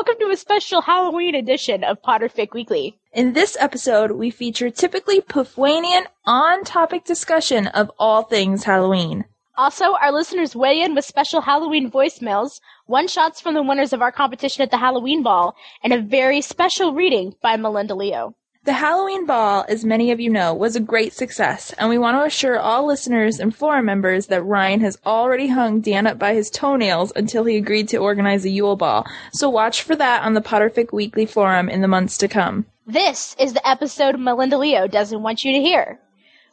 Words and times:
Welcome 0.00 0.20
to 0.20 0.32
a 0.32 0.36
special 0.38 0.80
Halloween 0.80 1.34
edition 1.34 1.84
of 1.84 2.00
Potterfic 2.00 2.54
Weekly. 2.54 2.98
In 3.12 3.34
this 3.34 3.54
episode, 3.60 4.12
we 4.12 4.30
feature 4.30 4.70
typically 4.70 5.20
Puffwanian 5.20 6.06
on-topic 6.24 7.04
discussion 7.04 7.66
of 7.66 7.92
all 7.98 8.22
things 8.22 8.64
Halloween. 8.64 9.26
Also, 9.58 9.92
our 9.96 10.10
listeners 10.10 10.56
weigh 10.56 10.80
in 10.80 10.94
with 10.94 11.04
special 11.04 11.42
Halloween 11.42 11.90
voicemails, 11.90 12.62
one-shots 12.86 13.42
from 13.42 13.52
the 13.52 13.62
winners 13.62 13.92
of 13.92 14.00
our 14.00 14.10
competition 14.10 14.62
at 14.62 14.70
the 14.70 14.78
Halloween 14.78 15.22
Ball, 15.22 15.54
and 15.84 15.92
a 15.92 16.00
very 16.00 16.40
special 16.40 16.94
reading 16.94 17.34
by 17.42 17.58
Melinda 17.58 17.94
Leo. 17.94 18.34
The 18.64 18.74
Halloween 18.74 19.24
Ball, 19.24 19.64
as 19.70 19.86
many 19.86 20.10
of 20.10 20.20
you 20.20 20.28
know, 20.28 20.52
was 20.52 20.76
a 20.76 20.80
great 20.80 21.14
success, 21.14 21.72
and 21.78 21.88
we 21.88 21.96
want 21.96 22.18
to 22.18 22.24
assure 22.24 22.58
all 22.58 22.86
listeners 22.86 23.40
and 23.40 23.56
forum 23.56 23.86
members 23.86 24.26
that 24.26 24.42
Ryan 24.42 24.80
has 24.80 24.98
already 25.06 25.48
hung 25.48 25.80
Dan 25.80 26.06
up 26.06 26.18
by 26.18 26.34
his 26.34 26.50
toenails 26.50 27.10
until 27.16 27.44
he 27.44 27.56
agreed 27.56 27.88
to 27.88 27.96
organize 27.96 28.44
a 28.44 28.50
Yule 28.50 28.76
Ball. 28.76 29.06
So 29.32 29.48
watch 29.48 29.80
for 29.80 29.96
that 29.96 30.24
on 30.24 30.34
the 30.34 30.42
Potterfic 30.42 30.92
Weekly 30.92 31.24
forum 31.24 31.70
in 31.70 31.80
the 31.80 31.88
months 31.88 32.18
to 32.18 32.28
come. 32.28 32.66
This 32.86 33.34
is 33.40 33.54
the 33.54 33.66
episode 33.66 34.20
Melinda 34.20 34.58
Leo 34.58 34.86
doesn't 34.86 35.22
want 35.22 35.42
you 35.42 35.54
to 35.54 35.60
hear. 35.62 35.98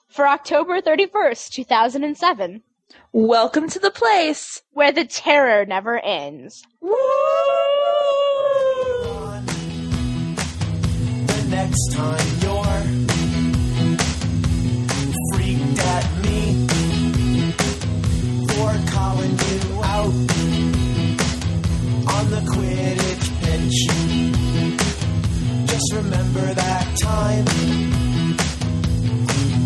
For 0.08 0.30
October 0.30 0.80
31st, 0.80 1.50
2007. 1.50 2.64
Welcome 3.12 3.68
to 3.68 3.80
the 3.80 3.92
place 3.92 4.62
where 4.72 4.94
the 4.94 5.04
terror 5.04 5.66
never 5.66 6.00
ends. 6.00 6.64
Woo! 6.80 7.77
Next 11.68 11.92
time 11.94 12.28
you're 12.44 12.84
freaked 15.32 15.80
at 15.80 16.06
me 16.24 16.40
for 18.48 18.72
calling 18.92 19.36
you 19.48 19.60
out 19.84 20.14
on 22.16 22.24
the 22.34 22.42
Quidditch 22.52 23.28
pitch. 23.42 23.80
Just 25.68 25.90
remember 25.94 26.46
that 26.54 26.86
time 27.02 27.46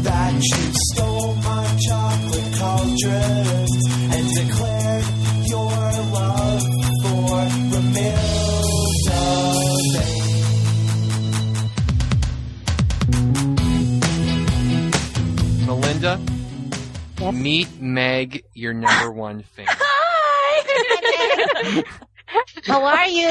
that 0.03 0.33
you 0.33 0.73
stole 0.89 1.35
my 1.35 1.65
chocolate 1.87 2.51
cauldron 2.59 3.40
meet 17.29 17.79
Meg, 17.79 18.43
your 18.53 18.73
number 18.73 19.11
one 19.27 19.43
fan. 19.43 19.65
Hi! 19.69 21.13
How 22.65 22.83
are 22.83 23.07
you? 23.07 23.29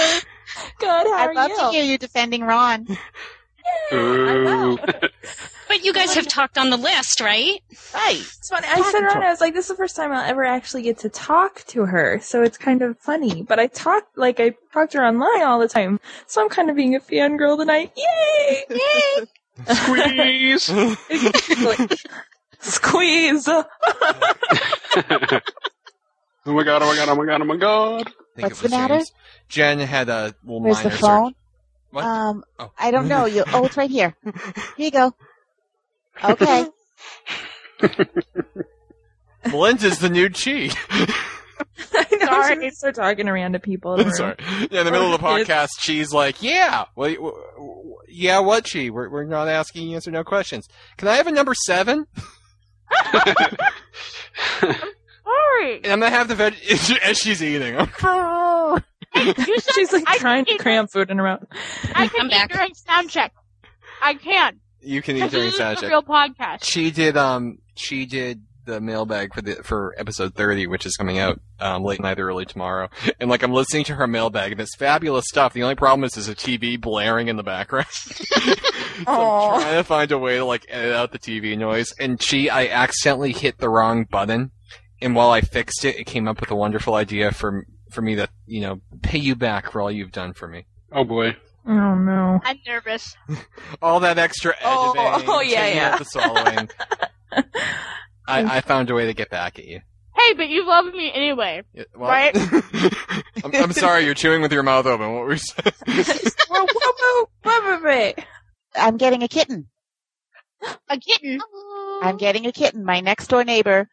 Good, 0.79 0.89
how 0.89 1.13
I'd 1.15 1.29
are 1.31 1.35
love 1.35 1.51
you? 1.51 1.57
to 1.57 1.71
hear 1.71 1.85
you 1.85 1.97
defending 1.99 2.43
Ron. 2.43 2.87
Ooh. 3.93 4.79
But 5.69 5.85
you 5.85 5.93
guys 5.93 6.13
have 6.15 6.27
talked 6.27 6.59
on 6.59 6.71
the 6.71 6.77
list, 6.77 7.21
right? 7.21 7.63
Right. 7.95 8.19
It's 8.19 8.49
funny. 8.49 8.67
I 8.69 8.83
said 8.91 9.05
around, 9.05 9.23
I 9.23 9.31
was 9.31 9.41
like, 9.41 9.55
this 9.55 9.67
is 9.67 9.69
the 9.69 9.77
first 9.77 9.95
time 9.95 10.11
I'll 10.11 10.29
ever 10.29 10.45
actually 10.45 10.83
get 10.83 10.99
to 10.99 11.09
talk 11.09 11.63
to 11.69 11.87
her, 11.87 12.19
so 12.21 12.43
it's 12.43 12.59
kind 12.59 12.83
of 12.83 12.99
funny. 12.99 13.45
But 13.45 13.61
I 13.61 13.69
talk, 13.69 14.09
like, 14.17 14.41
I 14.41 14.57
talk 14.73 14.91
to 14.91 14.99
her 14.99 15.05
online 15.07 15.43
all 15.45 15.61
the 15.61 15.69
time, 15.69 16.01
so 16.27 16.43
I'm 16.43 16.49
kind 16.49 16.71
of 16.71 16.77
being 16.77 16.97
a 16.97 16.99
fangirl 16.99 17.57
tonight. 17.57 17.93
Yay! 17.97 18.65
Yay! 18.69 19.27
Squeeze. 19.73 20.69
Squeeze! 22.61 23.49
oh 23.49 23.65
my 26.47 26.63
god! 26.65 26.83
Oh 26.83 26.87
my 26.87 26.97
god! 26.97 27.09
Oh 27.09 27.15
my 27.17 27.25
god! 27.27 27.41
Oh 27.41 27.45
my 27.45 27.57
god! 27.57 28.13
Think 28.37 28.49
What's 28.49 28.61
the 28.61 28.69
matter? 28.69 28.97
James. 28.97 29.13
Jen 29.49 29.79
had 29.81 30.09
a 30.09 30.35
little 30.45 30.61
Where's 30.63 30.77
minor 30.77 30.91
the 30.91 30.97
phone? 30.97 31.35
What? 31.91 32.05
Um, 32.05 32.45
Oh. 32.59 32.71
I 32.79 32.91
don't 32.93 33.09
know. 33.09 33.25
You. 33.27 33.45
Oh, 33.53 33.65
it's 33.65 33.77
right 33.77 33.91
here. 33.91 34.15
Here 34.25 34.33
you 34.77 34.91
go. 34.91 35.13
Okay. 36.23 36.67
Melinda's 39.47 39.99
the 39.99 40.09
new 40.11 40.29
cheat. 40.29 40.77
I 40.91 42.07
know, 42.13 42.27
Sorry. 42.27 42.55
she 42.55 42.59
would 42.61 42.75
start 42.75 42.95
talking 42.95 43.27
around 43.29 43.53
to 43.53 43.59
random 43.59 43.61
people. 43.63 43.95
In 43.97 44.09
the. 44.09 44.15
Sorry. 44.15 44.37
Yeah, 44.71 44.81
in 44.81 44.87
the 44.87 44.93
middle 44.93 45.13
of 45.15 45.21
the 45.21 45.27
podcast, 45.27 45.71
she's 45.79 46.13
like, 46.13 46.43
"Yeah, 46.43 46.85
well, 46.95 47.13
w- 47.15 47.33
w- 47.57 47.97
yeah, 48.09 48.39
what, 48.41 48.69
Chi? 48.71 48.91
We're 48.91 49.09
we're 49.09 49.25
not 49.25 49.49
asking 49.49 49.89
yes 49.89 50.07
or 50.07 50.11
no 50.11 50.23
questions. 50.25 50.69
Can 50.99 51.09
I 51.09 51.17
have 51.17 51.27
a 51.27 51.33
number 51.33 51.55
seven? 51.55 52.07
Sorry. 55.25 55.77
And 55.85 55.87
I'm 55.93 56.01
gonna 56.01 56.11
have 56.11 56.29
the 56.29 56.35
veg 56.35 56.55
as 57.05 57.19
she's 57.19 57.43
eating. 57.43 57.77
You 59.17 59.59
said 59.59 59.75
She's 59.75 59.93
like 59.93 60.05
I 60.07 60.19
trying 60.19 60.45
to 60.45 60.57
cram 60.59 60.87
food 60.87 61.11
in 61.11 61.19
her 61.19 61.25
mouth. 61.25 61.43
I 61.97 62.07
can 62.07 62.21
I'm 62.21 62.27
eat 62.27 62.31
back. 62.31 62.53
during 62.53 62.73
sound 62.75 63.11
check. 63.11 63.33
I 64.01 64.15
can't. 64.15 64.59
you 64.81 65.03
can 65.03 65.17
eat 65.17 65.31
during 65.33 65.51
sound 65.51 65.79
check. 65.79 65.91
real 65.91 66.03
podcast. 66.05 66.63
She 66.63 66.93
did 66.93 67.17
um 67.17 67.59
she 67.75 68.07
did 68.07 68.41
the 68.71 68.81
mailbag 68.81 69.35
for 69.35 69.43
the 69.43 69.57
for 69.63 69.95
episode 69.99 70.35
30 70.35 70.67
which 70.69 70.87
is 70.87 70.97
coming 70.97 71.19
out 71.19 71.41
um 71.59 71.83
late 71.83 72.01
night 72.01 72.19
or 72.21 72.29
early 72.29 72.45
tomorrow 72.45 72.89
and 73.19 73.29
like 73.29 73.43
I'm 73.43 73.53
listening 73.53 73.85
to 73.85 73.95
her 73.97 74.07
mailbag 74.07 74.53
and 74.53 74.61
it's 74.61 74.77
fabulous 74.77 75.27
stuff 75.29 75.53
the 75.53 75.63
only 75.63 75.75
problem 75.75 76.05
is 76.05 76.13
there's 76.13 76.29
a 76.29 76.35
TV 76.35 76.81
blaring 76.81 77.29
in 77.29 77.37
the 77.37 77.43
background 77.43 77.89
so 77.91 78.25
I'm 79.07 79.61
trying 79.61 79.77
to 79.77 79.85
find 79.85 80.13
a 80.13 80.19
way 80.19 80.37
to 80.37 80.45
like 80.45 80.67
edit 80.69 80.95
out 80.95 81.13
the 81.13 81.19
TV 81.19 81.59
noise 81.59 81.93
and 81.99 82.23
she 82.23 82.49
I 82.49 82.67
accidentally 82.69 83.33
hit 83.33 83.59
the 83.59 83.69
wrong 83.69 84.05
button 84.05 84.53
and 85.03 85.15
while 85.17 85.31
I 85.31 85.41
fixed 85.41 85.85
it 85.85 85.97
it 85.97 86.05
came 86.05 86.29
up 86.29 86.41
with 86.41 86.51
a 86.51 86.57
wonderful 86.57 86.95
idea 86.95 87.33
for 87.33 87.67
for 87.91 88.03
me 88.03 88.15
to 88.15 88.29
you 88.47 88.61
know 88.61 88.81
pay 89.03 89.19
you 89.19 89.35
back 89.35 89.73
for 89.73 89.81
all 89.81 89.91
you've 89.91 90.13
done 90.13 90.33
for 90.33 90.47
me 90.49 90.67
Oh 90.93 91.05
boy. 91.05 91.37
Oh 91.69 91.95
no. 91.95 92.41
I'm 92.43 92.59
nervous. 92.67 93.17
all 93.83 94.01
that 94.01 94.19
extra 94.19 94.55
Oh, 94.65 94.93
editing 94.99 95.29
oh, 95.33 95.41
yeah, 95.41 95.67
yeah. 95.69 95.97
the 95.99 96.05
swallowing 96.05 96.69
I, 98.31 98.57
I 98.57 98.61
found 98.61 98.91
a 98.91 98.95
way 98.95 99.07
to 99.07 99.15
get 99.15 99.31
back 99.31 99.59
at 99.59 99.65
you 99.65 99.81
Hey, 100.21 100.35
but 100.35 100.49
you 100.49 100.67
love 100.67 100.87
me 100.93 101.11
anyway. 101.13 101.63
Yeah, 101.73 101.85
what? 101.95 102.09
Right? 102.09 102.37
I'm, 103.45 103.55
I'm 103.55 103.73
sorry, 103.73 104.05
you're 104.05 104.15
chewing 104.15 104.43
with 104.43 104.53
your 104.53 104.63
mouth 104.63 104.87
open. 104.87 105.15
What 105.15 105.25
were 105.25 105.33
you 105.33 105.39
saying? 105.39 105.73
Whoa, 106.49 106.67
whoa, 106.67 106.67
whoa, 106.73 107.27
whoa, 107.43 107.61
whoa, 107.61 107.81
whoa. 107.81 108.13
I'm 108.77 108.97
getting 108.97 109.23
a 109.23 109.29
kitten. 109.29 109.69
A 110.89 110.99
kitten. 110.99 111.41
I'm 112.03 112.17
getting 112.19 112.47
a 112.47 112.53
kitten. 112.53 112.85
My 112.85 113.01
next 113.01 113.29
door 113.29 113.45
neighbor, 113.45 113.89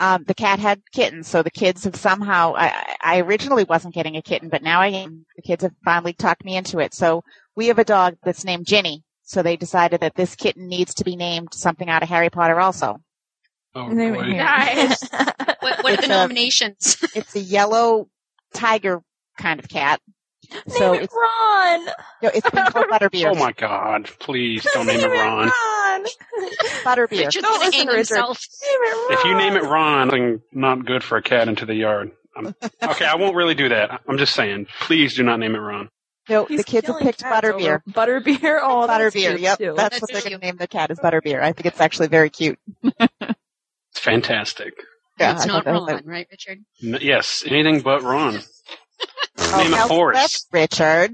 um, 0.00 0.24
the 0.26 0.34
cat 0.34 0.58
had 0.58 0.82
kittens, 0.92 1.28
so 1.28 1.42
the 1.42 1.50
kids 1.50 1.84
have 1.84 1.96
somehow. 1.96 2.54
I, 2.54 2.66
I 2.66 2.96
I 3.16 3.20
originally 3.20 3.64
wasn't 3.64 3.94
getting 3.94 4.16
a 4.16 4.22
kitten, 4.22 4.48
but 4.50 4.62
now 4.62 4.80
I 4.80 4.88
am. 4.88 5.24
The 5.36 5.42
kids 5.42 5.62
have 5.62 5.72
finally 5.84 6.12
talked 6.12 6.44
me 6.44 6.56
into 6.56 6.78
it. 6.78 6.94
So 6.94 7.22
we 7.56 7.68
have 7.68 7.78
a 7.78 7.84
dog 7.84 8.16
that's 8.22 8.44
named 8.44 8.66
Ginny. 8.66 9.04
So 9.22 9.42
they 9.42 9.56
decided 9.56 10.00
that 10.00 10.16
this 10.16 10.34
kitten 10.34 10.68
needs 10.68 10.94
to 10.94 11.04
be 11.04 11.16
named 11.16 11.54
something 11.54 11.88
out 11.88 12.02
of 12.02 12.10
Harry 12.10 12.28
Potter 12.28 12.60
also. 12.60 13.00
Oh 13.74 13.86
And 13.88 13.98
they 13.98 14.10
boy. 14.10 14.16
went 14.18 14.28
here. 14.32 14.42
Nice. 14.44 15.08
What, 15.64 15.82
what 15.82 15.92
are 15.92 15.96
the 15.96 16.02
It's, 16.02 16.08
nominations? 16.08 16.96
It's 17.14 17.34
a 17.34 17.40
yellow 17.40 18.08
tiger 18.52 19.00
kind 19.38 19.58
of 19.58 19.68
cat. 19.68 19.98
So 20.68 20.92
it 20.92 21.04
it's, 21.04 21.14
Ron. 21.14 21.86
no, 22.22 22.28
it's 22.34 22.50
been 22.50 22.66
called 22.66 22.86
Butterbeer. 22.90 23.32
Oh 23.34 23.34
my 23.34 23.52
god! 23.52 24.04
Please 24.20 24.62
don't 24.74 24.86
name 24.86 25.00
it 25.00 25.06
Ron. 25.08 25.48
Ron. 25.48 26.04
Butterbeer. 26.84 27.24
Richard's 27.26 27.36
Don't 27.46 27.60
listen 27.60 27.86
to 27.86 27.92
Richard. 27.92 27.96
himself. 27.96 28.38
Name 28.62 28.78
it 28.82 29.08
Ron. 29.10 29.18
If 29.18 29.24
you 29.24 29.34
name 29.36 29.56
it 29.56 29.62
Ron, 29.62 30.10
something 30.10 30.42
not 30.52 30.84
good 30.84 31.02
for 31.02 31.16
a 31.16 31.22
cat 31.22 31.48
into 31.48 31.64
the 31.64 31.74
yard. 31.74 32.10
I'm, 32.36 32.54
okay, 32.82 33.06
I 33.06 33.16
won't 33.16 33.34
really 33.36 33.54
do 33.54 33.70
that. 33.70 34.02
I'm 34.06 34.18
just 34.18 34.34
saying. 34.34 34.66
Please 34.82 35.14
do 35.14 35.22
not 35.22 35.38
name 35.40 35.54
it 35.54 35.58
Ron. 35.60 35.88
No, 36.28 36.44
He's 36.44 36.58
the 36.58 36.64
kids 36.64 36.86
have 36.88 36.98
picked 37.00 37.22
Butterbeer. 37.22 37.76
over 37.76 37.82
Butterbeer. 37.90 38.58
Oh, 38.62 38.86
Butterbeer. 38.86 39.38
Yep, 39.38 39.58
too. 39.58 39.74
that's 39.76 39.98
That's 39.98 40.00
what 40.02 40.12
they're 40.12 40.20
cute. 40.20 40.32
going 40.32 40.40
to 40.40 40.46
name 40.46 40.56
the 40.56 40.66
cat 40.68 40.90
is 40.90 40.98
Butterbeer. 40.98 41.40
I 41.42 41.52
think 41.52 41.66
it's 41.66 41.80
actually 41.80 42.08
very 42.08 42.28
cute. 42.30 42.58
It's 43.94 44.00
fantastic. 44.00 44.74
Yeah, 45.20 45.34
it's 45.34 45.44
I 45.44 45.46
not 45.46 45.64
thought 45.64 45.86
that 45.86 45.94
Ron, 45.94 46.02
right, 46.04 46.26
Richard? 46.28 46.58
N- 46.82 46.98
yes, 47.00 47.44
anything 47.46 47.80
but 47.80 48.02
Ron. 48.02 48.40
Oh, 49.38 49.56
name 49.58 49.72
a 49.72 49.76
now 49.76 49.86
horse. 49.86 50.16
that's 50.16 50.48
Richard. 50.52 51.12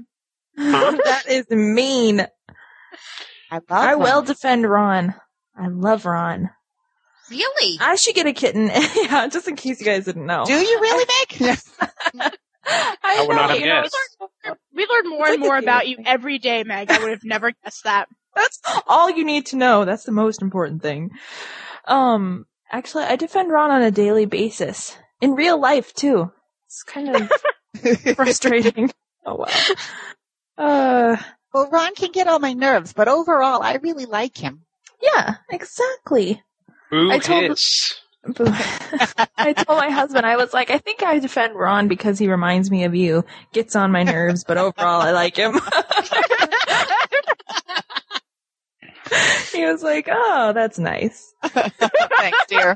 Huh? 0.57 0.97
that 1.05 1.23
is 1.29 1.47
mean. 1.51 2.21
I 3.51 3.55
love 3.55 3.61
I 3.69 3.93
him. 3.93 3.99
will 3.99 4.23
defend 4.23 4.67
Ron. 4.67 5.13
I 5.55 5.67
love 5.67 6.07
Ron. 6.07 6.49
Really? 7.29 7.77
I 7.79 7.95
should 7.95 8.15
get 8.15 8.25
a 8.25 8.33
kitten. 8.33 8.71
yeah, 8.95 9.27
just 9.27 9.47
in 9.47 9.55
case 9.55 9.79
you 9.79 9.85
guys 9.85 10.05
didn't 10.05 10.25
know. 10.25 10.43
Do 10.45 10.53
you 10.53 10.79
really, 10.81 11.05
Nick? 11.39 11.57
I, 12.19 12.31
I 13.03 13.25
would 13.27 13.29
know, 13.29 13.35
not 13.35 13.49
have 13.51 13.59
you 13.59 13.67
know, 13.67 13.81
guessed. 13.83 13.95
We 14.73 14.87
learn 14.87 15.09
more 15.09 15.27
and 15.27 15.39
more 15.39 15.57
about 15.57 15.87
you 15.87 15.97
every 16.03 16.39
day, 16.39 16.63
Meg. 16.63 16.89
I 16.89 16.97
would 16.99 17.11
have 17.11 17.23
never 17.23 17.51
guessed 17.63 17.83
that. 17.83 18.07
That's 18.35 18.59
all 18.87 19.11
you 19.11 19.23
need 19.23 19.45
to 19.47 19.55
know. 19.57 19.85
That's 19.85 20.03
the 20.05 20.11
most 20.11 20.41
important 20.41 20.81
thing. 20.81 21.11
Um, 21.85 22.45
actually, 22.71 23.03
I 23.05 23.15
defend 23.15 23.51
Ron 23.51 23.71
on 23.71 23.81
a 23.81 23.91
daily 23.91 24.25
basis. 24.25 24.97
In 25.21 25.35
real 25.35 25.59
life, 25.59 25.93
too. 25.93 26.31
It's 26.67 26.83
kind 26.83 27.15
of 27.15 27.31
frustrating. 28.15 28.91
Oh, 29.25 29.35
wow. 29.35 29.47
Uh, 30.57 31.17
well, 31.53 31.69
Ron 31.69 31.93
can 31.95 32.11
get 32.11 32.27
on 32.27 32.41
my 32.41 32.53
nerves, 32.53 32.93
but 32.93 33.07
overall, 33.07 33.61
I 33.61 33.75
really 33.75 34.05
like 34.05 34.37
him. 34.37 34.61
yeah, 35.01 35.35
exactly. 35.51 36.41
Who 36.89 37.11
I 37.11 37.19
told- 37.19 37.43
hits? 37.43 37.97
I 39.37 39.53
told 39.53 39.79
my 39.79 39.89
husband, 39.89 40.27
I 40.27 40.37
was 40.37 40.53
like, 40.53 40.69
I 40.69 40.77
think 40.77 41.01
I 41.01 41.17
defend 41.17 41.55
Ron 41.55 41.87
because 41.87 42.19
he 42.19 42.29
reminds 42.29 42.69
me 42.69 42.83
of 42.83 42.93
you. 42.93 43.25
Gets 43.51 43.75
on 43.75 43.91
my 43.91 44.03
nerves, 44.03 44.43
but 44.43 44.59
overall 44.59 45.01
I 45.01 45.09
like 45.11 45.35
him. 45.37 45.53
he 49.51 49.65
was 49.65 49.83
like, 49.83 50.07
oh, 50.11 50.51
that's 50.53 50.79
nice. 50.79 51.33
Thanks, 51.43 52.37
dear. 52.47 52.75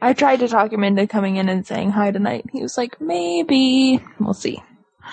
I 0.00 0.12
tried 0.12 0.40
to 0.40 0.48
talk 0.48 0.72
him 0.72 0.84
into 0.84 1.06
coming 1.06 1.36
in 1.36 1.48
and 1.48 1.66
saying 1.66 1.90
hi 1.90 2.10
tonight. 2.10 2.44
He 2.52 2.62
was 2.62 2.76
like, 2.76 3.00
maybe. 3.00 4.02
We'll 4.20 4.34
see. 4.34 4.62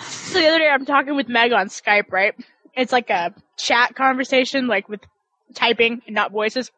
So 0.01 0.39
the 0.39 0.47
other 0.47 0.59
day 0.59 0.69
I'm 0.69 0.85
talking 0.85 1.15
with 1.15 1.29
Meg 1.29 1.53
on 1.53 1.67
Skype, 1.67 2.11
right? 2.11 2.33
It's 2.75 2.91
like 2.91 3.09
a 3.09 3.33
chat 3.57 3.95
conversation, 3.95 4.67
like 4.67 4.89
with 4.89 5.01
typing 5.53 6.01
and 6.05 6.15
not 6.15 6.31
voices. 6.31 6.71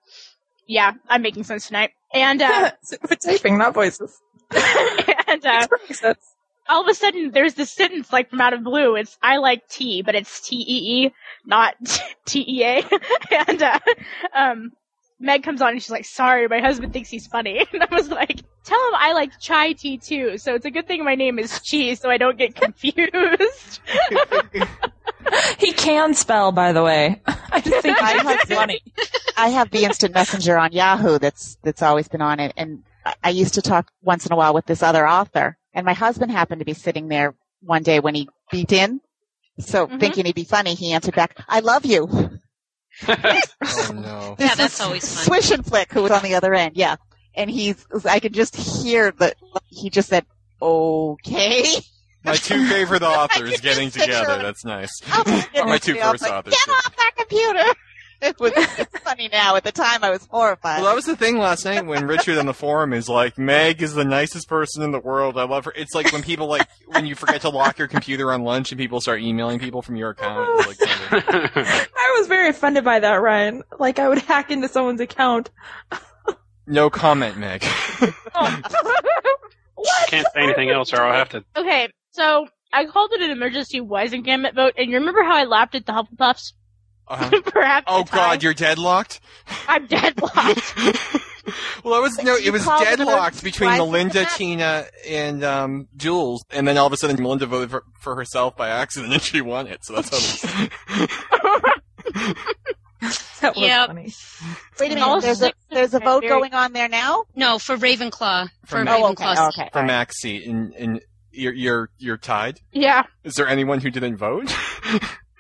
Yeah, 0.67 0.93
I'm 1.07 1.21
making 1.21 1.43
sense 1.43 1.67
tonight. 1.67 1.91
And 2.13 2.41
uh, 2.41 2.71
typing, 3.23 3.57
not 3.57 3.73
voices. 3.73 4.19
and 4.51 5.45
uh, 5.45 5.67
Makes 5.87 5.99
sense. 5.99 6.32
All 6.69 6.81
of 6.81 6.87
a 6.87 6.93
sudden 6.93 7.31
there's 7.31 7.53
this 7.55 7.71
sentence 7.71 8.11
like 8.13 8.29
from 8.29 8.41
out 8.41 8.53
of 8.53 8.63
blue. 8.63 8.95
It's 8.95 9.17
I 9.21 9.37
like 9.37 9.67
tea, 9.67 10.01
but 10.01 10.15
it's 10.15 10.41
T 10.47 10.55
E 10.57 11.05
E, 11.05 11.13
not 11.45 11.75
T 12.25 12.43
E 12.47 12.63
A. 12.63 12.83
And 13.47 13.61
uh, 13.63 13.79
um, 14.35 14.71
Meg 15.19 15.43
comes 15.43 15.61
on 15.61 15.69
and 15.69 15.81
she's 15.81 15.91
like, 15.91 16.05
"Sorry, 16.05 16.47
my 16.47 16.59
husband 16.59 16.93
thinks 16.93 17.09
he's 17.09 17.27
funny." 17.27 17.65
And 17.73 17.83
I 17.83 17.87
was 17.95 18.09
like, 18.09 18.41
"Tell 18.63 18.79
him 18.87 18.93
I 18.95 19.13
like 19.13 19.39
chai 19.39 19.73
tea 19.73 19.97
too." 19.97 20.37
So 20.37 20.55
it's 20.55 20.65
a 20.65 20.71
good 20.71 20.87
thing 20.87 21.03
my 21.03 21.15
name 21.15 21.39
is 21.39 21.59
Chi, 21.59 21.93
so 21.95 22.09
I 22.09 22.17
don't 22.17 22.37
get 22.37 22.55
confused. 22.55 23.79
He 25.57 25.71
can 25.71 26.13
spell, 26.13 26.51
by 26.51 26.73
the 26.73 26.83
way. 26.83 27.21
I 27.25 27.59
just 27.61 27.81
think 27.81 27.97
I 28.01 28.17
it's 28.19 28.49
have- 28.49 28.57
funny. 28.57 28.81
I 29.37 29.49
have 29.49 29.71
the 29.71 29.83
instant 29.85 30.13
messenger 30.13 30.57
on 30.57 30.71
Yahoo 30.73 31.17
that's 31.19 31.57
that's 31.63 31.81
always 31.81 32.07
been 32.07 32.21
on 32.21 32.39
it, 32.39 32.53
and 32.57 32.83
I- 33.05 33.15
I 33.23 33.29
used 33.29 33.53
to 33.55 33.61
talk 33.61 33.89
once 34.01 34.25
in 34.25 34.31
a 34.33 34.35
while 34.35 34.53
with 34.53 34.65
this 34.65 34.83
other 34.83 35.07
author, 35.07 35.57
and 35.73 35.85
my 35.85 35.93
husband 35.93 36.31
happened 36.31 36.59
to 36.59 36.65
be 36.65 36.73
sitting 36.73 37.07
there 37.07 37.35
one 37.61 37.83
day 37.83 37.99
when 37.99 38.15
he 38.15 38.29
beat 38.51 38.71
in. 38.71 39.01
So 39.59 39.87
Mhm. 39.87 39.99
thinking 39.99 40.25
he'd 40.25 40.35
be 40.35 40.43
funny, 40.45 40.73
he 40.73 40.93
answered 40.93 41.15
back, 41.15 41.37
"I 41.47 41.59
love 41.59 41.85
you." 41.85 42.07
Oh 43.05 43.91
no. 43.93 44.35
Yeah, 44.39 44.55
that's 44.55 44.79
always 44.81 45.03
fun. 45.13 45.25
Swish 45.25 45.51
and 45.51 45.65
Flick, 45.65 45.91
who 45.91 46.03
was 46.03 46.11
on 46.11 46.21
the 46.23 46.35
other 46.35 46.53
end, 46.53 46.75
yeah, 46.75 46.95
and 47.35 47.49
he's 47.49 47.85
I 48.05 48.19
could 48.19 48.33
just 48.33 48.55
hear 48.55 49.11
that 49.19 49.35
he 49.67 49.89
just 49.89 50.09
said, 50.09 50.25
"Okay." 50.61 51.65
My 52.23 52.35
two 52.37 52.67
favorite 52.67 53.03
authors 53.03 53.59
getting 53.61 53.91
together. 53.91 54.41
That's 54.41 54.63
nice. 54.63 54.91
Oh, 55.11 55.23
my, 55.27 55.41
goodness 55.53 55.65
My 55.65 55.77
two 55.77 55.93
me. 55.93 56.01
I 56.01 56.11
was 56.11 56.21
first 56.21 56.23
like, 56.23 56.33
authors, 56.33 56.53
Get 56.65 56.73
off 56.75 56.95
that 56.95 57.11
computer! 57.17 57.73
It 58.23 58.39
was 58.39 58.53
it's 58.55 58.99
funny 58.99 59.27
now. 59.31 59.55
At 59.57 59.63
the 59.65 59.71
time, 59.71 60.03
I 60.03 60.09
was 60.09 60.25
horrified. 60.31 60.77
Well, 60.81 60.89
that 60.89 60.95
was 60.95 61.05
the 61.05 61.15
thing 61.17 61.37
last 61.37 61.65
night 61.65 61.85
when 61.85 62.07
Richard 62.07 62.37
on 62.37 62.45
the 62.45 62.53
forum 62.53 62.93
is 62.93 63.09
like, 63.09 63.37
Meg 63.37 63.81
is 63.81 63.93
the 63.93 64.05
nicest 64.05 64.47
person 64.47 64.81
in 64.81 64.91
the 64.91 64.99
world. 64.99 65.37
I 65.37 65.43
love 65.43 65.65
her. 65.65 65.73
It's 65.75 65.93
like 65.93 66.11
when 66.13 66.23
people 66.23 66.47
like, 66.47 66.67
when 66.87 67.05
you 67.05 67.15
forget 67.15 67.41
to 67.41 67.49
lock 67.49 67.77
your 67.77 67.87
computer 67.89 68.31
on 68.31 68.43
lunch 68.43 68.71
and 68.71 68.79
people 68.79 69.01
start 69.01 69.21
emailing 69.21 69.59
people 69.59 69.81
from 69.81 69.97
your 69.97 70.11
account. 70.11 70.57
Like, 70.67 70.77
I 71.11 72.15
was 72.17 72.27
very 72.27 72.47
offended 72.49 72.85
by 72.85 72.99
that, 72.99 73.15
Ryan. 73.15 73.63
Like, 73.77 73.99
I 73.99 74.07
would 74.07 74.19
hack 74.19 74.49
into 74.51 74.67
someone's 74.69 75.01
account. 75.01 75.51
no 76.65 76.89
comment, 76.89 77.37
Meg. 77.37 77.61
Can't 80.07 80.27
say 80.33 80.41
anything 80.43 80.69
else, 80.69 80.93
or 80.93 81.01
I'll 81.01 81.13
have 81.13 81.29
to. 81.29 81.43
okay, 81.57 81.89
so 82.11 82.47
I 82.71 82.85
called 82.85 83.11
it 83.13 83.21
an 83.21 83.31
emergency 83.31 83.81
Wizengamot 83.81 84.55
vote, 84.55 84.73
and 84.77 84.89
you 84.89 84.97
remember 84.97 85.23
how 85.23 85.35
I 85.35 85.43
laughed 85.43 85.75
at 85.75 85.85
the 85.85 85.91
Hufflepuffs? 85.91 86.53
Uh-huh. 87.07 87.41
Perhaps. 87.45 87.85
Oh 87.87 88.03
God, 88.05 88.43
you're 88.43 88.53
deadlocked. 88.53 89.19
I'm 89.67 89.85
deadlocked. 89.87 90.75
well, 91.83 91.95
it 91.95 92.01
was 92.01 92.17
no, 92.23 92.35
it 92.35 92.51
was 92.51 92.65
deadlocked 92.65 93.43
between 93.43 93.71
Melinda, 93.71 94.25
Tina, 94.35 94.85
and 95.07 95.43
um, 95.43 95.87
Jules, 95.97 96.43
and 96.49 96.67
then 96.67 96.77
all 96.77 96.87
of 96.87 96.93
a 96.93 96.97
sudden 96.97 97.21
Melinda 97.21 97.45
voted 97.45 97.69
for, 97.71 97.83
for 97.99 98.15
herself 98.15 98.55
by 98.55 98.69
accident, 98.69 99.13
and 99.13 99.21
she 99.21 99.41
won 99.41 99.67
it. 99.67 99.83
So 99.85 99.93
that's 99.95 100.43
how. 100.43 101.59
That 103.41 103.55
was 103.57 103.65
Yep. 103.65 103.87
funny. 103.87 104.13
Wait 104.79 104.91
a 104.93 104.95
minute. 104.95 105.21
There's 105.21 105.41
a 105.41 105.51
there's 105.69 105.93
a 105.93 105.99
vote 105.99 106.23
going 106.23 106.53
on 106.53 106.71
there 106.71 106.87
now. 106.87 107.25
No, 107.35 107.59
for 107.59 107.75
Ravenclaw. 107.75 108.47
For 108.65 108.77
From- 108.77 108.87
Oh, 108.87 109.07
okay. 109.11 109.25
Ravenclaw. 109.25 109.47
Okay. 109.49 109.69
for 109.73 109.83
Mac's 109.83 110.21
seat, 110.21 110.47
and 110.47 110.73
and 110.75 111.01
you're 111.31 111.51
you're 111.53 111.89
you're 111.97 112.17
tied. 112.17 112.61
yeah, 112.71 113.03
Is 113.25 113.35
there 113.35 113.47
anyone 113.49 113.81
who 113.81 113.89
didn't 113.89 114.15
vote? 114.15 114.49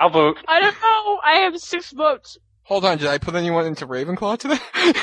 I'll 0.03 0.09
vote. 0.09 0.37
I 0.49 0.59
don't 0.59 0.75
know. 0.81 1.19
I 1.23 1.35
have 1.43 1.57
six 1.57 1.91
votes. 1.91 2.37
Hold 2.63 2.83
on, 2.83 2.97
did 2.97 3.07
I 3.07 3.17
put 3.17 3.35
anyone 3.35 3.65
into 3.65 3.87
Ravenclaw 3.87 4.37
today? 4.37 4.59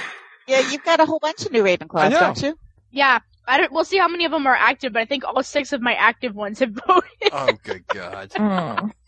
Yeah, 0.47 0.69
you've 0.73 0.82
got 0.82 0.99
a 0.99 1.06
whole 1.06 1.20
bunch 1.20 1.47
of 1.47 1.52
new 1.52 1.64
I 1.64 1.76
Ravenclaws, 1.76 2.11
don't 2.11 2.43
you? 2.43 2.58
Yeah, 2.91 3.20
I 3.47 3.58
don't. 3.58 3.70
We'll 3.70 3.85
see 3.85 3.99
how 3.99 4.08
many 4.08 4.25
of 4.25 4.32
them 4.32 4.49
are 4.49 4.56
active, 4.56 4.93
but 4.93 5.00
I 5.00 5.05
think 5.05 5.23
all 5.23 5.44
six 5.44 5.73
of 5.73 5.81
my 5.81 5.94
active 5.94 6.35
ones 6.35 6.58
have 6.58 6.70
voted. 6.70 7.31
oh, 7.31 7.56
good 7.62 7.87
God. 7.87 8.32
Oh. 8.37 8.91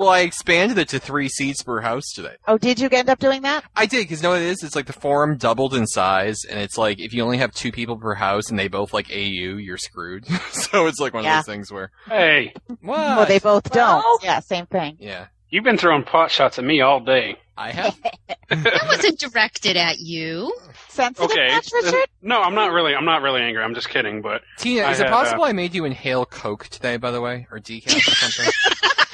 Well, 0.00 0.08
I 0.08 0.20
expanded 0.20 0.78
it 0.78 0.88
to 0.88 0.98
three 0.98 1.28
seats 1.28 1.62
per 1.62 1.82
house 1.82 2.04
today. 2.14 2.36
Oh, 2.48 2.56
did 2.56 2.80
you 2.80 2.88
end 2.90 3.10
up 3.10 3.18
doing 3.18 3.42
that? 3.42 3.64
I 3.76 3.84
did, 3.84 3.98
because 4.04 4.20
you 4.20 4.22
know 4.22 4.30
what 4.30 4.40
it 4.40 4.46
is? 4.48 4.62
It's 4.64 4.74
like 4.74 4.86
the 4.86 4.94
forum 4.94 5.36
doubled 5.36 5.74
in 5.74 5.86
size, 5.86 6.38
and 6.48 6.58
it's 6.58 6.78
like 6.78 6.98
if 6.98 7.12
you 7.12 7.22
only 7.22 7.36
have 7.36 7.52
two 7.52 7.70
people 7.70 7.98
per 7.98 8.14
house 8.14 8.48
and 8.48 8.58
they 8.58 8.68
both 8.68 8.94
like 8.94 9.10
AU, 9.10 9.58
you're 9.58 9.76
screwed. 9.76 10.24
so 10.52 10.86
it's 10.86 11.00
like 11.00 11.12
one 11.12 11.24
Yeah. 11.24 11.40
of 11.40 11.44
those 11.44 11.52
things 11.54 11.70
where. 11.70 11.90
Hey, 12.08 12.54
What? 12.66 12.80
Well, 12.98 13.26
they 13.26 13.40
both 13.40 13.74
Well- 13.74 14.00
don't. 14.00 14.24
Yeah, 14.24 14.40
same 14.40 14.64
thing. 14.64 14.96
Yeah. 15.00 15.26
You've 15.50 15.64
been 15.64 15.76
throwing 15.78 16.02
pot 16.04 16.30
shots 16.30 16.58
at 16.58 16.64
me 16.64 16.80
all 16.80 17.00
day. 17.00 17.36
I 17.56 17.70
have. 17.72 17.98
That 18.48 18.82
wasn't 18.88 19.20
directed 19.20 19.76
at 19.76 20.00
you. 20.00 20.52
Sensitive 20.88 21.30
Okay. 21.30 21.54
much, 21.54 21.70
Richard? 21.72 22.08
No, 22.20 22.42
I'm 22.42 22.54
not 22.56 22.72
really. 22.72 22.96
I'm 22.96 23.04
not 23.04 23.22
really 23.22 23.42
angry. 23.42 23.62
I'm 23.62 23.74
just 23.76 23.88
kidding. 23.88 24.22
But 24.22 24.42
Tina, 24.58 24.82
I 24.82 24.90
is 24.90 24.98
it 24.98 25.04
had, 25.04 25.12
uh, 25.12 25.16
possible 25.16 25.44
I 25.44 25.52
made 25.52 25.72
you 25.72 25.84
inhale 25.84 26.26
Coke 26.26 26.66
today, 26.66 26.96
by 26.96 27.12
the 27.12 27.20
way? 27.20 27.46
Or 27.52 27.60
decaf 27.60 27.96
or 27.96 28.00
something? 28.00 28.52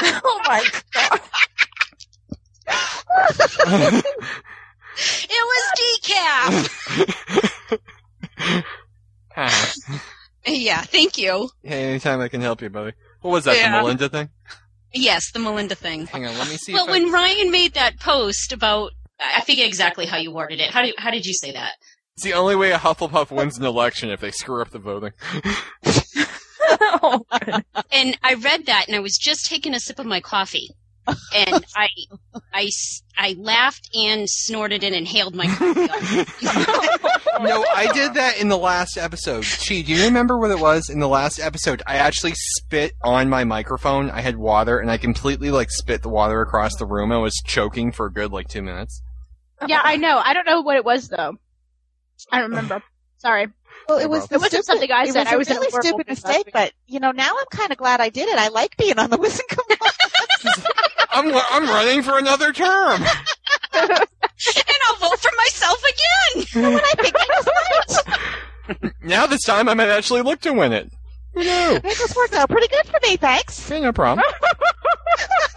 oh 0.24 0.40
my 0.46 0.64
god. 0.92 1.20
It 5.28 5.30
was 5.30 5.64
decaf. 6.02 7.78
Ah. 9.36 9.72
yeah, 10.46 10.80
thank 10.80 11.18
you. 11.18 11.50
hey, 11.62 11.90
anytime 11.90 12.20
I 12.22 12.28
can 12.28 12.40
help 12.40 12.62
you, 12.62 12.70
buddy. 12.70 12.92
What 13.20 13.32
was 13.32 13.44
that, 13.44 13.56
Yeah. 13.56 13.70
the 13.70 13.76
Melinda 13.82 14.08
thing? 14.08 14.30
Yes, 14.92 15.30
the 15.32 15.38
Melinda 15.38 15.74
thing. 15.74 16.06
Hang 16.06 16.26
on, 16.26 16.38
let 16.38 16.48
me 16.48 16.56
see 16.56 16.72
Well, 16.72 16.84
if 16.84 16.90
I... 16.90 16.92
when 16.92 17.12
Ryan 17.12 17.50
made 17.50 17.74
that 17.74 17.98
post 18.00 18.52
about, 18.52 18.92
I 19.20 19.40
forget 19.40 19.66
exactly 19.66 20.06
how 20.06 20.16
you 20.16 20.32
worded 20.32 20.60
it. 20.60 20.70
How 20.70 20.82
did 20.82 20.94
how 20.98 21.10
did 21.10 21.26
you 21.26 21.34
say 21.34 21.52
that? 21.52 21.72
It's 22.14 22.24
the 22.24 22.32
only 22.32 22.56
way 22.56 22.72
a 22.72 22.78
Hufflepuff 22.78 23.30
wins 23.30 23.58
an 23.58 23.64
election 23.64 24.10
if 24.10 24.20
they 24.20 24.30
screw 24.30 24.62
up 24.62 24.70
the 24.70 24.78
voting. 24.78 25.12
oh. 26.70 27.26
And 27.92 28.18
I 28.22 28.34
read 28.34 28.66
that, 28.66 28.86
and 28.86 28.96
I 28.96 29.00
was 29.00 29.18
just 29.18 29.46
taking 29.46 29.74
a 29.74 29.80
sip 29.80 29.98
of 29.98 30.06
my 30.06 30.20
coffee, 30.20 30.70
and 31.34 31.64
I, 31.74 31.88
I, 32.52 32.70
I 33.16 33.36
laughed 33.38 33.90
and 33.94 34.28
snorted 34.28 34.82
and 34.84 34.94
inhaled 34.94 35.34
my 35.34 35.46
coffee. 35.46 35.86
no, 37.42 37.64
I 37.74 37.90
did 37.92 38.14
that 38.14 38.38
in 38.40 38.48
the 38.48 38.58
last 38.58 38.96
episode. 38.96 39.44
Chi, 39.44 39.82
do 39.82 39.92
you 39.92 40.04
remember 40.04 40.38
what 40.38 40.50
it 40.50 40.58
was 40.58 40.88
in 40.88 40.98
the 40.98 41.08
last 41.08 41.38
episode? 41.38 41.82
I 41.86 41.96
actually 41.96 42.32
spit 42.34 42.92
on 43.02 43.28
my 43.28 43.44
microphone. 43.44 44.10
I 44.10 44.20
had 44.20 44.36
water, 44.36 44.78
and 44.78 44.90
I 44.90 44.96
completely 44.96 45.50
like 45.50 45.70
spit 45.70 46.02
the 46.02 46.08
water 46.08 46.40
across 46.40 46.76
the 46.76 46.86
room. 46.86 47.12
I 47.12 47.18
was 47.18 47.34
choking 47.44 47.92
for 47.92 48.06
a 48.06 48.12
good 48.12 48.32
like 48.32 48.48
two 48.48 48.62
minutes. 48.62 49.02
yeah, 49.66 49.80
I 49.82 49.96
know. 49.96 50.18
I 50.18 50.34
don't 50.34 50.46
know 50.46 50.60
what 50.62 50.76
it 50.76 50.84
was 50.84 51.08
though. 51.08 51.36
I 52.32 52.40
don't 52.40 52.50
remember. 52.50 52.82
Sorry. 53.18 53.48
Well, 53.88 53.98
it 53.98 54.08
was 54.10 54.26
problem. 54.26 54.40
It 54.40 54.42
wasn't 54.42 54.64
something 54.66 54.90
I 54.90 55.04
it 55.04 55.12
said. 55.12 55.24
was 55.24 55.28
I 55.28 55.34
a 55.34 55.38
was 55.38 55.50
a 55.50 55.54
really 55.54 55.70
stupid 55.70 56.08
mistake, 56.08 56.50
but 56.52 56.72
you 56.86 57.00
know, 57.00 57.12
now 57.12 57.34
I'm 57.38 57.46
kind 57.50 57.70
of 57.72 57.78
glad 57.78 58.00
I 58.00 58.08
did 58.08 58.28
it. 58.28 58.38
I 58.38 58.48
like 58.48 58.76
being 58.76 58.98
on 58.98 59.10
the 59.10 59.16
Wisconsin 59.20 59.76
I'm 61.10 61.32
I'm 61.34 61.64
running 61.66 62.02
for 62.02 62.18
another 62.18 62.52
term. 62.52 63.02
and 63.72 63.90
I'll 64.88 64.96
vote 65.00 65.18
for 65.18 65.30
myself 65.36 65.82
again. 65.84 66.62
when 66.62 66.80
I 66.84 66.92
think 67.00 67.14
I 67.16 67.26
was 67.36 67.98
right. 68.08 68.92
Now 69.02 69.26
this 69.26 69.42
time 69.42 69.68
I 69.68 69.74
might 69.74 69.88
actually 69.88 70.22
look 70.22 70.40
to 70.42 70.52
win 70.52 70.72
it. 70.72 70.90
Who 71.34 71.40
knew? 71.44 71.80
It 71.84 71.96
just 71.96 72.16
worked 72.16 72.34
out 72.34 72.48
pretty 72.48 72.68
good 72.68 72.86
for 72.86 72.98
me, 73.02 73.16
thanks. 73.16 73.70
Okay, 73.70 73.80
no 73.80 73.92
problem. 73.92 74.24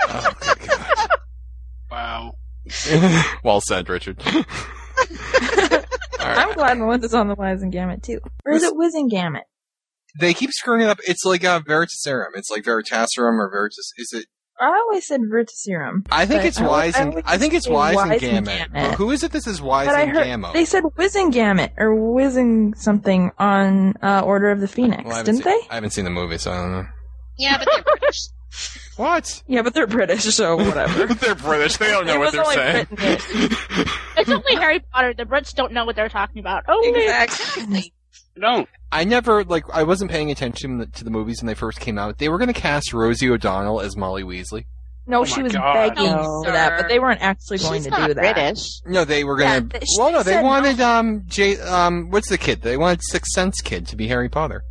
oh, 0.10 0.34
good 0.42 0.60
God. 0.68 1.10
wow. 1.90 2.36
well 3.44 3.62
said, 3.62 3.88
Richard. 3.90 4.22
All 6.20 6.26
I'm 6.28 6.48
right. 6.50 6.56
glad 6.56 6.78
Melinda's 6.78 7.14
on 7.14 7.28
the 7.28 7.36
Wizengamot 7.36 8.04
too. 8.04 8.20
Or 8.46 8.54
is 8.54 8.64
it 8.64 8.74
Wizengamot? 8.74 9.42
They 10.20 10.34
keep 10.34 10.52
screwing 10.52 10.82
it 10.82 10.90
up. 10.90 10.98
It's 11.08 11.24
like 11.26 11.44
uh, 11.44 11.62
Veritaserum. 11.62 12.30
It's 12.36 12.50
like 12.50 12.64
Veritaserum 12.64 13.38
or 13.40 13.50
Veritas. 13.52 13.94
Is 13.98 14.12
it? 14.14 14.26
I 14.62 14.66
always 14.68 15.08
said 15.08 15.22
Veritaserum. 15.22 16.06
I 16.12 16.26
think 16.26 16.44
it's 16.44 16.60
I 16.60 16.68
wise 16.68 16.96
I 16.96 17.02
and 17.04 17.14
would 17.14 17.24
I 17.26 17.38
think 17.38 17.54
it's 17.54 17.66
say 17.66 17.72
wise 17.72 17.96
and 17.98 18.12
Wizengamot. 18.12 18.46
Gamut. 18.46 18.70
But 18.74 18.96
who 18.96 19.12
is 19.12 19.24
it? 19.24 19.32
This 19.32 19.48
is 19.48 19.62
wise 19.62 19.88
But 19.88 19.96
I 19.96 20.02
and 20.02 20.12
heard 20.12 20.24
Gamut. 20.26 20.54
they 20.54 20.66
said 20.66 20.84
Wizengamot 20.84 21.72
or 21.78 21.96
Wizzing 21.96 22.76
something 22.76 23.32
on 23.40 23.94
uh, 24.04 24.22
Order 24.26 24.50
of 24.52 24.60
the 24.60 24.68
Phoenix, 24.68 25.04
Well, 25.06 25.24
didn't 25.24 25.44
seen, 25.44 25.46
they? 25.46 25.68
I 25.70 25.76
haven't 25.76 25.92
seen 25.92 26.04
the 26.04 26.12
movie, 26.12 26.38
so 26.38 26.52
I 26.52 26.56
don't 26.58 26.72
know. 26.74 26.86
Yeah, 27.38 27.58
but 27.60 27.70
they're 27.74 27.84
British. 27.84 28.20
What? 29.00 29.44
Yeah, 29.48 29.62
but 29.62 29.74
they're 29.74 29.88
British, 29.88 30.24
so 30.26 30.58
whatever. 30.58 31.06
they're 31.14 31.34
British. 31.34 31.78
They 31.78 31.88
don't 31.90 32.06
know 32.06 32.16
It 32.16 32.20
what 32.20 32.26
was 32.26 32.34
they're 32.34 32.44
only 32.44 32.56
saying. 32.56 32.88
It's 34.18 34.30
only 34.30 34.56
Harry 34.56 34.82
Potter. 34.92 35.14
The 35.14 35.24
Brits 35.24 35.56
don't 35.56 35.72
know 35.72 35.86
what 35.86 35.96
they're 35.96 36.10
talking 36.10 36.40
about. 36.40 36.66
Oh, 36.68 36.82
exactly. 36.84 37.94
Don't. 38.38 38.68
I 38.92 39.06
never 39.06 39.46
like. 39.46 39.64
I 39.72 39.84
wasn't 39.84 40.12
paying 40.12 40.32
attention 40.32 40.92
to 40.92 41.04
the, 41.06 41.10
movies 41.10 41.42
when 41.42 41.48
they 41.48 41.54
first 41.54 41.80
came 41.80 41.98
out. 41.98 42.18
They 42.18 42.28
were 42.28 42.38
going 42.38 42.52
to 42.54 42.60
cast 42.60 42.92
Rosie 42.92 43.30
O'Donnell 43.30 43.80
as 43.80 43.96
Molly 43.96 44.24
Weasley. 44.24 44.66
No, 45.08 45.22
Oh 45.22 45.26
she 45.26 45.42
was 45.44 45.54
God. 45.54 45.74
begging 45.96 46.12
No, 46.12 46.44
for 46.44 46.52
that, 46.52 46.78
but 46.82 46.90
they 46.90 47.00
weren't 47.00 47.22
actually 47.22 47.60
going 47.60 47.84
to 47.84 47.90
not 47.92 48.08
do 48.10 48.14
that. 48.16 48.36
British. 48.36 48.82
No, 48.86 49.06
they 49.06 49.24
were 49.24 49.38
going 49.38 49.70
to. 49.70 49.80
th- 49.80 49.90
well, 49.98 50.12
no, 50.12 50.24
they 50.24 50.44
wanted 50.44 50.78
no. 50.80 50.90
um 51.00 51.24
Jay 51.26 51.58
um 51.62 52.10
what's 52.12 52.28
the 52.28 52.38
kid? 52.38 52.62
They 52.64 52.76
wanted 52.76 53.00
Sixth 53.04 53.32
Sense 53.32 53.62
kid 53.62 53.88
to 53.88 53.96
be 53.96 54.08
Harry 54.10 54.28
Potter. 54.28 54.64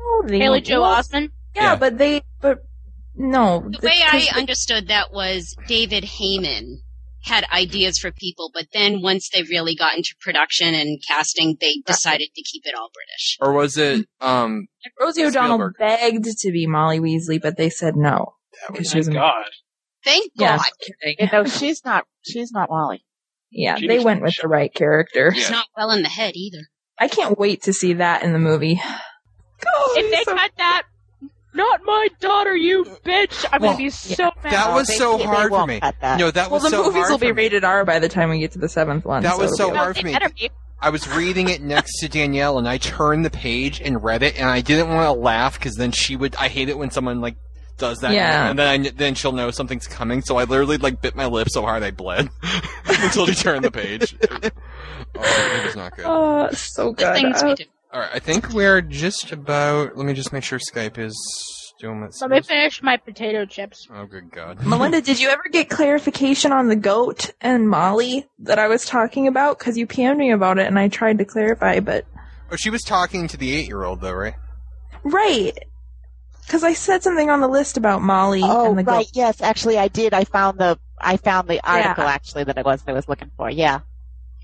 No, 0.00 0.28
they 0.28 0.38
Haley 0.38 0.56
weren't. 0.56 0.64
Joe 0.66 0.82
Well, 0.82 1.00
Osment. 1.02 1.30
Yeah, 1.54 1.62
Yeah. 1.62 1.76
but 1.76 1.98
they, 1.98 2.22
but 2.40 2.64
no. 3.16 3.60
The 3.60 3.78
the- 3.78 3.86
way 3.86 4.00
I 4.06 4.20
the- 4.32 4.38
understood 4.38 4.88
that 4.88 5.12
was 5.12 5.54
David 5.66 6.04
Heyman 6.04 6.76
had 7.24 7.44
ideas 7.52 7.98
for 7.98 8.12
people, 8.12 8.50
but 8.54 8.66
then 8.72 9.02
once 9.02 9.28
they 9.30 9.42
really 9.42 9.74
got 9.74 9.96
into 9.96 10.14
production 10.20 10.74
and 10.74 11.02
casting, 11.08 11.56
they 11.60 11.82
decided 11.84 12.28
to 12.36 12.42
keep 12.42 12.62
it 12.66 12.74
all 12.76 12.90
British. 12.94 13.36
Or 13.40 13.52
was 13.52 13.76
it 13.76 14.06
um 14.20 14.66
Rosie 15.00 15.24
O'Donnell 15.24 15.56
Spielberg. 15.56 15.74
begged 15.78 16.24
to 16.38 16.52
be 16.52 16.66
Molly 16.68 17.00
Weasley, 17.00 17.40
but 17.42 17.56
they 17.56 17.68
said 17.70 17.96
no. 17.96 18.34
that 18.60 18.72
Because 18.72 18.84
was, 18.86 18.90
she 18.92 18.98
was 18.98 19.08
My 19.08 19.14
a 19.14 19.18
God. 19.18 19.44
Thank 20.04 20.36
God. 20.38 20.60
kidding. 20.80 21.16
You 21.18 21.28
know, 21.32 21.44
she's 21.46 21.84
not. 21.84 22.04
She's 22.22 22.52
not 22.52 22.68
Molly. 22.70 23.02
Yeah, 23.50 23.76
She 23.76 23.88
they 23.88 23.98
went 23.98 24.22
with 24.22 24.36
the 24.40 24.46
right 24.48 24.72
character. 24.72 25.32
He's 25.32 25.50
not 25.50 25.66
well 25.76 25.90
in 25.90 26.02
the 26.02 26.08
head 26.08 26.36
either. 26.36 26.66
I 26.98 27.08
can't 27.08 27.36
wait 27.38 27.62
to 27.62 27.72
see 27.72 27.94
that 27.94 28.22
in 28.22 28.32
the 28.32 28.38
movie. 28.38 28.80
If 29.98 30.10
they 30.10 30.24
cut 30.32 30.50
that, 30.58 30.82
not 31.56 31.80
my 31.84 32.08
daughter, 32.20 32.54
you 32.54 32.84
bitch! 33.04 33.44
I'm 33.52 33.62
Well, 33.62 33.72
gonna 33.72 33.84
be 33.84 33.90
so 33.90 34.24
mad. 34.24 34.32
At 34.44 34.50
that 34.52 34.74
was 34.74 34.86
they- 34.88 34.94
so 34.94 35.18
hard 35.18 35.48
for 35.48 35.50
won't 35.50 35.68
me. 35.68 35.80
cut 35.80 35.96
that. 36.00 36.18
No, 36.18 36.30
that 36.30 36.50
well, 36.50 36.60
was 36.60 36.70
the 36.70 36.76
so 36.76 36.84
movies 36.84 37.00
hard 37.02 37.10
will 37.10 37.18
be 37.18 37.28
for 37.28 37.34
me. 37.34 37.42
rated 37.42 37.64
R 37.64 37.84
by 37.84 37.98
the 37.98 38.08
time 38.08 38.30
we 38.30 38.38
get 38.38 38.52
to 38.52 38.58
the 38.58 38.68
seventh 38.68 39.04
one. 39.04 39.22
That 39.22 39.38
was 39.38 39.52
it'll 39.52 39.70
so 39.70 39.74
hard 39.74 39.96
for 39.98 40.06
me. 40.06 40.16
I 40.80 40.90
was 40.90 41.08
reading 41.16 41.48
it 41.48 41.62
next 41.62 42.00
to 42.00 42.08
Danielle, 42.08 42.58
and 42.58 42.68
I 42.68 42.76
turned 42.76 43.24
the 43.24 43.30
page 43.30 43.80
and 43.80 44.04
read 44.04 44.22
it, 44.22 44.38
and 44.38 44.48
I 44.48 44.60
didn't 44.60 44.90
want 44.90 45.06
to 45.06 45.12
laugh 45.20 45.58
because 45.58 45.74
then 45.76 45.90
she 45.90 46.16
would. 46.16 46.36
I 46.36 46.48
hate 46.48 46.68
it 46.68 46.76
when 46.76 46.90
someone 46.90 47.20
like 47.22 47.36
does 47.78 47.98
that, 48.00 48.12
Yeah. 48.12 48.48
and 48.50 48.58
then 48.58 48.86
I, 48.86 48.90
then 48.90 49.14
she'll 49.14 49.32
know 49.32 49.50
something's 49.50 49.86
coming. 49.86 50.20
So 50.22 50.36
I 50.36 50.44
literally 50.44 50.76
like 50.76 51.00
bit 51.00 51.16
my 51.16 51.26
lip 51.26 51.48
so 51.50 51.62
hard 51.62 51.82
I 51.82 51.90
bled 51.92 52.28
until 52.86 53.26
she 53.26 53.34
turned 53.34 53.64
the 53.64 53.70
page. 53.70 54.16
oh, 54.30 54.38
it 55.14 55.64
was 55.66 55.76
not 55.76 55.96
good. 55.96 56.04
All 56.04 56.46
Oh, 56.46 56.50
so 56.52 56.90
The 56.90 56.92
good. 57.04 57.14
things 57.14 57.42
Uh, 57.42 57.46
we 57.46 57.54
do. 57.54 57.64
Right, 58.00 58.10
I 58.14 58.18
think 58.18 58.50
we're 58.52 58.80
just 58.80 59.32
about. 59.32 59.96
Let 59.96 60.06
me 60.06 60.12
just 60.14 60.32
make 60.32 60.44
sure 60.44 60.58
Skype 60.58 60.98
is 60.98 61.14
doing 61.78 62.00
what. 62.00 62.08
it's 62.08 62.20
Let 62.20 62.30
me 62.30 62.40
finish 62.42 62.82
my 62.82 62.96
potato 62.96 63.44
chips. 63.44 63.86
Oh, 63.92 64.06
good 64.06 64.30
God. 64.30 64.64
Melinda, 64.66 65.00
did 65.00 65.20
you 65.20 65.28
ever 65.28 65.44
get 65.50 65.68
clarification 65.70 66.52
on 66.52 66.68
the 66.68 66.76
goat 66.76 67.30
and 67.40 67.68
Molly 67.68 68.26
that 68.40 68.58
I 68.58 68.68
was 68.68 68.84
talking 68.84 69.26
about? 69.28 69.58
Because 69.58 69.76
you 69.78 69.86
PM'd 69.86 70.18
me 70.18 70.30
about 70.32 70.58
it 70.58 70.66
and 70.66 70.78
I 70.78 70.88
tried 70.88 71.18
to 71.18 71.24
clarify, 71.24 71.80
but. 71.80 72.04
Oh, 72.50 72.56
she 72.56 72.70
was 72.70 72.82
talking 72.82 73.26
to 73.28 73.36
the 73.36 73.54
eight-year-old 73.54 74.00
though, 74.00 74.12
right? 74.12 74.34
Right. 75.04 75.56
Because 76.42 76.62
I 76.62 76.74
said 76.74 77.02
something 77.02 77.28
on 77.28 77.40
the 77.40 77.48
list 77.48 77.76
about 77.76 78.02
Molly 78.02 78.40
Oh, 78.44 78.70
and 78.70 78.78
the 78.78 78.84
right. 78.84 79.04
goat. 79.04 79.10
Yes, 79.14 79.40
actually, 79.40 79.78
I 79.78 79.88
did. 79.88 80.14
I 80.14 80.24
found 80.24 80.58
the. 80.58 80.78
I 80.98 81.16
found 81.18 81.48
the 81.48 81.60
article 81.68 82.04
Yeah. 82.04 82.10
actually 82.10 82.44
that 82.44 82.56
I 82.56 82.62
was 82.62 82.82
I 82.86 82.92
was 82.92 83.08
looking 83.08 83.30
for. 83.36 83.50
Yeah. 83.50 83.80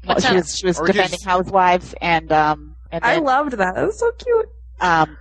Well, 0.05 0.17
What's 0.17 0.23
she 0.25 0.29
up? 0.31 0.35
was 0.35 0.59
she 0.59 0.67
was 0.67 0.79
Or 0.81 0.87
defending 0.87 1.13
just- 1.13 1.25
housewives 1.25 1.95
and 2.03 2.31
um 2.33 2.72
and 2.93 3.05
I 3.05 3.15
then, 3.15 3.25
loved 3.25 3.53
that. 3.53 3.75
That 3.75 3.87
was 3.87 3.99
so 3.99 4.13
cute. 4.13 4.49
um 4.81 5.17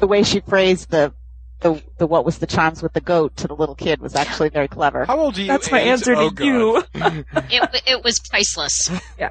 the 0.00 0.06
way 0.06 0.22
she 0.24 0.40
phrased 0.40 0.90
the 0.90 1.12
the 1.60 1.80
the 1.98 2.06
what 2.06 2.24
was 2.24 2.38
the 2.38 2.46
charms 2.46 2.82
with 2.82 2.92
the 2.94 3.00
goat 3.00 3.36
to 3.36 3.46
the 3.46 3.54
little 3.54 3.74
kid 3.74 4.00
was 4.00 4.16
actually 4.16 4.48
very 4.48 4.68
clever. 4.68 5.04
How 5.04 5.18
old 5.18 5.36
are 5.36 5.40
you? 5.42 5.46
That's 5.46 5.70
my 5.70 5.80
answer 5.80 6.14
to 6.14 6.32
oh, 6.40 6.44
you. 6.44 6.82
It, 7.52 7.82
it 7.86 8.04
was 8.04 8.18
priceless. 8.30 8.90
Yeah. 9.18 9.30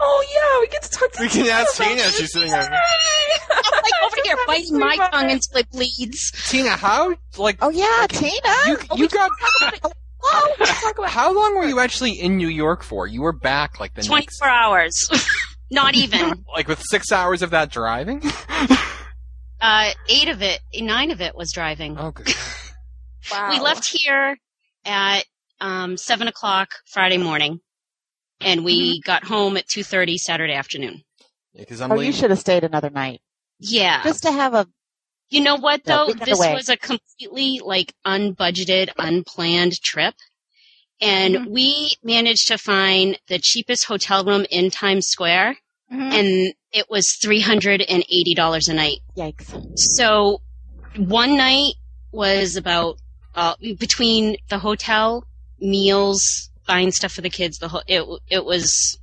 Oh 0.00 0.24
yeah, 0.34 0.60
we 0.60 0.68
get 0.68 0.82
to 0.82 0.90
talk 0.90 1.12
to 1.12 1.20
We 1.22 1.28
can 1.28 1.42
Tina 1.42 1.52
ask 1.52 1.76
Tina. 1.80 2.02
She's 2.02 2.32
sitting 2.32 2.50
there. 2.50 2.62
I'm 3.50 3.82
like 3.82 3.92
over 4.04 4.16
here 4.24 4.36
biting 4.46 4.78
my 4.78 4.88
Sweetheart. 4.88 5.12
tongue 5.12 5.30
until 5.30 5.58
it 5.58 5.70
bleeds. 5.70 6.32
Tina, 6.50 6.70
how 6.70 7.14
like 7.38 7.58
Oh 7.60 7.70
yeah, 7.70 8.06
Tina. 8.08 8.32
you 8.66 8.78
you 8.96 9.08
got? 9.08 9.30
Oh, 10.24 10.54
let's 10.60 10.80
talk 10.80 10.96
about 10.96 11.10
How 11.10 11.34
long 11.34 11.56
were 11.56 11.64
you 11.64 11.80
actually 11.80 12.12
in 12.12 12.36
New 12.36 12.46
York 12.48 12.84
for? 12.84 13.08
You 13.08 13.22
were 13.22 13.32
back 13.32 13.80
like 13.80 13.92
the 13.94 14.02
next, 14.02 14.38
24 14.38 14.48
hours. 14.48 15.08
Not 15.72 15.96
even. 15.96 16.44
like 16.52 16.68
with 16.68 16.80
six 16.82 17.10
hours 17.10 17.42
of 17.42 17.50
that 17.50 17.70
driving. 17.70 18.22
Uh, 19.60 19.90
eight 20.08 20.28
of 20.28 20.42
it, 20.42 20.58
nine 20.74 21.12
of 21.12 21.20
it 21.20 21.36
was 21.36 21.52
driving. 21.52 21.96
Oh, 21.96 22.10
good. 22.10 22.28
wow. 23.30 23.48
We 23.48 23.60
left 23.60 23.86
here 23.88 24.36
at 24.84 25.24
um, 25.60 25.96
seven 25.96 26.26
o'clock 26.26 26.70
Friday 26.84 27.16
morning, 27.16 27.60
and 28.40 28.64
we 28.64 29.00
got 29.02 29.22
home 29.22 29.56
at 29.56 29.68
two 29.68 29.84
thirty 29.84 30.18
Saturday 30.18 30.54
afternoon. 30.54 31.02
Because 31.56 31.80
I'm 31.80 31.92
Oh, 31.92 32.00
you 32.00 32.10
should 32.10 32.30
have 32.30 32.40
stayed 32.40 32.64
another 32.64 32.90
night 32.90 33.20
Yeah, 33.60 34.02
just 34.02 34.24
to 34.24 34.32
have 34.32 34.52
a. 34.54 34.66
you 35.30 35.40
know 35.42 35.54
what 35.54 35.84
though? 35.84 36.06
weekend 36.08 36.26
This 36.26 36.40
away. 36.40 36.54
was 36.54 36.68
a 36.68 36.76
completely 36.76 37.60
like 37.64 37.94
unbudgeted, 38.04 38.88
unplanned 38.98 39.80
trip, 39.80 40.14
and 41.00 41.46
we 41.46 41.92
managed 42.02 42.48
to 42.48 42.58
find 42.58 43.16
the 43.28 43.38
cheapest 43.38 43.84
hotel 43.84 44.24
room 44.24 44.44
in 44.50 44.70
Times 44.70 45.06
Square, 45.06 45.58
Mhm. 45.92 46.12
and 46.12 46.54
it 46.72 46.86
was 46.88 47.18
three 47.22 47.40
hundred 47.40 47.82
and 47.82 48.02
eighty 48.10 48.34
dollars 48.34 48.68
a 48.68 48.74
night. 48.74 48.98
Yikes! 49.16 49.54
So 49.96 50.40
one 50.96 51.36
night 51.36 51.74
was 52.12 52.56
about 52.56 52.98
uh, 53.34 53.54
between 53.78 54.36
the 54.48 54.58
hotel, 54.58 55.24
meals, 55.60 56.50
buying 56.66 56.90
stuff 56.92 57.12
for 57.12 57.20
the 57.20 57.30
kids. 57.30 57.58
The 57.58 57.68
ho- 57.68 57.82
it 57.86 58.04
it 58.28 58.44
was, 58.44 58.98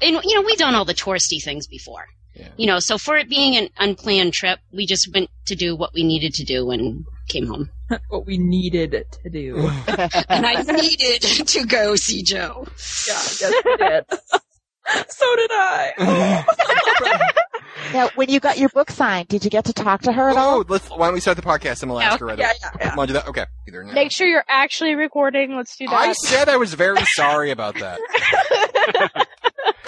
and 0.00 0.18
you 0.24 0.34
know 0.34 0.42
we've 0.42 0.58
done 0.58 0.74
all 0.74 0.84
the 0.84 0.94
touristy 0.94 1.42
things 1.42 1.66
before. 1.66 2.06
Yeah. 2.34 2.48
You 2.56 2.66
know, 2.68 2.78
so 2.78 2.98
for 2.98 3.16
it 3.16 3.28
being 3.28 3.56
an 3.56 3.68
unplanned 3.78 4.32
trip, 4.32 4.60
we 4.72 4.86
just 4.86 5.12
went 5.12 5.28
to 5.46 5.56
do 5.56 5.74
what 5.74 5.92
we 5.92 6.04
needed 6.04 6.34
to 6.34 6.44
do 6.44 6.70
and 6.70 7.04
came 7.28 7.46
home. 7.48 7.70
what 8.10 8.26
we 8.26 8.38
needed 8.38 8.92
to 9.24 9.28
do. 9.30 9.56
And 10.28 10.46
I 10.46 10.62
needed 10.72 11.22
to 11.22 11.66
go 11.66 11.96
see 11.96 12.22
Joe. 12.22 12.64
Yeah, 13.08 13.14
yes, 13.40 13.52
we 13.64 13.76
did. 13.76 14.04
So 15.08 15.36
did 15.36 15.50
I. 15.52 16.44
Now, 17.92 18.10
when 18.16 18.28
you 18.28 18.40
got 18.40 18.58
your 18.58 18.68
book 18.70 18.90
signed, 18.90 19.28
did 19.28 19.44
you 19.44 19.50
get 19.50 19.64
to 19.66 19.72
talk 19.72 20.02
to 20.02 20.12
her 20.12 20.28
at 20.28 20.36
all? 20.36 20.58
oh, 20.58 20.64
let's. 20.68 20.88
Why 20.90 21.06
don't 21.06 21.14
we 21.14 21.20
start 21.20 21.36
the 21.36 21.42
podcast 21.42 21.82
and 21.82 21.90
we'll 21.90 22.00
ask 22.00 22.20
her 22.20 22.26
right 22.26 22.38
yeah, 22.38 22.46
away. 22.46 22.54
yeah, 22.60 22.70
yeah. 22.80 22.96
Want 22.96 23.08
to 23.08 23.14
do 23.14 23.20
that? 23.20 23.28
Okay. 23.28 23.46
Either 23.66 23.84
now. 23.84 23.92
Make 23.92 24.12
sure 24.12 24.26
you're 24.26 24.44
actually 24.48 24.94
recording. 24.94 25.56
Let's 25.56 25.76
do 25.76 25.86
that. 25.86 25.94
I 25.94 26.12
said 26.12 26.48
I 26.48 26.56
was 26.56 26.74
very 26.74 27.02
sorry 27.14 27.50
about 27.50 27.76
that. 27.76 27.98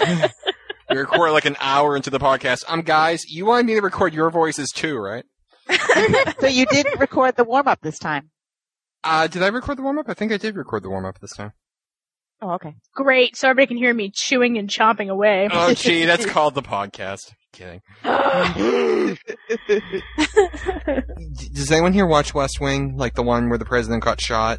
we 0.91 0.97
record 0.97 1.33
like 1.33 1.45
an 1.45 1.57
hour 1.61 1.97
into 1.97 2.11
the 2.11 2.19
podcast. 2.19 2.65
Um, 2.69 2.83
guys, 2.83 3.25
you 3.29 3.45
wanted 3.45 3.67
me 3.67 3.75
to 3.75 3.83
record 3.83 4.15
your 4.15 4.31
voices 4.31 4.71
too, 4.71 4.97
right? 4.97 5.25
so 6.41 6.47
you 6.47 6.67
didn't 6.67 6.99
record 6.99 7.37
the 7.37 7.45
warm 7.45 7.69
up 7.69 7.81
this 7.83 7.99
time. 7.99 8.31
Uh, 9.05 9.27
did 9.27 9.43
I 9.43 9.49
record 9.49 9.79
the 9.79 9.83
warm 9.83 9.99
up? 9.99 10.09
I 10.09 10.15
think 10.15 10.33
I 10.33 10.37
did 10.37 10.57
record 10.57 10.83
the 10.83 10.91
warm 10.91 11.05
up 11.05 11.21
this 11.21 11.35
time. 11.37 11.53
Oh, 12.43 12.53
okay. 12.53 12.75
Great, 12.95 13.37
so 13.37 13.49
everybody 13.49 13.67
can 13.67 13.77
hear 13.77 13.93
me 13.93 14.11
chewing 14.15 14.57
and 14.57 14.69
chomping 14.69 15.11
away. 15.11 15.49
Oh, 15.53 15.75
gee, 15.75 16.07
that's 16.07 16.25
called 16.25 16.55
the 16.55 16.63
podcast. 16.63 17.35
Kidding. 17.53 17.83
Does 21.53 21.71
anyone 21.73 21.93
here 21.93 22.07
watch 22.07 22.33
West 22.33 22.61
Wing? 22.61 22.97
Like 22.97 23.15
the 23.15 23.23
one 23.23 23.49
where 23.49 23.59
the 23.59 23.65
president 23.65 24.05
got 24.05 24.21
shot? 24.21 24.59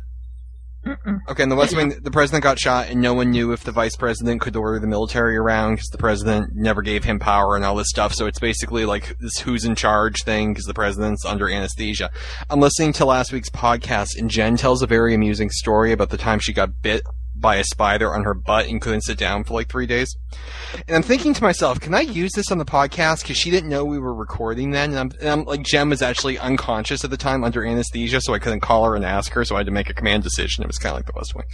Mm-mm. 0.86 1.20
Okay, 1.30 1.44
in 1.44 1.50
the 1.50 1.56
West 1.56 1.76
Wing, 1.76 1.94
the 2.02 2.10
president 2.10 2.44
got 2.44 2.60
shot, 2.60 2.90
and 2.90 3.02
no 3.02 3.14
one 3.14 3.30
knew 3.30 3.52
if 3.52 3.64
the 3.64 3.72
vice 3.72 3.96
president 3.96 4.42
could 4.42 4.56
order 4.56 4.80
the 4.80 4.88
military 4.88 5.38
around 5.38 5.76
because 5.76 5.90
the 5.90 5.98
president 6.00 6.56
never 6.56 6.82
gave 6.82 7.04
him 7.04 7.20
power 7.20 7.56
and 7.56 7.64
all 7.64 7.76
this 7.76 7.90
stuff. 7.90 8.14
So 8.14 8.26
it's 8.26 8.40
basically 8.40 8.86
like 8.86 9.16
this 9.20 9.38
who's 9.40 9.64
in 9.64 9.76
charge 9.76 10.24
thing 10.24 10.54
because 10.54 10.66
the 10.66 10.74
president's 10.74 11.24
under 11.24 11.48
anesthesia. 11.50 12.10
I'm 12.50 12.60
listening 12.60 12.94
to 12.94 13.06
last 13.06 13.32
week's 13.32 13.50
podcast, 13.50 14.18
and 14.18 14.30
Jen 14.30 14.58
tells 14.58 14.82
a 14.82 14.88
very 14.88 15.14
amusing 15.14 15.52
story 15.52 15.92
about 15.92 16.10
the 16.10 16.18
time 16.18 16.40
she 16.40 16.52
got 16.52 16.82
bit 16.82 17.04
by 17.42 17.56
a 17.56 17.64
spider 17.64 18.14
on 18.14 18.24
her 18.24 18.34
butt 18.34 18.68
and 18.68 18.80
couldn't 18.80 19.02
sit 19.02 19.18
down 19.18 19.44
for 19.44 19.54
like 19.54 19.68
three 19.70 19.88
days. 19.88 20.16
And 20.88 20.96
I'm 20.96 21.04
thinking 21.04 21.34
to 21.34 21.44
myself, 21.44 21.80
can 21.80 21.94
I 21.94 22.02
use 22.02 22.32
this 22.34 22.52
on 22.52 22.60
the 22.60 22.66
podcast? 22.66 23.24
Because 23.24 23.38
she 23.38 23.50
didn't 23.52 23.70
know 23.70 23.84
we 23.84 24.00
were 24.00 24.14
recording 24.14 24.72
then. 24.72 24.92
And 24.92 25.00
I'm, 25.00 25.12
and 25.20 25.30
I'm 25.30 25.44
like, 25.46 25.64
Jen 25.64 25.90
was 25.90 26.02
actually 26.02 26.38
unconscious 26.38 27.04
at 27.04 27.10
the 27.10 27.18
time 27.18 27.44
under 27.44 27.66
anesthesia, 27.66 28.22
so 28.22 28.34
I 28.34 28.40
couldn't 28.40 28.62
call 28.62 28.86
her 28.86 28.96
and 28.96 29.04
ask 29.04 29.34
her, 29.34 29.44
so 29.44 29.56
I 29.56 29.60
had 29.60 29.66
to 29.66 29.72
make 29.72 29.90
a 29.90 29.94
command 29.94 30.24
decision. 30.24 30.64
It 30.64 30.68
was 30.68 30.78
kind 30.78 30.96
of 30.96 31.00
like 31.00 31.08
the 31.08 31.14
West 31.16 31.36
Wing. 31.36 31.46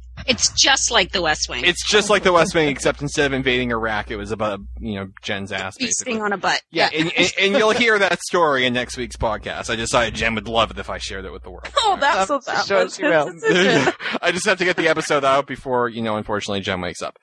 It's 0.30 0.50
just 0.52 0.90
like 0.90 1.12
the 1.12 1.20
West 1.20 1.48
Wing. 1.48 1.64
It's 1.64 1.86
just 1.86 2.08
like 2.08 2.22
the 2.22 2.32
West 2.32 2.54
Wing, 2.54 2.68
except 2.68 3.02
instead 3.02 3.26
of 3.26 3.32
invading 3.32 3.72
Iraq, 3.72 4.10
it 4.10 4.16
was 4.16 4.30
about, 4.30 4.60
you 4.78 4.94
know, 4.94 5.08
Jen's 5.22 5.52
ass, 5.52 5.76
basically. 5.76 5.86
feasting 5.86 6.22
on 6.22 6.32
a 6.32 6.36
butt. 6.38 6.62
Yeah, 6.70 6.88
and, 6.94 7.12
and, 7.16 7.32
and 7.38 7.54
you'll 7.56 7.72
hear 7.72 7.98
that 7.98 8.20
story 8.22 8.64
in 8.64 8.72
next 8.72 8.96
week's 8.96 9.16
podcast. 9.16 9.70
I 9.70 9.76
decided 9.76 10.14
Jen 10.14 10.34
would 10.36 10.48
love 10.48 10.70
it 10.70 10.78
if 10.78 10.88
I 10.88 10.98
shared 10.98 11.24
it 11.24 11.32
with 11.32 11.42
the 11.42 11.50
world. 11.50 11.68
Oh, 11.78 11.98
that's 12.00 12.30
what 12.30 12.44
that 12.46 12.66
Sure 12.66 12.84
was. 12.84 12.94
she 12.94 13.02
will. 13.02 13.32
His 13.32 13.42
decision. 13.42 13.92
I 14.22 14.32
just 14.32 14.46
have 14.46 14.58
to 14.58 14.64
get 14.64 14.76
the 14.76 14.88
episode 14.88 15.24
out 15.24 15.46
before, 15.46 15.88
you 15.88 16.02
know, 16.02 16.16
unfortunately 16.16 16.60
Jen 16.60 16.80
wakes 16.80 17.02
up. 17.02 17.16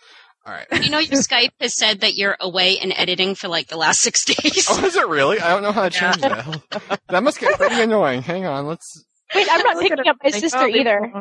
All 0.45 0.53
right. 0.53 0.65
You 0.83 0.89
know, 0.89 0.99
your 0.99 1.21
Skype 1.21 1.49
has 1.59 1.75
said 1.77 2.01
that 2.01 2.15
you're 2.15 2.37
away 2.39 2.79
and 2.79 2.93
editing 2.95 3.35
for 3.35 3.49
like 3.49 3.67
the 3.67 3.75
last 3.75 3.99
six 3.99 4.23
days. 4.25 4.65
Oh, 4.69 4.85
is 4.85 4.95
it 4.95 5.07
really? 5.07 5.39
I 5.39 5.49
don't 5.49 5.61
know 5.61 5.73
how 5.73 5.83
to 5.83 5.89
change 5.89 6.17
that. 6.17 6.99
That 7.09 7.23
must 7.23 7.39
get 7.39 7.57
pretty 7.57 7.81
annoying. 7.81 8.21
Hang 8.21 8.45
on, 8.45 8.65
let's. 8.65 9.05
Wait, 9.35 9.47
I'm 9.51 9.61
not 9.61 9.81
picking 9.81 10.07
up 10.07 10.15
my 10.23 10.29
sister 10.29 10.57
oh, 10.59 10.71
they 10.71 10.79
either. 10.79 11.11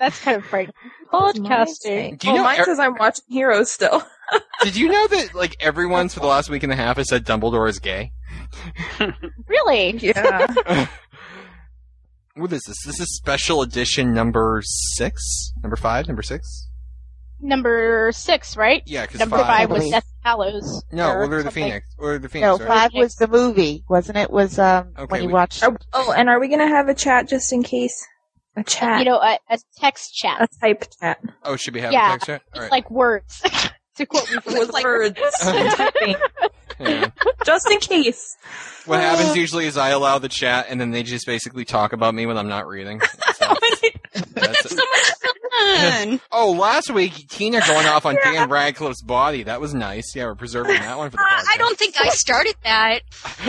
Won't. 0.00 0.12
That's 0.12 0.20
kind 0.24 0.36
of 0.36 0.44
frightening. 0.46 0.74
Podcasting. 1.12 2.18
Do 2.18 2.28
you 2.28 2.32
oh, 2.32 2.36
know 2.36 2.42
mine 2.44 2.60
er- 2.60 2.64
says 2.64 2.78
I'm 2.78 2.94
watching 2.96 3.24
Heroes 3.28 3.70
still. 3.70 4.02
Did 4.62 4.76
you 4.76 4.88
know 4.88 5.06
that 5.08 5.34
like 5.34 5.56
everyone's 5.60 6.14
for 6.14 6.20
the 6.20 6.26
last 6.26 6.48
week 6.50 6.62
and 6.62 6.72
a 6.72 6.76
half 6.76 6.96
has 6.98 7.08
said 7.08 7.24
Dumbledore 7.24 7.68
is 7.68 7.78
gay? 7.78 8.12
Really? 9.46 9.90
Yeah. 9.98 10.86
What 12.34 12.52
is 12.52 12.62
this? 12.62 12.76
This 12.86 13.00
is 13.00 13.16
special 13.16 13.60
edition 13.62 14.14
number 14.14 14.62
six, 14.64 15.52
number 15.62 15.76
five, 15.76 16.06
number 16.06 16.22
six. 16.22 16.68
Number 17.40 18.10
six, 18.12 18.56
right? 18.56 18.82
Yeah, 18.86 19.06
because 19.06 19.18
Number 19.20 19.38
five. 19.38 19.46
five 19.46 19.70
was 19.70 19.78
Probably. 19.78 19.90
Death 19.90 20.04
Hallows. 20.22 20.84
No, 20.92 21.08
or 21.10 21.20
Order 21.22 21.38
of 21.38 21.44
the. 21.46 21.50
Phoenix. 21.50 21.86
Order 21.98 22.16
of 22.16 22.22
the 22.22 22.40
No, 22.40 22.56
Phoenix. 22.58 22.60
right? 22.60 22.68
five 22.68 22.90
was 22.94 23.14
the 23.14 23.26
movie, 23.28 23.84
wasn't 23.88 24.18
it? 24.18 24.30
Was 24.30 24.58
um 24.58 24.92
Okay, 24.96 25.06
when 25.10 25.22
you 25.22 25.26
we- 25.28 25.32
watched? 25.34 25.64
oh, 25.64 25.76
oh, 25.92 26.12
and 26.16 26.28
are 26.28 26.38
we 26.38 26.48
gonna 26.48 26.68
have 26.68 26.88
a 26.88 26.94
chat 26.94 27.28
just 27.28 27.52
in 27.52 27.62
case? 27.62 28.06
A 28.56 28.64
chat. 28.64 28.98
You 29.00 29.04
know, 29.06 29.18
a, 29.18 29.38
a 29.48 29.58
text 29.78 30.14
chat. 30.14 30.40
a 30.42 30.48
type 30.60 30.84
chat. 31.00 31.20
Oh, 31.44 31.56
should 31.56 31.74
we 31.74 31.80
have 31.80 31.92
Yeah, 31.92 32.08
a 32.08 32.10
text 32.12 32.26
chat? 32.26 32.42
It's 32.48 32.56
All 32.56 32.62
right. 32.62 32.70
like 32.72 32.90
words. 32.90 33.40
to 33.96 34.06
quote 34.06 34.30
me 34.30 34.40
from 34.40 34.68
like, 34.70 34.84
words. 34.84 35.20
typing. 35.42 36.16
Yeah. 36.78 37.10
Just 37.44 37.70
in 37.70 37.78
case. 37.78 38.38
What 38.86 39.00
happens 39.00 39.36
usually 39.36 39.66
is 39.66 39.76
I 39.76 39.90
allow 39.90 40.18
the 40.18 40.30
chat, 40.30 40.64
and 40.70 40.80
then 40.80 40.92
they 40.92 41.02
just 41.02 41.26
basically 41.26 41.66
talk 41.66 41.92
about 41.92 42.14
me 42.14 42.24
when 42.24 42.38
I'm 42.38 42.48
not 42.48 42.66
reading. 42.66 43.02
So, 43.34 43.54
that's 44.32 44.64
it. 44.64 44.70
so 44.70 44.76
much 44.76 45.12
fun. 46.08 46.20
Oh, 46.32 46.52
last 46.52 46.88
week 46.90 47.28
Tina 47.28 47.60
going 47.66 47.84
off 47.86 48.06
on 48.06 48.16
Dan 48.24 48.48
Radcliffe's 48.48 49.02
body. 49.02 49.42
That 49.42 49.60
was 49.60 49.74
nice. 49.74 50.14
Yeah, 50.16 50.24
we're 50.24 50.36
preserving 50.36 50.80
that 50.80 50.96
one 50.96 51.10
for 51.10 51.18
the 51.18 51.22
Uh, 51.22 51.26
podcast. 51.26 51.44
I 51.52 51.56
don't 51.58 51.78
think 51.78 51.96
I 52.00 52.08
started 52.08 52.54
that. 52.64 53.00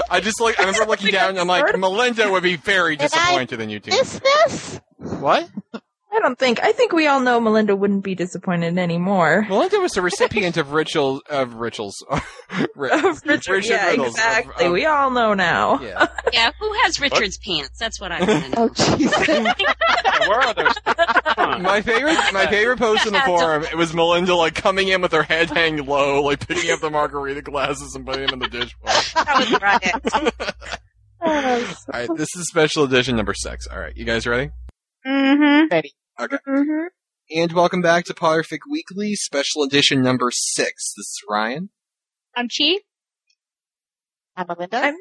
I 0.10 0.20
just 0.20 0.42
like. 0.42 0.60
I 0.60 0.64
remember 0.66 0.86
looking 0.90 1.12
down. 1.14 1.30
and 1.30 1.40
I'm 1.40 1.48
like, 1.48 1.78
Melinda 1.80 2.30
would 2.30 2.44
be 2.44 2.58
very 2.58 2.94
And 2.96 3.04
I 3.04 3.06
disappointed 3.06 3.62
in 3.62 3.70
you, 3.70 3.80
Tina. 3.80 3.96
Is 3.96 4.20
this? 4.20 4.82
What? 5.02 5.50
I 6.14 6.20
don't 6.20 6.38
think. 6.38 6.62
I 6.62 6.74
think 6.74 6.92
we 6.92 7.08
all 7.08 7.22
know 7.22 7.40
Melinda 7.40 7.74
wouldn't 7.74 8.04
be 8.04 8.16
disappointed 8.16 8.78
anymore. 8.78 9.46
Melinda 9.48 9.80
was 9.80 9.94
the 9.94 10.02
recipient 10.02 10.58
of 10.58 10.72
rituals 10.74 11.22
of 11.30 11.54
rituals. 11.56 11.96
Ri- 12.76 12.92
Of 12.92 13.22
Richard, 13.26 13.64
yeah, 13.66 13.92
riddles 13.92 14.10
exactly. 14.10 14.66
of- 14.66 14.74
we 14.74 14.86
all 14.86 15.10
know 15.10 15.34
now. 15.34 15.80
yeah. 15.82 16.08
Yeah, 16.34 16.52
who 16.60 16.72
has 16.84 17.00
Richard's 17.02 17.38
pants? 17.38 17.78
That's 17.80 18.00
what 18.00 18.12
I 18.12 18.20
want 18.26 18.44
to 18.44 18.50
know. 18.52 18.56
Oh, 18.64 18.70
jeez. 18.70 19.28
Yeah, 19.28 20.28
where 20.30 20.40
are 20.42 20.54
those? 20.54 21.62
My 21.62 21.82
favorite, 21.82 22.18
my 22.34 22.46
favorite 22.48 22.78
post 22.80 23.06
in 23.08 23.14
the 23.14 23.20
forum. 23.22 23.64
It 23.64 23.76
was 23.76 23.94
Melinda 23.94 24.36
like 24.36 24.56
coming 24.56 24.88
in 24.90 25.02
with 25.02 25.12
her 25.14 25.24
head 25.24 25.50
hanging 25.50 25.86
low, 25.86 26.22
like 26.24 26.46
picking 26.48 26.72
up 26.72 26.80
the 26.82 26.90
margarita 26.90 27.42
glasses 27.42 27.96
and 27.96 28.06
putting 28.06 28.28
them 28.28 28.34
in 28.34 28.40
the 28.40 28.48
dishwasher. 28.60 29.16
That 29.16 29.40
was 29.40 29.62
right. 29.62 30.44
All 31.24 31.30
right, 31.94 32.10
this 32.18 32.30
is 32.36 32.48
special 32.48 32.84
edition 32.84 33.16
number 33.16 33.34
six. 33.36 33.68
All 33.68 33.80
right, 33.80 33.96
you 33.96 34.06
guys 34.06 34.26
ready? 34.26 34.50
Mm-hmm. 35.06 35.74
Mm-hmm. 36.20 36.88
And 37.36 37.52
welcome 37.54 37.82
back 37.82 38.06
to 38.06 38.14
Potterfic 38.14 38.60
Weekly, 38.70 39.16
special 39.16 39.64
edition 39.64 40.02
number 40.02 40.30
six. 40.32 40.94
This 40.96 41.08
is 41.08 41.22
Ryan. 41.30 41.70
I'm 42.36 42.48
Chi. 42.48 42.80
I'm 44.36 44.46
Melinda. 44.48 44.78
I'm- 44.78 44.98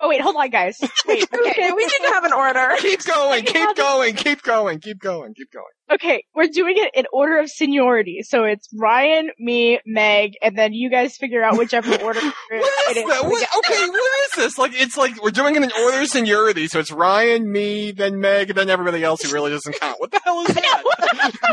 Oh 0.00 0.08
wait, 0.08 0.20
hold 0.20 0.36
on, 0.36 0.50
guys. 0.50 0.78
Wait, 1.06 1.24
Okay, 1.32 1.50
okay. 1.50 1.72
we 1.72 1.84
need 1.84 1.90
to 2.02 2.08
have 2.12 2.24
an 2.24 2.32
order. 2.34 2.68
Keep 2.80 3.04
going, 3.04 3.44
keep 3.46 3.74
going, 3.76 4.14
keep 4.14 4.42
going, 4.42 4.78
keep 4.80 4.98
going, 5.00 5.32
keep 5.34 5.50
going. 5.50 5.64
Okay, 5.90 6.24
we're 6.34 6.48
doing 6.48 6.74
it 6.76 6.90
in 6.94 7.06
order 7.12 7.38
of 7.38 7.48
seniority. 7.48 8.22
So 8.22 8.44
it's 8.44 8.68
Ryan, 8.76 9.30
me, 9.38 9.78
Meg, 9.86 10.32
and 10.42 10.58
then 10.58 10.72
you 10.74 10.90
guys 10.90 11.16
figure 11.16 11.42
out 11.44 11.56
whichever 11.56 11.94
order 12.02 12.20
What 12.20 12.34
it 12.50 12.96
is 12.98 13.04
is. 13.04 13.08
that? 13.08 13.24
What, 13.24 13.48
okay, 13.58 13.86
what 13.88 14.24
is 14.24 14.30
this? 14.36 14.58
Like, 14.58 14.72
it's 14.74 14.96
like 14.96 15.22
we're 15.22 15.30
doing 15.30 15.54
it 15.56 15.62
in 15.62 15.70
order 15.80 16.00
of 16.00 16.08
seniority. 16.08 16.66
So 16.66 16.80
it's 16.80 16.90
Ryan, 16.92 17.50
me, 17.50 17.92
then 17.92 18.20
Meg, 18.20 18.50
and 18.50 18.58
then 18.58 18.68
everybody 18.68 19.02
else 19.04 19.22
who 19.22 19.32
really 19.32 19.52
doesn't 19.52 19.78
count. 19.80 19.98
What 20.00 20.10
the 20.10 20.20
hell 20.24 20.40
is 20.42 20.48
that? 20.48 20.82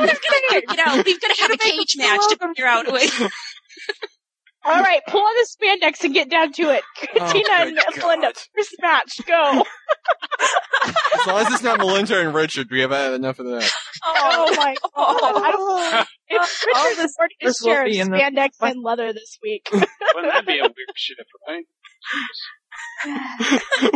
We've 0.02 0.10
got 0.10 0.50
to, 0.50 0.64
you 0.68 0.86
know, 0.98 1.04
we've 1.06 1.22
got 1.22 1.34
to 1.36 1.42
have 1.44 1.52
a 1.52 1.58
cage 1.58 1.96
match 1.98 2.22
to 2.30 2.38
figure 2.38 2.66
out. 2.66 2.92
Wait, 2.92 3.12
All 4.66 4.82
right, 4.82 5.02
pull 5.08 5.22
on 5.22 5.34
the 5.36 5.48
spandex 5.48 6.04
and 6.04 6.14
get 6.14 6.30
down 6.30 6.52
to 6.54 6.64
it. 6.72 6.84
Oh, 7.20 7.32
Tina 7.32 7.50
and 7.52 7.76
good 7.76 7.98
Melinda, 7.98 8.28
God. 8.28 8.38
first 8.56 8.76
match, 8.82 9.20
go. 9.26 9.64
As 10.86 11.28
long 11.28 11.46
as 11.46 11.54
it's 11.54 11.64
not 11.64 11.80
Melinda 11.80 12.20
and 12.20 12.34
Richard, 12.34 12.68
we 12.72 12.80
have 12.82 12.92
had 12.92 13.14
enough 13.14 13.40
of 13.40 13.46
that. 13.48 13.72
Oh 14.06 14.54
my 14.58 14.76
god. 14.96 14.96
I 14.96 15.52
don't, 15.52 16.08
it's 16.30 16.66
All 16.76 16.84
Richard's 16.84 16.98
this- 16.98 17.16
already 17.18 17.36
this 17.42 17.62
will 17.62 17.68
shared 17.74 17.86
be 17.90 18.00
in 18.00 18.10
the- 18.12 18.18
spandex 18.18 18.50
and 18.62 18.82
leather 18.84 19.12
this 19.14 19.38
week. 19.44 19.68
Wouldn't 19.72 19.90
that 20.34 20.46
be 20.46 20.60
a 20.60 20.64
weird 20.64 20.74
shift, 20.96 21.30
right? 21.48 21.66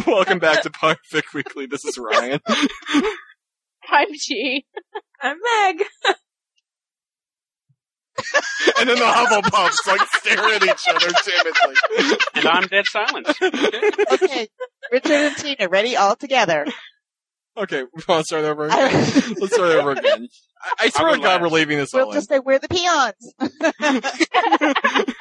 Welcome 0.07 0.39
back 0.39 0.61
to 0.63 0.69
Potterfic 0.69 1.33
Weekly. 1.33 1.65
This 1.65 1.85
is 1.85 1.97
Ryan. 1.97 2.39
I'm 3.89 4.07
Chi. 4.07 4.63
I'm 5.21 5.37
Meg. 5.65 5.83
And 8.79 8.89
then 8.89 8.97
the 8.99 9.05
Hufflepuffs 9.05 9.87
like 9.87 10.01
stare 10.17 10.39
at 10.53 10.63
each 10.63 10.87
other 10.89 11.09
timidly. 11.23 12.17
And 12.35 12.45
I'm 12.47 12.67
dead 12.67 12.85
silent. 12.87 13.27
okay, 14.11 14.47
Richard 14.91 15.11
and 15.11 15.35
Tina, 15.37 15.67
ready 15.69 15.95
all 15.95 16.15
together. 16.15 16.65
Okay, 17.57 17.83
we 17.83 18.03
want 18.07 18.21
to 18.21 18.23
start 18.25 18.45
over 18.45 18.65
again? 18.65 18.91
Let's 19.39 19.53
start 19.55 19.71
over 19.71 19.91
again. 19.91 20.27
I, 20.61 20.85
I 20.85 20.89
swear 20.89 21.15
to 21.15 21.17
God, 21.17 21.23
laugh. 21.23 21.41
we're 21.41 21.47
leaving 21.47 21.77
this 21.77 21.91
alone. 21.93 22.01
we'll 22.01 22.07
all 22.09 22.13
just 22.13 22.29
say 22.29 22.39
we're 22.39 22.59
the 22.59 22.67
peons. 22.67 23.33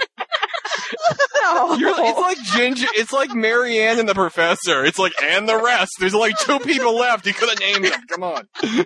No. 1.42 1.74
You're, 1.74 1.94
it's 1.96 2.18
like 2.18 2.38
Ginger. 2.56 2.86
It's 2.94 3.12
like 3.12 3.32
Mary 3.34 3.78
Ann 3.78 3.98
and 3.98 4.08
the 4.08 4.14
Professor. 4.14 4.84
It's 4.84 4.98
like 4.98 5.12
and 5.22 5.48
the 5.48 5.56
rest. 5.60 5.92
There's 5.98 6.14
like 6.14 6.36
two 6.38 6.58
people 6.60 6.96
left. 6.96 7.26
You 7.26 7.32
could 7.34 7.48
have 7.48 7.60
named 7.60 7.84
them. 7.84 8.00
Come 8.08 8.22
on. 8.24 8.48
I'm 8.62 8.84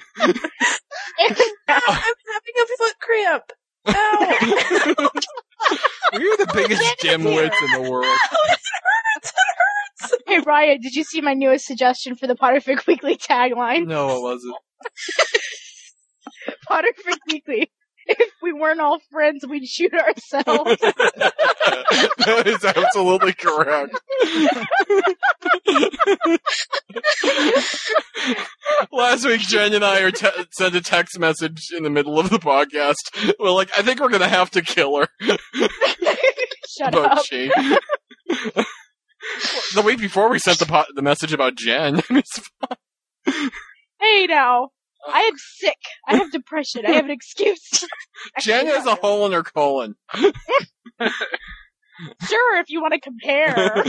having 1.68 2.54
a 2.58 2.66
foot 2.78 2.94
cramp. 3.00 3.44
Ow. 3.88 5.10
We're 6.12 6.36
the 6.36 6.50
biggest 6.54 6.82
dimwits 7.02 7.74
in 7.74 7.82
the 7.82 7.90
world. 7.90 8.18
Hey 10.26 10.38
Ryan, 10.38 10.78
did 10.80 10.94
you 10.94 11.02
see 11.04 11.20
my 11.20 11.34
newest 11.34 11.66
suggestion 11.66 12.14
for 12.14 12.26
the 12.26 12.34
Potterfic 12.34 12.86
Weekly 12.86 13.16
tagline? 13.16 13.86
No, 13.86 14.16
it 14.16 14.22
wasn't. 14.22 14.54
Potterfic 16.70 17.18
Weekly. 17.30 17.70
If 18.18 18.32
we 18.42 18.52
weren't 18.52 18.80
all 18.80 18.98
friends, 19.10 19.46
we'd 19.48 19.66
shoot 19.66 19.92
ourselves. 19.94 20.80
that 20.80 22.42
is 22.46 22.64
absolutely 22.64 23.32
correct. 23.34 23.94
Last 28.92 29.24
week, 29.26 29.40
Jen 29.42 29.74
and 29.74 29.84
I 29.84 30.00
are 30.00 30.10
te- 30.10 30.28
sent 30.52 30.74
a 30.74 30.80
text 30.80 31.18
message 31.18 31.68
in 31.76 31.82
the 31.82 31.90
middle 31.90 32.18
of 32.18 32.30
the 32.30 32.38
podcast. 32.38 33.34
We're 33.38 33.50
like, 33.50 33.70
I 33.78 33.82
think 33.82 34.00
we're 34.00 34.08
gonna 34.08 34.28
have 34.28 34.50
to 34.52 34.62
kill 34.62 34.98
her. 34.98 35.08
Shut 36.68 36.94
about 36.94 37.18
up. 37.18 37.24
Shane. 37.24 37.50
the 39.74 39.82
week 39.84 39.98
before, 40.00 40.30
we 40.30 40.38
sent 40.38 40.58
the 40.58 40.66
po- 40.66 40.84
the 40.94 41.02
message 41.02 41.32
about 41.32 41.54
Jen. 41.56 42.02
Hey 44.00 44.26
now. 44.26 44.70
I 45.08 45.20
am 45.22 45.34
sick. 45.36 45.78
I 46.06 46.16
have 46.16 46.30
depression. 46.32 46.84
I 46.86 46.92
have 46.92 47.04
an 47.04 47.10
excuse. 47.10 47.84
Jen 48.40 48.66
has 48.66 48.86
a 48.86 48.94
hole 48.96 49.26
in 49.26 49.32
her 49.32 49.42
colon. 49.42 49.94
Sure, 52.26 52.56
if 52.60 52.70
you 52.70 52.80
want 52.80 52.94
to 52.94 53.00
compare. 53.00 53.54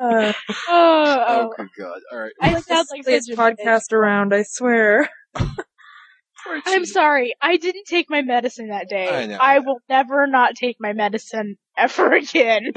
Uh, 0.00 0.32
oh, 0.32 0.34
Oh, 0.68 1.24
oh. 1.28 1.50
good 1.56 1.68
God! 1.78 2.00
All 2.10 2.18
right. 2.18 2.32
I 2.40 2.60
sound 2.60 2.88
like 2.90 3.04
this 3.04 3.26
such 3.26 3.34
a 3.34 3.40
podcast 3.40 3.92
around, 3.92 4.34
I 4.34 4.42
swear. 4.42 5.08
I'm 6.66 6.84
sorry. 6.84 7.34
I 7.40 7.56
didn't 7.56 7.84
take 7.86 8.10
my 8.10 8.22
medicine 8.22 8.68
that 8.68 8.88
day. 8.88 9.08
I 9.08 9.26
know. 9.26 9.64
will 9.64 9.78
never 9.88 10.26
not 10.26 10.56
take 10.56 10.76
my 10.80 10.92
medicine 10.92 11.56
ever 11.78 12.12
again. 12.12 12.72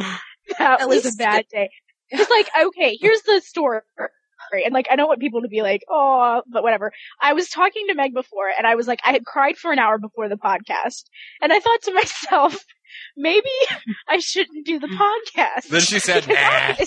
That 0.59 0.81
At 0.81 0.87
was 0.89 1.03
a 1.03 1.07
least- 1.07 1.17
bad 1.17 1.45
day. 1.51 1.69
It's 2.09 2.29
like, 2.29 2.47
okay, 2.67 2.97
here's 3.01 3.21
the 3.23 3.41
story. 3.43 3.81
And 4.53 4.73
like, 4.73 4.87
I 4.89 4.95
don't 4.95 5.07
want 5.07 5.19
people 5.19 5.41
to 5.41 5.47
be 5.47 5.61
like, 5.61 5.83
oh, 5.89 6.41
but 6.47 6.63
whatever. 6.63 6.91
I 7.21 7.33
was 7.33 7.49
talking 7.49 7.85
to 7.87 7.95
Meg 7.95 8.13
before 8.13 8.49
and 8.57 8.67
I 8.67 8.75
was 8.75 8.87
like, 8.87 8.99
I 9.03 9.11
had 9.11 9.25
cried 9.25 9.57
for 9.57 9.71
an 9.71 9.79
hour 9.79 9.97
before 9.97 10.29
the 10.29 10.35
podcast. 10.35 11.03
And 11.41 11.51
I 11.53 11.59
thought 11.59 11.81
to 11.83 11.93
myself, 11.93 12.65
maybe 13.15 13.49
I 14.07 14.19
shouldn't 14.19 14.65
do 14.65 14.79
the 14.79 14.87
podcast. 14.87 15.69
Then 15.69 15.81
she 15.81 15.99
said, 15.99 16.27
"Nah." 16.29 16.85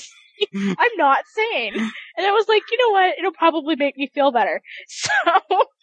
I'm 0.54 0.96
not 0.96 1.24
sane. 1.26 1.74
And 1.76 2.26
I 2.26 2.30
was 2.30 2.48
like, 2.48 2.62
you 2.70 2.78
know 2.78 2.92
what? 2.92 3.18
It'll 3.18 3.32
probably 3.32 3.76
make 3.76 3.98
me 3.98 4.10
feel 4.14 4.32
better. 4.32 4.62
So, 4.88 5.10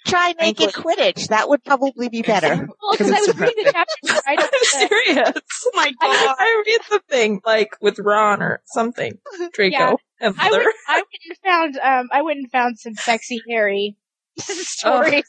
Try 0.08 0.34
naked 0.40 0.70
Quidditch. 0.74 1.28
That 1.30 1.50
would 1.50 1.64
probably 1.64 2.10
be 2.10 2.22
better. 2.22 2.48
well, 2.82 2.92
because 2.92 3.12
I 3.12 3.20
was 3.20 3.38
reading 3.38 3.56
the 3.66 3.72
chapter 3.72 4.22
right 4.28 4.40
I'm 4.40 4.50
serious. 4.64 5.32
oh 5.66 5.72
my 5.76 5.92
god. 6.02 6.36
I 6.40 6.64
read 6.66 6.82
the 6.90 7.02
thing, 7.10 7.42
like, 7.46 7.70
with 7.82 8.00
Ron 8.00 8.42
or 8.42 8.62
something. 8.66 9.18
Draco 9.54 9.78
Yeah. 9.78 9.94
and 10.22 10.36
I 10.40 10.50
Mother. 10.50 10.64
went, 10.64 10.76
I 10.88 10.96
went 10.96 11.08
and 11.30 11.38
found, 11.46 11.78
um, 11.78 12.10
I 12.12 12.22
went 12.22 12.40
and 12.40 12.52
found 12.52 12.80
some 12.80 12.96
sexy 12.96 13.42
Harry 13.50 13.96
stories. 14.40 15.26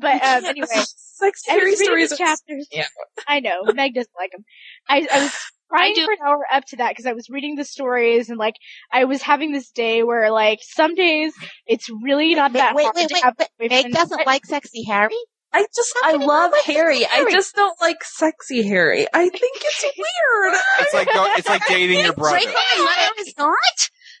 But 0.00 0.22
um, 0.22 0.44
anyway, 0.44 0.66
sexy 0.96 1.50
Harry 1.50 1.74
stories. 1.76 2.16
chapters. 2.16 2.68
Yeah. 2.72 2.86
I 3.26 3.40
know 3.40 3.62
Meg 3.74 3.94
doesn't 3.94 4.10
like 4.18 4.30
them. 4.32 4.44
I, 4.88 5.06
I 5.12 5.22
was 5.24 5.34
crying 5.68 5.94
do. 5.94 6.04
for 6.04 6.12
an 6.12 6.18
hour 6.26 6.46
up 6.52 6.64
to 6.66 6.76
that 6.76 6.90
because 6.90 7.06
I 7.06 7.12
was 7.12 7.28
reading 7.28 7.56
the 7.56 7.64
stories 7.64 8.28
and 8.28 8.38
like 8.38 8.54
I 8.92 9.04
was 9.04 9.22
having 9.22 9.52
this 9.52 9.70
day 9.70 10.02
where 10.02 10.30
like 10.30 10.60
some 10.62 10.94
days 10.94 11.32
it's 11.66 11.88
really 12.02 12.34
not 12.34 12.52
Wait, 12.52 12.58
that 12.58 12.74
wait, 12.74 12.82
hard 12.84 12.96
wait, 12.96 13.08
to 13.08 13.14
wait, 13.14 13.24
have 13.24 13.34
but 13.36 13.48
Meg 13.58 13.92
doesn't 13.92 14.26
like 14.26 14.44
sexy 14.44 14.84
Harry. 14.84 15.16
I 15.52 15.64
just, 15.74 15.94
I 16.04 16.12
love 16.12 16.52
like 16.52 16.64
Harry. 16.64 17.00
sexy 17.00 17.14
I 17.14 17.30
just 17.30 17.54
don't 17.54 17.80
like 17.80 18.04
sexy 18.04 18.62
Harry. 18.68 19.06
I 19.14 19.28
think 19.28 19.56
it's 19.56 19.84
weird. 19.96 20.60
It's 20.80 20.92
like 20.94 21.06
go, 21.06 21.26
it's 21.36 21.48
like 21.48 21.66
dating 21.66 22.00
your 22.00 22.12
brother. 22.12 22.38
Draco 22.38 23.20
is 23.20 23.34
not. 23.38 23.56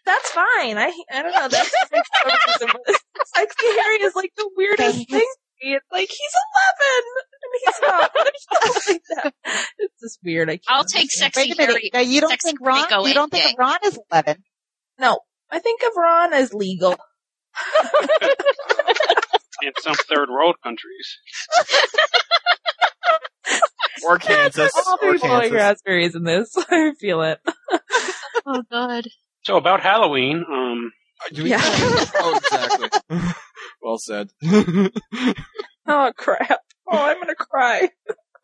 That's 0.06 0.30
fine. 0.30 0.78
I 0.78 0.92
I 1.12 1.22
don't 1.22 1.32
know. 1.32 1.48
That's 1.48 1.70
sexy 3.34 3.66
Harry 3.66 3.96
is 4.02 4.14
like 4.14 4.30
the 4.36 4.50
weirdest 4.56 5.10
thing. 5.10 5.26
To 5.60 5.66
me. 5.66 5.74
It's 5.74 5.86
like 5.92 6.08
he's 6.08 6.34
eleven 6.46 7.02
and 7.42 7.52
he's 7.64 7.80
not. 7.82 8.10
Stuff 8.36 8.88
like 8.88 9.02
that. 9.16 9.34
It's 9.78 10.00
just 10.00 10.18
weird. 10.24 10.48
I 10.50 10.52
can't 10.56 10.64
I'll 10.68 10.84
take 10.84 11.02
understand. 11.02 11.34
sexy 11.34 11.50
Wait 11.50 11.58
a 11.58 11.62
minute. 11.62 11.72
Harry. 11.74 11.90
Now, 11.94 12.00
you 12.00 12.20
don't 12.20 12.30
Sexy 12.30 12.48
think 12.48 12.60
Ron? 12.60 13.06
You 13.06 13.14
don't 13.14 13.30
think 13.30 13.44
day. 13.44 13.54
Ron 13.58 13.78
is 13.84 13.98
eleven? 14.10 14.42
No, 14.98 15.18
I 15.50 15.58
think 15.58 15.82
of 15.82 15.90
Ron 15.96 16.32
as 16.32 16.52
legal. 16.54 16.96
In 19.62 19.72
some 19.80 19.94
third 19.94 20.28
world 20.28 20.56
countries. 20.62 21.16
Or 24.04 24.18
Kansas. 24.18 24.70
I'll 24.86 24.98
Or 25.02 25.12
be 25.14 25.18
blowing 25.18 25.40
Kansas. 25.40 25.52
raspberries 25.52 26.14
in 26.14 26.24
this. 26.24 26.54
I 26.70 26.92
feel 27.00 27.22
it. 27.22 27.40
Oh 28.44 28.62
God. 28.70 29.04
So 29.44 29.56
about 29.56 29.80
Halloween, 29.80 30.44
um, 30.50 30.92
Do 31.32 31.44
we- 31.44 31.50
Yeah. 31.50 31.60
oh, 31.62 32.38
exactly. 32.42 32.90
Well 33.86 33.98
said. 33.98 34.30
Oh 35.88 36.12
crap! 36.16 36.58
Oh, 36.90 36.98
I'm 36.98 37.20
gonna 37.20 37.34
cry. 37.36 37.88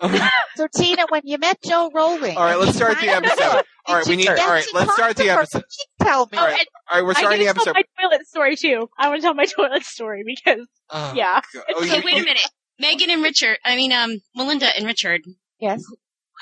So 0.57 0.67
Tina, 0.77 1.07
when 1.11 1.23
you 1.25 1.39
met 1.39 1.63
Jo 1.63 1.89
Rowling, 1.95 2.37
All 2.37 2.43
right, 2.45 2.59
let's 2.59 2.75
start 2.77 3.01
the 3.01 3.09
episode. 3.09 3.63
All 3.87 3.95
right, 3.97 4.07
we 4.07 4.17
need. 4.17 4.29
All 4.29 4.35
right, 4.35 4.65
let's 4.75 4.93
start 4.95 5.17
the 5.17 5.31
episode. 5.31 5.63
Tell 6.01 6.29
me. 6.31 6.39
All 6.39 6.45
right, 6.47 6.67
all 6.91 6.97
right, 6.99 7.05
we're 7.05 7.11
I 7.13 7.21
starting 7.21 7.39
the 7.41 7.45
need 7.47 7.49
to 7.55 7.55
tell 7.65 7.69
episode. 7.71 7.85
my 8.01 8.09
toilet 8.09 8.27
story 8.27 8.57
too. 8.57 8.89
I 8.99 9.09
want 9.09 9.21
to 9.21 9.27
tell 9.27 9.35
my 9.35 9.45
toilet 9.57 9.85
story 9.85 10.23
because 10.27 10.67
Oh, 10.91 11.13
yeah, 11.17 11.41
God. 11.55 11.65
it's 11.69 11.81
Oh, 11.81 11.85
So 11.85 11.97
you- 11.97 12.03
wait 12.05 12.17
a 12.21 12.25
minute. 12.25 12.43
Megan 12.81 13.11
and 13.11 13.23
Richard. 13.23 13.59
I 13.65 13.77
mean, 13.77 13.93
um, 13.93 14.19
Melinda 14.35 14.67
and 14.77 14.87
Richard. 14.87 15.21
Yes. 15.61 15.83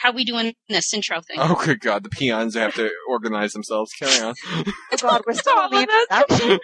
How 0.02 0.12
we 0.12 0.24
doing 0.24 0.54
this 0.70 0.92
intro 0.94 1.20
thing? 1.20 1.36
Oh, 1.38 1.60
good 1.62 1.80
God! 1.80 2.02
The 2.04 2.08
peons 2.08 2.54
have 2.54 2.74
to 2.76 2.90
organize 3.10 3.52
themselves. 3.52 3.92
Carry 3.92 4.20
on. 4.26 4.34
Oh 4.56 4.64
God, 5.00 5.22
we're 5.26 5.34
still 5.34 5.58
on 5.58 5.70
the 5.70 5.80
introduction. 5.82 6.58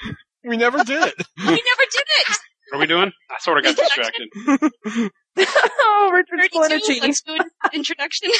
We 0.46 0.56
never 0.56 0.78
did 0.84 1.02
it. 1.02 1.14
We 1.38 1.44
never 1.44 1.54
did 1.54 2.04
it. 2.06 2.38
what 2.70 2.76
are 2.76 2.80
we 2.80 2.86
doing? 2.86 3.12
I 3.30 3.38
sort 3.40 3.58
of 3.58 3.64
got 3.64 3.76
distracted. 3.84 4.28
oh, 5.38 6.10
Richard 6.12 6.50
32. 6.52 7.00
Let's 7.02 7.22
do 7.22 7.34
an 7.34 7.40
introduction. 7.72 8.30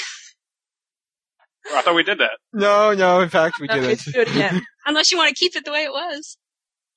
Oh, 1.69 1.79
I 1.79 1.83
thought 1.83 1.95
we 1.97 2.05
did 2.05 2.19
that. 2.19 2.39
No, 2.53 2.95
no. 2.95 3.21
In 3.21 3.29
fact, 3.29 3.59
we 3.61 3.69
Okay, 3.69 3.81
didn't. 3.81 4.13
do 4.13 4.21
it 4.21 4.31
again. 4.31 4.63
Unless 4.87 5.11
you 5.11 5.19
want 5.19 5.29
to 5.31 5.35
keep 5.35 5.57
it 5.57 5.65
the 5.65 5.73
way 5.73 5.83
it 5.83 5.91
was. 5.93 6.39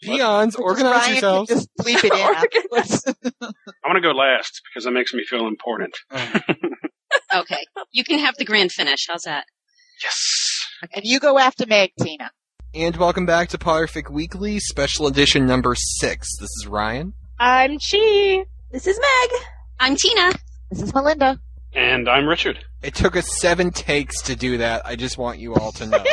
Peons, 0.01 0.55
organize 0.55 0.93
Ryan 0.93 1.11
yourselves. 1.11 1.49
Can 1.49 1.57
just 1.57 1.69
bleep 1.79 2.03
it 2.03 2.13
in. 2.13 2.19
I 3.41 3.87
want 3.87 3.95
to 3.95 4.01
go 4.01 4.11
last 4.11 4.61
because 4.69 4.85
that 4.85 4.91
makes 4.91 5.13
me 5.13 5.25
feel 5.25 5.47
important. 5.47 5.97
Okay. 7.35 7.65
You 7.91 8.03
can 8.03 8.19
have 8.19 8.35
the 8.37 8.45
grand 8.45 8.71
finish. 8.71 9.07
How's 9.09 9.23
that? 9.23 9.45
Yes. 10.03 10.65
and 10.95 11.03
you 11.03 11.19
go 11.19 11.37
after 11.39 11.65
Meg, 11.65 11.91
Tina. 11.99 12.31
And 12.73 12.95
welcome 12.97 13.25
back 13.25 13.49
to 13.49 13.57
Potterfic 13.57 14.09
Weekly, 14.11 14.59
special 14.59 15.07
edition 15.07 15.45
number 15.45 15.73
six. 15.75 16.27
This 16.39 16.49
is 16.61 16.67
Ryan. 16.67 17.13
I'm 17.39 17.77
Chi. 17.79 18.45
This 18.71 18.85
is 18.85 18.99
Meg. 18.99 19.41
I'm 19.79 19.95
Tina. 19.95 20.33
This 20.69 20.81
is 20.83 20.93
Melinda. 20.93 21.39
And 21.73 22.07
I'm 22.07 22.27
Richard. 22.27 22.59
It 22.83 22.93
took 22.95 23.15
us 23.15 23.39
seven 23.39 23.71
takes 23.71 24.21
to 24.23 24.35
do 24.35 24.57
that. 24.59 24.83
I 24.85 24.95
just 24.95 25.17
want 25.17 25.39
you 25.39 25.55
all 25.55 25.71
to 25.73 25.85
know. 25.87 25.97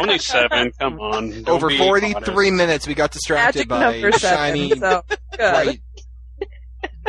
Only 0.00 0.18
seven. 0.18 0.72
Come 0.78 1.00
on. 1.00 1.30
Don't 1.30 1.48
Over 1.48 1.68
be 1.68 1.78
43 1.78 2.12
modest. 2.12 2.52
minutes, 2.52 2.86
we 2.86 2.94
got 2.94 3.10
distracted 3.12 3.58
Magic 3.60 3.68
by 3.68 3.80
number 3.80 4.12
seven. 4.12 4.38
shiny 4.56 4.70
So 4.70 5.02
good. 5.36 5.66
white 5.66 5.80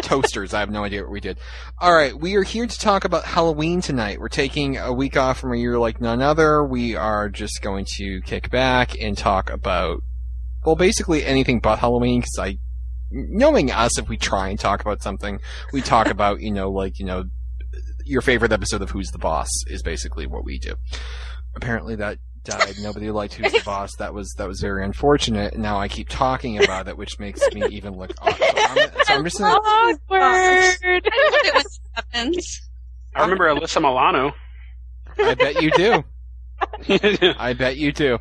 toasters. 0.01 0.53
I 0.53 0.59
have 0.59 0.69
no 0.69 0.83
idea 0.83 1.01
what 1.01 1.11
we 1.11 1.19
did. 1.19 1.39
All 1.77 1.93
right, 1.93 2.17
we 2.17 2.35
are 2.35 2.43
here 2.43 2.65
to 2.65 2.79
talk 2.79 3.05
about 3.05 3.25
Halloween 3.25 3.81
tonight. 3.81 4.19
We're 4.19 4.29
taking 4.29 4.77
a 4.77 4.93
week 4.93 5.17
off 5.17 5.39
from 5.39 5.53
a 5.53 5.57
year 5.57 5.77
like 5.77 6.01
none 6.01 6.21
other. 6.21 6.63
We 6.63 6.95
are 6.95 7.29
just 7.29 7.61
going 7.61 7.85
to 7.97 8.21
kick 8.21 8.49
back 8.49 8.99
and 8.99 9.17
talk 9.17 9.49
about, 9.49 10.03
well, 10.65 10.75
basically 10.75 11.25
anything 11.25 11.59
but 11.59 11.79
Halloween. 11.79 12.21
Because 12.21 12.39
I, 12.39 12.57
knowing 13.11 13.71
us, 13.71 13.97
if 13.97 14.09
we 14.09 14.17
try 14.17 14.49
and 14.49 14.59
talk 14.59 14.81
about 14.81 15.01
something, 15.01 15.39
we 15.73 15.81
talk 15.81 16.07
about, 16.11 16.41
you 16.41 16.51
know, 16.51 16.71
like 16.71 16.99
you 16.99 17.05
know, 17.05 17.25
your 18.05 18.21
favorite 18.21 18.51
episode 18.51 18.81
of 18.81 18.91
Who's 18.91 19.11
the 19.11 19.19
Boss 19.19 19.49
is 19.67 19.83
basically 19.83 20.27
what 20.27 20.43
we 20.43 20.59
do. 20.59 20.75
Apparently 21.55 21.95
that 21.95 22.19
died. 22.43 22.75
Nobody 22.81 23.11
liked 23.11 23.33
Who's 23.35 23.51
the 23.51 23.61
Boss. 23.65 23.95
That 23.97 24.13
was 24.13 24.33
that 24.37 24.47
was 24.47 24.59
very 24.61 24.83
unfortunate. 24.83 25.57
Now 25.57 25.79
I 25.79 25.87
keep 25.87 26.09
talking 26.09 26.63
about 26.63 26.87
it, 26.87 26.97
which 26.97 27.19
makes 27.19 27.41
me 27.53 27.65
even 27.67 27.95
look. 27.97 28.11
odd. 28.21 28.35
So 28.35 28.45
I'm, 28.45 28.77
so 29.03 29.13
I'm 29.15 29.23
just 29.25 29.37
gonna, 29.39 29.53
Awkward. 29.53 30.21
I 30.21 30.77
love 31.31 31.33
it 31.45 31.53
when 31.55 31.63
happens. 31.93 32.69
I 33.15 33.21
remember 33.23 33.45
Alyssa 33.47 33.81
Milano. 33.81 34.33
I 35.17 35.33
bet 35.35 35.61
you 35.61 35.71
do. 35.71 36.03
I 37.39 37.53
bet 37.53 37.77
you 37.77 37.91
do. 37.91 38.17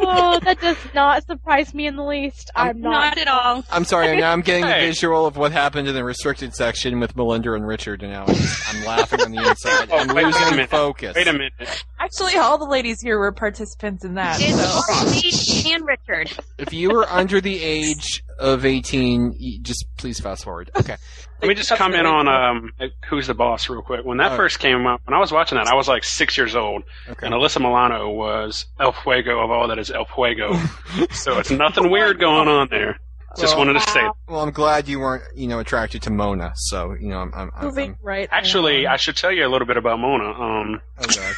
oh, 0.00 0.38
that 0.44 0.58
does 0.60 0.76
not 0.94 1.26
surprise 1.26 1.74
me 1.74 1.86
in 1.86 1.96
the 1.96 2.04
least. 2.04 2.50
I'm 2.54 2.80
not. 2.80 3.16
Not 3.16 3.18
at 3.18 3.28
all. 3.28 3.64
I'm 3.70 3.84
sorry. 3.84 4.16
Now 4.16 4.32
I'm 4.32 4.40
getting 4.42 4.64
the 4.64 4.72
Hey. 4.72 4.86
visual 4.86 5.26
of 5.26 5.36
what 5.36 5.52
happened 5.52 5.88
in 5.88 5.94
the 5.94 6.04
restricted 6.04 6.54
section 6.54 7.00
with 7.00 7.16
Melinda 7.16 7.54
and 7.54 7.66
Richard, 7.66 8.02
and 8.02 8.12
now 8.12 8.24
I'm, 8.26 8.36
I'm 8.68 8.84
laughing 8.84 9.20
on 9.22 9.30
the 9.32 9.48
inside. 9.48 9.88
Oh, 9.90 9.98
I'm 9.98 10.14
wait 10.14 10.26
losing 10.26 10.50
minute. 10.50 10.70
focus. 10.70 11.14
Wait 11.16 11.26
a 11.26 11.32
minute. 11.32 11.52
Actually, 11.98 12.36
all 12.36 12.58
the 12.58 12.64
ladies 12.66 12.98
here 13.02 13.18
were 13.18 13.32
participants 13.32 14.04
in 14.04 14.14
that. 14.14 14.38
It's 14.40 14.54
So. 14.58 15.64
Reed 15.66 15.74
and 15.74 15.86
Richard. 15.86 16.32
If 16.58 16.72
you 16.72 16.90
were 16.90 17.08
under 17.08 17.40
the 17.40 17.62
age 17.62 18.22
of 18.38 18.64
18, 18.64 19.60
just 19.62 19.86
please 19.96 20.20
fast 20.20 20.44
forward. 20.44 20.70
Okay. 20.78 20.96
Let 21.42 21.48
me 21.48 21.54
just 21.54 21.70
comment 21.70 22.06
on 22.06 22.26
um, 22.28 22.72
Who's 23.08 23.26
the 23.28 23.34
Boss 23.34 23.68
real 23.68 23.82
quick. 23.82 24.04
When 24.04 24.18
that 24.18 24.32
Oh. 24.32 24.36
first 24.36 24.58
came 24.58 24.86
up, 24.86 25.00
when 25.04 25.14
I 25.14 25.18
was 25.20 25.30
watching 25.32 25.56
that, 25.58 25.66
I 25.68 25.74
was 25.74 25.86
like 25.88 26.02
six 26.04 26.36
years 26.36 26.56
old, 26.56 26.82
Okay. 27.08 27.26
and 27.26 27.34
Alyssa 27.34 27.60
Milano 27.60 28.08
was 28.10 28.66
El 28.80 28.92
Fuego 28.92 29.40
of 29.44 29.50
all 29.50 29.68
that 29.68 29.78
is 29.78 29.90
El 29.90 30.04
Fuego. 30.04 30.52
so 31.12 31.38
it's 31.38 31.50
nothing 31.50 31.90
weird 31.90 32.18
going 32.18 32.48
on 32.48 32.68
there. 32.70 32.98
Just 33.38 33.56
Well- 33.56 33.66
wanted 33.66 33.80
to 33.80 33.90
say. 33.90 34.00
Well, 34.26 34.40
I'm 34.40 34.50
glad 34.50 34.88
you 34.88 34.98
weren't, 35.00 35.22
you 35.36 35.46
know, 35.46 35.58
attracted 35.60 36.02
to 36.02 36.10
Mona. 36.10 36.52
So, 36.56 36.94
you 36.98 37.08
know, 37.08 37.18
I'm, 37.18 37.32
I'm, 37.34 37.50
I'm, 37.54 37.66
Moving 37.66 37.90
I'm 37.90 37.98
right. 38.02 38.28
Actually, 38.32 38.86
I 38.86 38.96
should 38.96 39.16
tell 39.16 39.30
you 39.30 39.46
a 39.46 39.50
little 39.50 39.66
bit 39.66 39.76
about 39.76 39.98
Mona. 40.00 40.30
Um, 40.30 40.80
oh 40.98 41.06
god, 41.06 41.34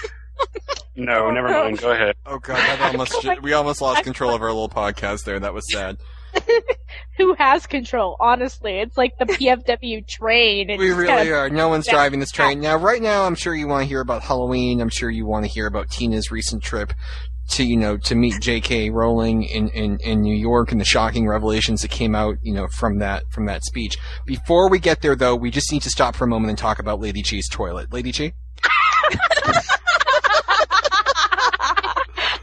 no, 0.97 1.31
never 1.31 1.49
mind. 1.49 1.79
Go 1.79 1.91
ahead. 1.93 2.15
oh 2.27 2.39
god, 2.39 2.57
that 2.57 2.93
almost, 2.93 3.27
we 3.43 3.53
almost 3.53 3.83
lost 3.83 4.03
control 4.05 4.35
of 4.35 4.41
our 4.41 4.49
little 4.49 4.69
podcast 4.71 5.25
there. 5.25 5.39
That 5.41 5.53
was 5.53 5.71
sad. 5.71 5.99
Who 7.19 7.35
has 7.35 7.67
control? 7.67 8.17
Honestly, 8.21 8.79
it's 8.79 8.97
like 8.97 9.19
the 9.19 9.27
PFW 9.27 10.07
train. 10.09 10.71
It's 10.71 10.79
We 10.79 10.91
really 10.91 11.07
kind 11.07 11.29
of- 11.29 11.35
are. 11.35 11.51
No 11.51 11.69
one's 11.69 11.87
driving 11.87 12.21
this 12.21 12.31
train. 12.31 12.61
Now, 12.61 12.77
right 12.77 13.03
now, 13.03 13.25
I'm 13.25 13.35
sure 13.35 13.55
you 13.55 13.69
want 13.69 13.83
to 13.83 13.89
hear 13.89 14.01
about 14.01 14.23
Halloween. 14.23 14.81
I'm 14.81 14.89
sure 14.89 15.11
you 15.11 15.27
want 15.27 15.45
to 15.45 15.51
hear 15.51 15.67
about 15.67 15.91
Tina's 15.91 16.31
recent 16.31 16.63
trip 16.63 16.93
to, 17.51 17.65
you 17.65 17.77
know, 17.77 17.97
to 17.97 18.15
meet 18.15 18.41
J.K. 18.41 18.91
Rowling 18.91 19.43
in, 19.43 19.69
in, 19.71 19.99
in 20.01 20.23
New 20.23 20.37
York 20.37 20.71
and 20.73 20.81
the 20.81 20.85
shocking 20.85 21.27
revelations 21.27 21.83
that 21.83 21.91
came 21.91 22.15
out, 22.15 22.37
you 22.43 22.55
know, 22.55 22.69
from 22.69 22.99
that, 23.01 23.25
from 23.31 23.47
that 23.47 23.65
speech. 23.65 23.99
Before 24.25 24.71
we 24.71 24.79
get 24.79 25.03
there, 25.03 25.17
though, 25.17 25.35
we 25.37 25.51
just 25.51 25.73
need 25.73 25.83
to 25.83 25.91
stop 25.91 26.15
for 26.15 26.25
a 26.25 26.29
moment 26.29 26.51
and 26.51 26.59
talk 26.59 26.79
about 26.79 27.01
Lady 27.01 27.23
Chi's 27.23 27.49
toilet. 27.49 27.93
Lady 27.93 28.13
Chi? 28.13 28.33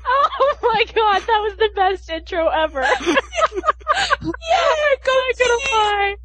oh 0.06 0.58
my 0.63 0.84
god, 1.19 1.27
that 1.27 1.39
was 1.43 1.56
the 1.58 1.69
best 1.75 2.10
intro 2.10 2.47
ever. 2.47 2.82
yeah, 2.82 3.15
I'm 4.21 4.97
gonna 5.38 5.60
lie. 5.71 6.15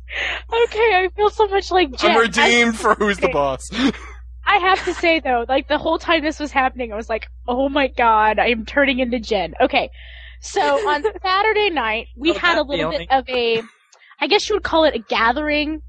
Okay, 0.65 1.05
I 1.05 1.09
feel 1.17 1.31
so 1.31 1.47
much 1.49 1.71
like 1.71 1.93
Jen. 1.97 2.13
I'm 2.13 2.19
redeemed 2.21 2.79
for 2.79 2.95
Who's 2.95 3.19
the. 3.19 3.29
Boss. 3.29 3.71
I 4.45 4.57
have 4.59 4.85
to 4.85 4.95
say 4.95 5.21
though, 5.21 5.45
like 5.49 5.69
the 5.69 5.79
whole 5.79 5.99
time 5.99 6.23
this 6.23 6.39
was 6.41 6.51
happening, 6.53 6.93
I 6.93 6.97
was 6.97 7.09
like, 7.09 7.27
"Oh 7.49 7.69
my 7.69 7.89
god, 7.89 8.39
I 8.39 8.49
am 8.49 8.67
turning 8.67 8.99
into 8.99 9.19
Jen." 9.21 9.55
Okay, 9.61 9.91
so 10.41 10.61
on 10.89 11.03
Saturday 11.23 11.71
night 11.71 12.09
we 12.17 12.33
Oh, 12.33 12.39
had 12.39 12.59
a 12.59 12.63
little 12.63 12.91
feeling. 12.91 13.07
bit 13.11 13.17
of 13.19 13.29
a, 13.29 13.63
I 14.21 14.27
guess 14.27 14.49
you 14.49 14.57
would 14.57 14.65
call 14.65 14.85
it 14.85 14.95
a 14.95 14.99
gathering, 14.99 15.83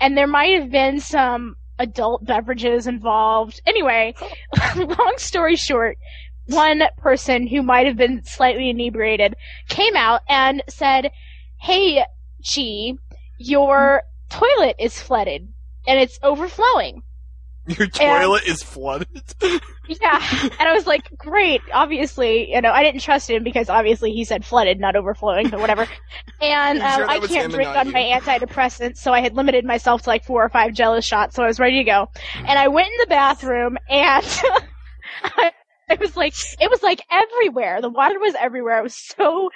and 0.00 0.16
there 0.16 0.26
might 0.26 0.58
have 0.60 0.70
been 0.70 1.00
some 1.00 1.56
adult 1.78 2.24
beverages 2.24 2.86
involved. 2.86 3.60
Anyway, 3.66 4.14
long 4.76 5.14
story 5.18 5.54
short, 5.56 5.96
one 6.48 6.82
person 6.96 7.46
who 7.46 7.62
might 7.62 7.86
have 7.86 7.96
been 7.96 8.22
slightly 8.24 8.70
inebriated 8.70 9.34
came 9.68 9.96
out 9.96 10.22
and 10.28 10.62
said, 10.68 11.10
"Hey, 11.60 12.04
Chi, 12.54 12.92
your 13.38 14.02
toilet 14.30 14.76
is 14.78 15.00
flooded 15.00 15.48
and 15.86 16.00
it's 16.00 16.18
overflowing." 16.22 17.02
Your 17.66 17.86
toilet 17.88 18.44
is 18.46 18.62
flooded. 18.62 19.08
Yeah, 19.88 20.22
and 20.42 20.68
I 20.68 20.74
was 20.74 20.86
like, 20.86 21.08
great. 21.16 21.62
Obviously, 21.72 22.52
you 22.52 22.60
know, 22.60 22.72
I 22.72 22.82
didn't 22.82 23.00
trust 23.00 23.30
him 23.30 23.42
because 23.42 23.70
obviously 23.70 24.12
he 24.12 24.22
said 24.22 24.44
flooded, 24.44 24.78
not 24.78 24.96
overflowing, 24.96 25.48
but 25.48 25.60
whatever. 25.60 25.88
And 26.40 26.80
um, 26.80 26.94
sure 26.94 27.08
I 27.08 27.18
can't 27.20 27.52
drink 27.52 27.70
on 27.70 27.86
you? 27.86 27.92
my 27.92 28.02
antidepressants, 28.02 28.98
so 28.98 29.12
I 29.12 29.20
had 29.20 29.34
limited 29.34 29.64
myself 29.64 30.02
to 30.02 30.10
like 30.10 30.24
four 30.24 30.44
or 30.44 30.48
five 30.50 30.72
jealous 30.72 31.04
shots, 31.04 31.34
so 31.34 31.42
I 31.42 31.46
was 31.46 31.58
ready 31.58 31.78
to 31.78 31.84
go. 31.84 32.10
And 32.36 32.58
I 32.58 32.68
went 32.68 32.86
in 32.86 32.94
the 33.00 33.06
bathroom, 33.06 33.76
and 33.88 34.24
I, 35.24 35.52
it 35.90 36.00
was 36.00 36.16
like 36.16 36.34
it 36.60 36.70
was 36.70 36.82
like 36.82 37.02
everywhere. 37.10 37.80
The 37.80 37.90
water 37.90 38.18
was 38.18 38.34
everywhere. 38.38 38.78
It 38.78 38.84
was 38.84 38.96
so. 38.96 39.50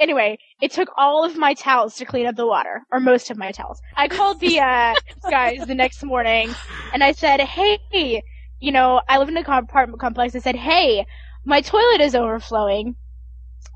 Anyway, 0.00 0.38
it 0.62 0.70
took 0.70 0.88
all 0.96 1.24
of 1.24 1.36
my 1.36 1.54
towels 1.54 1.96
to 1.96 2.04
clean 2.04 2.24
up 2.24 2.36
the 2.36 2.46
water, 2.46 2.82
or 2.92 3.00
most 3.00 3.32
of 3.32 3.36
my 3.36 3.50
towels. 3.50 3.80
I 3.96 4.06
called 4.06 4.38
the 4.38 4.60
uh, 4.60 4.94
guys 5.30 5.66
the 5.66 5.74
next 5.74 6.04
morning, 6.04 6.54
and 6.92 7.02
I 7.02 7.10
said, 7.10 7.40
"Hey, 7.40 8.22
you 8.60 8.72
know, 8.72 9.00
I 9.08 9.18
live 9.18 9.28
in 9.28 9.36
a 9.36 9.40
apartment 9.40 10.00
complex. 10.00 10.34
I 10.34 10.40
said, 10.40 10.56
hey, 10.56 11.06
my 11.44 11.60
toilet 11.60 12.00
is 12.00 12.14
overflowing. 12.14 12.96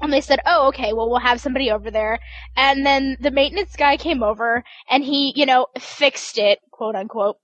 And 0.00 0.12
they 0.12 0.20
said, 0.20 0.40
oh, 0.46 0.68
okay, 0.68 0.92
well, 0.92 1.08
we'll 1.08 1.20
have 1.20 1.40
somebody 1.40 1.70
over 1.70 1.90
there. 1.90 2.18
And 2.56 2.84
then 2.84 3.16
the 3.20 3.30
maintenance 3.30 3.76
guy 3.76 3.96
came 3.96 4.22
over 4.22 4.64
and 4.90 5.04
he, 5.04 5.32
you 5.36 5.46
know, 5.46 5.68
fixed 5.78 6.38
it, 6.38 6.58
quote 6.72 6.96
unquote, 6.96 7.36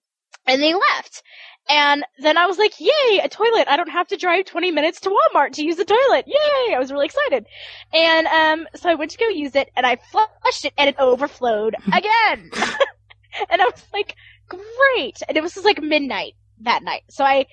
and 0.46 0.60
they 0.60 0.74
left. 0.74 1.22
And 1.68 2.04
then 2.18 2.38
I 2.38 2.46
was 2.46 2.58
like, 2.58 2.80
yay, 2.80 3.20
a 3.22 3.28
toilet. 3.28 3.68
I 3.68 3.76
don't 3.76 3.90
have 3.90 4.08
to 4.08 4.16
drive 4.16 4.46
20 4.46 4.70
minutes 4.70 5.00
to 5.00 5.10
Walmart 5.10 5.52
to 5.52 5.62
use 5.62 5.76
the 5.76 5.84
toilet. 5.84 6.24
Yay! 6.26 6.74
I 6.74 6.78
was 6.78 6.90
really 6.90 7.06
excited. 7.06 7.46
And, 7.92 8.26
um, 8.26 8.66
so 8.74 8.88
I 8.88 8.94
went 8.94 9.10
to 9.12 9.18
go 9.18 9.28
use 9.28 9.54
it 9.54 9.70
and 9.76 9.84
I 9.84 9.96
flushed 9.96 10.64
it 10.64 10.72
and 10.78 10.88
it 10.88 10.96
overflowed 10.98 11.74
again. 11.86 12.50
and 13.50 13.60
I 13.60 13.64
was 13.64 13.84
like, 13.92 14.14
great. 14.48 15.20
And 15.28 15.36
it 15.36 15.42
was 15.42 15.54
just 15.54 15.66
like 15.66 15.82
midnight 15.82 16.34
that 16.62 16.82
night. 16.82 17.02
So 17.10 17.24
I 17.24 17.46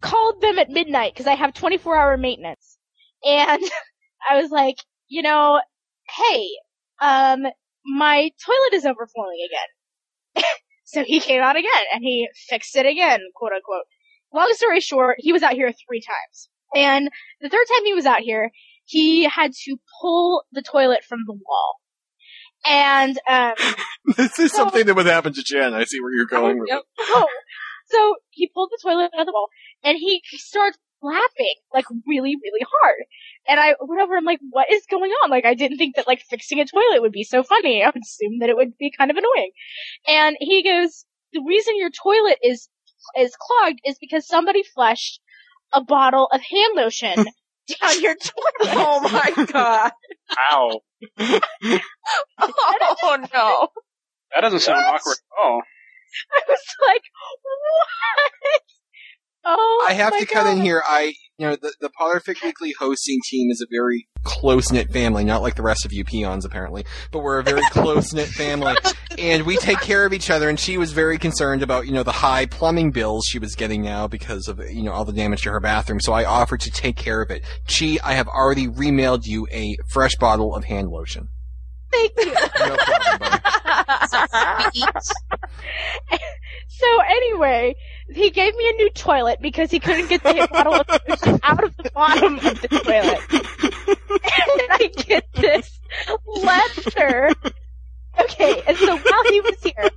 called 0.00 0.40
them 0.40 0.58
at 0.58 0.70
midnight 0.70 1.12
because 1.14 1.26
I 1.26 1.34
have 1.34 1.52
24 1.54 1.96
hour 1.96 2.16
maintenance. 2.16 2.78
And 3.24 3.62
I 4.30 4.40
was 4.40 4.50
like, 4.50 4.76
you 5.08 5.22
know, 5.22 5.60
hey, 6.08 6.48
um, 7.00 7.46
my 7.84 8.30
toilet 8.44 8.74
is 8.74 8.86
overflowing 8.86 9.46
again. 9.46 10.44
So 10.88 11.04
he 11.04 11.20
came 11.20 11.42
out 11.42 11.56
again 11.56 11.84
and 11.92 12.02
he 12.02 12.28
fixed 12.48 12.74
it 12.74 12.86
again, 12.86 13.20
quote 13.34 13.52
unquote. 13.52 13.84
Long 14.32 14.50
story 14.54 14.80
short, 14.80 15.16
he 15.18 15.34
was 15.34 15.42
out 15.42 15.52
here 15.52 15.70
three 15.70 16.00
times. 16.00 16.48
And 16.74 17.10
the 17.42 17.50
third 17.50 17.66
time 17.68 17.84
he 17.84 17.92
was 17.92 18.06
out 18.06 18.20
here, 18.20 18.50
he 18.86 19.24
had 19.24 19.52
to 19.64 19.76
pull 20.00 20.44
the 20.50 20.62
toilet 20.62 21.04
from 21.06 21.20
the 21.26 21.34
wall. 21.34 21.74
And, 22.66 23.18
um, 23.28 23.52
this 24.16 24.38
is 24.38 24.52
something 24.52 24.86
that 24.86 24.94
would 24.94 25.04
happen 25.04 25.34
to 25.34 25.42
Jen. 25.42 25.74
I 25.74 25.84
see 25.84 26.00
where 26.00 26.14
you're 26.14 26.24
going 26.24 26.58
with 26.58 26.68
Yep. 26.70 26.82
Oh, 27.00 27.26
so 27.90 28.14
he 28.30 28.48
pulled 28.48 28.70
the 28.70 28.78
toilet 28.82 29.10
out 29.14 29.20
of 29.20 29.26
the 29.26 29.32
wall 29.32 29.48
and 29.84 29.98
he 29.98 30.22
starts 30.36 30.78
laughing 31.02 31.54
like 31.72 31.84
really, 32.06 32.36
really 32.42 32.66
hard. 32.82 33.04
And 33.48 33.60
I 33.60 33.74
went 33.80 34.02
over. 34.02 34.16
I'm 34.16 34.24
like, 34.24 34.40
"What 34.50 34.70
is 34.72 34.84
going 34.90 35.10
on?" 35.22 35.30
Like, 35.30 35.44
I 35.44 35.54
didn't 35.54 35.78
think 35.78 35.96
that 35.96 36.06
like 36.06 36.22
fixing 36.28 36.60
a 36.60 36.64
toilet 36.66 37.00
would 37.02 37.12
be 37.12 37.24
so 37.24 37.42
funny. 37.42 37.82
I 37.82 37.86
would 37.88 38.02
assume 38.02 38.38
that 38.40 38.48
it 38.48 38.56
would 38.56 38.76
be 38.78 38.92
kind 38.96 39.10
of 39.10 39.16
annoying. 39.16 39.50
And 40.06 40.36
he 40.40 40.62
goes, 40.62 41.04
"The 41.32 41.42
reason 41.46 41.76
your 41.76 41.90
toilet 41.90 42.38
is 42.42 42.68
is 43.18 43.34
clogged 43.40 43.80
is 43.84 43.96
because 44.00 44.26
somebody 44.26 44.62
flushed 44.62 45.20
a 45.72 45.82
bottle 45.82 46.28
of 46.32 46.40
hand 46.40 46.74
lotion 46.76 47.14
down 47.80 48.00
your 48.02 48.14
toilet." 48.14 48.76
Oh 48.76 49.00
my 49.00 49.44
god. 49.46 49.92
Ow. 50.50 50.80
Oh 52.40 53.16
no. 53.32 53.68
That 54.34 54.40
doesn't 54.42 54.60
sound 54.60 54.78
What? 54.78 55.00
awkward 55.00 55.16
at 55.16 55.42
all. 55.42 55.62
I 56.34 56.40
was 56.48 56.60
like, 56.86 57.02
"What?" 57.42 58.62
Oh, 59.50 59.86
I 59.88 59.94
have 59.94 60.12
to 60.18 60.26
cut 60.26 60.46
in 60.46 60.60
here. 60.60 60.82
I, 60.86 61.14
you 61.38 61.46
know, 61.46 61.56
the, 61.56 61.72
the 61.80 61.88
Potterfic 61.88 62.44
Weekly 62.44 62.74
hosting 62.78 63.18
team 63.24 63.50
is 63.50 63.62
a 63.62 63.66
very 63.70 64.06
close 64.22 64.70
knit 64.70 64.90
family, 64.90 65.24
not 65.24 65.40
like 65.40 65.54
the 65.54 65.62
rest 65.62 65.86
of 65.86 65.92
you 65.92 66.04
peons 66.04 66.44
apparently, 66.44 66.84
but 67.12 67.20
we're 67.20 67.38
a 67.38 67.42
very 67.42 67.62
close 67.70 68.12
knit 68.12 68.28
family, 68.28 68.74
and 69.16 69.46
we 69.46 69.56
take 69.56 69.80
care 69.80 70.04
of 70.04 70.12
each 70.12 70.28
other. 70.28 70.50
And 70.50 70.60
she 70.60 70.76
was 70.76 70.92
very 70.92 71.16
concerned 71.16 71.62
about, 71.62 71.86
you 71.86 71.92
know, 71.92 72.02
the 72.02 72.12
high 72.12 72.44
plumbing 72.44 72.90
bills 72.90 73.24
she 73.26 73.38
was 73.38 73.54
getting 73.54 73.80
now 73.80 74.06
because 74.06 74.48
of, 74.48 74.60
you 74.70 74.82
know, 74.82 74.92
all 74.92 75.06
the 75.06 75.14
damage 75.14 75.40
to 75.44 75.50
her 75.52 75.60
bathroom. 75.60 76.00
So 76.00 76.12
I 76.12 76.26
offered 76.26 76.60
to 76.60 76.70
take 76.70 76.96
care 76.96 77.22
of 77.22 77.30
it. 77.30 77.42
Chi, 77.66 77.96
I 78.04 78.12
have 78.12 78.28
already 78.28 78.68
remailed 78.68 79.24
you 79.24 79.48
a 79.50 79.78
fresh 79.88 80.14
bottle 80.16 80.54
of 80.54 80.64
hand 80.64 80.90
lotion. 80.90 81.28
Thank 81.90 82.12
you. 82.18 82.34
No 82.34 82.76
problem, 82.76 83.18
buddy. 83.18 84.82
So 86.68 86.86
anyway, 87.08 87.74
he 88.10 88.30
gave 88.30 88.54
me 88.56 88.68
a 88.68 88.72
new 88.72 88.90
toilet 88.90 89.40
because 89.40 89.70
he 89.70 89.80
couldn't 89.80 90.08
get 90.08 90.22
the 90.22 90.48
bottle 90.50 90.74
of 90.74 90.88
lotion 91.08 91.40
out 91.42 91.62
of 91.62 91.76
the 91.76 91.90
bottom 91.90 92.36
of 92.36 92.60
the 92.62 92.68
toilet. 92.68 93.20
And 93.90 94.68
I 94.70 94.90
get 94.96 95.26
this 95.34 95.80
letter. 96.26 97.30
Okay, 98.20 98.62
and 98.66 98.76
so 98.76 98.96
while 98.96 99.24
he 99.30 99.40
was 99.40 99.62
here, 99.62 99.90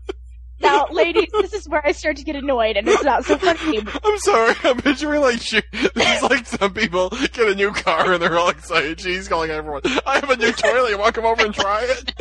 now, 0.61 0.87
ladies, 0.91 1.29
this 1.33 1.53
is 1.53 1.67
where 1.67 1.85
I 1.85 1.91
start 1.91 2.17
to 2.17 2.23
get 2.23 2.35
annoyed, 2.35 2.77
and 2.77 2.87
it's 2.87 3.03
not 3.03 3.25
so 3.25 3.37
funny. 3.37 3.79
I'm 4.03 4.17
sorry, 4.19 4.53
I'm 4.63 4.77
picturing 4.77 5.21
like 5.21 5.41
she, 5.41 5.61
this 5.71 6.17
is 6.17 6.23
like 6.23 6.45
some 6.45 6.73
people 6.73 7.09
get 7.09 7.47
a 7.47 7.55
new 7.55 7.71
car 7.71 8.13
and 8.13 8.21
they're 8.21 8.37
all 8.37 8.49
excited. 8.49 8.99
She's 8.99 9.27
calling 9.27 9.49
everyone. 9.49 9.81
I 10.05 10.19
have 10.19 10.29
a 10.29 10.37
new 10.37 10.51
toilet. 10.51 10.91
You 10.91 10.99
want 10.99 11.15
to 11.15 11.21
come 11.21 11.29
over 11.29 11.45
and 11.45 11.53
try 11.53 11.87
it? 11.87 12.13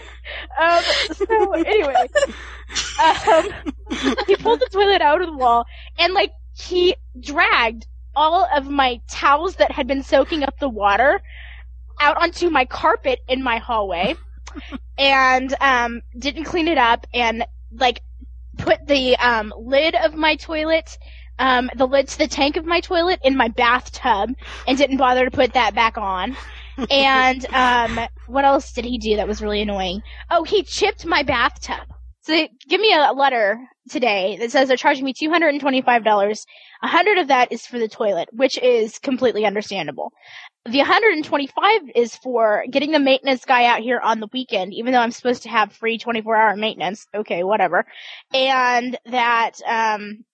um, 0.60 0.84
so 1.12 1.52
anyway, 1.52 2.06
um, 2.98 3.52
he 4.26 4.36
pulled 4.36 4.60
the 4.60 4.68
toilet 4.72 5.00
out 5.02 5.20
of 5.20 5.26
the 5.28 5.36
wall 5.36 5.66
and 5.98 6.14
like 6.14 6.32
he 6.54 6.94
dragged 7.20 7.86
all 8.14 8.48
of 8.54 8.68
my 8.68 9.00
towels 9.08 9.56
that 9.56 9.70
had 9.72 9.86
been 9.86 10.02
soaking 10.02 10.42
up 10.42 10.58
the 10.58 10.68
water 10.68 11.20
out 12.00 12.16
onto 12.16 12.50
my 12.50 12.64
carpet 12.64 13.20
in 13.28 13.42
my 13.42 13.58
hallway 13.58 14.14
and 14.98 15.54
um 15.60 16.02
didn't 16.18 16.44
clean 16.44 16.68
it 16.68 16.78
up 16.78 17.06
and 17.12 17.44
like 17.72 18.02
put 18.58 18.86
the 18.86 19.16
um 19.18 19.52
lid 19.58 19.94
of 19.94 20.14
my 20.14 20.34
toilet 20.36 20.98
um 21.38 21.70
the 21.76 21.86
lid 21.86 22.08
to 22.08 22.18
the 22.18 22.28
tank 22.28 22.56
of 22.56 22.64
my 22.64 22.80
toilet 22.80 23.20
in 23.22 23.36
my 23.36 23.48
bathtub 23.48 24.30
and 24.66 24.78
didn't 24.78 24.96
bother 24.96 25.24
to 25.26 25.30
put 25.30 25.52
that 25.52 25.74
back 25.74 25.98
on. 25.98 26.36
And 26.90 27.44
um 27.52 28.00
what 28.28 28.44
else 28.44 28.72
did 28.72 28.84
he 28.84 28.98
do 28.98 29.16
that 29.16 29.28
was 29.28 29.42
really 29.42 29.62
annoying 29.62 30.02
oh 30.30 30.44
he 30.44 30.62
chipped 30.62 31.06
my 31.06 31.22
bathtub 31.22 31.86
so 32.22 32.46
give 32.68 32.80
me 32.80 32.92
a 32.92 33.12
letter 33.12 33.58
today 33.90 34.36
that 34.40 34.50
says 34.50 34.68
they're 34.68 34.76
charging 34.76 35.04
me 35.04 35.14
$225 35.14 36.46
a 36.82 36.86
hundred 36.88 37.18
of 37.18 37.28
that 37.28 37.52
is 37.52 37.66
for 37.66 37.78
the 37.78 37.88
toilet 37.88 38.28
which 38.32 38.58
is 38.58 38.98
completely 38.98 39.44
understandable 39.44 40.12
the 40.66 40.78
125 40.78 41.82
is 41.94 42.16
for 42.16 42.64
getting 42.70 42.90
the 42.90 42.98
maintenance 42.98 43.44
guy 43.44 43.66
out 43.66 43.80
here 43.80 44.00
on 44.00 44.20
the 44.20 44.28
weekend, 44.32 44.74
even 44.74 44.92
though 44.92 45.00
I'm 45.00 45.12
supposed 45.12 45.44
to 45.44 45.48
have 45.48 45.72
free 45.72 45.98
24 45.98 46.36
hour 46.36 46.56
maintenance. 46.56 47.06
Okay, 47.14 47.44
whatever. 47.44 47.86
And 48.34 48.98
that, 49.06 49.52
um, 49.66 50.24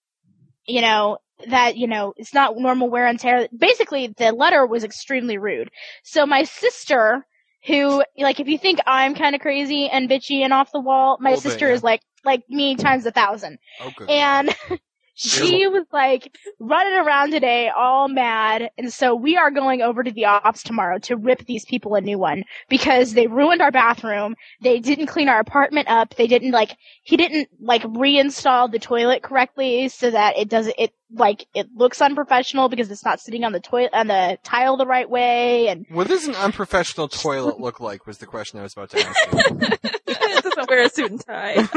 you 0.65 0.81
know, 0.81 1.19
that, 1.47 1.77
you 1.77 1.87
know, 1.87 2.13
it's 2.17 2.33
not 2.33 2.57
normal 2.57 2.89
wear 2.89 3.05
and 3.05 3.19
tear. 3.19 3.47
Basically, 3.55 4.13
the 4.17 4.31
letter 4.31 4.65
was 4.65 4.83
extremely 4.83 5.37
rude. 5.37 5.69
So 6.03 6.25
my 6.25 6.43
sister, 6.43 7.25
who, 7.65 8.03
like, 8.17 8.39
if 8.39 8.47
you 8.47 8.57
think 8.57 8.79
I'm 8.85 9.15
kind 9.15 9.35
of 9.35 9.41
crazy 9.41 9.89
and 9.89 10.09
bitchy 10.09 10.41
and 10.41 10.53
off 10.53 10.71
the 10.71 10.79
wall, 10.79 11.17
my 11.19 11.31
Little 11.31 11.43
bit, 11.43 11.49
sister 11.51 11.67
yeah. 11.67 11.73
is 11.73 11.83
like, 11.83 12.01
like 12.25 12.43
me 12.49 12.75
times 12.75 13.05
a 13.05 13.11
thousand. 13.11 13.57
Oh. 13.81 13.91
And 14.07 14.55
she 15.15 15.67
was 15.67 15.85
like 15.91 16.35
running 16.59 16.93
around 16.93 17.31
today 17.31 17.69
all 17.69 18.07
mad. 18.07 18.69
And 18.77 18.91
so 18.91 19.15
we 19.15 19.37
are 19.37 19.51
going 19.51 19.81
over 19.81 20.03
to 20.03 20.11
the 20.11 20.25
ops 20.25 20.63
tomorrow 20.63 20.97
to 20.99 21.15
rip 21.15 21.45
these 21.45 21.65
people 21.65 21.95
a 21.95 22.01
new 22.01 22.17
one 22.17 22.43
because 22.69 23.13
they 23.13 23.27
ruined 23.27 23.61
our 23.61 23.71
bathroom. 23.71 24.35
They 24.61 24.79
didn't 24.79 25.07
clean 25.07 25.29
our 25.29 25.39
apartment 25.39 25.87
up. 25.87 26.15
They 26.15 26.27
didn't 26.27 26.51
like, 26.51 26.75
he 27.03 27.17
didn't 27.17 27.49
like 27.59 27.83
reinstall 27.83 28.71
the 28.71 28.79
toilet 28.79 29.21
correctly 29.23 29.89
so 29.89 30.09
that 30.09 30.37
it 30.37 30.49
doesn't, 30.49 30.75
it 30.77 30.93
like, 31.11 31.45
it 31.53 31.67
looks 31.75 32.01
unprofessional 32.01 32.69
because 32.69 32.89
it's 32.89 33.05
not 33.05 33.19
sitting 33.19 33.43
on 33.43 33.51
the 33.51 33.59
toilet, 33.59 33.91
on 33.93 34.07
the 34.07 34.39
tile 34.43 34.77
the 34.77 34.87
right 34.87 35.09
way. 35.09 35.67
And 35.67 35.85
What 35.89 36.07
does 36.07 36.27
an 36.27 36.35
unprofessional 36.35 37.07
toilet 37.07 37.59
look 37.59 37.79
like? 37.79 38.07
Was 38.07 38.17
the 38.17 38.25
question 38.25 38.59
I 38.59 38.63
was 38.63 38.73
about 38.73 38.89
to 38.91 39.05
ask. 39.05 40.19
You. 40.63 40.65
it 40.65 40.67
doesn't 40.67 40.67
wear 40.69 40.83
a 40.83 40.89
suit 40.89 41.11
and 41.11 41.21
tie. 41.21 41.69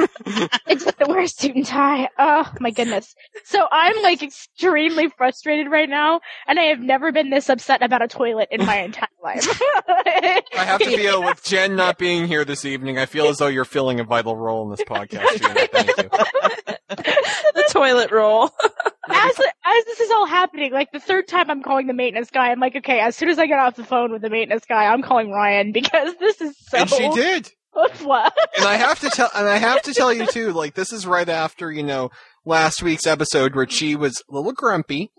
It's 0.66 0.84
the 0.84 1.06
worst 1.08 1.40
suit 1.40 1.54
and 1.54 1.66
tie. 1.66 2.08
Oh 2.18 2.50
my 2.60 2.70
goodness. 2.70 3.14
So 3.44 3.66
I'm 3.70 4.02
like 4.02 4.22
extremely 4.22 5.08
frustrated 5.08 5.70
right 5.70 5.88
now, 5.88 6.20
and 6.46 6.58
I 6.58 6.64
have 6.64 6.80
never 6.80 7.12
been 7.12 7.30
this 7.30 7.48
upset 7.48 7.82
about 7.82 8.02
a 8.02 8.08
toilet 8.08 8.48
in 8.50 8.64
my 8.64 8.76
entire 8.80 9.08
life. 9.22 9.46
I 9.88 10.42
have 10.54 10.80
to 10.80 10.96
feel 10.96 11.22
with 11.22 11.42
Jen 11.44 11.76
not 11.76 11.98
being 11.98 12.26
here 12.26 12.44
this 12.44 12.64
evening. 12.64 12.98
I 12.98 13.06
feel 13.06 13.26
as 13.28 13.38
though 13.38 13.46
you're 13.46 13.64
filling 13.64 14.00
a 14.00 14.04
vital 14.04 14.36
role 14.36 14.64
in 14.64 14.70
this 14.70 14.82
podcast. 14.86 15.40
Jen. 15.40 15.68
Thank 15.72 15.96
you. 15.96 16.76
the 17.54 17.68
toilet 17.70 18.10
roll. 18.10 18.50
as 19.08 19.38
as 19.38 19.84
this 19.84 20.00
is 20.00 20.10
all 20.10 20.26
happening, 20.26 20.72
like 20.72 20.92
the 20.92 21.00
third 21.00 21.28
time 21.28 21.50
I'm 21.50 21.62
calling 21.62 21.86
the 21.86 21.92
maintenance 21.92 22.30
guy, 22.30 22.50
I'm 22.50 22.60
like, 22.60 22.76
okay, 22.76 23.00
as 23.00 23.16
soon 23.16 23.28
as 23.28 23.38
I 23.38 23.46
get 23.46 23.58
off 23.58 23.76
the 23.76 23.84
phone 23.84 24.12
with 24.12 24.22
the 24.22 24.30
maintenance 24.30 24.64
guy, 24.68 24.86
I'm 24.86 25.02
calling 25.02 25.30
Ryan 25.30 25.72
because 25.72 26.14
this 26.18 26.40
is 26.40 26.56
so. 26.58 26.78
And 26.78 26.90
she 26.90 27.08
did. 27.10 27.50
What? 28.02 28.32
and 28.56 28.66
I 28.66 28.76
have 28.76 29.00
to 29.00 29.10
tell, 29.10 29.30
and 29.34 29.48
I 29.48 29.58
have 29.58 29.82
to 29.82 29.94
tell 29.94 30.12
you 30.12 30.26
too. 30.26 30.52
Like 30.52 30.74
this 30.74 30.92
is 30.92 31.06
right 31.06 31.28
after 31.28 31.70
you 31.70 31.82
know 31.82 32.10
last 32.44 32.82
week's 32.82 33.06
episode 33.06 33.54
where 33.54 33.68
she 33.68 33.94
was 33.96 34.22
a 34.30 34.34
little 34.34 34.52
grumpy, 34.52 35.10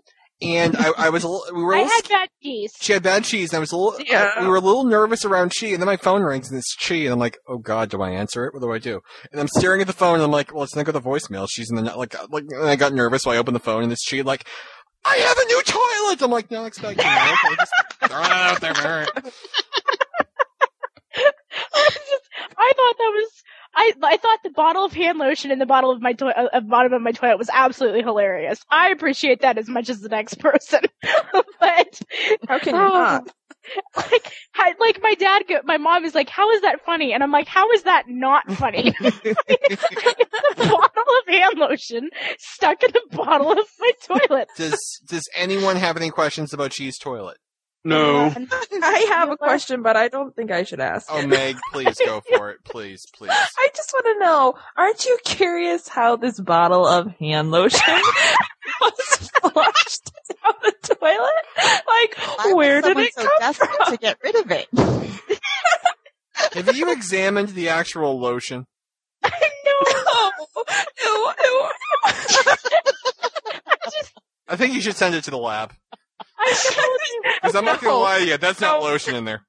and 0.42 0.76
I, 0.76 0.90
I 0.96 1.08
was 1.10 1.24
a 1.24 1.28
little. 1.28 1.56
We 1.56 1.62
were. 1.62 1.74
A 1.74 1.78
I 1.78 1.82
little 1.82 1.96
had 1.96 2.08
bad 2.08 2.28
cheese. 2.42 2.72
she 2.80 2.92
had 2.92 3.02
bad 3.02 3.24
cheese, 3.24 3.50
and 3.50 3.58
I 3.58 3.60
was 3.60 3.72
a 3.72 3.76
little. 3.76 4.00
Yeah. 4.04 4.40
we 4.40 4.48
were 4.48 4.56
a 4.56 4.60
little 4.60 4.84
nervous 4.84 5.24
around 5.24 5.52
Chi, 5.58 5.68
and 5.68 5.80
then 5.80 5.86
my 5.86 5.96
phone 5.96 6.22
rings, 6.22 6.50
and 6.50 6.58
it's 6.58 6.74
Chi, 6.74 6.94
and 6.96 7.12
I'm 7.12 7.18
like, 7.18 7.38
oh 7.48 7.58
god, 7.58 7.90
do 7.90 8.02
I 8.02 8.10
answer 8.10 8.44
it? 8.46 8.54
What 8.54 8.60
do 8.62 8.72
I 8.72 8.78
do? 8.78 9.00
And 9.32 9.40
I'm 9.40 9.48
staring 9.48 9.80
at 9.80 9.86
the 9.86 9.92
phone, 9.92 10.14
and 10.14 10.22
I'm 10.24 10.30
like, 10.30 10.52
well, 10.52 10.64
it's 10.64 10.74
not 10.76 10.84
got 10.84 10.92
the 10.92 11.00
voicemail. 11.00 11.46
She's 11.50 11.70
in 11.70 11.76
the 11.76 11.82
like, 11.96 12.14
uh, 12.14 12.26
like. 12.30 12.44
And 12.50 12.68
I 12.68 12.76
got 12.76 12.92
nervous, 12.92 13.22
so 13.22 13.30
I 13.30 13.36
opened 13.36 13.56
the 13.56 13.60
phone, 13.60 13.82
and 13.82 13.92
it's 13.92 14.08
Chi, 14.08 14.20
like. 14.22 14.46
I 15.04 15.16
have 15.16 15.38
a 15.38 15.44
new 15.46 15.62
toilet. 15.62 16.22
I'm 16.22 16.30
like, 16.32 16.50
not 16.50 16.66
expecting 16.66 17.04
that. 17.04 17.38
Okay, 17.46 17.56
just 17.56 17.72
throw 18.10 18.20
it 18.20 18.30
out 18.32 18.60
there. 18.60 19.06
I 22.56 22.72
thought 22.76 22.96
that 22.98 23.12
was. 23.14 23.30
I 23.74 23.92
I 24.02 24.16
thought 24.16 24.38
the 24.42 24.50
bottle 24.50 24.84
of 24.84 24.92
hand 24.92 25.18
lotion 25.18 25.50
in 25.50 25.58
the 25.58 25.66
bottle 25.66 25.90
of 25.90 26.00
my 26.00 26.12
toilet, 26.14 26.34
uh, 26.52 26.60
bottom 26.60 26.92
of 26.94 27.02
my 27.02 27.12
toilet 27.12 27.38
was 27.38 27.50
absolutely 27.52 28.02
hilarious. 28.02 28.60
I 28.70 28.90
appreciate 28.90 29.42
that 29.42 29.58
as 29.58 29.68
much 29.68 29.88
as 29.90 30.00
the 30.00 30.08
next 30.08 30.34
person, 30.40 30.80
but 31.60 32.00
How 32.48 32.58
can 32.58 32.74
you 32.74 32.80
Oh. 32.80 32.88
not? 32.88 33.30
like, 33.96 34.32
I, 34.54 34.74
like 34.80 34.98
my 35.02 35.12
dad, 35.14 35.42
go, 35.46 35.60
my 35.64 35.76
mom 35.76 36.04
is 36.06 36.14
like, 36.14 36.30
"How 36.30 36.50
is 36.52 36.62
that 36.62 36.82
funny?" 36.86 37.12
And 37.12 37.22
I'm 37.22 37.30
like, 37.30 37.48
"How 37.48 37.70
is 37.72 37.82
that 37.82 38.04
not 38.08 38.50
funny?" 38.52 38.94
it's 39.00 39.82
a 39.82 40.54
bottle 40.56 41.14
of 41.20 41.28
hand 41.28 41.58
lotion 41.58 42.08
stuck 42.38 42.82
in 42.82 42.90
the 42.92 43.16
bottle 43.16 43.52
of 43.52 43.66
my 43.78 43.92
toilet. 44.06 44.48
Does 44.56 44.78
Does 45.06 45.28
anyone 45.36 45.76
have 45.76 45.96
any 45.98 46.08
questions 46.10 46.54
about 46.54 46.70
Chi's 46.72 46.96
toilet? 46.98 47.36
No. 47.84 48.32
I 48.82 49.06
have 49.10 49.30
a 49.30 49.36
question, 49.36 49.82
but 49.82 49.96
I 49.96 50.08
don't 50.08 50.34
think 50.34 50.50
I 50.50 50.64
should 50.64 50.80
ask. 50.80 51.06
Oh. 51.10 51.26
Meg, 51.26 51.56
please 51.72 51.98
go 52.04 52.20
for 52.36 52.50
it. 52.50 52.58
Please, 52.64 53.06
please. 53.14 53.30
I 53.30 53.68
just 53.74 53.92
want 53.92 54.06
to 54.06 54.24
know, 54.24 54.54
aren't 54.76 55.04
you 55.04 55.16
curious 55.24 55.88
how 55.88 56.16
this 56.16 56.38
bottle 56.40 56.86
of 56.86 57.08
hand 57.18 57.50
lotion 57.50 57.80
was 58.80 59.30
flushed 59.40 60.10
down 60.44 60.54
the 60.62 60.74
toilet? 60.82 61.30
Like, 61.86 62.16
Why 62.38 62.52
where 62.52 62.82
did 62.82 62.98
it 62.98 63.14
so 63.14 63.22
come 63.22 63.30
desperate 63.38 63.70
from? 63.76 63.92
to 63.92 63.98
get 63.98 64.18
rid 64.22 64.34
of 64.36 64.50
it? 64.50 64.68
Have 66.54 66.76
you 66.76 66.92
examined 66.92 67.50
the 67.50 67.68
actual 67.70 68.18
lotion? 68.20 68.66
no, 69.24 69.30
Ew, 71.04 71.32
ew. 71.44 71.68
I 74.50 74.56
think 74.56 74.74
you 74.74 74.80
should 74.80 74.96
send 74.96 75.14
it 75.14 75.24
to 75.24 75.30
the 75.30 75.38
lab. 75.38 75.72
I 76.38 76.72
told 76.74 77.00
you. 77.12 77.32
Because 77.42 77.56
I'm 77.56 77.64
not 77.64 77.80
gonna 77.80 77.96
lie 77.96 78.18
to 78.20 78.26
you, 78.26 78.36
that's 78.36 78.60
not 78.60 78.80
lotion 78.82 79.14
in 79.14 79.24
there. 79.24 79.42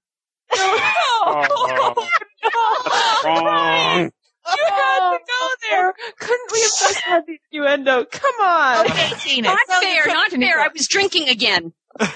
No, 0.55 0.75
Oh, 1.21 1.45
oh, 1.95 2.07
oh. 2.45 3.23
wrong. 3.25 4.11
You 4.47 4.65
had 4.67 5.11
to 5.11 5.19
go 5.27 5.49
there. 5.69 5.93
Couldn't 6.19 6.51
we 6.51 6.61
have 6.61 6.71
just 6.79 6.99
had 7.01 7.23
the 7.27 7.37
innuendo? 7.51 8.05
Come 8.05 8.33
on. 8.41 8.85
Okay, 8.87 9.11
Tina. 9.19 9.49
Not 9.49 9.59
fair, 9.81 10.07
not 10.07 10.31
fair. 10.31 10.59
I 10.59 10.69
was 10.73 10.87
drinking 10.87 11.29
again. 11.29 11.73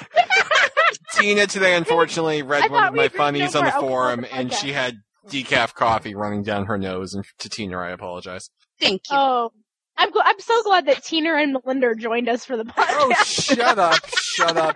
Tina 1.14 1.46
today 1.48 1.76
unfortunately 1.76 2.42
read 2.42 2.72
one 2.72 2.86
of 2.86 2.94
my 2.94 3.10
funnies 3.10 3.54
no 3.54 3.60
on 3.60 3.66
the 3.66 3.72
forum, 3.72 4.20
on 4.20 4.26
and 4.26 4.54
she 4.54 4.72
had 4.72 4.96
decaf 5.28 5.74
coffee 5.74 6.16
running 6.16 6.44
down 6.44 6.66
her 6.66 6.78
nose. 6.78 7.14
And 7.14 7.26
to 7.40 7.50
Tina, 7.50 7.78
I 7.78 7.92
apologize. 7.92 8.50
Thank 8.80 9.02
you. 9.12 9.18
Oh, 9.18 9.52
I'm 9.98 10.12
gl- 10.12 10.22
I'm 10.24 10.40
so 10.40 10.64
glad 10.64 10.88
that 10.88 11.04
Tina 11.04 11.34
and 11.36 11.54
Melinda 11.54 11.94
joined 11.96 12.30
us 12.30 12.46
for 12.46 12.58
the 12.58 12.66
oh, 12.66 12.82
podcast. 12.82 13.52
Oh, 13.52 13.56
shut 13.56 13.78
up! 13.80 14.00
Shut 14.36 14.58
up! 14.58 14.76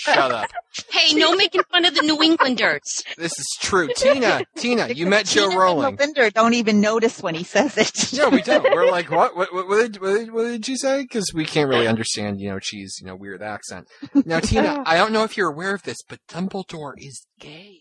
Shut 0.00 0.32
up! 0.32 0.50
Hey, 0.90 1.14
no 1.14 1.34
making 1.34 1.62
fun 1.70 1.84
of 1.84 1.94
the 1.94 2.02
New 2.02 2.22
Englanders. 2.22 3.04
This 3.16 3.32
is 3.38 3.56
true, 3.60 3.88
Tina. 3.96 4.42
Tina, 4.56 4.88
you 4.88 5.06
met 5.06 5.26
Jo 5.26 5.42
Tina 5.42 5.50
and 5.50 5.58
Rowling. 5.58 5.96
Melinda 5.96 6.30
don't 6.30 6.54
even 6.54 6.80
notice 6.80 7.22
when 7.22 7.34
he 7.34 7.44
says 7.44 7.76
it. 7.76 8.18
No, 8.18 8.28
we 8.28 8.42
don't. 8.42 8.62
We're 8.64 8.90
like, 8.90 9.10
what? 9.10 9.36
What, 9.36 9.52
what, 9.52 9.68
what, 9.68 9.92
did, 9.92 10.00
what, 10.00 10.12
did, 10.18 10.32
what 10.32 10.42
did 10.44 10.66
she 10.66 10.76
say? 10.76 11.02
Because 11.02 11.32
we 11.34 11.44
can't 11.44 11.68
really 11.68 11.86
understand, 11.86 12.40
you 12.40 12.50
know, 12.50 12.58
she's, 12.60 12.98
you 13.00 13.06
know, 13.06 13.16
weird 13.16 13.42
accent. 13.42 13.88
Now, 14.24 14.40
Tina, 14.40 14.82
I 14.86 14.96
don't 14.96 15.12
know 15.12 15.24
if 15.24 15.36
you're 15.36 15.50
aware 15.50 15.74
of 15.74 15.82
this, 15.82 15.98
but 16.08 16.20
Dumbledore 16.28 16.94
is 16.96 17.26
gay. 17.38 17.80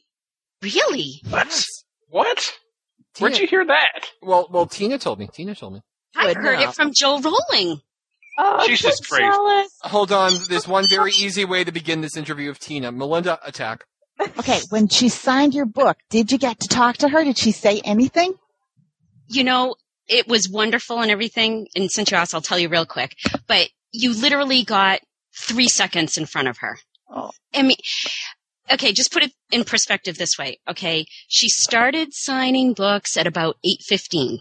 Really? 0.62 1.22
What? 1.30 1.66
What? 2.10 2.54
Where'd 3.20 3.38
you 3.38 3.48
hear 3.48 3.66
that? 3.66 4.08
Well, 4.22 4.48
well, 4.52 4.68
Tina 4.68 4.98
told 4.98 5.20
me. 5.20 5.28
Tina 5.34 5.56
told 5.56 5.74
me. 5.74 5.82
I 6.16 6.34
heard 6.34 6.60
now. 6.60 6.70
it 6.70 6.76
from 6.76 6.92
Jo 6.94 7.20
Rowling. 7.20 7.82
Oh, 8.38 8.58
I'm 8.60 8.68
Jesus 8.68 8.98
so 8.98 9.16
Christ. 9.16 9.36
jealous. 9.36 9.68
Hold 9.84 10.12
on. 10.12 10.32
There's 10.50 10.68
one 10.68 10.86
very 10.90 11.12
easy 11.12 11.46
way 11.46 11.64
to 11.64 11.72
begin 11.72 12.02
this 12.02 12.16
interview 12.16 12.50
with 12.50 12.60
Tina. 12.60 12.92
Melinda, 12.92 13.40
attack. 13.46 13.86
Okay, 14.40 14.60
when 14.70 14.88
she 14.88 15.10
signed 15.10 15.54
your 15.54 15.66
book, 15.66 15.98
did 16.10 16.32
you 16.32 16.38
get 16.38 16.60
to 16.62 16.68
talk 16.68 16.98
to 16.98 17.10
her? 17.10 17.24
Did 17.24 17.38
she 17.38 17.52
say 17.52 17.82
anything? 17.84 18.34
You 19.28 19.44
know, 19.44 19.76
it 20.08 20.28
was 20.28 20.50
wonderful 20.50 21.02
and 21.02 21.12
everything. 21.12 21.68
And 21.76 21.92
since 21.92 22.12
you 22.12 22.18
asked, 22.18 22.34
I'll 22.34 22.42
tell 22.42 22.58
you 22.58 22.70
real 22.70 22.86
quick. 22.86 23.16
But 23.48 23.70
you 23.92 24.14
literally 24.14 24.64
got 24.64 25.02
three 25.38 25.68
seconds 25.68 26.18
in 26.18 26.26
front 26.26 26.48
of 26.48 26.58
her. 26.60 26.78
Oh. 27.10 27.32
I 27.54 27.62
mean, 27.62 27.78
okay, 28.72 28.92
just 28.92 29.12
put 29.12 29.24
it 29.24 29.32
in 29.52 29.64
perspective 29.64 30.18
this 30.18 30.38
way. 30.38 30.60
Okay, 30.70 31.06
she 31.28 31.48
started 31.50 32.10
signing 32.14 32.74
books 32.74 33.18
at 33.18 33.28
about 33.28 33.58
eight 33.64 33.82
fifteen. 33.88 34.40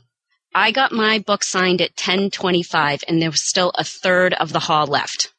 I 0.57 0.71
got 0.73 0.91
my 0.91 1.19
book 1.19 1.45
signed 1.45 1.83
at 1.83 1.97
ten 1.97 2.31
twenty 2.31 2.63
five, 2.63 3.05
and 3.07 3.21
there 3.21 3.31
was 3.31 3.47
still 3.47 3.73
a 3.77 3.85
third 3.85 4.33
of 4.35 4.55
the 4.55 4.59
hall 4.59 4.87
left. 4.87 5.35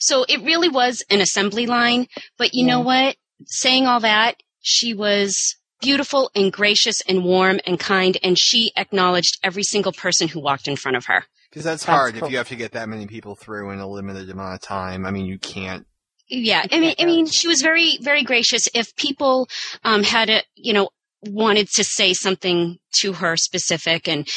So 0.00 0.24
it 0.28 0.42
really 0.42 0.68
was 0.68 1.02
an 1.08 1.20
assembly 1.20 1.66
line. 1.66 2.08
But 2.36 2.54
you 2.54 2.66
know 2.66 2.80
what? 2.80 3.16
Saying 3.46 3.86
all 3.86 4.00
that, 4.00 4.42
she 4.60 4.94
was 4.94 5.54
beautiful 5.80 6.30
and 6.34 6.52
gracious 6.52 7.00
and 7.08 7.24
warm 7.24 7.60
and 7.66 7.78
kind, 7.78 8.18
and 8.24 8.36
she 8.36 8.72
acknowledged 8.76 9.38
every 9.44 9.62
single 9.62 9.92
person 9.92 10.26
who 10.26 10.40
walked 10.40 10.66
in 10.66 10.74
front 10.74 10.96
of 10.96 11.06
her. 11.06 11.24
Because 11.48 11.62
that's 11.62 11.84
That's 11.84 11.96
hard 11.96 12.14
cool. 12.16 12.24
if 12.24 12.32
you 12.32 12.38
have 12.38 12.48
to 12.48 12.56
get 12.56 12.72
that 12.72 12.88
many 12.88 13.06
people 13.06 13.36
through 13.36 13.70
in 13.70 13.78
a 13.78 13.86
limited 13.86 14.28
amount 14.28 14.54
of 14.54 14.60
time. 14.60 15.06
I 15.06 15.12
mean, 15.12 15.24
you 15.24 15.38
can't. 15.38 15.86
Yeah, 16.28 16.66
I 16.70 16.80
mean, 16.80 16.94
I 16.98 17.04
mean, 17.06 17.26
she 17.26 17.48
was 17.48 17.62
very, 17.62 17.96
very 18.02 18.22
gracious. 18.22 18.68
If 18.74 18.94
people 18.96 19.48
um, 19.84 20.02
had 20.02 20.28
a, 20.28 20.42
you 20.56 20.74
know, 20.74 20.90
wanted 21.22 21.68
to 21.70 21.84
say 21.84 22.14
something 22.14 22.78
to 23.00 23.12
her 23.14 23.36
specific 23.36 24.08
and 24.08 24.28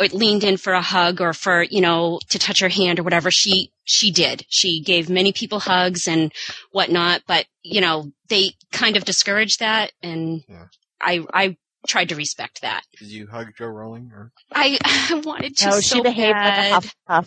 or 0.00 0.06
leaned 0.08 0.44
in 0.44 0.56
for 0.56 0.72
a 0.72 0.82
hug 0.82 1.20
or 1.20 1.32
for, 1.32 1.62
you 1.62 1.80
know, 1.80 2.18
to 2.30 2.38
touch 2.38 2.60
her 2.60 2.68
hand 2.68 2.98
or 2.98 3.02
whatever, 3.02 3.30
she 3.30 3.70
she 3.84 4.10
did. 4.10 4.44
She 4.48 4.80
gave 4.82 5.08
many 5.10 5.32
people 5.32 5.60
hugs 5.60 6.08
and 6.08 6.32
whatnot, 6.72 7.22
but 7.26 7.46
you 7.62 7.80
know, 7.80 8.10
they 8.28 8.52
kind 8.72 8.96
of 8.96 9.04
discouraged 9.04 9.60
that, 9.60 9.92
and 10.02 10.42
Yeah. 10.48 10.66
I 11.00 11.24
I 11.32 11.56
tried 11.86 12.08
to 12.08 12.16
respect 12.16 12.62
that. 12.62 12.82
Did 12.98 13.08
you 13.08 13.26
hug 13.26 13.48
Jo 13.56 13.66
Rowling? 13.66 14.10
Or? 14.14 14.32
I 14.52 14.78
I 14.84 15.20
wanted 15.24 15.56
to 15.58 15.66
oh, 15.66 15.70
no, 15.70 15.80
so 15.80 15.96
she 15.96 16.02
behaved 16.02 16.32
bad. 16.34 16.72
like 16.72 16.84
a 17.08 17.24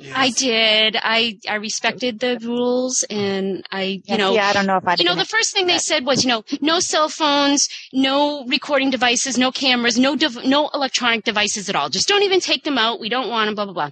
Hufflepuff. 0.00 0.16
I 0.16 0.30
did. 0.30 0.96
I 1.02 1.38
I 1.48 1.54
respected 1.56 2.20
the 2.20 2.38
rules, 2.42 3.04
and 3.10 3.64
I 3.70 3.82
you 3.82 4.00
Yeah, 4.06 4.16
know 4.16 4.32
see, 4.32 4.38
I 4.38 4.52
don't 4.52 4.66
know 4.66 4.76
if 4.78 4.86
I. 4.88 4.96
you 4.98 5.04
know, 5.04 5.14
the 5.14 5.24
first 5.24 5.52
thing 5.52 5.66
they 5.66 5.78
said 5.78 6.04
was, 6.06 6.24
you 6.24 6.28
know, 6.28 6.44
no 6.60 6.80
cell 6.80 7.08
phones, 7.08 7.68
no 7.92 8.44
recording 8.46 8.90
devices, 8.90 9.36
no 9.38 9.50
cameras, 9.52 9.98
no 9.98 10.16
dev- 10.16 10.44
no 10.44 10.68
electronic 10.74 11.24
devices 11.24 11.68
at 11.68 11.76
all. 11.76 11.88
Just 11.88 12.08
don't 12.08 12.22
even 12.22 12.40
take 12.40 12.64
them 12.64 12.78
out. 12.78 13.00
We 13.00 13.08
don't 13.08 13.28
want 13.28 13.48
them. 13.48 13.54
Blah 13.54 13.64
blah 13.66 13.74
blah. 13.74 13.90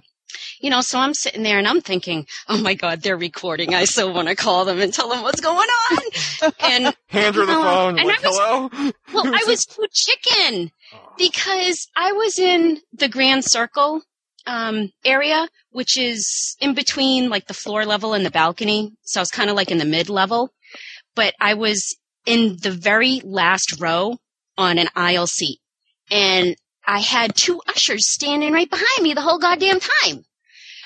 You 0.61 0.69
know, 0.69 0.81
so 0.81 0.99
I'm 0.99 1.13
sitting 1.15 1.41
there 1.43 1.57
and 1.57 1.67
I'm 1.67 1.81
thinking, 1.81 2.27
oh 2.47 2.61
my 2.61 2.75
God, 2.75 3.01
they're 3.01 3.17
recording. 3.17 3.73
I 3.73 3.85
so 3.85 4.11
want 4.11 4.27
to 4.27 4.35
call 4.35 4.63
them 4.65 4.79
and 4.79 4.93
tell 4.93 5.09
them 5.09 5.23
what's 5.23 5.41
going 5.41 5.57
on. 5.67 6.51
And 6.59 6.95
Hand 7.07 7.35
her 7.35 7.45
the 7.45 7.53
No, 7.53 7.61
phone. 7.63 7.97
and 7.99 8.07
Like, 8.07 8.23
I 8.23 8.27
was- 8.27 8.37
hello? 8.37 8.69
well, 9.13 9.25
I 9.35 9.43
was 9.47 9.65
this? 9.65 9.65
too 9.65 9.85
chicken 9.91 10.71
because 11.17 11.87
I 11.95 12.11
was 12.11 12.37
in 12.37 12.79
the 12.93 13.07
Grand 13.09 13.43
Circle 13.43 14.01
um, 14.49 14.89
area, 15.05 15.47
which 15.69 15.97
is 15.97 16.55
in 16.59 16.73
between 16.73 17.29
like 17.29 17.45
the 17.47 17.53
floor 17.53 17.85
level 17.85 18.13
and 18.13 18.25
the 18.25 18.31
balcony. 18.31 18.91
So 19.03 19.19
I 19.19 19.21
was 19.21 19.29
kind 19.31 19.49
of 19.49 19.55
like 19.55 19.69
in 19.71 19.77
the 19.77 19.85
mid 19.85 20.09
level, 20.09 20.49
but 21.15 21.33
I 21.39 21.53
was 21.53 21.95
in 22.25 22.57
the 22.61 22.71
very 22.71 23.21
last 23.23 23.79
row 23.79 24.17
on 24.57 24.77
an 24.79 24.87
aisle 24.95 25.27
seat, 25.27 25.59
and 26.11 26.55
I 26.85 26.99
had 26.99 27.35
two 27.35 27.61
ushers 27.67 28.11
standing 28.11 28.51
right 28.51 28.69
behind 28.69 29.03
me 29.03 29.13
the 29.13 29.21
whole 29.21 29.39
goddamn 29.39 29.79
time. 29.79 30.23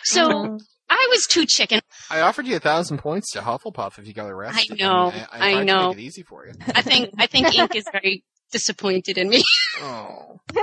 So 0.04 0.30
Mm-hmm. 0.30 0.56
I 0.90 1.08
was 1.10 1.26
too 1.26 1.46
chicken. 1.48 1.80
I 2.12 2.20
offered 2.20 2.46
you 2.46 2.56
a 2.56 2.60
thousand 2.60 3.00
points 3.00 3.32
to 3.32 3.40
Hufflepuff 3.40 3.98
if 3.98 4.06
you 4.06 4.14
got 4.14 4.30
arrested. 4.30 4.80
I 4.80 4.86
know, 4.86 5.12
mean, 5.12 5.26
I, 5.32 5.38
I 5.50 5.52
tried 5.54 5.60
to 5.62 5.66
know. 5.66 5.88
make 5.90 5.98
it 5.98 6.02
easy 6.02 6.22
for 6.22 6.46
you. 6.46 6.54
I 6.76 6.82
think 6.84 7.10
I 7.18 7.26
think 7.26 7.56
Ink 7.56 7.74
is 7.74 7.86
very 7.92 8.24
disappointed 8.52 9.18
in 9.18 9.30
me. 9.30 9.42
Oh. 9.82 10.40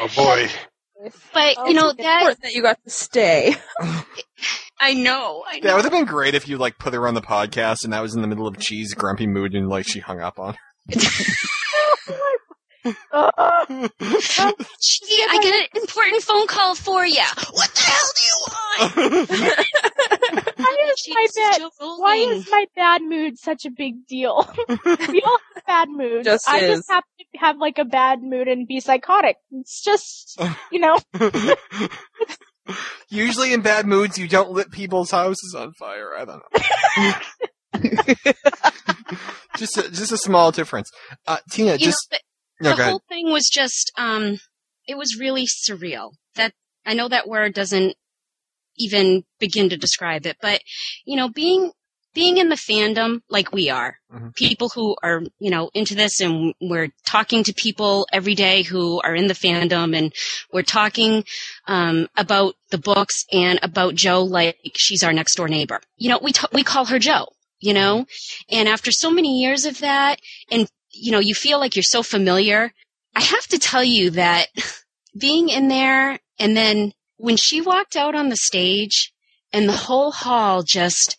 Oh 0.00 0.08
boy. 0.16 0.48
But 1.32 1.54
Oh, 1.58 1.66
you 1.68 1.74
know 1.74 1.88
it's 1.90 1.98
that 1.98 2.36
that 2.42 2.52
you 2.52 2.62
got 2.62 2.82
to 2.84 2.90
stay. 2.90 3.54
I 4.80 4.94
know, 4.94 5.42
I 5.46 5.58
know. 5.58 5.68
That 5.68 5.76
would 5.76 5.84
have 5.84 5.92
been 5.92 6.04
great 6.04 6.34
if 6.34 6.48
you 6.48 6.58
like 6.58 6.78
put 6.78 6.94
her 6.94 7.06
on 7.08 7.14
the 7.14 7.22
podcast 7.22 7.84
and 7.84 7.92
that 7.92 8.02
was 8.02 8.14
in 8.14 8.22
the 8.22 8.28
middle 8.28 8.46
of 8.46 8.58
Cheese 8.58 8.94
grumpy 8.94 9.26
mood 9.26 9.54
and 9.54 9.68
like 9.68 9.86
she 9.88 10.00
hung 10.00 10.20
up 10.20 10.38
on. 10.38 10.56
Uh, 13.12 13.30
her. 13.68 13.88
Gee, 13.98 15.24
I 15.28 15.38
get 15.42 15.54
an 15.54 15.80
important 15.82 16.22
phone 16.22 16.46
call 16.46 16.74
for 16.76 17.04
you. 17.04 17.24
What 17.50 17.70
the 17.74 17.80
hell 17.80 18.10
do 18.16 18.22
you 18.22 18.36
want? 18.46 19.28
why 20.56 20.90
is 20.92 21.02
Gee, 21.04 21.14
my 21.14 21.26
bad? 21.34 21.62
Why 21.78 22.16
is 22.16 22.48
my 22.50 22.66
bad 22.76 23.02
mood 23.02 23.38
such 23.38 23.64
a 23.64 23.70
big 23.70 24.06
deal? 24.06 24.48
we 24.68 25.22
all 25.22 25.38
have 25.54 25.66
bad 25.66 25.88
moods. 25.90 26.26
Just 26.26 26.48
I 26.48 26.58
is. 26.60 26.76
just 26.76 26.88
happen 26.90 27.08
to 27.15 27.15
have 27.36 27.58
like 27.58 27.78
a 27.78 27.84
bad 27.84 28.22
mood 28.22 28.48
and 28.48 28.66
be 28.66 28.80
psychotic. 28.80 29.36
It's 29.50 29.82
just, 29.82 30.40
you 30.70 30.80
know, 30.80 30.98
Usually 33.08 33.52
in 33.52 33.60
bad 33.60 33.86
moods, 33.86 34.18
you 34.18 34.26
don't 34.26 34.50
lit 34.50 34.72
people's 34.72 35.12
houses 35.12 35.54
on 35.56 35.72
fire. 35.78 36.10
I 36.16 36.24
don't 36.24 36.42
know. 37.74 38.32
just 39.56 39.78
a, 39.78 39.82
just 39.90 40.10
a 40.10 40.18
small 40.18 40.50
difference. 40.50 40.90
Uh, 41.26 41.38
Tina, 41.50 41.72
You 41.72 41.78
just 41.78 42.08
know, 42.10 42.18
no, 42.70 42.76
the 42.76 42.84
whole 42.84 43.02
thing 43.08 43.30
was 43.30 43.48
just 43.52 43.92
um 43.98 44.38
it 44.86 44.96
was 44.96 45.18
really 45.18 45.46
surreal 45.46 46.12
that 46.36 46.52
i 46.84 46.94
know 46.94 47.08
that 47.08 47.28
word 47.28 47.54
doesn't 47.54 47.94
even 48.78 49.24
begin 49.38 49.68
to 49.68 49.76
describe 49.76 50.26
it 50.26 50.36
but 50.40 50.60
you 51.04 51.16
know 51.16 51.28
being 51.28 51.72
being 52.20 52.36
in 52.38 52.48
the 52.48 52.62
fandom 52.68 53.20
like 53.36 53.52
we 53.52 53.64
are 53.78 53.92
Mhm. 54.12 54.34
people 54.34 54.68
who 54.74 54.96
are 55.02 55.20
you 55.44 55.50
know 55.54 55.64
into 55.80 55.94
this 55.94 56.14
and 56.24 56.54
we're 56.60 56.90
talking 57.14 57.42
to 57.44 57.52
people 57.66 57.92
every 58.18 58.34
day 58.46 58.62
who 58.70 59.00
are 59.06 59.14
in 59.20 59.26
the 59.28 59.40
fandom 59.44 59.88
and 59.98 60.12
we're 60.52 60.62
talking 60.80 61.12
um, 61.74 62.08
about 62.16 62.54
the 62.72 62.78
books 62.90 63.16
and 63.32 63.58
about 63.62 63.94
jo 63.94 64.16
like 64.22 64.56
she's 64.84 65.02
our 65.04 65.12
next 65.12 65.34
door 65.36 65.48
neighbor 65.48 65.80
you 66.02 66.08
know 66.10 66.20
we 66.26 66.32
t- 66.32 66.54
we 66.58 66.62
call 66.72 66.84
her 66.86 66.98
jo 66.98 67.18
you 67.60 67.74
know 67.78 68.06
and 68.48 68.68
after 68.76 68.90
so 68.90 69.10
many 69.10 69.32
years 69.42 69.64
of 69.70 69.78
that 69.80 70.20
and 70.50 70.68
you 70.98 71.12
know, 71.12 71.18
you 71.18 71.34
feel 71.34 71.58
like 71.58 71.76
you're 71.76 71.82
so 71.96 72.02
familiar. 72.02 72.72
I 73.14 73.20
have 73.20 73.46
to 73.48 73.58
tell 73.58 73.84
you 73.84 74.10
that 74.12 74.48
being 75.26 75.50
in 75.50 75.68
there 75.68 76.18
and 76.38 76.56
then 76.56 76.92
when 77.18 77.36
she 77.36 77.60
walked 77.60 77.96
out 77.96 78.14
on 78.14 78.30
the 78.30 78.36
stage 78.50 79.12
and 79.52 79.68
the 79.68 79.76
whole 79.86 80.10
hall 80.10 80.62
just 80.62 81.16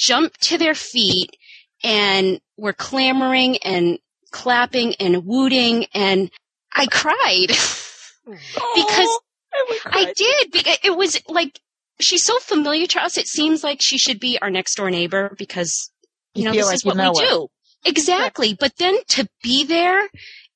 jumped 0.00 0.40
to 0.42 0.58
their 0.58 0.74
feet 0.74 1.36
and 1.84 2.40
were 2.56 2.72
clamoring 2.72 3.58
and 3.58 3.98
clapping 4.32 4.94
and 5.00 5.26
wooting 5.26 5.86
and 5.94 6.30
I 6.74 6.86
cried 6.86 7.48
because 8.26 9.18
I, 9.52 9.78
I 9.86 10.12
did 10.16 10.52
because 10.52 10.78
it 10.84 10.96
was 10.96 11.20
like 11.28 11.60
she's 12.00 12.22
so 12.22 12.38
familiar 12.38 12.86
to 12.86 13.02
us. 13.02 13.18
It 13.18 13.26
seems 13.26 13.64
like 13.64 13.78
she 13.82 13.98
should 13.98 14.20
be 14.20 14.38
our 14.40 14.50
next 14.50 14.76
door 14.76 14.90
neighbor 14.90 15.34
because 15.36 15.90
you, 16.34 16.42
You 16.42 16.48
know 16.48 16.52
this 16.54 16.66
like 16.66 16.74
is 16.76 16.84
what 16.84 16.96
we 16.96 17.02
her. 17.02 17.12
do. 17.28 17.48
Exactly. 17.84 18.56
But 18.58 18.76
then 18.78 18.96
to 19.08 19.28
be 19.42 19.64
there 19.64 20.08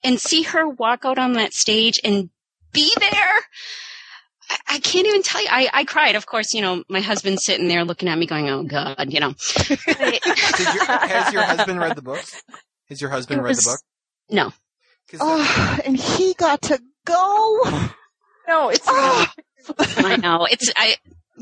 and 0.05 0.21
see 0.21 0.43
her 0.43 0.69
walk 0.69 1.05
out 1.05 1.19
on 1.19 1.33
that 1.35 1.53
stage 1.53 1.99
and 2.05 2.31
be 2.73 2.93
there, 3.01 3.35
I, 4.51 4.57
I 4.69 4.79
can't 4.79 5.07
even 5.07 5.23
tell 5.23 5.43
you. 5.43 5.49
I, 5.51 5.69
I 5.73 5.85
cried. 5.85 6.15
Of 6.15 6.27
course, 6.27 6.55
you 6.55 6.63
know, 6.63 6.85
my 6.89 7.01
husband's 7.01 7.45
sitting 7.45 7.69
there 7.69 7.85
looking 7.85 8.09
at 8.09 8.19
me 8.19 8.27
going, 8.27 8.49
oh 8.51 8.63
God, 8.63 9.13
you 9.13 9.21
know. 9.21 9.35
Did 9.67 9.81
your, 9.85 10.85
has 10.85 11.33
your 11.33 11.43
husband 11.43 11.81
read 11.81 11.97
the 11.97 12.03
book? 12.03 12.25
Has 12.89 13.01
your 13.01 13.11
husband 13.11 13.41
It 13.41 13.45
read 13.45 13.57
the 13.57 13.63
book? 13.63 13.81
No. 14.31 14.53
Oh, 15.21 15.79
and 15.85 15.97
he 15.97 16.35
got 16.35 16.63
to 16.63 16.81
go. 17.05 17.61
No, 18.49 18.69
it's 18.69 18.85
Oh. 18.87 19.27
I 19.79 20.17
know. 20.17 20.47
It's, 20.51 20.71
I, 20.77 20.97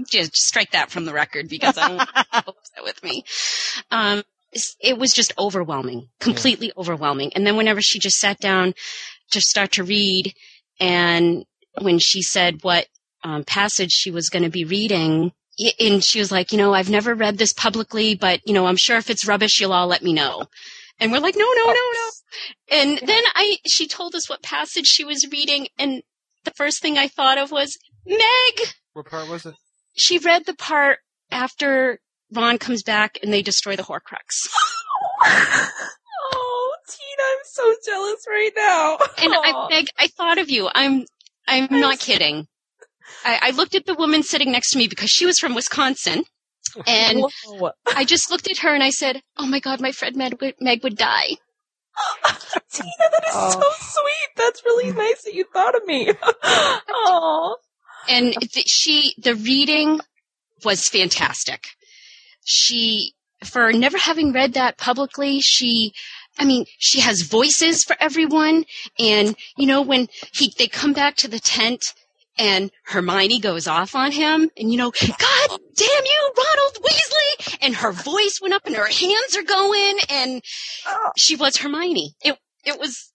just 0.09 0.35
strike 0.37 0.71
that 0.73 0.91
from 0.91 1.05
the 1.05 1.13
record 1.13 1.49
because 1.49 1.77
I 1.77 1.89
don't 1.89 1.97
want 1.99 2.11
people 2.15 2.55
upset 2.59 2.85
with 2.85 3.03
me. 3.03 3.25
Um, 3.91 4.23
it 4.81 4.99
was 4.99 5.13
just 5.13 5.33
overwhelming, 5.39 6.09
completely 6.21 6.73
overwhelming. 6.77 7.33
And 7.35 7.47
then 7.47 7.57
whenever 7.57 7.81
she 7.81 7.99
just 7.99 8.19
sat 8.19 8.39
down 8.39 8.75
to 9.31 9.41
start 9.41 9.73
to 9.73 9.85
read, 9.85 10.35
and 10.79 11.45
when 11.81 11.99
she 11.99 12.23
said 12.23 12.63
what 12.63 12.87
um, 13.25 13.45
passage 13.45 13.93
she 13.93 14.11
was 14.11 14.29
going 14.29 14.43
to 14.43 14.51
be 14.51 14.65
reading, 14.65 15.33
and 15.79 16.03
she 16.03 16.19
was 16.19 16.33
like, 16.33 16.53
you 16.53 16.59
know, 16.59 16.75
I've 16.75 16.91
never 16.91 17.15
read 17.15 17.39
this 17.39 17.53
publicly, 17.53 18.15
but 18.15 18.41
you 18.47 18.55
know, 18.55 18.67
I'm 18.67 18.77
sure 18.77 18.97
if 18.97 19.11
it's 19.11 19.27
rubbish, 19.27 19.61
you'll 19.61 19.73
all 19.73 19.87
let 19.87 20.03
me 20.03 20.13
know. 20.13 20.47
And 21.01 21.11
we're 21.11 21.21
like, 21.21 21.37
no, 21.37 21.45
no, 21.45 21.67
no, 21.67 21.73
no. 21.73 22.11
And 22.71 22.99
then 22.99 23.23
I, 23.35 23.57
she 23.67 23.89
told 23.89 24.15
us 24.15 24.29
what 24.29 24.43
passage 24.43 24.87
she 24.87 25.05
was 25.05 25.27
reading, 25.31 25.69
and 25.79 26.03
the 26.45 26.53
first 26.53 26.83
thing 26.83 26.99
I 26.99 27.09
thought 27.09 27.39
of 27.39 27.51
was 27.51 27.77
Meg 28.07 28.69
what 28.95 29.07
part 29.07 29.29
was 29.29 29.47
it? 29.47 29.55
she 29.95 30.19
read 30.19 30.45
the 30.47 30.55
part 30.55 30.99
after 31.31 31.99
Ron 32.33 32.59
comes 32.59 32.83
back 32.83 33.19
and 33.23 33.33
they 33.33 33.43
destroy 33.43 33.77
the 33.77 33.83
Horcrux. 33.83 34.49
oh, 35.25 36.77
Tina, 36.89 37.23
I'm 37.31 37.45
so 37.45 37.75
jealous 37.85 38.25
right 38.29 38.51
now. 38.57 38.99
And 39.19 39.33
I 39.35 39.67
beg, 39.71 39.87
I 39.99 40.09
thought 40.09 40.39
of 40.39 40.51
you. 40.51 40.69
I'm, 40.75 41.05
I'm 41.47 41.69
not 41.71 41.99
kidding. 41.99 42.47
I, 43.25 43.39
I 43.43 43.51
looked 43.51 43.75
at 43.75 43.87
the 43.87 43.95
woman 43.95 44.23
sitting 44.23 44.53
next 44.53 44.71
to 44.73 44.79
me 44.79 44.89
because 44.89 45.11
she 45.11 45.27
was 45.27 45.39
from 45.39 45.55
Wisconsin, 45.55 46.25
and 46.87 47.25
Whoa. 47.47 47.71
I 47.95 48.05
just 48.05 48.31
looked 48.31 48.51
at 48.51 48.59
her 48.59 48.73
and 48.75 48.83
I 48.83 48.91
said, 48.91 49.23
"Oh 49.37 49.47
my 49.47 49.61
God, 49.61 49.81
my 49.81 49.93
friend 49.93 50.17
Meg 50.17 50.41
would, 50.41 50.55
Meg 50.61 50.83
would 50.83 50.97
die." 50.97 51.37
Tina, 52.73 52.89
that 53.11 53.25
is 53.29 53.35
Oh. 53.35 53.51
so 53.51 53.71
sweet. 53.79 54.31
That's 54.37 54.63
really 54.65 54.93
mm. 54.93 54.97
nice 54.97 55.23
that 55.25 55.35
you 55.35 55.45
thought 55.53 55.75
of 55.75 55.85
me. 55.85 56.11
Oh, 56.45 57.57
And 58.09 58.33
th- 58.35 58.69
she, 58.69 59.15
the 59.19 59.35
reading 59.35 60.01
was 60.65 60.89
fantastic. 60.89 61.67
She, 62.45 63.13
for 63.45 63.73
never 63.73 63.99
having 63.99 64.33
read 64.33 64.55
that 64.55 64.79
publicly, 64.79 65.41
she, 65.41 65.93
I 66.39 66.45
mean, 66.45 66.65
she 66.79 67.01
has 67.01 67.23
voices 67.23 67.85
for 67.85 67.97
everyone. 68.01 68.65
And, 68.99 69.37
you 69.57 69.67
know, 69.67 69.83
when 69.83 70.09
he, 70.35 70.53
they 70.59 70.67
come 70.67 70.93
back 70.93 71.17
to 71.17 71.29
the 71.29 71.39
tent 71.39 71.83
and 72.39 72.71
Hermione 72.85 73.39
goes 73.41 73.67
off 73.67 73.95
on 73.95 74.11
him 74.13 74.51
and, 74.57 74.73
you 74.73 74.79
know, 74.79 74.91
God 74.91 75.61
damn 75.77 76.05
you, 76.05 76.33
Ronald 76.37 76.79
Weasley! 76.83 77.59
And 77.61 77.75
her 77.77 77.93
voice 77.93 78.39
went 78.41 78.55
up 78.55 78.67
and 78.67 78.75
her 78.75 78.87
hands 78.87 79.37
are 79.37 79.43
going 79.43 79.99
and 80.09 80.43
she 81.17 81.37
was 81.37 81.59
Hermione. 81.59 82.15
It, 82.23 82.39
it 82.65 82.81
was, 82.81 83.13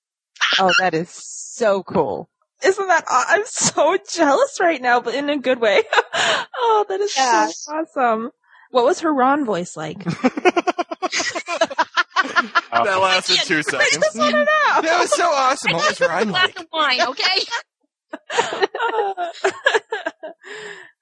ah. 0.59 0.67
Oh, 0.67 0.71
that 0.79 0.93
is 0.93 1.09
so 1.09 1.81
cool. 1.83 2.29
isn't 2.63 2.87
that? 2.87 3.05
aw- 3.09 3.25
I'm 3.29 3.45
so 3.45 3.97
jealous 4.09 4.59
right 4.59 4.81
now, 4.81 5.01
but 5.01 5.15
in 5.15 5.29
a 5.31 5.37
good 5.37 5.59
way. 5.59 5.81
oh, 6.13 6.85
that 6.87 6.99
is 7.01 7.15
Yeah. 7.17 7.47
so 7.47 7.73
awesome. 7.73 8.31
What 8.69 8.85
was 8.85 8.99
her 8.99 9.13
Ron 9.13 9.45
voice 9.45 9.75
like? 9.75 9.97
That 12.85 13.01
lasted 13.01 13.39
two 13.45 13.63
seconds. 13.63 14.13
That 14.13 14.97
was 14.99 15.15
so 15.15 15.25
awesome. 15.25 15.73
What 15.73 15.89
was 15.89 16.01
Ryan 16.01 16.29
glass 16.29 16.47
like? 16.47 16.59
of 16.59 16.65
wine, 16.71 17.01
okay? 17.09 17.45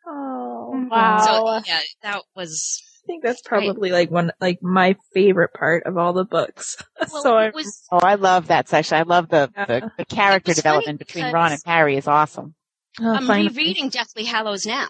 oh, 0.08 0.74
mm-hmm. 0.76 0.88
Wow. 0.90 1.18
So, 1.26 1.62
yeah, 1.72 1.80
that 2.04 2.22
was, 2.36 2.82
I 3.04 3.08
think 3.08 3.24
that's 3.24 3.42
probably 3.42 3.92
like 3.92 4.12
one, 4.12 4.32
like 4.42 4.62
my 4.62 4.96
favorite 5.14 5.54
part 5.54 5.84
of 5.86 5.98
all 5.98 6.14
the 6.14 6.26
books. 6.26 6.78
well, 7.12 7.22
so 7.24 7.36
I, 7.36 7.48
it 7.48 7.54
was, 7.56 7.84
Oh, 7.92 7.98
I 8.00 8.16
love 8.16 8.48
that 8.48 8.68
section. 8.70 8.98
I 8.98 9.04
love 9.04 9.30
the, 9.30 9.52
Yeah. 9.56 9.66
the, 9.66 9.92
the 9.98 10.06
character 10.06 10.52
It 10.52 10.58
was 10.58 10.62
funny 10.62 10.74
development 10.80 11.00
between 11.00 11.32
Ron 11.32 11.52
and 11.54 11.62
Harry 11.66 11.98
is 11.98 12.08
awesome. 12.08 12.56
oh, 13.02 13.14
I'm 13.14 13.28
finally. 13.28 13.50
rereading 13.50 13.90
Deathly 13.90 14.26
Hallows 14.26 14.66
now. 14.66 14.88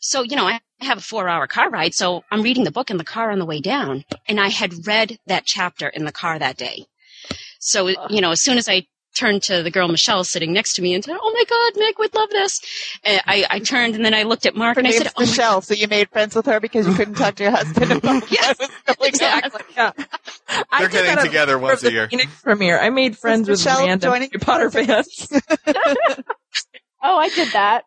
So, 0.00 0.22
you 0.22 0.36
know, 0.36 0.46
I 0.46 0.60
have 0.80 0.98
a 0.98 1.02
four 1.02 1.28
hour 1.28 1.46
car 1.46 1.70
ride, 1.70 1.94
so 1.94 2.24
I'm 2.30 2.42
reading 2.42 2.64
the 2.64 2.70
book 2.70 2.90
in 2.90 2.96
the 2.96 3.04
car 3.04 3.30
on 3.30 3.38
the 3.38 3.46
way 3.46 3.60
down, 3.60 4.04
and 4.28 4.40
I 4.40 4.48
had 4.48 4.86
read 4.86 5.18
that 5.26 5.46
chapter 5.46 5.88
in 5.88 6.04
the 6.04 6.12
car 6.12 6.38
that 6.38 6.56
day. 6.56 6.86
So, 7.60 7.88
you 8.08 8.20
know, 8.20 8.30
as 8.30 8.42
soon 8.42 8.58
as 8.58 8.68
I 8.68 8.86
turned 9.14 9.42
to 9.42 9.62
the 9.62 9.70
girl 9.70 9.88
Michelle 9.88 10.22
sitting 10.24 10.52
next 10.52 10.74
to 10.74 10.82
me 10.82 10.94
and 10.94 11.04
said, 11.04 11.16
"Oh 11.20 11.32
my 11.34 11.44
God, 11.48 11.80
Meg 11.80 11.98
would 11.98 12.14
love 12.14 12.30
this," 12.30 12.58
uh, 13.04 13.18
I, 13.26 13.46
I 13.50 13.58
turned 13.58 13.94
and 13.94 14.04
then 14.04 14.14
I 14.14 14.22
looked 14.22 14.46
at 14.46 14.54
Mark 14.54 14.76
Her 14.76 14.80
and 14.80 14.88
I 14.88 14.92
said, 14.92 15.08
"Oh 15.08 15.20
my 15.20 15.26
Michelle, 15.26 15.60
so 15.60 15.74
you 15.74 15.88
made 15.88 16.08
friends 16.10 16.34
with 16.34 16.46
her 16.46 16.60
because 16.60 16.86
you 16.86 16.94
couldn't 16.94 17.14
talk 17.14 17.34
to 17.36 17.42
your 17.42 17.52
husband 17.52 17.92
about 17.92 18.30
Yes, 18.30 18.56
what 18.58 18.70
was 18.88 18.96
going 18.96 19.08
exactly." 19.08 19.60
Yeah. 19.76 19.92
They're 20.78 20.88
did 20.88 20.92
getting 20.92 21.24
together 21.24 21.54
for 21.54 21.62
once 21.62 21.82
a 21.84 21.92
year. 21.92 22.08
Phoenix 22.08 22.40
premiere. 22.42 22.78
I 22.78 22.90
made 22.90 23.18
friends 23.18 23.48
with 23.48 23.58
Michelle 23.58 23.86
random 23.86 24.10
joining 24.10 24.30
Harry 24.30 24.40
Potter 24.40 24.70
fans. 24.70 25.28
Oh, 27.02 27.16
I 27.16 27.30
did 27.30 27.52
that. 27.52 27.84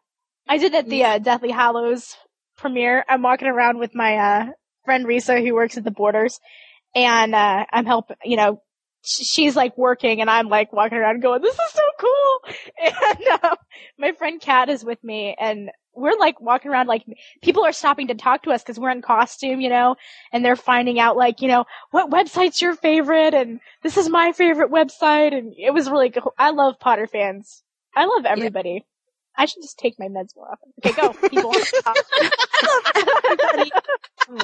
I 0.48 0.58
did 0.58 0.74
at 0.74 0.90
the 0.90 1.04
uh, 1.04 1.20
Deathly 1.20 1.52
Hallows 1.52 2.16
premiere. 2.64 3.04
I'm 3.08 3.22
walking 3.22 3.50
around 3.50 3.78
with 3.78 3.94
my 3.94 4.16
uh, 4.16 4.46
friend 4.86 5.06
Risa, 5.06 5.46
who 5.46 5.54
works 5.54 5.78
at 5.78 5.84
the 5.84 5.92
Borders, 5.92 6.40
and 6.96 7.36
uh, 7.36 7.66
I'm 7.72 7.86
helping. 7.86 8.16
You 8.24 8.38
know, 8.38 8.62
sh- 9.04 9.28
she's 9.34 9.56
like 9.56 9.78
working, 9.78 10.22
and 10.22 10.30
I'm 10.30 10.48
like 10.48 10.72
walking 10.74 10.98
around 10.98 11.22
going, 11.22 11.42
"This 11.42 11.54
is 11.54 11.72
so 11.72 11.84
cool!" 12.00 12.56
And 13.06 13.28
uh, 13.44 13.56
my 14.00 14.14
friend 14.14 14.42
Kat 14.42 14.70
is 14.70 14.84
with 14.84 15.04
me, 15.04 15.36
and 15.40 15.70
we're 15.94 16.18
like 16.18 16.40
walking 16.40 16.72
around. 16.72 16.88
Like 16.88 17.04
people 17.42 17.66
are 17.66 17.74
stopping 17.74 18.08
to 18.08 18.16
talk 18.16 18.44
to 18.44 18.52
us 18.52 18.64
because 18.64 18.80
we're 18.80 18.90
in 18.92 19.02
costume, 19.02 19.60
you 19.60 19.70
know, 19.70 19.96
and 20.32 20.44
they're 20.44 20.56
finding 20.56 21.00
out 21.00 21.18
like, 21.18 21.42
you 21.42 21.50
know, 21.50 21.66
what 21.92 22.10
website's 22.10 22.62
your 22.62 22.76
favorite, 22.76 23.34
and 23.34 23.60
this 23.84 23.98
is 23.98 24.10
my 24.10 24.32
favorite 24.32 24.72
website, 24.72 25.38
and 25.38 25.54
it 25.58 25.74
was 25.74 25.90
really 25.90 26.10
cool. 26.12 26.34
I 26.38 26.52
love 26.52 26.80
Potter 26.80 27.08
fans. 27.08 27.62
I 27.96 28.06
love 28.06 28.26
everybody. 28.26 28.86
I 29.38 29.46
should 29.46 29.62
just 29.64 29.78
take 29.80 29.96
my 30.00 30.08
meds 30.08 30.36
more 30.36 30.50
often. 30.52 30.74
Okay, 30.86 31.02
go, 31.02 31.14
people. 31.30 31.54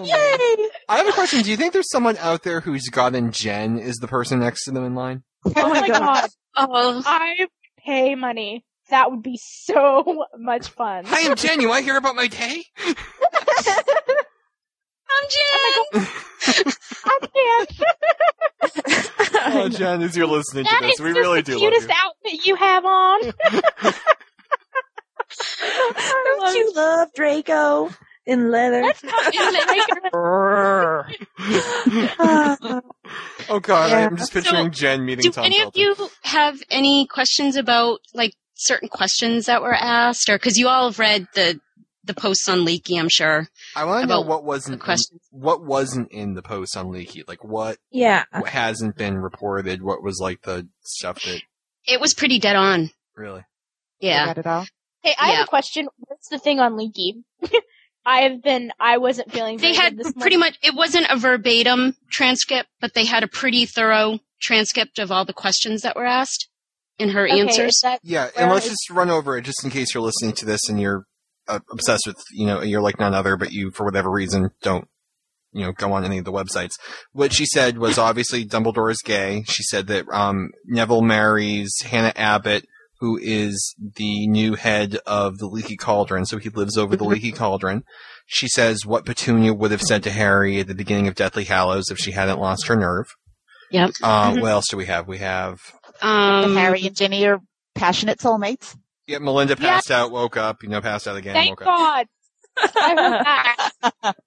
Yay! 0.03 0.69
I 0.89 0.97
have 0.97 1.07
a 1.07 1.11
question. 1.11 1.41
Do 1.41 1.51
you 1.51 1.57
think 1.57 1.73
there's 1.73 1.89
someone 1.91 2.17
out 2.17 2.43
there 2.43 2.59
who's 2.61 2.87
gotten 2.89 3.31
Jen 3.31 3.77
is 3.79 3.97
the 3.97 4.07
person 4.07 4.39
next 4.39 4.63
to 4.65 4.71
them 4.71 4.83
in 4.83 4.95
line? 4.95 5.23
oh 5.45 5.51
my 5.55 5.81
oh 5.83 5.87
god. 5.87 6.29
Oh, 6.55 7.03
I 7.05 7.47
pay 7.85 8.15
money. 8.15 8.65
That 8.89 9.11
would 9.11 9.21
be 9.21 9.39
so 9.41 10.25
much 10.37 10.69
fun. 10.69 11.05
Hi, 11.05 11.29
I'm 11.29 11.35
Jen. 11.35 11.61
You 11.61 11.69
want 11.69 11.79
to 11.79 11.83
hear 11.85 11.97
about 11.97 12.15
my 12.15 12.27
day? 12.27 12.63
I'm 12.85 12.95
Jen. 15.29 15.83
Oh 15.93 16.07
I 17.05 17.19
can't. 17.33 17.71
Oh, 19.55 19.69
Jen, 19.69 20.01
as 20.01 20.17
you're 20.17 20.27
listening 20.27 20.65
to 20.65 20.77
this, 20.81 20.99
we 20.99 21.11
really 21.11 21.41
the 21.41 21.51
do 21.53 21.59
love 21.59 21.71
cutest 21.71 21.87
you. 21.87 21.93
outfit 21.95 22.45
you 22.45 22.55
have 22.55 22.83
on. 22.85 23.21
Don't 26.39 26.55
you 26.55 26.73
love 26.75 27.09
Draco 27.15 27.89
in 28.25 28.51
leather? 28.51 28.81
Let's 28.83 29.01
talk 29.01 29.33
about 29.33 31.05
oh 33.49 33.59
God, 33.61 33.91
Yeah. 33.91 34.05
I'm 34.07 34.17
just 34.17 34.33
picturing 34.33 34.71
Jen 34.71 35.05
meeting 35.05 35.23
Do 35.23 35.31
Tom 35.31 35.45
any 35.45 35.61
of 35.61 35.71
you 35.75 35.95
have 36.23 36.61
any 36.69 37.07
questions 37.07 37.55
about 37.55 37.99
like 38.13 38.33
certain 38.55 38.89
questions 38.89 39.45
that 39.45 39.61
were 39.61 39.73
asked, 39.73 40.29
or 40.29 40.37
because 40.37 40.57
you 40.57 40.67
all 40.67 40.89
have 40.89 40.99
read 40.99 41.27
the 41.33 41.59
the 42.05 42.13
posts 42.13 42.47
on 42.49 42.65
Leaky, 42.65 42.97
I'm 42.97 43.09
sure. 43.09 43.47
I 43.75 43.83
want 43.85 44.01
to 44.03 44.07
know 44.07 44.21
what 44.21 44.43
wasn't 44.43 44.81
in, 44.83 44.97
what 45.29 45.63
wasn't 45.63 46.11
in 46.11 46.33
the 46.33 46.41
post 46.41 46.75
on 46.75 46.89
Leaky. 46.91 47.23
Like 47.27 47.43
what, 47.43 47.77
Yeah. 47.91 48.23
what 48.31 48.49
hasn't 48.49 48.95
been 48.95 49.17
reported. 49.17 49.83
What 49.83 50.01
was 50.01 50.17
like 50.19 50.41
the 50.41 50.67
stuff 50.81 51.21
that 51.23 51.41
It 51.85 52.01
was 52.01 52.15
pretty 52.15 52.39
dead 52.39 52.55
on. 52.55 52.89
really. 53.15 53.43
Yeah. 53.99 54.25
Got 54.27 54.37
it 54.39 54.47
all. 54.47 54.65
Hey, 55.04 55.16
I 55.20 55.30
Yeah. 55.32 55.36
have 55.38 55.45
a 55.45 55.50
question. 55.50 55.88
What's 55.97 56.30
the 56.30 56.39
thing 56.39 56.60
on 56.60 56.76
Leaky? 56.78 57.24
I 58.06 58.22
have 58.22 58.41
been. 58.41 58.72
I 58.80 58.97
wasn't 58.97 59.32
feeling. 59.32 59.58
They 59.58 59.74
very 59.74 59.76
had 59.76 59.97
good 59.97 60.06
this 60.06 60.14
pretty 60.14 60.38
morning. 60.38 60.54
much. 60.54 60.60
It 60.64 60.76
wasn't 60.76 61.08
a 61.10 61.18
verbatim 61.18 61.95
transcript, 62.10 62.70
but 62.80 62.93
they 62.93 63.06
had 63.06 63.24
a 63.24 63.28
pretty 63.28 63.66
thorough 63.66 64.20
transcript 64.41 65.00
of 65.00 65.12
all 65.12 65.26
the 65.26 65.34
questions 65.34 65.82
that 65.82 65.95
were 65.95 66.06
asked 66.06 66.47
and 66.97 67.12
her 67.12 67.28
Okay, 67.28 67.39
answers. 67.39 67.82
Yeah, 68.04 68.30
and 68.38 68.50
let's 68.52 68.66
is- 68.66 68.72
just 68.72 68.89
run 68.89 69.10
over 69.10 69.38
it 69.38 69.43
just 69.43 69.64
in 69.64 69.70
case 69.70 69.93
you're 69.93 70.04
listening 70.04 70.34
to 70.34 70.45
this 70.45 70.68
and 70.70 70.80
you're 70.80 71.06
uh, 71.47 71.60
obsessed 71.72 72.04
with, 72.08 72.18
you 72.32 72.45
know, 72.45 72.62
you're 72.62 72.82
like 72.82 73.00
none 73.00 73.14
other, 73.14 73.36
but 73.36 73.52
you, 73.52 73.72
for 73.72 73.84
whatever 73.86 74.10
reason, 74.10 74.50
don't, 74.62 74.88
you 75.52 75.62
know, 75.66 75.72
go 75.72 75.91
on 75.93 76.06
any 76.06 76.20
of 76.20 76.26
the 76.26 76.32
websites. 76.32 76.74
What 77.12 77.34
she 77.34 77.45
said 77.45 77.78
was 77.80 77.97
obviously 77.97 78.45
Dumbledore 78.45 78.91
is 78.91 79.02
gay. 79.04 79.43
She 79.47 79.64
said 79.64 79.88
that 79.88 80.06
um, 80.12 80.52
Neville 80.66 81.02
marries 81.02 81.74
Hannah 81.84 82.14
Abbott, 82.16 82.66
who 83.00 83.18
is 83.22 83.76
the 83.95 84.28
new 84.28 84.56
head 84.56 84.97
of 85.06 85.38
the 85.38 85.47
Leaky 85.47 85.78
Cauldron, 85.78 86.26
so 86.26 86.38
he 86.38 86.50
lives 86.50 86.78
over 86.78 86.95
the 86.95 87.04
Leaky 87.06 87.32
Cauldron. 87.32 87.84
She 88.26 88.47
says 88.47 88.86
what 88.86 89.06
Petunia 89.06 89.54
would 89.54 89.72
have 89.72 89.82
said 89.82 90.04
to 90.04 90.12
Harry 90.12 90.60
at 90.60 90.68
the 90.68 90.76
beginning 90.76 91.08
of 91.08 91.16
Deathly 91.16 91.45
Hallows 91.45 91.89
if 91.89 91.97
she 91.97 92.12
hadn't 92.12 92.39
lost 92.39 92.68
her 92.68 92.76
nerve. 92.76 93.08
Yep. 93.72 93.91
Uh, 94.04 94.36
what 94.38 94.52
else 94.52 94.66
do 94.70 94.78
we 94.78 94.86
have? 94.86 95.08
We 95.08 95.20
have 95.20 95.60
Um, 96.02 96.56
Harry 96.56 96.86
and 96.88 96.95
Ginny 96.95 97.26
are 97.28 97.39
passionate 97.76 98.20
soulmates. 98.20 98.76
Yeah, 99.08 99.20
Melinda 99.20 99.56
passed 99.56 99.89
out, 99.91 100.12
woke 100.12 100.38
up, 100.38 100.62
you 100.64 100.70
know, 100.70 100.82
passed 100.82 101.08
out 101.08 101.18
again, 101.18 101.34
Thank 101.34 101.60
woke. 101.60 101.66
God. 101.66 102.08
I 102.58 102.89
heard 102.89 103.26
that. 104.04 104.16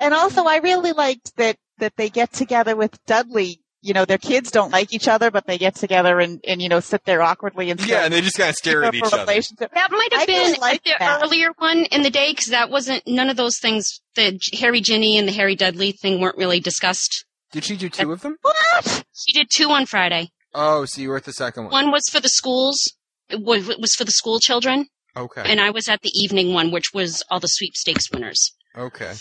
And 0.00 0.12
also, 0.12 0.44
I 0.44 0.58
really 0.58 0.92
liked 0.92 1.34
that 1.38 1.56
that 1.78 1.94
they 1.96 2.10
get 2.10 2.30
together 2.30 2.76
with 2.76 3.02
Dudley. 3.06 3.61
You 3.84 3.92
know, 3.94 4.04
their 4.04 4.18
kids 4.18 4.50
don't 4.52 4.70
like 4.70 4.92
each 4.94 5.08
other, 5.08 5.30
but 5.32 5.46
they 5.46 5.58
get 5.58 5.74
together 5.74 6.20
and, 6.20 6.40
and 6.46 6.62
you 6.62 6.68
know 6.68 6.78
sit 6.80 7.04
there 7.04 7.20
awkwardly 7.20 7.70
and 7.70 7.84
Yeah, 7.84 8.04
and 8.04 8.14
they 8.14 8.20
just 8.20 8.36
kind 8.38 8.50
of 8.50 8.54
stare 8.56 8.84
at 8.84 8.94
each 8.94 9.02
other. 9.02 9.24
That 9.26 9.90
might 9.90 10.12
have 10.12 10.22
I 10.22 10.26
been 10.26 10.38
really 10.46 10.58
like 10.60 10.84
the 10.84 10.92
that. 10.98 11.22
earlier 11.22 11.48
one 11.58 11.84
in 11.86 12.02
the 12.02 12.10
day 12.10 12.30
because 12.32 12.46
that 12.46 12.70
wasn't 12.70 13.02
none 13.06 13.28
of 13.28 13.36
those 13.36 13.58
things. 13.58 14.00
The 14.14 14.38
Harry 14.60 14.80
Ginny 14.80 15.18
and 15.18 15.26
the 15.26 15.32
Harry 15.32 15.56
Dudley 15.56 15.92
thing 15.92 16.20
weren't 16.20 16.36
really 16.36 16.60
discussed. 16.60 17.24
Did 17.50 17.64
she 17.64 17.76
do 17.76 17.88
two 17.88 18.12
of 18.12 18.20
them? 18.22 18.36
What? 18.42 19.04
She 19.14 19.32
did 19.32 19.48
two 19.52 19.70
on 19.70 19.86
Friday. 19.86 20.30
Oh, 20.54 20.84
so 20.84 21.00
you 21.00 21.08
were 21.08 21.16
at 21.16 21.24
the 21.24 21.32
second 21.32 21.64
one. 21.64 21.72
One 21.72 21.90
was 21.90 22.08
for 22.08 22.20
the 22.20 22.28
schools. 22.28 22.92
It 23.28 23.40
wa- 23.40 23.54
it 23.54 23.80
was 23.80 23.94
for 23.94 24.04
the 24.04 24.12
school 24.12 24.38
children, 24.38 24.86
Okay. 25.16 25.42
and 25.44 25.60
I 25.60 25.70
was 25.70 25.88
at 25.88 26.02
the 26.02 26.10
evening 26.14 26.52
one, 26.52 26.70
which 26.70 26.92
was 26.94 27.22
all 27.30 27.40
the 27.40 27.48
sweepstakes 27.48 28.10
winners. 28.12 28.52
Okay. 28.76 29.14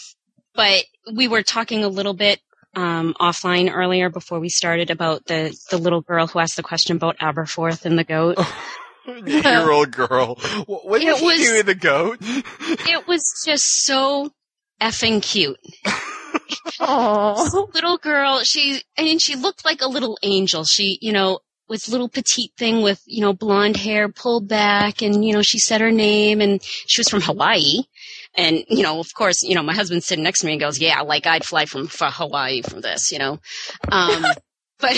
But 0.53 0.83
we 1.13 1.27
were 1.27 1.41
talking 1.43 1.83
a 1.83 1.87
little 1.87 2.13
bit 2.13 2.41
um, 2.75 3.13
offline 3.19 3.71
earlier 3.73 4.09
before 4.09 4.39
we 4.39 4.49
started 4.49 4.89
about 4.89 5.25
the 5.25 5.55
the 5.69 5.77
little 5.77 6.01
girl 6.01 6.27
who 6.27 6.39
asked 6.39 6.55
the 6.55 6.63
question 6.63 6.95
about 6.95 7.17
Aberforth 7.19 7.85
and 7.85 7.97
the 7.99 8.03
goat. 8.03 8.37
the 9.05 9.21
Year 9.43 9.71
old 9.71 9.91
girl. 9.91 10.35
What, 10.67 10.87
what 10.87 11.01
did 11.01 11.09
It 11.09 11.17
he 11.17 11.25
was- 11.25 11.39
do 11.39 11.53
with 11.55 11.65
the 11.65 11.75
goat? 11.75 12.17
it 12.21 13.07
was 13.07 13.23
just 13.45 13.83
so 13.85 14.31
effing 14.79 15.21
cute. 15.21 15.57
Oh. 16.79 17.67
little 17.73 17.97
girl 17.97 18.39
she 18.43 18.81
i 18.97 19.03
mean 19.03 19.19
she 19.19 19.35
looked 19.35 19.63
like 19.65 19.81
a 19.81 19.87
little 19.87 20.17
angel 20.23 20.63
she 20.63 20.97
you 21.01 21.11
know 21.11 21.39
was 21.67 21.87
little 21.89 22.09
petite 22.09 22.51
thing 22.57 22.81
with 22.81 23.01
you 23.05 23.21
know 23.21 23.33
blonde 23.33 23.77
hair 23.77 24.09
pulled 24.09 24.47
back 24.47 25.01
and 25.01 25.23
you 25.23 25.33
know 25.33 25.41
she 25.41 25.59
said 25.59 25.81
her 25.81 25.91
name 25.91 26.41
and 26.41 26.61
she 26.63 26.99
was 26.99 27.09
from 27.09 27.21
hawaii 27.21 27.83
and 28.35 28.63
you 28.69 28.83
know 28.83 28.99
of 28.99 29.13
course 29.13 29.41
you 29.43 29.55
know 29.55 29.63
my 29.63 29.73
husband's 29.73 30.05
sitting 30.05 30.23
next 30.23 30.39
to 30.39 30.45
me 30.45 30.53
and 30.53 30.61
goes 30.61 30.79
yeah 30.79 31.01
like 31.01 31.25
i'd 31.27 31.43
fly 31.45 31.65
from 31.65 31.87
for 31.87 32.07
hawaii 32.09 32.61
for 32.61 32.79
this 32.81 33.11
you 33.11 33.19
know 33.19 33.39
um 33.91 34.25
but 34.79 34.95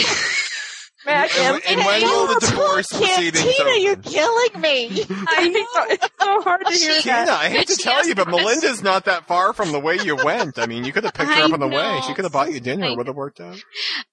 Man, 1.05 1.27
And, 1.37 1.61
and 1.67 1.79
when 1.85 2.01
will 2.01 2.27
the 2.27 2.39
divorce 2.39 2.87
Kid, 2.87 2.99
proceedings 3.33 3.57
Tina, 3.57 3.77
you're 3.79 3.95
killing 3.97 4.61
me. 4.61 5.03
I 5.27 5.49
know. 5.49 5.93
It's 5.93 6.07
so 6.17 6.41
hard 6.41 6.65
to 6.65 6.71
hear 6.73 7.01
She- 7.01 7.09
that. 7.09 7.25
Tina, 7.25 7.35
I 7.37 7.49
hate 7.49 7.67
to 7.67 7.75
tell 7.75 8.07
you, 8.07 8.15
but 8.15 8.29
Melinda's 8.29 8.81
not 8.81 9.03
that 9.03 9.27
far 9.27 9.51
from 9.51 9.73
the 9.73 9.79
way 9.81 9.97
you 10.01 10.15
went. 10.15 10.57
I 10.57 10.65
mean, 10.65 10.85
you 10.85 10.93
could 10.93 11.03
have 11.03 11.13
picked 11.13 11.29
her 11.29 11.41
I 11.41 11.45
up 11.47 11.51
on 11.51 11.59
the 11.59 11.67
way. 11.67 11.99
She 12.07 12.13
could 12.13 12.23
have 12.23 12.31
bought 12.31 12.53
you 12.53 12.61
dinner. 12.61 12.85
It 12.85 12.95
would 12.97 13.07
have 13.07 13.17
worked 13.17 13.41
out. 13.41 13.61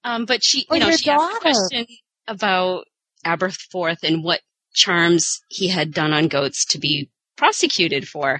um 0.03 0.25
but 0.25 0.43
she 0.43 0.65
Or 0.69 0.75
you 0.75 0.81
know 0.81 0.89
your 0.89 0.97
she 0.97 1.09
asked 1.09 1.21
the 1.21 1.29
daughter. 1.29 1.39
question 1.39 1.85
about 2.27 2.83
aberforth 3.25 4.03
and 4.03 4.21
what 4.21 4.41
charms 4.73 5.39
he 5.47 5.69
had 5.69 5.93
done 5.93 6.11
on 6.11 6.27
goats 6.27 6.65
to 6.71 6.77
be 6.77 7.09
prosecuted 7.41 8.07
for. 8.07 8.39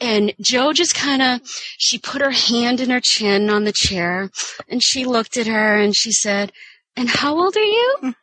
And 0.00 0.32
jo 0.40 0.72
just 0.72 0.94
kind 0.94 1.22
of 1.22 1.40
she 1.76 1.98
put 1.98 2.22
her 2.22 2.30
hand 2.30 2.80
in 2.80 2.88
her 2.88 3.00
chin 3.02 3.50
on 3.50 3.64
the 3.64 3.72
chair 3.72 4.30
and 4.68 4.80
she 4.80 5.04
looked 5.04 5.36
at 5.36 5.48
her 5.48 5.74
and 5.76 5.96
she 5.96 6.12
said 6.12 6.52
and 6.96 7.08
how 7.08 7.36
old 7.36 7.56
are 7.56 7.72
you? 7.78 8.14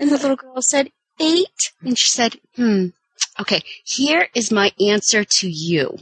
And 0.00 0.10
the 0.10 0.16
little 0.16 0.36
girl 0.36 0.62
said 0.62 0.90
eight. 1.20 1.72
And 1.82 1.98
she 1.98 2.10
said 2.10 2.40
hmm 2.56 2.86
okay 3.38 3.60
here 3.84 4.28
is 4.34 4.50
my 4.50 4.72
answer 4.80 5.22
to 5.22 5.48
you 5.48 5.98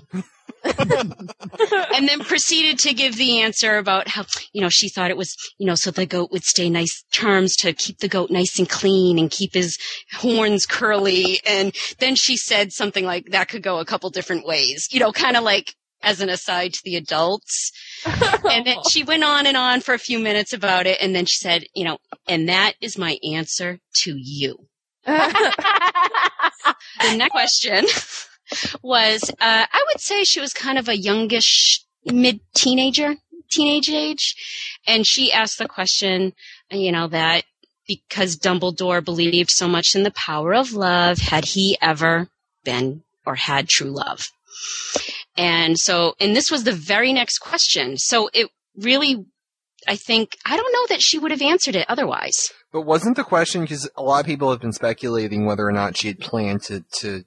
and 1.94 2.08
then 2.08 2.20
proceeded 2.20 2.78
to 2.78 2.94
give 2.94 3.16
the 3.16 3.40
answer 3.40 3.78
about 3.78 4.08
how 4.08 4.24
you 4.52 4.60
know 4.60 4.68
she 4.68 4.88
thought 4.88 5.10
it 5.10 5.16
was 5.16 5.36
you 5.58 5.66
know 5.66 5.74
so 5.74 5.90
the 5.90 6.06
goat 6.06 6.30
would 6.32 6.44
stay 6.44 6.68
nice 6.68 7.04
charms 7.10 7.56
to 7.56 7.72
keep 7.72 7.98
the 7.98 8.08
goat 8.08 8.30
nice 8.30 8.58
and 8.58 8.68
clean 8.68 9.18
and 9.18 9.30
keep 9.30 9.54
his 9.54 9.78
horns 10.12 10.66
curly. 10.66 11.40
And 11.46 11.74
then 11.98 12.14
she 12.14 12.36
said 12.36 12.72
something 12.72 13.04
like 13.04 13.26
that 13.30 13.48
could 13.48 13.62
go 13.62 13.78
a 13.78 13.84
couple 13.84 14.10
different 14.10 14.46
ways 14.46 14.88
you 14.90 15.00
know 15.00 15.12
kind 15.12 15.36
of 15.36 15.44
like 15.44 15.74
as 16.02 16.20
an 16.20 16.28
aside 16.28 16.72
to 16.74 16.80
the 16.84 16.96
adults. 16.96 17.72
And 18.44 18.64
then 18.64 18.76
she 18.90 19.02
went 19.02 19.24
on 19.24 19.46
and 19.46 19.56
on 19.56 19.80
for 19.80 19.92
a 19.92 19.98
few 19.98 20.18
minutes 20.18 20.52
about 20.52 20.86
it. 20.86 20.98
And 21.00 21.14
then 21.14 21.26
she 21.26 21.36
said 21.36 21.64
you 21.74 21.84
know 21.84 21.98
and 22.26 22.48
that 22.48 22.74
is 22.80 22.98
my 22.98 23.18
answer 23.22 23.78
to 24.02 24.14
you. 24.16 24.68
The 27.00 27.16
next 27.16 27.32
question 27.32 27.86
was 28.82 29.30
uh, 29.30 29.66
I 29.70 29.84
would 29.88 30.00
say 30.00 30.24
she 30.24 30.40
was 30.40 30.52
kind 30.52 30.78
of 30.78 30.88
a 30.88 30.96
youngish 30.96 31.84
mid 32.04 32.40
teenager, 32.54 33.16
teenage 33.50 33.90
age, 33.90 34.34
and 34.86 35.06
she 35.06 35.32
asked 35.32 35.58
the 35.58 35.68
question, 35.68 36.32
you 36.70 36.92
know, 36.92 37.08
that 37.08 37.44
because 37.86 38.36
Dumbledore 38.36 39.04
believed 39.04 39.50
so 39.50 39.68
much 39.68 39.94
in 39.94 40.02
the 40.02 40.10
power 40.10 40.54
of 40.54 40.72
love, 40.72 41.18
had 41.18 41.44
he 41.44 41.78
ever 41.80 42.28
been 42.64 43.02
or 43.24 43.36
had 43.36 43.68
true 43.68 43.90
love? 43.90 44.28
And 45.36 45.78
so, 45.78 46.14
and 46.18 46.34
this 46.34 46.50
was 46.50 46.64
the 46.64 46.72
very 46.72 47.12
next 47.12 47.38
question. 47.38 47.98
So 47.98 48.30
it 48.32 48.48
really, 48.76 49.24
I 49.86 49.96
think, 49.96 50.36
I 50.44 50.56
don't 50.56 50.72
know 50.72 50.86
that 50.94 51.02
she 51.02 51.18
would 51.18 51.30
have 51.30 51.42
answered 51.42 51.76
it 51.76 51.86
otherwise. 51.88 52.52
But 52.72 52.82
wasn't 52.82 53.16
the 53.16 53.24
question 53.24 53.62
because 53.62 53.88
a 53.96 54.02
lot 54.02 54.20
of 54.20 54.26
people 54.26 54.50
have 54.50 54.60
been 54.60 54.72
speculating 54.72 55.46
whether 55.46 55.66
or 55.66 55.72
not 55.72 55.96
she 55.96 56.08
had 56.08 56.18
planned 56.18 56.62
to 56.64 56.84
to 56.98 57.22
to 57.22 57.26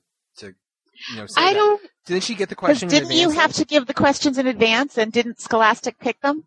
you 1.12 1.18
know 1.18 1.26
say 1.28 1.42
I 1.42 1.54
that. 1.54 1.60
don't, 1.60 1.82
Didn't 2.06 2.24
she 2.24 2.36
get 2.36 2.50
the 2.50 2.56
Because 2.56 2.80
question? 2.80 2.90
in 2.90 2.96
didn't 2.96 3.12
you 3.18 3.30
have 3.32 3.54
to 3.54 3.66
give 3.66 3.86
the 3.88 3.94
questions 3.94 4.38
in 4.38 4.48
advance, 4.48 4.98
and 4.98 5.12
didn't 5.12 5.40
Scholastic 5.42 6.00
pick 6.00 6.20
them? 6.22 6.46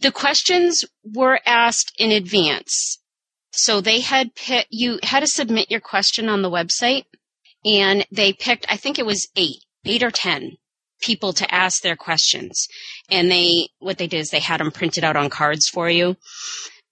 the 0.00 0.10
questions 0.10 0.84
were 1.04 1.38
asked 1.46 1.92
in 1.98 2.10
advance. 2.10 2.98
So 3.52 3.80
they 3.80 4.00
had 4.00 4.34
pit, 4.34 4.66
you 4.68 4.98
had 5.04 5.20
to 5.20 5.26
submit 5.28 5.70
your 5.70 5.78
question 5.80 6.28
on 6.28 6.42
the 6.42 6.50
website 6.50 7.04
and 7.64 8.04
they 8.10 8.32
picked, 8.32 8.66
I 8.68 8.76
think 8.76 8.98
it 8.98 9.06
was 9.06 9.28
eight, 9.36 9.58
eight 9.84 10.02
or 10.02 10.10
10 10.10 10.56
people 11.00 11.32
to 11.34 11.54
ask 11.54 11.80
their 11.82 11.94
questions. 11.94 12.66
And 13.08 13.30
they, 13.30 13.68
what 13.78 13.98
they 13.98 14.08
did 14.08 14.18
is 14.18 14.30
they 14.30 14.40
had 14.40 14.58
them 14.58 14.72
printed 14.72 15.04
out 15.04 15.14
on 15.14 15.30
cards 15.30 15.68
for 15.68 15.88
you. 15.88 16.16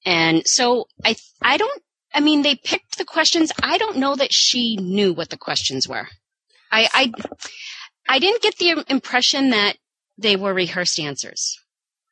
And 0.07 0.43
so 0.47 0.87
I, 1.05 1.17
I 1.43 1.57
don't, 1.57 1.83
I 2.15 2.21
mean, 2.21 2.43
they 2.43 2.55
picked 2.55 2.99
the 2.99 3.05
questions. 3.05 3.51
I 3.61 3.79
don't 3.79 3.97
know 3.97 4.15
that 4.15 4.33
she 4.33 4.77
knew 4.77 5.13
what 5.13 5.31
the 5.31 5.37
questions 5.37 5.89
were. 5.89 6.07
I, 6.73 6.89
I, 6.95 7.13
I 8.09 8.19
didn't 8.19 8.43
get 8.43 8.57
the 8.57 8.85
impression 8.89 9.51
that 9.51 9.77
they 10.19 10.37
were 10.37 10.55
rehearsed 10.55 10.99
answers, 10.99 11.57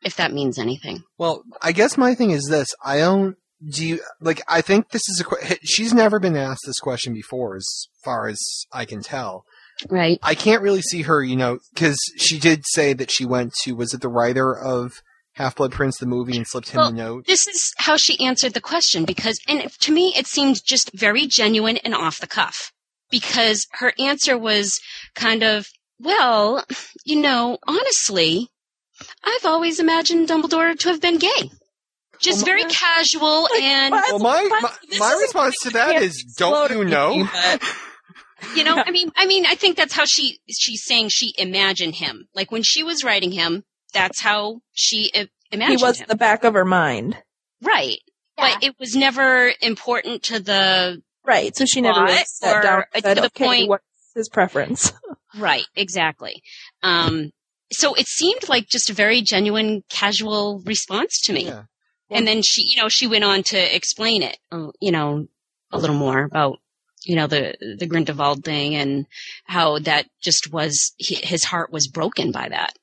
if 0.02 0.16
that 0.16 0.32
means 0.32 0.58
anything. 0.58 1.02
Well, 1.18 1.42
I 1.62 1.72
guess 1.72 1.96
my 1.96 2.14
thing 2.14 2.30
is 2.30 2.46
this: 2.48 2.68
I 2.84 2.98
don't. 2.98 3.36
Do 3.72 3.86
you 3.86 4.00
like? 4.20 4.42
I 4.48 4.60
think 4.60 4.90
this 4.90 5.08
is 5.08 5.22
a. 5.22 5.56
She's 5.62 5.92
never 5.92 6.18
been 6.18 6.36
asked 6.36 6.62
this 6.66 6.78
question 6.78 7.12
before, 7.12 7.56
as 7.56 7.66
far 8.04 8.28
as 8.28 8.38
I 8.72 8.84
can 8.84 9.02
tell. 9.02 9.44
Right. 9.88 10.18
I 10.22 10.34
can't 10.34 10.62
really 10.62 10.82
see 10.82 11.02
her, 11.02 11.22
you 11.22 11.36
know, 11.36 11.58
because 11.72 11.98
she 12.18 12.38
did 12.38 12.64
say 12.66 12.92
that 12.92 13.10
she 13.10 13.24
went 13.24 13.54
to. 13.62 13.72
Was 13.72 13.94
it 13.94 14.02
the 14.02 14.08
writer 14.08 14.54
of 14.54 14.92
Half 15.34 15.56
Blood 15.56 15.72
Prince 15.72 15.96
the 15.98 16.06
movie 16.06 16.36
and 16.36 16.46
slipped 16.46 16.70
him 16.70 16.78
Well, 16.80 16.90
the 16.90 16.96
note? 16.96 17.26
This 17.26 17.46
is 17.46 17.72
how 17.78 17.96
she 17.96 18.22
answered 18.24 18.52
the 18.52 18.60
question 18.60 19.06
because, 19.06 19.38
and 19.48 19.70
to 19.80 19.92
me, 19.92 20.12
it 20.16 20.26
seemed 20.26 20.60
just 20.66 20.90
very 20.92 21.26
genuine 21.26 21.78
and 21.78 21.94
off 21.94 22.18
the 22.18 22.26
cuff 22.26 22.72
because 23.10 23.66
her 23.72 23.92
answer 23.98 24.38
was 24.38 24.78
kind 25.14 25.42
of, 25.42 25.66
well, 25.98 26.64
you 27.04 27.20
know, 27.20 27.58
honestly, 27.66 28.48
I've 29.24 29.44
always 29.44 29.80
imagined 29.80 30.28
Dumbledore 30.28 30.78
to 30.78 30.88
have 30.88 31.00
been 31.00 31.18
gay. 31.18 31.50
Just 32.20 32.38
oh 32.38 32.40
Well, 32.40 32.44
very 32.44 32.64
my- 32.64 32.70
casual 32.70 33.48
and. 33.60 33.92
Well, 33.92 34.18
my 34.18 34.48
my, 34.60 34.70
my 34.98 35.18
response 35.22 35.56
to 35.62 35.70
that 35.70 36.02
is, 36.02 36.22
don't 36.36 36.70
you 36.70 36.84
know? 36.84 37.26
but- 37.32 37.62
you 38.56 38.64
know, 38.64 38.76
I 38.84 38.90
mean, 38.90 39.10
I 39.16 39.26
mean, 39.26 39.44
I 39.46 39.54
think 39.54 39.76
that's 39.76 39.92
how 39.94 40.04
she, 40.06 40.38
she's 40.48 40.84
saying 40.84 41.08
she 41.10 41.32
imagined 41.38 41.94
him. 41.96 42.26
Like 42.34 42.50
when 42.50 42.62
she 42.62 42.82
was 42.82 43.04
writing 43.04 43.32
him, 43.32 43.64
that's 43.92 44.20
how 44.20 44.60
she 44.72 45.10
i- 45.14 45.28
he 45.52 45.76
was 45.76 45.98
him. 45.98 46.04
in 46.04 46.08
the 46.08 46.16
back 46.16 46.44
of 46.44 46.54
her 46.54 46.64
mind. 46.64 47.16
right. 47.62 47.98
Yeah. 48.38 48.54
But 48.54 48.64
it 48.64 48.74
was 48.78 48.94
never 48.96 49.52
important 49.60 50.22
to 50.24 50.40
the 50.40 51.02
Right. 51.30 51.56
So 51.56 51.64
she 51.64 51.80
never 51.80 52.02
really 52.02 52.24
sat 52.26 52.56
or, 52.56 52.62
down 52.62 52.80
uh, 52.80 52.84
and 52.92 53.04
said, 53.04 53.14
to 53.14 53.20
the 53.20 53.26
okay, 53.28 53.44
point- 53.44 53.68
what's 53.68 53.84
his 54.14 54.28
preference? 54.28 54.92
Right, 55.38 55.62
exactly. 55.76 56.42
Um, 56.82 57.30
so 57.70 57.94
it 57.94 58.08
seemed 58.08 58.48
like 58.48 58.66
just 58.66 58.90
a 58.90 58.92
very 58.92 59.22
genuine, 59.22 59.84
casual 59.88 60.60
response 60.66 61.20
to 61.26 61.32
me. 61.32 61.44
Yeah. 61.44 61.62
and 62.10 62.26
then 62.26 62.42
she, 62.42 62.62
you 62.62 62.82
know, 62.82 62.88
she 62.88 63.06
went 63.06 63.22
on 63.22 63.44
to 63.44 63.76
explain 63.76 64.24
it, 64.24 64.38
uh, 64.50 64.70
you 64.80 64.90
know, 64.90 65.28
a 65.70 65.78
little 65.78 65.94
more 65.94 66.24
about, 66.24 66.58
you 67.04 67.14
know, 67.14 67.28
the 67.28 67.54
the 67.78 67.86
Grindelwald 67.86 68.42
thing 68.42 68.74
and 68.74 69.06
how 69.44 69.78
that 69.78 70.06
just 70.20 70.52
was 70.52 70.94
his 70.98 71.44
heart 71.44 71.72
was 71.72 71.86
broken 71.86 72.32
by 72.32 72.48
that. 72.48 72.76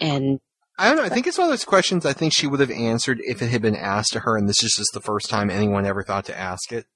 And 0.00 0.38
I 0.78 0.86
don't 0.86 0.98
know. 0.98 1.02
I 1.02 1.08
think 1.08 1.26
it's 1.26 1.36
one 1.36 1.48
of 1.48 1.52
those 1.52 1.64
questions 1.64 2.06
I 2.06 2.12
think 2.12 2.32
she 2.32 2.46
would 2.46 2.60
have 2.60 2.70
answered 2.70 3.18
if 3.24 3.42
it 3.42 3.48
had 3.48 3.60
been 3.60 3.74
asked 3.74 4.12
to 4.12 4.20
her, 4.20 4.36
and 4.36 4.48
this 4.48 4.62
is 4.62 4.74
just 4.76 4.92
the 4.94 5.00
first 5.00 5.28
time 5.28 5.50
anyone 5.50 5.84
ever 5.84 6.04
thought 6.04 6.26
to 6.26 6.38
ask 6.38 6.70
it. 6.70 6.86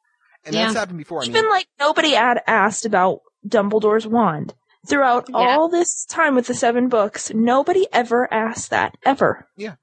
And 0.47 0.55
that's 0.55 0.73
Yeah. 0.75 0.79
happened 0.81 0.99
before. 0.99 1.21
I 1.23 1.27
mean, 1.27 1.37
Even 1.37 1.51
like 1.51 1.67
nobody 1.79 2.13
had 2.13 2.41
asked 2.47 2.87
about 2.87 3.21
Dumbledore's 3.47 4.07
wand. 4.07 4.55
Throughout 4.89 5.27
Yeah. 5.29 5.37
all 5.39 5.69
this 5.69 6.05
time 6.07 6.37
with 6.37 6.47
the 6.47 6.55
seven 6.55 6.89
books, 6.89 7.33
nobody 7.35 7.87
ever 7.93 8.33
asked 8.33 8.71
that. 8.71 8.95
Ever. 9.05 9.49
Yeah. 9.57 9.75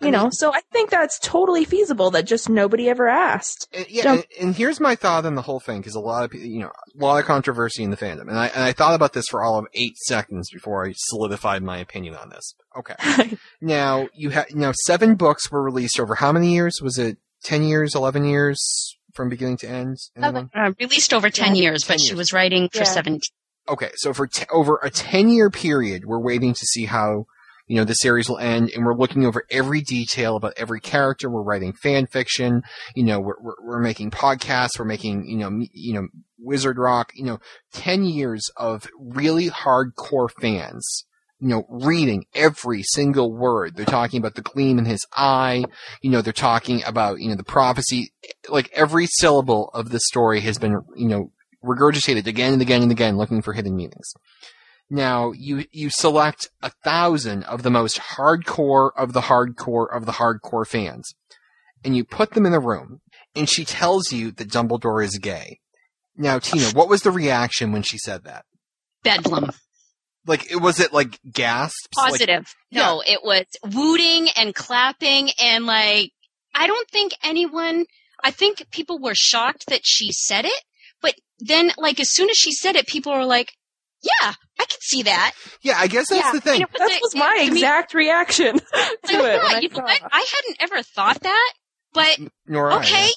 You 0.00 0.08
I 0.08 0.10
know, 0.10 0.28
so 0.30 0.52
I 0.52 0.60
think 0.72 0.90
that's 0.90 1.18
totally 1.20 1.64
feasible 1.64 2.10
that 2.10 2.24
just 2.26 2.50
nobody 2.50 2.90
ever 2.90 3.08
asked. 3.08 3.68
And, 3.72 3.86
yeah, 3.88 4.02
Don't- 4.02 4.26
and, 4.38 4.48
and 4.48 4.54
here's 4.54 4.80
my 4.80 4.96
thought 4.96 5.24
on 5.24 5.34
the 5.34 5.40
whole 5.40 5.60
thing 5.60 5.80
because 5.80 5.94
a 5.94 6.00
lot 6.00 6.24
of 6.24 6.30
pe- 6.32 6.40
you 6.40 6.58
know 6.60 6.66
a 7.00 7.02
lot 7.02 7.18
of 7.20 7.24
controversy 7.24 7.82
in 7.84 7.90
the 7.90 7.96
fandom, 7.96 8.22
and 8.28 8.38
I 8.38 8.48
and 8.48 8.62
I 8.64 8.72
thought 8.72 8.94
about 8.94 9.12
this 9.14 9.24
for 9.30 9.42
all 9.42 9.56
of 9.58 9.66
eight 9.72 9.96
seconds 9.96 10.50
before 10.52 10.84
I 10.86 10.92
solidified 10.96 11.62
my 11.62 11.78
opinion 11.78 12.16
on 12.16 12.28
this. 12.28 12.54
Okay, 12.76 12.96
now 13.62 14.08
you 14.12 14.28
have 14.30 14.52
now 14.52 14.72
seven 14.84 15.14
books 15.14 15.50
were 15.50 15.62
released 15.62 15.98
over 15.98 16.16
how 16.16 16.32
many 16.32 16.52
years? 16.52 16.80
Was 16.82 16.98
it 16.98 17.16
ten 17.44 17.62
years, 17.62 17.94
eleven 17.94 18.24
years 18.24 18.60
from 19.14 19.28
beginning 19.28 19.56
to 19.58 19.68
end? 19.68 19.96
Uh, 20.20 20.44
released 20.80 21.14
over 21.14 21.30
10 21.30 21.54
years, 21.54 21.82
10 21.84 21.94
but 21.94 22.00
she 22.00 22.14
was 22.14 22.32
writing 22.32 22.68
for 22.68 22.78
Yeah. 22.78 22.84
17. 22.84 23.20
Okay, 23.68 23.90
so 23.96 24.12
for 24.12 24.26
t- 24.26 24.44
over 24.52 24.78
a 24.82 24.90
ten 24.90 25.30
year 25.30 25.48
period, 25.48 26.02
we're 26.04 26.20
waiting 26.20 26.52
to 26.52 26.66
see 26.66 26.84
how 26.84 27.24
you 27.66 27.76
know 27.76 27.84
the 27.84 27.94
series 27.94 28.28
will 28.28 28.36
end, 28.36 28.70
and 28.74 28.84
we're 28.84 28.94
looking 28.94 29.24
over 29.24 29.42
every 29.50 29.80
detail 29.80 30.36
about 30.36 30.52
every 30.58 30.80
character. 30.80 31.30
We're 31.30 31.40
writing 31.42 31.72
fan 31.72 32.06
fiction. 32.06 32.60
You 32.94 33.04
know, 33.04 33.20
we're 33.20 33.40
we're, 33.40 33.54
we're 33.62 33.80
making 33.80 34.10
podcasts. 34.10 34.78
We're 34.78 34.84
making 34.84 35.24
you 35.30 35.38
know 35.38 35.48
me- 35.48 35.70
you 35.72 35.94
know 35.94 36.08
Wizard 36.38 36.76
Rock. 36.76 37.12
You 37.14 37.24
know, 37.24 37.38
ten 37.72 38.04
years 38.04 38.50
of 38.58 38.86
really 38.98 39.48
hardcore 39.48 40.28
fans. 40.42 41.06
You 41.40 41.48
know, 41.48 41.66
reading 41.68 42.24
every 42.34 42.82
single 42.82 43.32
word. 43.32 43.76
They're 43.76 43.84
talking 43.84 44.18
about 44.18 44.34
the 44.34 44.42
gleam 44.42 44.78
in 44.78 44.84
his 44.84 45.04
eye. 45.14 45.64
You 46.00 46.10
know, 46.10 46.22
they're 46.22 46.32
talking 46.32 46.82
about 46.84 47.20
you 47.20 47.28
know 47.28 47.34
the 47.34 47.44
prophecy. 47.44 48.12
Like 48.48 48.70
every 48.72 49.06
syllable 49.06 49.70
of 49.74 49.90
the 49.90 50.00
story 50.00 50.40
has 50.40 50.58
been 50.58 50.80
you 50.96 51.08
know 51.08 51.32
regurgitated 51.62 52.26
again 52.26 52.52
and 52.52 52.62
again 52.62 52.82
and 52.82 52.92
again, 52.92 53.16
looking 53.16 53.42
for 53.42 53.52
hidden 53.52 53.76
meanings. 53.76 54.12
Now 54.90 55.32
you 55.32 55.64
you 55.72 55.90
select 55.90 56.48
a 56.62 56.70
thousand 56.84 57.44
of 57.44 57.62
the 57.62 57.70
most 57.70 57.98
hardcore 57.98 58.90
of 58.96 59.12
the 59.12 59.22
hardcore 59.22 59.86
of 59.94 60.06
the 60.06 60.12
hardcore 60.12 60.66
fans, 60.66 61.14
and 61.84 61.96
you 61.96 62.04
put 62.04 62.32
them 62.32 62.46
in 62.46 62.54
a 62.54 62.60
room, 62.60 63.00
and 63.34 63.48
she 63.48 63.64
tells 63.64 64.12
you 64.12 64.30
that 64.32 64.48
Dumbledore 64.48 65.04
is 65.04 65.18
gay. 65.18 65.58
Now, 66.16 66.38
Tina, 66.38 66.70
what 66.74 66.88
was 66.88 67.02
the 67.02 67.10
reaction 67.10 67.72
when 67.72 67.82
she 67.82 67.98
said 67.98 68.24
that? 68.24 68.44
Bedlam. 69.02 69.50
Like, 70.26 70.46
was 70.54 70.80
it 70.80 70.92
like 70.92 71.18
gasps? 71.30 71.86
Like- 71.96 72.12
Positive. 72.12 72.54
no, 72.72 73.02
it 73.06 73.20
was 73.22 73.44
wooting 73.62 74.28
and 74.36 74.54
clapping 74.54 75.30
and 75.42 75.66
like, 75.66 76.10
I 76.54 76.66
don't 76.66 76.88
think 76.88 77.12
anyone, 77.22 77.84
I 78.22 78.30
think 78.30 78.64
people 78.70 78.98
were 79.00 79.14
shocked 79.14 79.66
that 79.68 79.80
she 79.84 80.12
said 80.12 80.44
it, 80.44 80.62
but 81.02 81.14
then 81.40 81.72
like 81.76 82.00
as 82.00 82.10
soon 82.10 82.30
as 82.30 82.36
she 82.36 82.52
said 82.52 82.76
it, 82.76 82.86
people 82.86 83.12
were 83.12 83.24
like, 83.26 83.52
yeah, 84.02 84.32
I 84.60 84.64
can 84.66 84.78
see 84.80 85.02
that. 85.02 85.32
yeah, 85.62 85.74
I 85.78 85.86
guess 85.88 86.08
that's 86.10 86.24
Yeah, 86.26 86.32
the 86.32 86.40
thing. 86.40 86.60
It 86.62 86.68
That 86.78 86.90
a- 86.90 86.98
was 87.02 87.14
my 87.14 87.36
to 87.44 87.50
me, 87.50 87.58
exact 87.58 87.92
reaction 87.94 88.58
to 88.58 88.62
like, 88.72 88.98
it. 89.08 89.12
when 89.12 89.22
yeah, 89.22 89.42
I 89.56 89.58
you 89.60 89.68
know 89.70 89.82
what? 89.82 90.00
I 90.12 90.26
hadn't 90.36 90.56
ever 90.60 90.82
thought 90.82 91.20
that, 91.20 91.52
but 91.92 92.18
Nor 92.46 92.70
I, 92.72 92.76
okay. 92.78 93.08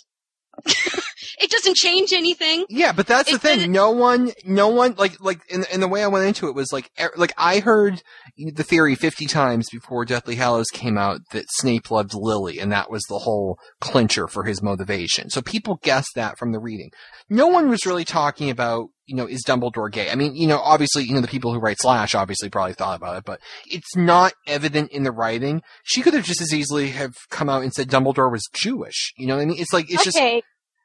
yeah. 1.37 1.43
it 1.45 1.51
doesn't 1.51 1.75
change 1.75 2.13
anything. 2.13 2.65
Yeah, 2.69 2.91
but 2.91 3.07
that's 3.07 3.31
the 3.31 3.37
thing. 3.39 3.57
doesn't- 3.57 3.71
No 3.71 3.91
one, 3.91 4.31
no 4.45 4.67
one, 4.69 4.95
like, 4.97 5.19
like, 5.21 5.39
in, 5.49 5.65
in 5.71 5.79
the 5.79 5.87
way 5.87 6.03
I 6.03 6.07
went 6.07 6.25
into 6.25 6.47
it 6.47 6.55
was 6.55 6.71
like, 6.71 6.89
er, 6.99 7.11
like 7.15 7.33
I 7.37 7.59
heard 7.59 8.01
the 8.37 8.63
theory 8.63 8.95
50 8.95 9.25
times 9.27 9.67
before 9.71 10.05
Deathly 10.05 10.35
Hallows 10.35 10.67
came 10.73 10.97
out 10.97 11.21
that 11.31 11.45
Snape 11.57 11.91
loved 11.91 12.13
Lily 12.13 12.59
and 12.59 12.71
that 12.71 12.89
was 12.91 13.03
the 13.09 13.19
whole 13.19 13.57
clincher 13.79 14.27
for 14.27 14.43
his 14.43 14.61
motivation. 14.61 15.29
So 15.29 15.41
people 15.41 15.79
guessed 15.83 16.11
that 16.15 16.37
from 16.37 16.51
the 16.51 16.59
reading. 16.59 16.91
No 17.29 17.47
one 17.47 17.69
was 17.69 17.85
really 17.85 18.05
talking 18.05 18.49
about, 18.49 18.87
you 19.05 19.15
know, 19.15 19.25
is 19.25 19.43
Dumbledore 19.45 19.91
gay? 19.91 20.09
I 20.09 20.15
mean, 20.15 20.35
you 20.35 20.47
know, 20.47 20.59
obviously, 20.59 21.03
you 21.03 21.13
know, 21.13 21.21
the 21.21 21.27
people 21.27 21.53
who 21.53 21.59
write 21.59 21.77
Slash 21.79 22.13
obviously 22.15 22.49
probably 22.49 22.73
thought 22.73 22.97
about 22.97 23.17
it, 23.17 23.23
but 23.25 23.39
it's 23.65 23.95
not 23.95 24.33
evident 24.45 24.91
in 24.91 25.03
the 25.03 25.11
writing. 25.11 25.61
She 25.83 26.01
could 26.01 26.13
have 26.13 26.25
just 26.25 26.41
as 26.41 26.53
easily 26.53 26.89
have 26.89 27.13
come 27.29 27.49
out 27.49 27.63
and 27.63 27.73
said 27.73 27.87
Dumbledore 27.89 28.31
was 28.31 28.47
Jewish. 28.53 29.13
You 29.17 29.27
know 29.27 29.35
what 29.37 29.41
I 29.43 29.45
mean? 29.45 29.59
It's 29.59 29.73
like, 29.73 29.91
it's 29.91 30.03
just, 30.03 30.17
okay, 30.17 30.41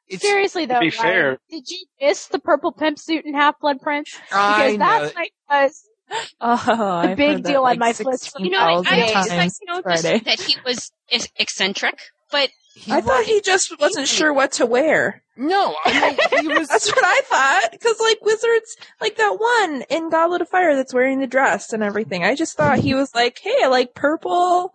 it's, 0.07 0.21
seriously 0.21 0.65
though, 0.65 0.79
be 0.79 0.89
Ryan, 0.89 0.91
fair- 0.91 1.37
did 1.49 1.69
you 1.69 1.85
miss 2.01 2.27
the 2.27 2.39
purple 2.39 2.71
pimp 2.71 2.99
suit 2.99 3.25
in 3.25 3.33
Half 3.33 3.59
Blood 3.59 3.81
Prince? 3.81 4.17
I 4.31 4.47
Because 4.47 4.71
know. 4.73 4.77
that's 4.85 5.15
like 5.15 5.33
was 5.49 5.83
Oh, 6.41 7.01
The 7.01 7.09
I've 7.09 7.17
big 7.17 7.31
heard 7.37 7.43
that 7.43 7.49
deal 7.49 7.63
on 7.63 7.79
my 7.79 7.87
list 7.87 8.33
You 8.37 8.49
know, 8.49 8.59
I, 8.59 8.73
I 8.73 8.75
16,000 8.75 9.01
always 9.01 9.29
like, 9.29 9.37
times 9.37 9.59
you 9.61 9.73
know, 9.73 9.81
Friday. 9.81 10.19
just 10.19 10.25
that 10.25 10.39
he 10.41 10.57
was 10.65 10.91
eccentric, 11.39 11.99
but 12.31 12.49
he 12.75 12.91
I 12.91 13.01
thought 13.01 13.23
he 13.25 13.39
just 13.41 13.79
wasn't 13.79 14.07
sure 14.07 14.33
what 14.33 14.51
to 14.53 14.65
wear. 14.65 15.23
No, 15.35 15.75
I 15.85 16.11
mean, 16.31 16.41
he 16.41 16.47
was. 16.59 16.67
That's 16.67 16.87
what 16.93 17.03
I 17.03 17.21
thought. 17.25 17.71
Because 17.71 17.99
like 17.99 18.21
wizards, 18.23 18.75
like 19.01 19.15
that 19.17 19.37
one 19.39 19.83
in 19.89 20.09
Goblet 20.09 20.41
of 20.41 20.49
Fire 20.49 20.75
that's 20.75 20.93
wearing 20.93 21.19
the 21.19 21.27
dress 21.27 21.73
and 21.73 21.81
everything. 21.81 22.23
I 22.23 22.35
just 22.35 22.55
thought 22.57 22.79
he 22.79 22.93
was 22.93 23.13
like, 23.15 23.39
hey, 23.41 23.55
I 23.63 23.67
like 23.67 23.95
purple. 23.95 24.73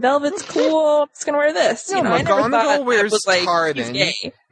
Velvet's 0.00 0.42
cool. 0.42 1.02
I'm 1.02 1.08
just 1.08 1.24
gonna 1.24 1.38
wear 1.38 1.52
this. 1.52 1.90
No, 1.90 1.98
you 1.98 2.02
know, 2.04 2.10
McGonagall 2.18 2.84
wears 2.84 3.14
like 3.26 3.44
tartan. 3.44 3.94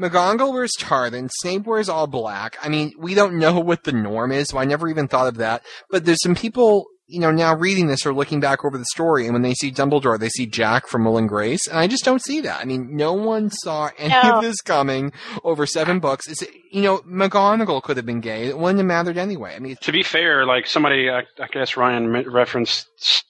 McGonagall 0.00 0.52
wears 0.52 0.72
tartan. 0.78 1.28
Snape 1.30 1.66
wears 1.66 1.88
all 1.88 2.06
black. 2.06 2.56
I 2.62 2.68
mean, 2.68 2.92
we 2.98 3.14
don't 3.14 3.38
know 3.38 3.58
what 3.60 3.84
the 3.84 3.92
norm 3.92 4.32
is, 4.32 4.48
so 4.48 4.58
I 4.58 4.64
never 4.64 4.88
even 4.88 5.08
thought 5.08 5.28
of 5.28 5.36
that. 5.36 5.62
But 5.90 6.04
there's 6.04 6.22
some 6.22 6.34
people, 6.34 6.86
you 7.06 7.20
know, 7.20 7.30
now 7.30 7.54
reading 7.54 7.86
this 7.86 8.06
or 8.06 8.14
looking 8.14 8.40
back 8.40 8.64
over 8.64 8.78
the 8.78 8.84
story, 8.86 9.24
and 9.26 9.34
when 9.34 9.42
they 9.42 9.52
see 9.54 9.70
Dumbledore, 9.70 10.18
they 10.18 10.30
see 10.30 10.46
Jack 10.46 10.86
from 10.86 11.04
Will 11.04 11.18
and 11.18 11.28
Grace, 11.28 11.66
and 11.68 11.78
I 11.78 11.86
just 11.86 12.04
don't 12.04 12.22
see 12.22 12.40
that. 12.40 12.60
I 12.60 12.64
mean, 12.64 12.96
no 12.96 13.12
one 13.12 13.50
saw 13.50 13.90
any 13.98 14.08
No. 14.14 14.36
of 14.36 14.42
this 14.42 14.60
coming 14.62 15.12
over 15.44 15.66
seven 15.66 16.00
books. 16.00 16.26
It's, 16.28 16.42
you 16.72 16.80
know, 16.82 16.98
McGonagall 17.00 17.82
could 17.82 17.96
have 17.98 18.06
been 18.06 18.20
gay. 18.20 18.46
It 18.46 18.56
wouldn't 18.58 18.78
have 18.78 18.86
mattered 18.86 19.18
anyway. 19.18 19.54
I 19.54 19.58
mean, 19.58 19.76
To 19.82 19.92
be 19.92 20.02
fair, 20.02 20.46
like 20.46 20.66
somebody, 20.66 21.10
I, 21.10 21.20
I 21.38 21.46
guess 21.52 21.76
Ryan 21.76 22.10
referenced 22.30 22.86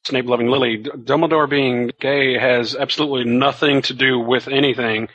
Snape 0.06 0.26
loving 0.26 0.46
Lily. 0.48 0.82
Dumbledore 0.82 1.50
being 1.50 1.90
gay 2.00 2.38
has 2.38 2.76
absolutely 2.76 3.24
nothing 3.24 3.82
to 3.82 3.92
do 3.94 4.18
with 4.20 4.46
anything, 4.48 5.08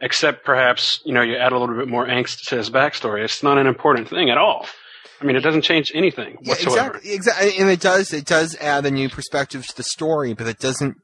except 0.00 0.44
perhaps 0.44 1.00
you 1.04 1.12
know 1.12 1.22
you 1.22 1.36
add 1.36 1.52
a 1.52 1.58
little 1.58 1.74
bit 1.76 1.88
more 1.88 2.06
angst 2.06 2.46
to 2.48 2.56
his 2.56 2.70
backstory. 2.70 3.24
It's 3.24 3.42
not 3.42 3.58
an 3.58 3.66
important 3.66 4.08
thing 4.08 4.30
at 4.30 4.38
all. 4.38 4.66
I 5.20 5.24
mean, 5.24 5.36
it 5.36 5.40
doesn't 5.40 5.62
change 5.62 5.90
anything 5.94 6.36
Yeah, 6.42 6.50
whatsoever. 6.50 6.96
exactly, 6.98 7.12
exactly, 7.12 7.58
and 7.58 7.68
it 7.70 7.80
does 7.80 8.12
it 8.12 8.24
does 8.24 8.56
add 8.56 8.86
a 8.86 8.90
new 8.90 9.08
perspective 9.08 9.66
to 9.66 9.76
the 9.76 9.82
story, 9.82 10.32
but 10.34 10.46
it 10.46 10.58
doesn't. 10.58 10.96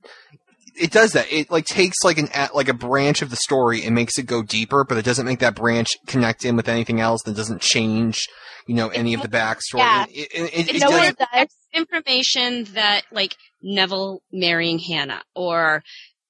It 0.76 0.90
does 0.90 1.12
that. 1.12 1.32
It 1.32 1.50
like 1.50 1.66
takes 1.66 1.96
like 2.04 2.18
an 2.18 2.28
a- 2.34 2.50
like 2.54 2.68
a 2.68 2.74
branch 2.74 3.22
of 3.22 3.30
the 3.30 3.36
story 3.36 3.84
and 3.84 3.94
makes 3.94 4.18
it 4.18 4.24
go 4.26 4.42
deeper, 4.42 4.84
but 4.88 4.98
it 4.98 5.04
doesn't 5.04 5.26
make 5.26 5.38
that 5.40 5.54
branch 5.54 5.88
connect 6.06 6.44
in 6.44 6.56
with 6.56 6.68
anything 6.68 7.00
else. 7.00 7.22
That 7.24 7.36
doesn't 7.36 7.60
change, 7.60 8.26
you 8.66 8.74
know, 8.74 8.88
any 8.88 9.14
of 9.14 9.22
the 9.22 9.28
backstory. 9.28 9.78
Yeah. 9.78 10.04
It, 10.10 10.28
it, 10.32 10.42
it, 10.42 10.52
It's 10.54 10.68
it 10.70 10.80
no 10.80 10.90
does- 10.90 11.14
one 11.32 11.46
information 11.74 12.64
that 12.74 13.02
like 13.12 13.36
Neville 13.62 14.20
marrying 14.32 14.78
Hannah 14.78 15.22
or 15.34 15.82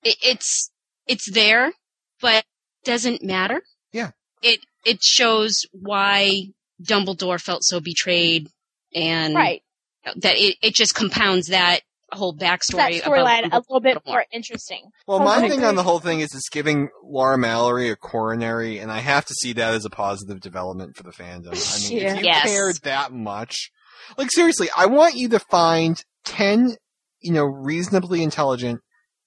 it, 0.03 0.17
it's 0.23 0.71
it's 1.07 1.31
there 1.31 1.73
but 2.21 2.45
doesn't 2.85 3.23
matter. 3.23 3.63
Yeah. 3.93 4.11
It 4.43 4.61
it 4.85 5.03
shows 5.03 5.65
why 5.73 6.49
Dumbledore 6.85 7.41
felt 7.41 7.65
so 7.65 7.81
betrayed 7.81 8.49
and 8.95 9.35
Right. 9.35 9.63
that 10.17 10.37
it, 10.37 10.57
it 10.63 10.75
just 10.75 10.95
compounds 10.95 11.49
that 11.49 11.81
whole 12.13 12.33
that 12.35 12.61
backstory 12.61 13.01
storyline 13.03 13.51
a 13.53 13.57
little 13.57 13.81
bit 13.81 13.95
more. 14.07 14.15
more 14.17 14.25
interesting. 14.33 14.83
Well, 15.07 15.21
Oh, 15.21 15.25
my 15.25 15.41
thing 15.41 15.53
agree. 15.53 15.65
on 15.65 15.75
the 15.75 15.83
whole 15.83 15.99
thing 15.99 16.21
is 16.21 16.33
it's 16.35 16.49
giving 16.49 16.89
Laura 17.03 17.37
Mallory 17.37 17.89
a 17.91 17.97
coronary, 17.97 18.79
and 18.79 18.93
I 18.93 19.01
have 19.01 19.25
to 19.25 19.35
see 19.35 19.53
that 19.55 19.75
as 19.75 19.85
a 19.85 19.91
positive 19.91 20.41
development 20.41 20.97
for 20.97 21.03
the 21.03 21.11
fandom. 21.11 21.49
I 21.49 21.89
mean, 21.89 22.01
Yeah. 22.03 22.13
if 22.13 22.19
you 22.19 22.25
Yes. 22.25 22.43
cared 22.45 22.77
that 22.83 23.13
much, 23.13 23.71
like 24.17 24.31
seriously, 24.31 24.69
I 24.77 24.87
want 24.87 25.17
you 25.17 25.29
to 25.31 25.41
find 25.41 26.05
ten, 26.25 26.77
you 27.21 27.33
know, 27.33 27.45
reasonably 27.45 28.23
intelligent 28.23 28.81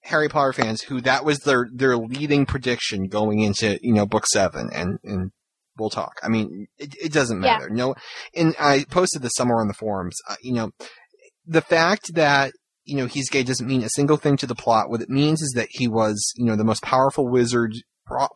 Harry 0.04 0.28
Potter 0.28 0.52
fans 0.54 0.82
who 0.82 1.00
that 1.02 1.24
was 1.24 1.40
their 1.40 1.66
their 1.74 1.96
leading 1.98 2.46
prediction 2.46 3.08
going 3.08 3.40
into 3.40 3.78
you 3.82 3.92
know 3.92 4.06
book 4.06 4.24
seven, 4.32 4.70
and 4.72 4.98
and 5.04 5.32
we'll 5.78 5.90
talk. 5.90 6.14
I 6.22 6.28
mean, 6.28 6.66
it, 6.78 6.94
it 7.02 7.12
doesn't 7.12 7.42
Yeah. 7.42 7.58
matter. 7.58 7.70
No, 7.70 7.94
and 8.34 8.54
I 8.58 8.84
posted 8.90 9.22
this 9.22 9.34
somewhere 9.36 9.60
on 9.60 9.68
the 9.68 9.74
forums. 9.74 10.16
Uh, 10.28 10.36
you 10.42 10.52
know, 10.52 10.70
the 11.46 11.60
fact 11.62 12.14
that 12.14 12.52
you 12.84 12.96
know 12.96 13.06
he's 13.06 13.28
gay 13.30 13.42
doesn't 13.42 13.66
mean 13.66 13.82
a 13.82 13.88
single 13.90 14.16
thing 14.16 14.36
to 14.38 14.46
the 14.46 14.54
plot. 14.54 14.90
What 14.90 15.02
it 15.02 15.10
means 15.10 15.42
is 15.42 15.52
that 15.56 15.68
he 15.70 15.88
was 15.88 16.32
you 16.36 16.44
know 16.46 16.56
the 16.56 16.64
most 16.64 16.82
powerful 16.82 17.28
wizard 17.28 17.72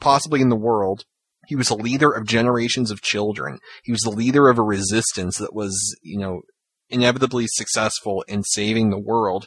possibly 0.00 0.40
in 0.40 0.48
the 0.50 0.56
world. 0.56 1.04
He 1.48 1.56
was 1.56 1.70
a 1.70 1.74
leader 1.74 2.10
of 2.10 2.26
generations 2.26 2.90
of 2.90 3.02
children. 3.02 3.58
He 3.82 3.90
was 3.92 4.02
the 4.02 4.10
leader 4.10 4.48
of 4.48 4.58
a 4.58 4.62
resistance 4.62 5.38
that 5.38 5.54
was 5.54 5.96
you 6.02 6.18
know 6.18 6.42
inevitably 6.88 7.46
successful 7.48 8.24
in 8.28 8.42
saving 8.42 8.90
the 8.90 8.98
world. 8.98 9.46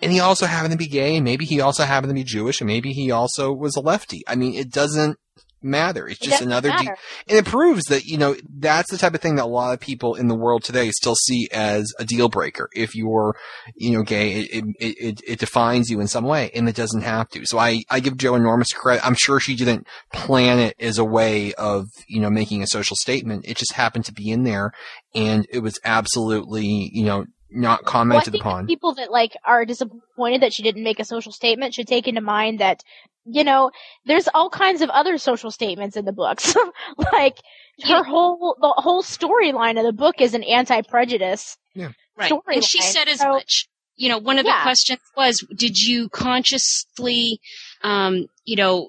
And 0.00 0.10
he 0.10 0.18
also 0.18 0.46
happened 0.46 0.72
to 0.72 0.78
be 0.78 0.88
gay, 0.88 1.14
and 1.16 1.24
maybe 1.24 1.44
he 1.44 1.60
also 1.60 1.84
happened 1.84 2.10
to 2.10 2.14
be 2.14 2.24
Jewish, 2.24 2.60
and 2.60 2.66
maybe 2.66 2.90
he 2.92 3.12
also 3.12 3.52
was 3.52 3.76
a 3.76 3.80
lefty. 3.80 4.22
I 4.26 4.34
mean, 4.34 4.54
it 4.54 4.72
doesn't 4.72 5.16
matter. 5.62 6.08
It's 6.08 6.18
just 6.18 6.32
doesn't 6.32 6.48
another 6.48 6.70
de- 6.70 6.88
and 7.28 7.38
it 7.38 7.44
proves 7.44 7.84
that 7.84 8.04
you 8.04 8.18
know 8.18 8.36
that's 8.58 8.90
the 8.90 8.98
type 8.98 9.14
of 9.14 9.20
thing 9.20 9.36
that 9.36 9.44
a 9.44 9.46
lot 9.46 9.72
of 9.72 9.80
people 9.80 10.14
in 10.14 10.28
the 10.28 10.34
world 10.34 10.64
today 10.64 10.90
still 10.90 11.14
see 11.14 11.48
as 11.52 11.92
a 11.98 12.04
deal 12.04 12.28
breaker. 12.28 12.68
If 12.74 12.94
you're, 12.94 13.36
you 13.74 13.92
know, 13.92 14.02
gay, 14.02 14.40
it 14.40 14.64
it, 14.78 14.96
it, 14.98 15.20
it 15.26 15.38
defines 15.38 15.90
you 15.90 16.00
in 16.00 16.08
some 16.08 16.24
way, 16.24 16.50
and 16.54 16.68
it 16.68 16.76
doesn't 16.76 17.02
have 17.02 17.28
to. 17.30 17.46
So 17.46 17.58
I 17.58 17.82
I 17.90 18.00
give 18.00 18.16
Jo 18.16 18.34
enormous 18.34 18.72
credit. 18.72 19.06
I'm 19.06 19.14
sure 19.14 19.40
she 19.40 19.54
didn't 19.54 19.86
plan 20.12 20.58
it 20.58 20.76
as 20.80 20.98
a 20.98 21.04
way 21.04 21.54
of 21.54 21.86
you 22.08 22.20
know 22.20 22.30
making 22.30 22.62
a 22.62 22.66
social 22.66 22.96
statement. 22.96 23.46
It 23.46 23.56
just 23.56 23.72
happened 23.72 24.04
to 24.06 24.12
be 24.12 24.30
in 24.30 24.44
there, 24.44 24.72
and 25.14 25.46
it 25.50 25.60
was 25.60 25.78
absolutely 25.84 26.90
you 26.92 27.04
know 27.04 27.26
not 27.54 27.80
Well, 27.82 27.88
I 27.88 27.90
commented 27.90 28.32
think 28.32 28.44
upon. 28.44 28.66
people 28.66 28.94
that 28.94 29.10
like 29.10 29.32
are 29.44 29.64
disappointed 29.64 30.42
that 30.42 30.52
she 30.52 30.62
didn't 30.62 30.84
make 30.84 31.00
a 31.00 31.04
social 31.04 31.32
statement 31.32 31.74
should 31.74 31.86
take 31.86 32.06
into 32.08 32.20
mind 32.20 32.58
that 32.60 32.82
you 33.24 33.44
know 33.44 33.70
there's 34.06 34.28
all 34.34 34.50
kinds 34.50 34.82
of 34.82 34.90
other 34.90 35.16
social 35.18 35.50
statements 35.50 35.96
in 35.96 36.04
the 36.04 36.12
books. 36.12 36.54
like 37.12 37.36
her 37.84 38.02
whole 38.04 38.56
the 38.60 38.72
whole 38.76 39.02
storyline 39.02 39.78
of 39.78 39.84
the 39.84 39.92
book 39.92 40.16
is 40.20 40.34
an 40.34 40.42
anti-prejudice. 40.42 41.56
Yeah. 41.74 41.90
Right. 42.16 42.30
And 42.48 42.64
she 42.64 42.78
storyline. 42.80 42.82
said 42.82 43.08
as 43.08 43.20
So- 43.20 43.28
much. 43.30 43.68
You 43.94 44.08
know, 44.08 44.18
one 44.18 44.38
of 44.38 44.46
the 44.46 44.54
questions 44.62 45.00
was, 45.18 45.44
did 45.54 45.76
you 45.78 46.08
consciously, 46.08 47.38
um, 47.82 48.26
you 48.44 48.56
know, 48.56 48.88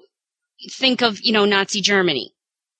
think 0.72 1.02
of, 1.02 1.18
you 1.22 1.30
know, 1.32 1.44
Nazi 1.44 1.82
Germany 1.82 2.32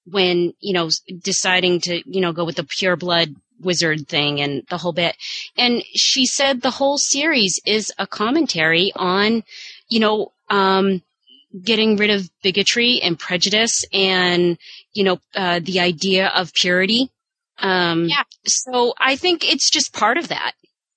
when, 0.06 0.54
you 0.58 0.72
know, 0.72 0.88
deciding 1.22 1.80
to, 1.82 2.02
you 2.06 2.20
know, 2.22 2.32
go 2.32 2.44
with 2.44 2.56
the 2.56 2.64
pure 2.64 2.96
blood 2.96 3.34
wizard 3.60 4.08
thing 4.08 4.40
and 4.40 4.62
the 4.68 4.78
whole 4.78 4.92
bit. 4.92 5.16
And 5.56 5.82
she 5.94 6.26
said 6.26 6.60
the 6.60 6.70
whole 6.70 6.98
series 6.98 7.60
is 7.66 7.92
a 7.98 8.06
commentary 8.06 8.92
on, 8.96 9.44
you 9.88 10.00
know, 10.00 10.32
um, 10.50 11.02
getting 11.62 11.96
rid 11.96 12.10
of 12.10 12.28
bigotry 12.42 13.00
and 13.02 13.18
prejudice 13.18 13.84
and, 13.92 14.58
you 14.92 15.04
know, 15.04 15.20
uh, 15.34 15.60
the 15.62 15.80
idea 15.80 16.28
of 16.28 16.52
purity. 16.52 17.10
Um, 17.58 18.08
Yeah. 18.08 18.24
so 18.46 18.94
I 18.98 19.16
think 19.16 19.44
it's 19.44 19.70
just 19.70 19.92
part 19.92 20.18
of 20.18 20.28
that. 20.28 20.52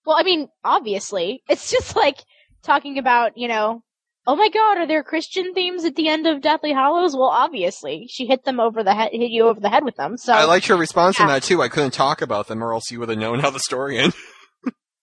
Well, 0.05 0.17
I 0.17 0.23
mean, 0.23 0.49
obviously, 0.63 1.43
it's 1.47 1.69
just 1.69 1.95
like 1.95 2.19
talking 2.63 2.97
about 2.97 3.37
you 3.37 3.47
know. 3.47 3.83
Oh 4.29 4.35
my 4.35 4.49
God! 4.49 4.77
Are 4.77 4.85
there 4.85 5.03
Christian 5.03 5.53
themes 5.53 5.85
at 5.85 5.95
the 5.95 6.09
end 6.09 6.27
of 6.27 6.41
Deathly 6.41 6.73
Hallows? 6.73 7.15
Well, 7.15 7.29
obviously, 7.29 8.07
she 8.09 8.25
hit 8.27 8.43
them 8.43 8.59
over 8.59 8.83
the 8.83 8.93
head, 8.93 9.11
hit 9.13 9.31
you 9.31 9.47
over 9.47 9.61
the 9.61 9.69
head 9.69 9.85
with 9.85 9.95
them. 9.95 10.17
So 10.17 10.33
I 10.33 10.43
liked 10.43 10.67
your 10.67 10.77
response 10.77 11.19
on 11.21 11.27
that 11.27 11.43
too. 11.43 11.61
I 11.61 11.69
couldn't 11.69 11.91
talk 11.91 12.21
about 12.21 12.47
them, 12.47 12.61
or 12.61 12.73
else 12.73 12.91
you 12.91 12.99
would 12.99 13.07
have 13.07 13.17
known 13.17 13.39
how 13.39 13.49
the 13.49 13.59
story 13.59 13.97
ended. 13.97 14.13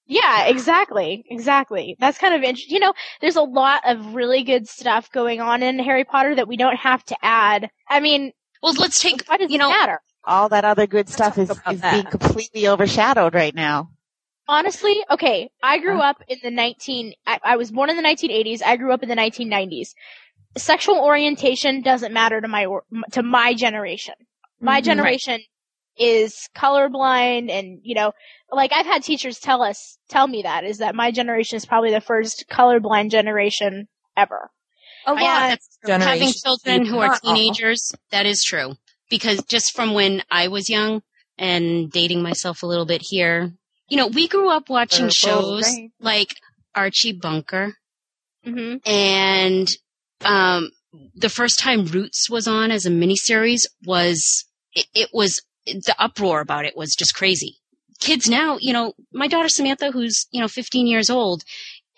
Yeah, 0.06 0.48
exactly. 0.48 1.24
Exactly. 1.30 1.96
That's 1.98 2.18
kind 2.18 2.34
of 2.34 2.42
interesting. 2.42 2.74
You 2.74 2.80
know, 2.80 2.92
there's 3.22 3.36
a 3.36 3.42
lot 3.42 3.80
of 3.86 4.14
really 4.14 4.44
good 4.44 4.68
stuff 4.68 5.10
going 5.10 5.40
on 5.40 5.62
in 5.62 5.78
Harry 5.78 6.04
Potter 6.04 6.34
that 6.34 6.46
we 6.46 6.58
don't 6.58 6.76
have 6.76 7.02
to 7.04 7.16
add. 7.22 7.70
I 7.88 8.00
mean, 8.00 8.32
Well, 8.62 8.74
let's 8.74 9.00
take, 9.00 9.24
why 9.26 9.38
does 9.38 9.50
you 9.50 9.56
know, 9.56 9.70
it 9.70 9.72
matter? 9.72 10.00
All 10.26 10.50
that 10.50 10.66
other 10.66 10.86
good 10.86 11.08
stuff 11.08 11.38
is, 11.38 11.50
is 11.70 11.80
being 11.80 12.04
completely 12.04 12.68
overshadowed 12.68 13.34
right 13.34 13.54
now. 13.54 13.88
Honestly, 14.46 15.02
okay, 15.10 15.50
I 15.62 15.78
grew 15.78 16.00
up 16.00 16.22
in 16.28 16.38
the 16.42 16.50
19, 16.50 17.14
I, 17.26 17.38
I 17.42 17.56
was 17.56 17.70
born 17.70 17.88
in 17.88 17.96
the 17.96 18.02
1980s. 18.02 18.62
I 18.62 18.76
grew 18.76 18.92
up 18.92 19.02
in 19.02 19.08
the 19.08 19.14
1990s. 19.14 19.94
Sexual 20.56 20.98
orientation 20.98 21.80
doesn't 21.80 22.12
matter 22.12 22.40
to 22.40 22.48
my, 22.48 22.66
to 23.12 23.22
my 23.22 23.54
generation. 23.54 24.14
My 24.60 24.80
Mhm. 24.80 24.84
generation 24.84 25.40
is 25.96 26.48
colorblind 26.56 27.50
and, 27.50 27.80
you 27.82 27.94
know, 27.94 28.12
like 28.50 28.72
I've 28.72 28.86
had 28.86 29.02
teachers 29.02 29.38
tell 29.38 29.62
us, 29.62 29.98
tell 30.08 30.26
me 30.26 30.42
that, 30.42 30.64
is 30.64 30.78
that 30.78 30.94
my 30.94 31.10
generation 31.10 31.56
is 31.56 31.64
probably 31.64 31.90
the 31.90 32.00
first 32.00 32.44
colorblind 32.50 33.10
generation 33.10 33.88
ever. 34.16 34.50
A 35.06 35.12
lot 35.14 35.22
Yeah, 35.22 35.56
of 35.84 36.02
having 36.02 36.32
children 36.32 36.86
who 36.86 36.98
are 36.98 37.08
not 37.08 37.20
all. 37.24 37.34
teenagers, 37.34 37.92
that 38.10 38.26
is 38.26 38.42
true. 38.42 38.74
Because 39.10 39.42
just 39.44 39.74
from 39.74 39.94
when 39.94 40.22
I 40.30 40.48
was 40.48 40.68
young 40.70 41.02
and 41.38 41.90
dating 41.90 42.22
myself 42.22 42.62
a 42.62 42.66
little 42.66 42.86
bit 42.86 43.02
here, 43.02 43.52
you 43.88 43.96
know, 43.96 44.06
we 44.06 44.28
grew 44.28 44.50
up 44.50 44.68
watching 44.68 45.08
shows 45.08 45.64
like 46.00 46.34
Archie 46.74 47.12
Bunker. 47.12 47.74
Hmm 48.44 48.76
and 48.84 49.68
um 50.24 50.70
the 51.14 51.28
first 51.28 51.58
time 51.58 51.86
Roots 51.86 52.30
was 52.30 52.46
on 52.46 52.70
as 52.70 52.86
a 52.86 52.90
miniseries 52.90 53.66
was 53.84 54.44
it, 54.74 54.86
it 54.94 55.08
was 55.12 55.42
the 55.64 55.94
uproar 55.98 56.40
about 56.40 56.66
it 56.66 56.76
was 56.76 56.94
just 56.94 57.14
crazy. 57.14 57.56
Kids 58.00 58.28
now, 58.28 58.58
you 58.60 58.72
know, 58.72 58.92
my 59.12 59.28
daughter 59.28 59.48
Samantha, 59.48 59.90
who's 59.90 60.26
you 60.30 60.40
know 60.40 60.48
15 60.48 60.86
years 60.86 61.10
old, 61.10 61.42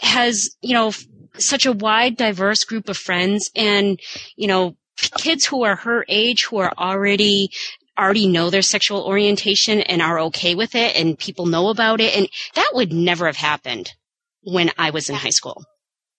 has 0.01 0.55
you 0.61 0.75
know 0.75 0.89
f- 0.89 1.05
such 1.39 1.67
a 1.67 1.73
wide, 1.73 2.17
diverse 2.17 2.65
group 2.65 2.89
of 2.89 2.97
friends, 2.97 3.51
and 3.55 4.01
you 4.37 4.47
know, 4.47 4.77
kids 5.19 5.45
who 5.47 5.65
are 5.65 5.77
her 5.77 6.05
age 6.09 6.45
who 6.45 6.59
are 6.59 6.73
already 6.79 7.51
already 7.99 8.29
know 8.29 8.51
their 8.51 8.63
sexual 8.63 9.05
orientation 9.05 9.81
and 9.81 10.03
are 10.03 10.21
okay 10.21 10.55
with 10.55 10.75
it, 10.75 10.97
and 10.97 11.19
people 11.19 11.47
know 11.47 11.69
about 11.69 12.01
it, 12.01 12.17
and 12.17 12.29
that 12.55 12.71
would 12.75 12.93
never 12.93 13.27
have 13.27 13.37
happened 13.37 13.93
when 14.43 14.71
I 14.79 14.91
was 14.91 15.09
in 15.09 15.15
high 15.15 15.31
school. 15.31 15.65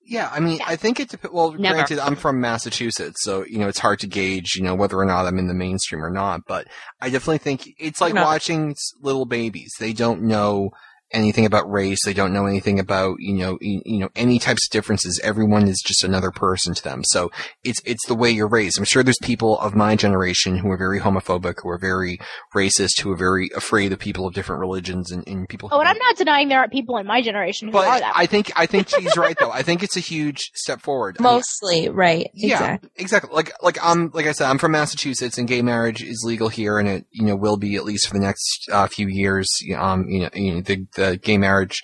Yeah, 0.07 0.29
I 0.31 0.39
mean, 0.39 0.59
I 0.65 0.77
think 0.77 1.01
it 1.01 1.09
dep- 1.09 1.33
well. 1.33 1.51
Never. 1.51 1.75
Granted, 1.75 1.99
I'm 1.99 2.15
from 2.15 2.39
Massachusetts, 2.39 3.21
so 3.23 3.45
you 3.45 3.59
know 3.59 3.67
it's 3.67 3.79
hard 3.79 3.99
to 3.99 4.07
gauge, 4.07 4.55
you 4.55 4.63
know, 4.63 4.73
whether 4.73 4.97
or 4.97 5.05
not 5.05 5.25
I'm 5.25 5.37
in 5.37 5.47
the 5.47 5.53
mainstream 5.53 6.03
or 6.03 6.09
not. 6.09 6.41
But 6.47 6.67
I 7.01 7.09
definitely 7.09 7.39
think 7.39 7.73
it's 7.77 7.99
like 7.99 8.13
watching 8.13 8.73
little 9.01 9.25
babies. 9.25 9.73
They 9.79 9.91
don't 9.91 10.21
know 10.21 10.71
anything 11.11 11.45
about 11.45 11.69
race. 11.71 11.99
They 12.05 12.13
don't 12.13 12.33
know 12.33 12.45
anything 12.45 12.79
about 12.79 13.17
you 13.19 13.33
know 13.33 13.57
you, 13.61 13.81
you 13.85 13.99
know 13.99 14.09
any 14.15 14.39
types 14.39 14.65
of 14.67 14.71
differences. 14.71 15.19
Everyone 15.23 15.67
is 15.67 15.81
just 15.85 16.03
another 16.03 16.31
person 16.31 16.73
to 16.73 16.83
them. 16.83 17.03
So 17.05 17.31
it's 17.63 17.81
it's 17.85 18.05
the 18.07 18.15
way 18.15 18.29
you're 18.31 18.47
raised. 18.47 18.77
I'm 18.77 18.85
sure 18.85 19.03
there's 19.03 19.17
people 19.21 19.59
of 19.59 19.75
my 19.75 19.95
generation 19.95 20.57
who 20.57 20.69
are 20.71 20.77
very 20.77 20.99
homophobic, 20.99 21.55
who 21.63 21.69
are 21.69 21.77
very 21.79 22.19
racist, 22.55 22.99
who 23.01 23.11
are 23.11 23.17
very 23.17 23.49
afraid 23.55 23.91
of 23.91 23.99
people 23.99 24.27
of 24.27 24.33
different 24.33 24.59
religions 24.59 25.11
and, 25.11 25.27
and 25.27 25.47
people. 25.47 25.69
Oh, 25.71 25.75
who 25.77 25.81
and 25.81 25.89
I'm 25.89 25.97
don't- 25.97 26.17
denying 26.17 26.47
there 26.49 26.59
are 26.59 26.69
people 26.69 26.97
in 26.97 27.05
my 27.05 27.21
generation 27.21 27.67
who 27.67 27.71
But 27.73 27.87
are 27.87 27.99
that. 27.99 28.13
I 28.15 28.25
think 28.25 28.51
I 28.55 28.65
think 28.65 28.89
she's 28.89 29.15
right 29.17 29.35
though. 29.39 29.51
I 29.51 29.61
think 29.63 29.83
it's 29.83 29.97
a 29.97 30.01
huge 30.01 30.51
step 30.55 30.81
forward. 30.81 31.17
I 31.19 31.23
mean, 31.23 31.33
Mostly, 31.33 31.89
right. 31.89 32.29
yeah, 32.33 32.53
Exactly. 32.55 32.89
exactly. 32.95 33.31
Like 33.33 33.51
like 33.61 33.77
I'm 33.83 34.09
like 34.13 34.25
I 34.25 34.31
said, 34.31 34.49
I'm 34.49 34.57
from 34.57 34.71
Massachusetts, 34.71 35.37
and 35.37 35.47
gay 35.47 35.61
marriage 35.61 36.01
is 36.03 36.23
legal 36.25 36.49
here, 36.49 36.77
and 36.79 36.87
it 36.87 37.05
you 37.11 37.25
know 37.25 37.35
will 37.35 37.57
be 37.57 37.75
at 37.75 37.83
least 37.85 38.07
for 38.07 38.13
the 38.15 38.19
next 38.23 38.67
uh, 38.71 38.87
few 38.87 39.07
years. 39.07 39.47
Um, 39.77 40.07
you 40.09 40.21
know, 40.21 40.29
you 40.33 40.55
know 40.55 40.61
the 40.61 40.87
the 40.97 41.17
gay 41.17 41.37
marriage 41.37 41.81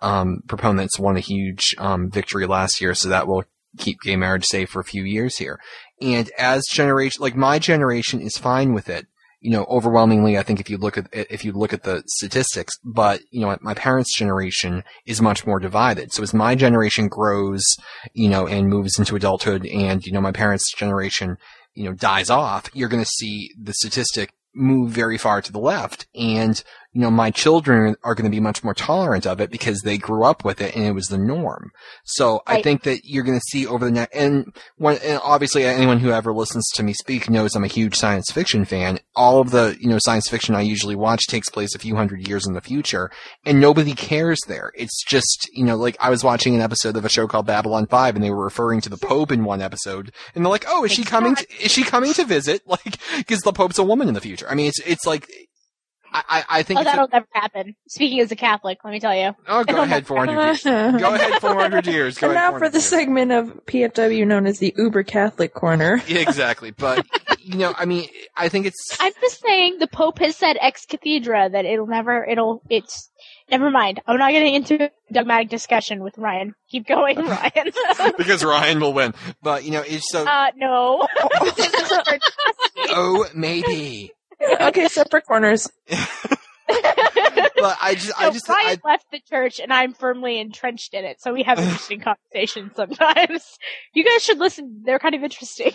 um 0.00 0.38
proponents 0.46 0.98
won 0.98 1.16
a 1.16 1.20
huge 1.20 1.74
um 1.78 2.10
victory 2.10 2.46
last 2.46 2.80
year, 2.80 2.94
so 2.94 3.08
that 3.08 3.26
will 3.26 3.44
keep 3.78 4.00
gay 4.02 4.16
marriage 4.16 4.44
safe 4.44 4.70
for 4.70 4.80
a 4.80 4.84
few 4.84 5.04
years 5.04 5.36
here. 5.38 5.60
And 6.00 6.30
as 6.38 6.64
generation, 6.70 7.22
like 7.22 7.36
my 7.36 7.58
generation 7.58 8.20
is 8.20 8.36
fine 8.36 8.72
with 8.72 8.88
it. 8.88 9.06
You 9.40 9.52
know, 9.52 9.64
overwhelmingly, 9.70 10.36
I 10.36 10.42
think 10.42 10.60
if 10.60 10.68
you 10.68 10.76
look 10.76 10.98
at 10.98 11.08
if 11.12 11.46
you 11.46 11.52
look 11.52 11.72
at 11.72 11.82
the 11.82 12.02
statistics, 12.06 12.74
but 12.84 13.22
you 13.30 13.40
know, 13.40 13.56
my 13.62 13.72
parents' 13.72 14.16
generation 14.16 14.84
is 15.06 15.22
much 15.22 15.46
more 15.46 15.58
divided. 15.58 16.12
So 16.12 16.22
as 16.22 16.34
my 16.34 16.54
generation 16.54 17.08
grows, 17.08 17.64
you 18.12 18.28
know, 18.28 18.46
and 18.46 18.68
moves 18.68 18.98
into 18.98 19.16
adulthood, 19.16 19.64
and 19.66 20.04
you 20.04 20.12
know, 20.12 20.20
my 20.20 20.32
parents' 20.32 20.74
generation, 20.76 21.38
you 21.74 21.84
know, 21.84 21.94
dies 21.94 22.28
off, 22.28 22.68
you're 22.74 22.90
going 22.90 23.02
to 23.02 23.08
see 23.08 23.50
the 23.58 23.72
statistic 23.72 24.34
move 24.54 24.90
very 24.90 25.16
far 25.16 25.40
to 25.40 25.52
the 25.52 25.58
left, 25.58 26.06
and 26.14 26.62
you 26.92 27.00
know, 27.00 27.10
my 27.10 27.30
children 27.30 27.94
are 28.02 28.16
going 28.16 28.24
to 28.24 28.34
be 28.34 28.40
much 28.40 28.64
more 28.64 28.74
tolerant 28.74 29.24
of 29.24 29.40
it 29.40 29.50
because 29.50 29.82
they 29.82 29.96
grew 29.96 30.24
up 30.24 30.44
with 30.44 30.60
it 30.60 30.74
and 30.74 30.84
it 30.84 30.92
was 30.92 31.06
the 31.06 31.18
norm. 31.18 31.70
So 32.04 32.42
I 32.48 32.62
think 32.62 32.82
that 32.82 33.04
you're 33.04 33.22
going 33.22 33.38
to 33.38 33.46
see 33.48 33.64
over 33.64 33.84
the 33.84 33.92
next, 33.92 34.14
and 34.14 34.52
when, 34.76 34.98
and 35.04 35.20
obviously 35.22 35.64
uh, 35.66 35.70
anyone 35.70 36.00
who 36.00 36.10
ever 36.10 36.32
listens 36.32 36.68
to 36.74 36.82
me 36.82 36.92
speak 36.92 37.30
knows 37.30 37.54
I'm 37.54 37.62
a 37.62 37.68
huge 37.68 37.94
science 37.94 38.32
fiction 38.32 38.64
fan. 38.64 38.98
All 39.14 39.40
of 39.40 39.52
the, 39.52 39.76
you 39.80 39.88
know, 39.88 39.98
science 40.00 40.28
fiction 40.28 40.56
I 40.56 40.62
usually 40.62 40.96
watch 40.96 41.28
takes 41.28 41.48
place 41.48 41.76
a 41.76 41.78
few 41.78 41.94
hundred 41.94 42.26
years 42.26 42.44
in 42.44 42.54
the 42.54 42.60
future 42.60 43.10
and 43.44 43.60
nobody 43.60 43.94
cares 43.94 44.40
there. 44.48 44.72
It's 44.74 45.04
just, 45.04 45.48
you 45.52 45.64
know, 45.64 45.76
like 45.76 45.96
I 46.00 46.10
was 46.10 46.24
watching 46.24 46.56
an 46.56 46.60
episode 46.60 46.96
of 46.96 47.04
a 47.04 47.08
show 47.08 47.28
called 47.28 47.46
Babylon 47.46 47.86
5 47.86 48.16
and 48.16 48.24
they 48.24 48.30
were 48.30 48.44
referring 48.44 48.80
to 48.80 48.88
the 48.88 48.96
Pope 48.96 49.30
in 49.30 49.44
one 49.44 49.62
episode 49.62 50.12
and 50.34 50.44
they're 50.44 50.50
like, 50.50 50.66
oh, 50.66 50.82
is 50.82 50.90
she 50.90 51.04
coming 51.04 51.36
to, 51.36 51.46
is 51.62 51.70
she 51.70 51.84
coming 51.84 52.12
to 52.14 52.24
visit? 52.24 52.62
Like, 52.70 52.98
cause 53.26 53.40
the 53.40 53.52
Pope's 53.52 53.78
a 53.78 53.82
woman 53.82 54.06
in 54.06 54.14
the 54.14 54.20
future. 54.20 54.48
I 54.48 54.54
mean, 54.54 54.68
it's, 54.68 54.78
it's 54.86 55.04
like, 55.04 55.28
I, 56.12 56.22
I, 56.28 56.44
I 56.58 56.62
think 56.62 56.80
Oh, 56.80 56.84
that'll 56.84 57.08
never 57.08 57.26
happen. 57.32 57.76
Speaking 57.88 58.20
as 58.20 58.32
a 58.32 58.36
Catholic, 58.36 58.78
let 58.84 58.90
me 58.90 59.00
tell 59.00 59.14
you. 59.14 59.34
oh, 59.46 59.64
go 59.64 59.82
ahead, 59.82 60.06
400 60.06 60.32
years. 60.42 60.62
Go 61.00 61.14
ahead, 61.14 61.40
400 61.40 61.86
years. 61.86 62.18
Go 62.18 62.26
and 62.28 62.34
now 62.34 62.52
for 62.58 62.68
the 62.68 62.78
years. 62.78 62.84
segment 62.84 63.32
of 63.32 63.46
PFW 63.66 64.26
known 64.26 64.46
as 64.46 64.58
the 64.58 64.74
Uber 64.76 65.04
Catholic 65.04 65.54
Corner. 65.54 66.02
Yeah, 66.06 66.18
exactly. 66.28 66.72
But, 66.72 67.06
you 67.38 67.56
know, 67.58 67.74
I 67.76 67.84
mean, 67.84 68.08
I 68.36 68.48
think 68.48 68.66
it's, 68.66 68.96
I'm 69.00 69.12
just 69.20 69.40
saying 69.40 69.78
the 69.78 69.86
Pope 69.86 70.18
has 70.18 70.36
said 70.36 70.56
ex 70.60 70.84
cathedra 70.86 71.48
that 71.52 71.64
it'll 71.64 71.86
never, 71.86 72.24
it'll, 72.24 72.62
it's, 72.68 73.10
never 73.50 73.70
mind. 73.70 74.00
I'm 74.06 74.18
not 74.18 74.32
getting 74.32 74.54
into 74.54 74.82
a 74.84 74.90
dogmatic 75.12 75.48
discussion 75.48 76.02
with 76.02 76.18
Ryan. 76.18 76.54
Keep 76.70 76.86
going, 76.88 77.18
Ryan. 77.26 77.70
because 78.18 78.44
Ryan 78.44 78.80
will 78.80 78.92
win. 78.92 79.14
But, 79.42 79.64
you 79.64 79.70
know, 79.70 79.82
it's 79.86 80.10
so, 80.10 80.24
uh, 80.26 80.50
no. 80.56 81.06
oh, 82.88 83.26
maybe. 83.34 84.12
Okay, 84.60 84.88
separate 84.88 85.26
corners. 85.26 85.68
But 87.60 87.76
I 87.80 87.94
just, 87.94 88.12
I 88.18 88.30
just, 88.30 88.48
Ryan 88.48 88.78
I, 88.84 88.88
left 88.88 89.10
the 89.12 89.20
church 89.28 89.60
and 89.60 89.72
I'm 89.72 89.92
firmly 89.92 90.40
entrenched 90.40 90.94
in 90.94 91.04
it, 91.04 91.20
so 91.20 91.32
we 91.32 91.42
have 91.42 91.58
interesting 91.60 92.00
conversations 92.00 92.72
sometimes. 92.74 93.58
You 93.92 94.04
guys 94.04 94.24
should 94.24 94.38
listen. 94.38 94.82
They're 94.84 94.98
kind 94.98 95.14
of 95.14 95.22
interesting. 95.22 95.72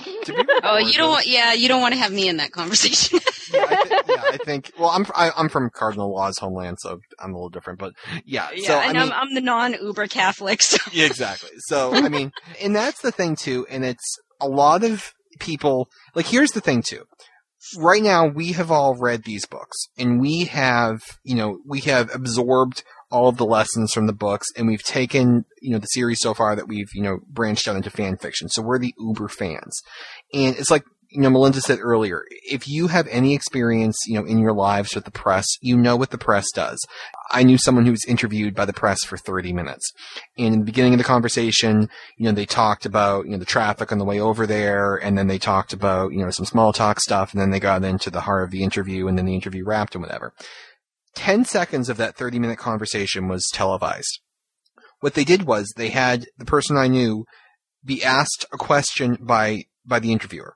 Oh, 0.63 0.77
you 0.77 0.93
don't 0.93 1.11
want, 1.11 1.27
yeah, 1.27 1.53
you 1.53 1.67
don't 1.67 1.81
want 1.81 1.93
to 1.93 1.99
have 1.99 2.11
me 2.11 2.27
in 2.27 2.37
that 2.37 2.51
conversation. 2.51 3.19
yeah, 3.53 3.65
I 3.69 3.75
thi- 3.75 3.95
yeah, 4.07 4.23
I 4.25 4.37
think. 4.37 4.71
Well, 4.79 4.89
I'm 4.89 5.05
I, 5.15 5.31
I'm 5.37 5.49
from 5.49 5.69
Cardinal 5.69 6.13
Law's 6.13 6.39
homeland, 6.39 6.77
so 6.79 6.99
I'm 7.19 7.31
a 7.31 7.35
little 7.35 7.49
different. 7.49 7.79
But 7.79 7.93
yeah, 8.25 8.49
yeah, 8.55 8.67
so 8.67 8.77
I 8.77 8.85
and 8.85 8.93
mean, 8.93 9.01
I'm, 9.03 9.11
I'm 9.11 9.35
the 9.35 9.41
non-Uber 9.41 10.07
Catholic, 10.07 10.61
so. 10.61 10.77
yeah, 10.91 11.05
exactly. 11.05 11.51
So 11.59 11.93
I 11.93 12.09
mean, 12.09 12.31
and 12.61 12.75
that's 12.75 13.01
the 13.01 13.11
thing 13.11 13.35
too. 13.35 13.67
And 13.69 13.85
it's 13.85 14.17
a 14.41 14.47
lot 14.47 14.83
of 14.83 15.13
people. 15.39 15.87
Like, 16.15 16.25
here's 16.25 16.51
the 16.51 16.61
thing 16.61 16.81
too. 16.81 17.03
Right 17.77 18.03
now, 18.03 18.27
we 18.27 18.51
have 18.53 18.71
all 18.71 18.95
read 18.95 19.23
these 19.23 19.45
books, 19.45 19.87
and 19.97 20.19
we 20.19 20.45
have, 20.45 21.01
you 21.23 21.35
know, 21.35 21.59
we 21.65 21.81
have 21.81 22.13
absorbed 22.13 22.83
all 23.11 23.27
of 23.27 23.37
the 23.37 23.45
lessons 23.45 23.93
from 23.93 24.07
the 24.07 24.13
books, 24.13 24.47
and 24.55 24.67
we've 24.67 24.83
taken, 24.83 25.45
you 25.61 25.71
know, 25.71 25.79
the 25.79 25.87
series 25.87 26.19
so 26.19 26.33
far 26.33 26.55
that 26.55 26.67
we've, 26.67 26.89
you 26.93 27.01
know, 27.01 27.19
branched 27.27 27.67
out 27.67 27.75
into 27.75 27.89
fan 27.89 28.17
fiction. 28.17 28.49
So 28.49 28.61
we're 28.61 28.79
the 28.79 28.93
uber 28.99 29.27
fans, 29.27 29.81
and 30.33 30.55
it's 30.55 30.71
like 30.71 30.83
you 31.15 31.21
know, 31.21 31.29
Melinda 31.29 31.61
said 31.61 31.79
earlier, 31.81 32.25
if 32.43 32.67
you 32.67 32.87
have 32.87 33.07
any 33.07 33.33
experience, 33.33 33.95
you 34.05 34.19
know, 34.19 34.25
in 34.25 34.37
your 34.37 34.51
lives 34.51 34.93
with 34.93 35.05
the 35.05 35.11
press, 35.11 35.47
you 35.61 35.77
know 35.77 35.95
what 35.95 36.09
the 36.09 36.17
press 36.17 36.45
does. 36.53 36.85
I 37.31 37.43
knew 37.43 37.57
someone 37.57 37.85
who 37.85 37.91
was 37.91 38.03
interviewed 38.03 38.53
by 38.53 38.65
the 38.65 38.73
press 38.73 39.05
for 39.05 39.17
30 39.17 39.53
minutes. 39.53 39.89
And 40.37 40.53
in 40.53 40.59
the 40.59 40.65
beginning 40.65 40.93
of 40.93 40.97
the 40.97 41.05
conversation, 41.05 41.89
you 42.17 42.25
know, 42.25 42.33
they 42.33 42.45
talked 42.45 42.85
about, 42.85 43.25
you 43.25 43.31
know, 43.31 43.37
the 43.37 43.45
traffic 43.45 43.93
on 43.93 43.97
the 43.97 44.03
way 44.03 44.19
over 44.19 44.45
there, 44.45 44.97
and 44.97 45.17
then 45.17 45.27
they 45.27 45.37
talked 45.37 45.71
about, 45.71 46.11
you 46.11 46.19
know, 46.19 46.29
some 46.31 46.45
small 46.45 46.73
talk 46.73 46.99
stuff, 46.99 47.31
and 47.31 47.41
then 47.41 47.51
they 47.51 47.61
got 47.61 47.85
into 47.85 48.09
the 48.09 48.21
heart 48.21 48.43
of 48.43 48.51
the 48.51 48.63
interview, 48.63 49.07
and 49.07 49.17
then 49.17 49.25
the 49.25 49.35
interview 49.35 49.63
wrapped 49.63 49.95
and 49.95 50.03
whatever. 50.03 50.33
10 51.15 51.45
seconds 51.45 51.87
of 51.87 51.95
that 51.95 52.17
30 52.17 52.39
minute 52.39 52.57
conversation 52.57 53.29
was 53.29 53.49
televised. 53.53 54.19
What 54.99 55.13
they 55.13 55.23
did 55.23 55.43
was 55.43 55.71
they 55.77 55.89
had 55.89 56.25
the 56.37 56.45
person 56.45 56.75
I 56.75 56.89
knew 56.89 57.23
be 57.85 58.03
asked 58.03 58.45
a 58.51 58.57
question 58.57 59.17
by, 59.21 59.63
by 59.85 59.99
the 59.99 60.11
interviewer 60.11 60.55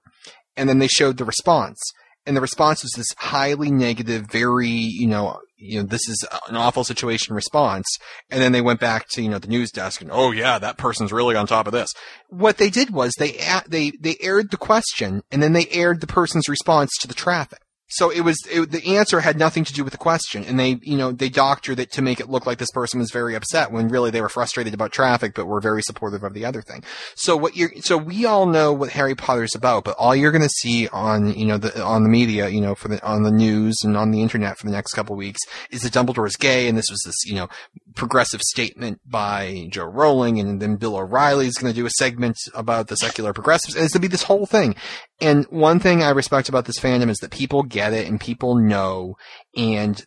and 0.60 0.68
then 0.68 0.80
they 0.80 0.88
showed 0.88 1.18
the 1.18 1.26
response. 1.26 1.80
And 2.26 2.36
the 2.36 2.42
response 2.42 2.84
was 2.84 2.92
this 2.92 3.08
highly 3.18 3.72
negative, 3.72 4.28
very, 4.30 4.68
you 4.68 5.08
know, 5.08 5.40
you 5.58 5.80
know, 5.80 5.88
this 5.88 6.08
is 6.08 6.26
an 6.48 6.58
awful 6.58 6.84
situation 6.84 7.34
response. 7.34 7.88
And 8.30 8.42
then 8.42 8.52
they 8.52 8.62
went 8.62 8.80
back 8.80 9.08
to, 9.12 9.22
you 9.22 9.30
know, 9.30 9.40
the 9.40 9.48
news 9.48 9.72
desk 9.72 10.02
and, 10.02 10.12
oh 10.12 10.32
yeah, 10.32 10.60
that 10.60 10.78
person's 10.78 11.14
really 11.14 11.36
on 11.36 11.48
top 11.48 11.66
of 11.66 11.74
this. 11.74 11.92
What 12.28 12.58
they 12.58 12.70
did 12.70 12.92
was 12.92 13.14
they, 13.18 13.40
they, 13.68 13.92
they 14.00 14.18
aired 14.22 14.52
the 14.52 14.58
question 14.58 15.22
and 15.32 15.42
then 15.42 15.54
they 15.54 15.68
aired 15.72 16.02
the 16.02 16.08
person's 16.08 16.50
response 16.50 16.92
to 17.00 17.08
the 17.08 17.14
traffic. 17.14 17.60
So 17.90 18.10
it 18.10 18.22
was, 18.22 18.38
it, 18.50 18.72
the 18.72 18.98
answer 18.98 19.20
had 19.20 19.38
nothing 19.38 19.64
to 19.66 19.74
do 19.74 19.84
with 19.84 19.92
the 19.92 19.98
question. 19.98 20.44
And 20.46 20.60
they, 20.60 20.80
you 20.82 20.98
know, 20.98 21.12
they 21.12 21.30
doctored 21.30 21.80
it 21.80 21.92
to 21.94 22.02
make 22.02 22.20
it 22.20 22.30
look 22.30 22.46
like 22.46 22.58
this 22.58 22.72
person 22.72 23.00
was 23.00 23.12
very 23.12 23.36
upset 23.36 23.72
when 23.72 23.88
really 23.88 24.12
they 24.12 24.22
were 24.22 24.30
frustrated 24.30 24.74
about 24.74 24.92
traffic, 24.92 25.34
but 25.34 25.48
were 25.48 25.60
very 25.62 25.82
supportive 25.82 26.24
of 26.24 26.34
the 26.34 26.46
other 26.46 26.62
thing. 26.62 26.84
So 27.16 27.36
what 27.36 27.56
you're, 27.56 27.72
so 27.82 27.98
we 27.98 28.26
all 28.26 28.46
know 28.46 28.72
what 28.72 28.92
Harry 28.92 29.16
Potter's 29.16 29.56
about, 29.56 29.84
but 29.84 29.96
all 29.98 30.16
you're 30.16 30.32
going 30.32 30.44
to 30.44 30.50
see 30.50 30.88
on, 30.90 31.34
you 31.34 31.46
know, 31.46 31.58
the, 31.58 31.84
on 31.84 32.04
the 32.04 32.10
media, 32.10 32.48
you 32.50 32.62
know, 32.62 32.76
for 32.76 32.88
the, 32.88 33.04
on 33.06 33.24
the 33.24 33.32
news 33.32 33.76
and 33.84 33.98
on 33.98 34.12
the 34.12 34.22
internet 34.22 34.58
for 34.58 34.68
the 34.68 34.72
next 34.72 34.94
couple 34.94 35.16
weeks 35.16 35.40
is 35.72 35.82
that 35.82 35.94
Dumbledore 35.94 36.28
is 36.28 36.36
gay 36.36 36.68
and 36.68 36.78
this 36.78 36.90
was 36.90 37.02
this, 37.06 37.26
you 37.26 37.36
know, 37.36 37.50
progressive 37.96 38.42
statement 38.42 39.00
by 39.06 39.68
Jo 39.70 39.86
Rowling 39.86 40.40
and 40.40 40.62
then 40.62 40.76
Bill 40.76 40.96
O'Reilly 40.96 41.48
is 41.48 41.56
going 41.56 41.74
to 41.74 41.80
do 41.80 41.86
a 41.86 41.92
segment 41.92 42.38
about 42.54 42.88
the 42.88 42.96
secular 42.96 43.34
progressives 43.34 43.76
and 43.76 43.84
it's 43.84 43.94
going 43.94 44.02
to 44.02 44.08
be 44.08 44.12
this 44.12 44.24
whole 44.24 44.46
thing. 44.46 44.76
And 45.22 45.46
one 45.46 45.80
thing 45.80 46.02
I 46.02 46.12
respect 46.12 46.50
about 46.50 46.66
this 46.66 46.80
fandom 46.80 47.10
is 47.10 47.18
that 47.18 47.32
people 47.32 47.64
get 47.64 47.94
it 47.94 48.08
and 48.08 48.20
people 48.20 48.56
know 48.56 49.18
and 49.56 50.04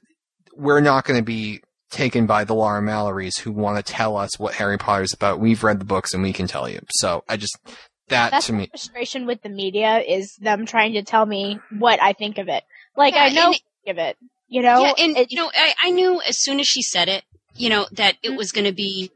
we're 0.56 0.80
not 0.80 1.04
going 1.04 1.18
to 1.18 1.24
be 1.24 1.60
taken 1.90 2.26
by 2.26 2.44
the 2.44 2.54
Laura 2.54 2.80
Mallorys 2.82 3.38
who 3.38 3.52
want 3.52 3.84
to 3.84 3.92
tell 3.92 4.16
us 4.16 4.38
what 4.38 4.54
Harry 4.54 4.78
Potter's 4.78 5.12
about. 5.12 5.40
We've 5.40 5.62
read 5.62 5.78
the 5.78 5.84
books 5.84 6.14
and 6.14 6.22
we 6.22 6.32
can 6.32 6.46
tell 6.46 6.68
you. 6.68 6.80
So 6.90 7.24
I 7.28 7.36
just, 7.36 7.58
that 8.08 8.30
That's 8.30 8.46
to 8.46 8.52
me, 8.54 8.68
frustration 8.68 9.26
with 9.26 9.42
the 9.42 9.48
media 9.48 9.98
is 9.98 10.34
them 10.36 10.66
trying 10.66 10.94
to 10.94 11.02
tell 11.02 11.26
me 11.26 11.60
what 11.78 12.02
I 12.02 12.14
think 12.14 12.38
of 12.38 12.48
it. 12.48 12.64
Like 12.96 13.14
Yeah, 13.14 13.24
I 13.24 13.28
know 13.30 13.46
and- 13.48 13.60
I 13.86 13.90
of 13.90 13.98
it. 13.98 14.16
You 14.48 14.62
know, 14.62 14.82
yeah, 14.84 14.92
and 14.98 15.16
It- 15.16 15.30
you 15.30 15.38
know, 15.38 15.50
I, 15.54 15.74
I 15.84 15.90
knew 15.90 16.20
as 16.22 16.38
soon 16.38 16.60
as 16.60 16.66
she 16.66 16.82
said 16.82 17.08
it, 17.08 17.24
you 17.54 17.68
know, 17.68 17.86
that 17.92 18.16
it 18.22 18.28
mm-hmm. 18.28 18.36
was 18.36 18.52
going 18.52 18.66
to 18.66 18.72
be 18.72 19.10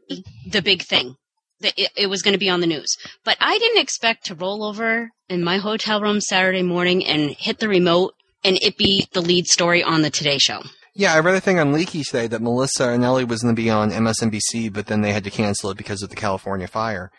the 0.47 0.63
big 0.63 0.83
thing. 0.83 1.17
That 1.61 1.73
it, 1.77 1.91
it 1.97 2.07
was 2.09 2.23
going 2.23 2.33
to 2.35 2.39
be 2.39 2.51
on 2.51 2.61
the 2.61 2.67
news. 2.67 2.97
But 3.25 3.37
I 3.41 3.59
didn't 3.59 3.81
expect 3.83 4.27
to 4.27 4.35
roll 4.35 4.63
over 4.65 5.11
in 5.29 5.43
my 5.43 5.57
hotel 5.59 6.01
room 6.01 6.21
Saturday 6.21 6.63
morning 6.63 7.05
and 7.07 7.31
hit 7.31 7.59
the 7.59 7.69
remote 7.69 8.15
and 8.45 8.57
it 8.63 8.77
be 8.77 9.09
the 9.13 9.23
lead 9.23 9.47
story 9.47 9.83
on 9.83 10.03
the 10.03 10.11
Today 10.11 10.39
Show. 10.39 10.63
Yeah, 10.95 11.13
I 11.15 11.19
read 11.21 11.35
a 11.35 11.41
thing 11.41 11.59
on 11.59 11.73
Leaky 11.73 12.03
today 12.05 12.27
that 12.27 12.41
Melissa 12.41 12.89
and 12.91 13.03
Anelli 13.03 13.27
was 13.29 13.43
going 13.43 13.55
to 13.55 13.61
be 13.63 13.69
on 13.71 13.91
MSNBC, 13.91 14.73
but 14.73 14.87
then 14.87 15.01
they 15.03 15.13
had 15.13 15.25
to 15.25 15.31
cancel 15.31 15.71
it 15.71 15.77
because 15.77 16.03
of 16.03 16.09
the 16.11 16.17
California 16.17 16.67
fire. 16.67 17.11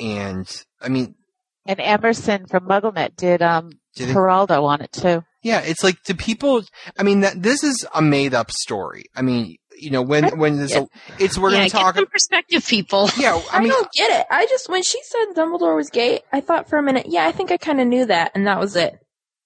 And 0.00 0.46
I 0.80 0.88
mean, 0.88 1.14
And 1.66 1.80
Emerson 1.80 2.46
from 2.46 2.66
MuggleNet 2.68 3.16
did 3.16 3.42
um 3.42 3.72
Did 3.94 4.08
he? 4.08 4.14
Geraldo 4.14 4.62
on 4.64 4.80
it 4.82 4.92
too. 4.92 5.22
yeah, 5.42 5.60
it's 5.60 5.82
like 5.82 6.02
do 6.04 6.14
people? 6.14 6.62
I 6.98 7.02
mean, 7.02 7.20
that 7.20 7.42
this 7.42 7.62
is 7.64 7.86
a 7.94 8.00
made 8.02 8.34
up 8.34 8.50
story. 8.50 9.06
I 9.14 9.22
mean, 9.22 9.56
you 9.78 9.90
know, 9.90 10.02
when 10.02 10.38
when 10.38 10.56
there's 10.56 10.74
a, 10.74 10.88
it's 11.18 11.38
we're 11.38 11.50
yeah, 11.50 11.56
going 11.58 11.70
to 11.70 11.76
talk. 11.76 11.94
get 11.94 12.00
some 12.00 12.06
perspective, 12.10 12.66
people. 12.66 13.08
Yeah, 13.18 13.40
I 13.52 13.58
I, 13.58 13.66
don't 13.66 13.88
get 13.92 14.20
it. 14.20 14.26
I 14.30 14.46
just 14.46 14.68
when 14.68 14.82
she 14.82 15.00
said 15.02 15.34
Dumbledore 15.34 15.76
was 15.76 15.90
gay, 15.90 16.20
I 16.32 16.40
thought 16.40 16.68
for 16.68 16.78
a 16.78 16.82
minute, 16.82 17.06
yeah, 17.08 17.26
I 17.26 17.32
think 17.32 17.50
I 17.50 17.56
kind 17.56 17.80
of 17.80 17.86
knew 17.86 18.06
that, 18.06 18.32
and 18.34 18.46
that 18.46 18.58
was 18.58 18.76
it. 18.76 18.98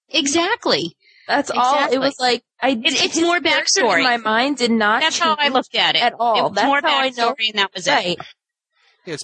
Exactly. 0.09 0.97
That's 1.29 1.51
all. 1.51 1.93
It 1.93 1.99
was 1.99 2.17
like 2.19 2.43
I. 2.61 2.71
It- 2.71 2.81
it's 2.85 3.15
his 3.15 3.23
more 3.23 3.39
backstory. 3.39 3.99
In 3.99 4.05
my 4.05 4.17
mind, 4.17 4.57
did 4.57 4.71
not. 4.73 5.01
That's 5.01 5.19
how 5.19 5.37
I 5.39 5.49
looked 5.49 5.75
at 5.77 5.95
it. 5.95 6.03
at 6.03 6.15
all. 6.19 6.49
It 6.49 6.55
That's 6.55 6.67
more 6.67 6.81
how 6.83 6.99
I 6.99 7.11
know. 7.11 7.31
backstory, 7.31 7.51
and 7.51 7.59
that 7.59 7.71
was 7.75 7.87
it. 7.87 7.91
Right. 7.91 8.19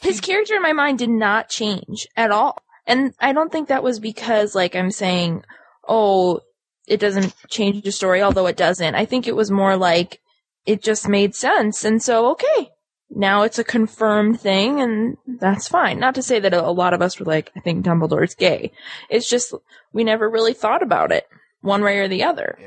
His 0.03 0.21
character 0.21 0.55
in 0.55 0.63
my 0.63 0.73
mind 0.73 0.99
did 0.99 1.11
not 1.11 1.49
change 1.49 2.07
at 2.17 2.31
all. 2.31 2.63
And 2.87 3.13
I 3.21 3.33
don't 3.33 3.51
think 3.51 3.69
that 3.69 3.83
was 3.83 3.99
because, 3.99 4.55
like, 4.55 4.75
I'm 4.77 4.91
saying, 4.91 5.45
oh, 5.89 6.41
it 6.87 6.99
doesn't 7.01 7.35
change 7.51 7.83
the 7.83 7.93
story, 7.93 8.23
although 8.23 8.47
it 8.47 8.57
doesn't. 8.57 8.95
I 8.95 9.05
think 9.05 9.27
it 9.27 9.35
was 9.37 9.51
more 9.51 9.77
like 9.77 10.21
it 10.67 10.83
just 10.83 11.09
made 11.09 11.35
sense. 11.35 11.85
And 11.85 12.03
so, 12.03 12.31
okay, 12.33 12.71
now 13.11 13.43
it's 13.43 13.59
a 13.59 13.65
confirmed 13.65 14.41
thing, 14.41 14.81
and 14.81 15.17
that's 15.27 15.69
fine. 15.69 15.99
Not 15.99 16.15
to 16.17 16.23
say 16.23 16.41
that 16.41 16.53
a 16.53 16.71
lot 16.71 16.93
of 16.93 17.03
us 17.03 17.19
were 17.19 17.27
like, 17.27 17.51
I 17.57 17.61
think 17.61 17.85
Dumbledore's 17.85 18.35
gay. 18.35 18.73
It's 19.09 19.29
just 19.29 19.55
we 19.93 20.05
never 20.05 20.29
really 20.29 20.55
thought 20.55 20.83
about 20.83 21.13
it 21.13 21.27
one 21.61 21.83
way 21.83 21.99
or 21.99 22.09
the 22.09 22.25
other. 22.25 22.59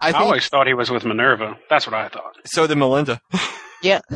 I 0.00 0.08
I, 0.08 0.12
think 0.12 0.22
always 0.24 0.48
thought 0.48 0.66
he 0.66 0.74
was 0.74 0.90
with 0.90 1.04
Minerva. 1.04 1.56
That's 1.70 1.86
what 1.86 1.94
I 1.94 2.08
thought. 2.08 2.36
so. 2.44 2.66
Did 2.66 2.78
Melinda, 2.78 3.20
Yeah. 3.82 4.00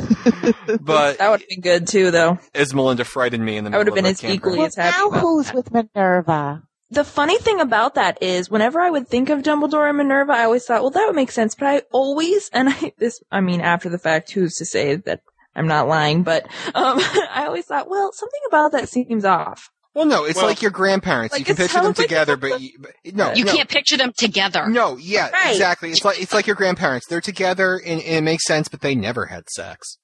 but 0.80 1.18
That 1.18 1.30
would 1.30 1.40
have 1.40 1.48
been 1.48 1.60
good 1.60 1.86
too, 1.88 2.10
though. 2.10 2.38
Is 2.54 2.74
Melinda 2.74 3.04
frightened 3.04 3.44
me 3.44 3.56
in 3.56 3.64
the 3.64 3.72
I 3.72 3.78
would 3.78 3.86
have 3.86 3.94
been 3.94 4.06
as 4.06 4.22
equally 4.22 4.60
as 4.62 4.76
happy 4.76 4.96
now 4.96 5.08
about 5.08 5.20
who's 5.20 5.46
that. 5.46 5.54
with 5.54 5.72
Minerva? 5.72 6.62
The 6.93 7.05
funny 7.05 7.38
thing 7.38 7.61
about 7.61 7.95
that 7.95 8.22
is 8.22 8.51
whenever 8.51 8.80
I 8.80 8.90
would 8.90 9.09
think 9.09 9.30
of 9.30 9.43
Dumbledore 9.43 9.88
and 9.88 9.99
Minerva, 9.99 10.32
I 10.32 10.45
always 10.45 10.64
thought, 10.66 10.82
well, 10.82 10.90
that 10.90 11.07
would 11.07 11.16
make 11.16 11.30
sense. 11.30 11.55
But 11.55 11.66
I 11.68 11.82
always, 11.90 12.51
and 12.53 12.68
I, 12.68 12.93
this, 12.99 13.20
I 13.32 13.40
mean, 13.40 13.61
after 13.61 13.88
the 13.88 13.99
fact, 13.99 14.30
who's 14.32 14.57
to 14.57 14.64
say 14.66 14.97
that 14.97 15.20
I'm 15.57 15.66
not 15.66 15.88
lying, 15.88 16.22
but, 16.22 16.45
um, 16.74 16.99
I 17.30 17.45
always 17.47 17.64
thought, 17.66 17.88
well, 17.88 18.12
something 18.12 18.40
about 18.49 18.72
that 18.72 18.88
seems 18.88 19.24
off. 19.24 19.70
Well, 19.95 20.07
no, 20.07 20.24
it's 20.24 20.36
Well- 20.36 20.47
like 20.47 20.62
your 20.62 20.70
grandparents. 20.70 21.32
Like, 21.34 21.40
you 21.40 21.45
can 21.47 21.57
picture 21.57 21.80
them 21.82 21.93
together, 21.95 22.36
but 22.36 22.61
you, 22.61 22.70
but, 22.78 22.93
no, 23.14 23.32
You 23.34 23.45
no, 23.45 23.53
can't 23.53 23.68
picture 23.68 23.97
them 23.97 24.12
together. 24.16 24.66
No, 24.68 24.97
yeah, 24.97 25.30
Right. 25.30 25.51
exactly. 25.53 25.90
It's 25.90 26.05
like 26.05 26.20
it's 26.20 26.32
like 26.32 26.47
your 26.47 26.57
grandparents. 26.57 27.07
They're 27.09 27.20
together, 27.20 27.74
and, 27.76 28.01
and 28.01 28.16
it 28.16 28.22
makes 28.22 28.47
sense, 28.47 28.68
but 28.68 28.80
they 28.80 28.95
never 28.95 29.26
had 29.26 29.49
sex. 29.51 29.99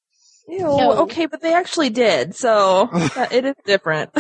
Ew, 0.47 0.59
No. 0.61 0.93
okay, 1.05 1.27
but 1.27 1.41
they 1.43 1.55
actually 1.55 1.91
did, 1.91 2.35
so 2.35 2.89
it 3.31 3.45
is 3.47 3.55
different. 3.67 4.11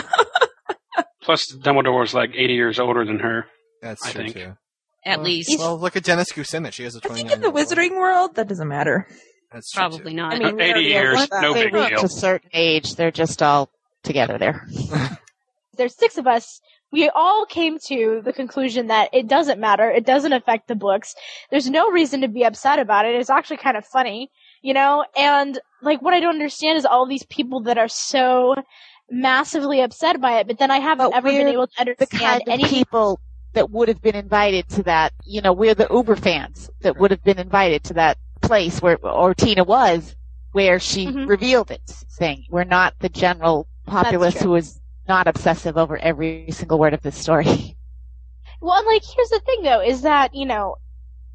Plus, 1.28 1.52
Dumbledore 1.54 2.00
was 2.00 2.14
like 2.14 2.30
80 2.34 2.54
years 2.54 2.80
older 2.80 3.04
than 3.04 3.18
her. 3.18 3.44
That's 3.82 4.02
I 4.06 4.12
true 4.12 4.22
think. 4.24 4.36
too. 4.36 4.56
At 5.04 5.18
Well, 5.18 5.26
least. 5.26 5.58
Well, 5.58 5.78
look 5.78 5.94
at 5.94 6.02
Dennis 6.04 6.32
Kucinich. 6.32 6.72
She 6.72 6.84
has 6.84 6.96
a 6.96 7.00
I 7.04 7.06
twenty 7.06 7.20
think 7.24 7.32
in 7.34 7.40
the 7.42 7.50
Wizarding 7.52 7.98
world, 7.98 8.34
that 8.36 8.48
doesn't 8.48 8.66
matter. 8.66 9.06
That's 9.52 9.70
true, 9.70 9.78
Probably 9.80 10.12
too. 10.12 10.16
not. 10.16 10.32
I 10.32 10.38
mean, 10.38 10.56
we 10.56 10.62
80 10.62 10.70
already 10.72 10.92
have 10.94 11.02
years, 11.04 11.28
one- 11.30 11.42
no 11.42 11.52
they 11.52 11.64
big 11.64 11.74
reach 11.74 11.88
deal. 11.90 12.04
a 12.04 12.08
certain 12.08 12.48
age, 12.54 12.94
they're 12.94 13.10
just 13.10 13.42
all 13.42 13.68
together 14.04 14.38
there. 14.38 14.66
there's 15.76 15.94
six 15.98 16.16
of 16.16 16.26
us. 16.26 16.60
We 16.90 17.10
all 17.14 17.44
came 17.44 17.76
to 17.88 18.22
the 18.24 18.32
conclusion 18.32 18.86
that 18.86 19.10
it 19.12 19.28
doesn't 19.28 19.60
matter. 19.60 19.90
It 19.90 20.06
doesn't 20.06 20.32
affect 20.32 20.66
the 20.68 20.74
books. 20.74 21.14
There's 21.50 21.68
no 21.68 21.90
reason 21.90 22.22
to 22.22 22.28
be 22.28 22.42
upset 22.44 22.78
about 22.78 23.04
it. 23.04 23.14
It's 23.16 23.28
actually 23.28 23.58
kind 23.58 23.76
of 23.76 23.84
funny, 23.84 24.30
you 24.62 24.72
know? 24.72 25.04
And 25.14 25.60
like 25.82 26.00
what 26.00 26.14
I 26.14 26.20
don't 26.20 26.32
understand 26.34 26.78
is 26.78 26.86
all 26.86 27.06
these 27.06 27.26
people 27.26 27.60
that 27.64 27.76
are 27.76 27.88
so 27.88 28.54
massively 29.10 29.80
upset 29.80 30.20
by 30.20 30.38
it, 30.40 30.46
but 30.46 30.58
then 30.58 30.70
I 30.70 30.78
haven't 30.78 31.10
But 31.10 31.16
ever 31.16 31.28
been 31.30 31.48
able 31.48 31.66
to 31.66 31.72
the 31.76 31.80
understand 31.80 32.20
kind 32.20 32.42
of 32.42 32.48
any 32.48 32.64
people 32.64 33.20
that 33.54 33.70
would 33.70 33.88
have 33.88 34.02
been 34.02 34.14
invited 34.16 34.68
to 34.70 34.82
that. 34.84 35.12
You 35.24 35.40
know, 35.40 35.52
we're 35.52 35.74
the 35.74 35.88
Uber 35.90 36.16
fans 36.16 36.70
that 36.80 36.98
would 36.98 37.10
have 37.10 37.22
been 37.24 37.38
invited 37.38 37.84
to 37.84 37.94
that 37.94 38.18
place 38.42 38.80
where, 38.82 38.96
or 39.02 39.34
Tina 39.34 39.64
was, 39.64 40.14
where 40.52 40.78
she 40.78 41.06
Mhm. 41.06 41.28
revealed 41.28 41.70
it. 41.70 41.82
Saying 41.86 42.44
we're 42.50 42.64
not 42.64 42.94
the 42.98 43.08
general 43.08 43.66
populace 43.86 44.40
who 44.40 44.54
is 44.54 44.80
not 45.08 45.26
obsessive 45.26 45.78
over 45.78 45.96
every 45.98 46.50
single 46.50 46.78
word 46.78 46.94
of 46.94 47.02
this 47.02 47.16
story. 47.16 47.76
Well, 48.60 48.76
and, 48.76 48.86
like, 48.88 49.02
here's 49.04 49.28
the 49.28 49.38
thing 49.40 49.62
though, 49.62 49.80
is 49.80 50.02
that, 50.02 50.34
you 50.34 50.44
know, 50.44 50.76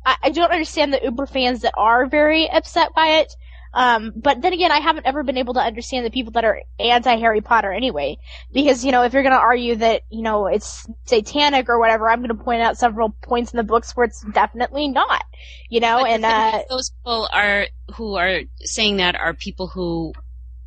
I, 0.06 0.18
I 0.24 0.30
don't 0.30 0.52
understand 0.52 0.94
the 0.94 1.00
Uber 1.02 1.26
fans 1.26 1.62
that 1.62 1.74
are 1.78 2.06
very 2.06 2.50
upset 2.52 2.94
by 2.94 3.08
it. 3.20 3.34
Um, 3.74 4.14
but 4.16 4.42
then 4.42 4.54
again, 4.54 4.72
I 4.72 4.80
haven't 4.80 5.08
ever 5.08 5.24
been 5.24 5.38
able 5.38 5.56
to 5.56 5.60
understand 5.60 6.06
the 6.06 6.12
people 6.12 6.34
that 6.34 6.46
are 6.46 6.62
anti 6.80 7.16
Harry 7.18 7.42
Potter 7.42 7.72
anyway. 7.72 8.18
Because, 8.52 8.86
you 8.86 8.92
know, 8.92 9.04
if 9.04 9.14
you're 9.14 9.24
gonna 9.24 9.36
argue 9.36 9.76
that, 9.78 10.02
you 10.10 10.22
know, 10.22 10.48
it's 10.48 10.88
satanic 11.06 11.70
or 11.70 11.80
whatever, 11.80 12.10
I'm 12.10 12.22
gonna 12.22 12.36
point 12.36 12.62
out 12.62 12.78
several 12.78 13.10
points 13.10 13.52
in 13.52 13.58
the 13.58 13.64
books 13.64 13.96
where 13.96 14.06
it's 14.06 14.24
definitely 14.34 14.88
not. 14.90 15.24
You 15.70 15.80
know, 15.80 16.00
But 16.02 16.12
and, 16.12 16.26
uh, 16.26 16.64
those 16.70 16.92
people 16.92 17.28
are 17.34 17.68
who 17.96 18.16
are 18.16 18.42
saying 18.62 18.98
that 18.98 19.16
are 19.16 19.34
people 19.34 19.68
who 19.68 20.14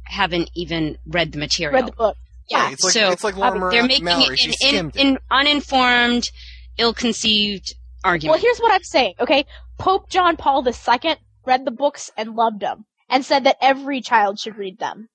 haven't 0.04 0.50
even 0.54 0.98
read 1.06 1.32
the 1.32 1.38
material. 1.38 1.80
read 1.80 1.88
the 1.88 1.96
book. 1.96 2.16
yeah, 2.48 2.64
Right, 2.64 2.72
it's 2.72 2.84
like 2.84 2.92
so 2.92 3.10
it's 3.10 3.24
like 3.24 3.36
Laura 3.36 3.70
they're 3.70 3.84
making 3.84 4.04
Mallory. 4.04 4.36
She 4.36 4.48
an 4.48 4.54
in, 4.60 4.68
skimmed 4.68 4.96
it. 4.96 5.00
in, 5.02 5.18
uninformed, 5.30 6.30
ill-conceived 6.78 7.74
argument. 8.04 8.32
Well, 8.32 8.40
here's 8.40 8.58
what 8.58 8.72
I'm 8.72 8.84
saying, 8.84 9.14
okay? 9.20 9.46
Pope 9.78 10.08
John 10.08 10.36
Paul 10.36 10.66
II 10.66 11.16
read 11.44 11.64
the 11.64 11.70
books 11.70 12.10
and 12.16 12.34
loved 12.34 12.60
them, 12.60 12.84
and 13.08 13.24
said 13.24 13.44
that 13.44 13.56
every 13.60 14.00
child 14.00 14.38
should 14.38 14.56
read 14.56 14.78
them 14.78 15.08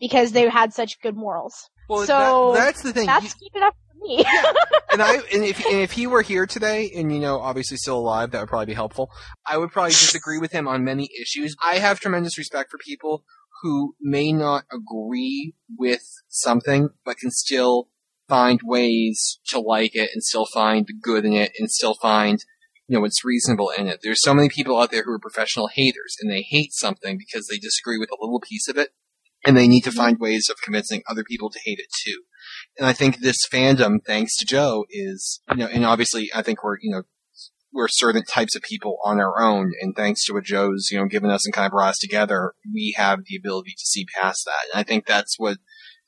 because 0.00 0.32
they 0.32 0.48
had 0.48 0.72
such 0.72 1.00
good 1.00 1.16
morals. 1.16 1.68
well, 1.88 2.04
so, 2.06 2.52
that, 2.54 2.64
that's 2.64 2.82
the 2.82 2.92
thing. 2.92 3.06
That's 3.06 3.34
You- 3.40 3.48
it 3.54 3.62
up 3.62 3.74
for 3.88 4.06
me. 4.06 4.24
and 4.92 5.02
I 5.02 5.14
and 5.32 5.44
if 5.44 5.64
and 5.66 5.80
if 5.80 5.92
he 5.92 6.06
were 6.06 6.22
here 6.22 6.46
today 6.46 6.90
and 6.94 7.12
you 7.12 7.20
know 7.20 7.38
obviously 7.38 7.76
still 7.76 7.98
alive, 7.98 8.30
that 8.32 8.40
would 8.40 8.48
probably 8.48 8.66
be 8.66 8.74
helpful. 8.74 9.10
I 9.46 9.58
would 9.58 9.70
probably 9.70 9.90
disagree 9.90 10.38
with 10.38 10.52
him 10.52 10.66
on 10.68 10.84
many 10.84 11.08
issues. 11.20 11.54
I 11.62 11.76
have 11.76 12.00
tremendous 12.00 12.36
respect 12.38 12.70
for 12.70 12.78
people 12.78 13.24
who 13.62 13.94
may 14.00 14.32
not 14.32 14.64
agree 14.70 15.54
with 15.78 16.02
something, 16.28 16.90
but 17.04 17.16
can 17.16 17.30
still 17.30 17.88
find 18.28 18.60
ways 18.64 19.38
to 19.46 19.60
like 19.60 19.94
it 19.94 20.10
and 20.12 20.22
still 20.22 20.46
find 20.46 20.86
the 20.86 20.94
good 20.94 21.24
in 21.24 21.32
it 21.34 21.52
and 21.58 21.70
still 21.70 21.94
find 21.94 22.44
you 22.86 22.96
know 22.96 23.00
what's 23.00 23.24
reasonable 23.24 23.70
in 23.76 23.88
it. 23.88 24.00
There's 24.02 24.22
so 24.22 24.34
many 24.34 24.48
people 24.48 24.78
out 24.78 24.90
there 24.90 25.04
who 25.04 25.12
are 25.12 25.18
professional 25.18 25.68
haters 25.74 26.16
and 26.20 26.30
they 26.30 26.44
hate 26.48 26.72
something 26.72 27.18
because 27.18 27.46
they 27.46 27.58
disagree 27.58 27.98
with 27.98 28.10
a 28.10 28.18
little 28.20 28.40
piece 28.40 28.68
of 28.68 28.76
it, 28.76 28.90
and 29.46 29.56
they 29.56 29.68
need 29.68 29.82
to 29.82 29.90
mm-hmm. 29.90 29.98
find 29.98 30.18
ways 30.18 30.48
of 30.50 30.56
convincing 30.62 31.02
other 31.08 31.24
people 31.24 31.50
to 31.50 31.60
hate 31.64 31.78
it 31.78 31.88
too 32.04 32.22
and 32.78 32.86
I 32.86 32.92
think 32.92 33.18
this 33.18 33.46
fandom, 33.50 33.98
thanks 34.04 34.36
to 34.38 34.44
Jo, 34.44 34.84
is 34.90 35.40
you 35.50 35.56
know, 35.56 35.66
and 35.66 35.84
obviously 35.84 36.30
I 36.34 36.42
think 36.42 36.62
we're 36.64 36.78
you 36.80 36.90
know 36.90 37.02
we're 37.72 37.88
certain 37.88 38.24
types 38.24 38.54
of 38.54 38.62
people 38.62 38.98
on 39.04 39.20
our 39.20 39.40
own, 39.40 39.72
and 39.80 39.94
thanks 39.94 40.24
to 40.26 40.32
what 40.32 40.44
Jo's 40.44 40.88
you 40.90 40.98
know 40.98 41.06
given 41.06 41.30
us 41.30 41.44
and 41.44 41.54
kind 41.54 41.66
of 41.66 41.72
brought 41.72 41.90
us 41.90 41.98
together, 41.98 42.54
we 42.72 42.94
have 42.96 43.20
the 43.26 43.36
ability 43.36 43.72
to 43.72 43.86
see 43.86 44.06
past 44.20 44.44
that, 44.46 44.72
and 44.72 44.80
I 44.80 44.82
think 44.82 45.06
that's 45.06 45.38
what 45.38 45.58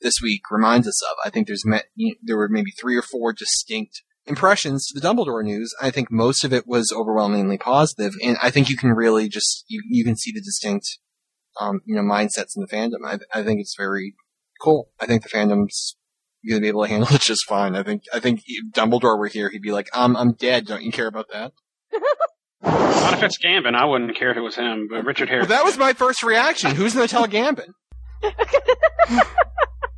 this 0.01 0.15
week 0.21 0.41
reminds 0.51 0.87
us 0.87 1.01
of. 1.03 1.17
I 1.25 1.29
think 1.29 1.47
there's 1.47 1.65
met, 1.65 1.85
you 1.95 2.09
know, 2.09 2.15
there 2.21 2.37
were 2.37 2.49
maybe 2.49 2.71
three 2.71 2.95
or 2.95 3.01
four 3.01 3.33
distinct 3.33 4.03
impressions 4.27 4.87
to 4.87 4.99
the 4.99 5.05
Dumbledore 5.05 5.43
news. 5.43 5.73
I 5.81 5.91
think 5.91 6.11
most 6.11 6.43
of 6.43 6.53
it 6.53 6.67
was 6.67 6.93
overwhelmingly 6.95 7.57
positive, 7.57 8.13
and 8.23 8.37
I 8.41 8.49
think 8.51 8.69
you 8.69 8.77
can 8.77 8.91
really 8.91 9.29
just 9.29 9.65
you 9.67 9.81
you 9.89 10.03
can 10.03 10.15
see 10.15 10.31
the 10.31 10.41
distinct 10.41 10.99
um, 11.59 11.81
you 11.85 11.95
know 11.95 12.01
mindsets 12.01 12.55
in 12.55 12.61
the 12.61 12.67
fandom. 12.67 13.05
I, 13.05 13.39
I 13.39 13.43
think 13.43 13.59
it's 13.59 13.75
very 13.77 14.15
cool. 14.61 14.89
I 14.99 15.05
think 15.05 15.23
the 15.23 15.29
fandom's 15.29 15.95
going 16.47 16.61
to 16.61 16.61
be 16.61 16.67
able 16.67 16.83
to 16.83 16.89
handle 16.89 17.09
it 17.15 17.21
just 17.21 17.45
fine. 17.47 17.75
I 17.75 17.83
think 17.83 18.03
I 18.13 18.19
think 18.19 18.41
if 18.45 18.73
Dumbledore 18.73 19.17
were 19.17 19.27
here, 19.27 19.49
he'd 19.49 19.61
be 19.61 19.71
like, 19.71 19.89
"Um, 19.93 20.15
I'm 20.15 20.33
dead. 20.33 20.65
Don't 20.65 20.83
you 20.83 20.91
care 20.91 21.07
about 21.07 21.29
that?" 21.31 21.53
Not 22.63 23.13
if 23.13 23.23
it's 23.23 23.37
Gambon. 23.37 23.75
I 23.75 23.85
wouldn't 23.85 24.15
care 24.17 24.31
if 24.31 24.37
it 24.37 24.41
was 24.41 24.55
him, 24.55 24.87
but 24.89 25.05
Richard 25.05 25.29
Harris. 25.29 25.47
Well, 25.47 25.57
that 25.57 25.65
was 25.65 25.77
my 25.77 25.93
first 25.93 26.23
reaction. 26.23 26.75
Who's 26.75 26.93
going 26.93 27.07
to 27.07 27.11
tell 27.11 27.27
Gambon? 27.27 27.69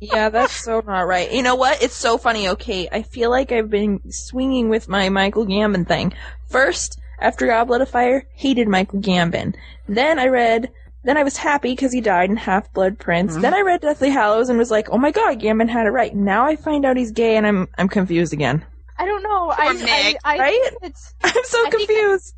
Yeah, 0.00 0.30
that's 0.30 0.64
so 0.64 0.82
not 0.86 1.02
right. 1.02 1.30
You 1.30 1.42
know 1.42 1.56
what? 1.56 1.82
It's 1.82 1.96
so 1.96 2.16
funny. 2.16 2.48
Okay, 2.48 2.88
I 2.90 3.02
feel 3.02 3.30
like 3.30 3.52
I've 3.52 3.70
been 3.70 4.00
swinging 4.10 4.70
with 4.70 4.88
my 4.88 5.10
Michael 5.10 5.46
Gambon 5.46 5.86
thing. 5.86 6.14
First, 6.48 6.98
after 7.20 7.46
Goblet 7.46 7.82
of 7.82 7.90
Fire, 7.90 8.26
hated 8.32 8.66
Michael 8.66 9.00
Gambon. 9.00 9.54
Then 9.88 10.18
I 10.18 10.26
read, 10.28 10.70
then 11.04 11.18
I 11.18 11.22
was 11.22 11.36
happy 11.36 11.72
because 11.72 11.92
he 11.92 12.00
died 12.00 12.30
in 12.30 12.36
Half 12.36 12.72
Blood 12.72 12.98
Prince. 12.98 13.32
Mm-hmm. 13.32 13.42
Then 13.42 13.54
I 13.54 13.60
read 13.60 13.82
Deathly 13.82 14.10
Hallows 14.10 14.48
and 14.48 14.58
was 14.58 14.70
like, 14.70 14.88
oh 14.90 14.98
my 14.98 15.10
god, 15.10 15.38
Gambon 15.38 15.68
had 15.68 15.86
it 15.86 15.90
right. 15.90 16.14
Now 16.14 16.46
I 16.46 16.56
find 16.56 16.86
out 16.86 16.96
he's 16.96 17.12
gay 17.12 17.36
and 17.36 17.46
I'm 17.46 17.68
I'm 17.76 17.88
confused 17.88 18.32
again. 18.32 18.64
I 18.98 19.06
don't 19.06 19.22
know. 19.22 19.50
I, 19.50 20.16
I, 20.24 20.34
I, 20.34 20.38
right? 20.38 20.70
I'm 21.24 21.44
so 21.44 21.66
I 21.66 21.70
think 21.70 21.88
confused. 21.88 22.34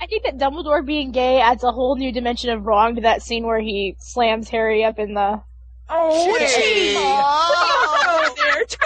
I 0.00 0.06
think 0.06 0.24
that 0.24 0.38
Dumbledore 0.38 0.84
being 0.84 1.12
gay 1.12 1.40
adds 1.40 1.64
a 1.64 1.72
whole 1.72 1.96
new 1.96 2.12
dimension 2.12 2.50
of 2.50 2.66
wrong 2.66 2.96
to 2.96 3.02
that 3.02 3.22
scene 3.22 3.46
where 3.46 3.60
he 3.60 3.96
slams 3.98 4.48
Harry 4.50 4.84
up 4.84 4.98
in 4.98 5.14
the. 5.14 5.42
Oh, 5.88 6.36
Hey. 6.38 6.46
gee. 6.92 6.94
Oh. 6.98 8.34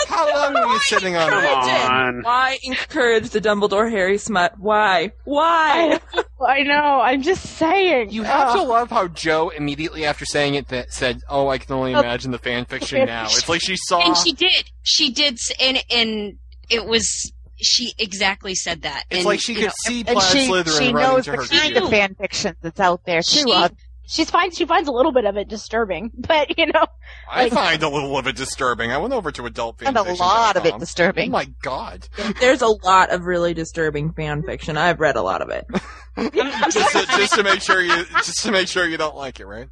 How 0.09 0.33
long 0.35 0.55
were 0.55 0.73
you 0.75 0.79
sitting 0.81 1.17
on 1.17 1.31
Come 1.31 1.45
it? 1.45 1.51
on. 1.51 2.23
Why 2.23 2.59
encourage 2.63 3.31
the 3.31 3.41
Dumbledore 3.41 3.91
Harry 3.91 4.19
smut? 4.19 4.55
Why? 4.59 5.13
Why? 5.25 5.99
I 6.47 6.63
know. 6.63 7.01
I'm 7.01 7.23
just 7.23 7.43
saying. 7.57 8.11
You 8.11 8.23
have 8.25 8.53
to 8.55 8.63
love 8.63 8.91
how 8.91 9.09
Jo 9.09 9.49
immediately 9.51 10.05
after 10.05 10.25
saying 10.27 10.55
it 10.55 10.69
that 10.69 10.93
said, 10.93 11.21
"Oh, 11.29 11.49
I 11.49 11.59
can 11.59 11.73
only 11.75 11.93
imagine 11.93 12.31
the 12.33 12.39
fan 12.39 12.65
fiction 12.67 13.07
now." 13.07 13.25
It's 13.27 13.49
like 13.49 13.63
she 13.63 13.77
saw. 13.77 14.01
and 14.01 14.17
she 14.17 14.33
did. 14.33 14.71
She 14.83 15.11
did, 15.13 15.39
and 15.61 15.83
and 15.91 16.35
it 16.69 16.85
was 16.87 17.33
she 17.57 17.95
exactly 17.99 18.55
said 18.55 18.83
that. 18.83 19.05
it's 19.11 19.19
and, 19.19 19.27
like 19.27 19.41
she 19.41 19.55
could 19.55 19.65
know, 19.67 19.73
see 19.87 20.01
And 20.07 20.19
Plaid 20.19 20.33
she, 20.33 20.49
Slytherin 20.51 20.79
she 20.79 20.93
running 20.93 21.15
knows 21.17 21.25
to 21.27 21.31
the 21.33 21.49
kind 21.49 21.77
of 21.77 21.91
fan 21.91 22.15
fiction 22.15 22.57
that's 22.63 22.81
out 22.81 23.05
there 23.05 23.23
too. 23.23 23.39
She- 23.47 23.69
She's 24.11 24.29
finds 24.29 24.59
she 24.59 24.65
finds 24.65 24.89
a 24.89 24.93
little 24.93 25.13
bit 25.13 25.25
of 25.25 25.37
it 25.37 25.47
disturbing, 25.47 26.11
but 26.19 26.59
you 26.59 26.67
know, 26.67 26.85
I 27.31 27.45
like- 27.45 27.53
find 27.53 27.83
a 27.85 27.89
little 27.89 28.19
of 28.19 28.27
it 28.27 28.35
disturbing. 28.35 28.91
I 28.91 28.99
went 28.99 29.15
over 29.15 29.31
to 29.31 29.47
adult 29.47 29.81
and 29.83 29.97
a 29.97 30.03
lot 30.03 30.57
of 30.57 30.67
it 30.67 30.77
disturbing. 30.81 31.29
Oh 31.29 31.33
my 31.33 31.45
god! 31.63 32.09
There's 32.41 32.61
a 32.61 32.67
lot 32.67 33.11
of 33.11 33.25
really 33.25 33.55
disturbing 33.55 34.13
fan 34.13 34.43
fiction. 34.43 34.77
I've 34.77 34.99
read 34.99 35.15
a 35.15 35.23
lot 35.23 35.43
of 35.43 35.51
it. 35.51 35.65
just, 36.73 36.93
to, 36.93 37.07
just 37.07 37.35
to 37.35 37.45
make 37.45 37.63
sure 37.63 37.81
you, 37.81 38.05
just 38.17 38.43
to 38.43 38.51
make 38.51 38.67
sure 38.67 38.85
you 38.85 38.97
don't 38.97 39.15
like 39.15 39.39
it, 39.39 39.47
right? 39.47 39.69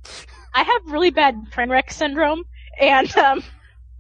I 0.54 0.62
have 0.62 0.82
really 0.86 1.10
bad 1.10 1.34
train 1.50 1.68
wreck 1.68 1.90
syndrome, 1.90 2.44
and 2.80 3.14
um, 3.18 3.42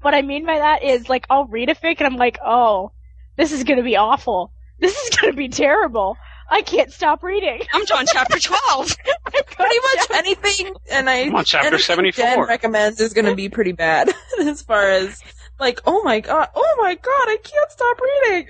what 0.02 0.14
I 0.14 0.22
mean 0.22 0.46
by 0.46 0.58
that 0.58 0.84
is 0.84 1.08
like 1.08 1.26
I'll 1.28 1.46
read 1.46 1.68
a 1.68 1.74
fic 1.74 1.96
and 1.98 2.06
I'm 2.06 2.16
like, 2.16 2.38
oh, 2.46 2.92
this 3.36 3.50
is 3.50 3.64
gonna 3.64 3.82
be 3.82 3.96
awful. 3.96 4.52
This 4.78 4.96
is 4.96 5.16
gonna 5.16 5.32
be 5.32 5.48
terrible. 5.48 6.16
I 6.50 6.62
can't 6.62 6.92
stop 6.92 7.22
reading. 7.22 7.62
I'm 7.72 7.82
on 7.82 8.06
chapter 8.06 8.38
twelve. 8.42 8.94
Pretty 9.32 9.76
much 9.94 10.10
anything, 10.12 10.74
and 10.90 11.10
I 11.10 11.20
I'm 11.20 11.34
on 11.36 11.44
chapter 11.44 11.68
anything 11.68 11.84
74. 11.84 12.24
Jen 12.24 12.40
recommends 12.40 13.00
is 13.00 13.12
going 13.12 13.26
to 13.26 13.34
be 13.34 13.48
pretty 13.48 13.72
bad 13.72 14.12
as 14.40 14.62
far 14.62 14.88
as 14.88 15.20
like, 15.58 15.80
oh 15.86 16.02
my 16.04 16.20
god, 16.20 16.48
oh 16.54 16.76
my 16.80 16.94
god, 16.94 17.28
I 17.28 17.38
can't 17.42 17.70
stop 17.70 18.00
reading. 18.00 18.48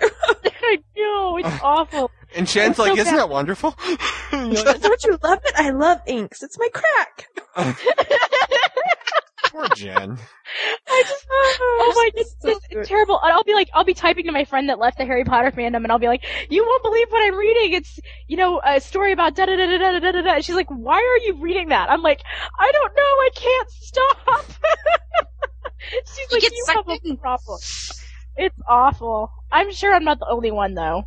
I 0.63 0.79
know 0.97 1.39
it's 1.39 1.63
awful. 1.63 2.11
And 2.37 2.47
Jen's 2.47 2.77
so 2.77 2.85
like, 2.85 2.99
"Isn't 2.99 3.13
bad. 3.15 3.21
that 3.21 3.29
wonderful?" 3.31 3.75
You're 4.33 4.51
Don't 4.75 5.05
you 5.05 5.19
love 5.23 5.41
it? 5.45 5.55
I 5.57 5.71
love 5.71 6.01
inks. 6.07 6.43
It's 6.43 6.59
my 6.59 6.69
crack. 6.75 7.29
Poor 9.51 9.69
Jen. 9.69 10.19
I 10.91 11.03
just, 11.07 11.27
oh 11.31 11.93
my 11.97 12.11
goodness, 12.15 12.37
So 12.41 12.61
it's, 12.71 12.89
terrible. 12.89 13.21
And 13.23 13.33
I'll 13.33 13.45
be 13.45 13.55
like, 13.55 13.69
I'll 13.75 13.85
be 13.85 13.95
typing 13.95 14.25
to 14.27 14.33
my 14.33 14.45
friend 14.45 14.69
that 14.69 14.79
left 14.79 14.99
the 14.99 15.05
Harry 15.05 15.25
Potter 15.25 15.51
fandom, 15.51 15.77
and 15.85 15.93
I'll 15.93 15.99
be 15.99 16.07
like, 16.07 16.25
you 16.51 16.65
won't 16.65 16.83
believe 16.83 17.07
what 17.11 17.23
I'm 17.27 17.37
reading. 17.37 17.73
It's, 17.75 17.99
you 18.27 18.37
know, 18.37 18.61
a 18.65 18.81
story 18.81 19.13
about 19.13 19.35
da 19.37 19.47
da 19.47 19.57
da 19.57 19.67
da 19.67 19.79
da 19.79 19.99
da 20.01 20.13
da 20.13 20.23
da. 20.23 20.35
And 20.37 20.45
she's 20.45 20.55
like, 20.57 20.69
why 20.71 20.97
are 20.97 21.27
you 21.27 21.43
reading 21.43 21.69
that? 21.69 21.91
I'm 21.91 22.03
like, 22.03 22.23
I 22.59 22.71
don't 22.73 22.95
know. 22.97 23.03
I 23.03 23.31
can't 23.35 23.71
stop. 23.71 24.45
she's 25.81 26.33
You 26.33 26.37
like, 26.37 26.43
get 26.43 26.53
you 26.53 26.65
sucked 26.67 26.89
have 26.89 26.89
a 26.89 27.09
in. 27.09 27.17
problem. 27.19 27.59
It's 28.37 28.59
awful. 28.69 29.33
I'm 29.51 29.73
sure 29.73 29.95
I'm 29.95 30.05
not 30.05 30.19
the 30.21 30.29
only 30.31 30.51
one 30.51 30.75
though. 30.75 31.05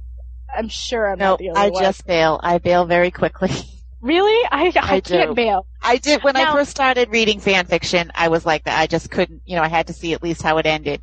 I'm 0.56 0.70
sure 0.70 1.10
I'm 1.10 1.20
No, 1.20 1.32
not 1.32 1.40
the 1.40 1.50
only 1.50 1.62
I 1.62 1.70
one. 1.70 1.84
I 1.84 1.86
just 1.86 2.06
bail. 2.06 2.40
I 2.44 2.58
bail 2.58 2.86
very 2.86 3.12
quickly. 3.12 3.52
really, 4.02 4.48
I, 4.52 4.66
I, 4.66 4.96
I 4.96 5.00
can't 5.00 5.30
do. 5.30 5.34
bail. 5.34 5.68
I 5.82 5.98
did 5.98 6.24
when 6.24 6.34
Now- 6.34 6.52
I 6.52 6.54
first 6.54 6.72
started 6.72 7.10
reading 7.12 7.40
fan 7.40 7.66
fiction. 7.66 8.12
I 8.16 8.28
was 8.28 8.46
like 8.46 8.66
that. 8.66 8.80
I 8.80 8.88
just 8.88 9.10
couldn't. 9.10 9.42
You 9.46 9.56
know, 9.56 9.64
I 9.64 9.68
had 9.68 9.88
to 9.88 9.94
see 9.94 10.14
at 10.14 10.24
least 10.24 10.42
how 10.42 10.58
it 10.58 10.66
ended. 10.66 11.02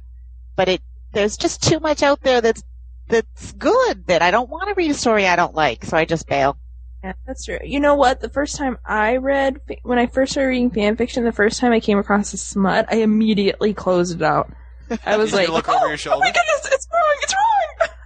But 0.56 0.68
it 0.68 0.82
there's 1.12 1.36
just 1.36 1.62
too 1.62 1.80
much 1.80 2.02
out 2.02 2.20
there 2.22 2.40
that's 2.40 2.62
that's 3.08 3.52
good 3.52 4.06
that 4.06 4.22
I 4.22 4.30
don't 4.30 4.50
want 4.50 4.68
to 4.68 4.74
read 4.74 4.90
a 4.90 4.94
story 4.94 5.26
I 5.26 5.36
don't 5.36 5.54
like. 5.54 5.84
So 5.84 5.96
I 5.96 6.04
just 6.04 6.26
bail. 6.26 6.58
Yeah, 7.02 7.12
that's 7.26 7.44
true. 7.44 7.58
You 7.62 7.80
know 7.80 7.94
what? 7.94 8.20
The 8.20 8.28
first 8.28 8.56
time 8.56 8.76
I 8.84 9.16
read, 9.16 9.60
when 9.82 9.98
I 9.98 10.06
first 10.06 10.32
started 10.32 10.48
reading 10.48 10.70
fan 10.70 10.96
fiction, 10.96 11.24
the 11.24 11.32
first 11.32 11.60
time 11.60 11.72
I 11.72 11.80
came 11.80 11.98
across 11.98 12.32
a 12.34 12.36
smut, 12.36 12.86
I 12.90 12.96
immediately 12.96 13.72
closed 13.72 14.16
it 14.16 14.22
out. 14.22 14.52
I 15.06 15.16
was 15.16 15.32
like, 15.32 15.46
you 15.46 15.54
look 15.54 15.68
oh, 15.68 15.76
over 15.76 15.86
your 15.86 15.92
oh 15.92 15.96
shoulder? 15.96 16.20
my 16.20 16.26
goodness, 16.32 16.72
it's 16.72 16.88
wrong, 16.92 17.16
it's 17.22 17.34
wrong. 17.34 17.57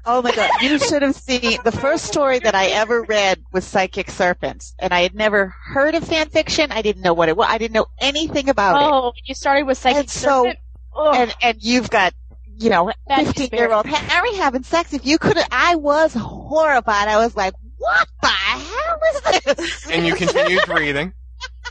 Oh 0.04 0.20
my 0.20 0.32
god, 0.34 0.50
you 0.60 0.78
should 0.78 1.02
have 1.02 1.14
seen 1.14 1.58
the 1.64 1.70
first 1.72 2.06
story 2.06 2.40
that 2.40 2.54
I 2.56 2.66
ever 2.66 3.02
read 3.02 3.42
was 3.52 3.64
Psychic 3.64 4.10
Serpents, 4.10 4.74
and 4.80 4.92
I 4.92 5.00
had 5.02 5.14
never 5.14 5.54
heard 5.66 5.94
of 5.94 6.04
fan 6.04 6.28
fiction. 6.28 6.72
I 6.72 6.82
didn't 6.82 7.02
know 7.02 7.14
what 7.14 7.28
it 7.28 7.36
was. 7.36 7.46
I 7.48 7.58
didn't 7.58 7.74
know 7.74 7.86
anything 8.00 8.48
about 8.48 8.82
it. 8.82 8.88
Oh, 8.92 9.12
you 9.24 9.34
started 9.34 9.64
with 9.66 9.78
psychic 9.78 10.00
And 10.00 10.10
so- 10.10 10.52
Ugh. 10.96 11.14
And 11.16 11.34
and 11.40 11.62
you've 11.62 11.88
got 11.88 12.12
you 12.58 12.68
know 12.68 12.92
fifteen 13.16 13.48
year 13.52 13.72
old 13.72 13.86
Harry 13.86 14.34
having 14.34 14.62
sex. 14.62 14.92
If 14.92 15.06
you 15.06 15.18
could, 15.18 15.36
have 15.36 15.48
I 15.50 15.76
was 15.76 16.12
horrified. 16.14 17.08
I 17.08 17.16
was 17.18 17.34
like, 17.36 17.54
what 17.78 18.08
the 18.20 18.28
hell 18.28 19.00
is 19.14 19.44
this? 19.56 19.90
And 19.90 20.04
you 20.06 20.14
continued 20.14 20.68
reading. 20.68 21.14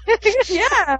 yeah. 0.49 0.97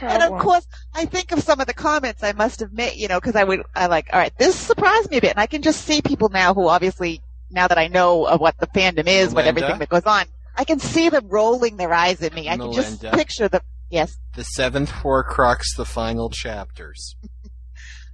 And 0.00 0.22
of 0.22 0.38
course, 0.40 0.66
I 0.94 1.04
think 1.04 1.32
of 1.32 1.40
some 1.42 1.60
of 1.60 1.66
the 1.66 1.74
comments 1.74 2.22
I 2.22 2.32
must 2.32 2.60
have 2.60 2.72
made, 2.72 2.96
you 2.96 3.08
know, 3.08 3.18
because 3.20 3.36
I 3.36 3.44
would, 3.44 3.62
I 3.74 3.86
like, 3.86 4.08
all 4.12 4.18
right, 4.18 4.32
this 4.38 4.54
surprised 4.56 5.10
me 5.10 5.18
a 5.18 5.20
bit, 5.20 5.30
and 5.30 5.40
I 5.40 5.46
can 5.46 5.62
just 5.62 5.84
see 5.84 6.02
people 6.02 6.28
now 6.28 6.54
who 6.54 6.68
obviously, 6.68 7.22
now 7.50 7.68
that 7.68 7.78
I 7.78 7.88
know 7.88 8.24
of 8.26 8.40
what 8.40 8.56
the 8.58 8.66
fandom 8.68 9.06
is, 9.06 9.34
what 9.34 9.46
everything 9.46 9.78
that 9.78 9.88
goes 9.88 10.04
on, 10.04 10.24
I 10.56 10.64
can 10.64 10.78
see 10.78 11.08
them 11.08 11.28
rolling 11.28 11.76
their 11.76 11.92
eyes 11.92 12.22
at 12.22 12.34
me. 12.34 12.48
I 12.48 12.56
can 12.56 12.72
just 12.72 13.02
picture 13.02 13.48
the, 13.48 13.62
yes. 13.90 14.16
The 14.34 14.44
seventh 14.44 14.90
Horcrux, 14.90 15.76
the 15.76 15.84
final 15.84 16.30
chapters. 16.30 17.16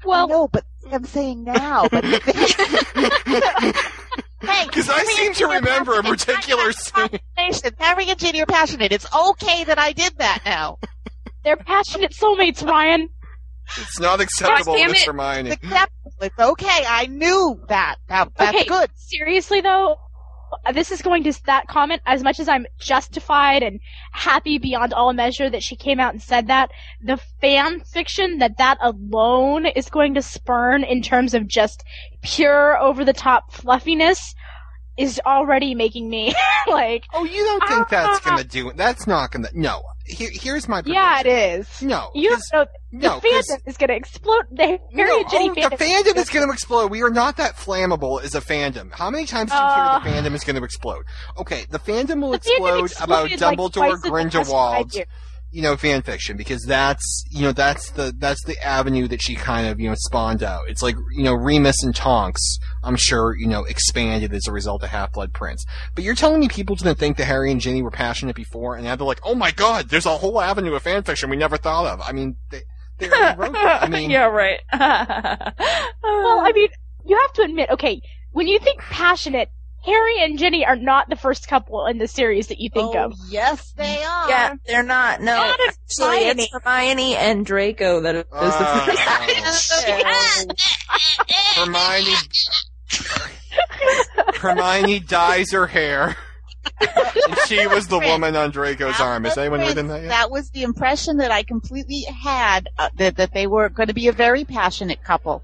Well, 0.05 0.27
no, 0.27 0.49
but 0.49 0.65
I'm 0.91 1.05
saying 1.05 1.45
now, 1.45 1.87
but 1.89 2.05
Hey, 4.43 4.67
Because 4.67 4.89
I 4.91 5.05
seem 5.05 5.33
to 5.35 5.39
Ginny 5.39 5.53
are 5.53 5.61
remember 5.61 5.99
a 5.99 6.03
particular 6.03 6.73
scene. 6.73 7.21
Passionate. 7.37 7.75
Harry 7.79 8.09
and 8.09 8.19
Ginny 8.19 8.43
are 8.43 8.47
passionate. 8.47 8.93
It's 8.93 9.07
okay 9.15 9.65
that 9.65 9.79
I 9.79 9.93
did 9.93 10.19
that 10.19 10.41
now. 10.45 10.79
They're 11.45 11.57
passionate 11.57 12.13
soulmates, 12.13 12.67
Ryan. 12.67 13.09
It's 13.79 13.99
not 14.01 14.21
acceptable, 14.21 14.75
damn 14.75 14.91
Miss 14.91 15.03
it. 15.03 15.07
Hermione. 15.07 15.51
It's 15.51 15.63
acceptable. 15.65 16.13
It's 16.21 16.39
okay. 16.39 16.85
I 16.89 17.07
knew 17.07 17.61
that. 17.69 17.97
that 18.09 18.29
that's 18.37 18.57
Okay. 18.57 18.65
good. 18.67 18.91
Seriously 18.95 19.61
though, 19.61 19.97
this 20.75 20.91
is 20.91 21.01
going 21.01 21.25
to 21.25 21.33
that 21.47 21.67
comment 21.69 22.03
as 22.05 22.23
much 22.23 22.39
as 22.39 22.49
I'm 22.49 22.67
justified 22.79 23.63
and 23.63 23.81
happy 24.13 24.59
beyond 24.59 24.93
all 24.93 25.13
measure 25.13 25.49
that 25.49 25.63
she 25.63 25.77
came 25.77 25.99
out 26.01 26.13
and 26.13 26.23
said 26.23 26.49
that. 26.49 26.71
The 27.03 27.19
fan 27.41 27.81
fiction 27.81 28.39
that 28.39 28.59
that 28.59 28.79
alone 28.83 29.67
is 29.67 29.89
going 29.89 30.15
to 30.15 30.23
spurn 30.23 30.85
in 30.85 31.01
terms 31.01 31.33
of 31.33 31.47
just 31.49 31.83
pure 32.23 32.79
over 32.79 33.05
the 33.05 33.13
top 33.15 33.53
fluffiness 33.53 34.35
is 34.97 35.21
already 35.25 35.75
making 35.75 36.09
me 36.11 36.35
like, 36.69 37.05
Oh, 37.15 37.25
you 37.25 37.43
don't 37.45 37.67
think 37.69 37.89
that's 37.89 38.21
Ah. 38.27 38.31
gonna 38.31 38.45
do? 38.45 38.73
That's 38.75 39.07
not 39.07 39.31
gonna. 39.31 39.49
No. 39.55 39.83
Here, 40.05 40.31
here's 40.33 40.69
my 40.69 40.83
prediction. 40.83 40.95
yeah, 41.03 41.21
it 41.21 41.27
is. 41.61 41.81
No. 41.81 42.11
You 42.13 42.31
know, 42.31 42.37
the 42.53 42.69
no, 42.91 43.21
'cause- 43.21 43.23
fandom 43.23 43.59
is 43.69 43.77
going 43.77 43.89
to 43.89 43.95
explode. 43.95 44.43
The 44.51 44.67
Harry 44.67 44.81
No, 44.93 45.05
oh, 45.09 45.25
fandom. 45.31 45.55
the 45.71 45.77
fandom 45.77 46.17
is 46.17 46.29
going 46.29 46.45
to 46.45 46.53
explode. 46.53 46.91
We 46.91 47.03
are 47.05 47.09
not 47.11 47.37
that 47.37 47.57
flammable 47.57 48.21
as 48.21 48.35
a 48.35 48.41
fandom. 48.41 48.93
How 48.93 49.11
many 49.11 49.27
times 49.27 49.53
do 49.53 49.57
you 49.57 49.63
Uh, 49.63 50.01
hear 50.01 50.13
the 50.21 50.29
fandom 50.29 50.35
is 50.35 50.43
going 50.43 50.57
to 50.57 50.65
explode? 50.65 51.05
Okay, 51.39 51.67
the 51.71 51.79
fandom 51.79 52.21
will 52.21 52.33
The 52.33 52.39
fandom 52.41 52.85
explode 52.85 53.05
about 53.05 53.27
exploded, 53.27 53.41
like, 53.41 53.59
Dumbledore 53.59 53.73
twice 53.73 53.93
in 53.93 53.93
the 53.93 53.95
past 53.95 54.03
five 54.03 54.11
Grindelwald. 54.13 54.93
You 55.53 55.61
know, 55.63 55.77
fan 55.77 56.01
fiction 56.01 56.37
because 56.37 56.65
that's 56.65 57.25
you 57.31 57.43
know 57.43 57.53
that's 57.53 57.91
the 57.91 58.15
that's 58.19 58.43
the 58.45 58.59
avenue 58.65 59.07
that 59.09 59.21
she 59.23 59.35
kind 59.35 59.69
of 59.69 59.79
you 59.79 59.89
know 59.89 59.95
spawned 59.97 60.43
out. 60.43 60.63
It's 60.69 60.83
like 60.83 60.97
you 61.15 61.23
know 61.23 61.35
Remus 61.35 61.83
and 61.83 61.95
Tonks. 61.95 62.59
I'm 62.83 62.97
sure 62.97 63.37
you 63.37 63.47
know 63.47 63.65
expanded 63.65 64.33
as 64.33 64.47
a 64.49 64.53
result 64.53 64.83
of 64.83 64.89
Half 64.89 65.13
Blood 65.13 65.33
Prince. 65.35 65.65
But 65.95 66.05
you're 66.05 66.15
telling 66.15 66.41
me 66.41 66.49
people 66.49 66.75
didn't 66.75 66.99
think 66.99 67.19
that 67.19 67.27
Harry 67.27 67.53
and 67.53 67.61
Ginny 67.61 67.83
were 67.83 67.91
passionate 67.91 68.35
before, 68.35 68.75
and 68.77 68.85
now 68.85 68.97
they're 68.97 69.07
like, 69.07 69.21
oh 69.23 69.35
my 69.35 69.51
god, 69.51 69.91
there's 69.91 70.07
a 70.07 70.17
whole 70.17 70.41
avenue 70.41 70.75
of 70.75 70.83
fan 70.83 71.03
fiction 71.03 71.29
we 71.29 71.37
never 71.37 71.59
thought 71.59 71.87
of. 71.87 72.01
I 72.01 72.13
mean, 72.13 72.37
they 72.51 72.63
they 72.99 73.11
already 73.11 73.39
wrote 73.39 73.53
that. 73.63 73.83
I 73.83 73.89
mean, 73.89 74.11
yeah, 74.11 74.25
right. 74.25 74.61
Well, 76.03 76.41
I 76.41 76.53
mean, 76.55 76.69
you 77.05 77.19
have 77.19 77.33
to 77.35 77.43
admit, 77.43 77.71
okay, 77.71 78.01
when 78.33 78.47
you 78.49 78.59
think 78.59 78.81
passionate, 78.81 79.51
Harry 79.85 80.23
and 80.23 80.39
Ginny 80.39 80.65
are 80.65 80.77
not 80.77 81.09
the 81.09 81.17
first 81.17 81.49
couple 81.49 81.87
in 81.87 81.99
the 81.99 82.07
series 82.07 82.47
that 82.49 82.61
you 82.61 82.71
think 82.71 82.95
oh, 82.95 83.07
of. 83.07 83.15
yes, 83.29 83.73
they 83.73 84.03
are. 84.05 84.29
yeah, 84.29 84.55
they're 84.67 84.83
not. 84.83 85.21
No, 85.21 85.37
Not 85.37 85.59
actually, 85.67 86.19
Hermione. 86.19 86.43
it's 86.43 86.53
Hermione 86.53 87.17
and 87.17 87.45
Draco 87.45 88.01
that 88.01 88.15
is 88.15 88.25
the 88.31 88.39
first. 89.45 90.53
Oh. 90.89 91.65
Hermione 91.65 92.15
Hermione 94.35 95.01
dyes 95.01 95.51
her 95.53 95.67
hair. 95.67 96.17
and 96.81 97.37
she 97.47 97.67
was 97.67 97.89
the 97.89 97.99
woman 97.99 98.37
on 98.37 98.51
Draco's 98.51 99.01
arm. 99.01 99.27
Is 99.27 99.37
anyone 99.37 99.61
within 99.63 99.89
that 99.89 100.03
yet? 100.03 100.09
That 100.09 100.31
was 100.31 100.51
the 100.51 100.63
impression 100.63 101.17
that 101.17 101.33
I 101.33 101.43
completely 101.43 102.03
had 102.03 102.69
uh, 102.79 102.91
that 102.97 103.17
that 103.17 103.35
they 103.35 103.47
were 103.49 103.69
going 103.69 103.89
to 103.89 103.95
be 103.95 104.07
a 104.09 104.13
very 104.13 104.45
passionate 104.45 105.03
couple. 105.03 105.43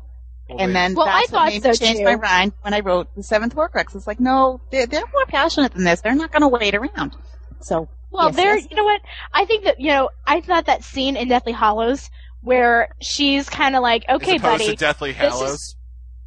Well, 0.48 0.58
and 0.60 0.74
then 0.74 0.94
Well, 0.94 1.06
I 1.06 1.20
that's 1.20 1.32
what 1.32 1.38
thought 1.38 1.46
made 1.48 1.64
me 1.64 1.72
so, 1.74 1.84
change 1.84 1.98
too. 1.98 2.04
my 2.04 2.16
mind 2.16 2.52
when 2.62 2.74
I 2.74 2.80
wrote 2.80 3.14
the 3.14 3.22
Seventh 3.22 3.54
Horcrux. 3.54 3.94
It's 3.94 4.06
like, 4.06 4.18
no, 4.20 4.60
they're, 4.70 4.86
they're 4.86 5.04
more 5.12 5.26
passionate 5.26 5.72
than 5.74 5.84
this. 5.84 6.00
They're 6.00 6.14
not 6.14 6.32
going 6.32 6.42
to 6.42 6.48
wait 6.48 6.74
around. 6.74 7.16
So, 7.60 7.88
Well, 8.10 8.28
yes, 8.28 8.36
there, 8.36 8.56
yes. 8.56 8.66
you 8.70 8.76
know 8.76 8.84
what? 8.84 9.00
I 9.32 9.44
think 9.44 9.64
that, 9.64 9.78
you 9.80 9.88
know, 9.88 10.10
I 10.26 10.40
thought 10.40 10.66
that 10.66 10.84
scene 10.84 11.16
in 11.16 11.28
Deathly 11.28 11.52
Hollows 11.52 12.08
where 12.40 12.94
she's 13.00 13.48
kind 13.48 13.76
of 13.76 13.82
like, 13.82 14.04
okay, 14.08 14.36
as 14.36 14.42
buddy, 14.42 14.66
to 14.68 14.76
Deathly 14.76 15.12
this 15.12 15.34
is- 15.34 15.38
Hallows. 15.40 15.76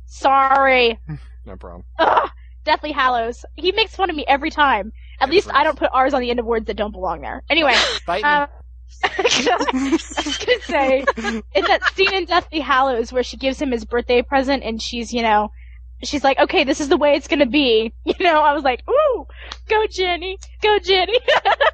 sorry. 0.05 0.99
No 1.43 1.55
problem. 1.55 1.84
Ugh, 1.97 2.30
Deathly 2.65 2.91
Hallows. 2.91 3.43
He 3.55 3.72
makes 3.72 3.95
fun 3.95 4.11
of 4.11 4.15
me 4.15 4.24
every 4.28 4.51
time. 4.51 4.93
At 5.19 5.30
Yeah, 5.30 5.34
least 5.34 5.47
for- 5.47 5.55
I 5.55 5.63
don't 5.63 5.76
put 5.78 5.89
R's 5.91 6.13
on 6.13 6.22
the 6.22 6.30
end 6.30 6.39
of 6.39 6.45
words 6.45 6.67
that 6.67 6.76
don't 6.78 6.91
belong 6.91 7.22
there. 7.22 7.41
Anyway, 7.49 7.74
Bite 8.05 8.22
me. 8.22 8.30
um, 8.30 8.47
I 9.04 9.22
was 9.24 10.38
gonna 10.38 10.62
say, 10.62 11.06
it's 11.54 11.68
that 11.68 11.82
scene 11.96 12.14
in 12.14 12.26
Deathly 12.26 12.60
Hallows 12.60 13.12
where 13.12 13.24
she 13.24 13.38
gives 13.38 13.62
him 13.62 13.72
his 13.72 13.86
birthday 13.86 14.22
present 14.22 14.64
and 14.64 14.82
she's, 14.82 15.14
you 15.14 15.22
know, 15.22 15.50
she's 16.04 16.24
like, 16.24 16.39
okay, 16.39 16.64
this 16.64 16.80
is 16.80 16.89
the 16.89 16.98
way 16.98 17.14
it's 17.16 17.28
gonna 17.28 17.46
be. 17.46 17.94
You 18.06 18.16
know, 18.20 18.42
I 18.42 18.54
was 18.54 18.64
like, 18.64 18.84
ooh, 18.89 19.26
go 19.70 19.86
Ginny, 19.89 20.38
go 20.62 20.78
Ginny. 20.80 21.20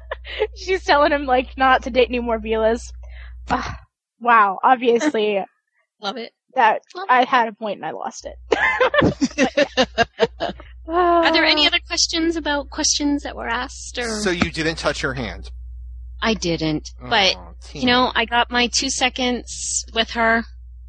she's 0.56 0.84
telling 0.84 1.12
him, 1.12 1.26
like, 1.26 1.56
not 1.56 1.82
to 1.84 1.90
date 1.90 2.08
any 2.08 2.20
more 2.20 2.38
Veelas. 2.38 2.92
Ugh, 3.50 3.74
wow, 4.20 4.58
obviously, 4.62 5.44
Love 6.00 6.16
it. 6.16 6.32
that, 6.54 6.82
I 7.08 7.24
had 7.24 7.48
a 7.48 7.52
point 7.52 7.78
and 7.78 7.86
I 7.86 7.90
lost 7.90 8.26
it. 8.26 8.36
Are 10.86 11.32
there 11.32 11.44
any 11.44 11.66
other 11.66 11.80
questions 11.86 12.36
about 12.36 12.70
questions 12.70 13.22
that 13.24 13.36
were 13.36 13.48
asked? 13.48 13.98
Or 13.98 14.08
So 14.20 14.30
you 14.30 14.50
didn't 14.50 14.76
touch 14.76 15.00
her 15.02 15.14
hand. 15.14 15.50
I 16.20 16.34
didn't, 16.34 16.90
oh, 17.02 17.08
but 17.10 17.34
Oh, 17.36 17.54
you 17.72 17.86
know, 17.86 18.10
I 18.14 18.24
got 18.24 18.50
my 18.50 18.68
two 18.72 18.90
seconds 18.90 19.84
with 19.94 20.10
her, 20.10 20.42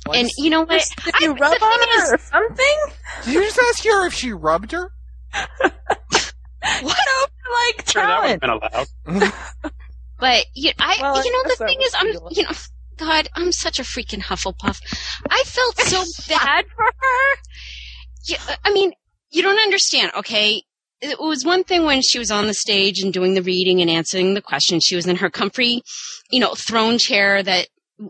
Tina. 0.06 0.18
and 0.18 0.30
you 0.38 0.50
know 0.50 0.62
what? 0.62 0.84
Did 1.06 1.14
you 1.22 1.34
I- 1.34 1.38
rub 1.38 1.58
the 1.60 1.66
on 1.66 1.80
her 2.00 2.04
is- 2.06 2.12
or 2.14 2.18
something? 2.18 2.78
Did 3.26 3.34
you 3.34 3.42
just 3.44 3.60
ask 3.60 3.84
her 3.86 4.08
if 4.08 4.14
she 4.14 4.32
rubbed 4.34 4.72
her? 4.72 4.92
What 6.82 6.98
a 6.98 7.28
like 7.52 7.90
Sure, 7.90 8.06
that 8.06 8.22
would 8.22 8.30
have 8.32 8.40
been 8.42 8.50
allowed. 8.50 9.34
But 10.20 10.46
you, 10.54 10.72
I, 10.78 10.98
Well, 11.00 11.24
you 11.24 11.32
know, 11.32 11.40
I 11.46 11.56
the 11.58 11.66
thing 11.66 11.82
is, 11.82 11.96
I'm, 11.98 12.08
you 12.32 12.44
know, 12.44 12.50
God, 12.98 13.30
I'm 13.36 13.54
such 13.54 13.80
a 13.80 13.84
freaking 13.84 14.22
Hufflepuff. 14.22 14.82
I 15.30 15.44
felt 15.46 15.78
so 15.80 16.04
bad 16.28 16.66
for 16.76 16.84
her. 16.84 17.38
Yeah, 18.28 18.56
I 18.66 18.74
mean, 18.74 18.92
you 19.32 19.42
don't 19.42 19.58
understand, 19.60 20.12
okay? 20.18 20.62
It 21.02 21.20
was 21.20 21.46
one 21.46 21.64
thing 21.64 21.86
when 21.86 22.02
she 22.02 22.20
was 22.20 22.30
on 22.32 22.48
the 22.48 22.54
stage 22.54 23.02
and 23.02 23.14
doing 23.14 23.34
the 23.34 23.42
reading 23.42 23.80
and 23.82 23.90
answering 23.90 24.34
the 24.34 24.42
questions. 24.42 24.84
She 24.84 24.96
was 24.96 25.08
in 25.08 25.16
her 25.18 25.30
comfy, 25.30 25.82
you 26.30 26.40
know, 26.40 26.54
throne 26.56 26.98
chair 26.98 27.42
that 27.42 27.68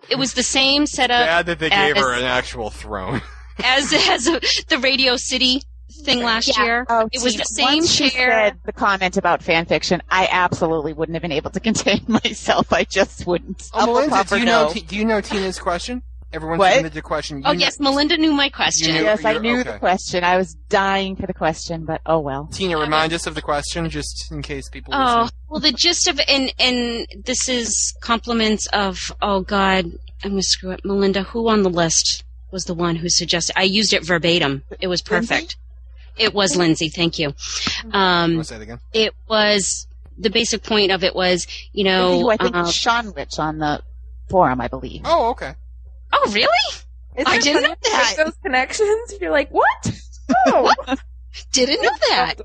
it 0.09 0.17
was 0.17 0.33
the 0.33 0.43
same 0.43 0.85
setup 0.87 1.25
Bad 1.25 1.45
that 1.47 1.59
they 1.59 1.69
gave 1.69 1.97
her 1.97 2.13
an 2.13 2.23
actual 2.23 2.69
throne. 2.69 3.21
as 3.63 3.93
as 3.93 4.25
the 4.25 4.79
Radio 4.81 5.17
City 5.17 5.61
thing 6.05 6.23
last 6.23 6.47
Yeah. 6.57 6.63
year. 6.63 6.85
Oh, 6.89 7.09
It 7.11 7.21
was 7.23 7.33
Tina, 7.33 7.43
the 7.43 7.45
same 7.45 7.65
once 7.79 7.91
she 7.91 8.09
chair. 8.09 8.29
said 8.31 8.59
the 8.65 8.71
comment 8.73 9.17
about 9.17 9.43
fan 9.43 9.65
fiction, 9.65 10.01
I 10.09 10.27
absolutely 10.31 10.93
wouldn't 10.93 11.15
have 11.15 11.21
been 11.21 11.31
able 11.31 11.49
to 11.51 11.59
contain 11.69 12.03
myself. 12.07 12.71
I 12.71 12.83
just 12.85 13.25
wouldn't. 13.27 13.69
Oh, 13.73 13.85
Melinda, 13.87 14.15
Hufflepuff 14.15 14.29
do 14.29 14.37
you 14.39 14.45
know? 14.45 14.67
no. 14.67 14.73
T- 14.73 14.81
do 14.81 14.95
you 14.95 15.05
know 15.05 15.21
Tina's 15.21 15.59
question? 15.59 16.01
Everyone 16.31 16.59
What? 16.59 16.73
submitted 16.75 16.97
a 16.99 17.01
question. 17.01 17.37
You 17.39 17.43
Oh 17.47 17.53
know- 17.53 17.59
yes, 17.59 17.79
Melinda 17.79 18.15
knew 18.17 18.31
my 18.31 18.49
question. 18.49 18.93
Knew- 18.93 19.01
Yes, 19.01 19.25
I 19.25 19.37
knew 19.39 19.59
okay. 19.61 19.71
the 19.73 19.79
question. 19.79 20.23
I 20.23 20.37
was 20.37 20.53
dying 20.69 21.15
for 21.15 21.25
the 21.25 21.33
question, 21.33 21.85
but 21.85 22.01
oh 22.05 22.19
well. 22.19 22.47
Tina, 22.51 22.77
remind 22.77 23.13
us 23.13 23.25
of 23.25 23.33
the 23.35 23.41
question, 23.41 23.89
just 23.89 24.31
in 24.31 24.41
case 24.43 24.69
people. 24.69 24.93
Oh 24.95 25.21
listen. 25.23 25.35
well, 25.49 25.59
the 25.59 25.71
gist 25.71 26.07
of 26.07 26.19
and 26.27 26.53
and 26.59 27.07
this 27.25 27.49
is 27.49 27.95
compliments 28.01 28.67
of 28.73 29.11
oh 29.23 29.41
God, 29.41 29.85
I'm 30.23 30.31
gonna 30.31 30.43
screw 30.43 30.71
it, 30.71 30.81
Melinda. 30.85 31.23
Who 31.23 31.49
on 31.49 31.63
the 31.63 31.69
list? 31.69 32.23
was 32.51 32.63
the 32.65 32.73
one 32.73 32.95
who 32.95 33.07
suggested. 33.09 33.53
I 33.55 33.61
used 33.63 33.93
it 33.93 34.03
verbatim. 34.03 34.63
It 34.79 34.87
was 34.87 35.03
perfect. 35.03 35.55
It 36.17 36.33
was 36.33 36.55
Lindsay. 36.57 36.89
Thank 36.89 37.19
you. 37.19 37.35
Um, 37.91 38.35
Want 38.37 38.47
say 38.47 38.55
it 38.55 38.61
again? 38.63 38.79
it 38.91 39.13
was 39.27 39.85
the 40.17 40.31
basic 40.31 40.63
point 40.63 40.91
of 40.91 41.03
it 41.03 41.15
was, 41.15 41.45
you 41.73 41.83
Lindsay, 41.85 41.99
know, 41.99 42.19
who 42.21 42.29
I 42.31 42.37
think 42.37 42.55
uh, 42.55 42.65
Sean 42.71 43.11
Rich 43.13 43.37
on 43.37 43.59
the 43.59 43.81
forum, 44.29 44.59
I 44.61 44.67
believe. 44.67 45.01
Oh, 45.05 45.29
okay. 45.29 45.53
Oh 46.13 46.31
really? 46.31 46.81
I 47.25 47.39
didn't 47.39 47.63
know 47.63 47.75
that. 47.83 48.13
those 48.17 48.35
connections. 48.43 49.13
You're 49.19 49.31
like, 49.31 49.49
what? 49.49 49.91
Oh, 50.45 50.71
Didn't 51.51 51.81
know 51.81 51.89
that. 52.09 52.35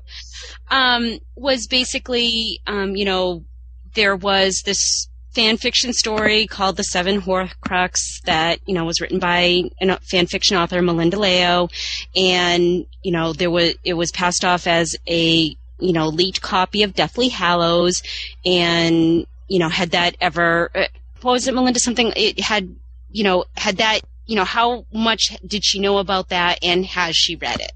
Um, 0.69 1.19
was 1.35 1.67
basically, 1.67 2.61
um, 2.65 2.95
you 2.95 3.05
know, 3.05 3.45
there 3.93 4.15
was 4.15 4.63
this 4.65 5.07
fan 5.35 5.57
fiction 5.57 5.93
story 5.93 6.47
called 6.47 6.77
The 6.77 6.83
Seven 6.83 7.21
Horcrux 7.21 8.21
that, 8.23 8.59
you 8.65 8.73
know, 8.73 8.85
was 8.85 9.01
written 9.01 9.19
by 9.19 9.63
a 9.81 9.99
fan 9.99 10.25
fiction 10.25 10.57
author, 10.57 10.81
Melinda 10.81 11.19
Leo. 11.19 11.69
And, 12.15 12.87
you 13.03 13.11
know, 13.11 13.33
there 13.33 13.51
was, 13.51 13.75
it 13.83 13.93
was 13.93 14.11
passed 14.11 14.43
off 14.43 14.65
as 14.65 14.95
a, 15.07 15.55
you 15.79 15.93
know, 15.93 16.07
leaked 16.07 16.41
copy 16.41 16.83
of 16.83 16.95
Deathly 16.95 17.27
Hallows. 17.27 18.01
And, 18.45 19.27
you 19.47 19.59
know, 19.59 19.69
had 19.69 19.91
that 19.91 20.15
ever, 20.19 20.71
uh, 20.73 20.87
what 21.21 21.33
was 21.33 21.47
it, 21.47 21.53
Melinda? 21.53 21.79
Something, 21.79 22.13
it 22.15 22.39
had, 22.39 22.75
you 23.15 23.23
know, 23.23 23.45
had 23.55 23.77
that, 23.77 24.01
you 24.25 24.35
know, 24.35 24.43
how 24.43 24.85
much 24.93 25.35
did 25.47 25.63
she 25.63 25.79
know 25.79 25.99
about 25.99 26.29
that 26.29 26.59
and 26.61 26.85
has 26.85 27.15
she 27.15 27.37
read 27.37 27.61
it? 27.61 27.71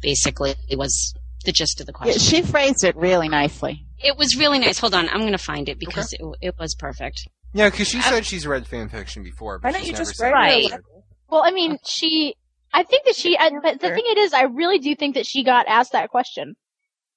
Basically, 0.00 0.54
it 0.70 0.78
was 0.78 1.14
the 1.44 1.50
gist 1.50 1.80
of 1.80 1.86
the 1.86 1.92
Yeah, 1.92 2.12
question. 2.12 2.20
she 2.20 2.42
phrased 2.42 2.84
it 2.84 2.94
really 2.94 3.28
nicely. 3.28 3.84
It 3.98 4.16
was 4.16 4.36
really 4.36 4.60
nice. 4.60 4.78
Hold 4.78 4.94
on, 4.94 5.08
I'm 5.08 5.20
going 5.20 5.32
to 5.32 5.38
find 5.38 5.68
it 5.68 5.80
because 5.80 6.12
it, 6.12 6.20
it 6.40 6.54
was 6.58 6.76
perfect. 6.76 7.26
Yeah, 7.52 7.70
because 7.70 7.88
she 7.88 8.00
said 8.00 8.24
she's 8.24 8.46
read 8.46 8.68
fan 8.68 8.88
fiction 8.88 9.24
before. 9.24 9.54
Why 9.54 9.70
But 9.70 9.72
don't 9.72 9.80
she's 9.80 9.86
you 9.88 9.92
never 9.94 10.04
just 10.04 10.18
said 10.18 10.30
write 10.30 10.62
she 10.62 10.72
it? 10.72 10.80
Well, 11.28 11.42
I 11.44 11.50
mean, 11.50 11.78
she. 11.84 12.36
I 12.72 12.84
think 12.84 13.04
that 13.06 13.16
she. 13.16 13.36
I, 13.36 13.50
but 13.62 13.80
the 13.80 13.88
thing 13.88 14.04
it 14.06 14.18
is, 14.18 14.32
I 14.32 14.42
really 14.42 14.78
do 14.78 14.94
think 14.94 15.16
that 15.16 15.26
she 15.26 15.42
got 15.42 15.66
asked 15.66 15.92
that 15.92 16.10
question 16.10 16.54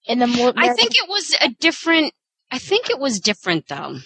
in 0.05 0.17
the. 0.19 0.27
Mo- 0.27 0.53
I 0.55 0.73
think 0.73 0.91
it 0.95 1.07
was 1.07 1.35
a 1.39 1.49
different. 1.59 2.13
I 2.49 2.57
think 2.57 2.89
it 2.89 2.97
was 2.97 3.19
different 3.19 3.67
though. 3.67 3.97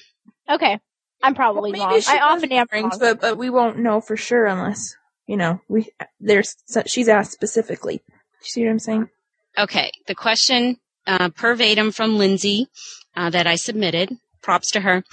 Okay, 0.50 0.80
I'm 1.24 1.36
probably 1.36 1.72
Maybe 1.72 1.84
wrong. 1.84 2.02
she 2.02 2.12
I 2.12 2.20
often 2.20 2.52
am 2.52 2.68
wrong. 2.72 2.92
to 2.92 3.10
it, 3.10 3.22
but 3.22 3.38
we 3.38 3.50
won't 3.50 3.80
know 3.80 4.02
for 4.02 4.16
sure 4.16 4.46
unless 4.46 4.96
you 5.28 5.38
know 5.38 5.62
we. 5.68 5.90
There's 6.20 6.56
she's 6.86 7.08
asked 7.10 7.32
specifically. 7.32 7.96
You 8.42 8.48
see 8.48 8.64
what 8.64 8.72
I'm 8.72 8.80
saying? 8.80 9.10
Okay, 9.58 9.92
the 10.08 10.16
question 10.16 10.78
uh, 11.08 11.30
verbatim 11.36 11.92
from 11.92 12.18
Lindsay 12.18 12.68
uh, 13.16 13.30
that 13.30 13.48
I 13.48 13.56
submitted. 13.56 14.12
Props 14.42 14.72
to 14.72 14.82
her. 14.82 15.04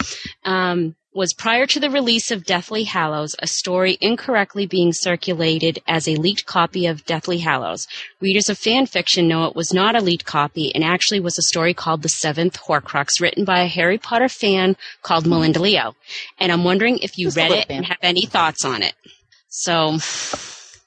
Um, 0.44 0.96
was 1.14 1.34
prior 1.34 1.66
to 1.66 1.78
the 1.78 1.90
release 1.90 2.30
of 2.30 2.44
Deathly 2.44 2.84
Hallows, 2.84 3.36
a 3.38 3.46
story 3.46 3.98
incorrectly 4.00 4.66
being 4.66 4.92
circulated 4.92 5.82
as 5.86 6.08
a 6.08 6.16
leaked 6.16 6.46
copy 6.46 6.86
of 6.86 7.04
Deathly 7.04 7.38
Hallows. 7.38 7.86
Readers 8.20 8.48
of 8.48 8.58
fan 8.58 8.86
fiction 8.86 9.28
know 9.28 9.44
it 9.44 9.54
was 9.54 9.74
not 9.74 9.94
a 9.94 10.00
leaked 10.00 10.24
copy 10.24 10.74
and 10.74 10.82
actually 10.82 11.20
was 11.20 11.36
a 11.38 11.42
story 11.42 11.74
called 11.74 12.02
The 12.02 12.08
Seventh 12.08 12.58
Horcrux, 12.62 13.20
written 13.20 13.44
by 13.44 13.60
a 13.60 13.66
Harry 13.66 13.98
Potter 13.98 14.28
fan 14.28 14.76
called 15.02 15.26
Melinda 15.26 15.60
Leo. 15.60 15.94
And 16.38 16.50
I'm 16.50 16.64
wondering 16.64 16.98
if 16.98 17.18
you 17.18 17.26
Just 17.26 17.36
read 17.36 17.50
little 17.50 17.64
it 17.64 17.70
and 17.70 17.86
have 17.86 17.98
any 18.02 18.24
thoughts 18.24 18.64
on 18.64 18.82
it. 18.82 18.94
So, 19.48 19.98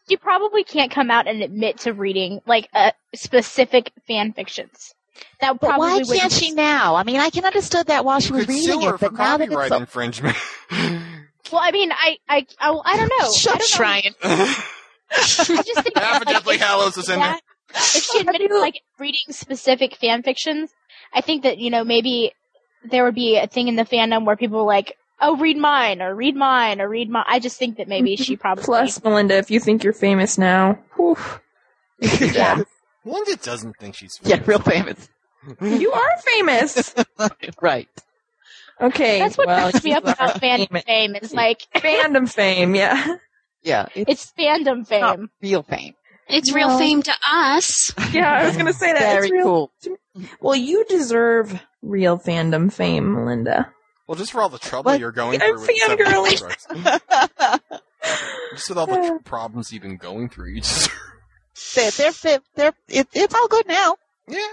You 0.07 0.17
probably 0.17 0.63
can't 0.63 0.91
come 0.91 1.11
out 1.11 1.27
and 1.27 1.43
admit 1.43 1.77
to 1.79 1.93
reading 1.93 2.41
like 2.47 2.67
uh, 2.73 2.91
specific 3.13 3.91
fan 4.07 4.33
fictions. 4.33 4.94
That 5.41 5.59
But 5.59 5.67
probably 5.67 6.03
why 6.03 6.17
can't 6.17 6.31
she 6.31 6.51
now? 6.51 6.95
I 6.95 7.03
mean, 7.03 7.17
I 7.17 7.29
can 7.29 7.45
understand 7.45 7.87
that 7.87 8.05
while 8.05 8.19
she 8.19 8.29
You 8.29 8.35
was 8.35 8.45
could 8.45 8.53
reading 8.53 8.81
sue 8.81 8.87
her 8.87 8.95
it, 8.95 8.99
for 8.99 9.09
but 9.09 9.13
now 9.17 9.37
that 9.37 9.45
it's 9.45 9.49
copyright 9.53 9.69
so, 9.69 9.77
infringement. 9.77 10.37
Well, 11.51 11.61
I 11.63 11.71
mean, 11.71 11.91
I, 11.91 12.17
I, 12.27 12.45
I, 12.59 12.81
I 12.83 12.97
don't 12.97 13.07
know. 13.07 13.15
I 13.27 13.31
shut 13.31 13.59
don't 13.59 13.79
know. 13.79 13.85
Ryan. 13.85 14.15
I 15.11 15.63
just 15.63 15.83
think 15.83 15.97
Half 15.97 16.21
of 16.21 16.27
like, 16.27 16.35
Deathly 16.35 16.57
Hallows 16.57 16.97
is 16.97 17.09
in 17.09 17.19
there. 17.19 17.27
that- 17.33 17.41
If 17.95 18.03
she 18.03 18.19
admitted 18.19 18.51
like 18.51 18.81
reading 18.99 19.21
specific 19.29 19.95
fan 19.95 20.23
fictions, 20.23 20.71
I 21.13 21.21
think 21.21 21.43
that 21.43 21.57
you 21.57 21.69
know 21.69 21.83
maybe 21.83 22.33
there 22.83 23.03
would 23.03 23.15
be 23.15 23.37
a 23.37 23.47
thing 23.47 23.67
in 23.67 23.75
the 23.75 23.83
fandom 23.83 24.25
where 24.25 24.35
people 24.35 24.59
were 24.59 24.65
like, 24.65 24.97
"Oh, 25.21 25.37
read 25.37 25.57
mine," 25.57 26.01
or 26.01 26.15
"Read 26.15 26.35
mine," 26.35 26.81
or 26.81 26.89
"Read 26.89 27.09
mine." 27.09 27.25
I 27.27 27.39
just 27.39 27.57
think 27.57 27.77
that 27.77 27.87
maybe 27.87 28.15
she 28.15 28.33
mm-hmm. 28.33 28.41
probably 28.41 28.63
Plus, 28.63 29.03
Melinda, 29.03 29.35
if 29.35 29.51
you 29.51 29.59
think 29.59 29.83
you're 29.83 29.93
famous 29.93 30.37
now, 30.37 30.79
whew, 30.95 31.17
yeah. 31.99 32.63
Linda 33.05 33.35
doesn't 33.37 33.77
think 33.79 33.95
she's 33.95 34.19
Yeah, 34.23 34.41
real 34.45 34.59
famous. 34.59 35.07
you 35.61 35.91
are 35.91 36.17
famous. 36.25 36.93
right. 37.61 37.87
Okay, 38.81 39.19
That's 39.19 39.37
what 39.37 39.47
well, 39.47 39.69
cracks 39.71 39.85
me 39.85 39.93
up 39.93 40.03
about 40.03 40.41
fandom 40.41 40.67
famous. 40.67 40.83
fame. 40.83 41.15
It's 41.15 41.33
like 41.33 41.61
fandom 41.75 42.29
fame. 42.29 42.75
Yeah, 42.75 43.15
Yeah, 43.63 43.85
it's, 43.95 44.09
it's 44.11 44.33
fandom 44.37 44.79
not 44.79 44.87
fame. 45.17 45.29
real 45.41 45.63
fame. 45.63 45.93
it's 46.27 46.53
real 46.53 46.77
fame 46.77 47.01
to 47.03 47.13
us. 47.31 47.93
yeah. 48.11 48.33
I 48.33 48.47
was 48.47 48.57
gonna 48.57 48.73
say 48.73 48.91
that. 48.91 48.99
Very 48.99 49.27
it's 49.27 49.31
real. 49.31 49.43
cool. 49.45 49.71
Well, 50.41 50.55
you 50.55 50.83
deserve 50.89 51.61
real 51.81 52.17
fandom 52.17 52.71
fame, 52.73 53.25
Linda. 53.25 53.71
Well, 54.07 54.15
just 54.17 54.31
for 54.33 54.41
all 54.41 54.49
the 54.49 54.59
trouble 54.59 54.91
What? 54.91 54.99
you're 54.99 55.11
going 55.11 55.41
I'm 55.41 55.57
through 55.57 55.61
with 55.61 55.67
the 55.67 55.77
seven 55.87 56.05
fangirling. 56.05 56.99
Horcruxes. 56.99 57.81
Just 58.51 58.69
with 58.69 58.77
all 58.77 58.87
the 58.87 58.99
uh. 58.99 59.17
problems 59.19 59.71
you've 59.71 59.81
been 59.83 59.97
going 59.97 60.29
through, 60.29 60.49
you 60.49 60.61
deserve. 60.61 60.91
They're, 61.75 61.91
they're, 61.91 62.11
they're, 62.23 62.39
they're, 62.55 62.73
it, 62.89 63.07
it's 63.13 63.33
all 63.33 63.47
good 63.47 63.67
now. 63.67 63.95
Yeah. 64.27 64.45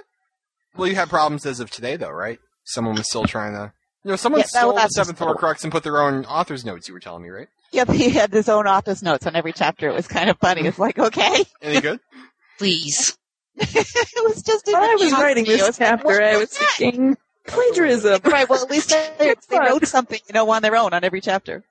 Well, 0.76 0.88
you 0.88 0.94
had 0.94 1.08
problems 1.08 1.44
as 1.46 1.60
of 1.60 1.70
today, 1.70 1.96
though, 1.96 2.10
right? 2.10 2.38
Someone 2.64 2.94
was 2.94 3.06
still 3.08 3.24
trying 3.24 3.52
to. 3.54 3.72
You 4.04 4.10
know, 4.10 4.16
someone 4.16 4.40
Yeah, 4.40 4.46
that- 4.52 4.58
stole 4.60 4.72
the 4.72 4.80
that's 4.80 4.94
seventh 4.96 5.18
just- 5.18 5.28
Horcrux 5.28 5.62
and 5.62 5.72
put 5.72 5.82
their 5.82 6.00
own 6.02 6.24
author's 6.24 6.64
notes. 6.64 6.88
You 6.88 6.94
were 6.94 7.00
telling 7.00 7.22
me, 7.22 7.28
right? 7.28 7.48
Yeah, 7.72 7.90
he 7.90 8.10
had 8.10 8.32
his 8.32 8.48
own 8.48 8.66
author's 8.66 9.02
notes 9.02 9.26
on 9.26 9.34
every 9.36 9.52
chapter. 9.52 9.88
It 9.88 9.94
was 9.94 10.06
kind 10.08 10.28
of 10.28 10.38
funny. 10.38 10.62
It's 10.66 10.78
like, 10.78 10.98
okay. 10.98 11.44
Any 11.62 11.80
good? 11.80 12.00
Please. 12.58 13.16
it 13.56 14.24
was 14.24 14.42
just 14.42 14.66
in 14.68 14.72
While 14.74 14.82
I 14.82 14.94
was 14.98 15.12
writing 15.12 15.46
I 15.46 15.52
was 15.52 15.60
this 15.60 15.80
like, 15.80 15.88
chapter, 15.90 16.22
I 16.22 16.32
was 16.36 16.40
was 16.50 16.58
that? 16.58 16.74
thinking 16.76 17.16
plagiarism. 17.46 18.20
Right, 18.24 18.48
well, 18.48 18.62
at 18.62 18.70
least 18.70 18.90
they, 18.90 19.34
they 19.48 19.58
wrote 19.58 19.86
something, 19.86 20.18
you 20.26 20.32
know, 20.34 20.48
on 20.50 20.62
their 20.62 20.76
own 20.76 20.92
on 20.94 21.04
every 21.04 21.20
chapter. 21.20 21.64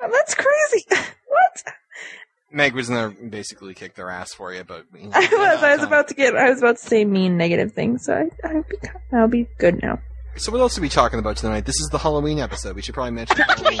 That's 0.00 0.34
crazy. 0.34 0.86
What? 1.28 1.62
Meg 2.52 2.74
was 2.74 2.88
gonna 2.88 3.10
basically 3.10 3.74
kick 3.74 3.94
their 3.94 4.08
ass 4.10 4.32
for 4.32 4.52
you, 4.54 4.64
but 4.64 4.84
you 4.94 5.08
know, 5.08 5.10
I 5.14 5.20
was. 5.54 5.62
I 5.62 5.74
was 5.76 5.84
about 5.84 6.08
to 6.08 6.14
get. 6.14 6.36
I 6.36 6.50
was 6.50 6.60
about 6.60 6.76
to 6.76 6.82
say 6.82 7.04
mean, 7.04 7.36
negative 7.36 7.72
things. 7.72 8.04
So 8.04 8.28
I, 8.44 8.48
I'll 8.48 8.62
be. 8.62 8.76
I'll 9.12 9.28
be 9.28 9.46
good 9.58 9.82
now. 9.82 9.98
So 10.36 10.52
what 10.52 10.60
else 10.60 10.76
are 10.78 10.82
we 10.82 10.88
talking 10.88 11.18
about 11.18 11.36
tonight? 11.38 11.64
This 11.64 11.80
is 11.80 11.88
the 11.90 11.98
Halloween 11.98 12.38
episode. 12.40 12.76
We 12.76 12.82
should 12.82 12.94
probably 12.94 13.12
mention 13.12 13.36
Halloween. 13.48 13.80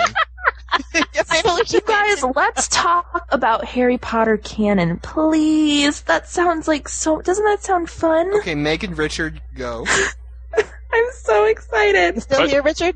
Finally, 1.26 1.62
You 1.68 1.80
guys, 1.82 2.22
let's 2.34 2.68
talk 2.68 3.26
about 3.30 3.64
Harry 3.64 3.98
Potter 3.98 4.36
canon, 4.38 4.98
please. 4.98 6.02
That 6.02 6.28
sounds 6.28 6.66
like 6.66 6.88
so. 6.88 7.20
Doesn't 7.20 7.44
that 7.44 7.62
sound 7.62 7.90
fun? 7.90 8.32
okay, 8.38 8.54
Meg 8.54 8.84
and 8.84 8.96
Richard, 8.96 9.40
go. 9.54 9.84
I'm 10.56 11.04
so 11.12 11.44
you 11.44 11.50
excited. 11.50 12.22
still 12.22 12.40
What? 12.40 12.50
here, 12.50 12.62
Richard? 12.62 12.94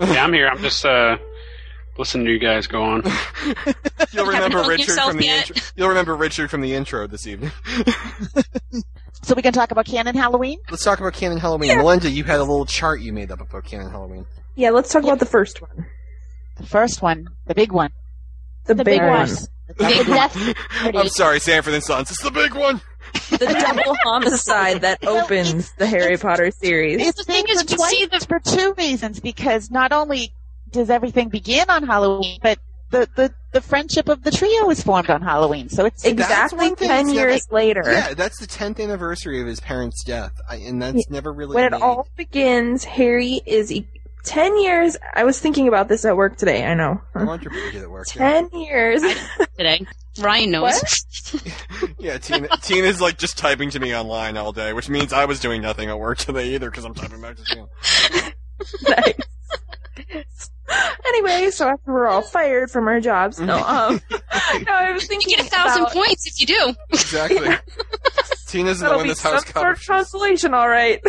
Yeah, 0.00 0.24
I'm 0.24 0.32
here. 0.32 0.48
I'm 0.48 0.58
just 0.62 0.84
uh, 0.84 1.18
listening 1.98 2.26
to 2.26 2.32
you 2.32 2.38
guys 2.38 2.66
go 2.66 2.82
on. 2.82 3.02
You'll 4.12 4.26
remember 4.26 4.58
Richard 4.62 4.88
yourself 4.88 5.10
from 5.10 5.18
the 5.20 5.26
yet? 5.26 5.50
intro. 5.50 5.66
You'll 5.76 5.88
remember 5.88 6.14
Richard 6.16 6.50
from 6.50 6.60
the 6.60 6.74
intro 6.74 7.06
this 7.06 7.26
evening. 7.26 7.52
So 9.22 9.34
we 9.34 9.42
can 9.42 9.52
talk 9.52 9.72
about 9.72 9.86
canon 9.86 10.14
Halloween? 10.14 10.60
Let's 10.70 10.84
talk 10.84 11.00
about 11.00 11.12
Canon 11.14 11.38
Halloween. 11.38 11.76
Melinda, 11.76 12.08
you 12.08 12.22
had 12.22 12.36
a 12.38 12.44
little 12.44 12.64
chart 12.64 13.00
you 13.00 13.12
made 13.12 13.32
up 13.32 13.40
about 13.40 13.64
Canon 13.64 13.90
Halloween. 13.90 14.24
Yeah, 14.54 14.70
let's 14.70 14.92
talk 14.92 15.02
about 15.02 15.18
the 15.18 15.26
first 15.26 15.60
one. 15.60 15.86
The 16.58 16.66
first 16.66 17.02
one, 17.02 17.26
the 17.46 17.54
big 17.56 17.72
one. 17.72 17.90
The, 18.66 18.74
The 18.74 18.84
big 18.84 19.00
big 19.00 19.08
one. 19.08 19.26
one. 19.28 19.28
The 19.66 19.74
death 20.06 20.54
I'm 20.94 21.08
sorry, 21.08 21.40
Sanford 21.40 21.74
and 21.74 21.82
Sons. 21.82 22.08
It's 22.12 22.22
the 22.22 22.30
big 22.30 22.54
one. 22.54 22.80
The 23.30 23.46
double 23.46 23.96
homicide 24.04 24.82
that 24.82 25.04
opens 25.04 25.72
the 25.72 25.88
Harry 25.88 26.18
Potter 26.18 26.52
series. 26.52 27.04
It's 27.04 27.18
the 27.18 27.24
thing 27.24 27.46
is, 27.48 27.64
we 27.68 27.74
twice 27.76 27.90
see 27.90 28.06
the- 28.06 28.20
for 28.20 28.38
two 28.38 28.74
reasons. 28.78 29.18
Because 29.18 29.72
not 29.72 29.90
only 29.92 30.32
does 30.76 30.90
everything 30.90 31.28
begin 31.28 31.68
on 31.68 31.82
Halloween, 31.82 32.38
but 32.42 32.58
the, 32.90 33.08
the, 33.16 33.34
the 33.52 33.60
friendship 33.60 34.08
of 34.08 34.22
the 34.22 34.30
trio 34.30 34.70
is 34.70 34.82
formed 34.82 35.10
on 35.10 35.20
Halloween. 35.20 35.68
So 35.68 35.84
it's 35.86 36.04
Exactly 36.04 36.74
ten 36.76 37.06
that's 37.06 37.12
years 37.12 37.46
later. 37.50 37.82
Yeah, 37.84 38.14
that's 38.14 38.38
the 38.38 38.46
10th 38.46 38.80
anniversary 38.80 39.40
of 39.40 39.46
his 39.48 39.58
parents' 39.58 40.04
death, 40.04 40.32
I, 40.48 40.56
and 40.56 40.80
that's 40.80 40.98
Yeah. 40.98 41.02
never 41.10 41.32
really 41.32 41.56
when 41.56 41.64
it 41.64 41.72
all 41.74 42.06
begins, 42.16 42.84
Harry 42.84 43.40
is 43.44 43.72
e- 43.72 43.88
ten 44.22 44.56
years. 44.62 44.96
I 45.14 45.24
was 45.24 45.40
thinking 45.40 45.66
about 45.68 45.88
this 45.88 46.04
at 46.04 46.16
work 46.16 46.36
today. 46.36 46.64
I 46.64 46.74
know. 46.74 47.00
I 47.14 47.24
want 47.24 47.42
your 47.42 47.50
pretty 47.50 47.72
good 47.72 47.82
at 47.82 47.90
work. 47.90 48.06
Yeah, 48.14 48.40
Ten 48.42 48.60
years. 48.60 49.02
Today. 49.58 49.84
Ryan 50.18 50.50
knows. 50.50 50.80
yeah 51.98 52.16
Tina, 52.18 52.48
Tina's 52.62 53.00
like 53.02 53.18
just 53.18 53.36
typing 53.36 53.68
to 53.70 53.80
me 53.80 53.94
online 53.94 54.36
all 54.38 54.50
day, 54.52 54.72
which 54.72 54.88
means 54.88 55.12
I 55.12 55.26
was 55.26 55.40
doing 55.40 55.60
nothing 55.60 55.90
at 55.90 55.98
work 55.98 56.16
today 56.18 56.54
either 56.54 56.70
because 56.70 56.84
I'm 56.84 56.94
typing 56.94 57.20
back 57.20 57.36
to 57.36 57.44
Tina. 57.44 57.66
nice. 58.88 60.50
anyway, 61.06 61.50
so 61.50 61.68
after 61.68 61.92
we're 61.92 62.06
all 62.06 62.22
fired 62.22 62.70
from 62.70 62.88
our 62.88 63.00
jobs, 63.00 63.40
no, 63.40 63.56
um, 63.66 64.00
no, 64.10 64.72
I 64.72 64.92
was 64.92 65.02
You 65.02 65.08
thinking 65.08 65.36
get 65.36 65.46
a 65.46 65.50
thousand 65.50 65.82
about, 65.82 65.92
points 65.92 66.26
if 66.26 66.40
you 66.40 66.46
do. 66.46 66.74
Exactly. 66.90 67.48
Tina's 68.46 68.78
the 68.78 68.84
That'll 68.84 68.98
one 68.98 69.04
be 69.06 69.10
this 69.10 69.20
some 69.20 69.38
sort 69.40 69.72
of 69.72 69.86
consolation, 69.86 70.54
all 70.54 70.68
right. 70.68 71.02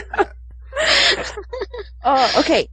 uh, 2.03 2.31
okay, 2.39 2.69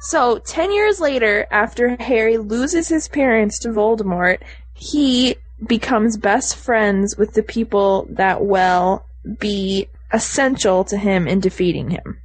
so 0.00 0.38
ten 0.38 0.72
years 0.72 1.00
later, 1.00 1.46
after 1.50 1.96
Harry 2.00 2.38
loses 2.38 2.88
his 2.88 3.08
parents 3.08 3.58
to 3.60 3.68
Voldemort, 3.68 4.38
he 4.74 5.36
becomes 5.66 6.16
best 6.16 6.56
friends 6.56 7.16
with 7.16 7.34
the 7.34 7.42
people 7.42 8.06
that 8.10 8.44
will 8.44 9.04
be 9.38 9.88
essential 10.12 10.84
to 10.84 10.96
him 10.96 11.26
in 11.28 11.40
defeating 11.40 11.90
him. 11.90 12.18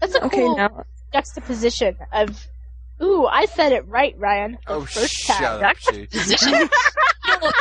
That's 0.00 0.14
a 0.14 0.24
Okay, 0.26 0.38
cool 0.38 0.56
now 0.56 0.84
juxtaposition 1.12 1.96
of. 2.12 2.46
Ooh, 3.02 3.26
I 3.26 3.46
said 3.46 3.72
it 3.72 3.86
right, 3.88 4.14
Ryan. 4.18 4.52
The 4.66 4.74
Oh, 4.74 4.80
first 4.84 5.12
shut 5.12 5.38
time. 5.38 5.64
up, 5.64 5.76
Chi. 5.78 6.06
position. 6.10 6.52
No, 6.52 7.52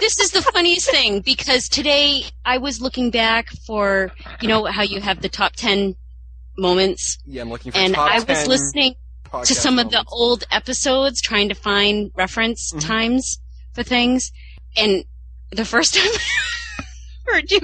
this 0.00 0.18
is 0.20 0.30
the 0.30 0.42
funniest 0.42 0.90
thing 0.90 1.20
because 1.20 1.68
today 1.68 2.24
I 2.44 2.58
was 2.58 2.80
looking 2.80 3.10
back 3.10 3.48
for 3.66 4.12
you 4.40 4.48
know 4.48 4.64
how 4.64 4.82
you 4.82 5.00
have 5.00 5.20
the 5.20 5.28
top 5.28 5.52
ten 5.56 5.94
moments, 6.56 7.18
Yeah, 7.26 7.42
I'm 7.42 7.50
looking 7.50 7.72
for 7.72 7.78
and 7.78 7.94
top 7.94 8.10
I 8.10 8.18
was 8.20 8.24
10 8.26 8.48
listening 8.48 8.94
to 9.24 9.30
podcast 9.30 9.56
some 9.56 9.78
of 9.78 9.90
the 9.90 10.04
old 10.08 10.44
episodes 10.50 11.20
trying 11.20 11.48
to 11.48 11.54
find 11.54 12.10
reference 12.14 12.72
Mhm. 12.72 12.80
times 12.86 13.38
for 13.74 13.82
things, 13.82 14.30
and 14.76 15.04
the 15.50 15.64
first 15.64 15.94
time 15.96 16.08
I 16.08 16.84
heard 17.32 17.50
you 17.50 17.60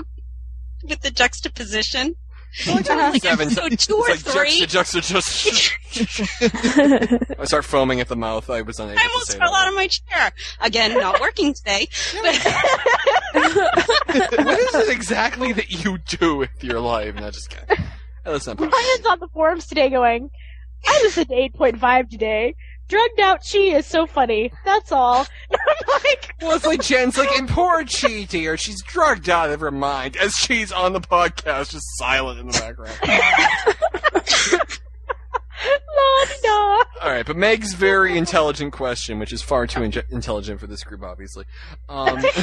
with 0.85 1.01
the 1.01 1.11
juxtaposition. 1.11 2.15
Only 2.67 2.83
like 2.83 3.23
seven 3.23 3.49
episode 3.49 3.79
two 3.79 3.97
or 3.97 4.11
it's 4.11 4.27
like 4.27 4.35
three. 4.35 4.67
Juxta, 4.67 5.01
juxta, 5.01 5.51
juxta. 5.51 7.37
I 7.39 7.45
start 7.45 7.65
foaming 7.65 8.01
at 8.01 8.09
the 8.09 8.17
mouth. 8.17 8.49
I 8.51 8.63
was 8.63 8.81
unable 8.81 8.99
I 8.99 9.03
to 9.05 9.09
almost 9.11 9.33
say 9.33 9.39
fell 9.39 9.53
that. 9.53 9.63
out 9.63 9.69
of 9.69 9.75
my 9.75 9.87
chair. 9.87 10.33
Again, 10.61 10.95
not 10.95 11.21
working 11.21 11.55
today. 11.55 11.87
what 13.35 14.59
is 14.59 14.75
it 14.75 14.89
exactly 14.91 15.53
that 15.53 15.71
you 15.85 15.99
do 15.99 16.37
with 16.37 16.63
your 16.63 16.81
life? 16.81 17.15
No, 17.15 17.31
just 17.31 17.51
kidding. 17.51 17.77
Hey, 18.25 18.33
listen, 18.33 18.57
I'm 18.59 18.69
Ryan's 18.71 19.07
on 19.07 19.21
the 19.21 19.29
forums 19.29 19.67
today 19.67 19.91
going, 19.91 20.31
I 20.87 21.01
was 21.05 21.19
at 21.19 21.29
8.5 21.29 22.11
today. 22.11 22.55
Drugged 22.89 23.21
out 23.21 23.41
chi 23.51 23.59
is 23.59 23.87
so 23.87 24.07
funny. 24.07 24.51
That's 24.65 24.91
all. 24.93 25.27
And 25.51 25.59
I'm 25.81 26.01
like, 26.05 26.35
Well, 26.41 26.57
it's 26.57 26.67
like 26.67 26.83
Jen's 26.83 27.19
like, 27.19 27.31
and 27.39 27.49
poor 27.49 27.85
Chi 27.85 28.25
dear, 28.25 28.57
she's 28.57 28.83
drugged 28.83 29.29
out 29.29 29.51
of 29.51 29.61
her 29.61 29.71
mind 29.71 30.17
as 30.17 30.33
she's 30.33 30.73
on 30.73 30.93
the 30.95 31.01
podcast, 31.01 31.71
just 31.71 31.85
silent 31.99 32.41
in 32.41 32.47
the 32.47 32.53
background. 32.59 32.99
la-di-da. 35.97 36.85
All 37.03 37.11
right, 37.13 37.27
but 37.27 37.37
Meg's 37.37 37.75
very 37.75 38.17
intelligent 38.17 38.73
question, 38.73 39.19
which 39.19 39.33
is 39.33 39.43
far 39.43 39.67
too 39.67 39.83
in- 39.83 39.93
intelligent 40.11 40.61
for 40.61 40.67
this 40.67 40.83
group, 40.85 41.03
obviously. 41.03 41.45
Um, 41.89 42.19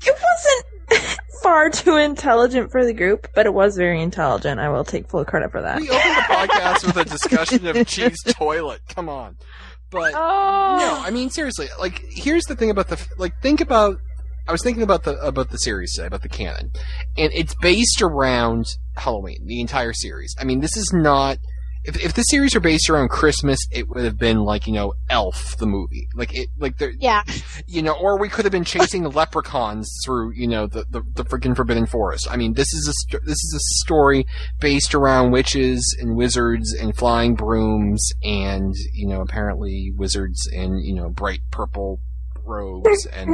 It 0.00 0.14
wasn't 0.14 1.18
far 1.42 1.70
too 1.70 1.96
intelligent 1.96 2.70
for 2.70 2.84
the 2.86 2.92
group, 2.92 3.26
but 3.34 3.46
it 3.46 3.52
was 3.52 3.76
very 3.76 4.00
intelligent. 4.00 4.60
I 4.60 4.68
will 4.68 4.84
take 4.84 5.08
full 5.08 5.24
credit 5.24 5.50
for 5.50 5.60
that. 5.60 5.80
we 5.80 5.88
opened 5.90 6.02
the 6.16 6.20
podcast 6.22 6.86
with 6.86 6.96
a 6.98 7.04
discussion 7.04 7.66
of 7.66 7.84
Chi's 7.88 8.22
toilet. 8.22 8.80
Come 8.88 9.08
on, 9.08 9.36
but 9.90 10.12
Oh. 10.14 10.76
no, 10.78 11.00
I 11.02 11.10
mean 11.10 11.30
seriously. 11.30 11.68
Like, 11.78 12.02
here's 12.10 12.44
the 12.44 12.54
thing 12.56 12.70
about 12.70 12.88
the 12.88 13.04
like. 13.16 13.40
Think 13.42 13.60
about. 13.60 13.98
I 14.46 14.52
was 14.52 14.62
thinking 14.62 14.82
about 14.82 15.02
the 15.04 15.18
about 15.20 15.50
the 15.50 15.58
series 15.58 15.94
today, 15.94 16.06
about 16.06 16.22
the 16.22 16.28
canon, 16.28 16.72
and 17.18 17.30
it's 17.34 17.54
based 17.60 18.00
around 18.00 18.66
Halloween. 18.96 19.44
The 19.46 19.60
entire 19.60 19.92
series. 19.92 20.34
I 20.40 20.44
mean, 20.44 20.60
this 20.60 20.76
is 20.76 20.90
not. 20.94 21.38
If 21.88 22.04
if 22.04 22.12
the 22.12 22.22
series 22.22 22.54
were 22.54 22.60
based 22.60 22.90
around 22.90 23.08
Christmas, 23.08 23.58
it 23.72 23.88
would 23.88 24.04
have 24.04 24.18
been 24.18 24.44
like 24.44 24.66
you 24.66 24.74
know 24.74 24.92
Elf 25.08 25.56
the 25.56 25.64
movie, 25.66 26.06
like 26.14 26.34
it 26.34 26.50
like 26.58 26.76
there 26.76 26.92
Yeah. 26.98 27.22
you 27.66 27.80
know, 27.80 27.94
or 27.94 28.18
we 28.18 28.28
could 28.28 28.44
have 28.44 28.52
been 28.52 28.64
chasing 28.64 29.04
leprechauns 29.04 29.90
through, 30.04 30.32
you 30.34 30.46
know, 30.46 30.66
the 30.66 30.84
the, 30.90 31.00
the 31.14 31.24
freaking 31.24 31.56
Forbidden 31.56 31.86
Forest. 31.86 32.28
I 32.30 32.36
mean, 32.36 32.52
this 32.52 32.74
is 32.74 32.86
a 32.86 32.92
st- 32.92 33.24
this 33.24 33.38
is 33.42 33.54
a 33.56 33.64
story 33.84 34.26
based 34.60 34.94
around 34.94 35.30
witches 35.30 35.96
and 35.98 36.14
wizards 36.14 36.74
and 36.74 36.94
flying 36.94 37.34
brooms 37.34 38.12
and 38.22 38.74
you 38.92 39.08
know, 39.08 39.22
apparently 39.22 39.90
wizards 39.96 40.46
in 40.52 40.78
you 40.80 40.94
know 40.94 41.08
bright 41.08 41.40
purple 41.50 42.00
robes 42.44 43.06
and 43.06 43.30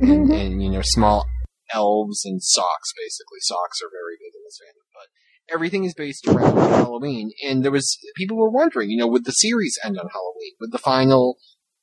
and, 0.00 0.30
and 0.30 0.62
you 0.62 0.70
know 0.70 0.82
small 0.82 1.26
elves 1.74 2.24
and 2.24 2.40
socks. 2.40 2.92
Basically, 2.96 3.40
socks 3.40 3.80
are 3.82 3.90
very 3.90 4.14
big 4.20 4.32
in 4.32 4.42
this 4.46 4.60
family, 4.64 4.86
but. 4.94 5.08
Everything 5.52 5.84
is 5.84 5.94
based 5.94 6.26
around 6.26 6.56
Halloween, 6.56 7.30
and 7.44 7.64
there 7.64 7.70
was 7.70 7.98
people 8.16 8.36
were 8.36 8.50
wondering, 8.50 8.90
you 8.90 8.96
know, 8.96 9.06
would 9.06 9.24
the 9.24 9.32
series 9.32 9.78
end 9.84 9.98
on 9.98 10.08
Halloween? 10.12 10.52
Would 10.60 10.72
the 10.72 10.78
final 10.78 11.38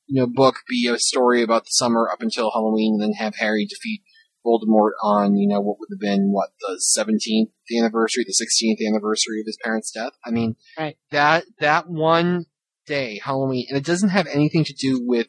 you 0.06 0.20
know, 0.20 0.26
book 0.26 0.56
be 0.68 0.88
a 0.88 0.98
story 0.98 1.42
about 1.42 1.64
the 1.64 1.70
summer 1.70 2.08
up 2.10 2.20
until 2.20 2.50
Halloween, 2.50 2.94
and 2.94 3.02
then 3.02 3.12
have 3.14 3.36
Harry 3.36 3.66
defeat 3.66 4.02
Voldemort 4.44 4.90
on, 5.02 5.36
you 5.36 5.48
know, 5.48 5.60
what 5.60 5.78
would 5.78 5.88
have 5.90 6.00
been 6.00 6.30
what 6.30 6.50
the 6.60 6.76
seventeenth 6.78 7.50
anniversary, 7.74 8.24
the 8.26 8.32
sixteenth 8.32 8.80
anniversary 8.86 9.40
of 9.40 9.46
his 9.46 9.58
parents' 9.62 9.90
death. 9.90 10.12
I 10.24 10.30
mean, 10.30 10.56
Right. 10.78 10.98
that 11.10 11.44
that 11.60 11.88
one 11.88 12.46
day, 12.86 13.20
Halloween, 13.22 13.66
and 13.68 13.78
it 13.78 13.84
doesn't 13.84 14.10
have 14.10 14.26
anything 14.26 14.64
to 14.64 14.74
do 14.74 15.00
with 15.02 15.28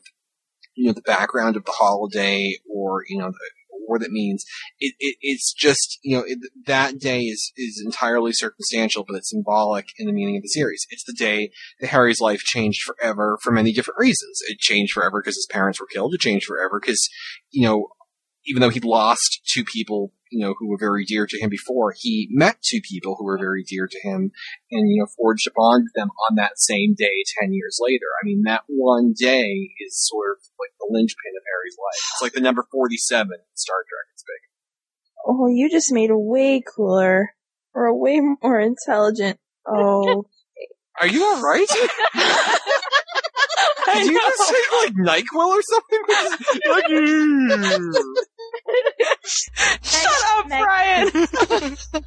you 0.76 0.88
know 0.88 0.94
the 0.94 1.02
background 1.02 1.56
of 1.56 1.64
the 1.64 1.72
holiday 1.72 2.58
or 2.70 3.06
you 3.08 3.18
know 3.18 3.30
the, 3.30 3.50
what 3.88 4.02
it 4.02 4.12
means. 4.12 4.46
It, 4.80 4.96
it 5.00 5.18
it's 5.22 5.54
just 5.54 6.00
you 6.04 6.18
know 6.18 6.24
it, 6.26 6.40
that 6.66 7.00
day 7.00 7.22
is 7.22 7.52
is 7.56 7.82
entirely 7.86 8.32
circumstantial, 8.34 9.04
but 9.08 9.16
it's 9.16 9.30
symbolic 9.30 9.88
in 9.98 10.08
the 10.08 10.14
meaning 10.14 10.38
of 10.38 10.44
the 10.44 10.50
series. 10.50 10.86
It's 10.90 11.04
the 11.04 11.14
day 11.14 11.52
that 11.80 11.90
Harry's 11.90 12.22
life 12.22 12.40
changed 12.40 12.82
forever 12.84 13.38
for 13.42 13.52
many 13.52 13.72
different 13.74 14.00
reasons. 14.00 14.40
It 14.48 14.60
changed 14.60 14.94
forever 14.94 15.22
because 15.22 15.36
his 15.36 15.48
parents 15.50 15.80
were 15.80 15.88
killed. 15.88 16.14
It 16.14 16.22
changed 16.22 16.46
forever 16.46 16.80
because, 16.80 17.10
you 17.52 17.68
know, 17.68 17.88
even 18.46 18.62
though 18.62 18.70
he'd 18.70 18.86
lost 18.86 19.42
two 19.52 19.64
people, 19.64 20.14
you 20.30 20.46
know, 20.46 20.54
who 20.58 20.70
were 20.70 20.78
very 20.80 21.06
dear 21.06 21.26
to 21.26 21.40
him 21.40 21.50
before, 21.50 21.94
he 21.98 22.28
met 22.32 22.58
two 22.62 22.80
people 22.82 23.16
who 23.18 23.26
were 23.26 23.38
very 23.38 23.64
dear 23.64 23.88
to 23.88 24.00
him 24.02 24.32
and, 24.72 24.90
you 24.90 25.00
know, 25.00 25.08
forged 25.18 25.48
a 25.48 25.52
bond 25.56 25.86
with 25.86 25.94
them 25.96 26.10
on 26.30 26.36
that 26.36 26.54
same 26.58 26.94
day 26.98 27.24
10 27.42 27.54
years 27.54 27.80
later. 27.82 28.06
I 28.22 28.26
mean, 28.26 28.44
that 28.44 28.64
one 28.68 29.14
day 29.18 29.72
is 29.80 30.08
sort 30.10 30.38
of 30.38 30.44
like 30.60 30.72
the 30.80 30.88
linchpin 30.90 31.34
of 31.38 31.44
Harry's 31.52 31.78
life. 31.80 32.02
It's 32.14 32.22
like 32.22 32.34
the 32.34 32.42
number 32.42 32.66
47 32.72 33.28
in 33.34 33.40
Star 33.56 33.78
Trek. 33.78 34.08
It's 34.14 34.24
big. 34.24 34.42
Oh, 35.28 35.48
you 35.48 35.70
just 35.70 35.92
made 35.92 36.12
a 36.12 36.18
way 36.18 36.62
cooler 36.62 37.34
or 37.74 37.86
a 37.86 37.96
way 37.96 38.20
more 38.42 38.60
intelligent. 38.60 39.40
Oh, 39.68 40.26
Are 41.02 41.08
you 41.08 41.26
alright? 41.26 41.68
Did 43.94 44.06
you 44.08 44.20
just 44.20 44.50
take 44.50 44.72
like 44.72 44.94
NyQuil 44.94 45.48
or 45.48 45.62
something? 45.62 46.02
Like. 46.70 46.86
Shut 49.82 50.12
up, 50.38 50.48
Meg- 50.48 50.64
Brian. 50.64 51.10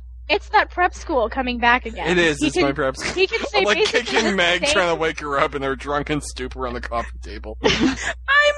It's 0.30 0.50
that 0.50 0.70
prep 0.70 0.92
school 0.92 1.30
coming 1.30 1.56
back 1.56 1.86
again. 1.86 2.06
It 2.10 2.18
is. 2.18 2.38
He 2.38 2.48
It's 2.48 2.56
can, 2.56 2.64
my 2.66 2.72
prep 2.72 2.98
school. 2.98 3.14
He 3.14 3.26
can 3.26 3.40
say 3.46 3.60
I'm 3.60 3.64
like 3.64 3.82
kicking 3.86 4.36
Meg, 4.36 4.60
same- 4.62 4.72
trying 4.74 4.94
to 4.94 5.00
wake 5.00 5.20
her 5.20 5.38
up 5.38 5.54
in 5.54 5.62
her 5.62 5.74
drunken 5.74 6.20
stupor 6.20 6.66
on 6.68 6.74
the 6.74 6.82
coffee 6.82 7.16
table. 7.22 7.56
I'm 7.62 7.70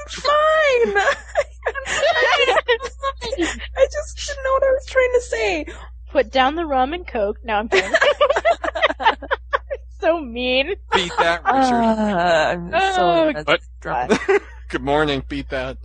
fine. 0.09 0.97
I 1.87 2.57
just 3.89 4.27
didn't 4.27 4.43
know 4.43 4.51
what 4.51 4.63
I 4.63 4.71
was 4.71 4.85
trying 4.87 5.11
to 5.13 5.21
say. 5.21 5.65
Put 6.11 6.29
down 6.29 6.55
the 6.55 6.65
rum 6.65 6.91
and 6.91 7.07
coke. 7.07 7.37
No, 7.45 7.53
I'm 7.53 7.69
kidding. 7.69 7.93
so 10.01 10.19
mean. 10.19 10.75
Beat 10.93 11.13
that, 11.19 11.41
Richard. 11.45 11.55
Uh, 11.55 12.51
I'm 12.51 12.69
Oh, 12.73 13.31
so 13.33 13.43
What? 13.45 13.61
Good 14.67 14.83
morning. 14.83 15.23
Beat 15.29 15.47
that. 15.51 15.77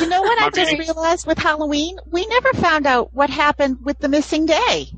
You 0.00 0.08
know 0.08 0.20
what 0.22 0.40
I 0.42 0.50
just 0.50 0.70
beating. 0.70 0.78
realized 0.78 1.26
with 1.26 1.38
Halloween? 1.38 1.96
We 2.10 2.26
never 2.26 2.52
found 2.54 2.86
out 2.86 3.14
what 3.14 3.30
happened 3.30 3.78
with 3.84 3.98
the 4.00 4.08
missing 4.08 4.46
day. 4.46 4.88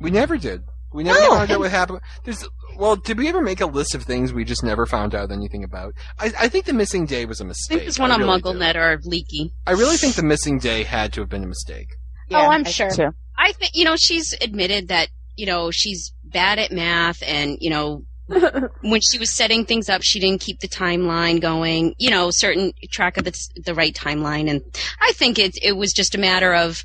We 0.00 0.10
never 0.10 0.36
did. 0.36 0.62
We 0.92 1.02
never 1.02 1.18
No. 1.20 1.30
found 1.36 1.50
out 1.50 1.58
what 1.60 1.70
happened. 1.70 2.00
There's, 2.24 2.46
well, 2.76 2.94
did 2.96 3.18
we 3.18 3.28
ever 3.28 3.40
make 3.40 3.60
a 3.60 3.66
list 3.66 3.94
of 3.94 4.02
things 4.04 4.32
we 4.32 4.44
just 4.44 4.62
never 4.62 4.86
found 4.86 5.14
out 5.14 5.32
anything 5.32 5.64
about? 5.64 5.94
I, 6.18 6.32
I 6.38 6.48
think 6.48 6.66
the 6.66 6.72
missing 6.72 7.06
day 7.06 7.24
was 7.24 7.40
a 7.40 7.44
mistake. 7.44 7.76
I 7.76 7.78
think 7.78 7.86
there's 7.86 7.98
one 7.98 8.10
on 8.12 8.20
really 8.20 8.40
do. 8.40 8.48
MuggleNet 8.50 8.76
or 8.76 9.00
Leaky. 9.04 9.52
I 9.66 9.72
really 9.72 9.96
think 9.96 10.14
the 10.14 10.22
missing 10.22 10.58
day 10.58 10.82
had 10.84 11.12
to 11.14 11.20
have 11.22 11.30
been 11.30 11.42
a 11.42 11.48
mistake. 11.48 11.88
Oh, 12.30 12.36
I'm 12.36 12.64
I 12.66 12.70
sure. 12.70 12.90
too. 12.90 13.08
I 13.36 13.52
think 13.52 13.72
you 13.74 13.84
know 13.84 13.96
she's 13.96 14.34
admitted 14.40 14.88
that 14.88 15.08
you 15.36 15.46
know 15.46 15.70
she's 15.72 16.12
bad 16.22 16.58
at 16.58 16.70
math, 16.70 17.22
and 17.26 17.56
you 17.60 17.70
know 17.70 18.04
when 18.80 19.00
she 19.00 19.18
was 19.18 19.34
setting 19.34 19.64
things 19.64 19.88
up, 19.88 20.02
she 20.02 20.18
didn't 20.20 20.40
keep 20.40 20.60
the 20.60 20.68
timeline 20.68 21.40
going. 21.40 21.94
You 21.98 22.10
know, 22.10 22.30
certain 22.30 22.72
track 22.90 23.16
of 23.16 23.24
the 23.24 23.38
the 23.64 23.74
right 23.74 23.94
timeline, 23.94 24.48
and 24.50 24.62
I 25.00 25.12
think 25.12 25.38
it 25.38 25.52
it 25.62 25.76
was 25.76 25.92
just 25.92 26.14
a 26.14 26.18
matter 26.18 26.54
of, 26.54 26.82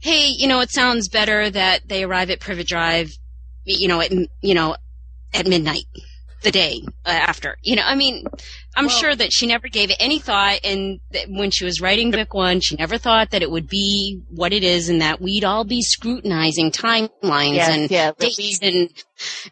hey, 0.00 0.28
you 0.28 0.46
know, 0.46 0.60
it 0.60 0.70
sounds 0.70 1.08
better 1.08 1.48
that 1.50 1.88
they 1.88 2.04
arrive 2.04 2.30
at 2.30 2.40
Privet 2.40 2.66
Drive, 2.66 3.16
you 3.64 3.88
know, 3.88 4.00
at 4.00 4.12
you 4.12 4.54
know 4.54 4.76
at 5.34 5.46
midnight 5.46 5.86
the 6.42 6.50
day 6.50 6.82
uh, 7.06 7.08
after. 7.10 7.56
You 7.62 7.76
know, 7.76 7.82
I 7.84 7.94
mean, 7.94 8.24
I'm 8.76 8.86
Well- 8.86 8.94
sure 8.96 9.14
that 9.14 9.32
she 9.32 9.46
never 9.46 9.68
gave 9.68 9.90
it 9.90 9.96
any 10.00 10.18
thought, 10.18 10.60
and 10.64 11.00
that 11.12 11.26
when 11.28 11.50
she 11.50 11.64
was 11.64 11.80
writing 11.80 12.10
book 12.10 12.34
One, 12.34 12.60
she 12.60 12.76
never 12.76 12.98
thought 12.98 13.30
that 13.30 13.42
it 13.42 13.50
would 13.50 13.68
be 13.68 14.22
what 14.30 14.52
it 14.52 14.64
is, 14.64 14.88
and 14.88 15.00
that 15.02 15.20
we'd 15.20 15.44
all 15.44 15.64
be 15.64 15.82
scrutinizing 15.82 16.70
timelines 16.72 17.54
Yes, 17.54 17.68
and 17.70 17.90
yeah, 17.90 18.12
dates 18.18 18.38
we- 18.38 18.58
and 18.68 18.88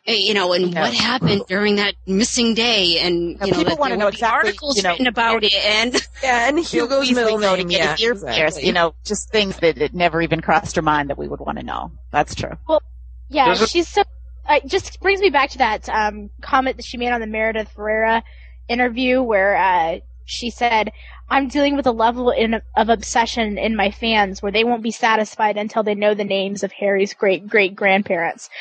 uh, 0.08 0.12
you 0.12 0.34
know 0.34 0.52
and 0.52 0.72
Yeah. 0.72 0.82
what 0.82 0.94
happened 0.94 1.42
during 1.48 1.76
that 1.76 1.94
missing 2.06 2.54
day, 2.54 2.98
and 3.00 3.38
Now, 3.38 3.46
you 3.46 3.52
know 3.52 3.58
people 3.58 3.64
that 3.74 3.78
wanna 3.80 3.96
know 3.96 4.06
would 4.06 4.14
exactly, 4.14 4.48
articles 4.50 4.76
you 4.76 4.82
know, 4.82 4.90
written 4.90 5.06
about 5.06 5.44
it, 5.44 5.54
and 5.54 5.94
Yeah, 6.22 6.48
and 6.48 6.58
Hugo's 6.64 7.08
Easily 7.10 7.36
middle 7.36 7.56
name. 7.56 7.70
Yeah, 7.70 7.96
you're 7.98 8.12
exactly. 8.12 8.36
pierced, 8.40 8.62
you 8.62 8.72
know, 8.72 8.94
just 9.04 9.30
things 9.30 9.56
that 9.58 9.78
it 9.78 9.94
never 9.94 10.20
even 10.22 10.40
crossed 10.40 10.76
her 10.76 10.82
mind 10.82 11.10
that 11.10 11.18
we 11.18 11.28
would 11.28 11.40
want 11.40 11.58
to 11.58 11.64
know. 11.64 11.92
That's 12.10 12.34
true. 12.34 12.56
Well, 12.68 12.82
yeah, 13.28 13.46
Does 13.46 13.62
it- 13.62 13.68
she's 13.70 13.88
so. 13.88 14.02
Uh, 14.50 14.56
it 14.56 14.66
just 14.66 14.98
brings 15.00 15.20
me 15.20 15.30
back 15.30 15.50
to 15.50 15.58
that 15.58 15.88
um, 15.88 16.28
comment 16.42 16.76
that 16.76 16.84
she 16.84 16.96
made 16.96 17.12
on 17.12 17.20
the 17.20 17.26
Meredith 17.26 17.70
Vieira 17.76 18.22
interview, 18.68 19.22
where 19.22 19.56
uh, 19.56 20.00
she 20.24 20.50
said, 20.50 20.90
I'm 21.28 21.46
dealing 21.46 21.76
with 21.76 21.86
a 21.86 21.92
level 21.92 22.30
in, 22.30 22.60
of 22.76 22.88
obsession 22.88 23.58
in 23.58 23.76
my 23.76 23.92
fans 23.92 24.42
where 24.42 24.50
they 24.50 24.64
won't 24.64 24.82
be 24.82 24.90
satisfied 24.90 25.56
until 25.56 25.84
they 25.84 25.94
know 25.94 26.14
the 26.14 26.24
names 26.24 26.64
of 26.64 26.72
Harry's 26.72 27.14
great 27.14 27.46
great 27.46 27.76
grandparents. 27.76 28.50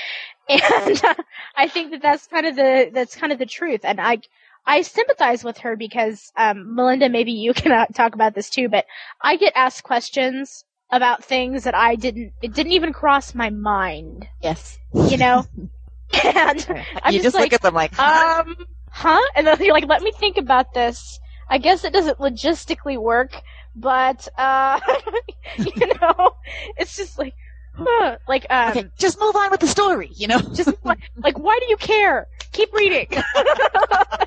And 0.49 1.03
uh, 1.05 1.13
I 1.55 1.67
think 1.67 1.91
that 1.91 2.01
that's 2.01 2.25
kind 2.25 2.47
of 2.47 2.55
the, 2.55 2.89
that's 2.91 3.15
kind 3.15 3.31
of 3.31 3.37
the 3.37 3.45
truth. 3.45 3.81
And 3.83 4.01
I, 4.01 4.17
I 4.65 4.81
sympathize 4.81 5.43
with 5.43 5.59
her 5.59 5.75
because, 5.75 6.31
um, 6.35 6.75
Melinda, 6.75 7.07
maybe 7.07 7.31
you 7.33 7.53
can 7.61 7.71
uh, 7.71 7.85
talk 7.93 8.15
about 8.15 8.33
this 8.33 8.49
too, 8.49 8.67
but 8.67 8.85
I 9.21 9.35
get 9.37 9.53
asked 9.55 9.83
questions 9.83 10.65
about 10.91 11.23
things 11.23 11.65
that 11.65 11.75
I 11.75 11.95
didn't, 11.95 12.33
it 12.41 12.53
didn't 12.55 12.71
even 12.71 12.93
cross 12.93 13.35
my 13.35 13.51
mind, 13.51 14.27
Yes. 14.41 14.79
you 14.93 15.17
know? 15.17 15.45
and 16.23 16.85
I'm 17.03 17.13
you 17.13 17.19
just 17.19 17.23
just 17.23 17.35
like, 17.35 17.51
look 17.51 17.53
at 17.53 17.61
them 17.61 17.73
like, 17.73 17.97
um, 17.99 18.55
huh? 18.89 19.21
And 19.35 19.47
then 19.47 19.57
you're 19.59 19.73
like, 19.73 19.87
let 19.87 20.01
me 20.01 20.11
think 20.11 20.37
about 20.37 20.73
this. 20.73 21.19
I 21.49 21.57
guess 21.57 21.83
it 21.83 21.93
doesn't 21.93 22.19
logistically 22.19 22.97
work, 22.97 23.33
but, 23.75 24.27
uh, 24.37 24.79
you 25.57 25.87
know, 25.99 26.35
it's 26.77 26.95
just 26.95 27.17
like, 27.17 27.33
huh, 27.73 28.17
like, 28.27 28.45
um, 28.49 28.71
okay, 28.71 28.85
just 28.97 29.19
move 29.19 29.35
on 29.35 29.49
with 29.49 29.59
the 29.59 29.67
story, 29.67 30.11
you 30.15 30.27
know? 30.27 30.39
just 30.39 30.73
like, 30.83 30.99
like, 31.17 31.39
why 31.39 31.57
do 31.59 31.65
you 31.69 31.77
care? 31.77 32.27
Keep 32.51 32.73
reading. 32.73 33.07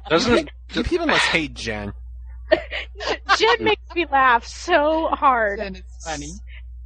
Doesn't 0.08 0.50
You 0.74 0.82
people 0.84 1.06
must 1.06 1.26
hate 1.26 1.54
Jen. 1.54 1.92
Jen 3.38 3.64
makes 3.64 3.82
me 3.94 4.06
laugh 4.10 4.44
so 4.46 5.08
hard. 5.08 5.58
Jen 5.58 5.76
is 5.76 5.82
funny. 6.04 6.32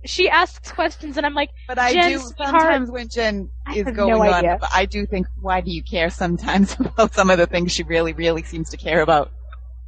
She 0.06 0.28
asks 0.28 0.72
questions, 0.72 1.16
and 1.16 1.26
I'm 1.26 1.34
like, 1.34 1.50
But 1.68 1.78
I 1.78 1.92
Jen, 1.92 2.10
do 2.12 2.18
sweetheart, 2.18 2.48
sometimes 2.50 2.90
when 2.90 3.08
Jen 3.08 3.50
is 3.74 3.84
going 3.84 4.12
no 4.14 4.22
on, 4.22 4.32
idea. 4.32 4.58
but 4.60 4.70
I 4.72 4.86
do 4.86 5.06
think, 5.06 5.26
why 5.40 5.60
do 5.60 5.70
you 5.70 5.82
care 5.82 6.10
sometimes 6.10 6.76
about 6.80 7.14
some 7.14 7.30
of 7.30 7.38
the 7.38 7.46
things 7.46 7.72
she 7.72 7.82
really, 7.82 8.12
really 8.12 8.42
seems 8.42 8.70
to 8.70 8.76
care 8.76 9.00
about? 9.02 9.30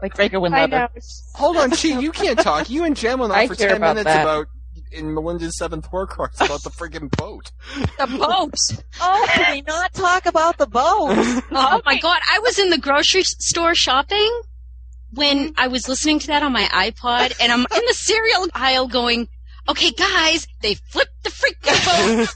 Like 0.02 0.14
Draco 0.14 0.44
and 0.44 0.54
I 0.54 0.62
Leather. 0.66 0.88
Hold 1.34 1.56
on, 1.56 1.72
she, 1.72 1.92
you 2.00 2.12
can't 2.12 2.38
talk. 2.38 2.70
You 2.70 2.84
and 2.84 2.96
Jen 2.96 3.18
went 3.18 3.32
on 3.32 3.38
I 3.38 3.46
for 3.48 3.54
ten 3.56 3.76
about 3.76 3.96
minutes 3.96 4.04
that. 4.04 4.22
about 4.22 4.46
in 4.92 5.12
Melinda's 5.12 5.58
seventh 5.58 5.90
Horcrux 5.90 6.36
about 6.36 6.62
the 6.62 6.70
friggin' 6.70 7.10
boat. 7.16 7.50
The 7.98 8.06
boat. 8.06 8.54
Oh, 9.00 9.26
can 9.30 9.52
we 9.56 9.60
not 9.62 9.92
talk 9.92 10.24
about 10.26 10.56
the 10.58 10.66
boat? 10.66 11.14
Oh 11.50 11.80
my 11.84 11.98
god, 11.98 12.20
I 12.32 12.38
was 12.38 12.58
in 12.58 12.70
the 12.70 12.78
grocery 12.78 13.22
store 13.24 13.74
shopping 13.74 14.40
when 15.12 15.52
I 15.56 15.66
was 15.68 15.88
listening 15.88 16.18
to 16.20 16.26
that 16.28 16.42
on 16.42 16.52
my 16.52 16.64
iPod, 16.64 17.34
and 17.40 17.50
I'm 17.50 17.60
in 17.60 17.82
the 17.86 17.94
cereal 17.94 18.46
aisle 18.54 18.86
going, 18.88 19.28
"Okay, 19.68 19.90
guys, 19.92 20.46
they 20.60 20.74
flipped 20.74 21.22
the 21.22 21.30
freaking 21.30 22.26
boat." 22.26 22.28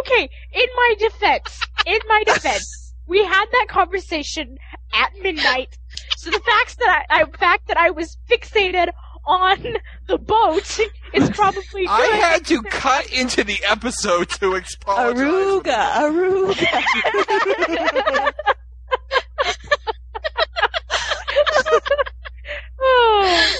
okay, 0.00 0.30
in 0.52 0.66
my 0.76 0.94
defense, 0.98 1.60
in 1.86 2.00
my 2.08 2.22
defense, 2.24 2.94
we 3.06 3.24
had 3.24 3.46
that 3.52 3.66
conversation 3.68 4.58
at 4.94 5.12
midnight. 5.22 5.78
So 6.16 6.30
the 6.30 6.40
fact 6.40 6.78
that 6.78 7.06
I, 7.10 7.20
I 7.20 7.24
fact 7.38 7.68
that 7.68 7.76
I 7.76 7.90
was 7.90 8.16
fixated 8.28 8.88
on 9.26 9.76
the 10.06 10.18
boat 10.18 10.80
is 11.12 11.30
probably 11.30 11.82
good. 11.82 11.90
I 11.90 12.06
had 12.16 12.46
to 12.46 12.62
cut 12.62 13.12
into 13.12 13.44
the 13.44 13.58
episode 13.68 14.30
to 14.30 14.54
expose. 14.54 14.96
Aruga, 14.96 15.92
Aruga. 15.92 16.64
oh. 22.80 23.56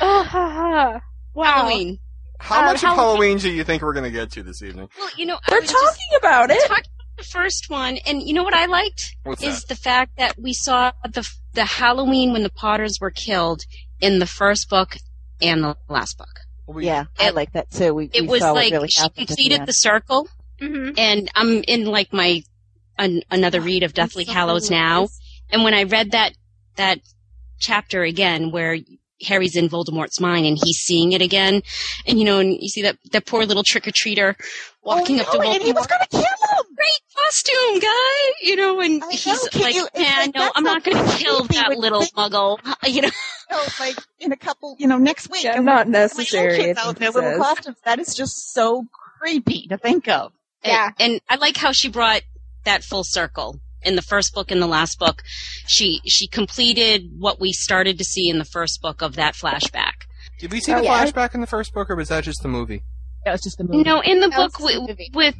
Oh, 0.00 0.22
ha, 0.22 0.50
ha. 0.50 1.00
wow. 1.34 1.44
Halloween. 1.44 1.98
How 2.40 2.60
Uh, 2.60 2.66
much 2.66 2.74
of 2.76 2.80
Halloween- 2.82 2.98
Halloween 2.98 3.38
do 3.38 3.50
you 3.50 3.64
think 3.64 3.82
we're 3.82 3.92
gonna 3.94 4.10
get 4.10 4.30
to 4.32 4.42
this 4.42 4.62
evening? 4.62 4.88
Well, 4.98 5.10
you 5.16 5.26
know, 5.26 5.38
We're 5.50 5.60
talking 5.60 5.68
just 5.70 6.00
about 6.18 6.50
it. 6.50 6.60
talking 6.68 6.76
about 6.76 7.16
the 7.16 7.24
first 7.24 7.68
one, 7.68 7.96
and 8.06 8.22
you 8.22 8.32
know 8.32 8.44
what 8.44 8.54
I 8.54 8.66
liked 8.66 9.16
What's 9.24 9.42
is 9.42 9.60
that? 9.62 9.68
the 9.68 9.74
fact 9.74 10.16
that 10.18 10.38
we 10.40 10.52
saw 10.52 10.92
the 11.04 11.28
the 11.54 11.64
Halloween 11.64 12.32
when 12.32 12.44
the 12.44 12.50
Potters 12.50 12.98
were 13.00 13.10
killed 13.10 13.62
in 14.00 14.20
the 14.20 14.26
first 14.26 14.68
book 14.70 14.96
and 15.42 15.64
the 15.64 15.76
last 15.88 16.16
book. 16.18 16.28
We- 16.68 16.86
yeah, 16.86 17.06
I 17.18 17.30
like 17.30 17.52
that 17.52 17.70
too. 17.70 17.92
We, 17.94 18.04
It 18.12 18.22
we 18.22 18.28
was 18.28 18.40
saw 18.40 18.52
what 18.52 18.62
like 18.64 18.72
really 18.72 18.88
she 18.88 19.00
happened 19.00 19.22
at 19.22 19.28
the 19.28 19.34
completed 19.34 19.66
the 19.66 19.72
circle, 19.72 20.28
hmm 20.60 20.90
and 20.96 21.28
I'm 21.34 21.64
in 21.66 21.86
like 21.86 22.12
my 22.12 22.42
an, 22.98 23.22
another 23.30 23.60
read 23.60 23.82
of 23.82 23.94
Deathly 23.94 24.24
Hallows 24.24 24.70
now. 24.70 25.08
And 25.50 25.64
when 25.64 25.74
I 25.74 25.84
read 25.84 26.12
that 26.12 26.34
that 26.76 27.00
chapter 27.58 28.02
again, 28.04 28.52
where 28.52 28.76
Harry's 29.26 29.56
in 29.56 29.68
Voldemort's 29.68 30.20
mind 30.20 30.46
and 30.46 30.58
he's 30.62 30.78
seeing 30.78 31.12
it 31.12 31.22
again, 31.22 31.62
and 32.06 32.18
you 32.18 32.24
know, 32.24 32.38
and 32.38 32.56
you 32.60 32.68
see 32.68 32.82
that 32.82 32.96
that 33.12 33.26
poor 33.26 33.44
little 33.44 33.64
trick 33.64 33.86
or 33.86 33.90
treater 33.90 34.34
walking 34.82 35.18
oh, 35.18 35.22
up 35.22 35.30
to 35.32 35.38
no, 35.38 35.42
and 35.44 35.62
he 35.62 35.72
was 35.72 35.86
Voldemort. 35.86 35.88
going 35.88 36.00
to 36.00 36.08
kill 36.10 36.20
him. 36.20 36.64
Great 36.76 37.00
costume, 37.16 37.78
guy. 37.80 38.32
You 38.42 38.56
know, 38.56 38.80
and 38.80 39.00
know, 39.00 39.08
he's 39.10 39.54
like, 39.56 39.74
you- 39.74 39.88
"Yeah, 39.94 40.14
like, 40.20 40.34
no, 40.34 40.50
I'm 40.54 40.64
not 40.64 40.84
going 40.84 40.96
to 40.96 41.16
kill 41.16 41.44
that 41.44 41.76
little 41.76 42.00
they- 42.00 42.06
muggle." 42.16 42.58
You 42.86 43.02
know, 43.02 43.10
No, 43.50 43.62
like 43.80 43.96
in 44.20 44.32
a 44.32 44.36
couple, 44.36 44.76
you 44.78 44.86
know, 44.86 44.98
next 44.98 45.30
week. 45.30 45.44
Yeah, 45.44 45.56
I'm 45.56 45.64
not 45.64 45.86
with 45.86 45.92
my 45.94 46.00
necessary, 46.00 46.76
out 46.76 46.96
their 46.96 47.10
little 47.10 47.38
costumes. 47.38 47.76
That 47.84 47.98
is 47.98 48.14
just 48.14 48.52
so 48.52 48.84
creepy 49.18 49.66
to 49.68 49.78
think 49.78 50.08
of. 50.08 50.32
Yeah. 50.64 50.90
And, 50.98 51.12
and 51.12 51.20
I 51.28 51.36
like 51.36 51.56
how 51.56 51.72
she 51.72 51.88
brought 51.88 52.22
that 52.64 52.84
full 52.84 53.04
circle. 53.04 53.60
In 53.82 53.94
the 53.96 54.02
first 54.02 54.34
book 54.34 54.50
and 54.50 54.60
the 54.60 54.66
last 54.66 54.98
book, 54.98 55.22
she 55.66 56.00
she 56.06 56.26
completed 56.26 57.10
what 57.18 57.40
we 57.40 57.52
started 57.52 57.96
to 57.98 58.04
see 58.04 58.28
in 58.28 58.38
the 58.38 58.44
first 58.44 58.82
book 58.82 59.02
of 59.02 59.14
that 59.16 59.34
flashback. 59.34 60.06
Did 60.40 60.52
we 60.52 60.60
see 60.60 60.72
Oh, 60.72 60.78
the 60.78 60.84
yeah. 60.84 61.04
flashback 61.06 61.34
in 61.34 61.40
the 61.40 61.46
first 61.46 61.72
book, 61.72 61.88
or 61.90 61.96
was 61.96 62.08
that 62.08 62.24
just 62.24 62.42
the 62.42 62.48
movie? 62.48 62.82
That 63.24 63.32
was 63.32 63.42
just 63.42 63.58
the 63.58 63.64
movie. 63.64 63.84
No, 63.84 64.00
in 64.00 64.20
the 64.20 64.28
That 64.28 64.36
book 64.36 64.58
was 64.58 64.72
the 64.74 64.80
with, 64.80 64.88
movie. 64.90 65.10
with 65.14 65.34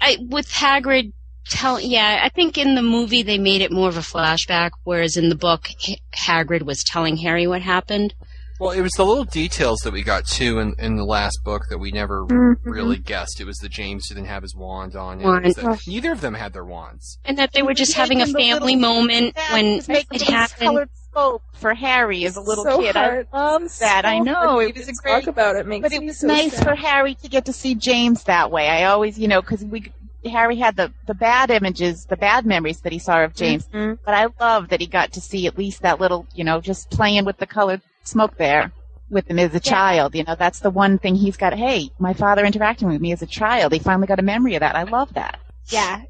I 0.00 0.16
with 0.20 0.48
Hagrid 0.48 1.12
tell 1.48 1.78
yeah, 1.80 2.20
I 2.24 2.28
think 2.28 2.58
in 2.58 2.74
the 2.74 2.82
movie 2.82 3.22
they 3.22 3.38
made 3.38 3.60
it 3.62 3.70
more 3.70 3.88
of 3.88 3.96
a 3.96 4.00
flashback, 4.00 4.70
whereas 4.84 5.16
in 5.16 5.28
the 5.28 5.36
book 5.36 5.68
H- 5.88 6.00
Hagrid 6.12 6.62
was 6.62 6.82
telling 6.82 7.16
Harry 7.18 7.46
what 7.46 7.62
happened. 7.62 8.14
Well, 8.58 8.70
it 8.70 8.80
was 8.80 8.92
the 8.92 9.04
little 9.04 9.24
details 9.24 9.80
that 9.80 9.92
we 9.92 10.02
got 10.02 10.26
too 10.26 10.58
in, 10.60 10.74
in 10.78 10.96
the 10.96 11.04
last 11.04 11.40
book 11.44 11.62
that 11.68 11.78
we 11.78 11.90
never 11.90 12.24
Mhm. 12.26 12.56
really 12.64 12.96
guessed. 12.98 13.40
It 13.40 13.44
was 13.44 13.58
the 13.58 13.68
James 13.68 14.08
didn't 14.08 14.26
have 14.26 14.42
his 14.42 14.54
wand 14.54 14.96
on. 14.96 15.18
and 15.18 15.24
Wand. 15.24 15.46
it 15.46 15.62
was 15.62 15.86
neither 15.86 16.12
of 16.12 16.20
them 16.22 16.34
had 16.34 16.52
their 16.52 16.64
wands. 16.64 17.18
And 17.24 17.38
that 17.38 17.52
they 17.52 17.62
were 17.62 17.74
just 17.74 17.92
having 17.94 18.22
a 18.22 18.26
family 18.26 18.74
little- 18.76 18.94
moment 18.94 19.34
Yeah, 19.36 19.52
when 19.52 19.66
it 19.88 20.22
happened. 20.22 20.60
colored 20.60 20.88
smoke 21.12 21.42
for 21.52 21.74
Harry 21.74 22.24
as 22.24 22.36
a 22.36 22.40
little 22.40 22.64
so 22.64 22.78
kid. 22.80 22.96
hard. 22.96 23.26
I 23.32 23.38
love 23.38 23.78
that. 23.80 24.04
I 24.06 24.18
know 24.20 24.58
it 24.60 24.74
was 24.76 24.88
a 24.88 24.92
great 24.92 25.12
talk 25.12 25.22
great 25.24 25.28
about 25.28 25.56
it 25.56 25.66
makes 25.66 25.82
but 25.82 25.92
it 25.92 26.02
was 26.02 26.18
so 26.20 26.26
nice 26.26 26.52
sad. 26.54 26.64
for 26.64 26.74
Harry 26.74 27.14
to 27.16 27.28
get 27.28 27.44
to 27.46 27.52
see 27.52 27.74
James 27.74 28.24
that 28.24 28.50
way. 28.50 28.68
I 28.68 28.84
always, 28.84 29.18
you 29.18 29.28
know, 29.28 29.40
because 29.42 29.64
we 29.64 29.92
Harry 30.24 30.56
had 30.56 30.76
the 30.76 30.92
the 31.06 31.14
bad 31.14 31.50
images, 31.50 32.06
the 32.08 32.16
bad 32.16 32.44
memories 32.46 32.80
that 32.80 32.92
he 32.92 32.98
saw 32.98 33.22
of 33.22 33.34
James. 33.34 33.66
Mhm. 33.72 33.98
But 34.04 34.14
I 34.14 34.26
love 34.40 34.68
that 34.70 34.80
he 34.80 34.86
got 34.86 35.12
to 35.12 35.20
see 35.20 35.46
at 35.46 35.56
least 35.56 35.82
that 35.82 36.00
little, 36.00 36.26
you 36.34 36.42
know, 36.42 36.60
just 36.60 36.90
playing 36.90 37.24
with 37.24 37.36
the 37.38 37.46
colored 37.46 37.80
smoke 38.06 38.36
there 38.36 38.72
with 39.10 39.28
him 39.30 39.38
as 39.38 39.54
a 39.54 39.60
child. 39.60 40.14
You 40.14 40.24
know, 40.24 40.34
that's 40.38 40.60
the 40.60 40.70
one 40.70 40.98
thing 40.98 41.14
he's 41.14 41.36
got. 41.36 41.54
Hey, 41.54 41.90
my 41.98 42.12
father 42.14 42.44
interacting 42.44 42.88
with 42.88 43.00
me 43.00 43.12
as 43.12 43.22
a 43.22 43.26
child. 43.26 43.72
He 43.72 43.78
finally 43.78 44.06
got 44.06 44.18
a 44.18 44.22
memory 44.22 44.54
of 44.56 44.60
that. 44.60 44.76
I 44.76 44.84
love 44.84 45.14
that. 45.14 45.38
Yeah. 45.68 46.02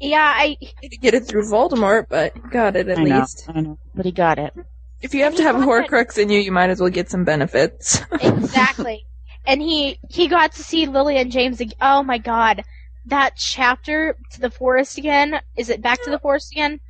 Yeah, 0.00 0.32
I, 0.36 0.56
to 0.82 0.96
get 0.96 1.14
it 1.14 1.26
through 1.26 1.44
Voldemort, 1.48 2.06
but 2.08 2.32
got 2.50 2.74
it 2.74 2.88
at 2.88 2.98
I 2.98 3.04
know, 3.04 3.18
least. 3.20 3.44
I 3.48 3.60
know, 3.60 3.78
but 3.94 4.04
he 4.04 4.10
got 4.10 4.36
it. 4.38 4.52
If 5.00 5.14
you 5.14 5.22
have 5.22 5.36
to 5.36 5.42
have 5.44 5.54
a 5.54 5.64
Horcrux 5.64 6.18
in 6.18 6.28
you, 6.28 6.40
you 6.40 6.50
might 6.50 6.70
as 6.70 6.80
well 6.80 6.90
get 6.90 7.08
some 7.08 7.22
benefits. 7.24 8.02
exactly. 8.20 9.04
and 9.46 9.60
he, 9.62 9.98
he 10.10 10.26
got 10.28 10.52
to 10.52 10.62
see 10.64 10.86
Lily 10.86 11.18
and 11.18 11.30
James 11.30 11.60
ag- 11.60 11.74
Oh 11.80 12.02
my 12.02 12.18
god. 12.18 12.64
That 13.06 13.36
chapter 13.36 14.16
to 14.32 14.40
the 14.40 14.50
forest 14.50 14.98
again. 14.98 15.40
Is 15.56 15.68
it 15.70 15.82
back 15.82 16.02
to 16.02 16.10
the 16.10 16.18
forest 16.18 16.52
again? 16.52 16.80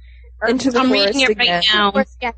Or- 0.40 0.48
Into 0.48 0.70
the 0.70 0.80
I'm 0.80 0.88
forest 0.88 1.06
reading 1.14 1.20
it 1.22 1.30
again. 1.30 1.54
right 1.54 1.64
now. 1.74 1.90
Forest 1.92 2.16
again. 2.16 2.32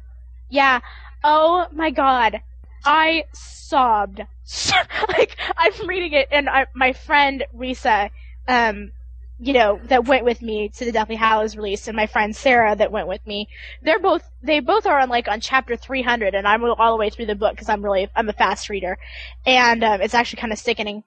Yeah. 0.51 0.81
Oh 1.25 1.67
my 1.73 1.91
god. 1.91 2.43
I 2.85 3.25
sobbed. 3.33 4.21
like, 5.09 5.37
I'm 5.57 5.89
reading 5.89 6.13
it 6.13 6.29
and 6.31 6.51
I, 6.51 6.67
my 6.75 6.93
friend 6.93 7.45
Risa, 7.57 8.11
um, 8.47 8.93
you 9.41 9.55
know, 9.55 9.81
that 9.85 10.05
went 10.05 10.27
with 10.27 10.43
me 10.43 10.69
to 10.69 10.85
the 10.85 10.93
Deathly 10.93 11.17
Hallows 11.17 11.57
release 11.57 11.89
and 11.89 11.97
my 11.97 12.07
friend 12.07 12.37
Sarah 12.37 12.77
that 12.77 12.93
went 12.93 13.09
with 13.09 13.27
me. 13.27 13.49
They're 13.83 13.99
both, 13.99 14.31
they 14.43 14.61
both 14.61 14.85
are 14.87 15.01
on 15.01 15.09
like 15.09 15.27
on 15.27 15.41
chapter 15.41 15.77
300 15.77 16.35
and 16.35 16.47
I'm 16.47 16.63
all 16.63 16.93
the 16.93 17.01
way 17.01 17.09
through 17.09 17.27
the 17.27 17.35
book 17.35 17.53
because 17.53 17.71
I'm 17.71 17.83
really, 17.83 18.09
I'm 18.15 18.29
a 18.29 18.35
fast 18.35 18.69
reader. 18.69 18.99
And, 19.47 19.83
um, 19.83 20.03
it's 20.03 20.15
actually 20.15 20.41
kind 20.43 20.53
of 20.53 20.59
sickening. 20.59 21.03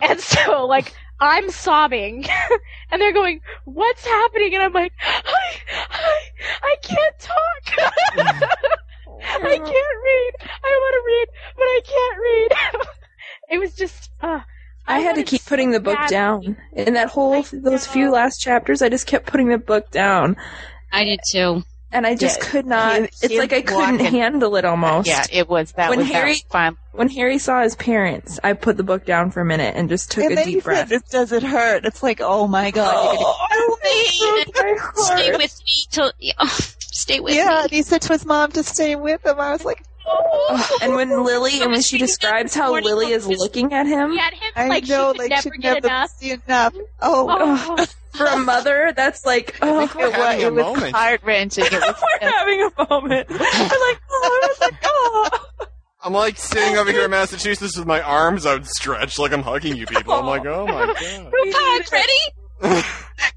And 0.00 0.20
so, 0.20 0.66
like, 0.66 0.94
I'm 1.20 1.50
sobbing, 1.50 2.24
and 2.92 3.02
they're 3.02 3.12
going, 3.12 3.40
"What's 3.64 4.06
happening?" 4.06 4.54
And 4.54 4.62
I'm 4.62 4.72
like, 4.72 4.92
"I, 5.00 5.56
I, 5.90 6.22
I 6.62 6.76
can't 6.80 7.18
talk. 7.18 8.70
I 9.22 9.56
can't 9.56 9.68
read. 9.68 10.32
I 10.64 10.72
want 10.82 10.94
to 10.94 11.02
read, 11.06 11.26
but 11.56 11.64
I 11.64 11.80
can't 11.84 12.18
read." 12.18 12.86
it 13.50 13.58
was 13.58 13.74
just, 13.74 14.10
uh, 14.20 14.40
I 14.86 15.00
had 15.00 15.16
to 15.16 15.22
keep 15.22 15.44
putting 15.44 15.70
the 15.70 15.80
book 15.80 15.98
down. 16.08 16.56
In 16.72 16.94
that 16.94 17.08
whole, 17.10 17.34
I 17.34 17.44
those 17.52 17.86
few 17.86 18.10
last 18.10 18.38
chapters, 18.38 18.82
I 18.82 18.88
just 18.88 19.06
kept 19.06 19.26
putting 19.26 19.48
the 19.48 19.58
book 19.58 19.90
down. 19.90 20.36
I 20.92 21.04
did 21.04 21.20
too. 21.30 21.62
And 21.92 22.06
I 22.06 22.14
just 22.14 22.38
Yeah, 22.40 22.48
could 22.50 22.66
not. 22.66 22.96
him- 22.96 23.08
it's 23.22 23.34
like 23.34 23.52
I 23.52 23.62
couldn't 23.62 23.98
walking- 23.98 24.06
handle 24.20 24.56
it 24.56 24.64
almost. 24.64 25.08
Yeah, 25.08 25.24
it 25.32 25.48
was 25.48 25.72
that 25.72 25.90
When 25.90 26.00
was 26.00 26.08
Harry- 26.08 26.34
that 26.34 26.50
fun. 26.50 26.76
When 26.92 27.08
Harry 27.10 27.38
saw 27.38 27.62
his 27.62 27.76
parents, 27.76 28.40
I 28.42 28.52
put 28.54 28.76
the 28.76 28.82
book 28.82 29.04
down 29.06 29.30
for 29.30 29.40
a 29.40 29.44
minute 29.44 29.74
and 29.76 29.88
just 29.88 30.10
took 30.10 30.24
and 30.24 30.32
a 30.32 30.36
then 30.36 30.48
he 30.48 30.54
deep 30.54 30.64
breath. 30.64 30.78
said, 30.80 30.88
"This 30.88 31.02
does 31.10 31.32
it 31.32 31.42
hurt?" 31.44 31.84
It's 31.84 32.02
like, 32.02 32.20
oh 32.20 32.46
my 32.48 32.70
god. 32.72 32.92
you're 32.94 33.12
gonna- 33.14 33.34
Oh, 33.50 34.44
it 34.46 34.54
broke 34.54 34.96
my 34.96 35.02
Stay 35.16 35.30
with 35.32 35.60
me 35.66 35.84
till 35.90 36.12
yeah, 36.18 36.32
stay 36.48 37.20
with 37.20 37.34
yeah, 37.34 37.44
me. 37.48 37.56
and 37.62 37.70
he 37.70 37.82
said 37.82 38.02
to 38.02 38.12
his 38.12 38.24
mom 38.26 38.50
to 38.52 38.62
stay 38.64 38.96
with 38.96 39.24
him. 39.24 39.38
I 39.38 39.52
was 39.52 39.64
like, 39.64 39.82
Ugh, 40.10 40.24
oh. 40.24 40.78
and 40.82 40.94
when 40.94 41.22
Lily, 41.22 41.60
and 41.62 41.70
when 41.70 41.82
she 41.82 41.98
describes 41.98 42.54
how 42.54 42.72
Lily 42.72 43.12
is 43.12 43.26
looking 43.28 43.72
at 43.74 43.86
him, 43.86 44.12
He 44.12 44.18
had 44.18 44.32
him 44.32 44.52
I 44.56 44.66
like 44.68 44.88
know, 44.88 45.12
she 45.12 45.18
like 45.20 45.30
never 45.30 45.42
she'd 45.54 45.62
never 45.62 45.86
enough. 45.86 46.10
see 46.10 46.30
enough. 46.32 46.74
Oh, 47.02 47.26
Oh, 47.30 47.86
for 48.14 48.26
a 48.26 48.36
mother, 48.38 48.92
that's 48.96 49.24
like, 49.26 49.56
oh, 49.62 49.74
we're 49.74 49.82
It 49.82 49.94
was, 49.94 50.12
having 50.14 50.42
a 50.42 50.46
it 50.46 50.52
was 50.54 50.64
moment. 50.64 50.96
heart 50.96 51.20
wrenching. 51.24 51.64
We're 51.72 52.30
having 52.30 52.62
a 52.76 52.88
moment. 52.90 53.26
I'm 53.30 53.38
like, 53.38 54.00
oh, 54.10 54.40
I 54.42 54.46
was 54.48 54.60
like, 54.60 54.74
oh. 54.84 55.28
I'm 56.02 56.12
like 56.12 56.36
sitting 56.38 56.76
over 56.76 56.90
here 56.92 57.04
in 57.04 57.10
Massachusetts 57.10 57.76
with 57.76 57.86
my 57.86 58.00
arms 58.00 58.46
outstretched, 58.46 59.18
like 59.18 59.32
I'm 59.32 59.42
hugging 59.42 59.76
you 59.76 59.86
people. 59.86 60.12
I'm 60.14 60.26
like, 60.26 60.46
oh 60.46 60.66
my 60.66 60.86
god. 60.86 60.96
RuPaul, 60.96 61.92
ready? 61.92 62.82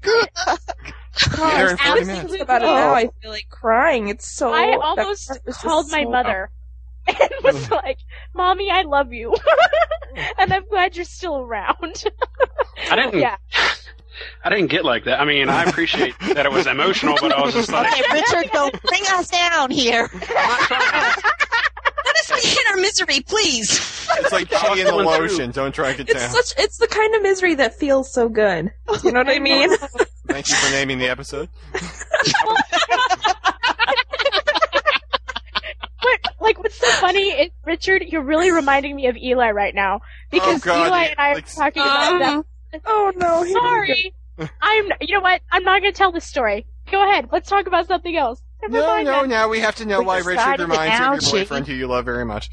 Get 0.02 1.54
here 1.54 1.68
in 1.68 1.76
40 1.76 1.80
I 1.80 1.94
was 1.98 2.06
minutes. 2.06 2.34
about 2.40 2.62
it 2.62 2.66
now. 2.66 2.94
I 2.94 3.08
feel 3.20 3.30
like 3.30 3.48
crying. 3.50 4.08
It's 4.08 4.34
so. 4.34 4.52
I 4.52 4.76
almost 4.76 4.96
part 4.96 5.40
was 5.44 5.54
just 5.54 5.62
called 5.62 5.90
my 5.90 6.04
so- 6.04 6.10
mother 6.10 6.50
and 7.06 7.18
was 7.44 7.70
like, 7.70 7.98
"Mommy, 8.34 8.70
I 8.70 8.82
love 8.82 9.12
you, 9.12 9.34
and 10.38 10.52
I'm 10.52 10.64
glad 10.68 10.96
you're 10.96 11.04
still 11.04 11.38
around." 11.38 12.04
I 12.90 12.96
didn't. 12.96 13.20
yeah, 13.20 13.36
I 14.44 14.50
didn't 14.50 14.68
get 14.68 14.84
like 14.84 15.04
that. 15.04 15.20
I 15.20 15.24
mean, 15.24 15.48
I 15.48 15.64
appreciate 15.64 16.14
that 16.34 16.44
it 16.46 16.52
was 16.52 16.66
emotional, 16.66 17.16
but 17.20 17.32
I 17.32 17.40
was 17.42 17.54
just 17.54 17.72
like, 17.72 17.90
okay, 17.92 18.02
Richard, 18.12 18.50
don't 18.52 18.82
bring 18.82 19.02
us 19.12 19.28
down 19.30 19.70
here. 19.70 20.10
Let 20.12 20.30
us 22.30 22.42
be 22.42 22.48
in 22.50 22.56
our 22.70 22.76
misery, 22.76 23.20
please. 23.20 23.70
It's 24.18 24.32
like 24.32 24.50
chi 24.50 24.72
in 24.78 24.84
the 24.84 24.90
going 24.90 25.08
through. 25.08 25.28
lotion. 25.28 25.50
Don't 25.52 25.74
drag 25.74 26.00
it 26.00 26.08
It's 26.10 26.20
down. 26.20 26.30
such. 26.30 26.54
It's 26.58 26.76
the 26.78 26.88
kind 26.88 27.14
of 27.14 27.22
misery 27.22 27.54
that 27.56 27.78
feels 27.78 28.12
so 28.12 28.28
good. 28.28 28.72
You 29.02 29.12
know 29.12 29.20
what 29.20 29.28
I 29.30 29.38
mean? 29.38 29.70
Thank 30.28 30.48
you 30.48 30.54
for 30.56 30.70
naming 30.72 30.98
the 30.98 31.08
episode. 31.08 31.48
but 36.02 36.34
like, 36.40 36.58
what's 36.58 36.76
so 36.78 36.88
funny 37.00 37.30
is 37.30 37.50
Richard, 37.64 38.02
you're 38.06 38.24
really 38.24 38.50
reminding 38.50 38.96
me 38.96 39.06
of 39.06 39.16
Eli 39.16 39.50
right 39.52 39.74
now 39.74 40.00
because 40.30 40.56
Oh, 40.56 40.58
God, 40.64 40.86
Eli 40.88 41.02
yeah, 41.04 41.10
and 41.10 41.20
I 41.20 41.32
like- 41.34 41.44
were 41.46 41.50
talking 41.52 41.82
about 41.82 42.12
uh-huh. 42.14 42.18
that. 42.18 42.44
Oh 42.86 43.12
no! 43.16 43.42
here 43.42 43.54
we 43.54 43.54
go. 43.54 43.60
Sorry, 43.60 44.14
I'm. 44.60 44.84
You 45.00 45.14
know 45.16 45.20
what? 45.20 45.40
I'm 45.50 45.62
not 45.64 45.80
going 45.80 45.92
to 45.92 45.96
tell 45.96 46.12
this 46.12 46.26
story. 46.26 46.66
Go 46.90 47.02
ahead. 47.08 47.28
Let's 47.30 47.48
talk 47.48 47.66
about 47.66 47.86
something 47.86 48.16
else. 48.16 48.42
Never 48.62 48.74
No, 48.74 48.86
mind 48.86 49.06
no, 49.06 49.22
that. 49.22 49.28
now 49.28 49.48
we 49.48 49.60
have 49.60 49.76
to 49.76 49.84
know 49.86 50.00
We 50.00 50.06
why 50.06 50.18
Richard 50.18 50.34
decided 50.36 50.60
it 50.60 50.68
reminds 50.68 50.98
you 50.98 51.04
of 51.04 51.22
your 51.22 51.30
boyfriend 51.44 51.66
who 51.66 51.74
you 51.74 51.86
love 51.86 52.04
very 52.04 52.24
much. 52.24 52.48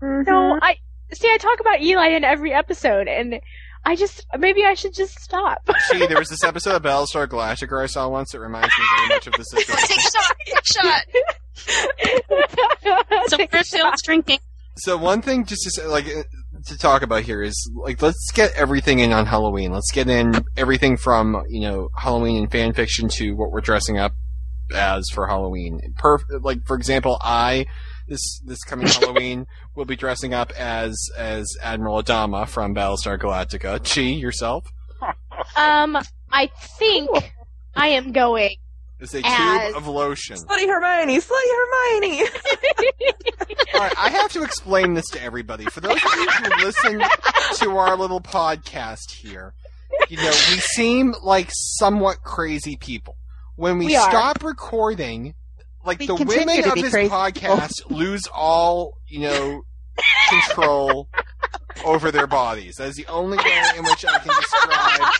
No, 0.00 0.08
mm-hmm. 0.08 0.58
I 0.62 0.76
see. 1.12 1.28
I 1.28 1.36
talk 1.38 1.60
about 1.60 1.80
Eli 1.80 2.08
in 2.08 2.24
every 2.24 2.52
episode, 2.52 3.08
and 3.08 3.40
I 3.84 3.96
just 3.96 4.26
maybe 4.38 4.64
I 4.64 4.74
should 4.74 4.94
just 4.94 5.20
stop. 5.20 5.68
See, 5.90 6.06
there 6.06 6.18
was 6.18 6.28
this 6.28 6.42
episode 6.44 6.74
of 6.76 6.82
Battlestar 6.82 7.26
Galactica 7.26 7.82
I 7.82 7.86
saw 7.86 8.08
once 8.08 8.32
that 8.32 8.40
reminds 8.40 8.70
me 8.78 8.84
very 8.96 9.08
much 9.08 9.26
of 9.26 9.34
this 9.34 9.48
take 9.50 9.68
a 9.68 10.02
shot. 10.02 10.36
Take 10.44 10.58
a 10.58 10.64
shot. 10.64 11.04
So 13.28 13.46
first 13.46 14.04
drinking. 14.04 14.38
So 14.78 14.96
one 14.96 15.22
thing 15.22 15.46
just 15.46 15.62
to 15.62 15.70
say, 15.70 15.86
like 15.86 16.06
to 16.66 16.78
talk 16.78 17.02
about 17.02 17.22
here 17.22 17.42
is 17.42 17.70
like 17.74 18.02
let's 18.02 18.30
get 18.32 18.52
everything 18.54 18.98
in 19.00 19.12
on 19.12 19.26
Halloween. 19.26 19.72
Let's 19.72 19.90
get 19.92 20.08
in 20.08 20.44
everything 20.56 20.96
from 20.96 21.44
you 21.48 21.60
know 21.60 21.88
Halloween 21.96 22.42
and 22.42 22.50
fan 22.50 22.72
fiction 22.72 23.08
to 23.10 23.32
what 23.32 23.50
we're 23.50 23.60
dressing 23.60 23.98
up 23.98 24.12
as 24.74 25.08
for 25.12 25.26
Halloween. 25.26 25.80
Perf- 26.00 26.24
like 26.42 26.66
for 26.66 26.76
example, 26.76 27.18
I 27.20 27.66
this 28.08 28.40
this 28.44 28.62
coming 28.64 28.86
Halloween 28.88 29.46
will 29.74 29.84
be 29.84 29.96
dressing 29.96 30.34
up 30.34 30.52
as 30.52 30.96
as 31.16 31.56
Admiral 31.62 32.02
Adama 32.02 32.48
from 32.48 32.74
Battlestar 32.74 33.18
Galactica. 33.18 33.82
Chi 33.82 34.02
yourself 34.02 34.66
um, 35.56 35.98
I 36.30 36.50
think 36.78 37.10
I 37.74 37.88
am 37.88 38.12
going. 38.12 38.56
Is 39.00 39.14
a 39.14 39.20
As- 39.24 39.68
tube 39.72 39.76
of 39.76 39.86
lotion. 39.86 40.36
Slutty 40.36 40.66
Hermione, 40.66 41.18
Slutty 41.18 42.00
Hermione. 42.00 42.22
All 43.74 43.80
right, 43.80 43.94
I 43.98 44.10
have 44.10 44.32
to 44.32 44.42
explain 44.42 44.94
this 44.94 45.06
to 45.12 45.22
everybody. 45.22 45.64
For 45.66 45.80
those 45.80 45.96
of 45.96 46.02
you 46.14 46.28
who 46.30 46.64
listen 46.64 47.02
to 47.60 47.76
our 47.76 47.96
little 47.96 48.20
podcast 48.20 49.10
here, 49.12 49.54
you 50.08 50.16
know, 50.16 50.24
we 50.50 50.58
seem 50.58 51.14
like 51.22 51.48
somewhat 51.52 52.22
crazy 52.22 52.76
people. 52.76 53.16
When 53.56 53.78
we, 53.78 53.86
We 53.86 53.96
are. 53.96 54.08
stop 54.10 54.42
recording, 54.44 55.34
like 55.84 55.98
We 56.00 56.06
the 56.06 56.14
women 56.16 56.64
of 56.68 56.74
this 56.74 56.90
crazy 56.90 57.10
podcast 57.10 57.70
lose 57.90 58.26
all, 58.34 58.98
you 59.08 59.20
know, 59.20 59.62
control 60.30 61.08
over 61.84 62.10
their 62.10 62.26
bodies. 62.26 62.76
That 62.76 62.88
is 62.88 62.96
the 62.96 63.06
only 63.06 63.36
way 63.38 63.62
in 63.76 63.84
which 63.84 64.04
I 64.06 64.18
can 64.18 64.34
describe 64.34 65.12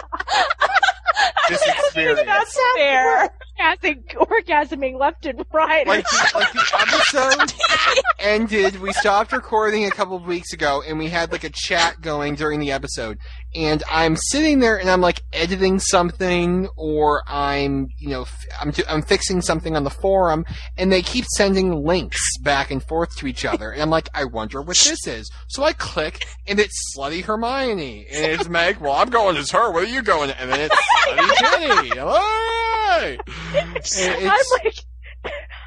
this 1.49 1.63
experience. 1.67 2.23
That's 2.27 2.59
fair. 2.77 3.31
Orgasming, 3.59 4.05
orgasming 4.15 4.99
left 4.99 5.25
and 5.25 5.45
right. 5.53 5.87
like 5.87 6.05
the, 6.05 6.31
like 6.35 6.53
the 6.53 6.67
episode 6.79 8.05
ended. 8.19 8.81
We 8.81 8.93
stopped 8.93 9.33
recording 9.33 9.87
a 9.87 9.91
couple 9.91 10.17
of 10.17 10.27
weeks 10.27 10.53
ago, 10.53 10.83
and 10.87 10.99
we 10.99 11.09
had 11.09 11.33
like 11.33 11.45
a 11.45 11.51
chat 11.51 12.01
going 12.01 12.35
during 12.35 12.61
the 12.61 12.73
episode. 12.73 13.19
And 13.55 13.83
I'm 13.91 14.17
sitting 14.17 14.59
there, 14.59 14.79
and 14.79 14.91
I'm 14.91 15.01
like 15.01 15.23
editing 15.33 15.79
something, 15.79 16.69
or 16.77 17.23
I'm 17.27 17.89
you 17.99 18.11
know 18.11 18.23
f- 18.23 18.47
I'm 18.61 18.71
do- 18.73 18.85
I'm 18.89 19.03
fixing 19.03 19.41
something 19.41 19.75
on 19.75 19.85
the 19.85 19.91
forum, 19.91 20.45
and 20.77 20.93
they 20.93 21.01
keep 21.01 21.25
sending 21.37 21.85
links 21.85 22.21
back 22.43 22.71
and 22.71 22.83
forth 22.83 23.17
to 23.17 23.27
each 23.27 23.47
other, 23.47 23.71
and 23.71 23.81
I'm 23.81 23.91
like, 23.91 24.11
I 24.13 24.25
wonder 24.25 24.61
what 24.61 24.77
this 24.77 25.07
is. 25.07 25.31
So 25.49 25.65
I 25.65 25.73
click, 25.73 26.27
and 26.47 26.61
it's 26.61 26.95
Slutty 26.95 27.25
Hermione, 27.25 28.07
and 28.13 28.33
it's 28.33 28.49
Meg. 28.49 28.79
Well, 28.79 28.93
I'm 28.93 29.09
going 29.09 29.39
as 29.39 29.51
her. 29.53 29.73
Where 29.73 29.85
are 29.85 29.87
you 29.87 30.03
going? 30.03 30.31
And 30.31 30.51
then 30.51 30.61
it's 30.61 30.77
Slutty 31.07 31.83
Ginny. 31.89 31.99
All 32.01 32.19
right. 32.19 33.19
And 33.55 34.31
I'm 34.31 34.43
like, 34.65 34.85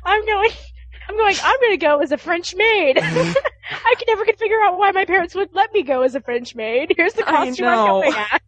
I'm 0.05 0.25
going. 0.25 0.49
I'm 1.07 1.15
going. 1.17 1.35
I'm 1.43 1.59
going 1.59 1.71
to 1.71 1.77
go 1.77 1.99
as 1.99 2.11
a 2.11 2.17
French 2.17 2.55
maid. 2.55 2.97
I 3.01 3.95
could 3.97 4.07
never 4.07 4.25
could 4.25 4.37
figure 4.37 4.61
out 4.63 4.77
why 4.77 4.91
my 4.91 5.05
parents 5.05 5.35
would 5.35 5.49
let 5.53 5.71
me 5.73 5.83
go 5.83 6.01
as 6.01 6.15
a 6.15 6.21
French 6.21 6.55
maid. 6.55 6.93
Here's 6.95 7.13
the 7.13 7.23
costume 7.23 7.67
I'm 7.67 7.87
going 7.87 8.13
at. 8.13 8.41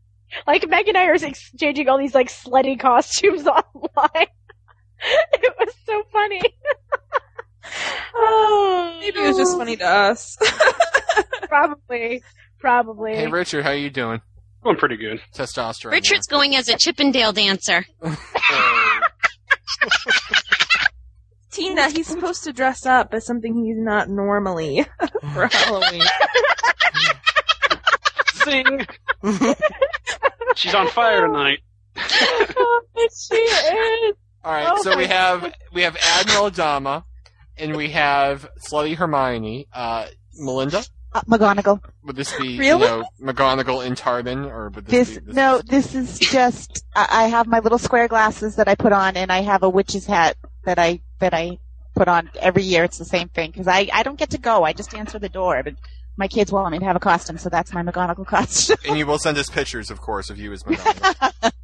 Like 0.48 0.68
Meg 0.70 0.88
and 0.88 0.98
I 0.98 1.06
are 1.08 1.14
exchanging 1.16 1.90
all 1.90 1.98
these 1.98 2.16
like 2.16 2.30
slutty 2.30 2.80
costumes 2.80 3.46
online. 3.48 4.28
it 5.34 5.56
was 5.60 5.74
so 5.86 6.04
funny. 6.12 6.42
oh, 8.16 8.98
Maybe 9.02 9.20
it 9.20 9.28
was 9.28 9.38
just 9.38 9.58
funny 9.58 9.76
to 9.78 9.86
us. 9.86 10.38
Probably, 11.50 12.24
probably. 12.60 13.14
Hey 13.14 13.28
Richard, 13.28 13.64
how 13.66 13.72
are 13.72 13.76
you 13.76 13.90
doing? 13.90 14.22
Going 14.64 14.78
pretty 14.78 14.98
good. 14.98 15.22
Testosterone. 15.34 15.92
Richard's 15.92 16.28
going 16.28 16.56
as 16.56 16.70
a 16.70 16.78
Chippendale 16.78 17.32
dancer. 17.34 17.86
Tina, 21.52 21.90
he's 21.90 22.08
supposed 22.08 22.44
to 22.46 22.54
dress 22.54 22.86
up 22.86 23.14
as 23.14 23.26
something 23.26 23.54
he's 23.66 23.78
not 23.78 24.08
normally 24.08 24.86
for 25.34 25.48
Halloween. 25.48 26.04
Sing. 28.34 28.88
She's 30.56 30.74
on 30.74 30.88
fire 30.90 31.28
tonight. 31.28 31.60
she 31.96 33.36
is. 33.36 34.16
All 34.44 34.52
right, 34.54 34.68
Oh 34.72 34.82
so 34.82 34.98
we 34.98 35.04
my 35.08 35.14
have 35.14 35.54
we 35.74 35.82
have 35.84 35.98
Admiral 35.98 36.50
Adama, 36.50 37.04
and 37.58 37.76
we 37.76 37.90
have 37.90 38.48
Slutty 38.68 38.96
Hermione. 38.96 39.68
Uh, 39.74 40.08
Melinda, 40.34 40.84
Uh, 41.14 41.22
McGonagall. 41.24 41.82
would 42.04 42.16
this 42.16 42.32
be 42.40 42.58
Really? 42.58 42.82
you 42.84 42.88
know 42.88 43.04
McGonagall 43.22 43.86
in 43.86 43.96
Tarbin, 43.96 44.46
or 44.46 44.70
would 44.70 44.86
this, 44.86 45.10
This 45.10 45.20
be 45.20 45.26
this 45.26 45.36
no, 45.36 45.62
this 45.66 45.94
is 45.94 46.20
just. 46.20 46.86
I, 46.96 47.08
I 47.10 47.28
have 47.28 47.48
my 47.48 47.60
little 47.60 47.78
square 47.78 48.08
glasses 48.08 48.56
that 48.56 48.68
I 48.70 48.76
put 48.76 48.94
on, 48.94 49.18
and 49.18 49.32
I 49.32 49.42
have 49.42 49.64
a 49.64 49.70
witch's 49.70 50.06
hat 50.06 50.38
that 50.64 50.80
I 50.80 51.02
that 51.20 51.34
I 51.34 51.58
put 51.96 52.08
on 52.08 52.30
every 52.40 52.64
year. 52.64 52.86
It's 52.86 52.98
the 52.98 53.06
same 53.06 53.28
thing 53.28 53.52
because 53.52 53.68
I 53.68 53.90
I 53.94 54.04
don't 54.04 54.18
get 54.18 54.30
to 54.32 54.38
go. 54.38 54.64
I 54.64 54.72
just 54.72 54.94
answer 54.94 55.20
the 55.20 55.28
door, 55.30 55.62
but 55.64 55.76
my 56.18 56.28
kids 56.30 56.52
want 56.52 56.72
me 56.72 56.80
to 56.80 56.86
have 56.86 56.96
a 56.96 57.00
costume, 57.00 57.38
so 57.38 57.50
that's 57.50 57.74
my 57.74 57.84
McGonagall 57.84 58.26
costume. 58.28 58.78
And 58.88 58.98
you 58.98 59.06
will 59.06 59.18
send 59.20 59.38
us 59.38 59.50
pictures, 59.50 59.92
of 59.92 60.00
course, 60.00 60.30
of 60.30 60.38
you 60.38 60.54
as 60.54 60.64
McGonagall. 60.64 61.52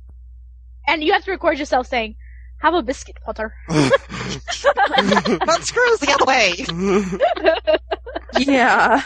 And 0.89 1.03
you 1.03 1.11
have 1.11 1.25
to 1.25 1.31
record 1.31 1.59
yourself 1.59 1.87
saying, 1.87 2.15
"Have 2.59 2.73
a 2.73 2.81
biscuit, 2.81 3.17
Potter." 3.23 3.53
Don't 3.69 3.91
screws 5.63 5.99
the 5.99 6.11
other 6.13 6.25
way. 6.25 6.53
yeah. 8.39 9.01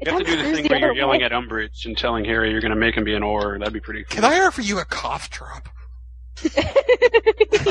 You 0.00 0.10
have 0.10 0.18
to 0.18 0.24
do 0.24 0.36
the 0.36 0.52
thing 0.54 0.66
where 0.68 0.78
you're 0.80 0.94
yelling 0.94 1.22
at 1.22 1.32
Umbridge 1.32 1.86
and 1.86 1.96
telling 1.96 2.24
Harry 2.24 2.50
you're 2.50 2.60
going 2.60 2.72
to 2.72 2.76
make 2.78 2.96
him 2.96 3.04
be 3.04 3.14
an 3.14 3.22
Auror. 3.22 3.58
That'd 3.58 3.72
be 3.74 3.80
pretty 3.80 4.04
cool. 4.04 4.16
Can 4.16 4.24
I 4.24 4.40
offer 4.44 4.60
you 4.60 4.78
a 4.78 4.84
cough 4.84 5.30
drop? 5.30 5.68
All 6.44 6.52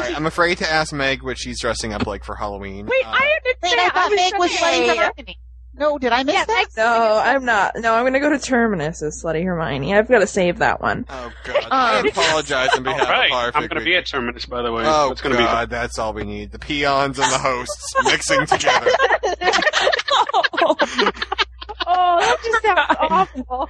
right, 0.01 0.15
I'm 0.15 0.25
afraid 0.25 0.57
to 0.59 0.69
ask 0.71 0.93
Meg 0.93 1.21
what 1.21 1.37
she's 1.37 1.59
dressing 1.59 1.93
up 1.93 2.07
like 2.07 2.23
for 2.23 2.35
Halloween. 2.35 2.85
Wait, 2.87 3.05
Uh, 3.05 3.09
I 3.09 3.37
understand. 3.37 3.59
Wait, 3.63 3.79
I 3.79 3.89
thought 3.89 4.09
was 4.09 4.15
Meg 4.17 4.33
was 4.39 4.49
just 4.51 4.61
playing 4.63 4.87
saying- 4.89 4.99
Hermione. 5.17 5.37
No, 5.75 5.97
did 5.97 6.11
I 6.11 6.23
miss 6.23 6.35
Yeah, 6.35 6.45
that? 6.45 6.65
No, 6.77 7.19
I'm 7.23 7.45
not. 7.45 7.75
No, 7.77 7.95
I'm 7.95 8.05
gonna 8.05 8.19
go 8.19 8.29
to 8.29 8.37
Terminus 8.39 9.01
as 9.01 9.21
Slutty 9.23 9.43
Hermione. 9.43 9.95
I've 9.95 10.07
got 10.07 10.19
to 10.19 10.27
save 10.27 10.59
that 10.59 10.81
one. 10.81 11.05
Oh 11.09 11.31
god. 11.43 11.65
I 11.71 11.99
Um, 11.99 12.07
apologize 12.07 12.69
on 12.73 12.87
All 12.87 12.93
behalf 12.93 13.09
right, 13.09 13.25
of 13.25 13.31
Perfect. 13.31 13.55
I'm 13.57 13.67
going 13.69 13.79
to 13.79 13.85
be 13.85 13.95
at 13.95 14.05
Terminus, 14.05 14.45
by 14.45 14.61
the 14.61 14.71
way. 14.71 14.83
Oh 14.85 15.09
That's 15.09 15.21
going 15.21 15.35
to 15.35 15.41
god, 15.41 15.69
that's 15.71 15.97
all 15.97 16.13
we 16.13 16.25
need. 16.25 16.51
The 16.51 16.59
peons 16.59 17.17
and 17.17 17.31
the 17.31 17.39
hosts 17.39 17.93
mixing 18.03 18.45
together. 18.45 18.91
Oh, 21.85 22.19
that 22.19 22.37
just 22.43 22.63
sounds 22.63 22.97
awful. 23.11 23.69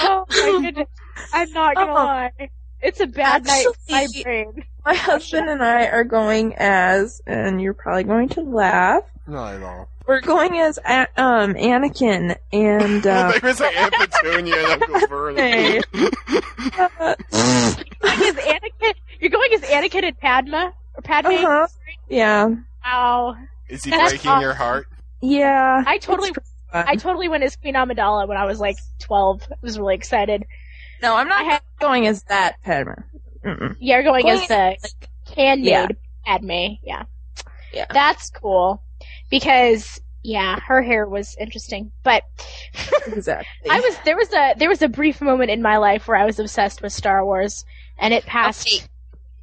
Oh 0.00 0.24
my 0.30 0.58
goodness. 0.62 0.88
I'm 1.34 1.52
not 1.52 1.74
gonna 1.74 1.90
Oh. 1.92 1.94
lie. 1.94 2.32
It's 2.80 2.98
a 3.00 3.06
bad 3.06 3.44
night 3.46 3.66
my 3.90 4.06
brain. 4.22 4.64
My 4.86 4.94
husband 4.94 5.48
and 5.50 5.62
I 5.62 5.84
are 5.86 6.02
going 6.04 6.54
as, 6.56 7.20
and 7.26 7.60
you're 7.60 7.74
probably 7.74 8.04
going 8.04 8.30
to 8.30 8.40
laugh. 8.40 9.02
Not 9.26 9.56
at 9.56 9.62
all. 9.62 9.88
We're 10.06 10.20
going 10.20 10.58
as 10.58 10.78
A- 10.84 11.08
um 11.16 11.54
Anakin 11.54 12.36
and 12.52 13.06
uh, 13.06 13.32
they 13.32 13.46
was 13.46 13.60
like 13.60 13.76
Aunt 13.76 13.94
Petunia 13.94 14.56
and 14.56 14.82
Uncle 14.82 15.06
Vernon. 15.08 15.36
Hey. 15.38 15.80
uh, 16.78 17.14
You're 17.32 17.70
going 18.00 18.22
as 18.28 18.34
Anakin, 18.36 18.94
you're 19.20 19.30
going 19.30 19.52
as 19.54 19.60
Anakin 19.62 20.04
and 20.04 20.18
Padma? 20.18 20.72
Or 20.96 21.02
Padme? 21.02 21.28
uh-huh. 21.28 21.66
yeah, 22.08 22.48
Wow. 22.84 23.36
Is 23.68 23.84
he 23.84 23.90
That's 23.90 24.12
breaking 24.12 24.40
your 24.40 24.54
heart? 24.54 24.86
yeah. 25.20 25.82
I 25.86 25.98
totally, 25.98 26.30
It's 26.30 26.38
fun. 26.72 26.84
I 26.88 26.96
totally 26.96 27.28
went 27.28 27.44
as 27.44 27.56
Queen 27.56 27.74
Amidala 27.74 28.26
when 28.28 28.36
I 28.36 28.44
was 28.44 28.60
like 28.60 28.76
12. 29.00 29.42
I 29.50 29.54
was 29.62 29.78
really 29.78 29.94
excited. 29.94 30.44
no, 31.02 31.16
I'm 31.16 31.28
not 31.28 31.40
I 31.42 31.44
had- 31.44 31.62
going 31.80 32.06
as 32.06 32.22
that 32.24 32.56
Padma. 32.62 33.04
Mm-mm. 33.44 33.76
Yeah, 33.80 33.96
you're 33.96 34.02
going 34.04 34.28
as 34.28 34.46
the 34.48 34.76
handmaid 35.34 35.66
Yeah. 35.68 35.86
Padme. 36.26 36.74
Yeah. 36.82 37.04
Yeah. 37.72 37.86
That's 37.90 38.30
cool. 38.30 38.82
Because, 39.32 40.00
yeah, 40.22 40.60
her 40.60 40.80
hair 40.82 41.08
was 41.08 41.34
interesting. 41.40 41.90
But 42.04 42.22
Exactly. 43.08 43.46
I 43.68 43.80
was, 43.80 43.96
there 44.04 44.16
was 44.16 44.32
a, 44.32 44.54
there 44.58 44.68
was 44.68 44.82
a 44.82 44.88
brief 44.88 45.20
moment 45.20 45.50
in 45.50 45.60
my 45.62 45.78
life 45.78 46.06
where 46.06 46.16
I 46.16 46.24
was 46.24 46.38
obsessed 46.38 46.82
with 46.82 46.92
Star 46.92 47.24
Wars. 47.24 47.64
And 47.98 48.14
it 48.14 48.24
passed. 48.26 48.68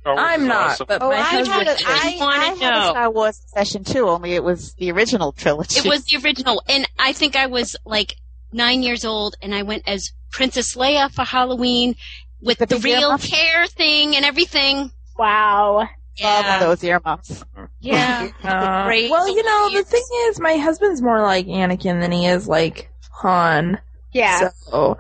Okay. 0.06 0.22
I'm 0.22 0.48
not, 0.48 0.72
awesome. 0.72 0.86
but 0.88 1.02
Oh, 1.02 1.10
my 1.10 1.18
I 1.18 1.22
husband. 1.22 1.54
had, 1.54 1.68
a, 1.68 1.72
is. 1.72 1.84
I, 1.86 2.16
Wanna 2.20 2.42
I 2.42 2.46
had 2.46 2.74
a 2.74 2.80
know. 2.80 2.90
Star 2.92 3.12
Wars 3.12 3.42
session 3.54 3.84
too, 3.84 4.08
only 4.08 4.34
it 4.34 4.44
was 4.44 4.74
the 4.76 4.92
original 4.92 5.32
trilogy. 5.34 5.80
It 5.80 5.86
was 5.86 6.04
the 6.06 6.18
original, 6.24 6.64
and 6.70 6.88
I 6.98 7.12
think 7.14 7.36
I 7.36 7.48
was 7.48 7.76
like 7.86 8.16
nine 8.54 8.82
years 8.82 9.04
old, 9.06 9.36
and 9.42 9.54
I 9.54 9.64
went 9.64 9.84
as 9.88 10.12
Princess 10.32 10.76
Leia 10.76 11.12
for 11.12 11.24
Halloween 11.26 11.96
with 12.42 12.60
The 12.60 12.66
the, 12.66 12.78
real 12.78 13.02
earmuffs? 13.02 13.30
hair 13.32 13.68
thing 13.68 14.16
and 14.16 14.24
everything. 14.26 14.92
Wow. 15.18 15.88
Love 16.24 16.46
one 16.46 16.54
of 16.56 16.60
those 16.62 16.84
earmuffs. 16.84 17.44
yeah. 17.80 18.30
Uh, 18.44 18.86
Great 18.86 19.10
well, 19.12 19.28
you 19.28 19.44
know, 19.44 19.70
the 19.78 19.84
thing 19.84 20.04
is, 20.28 20.40
my 20.40 20.58
husband's 20.58 21.02
more 21.02 21.22
like 21.22 21.46
Anakin 21.48 22.02
than 22.02 22.12
he 22.12 22.26
is 22.26 22.48
like 22.48 22.90
Han. 23.12 23.80
Yeah. 24.12 24.50
So, 24.66 24.98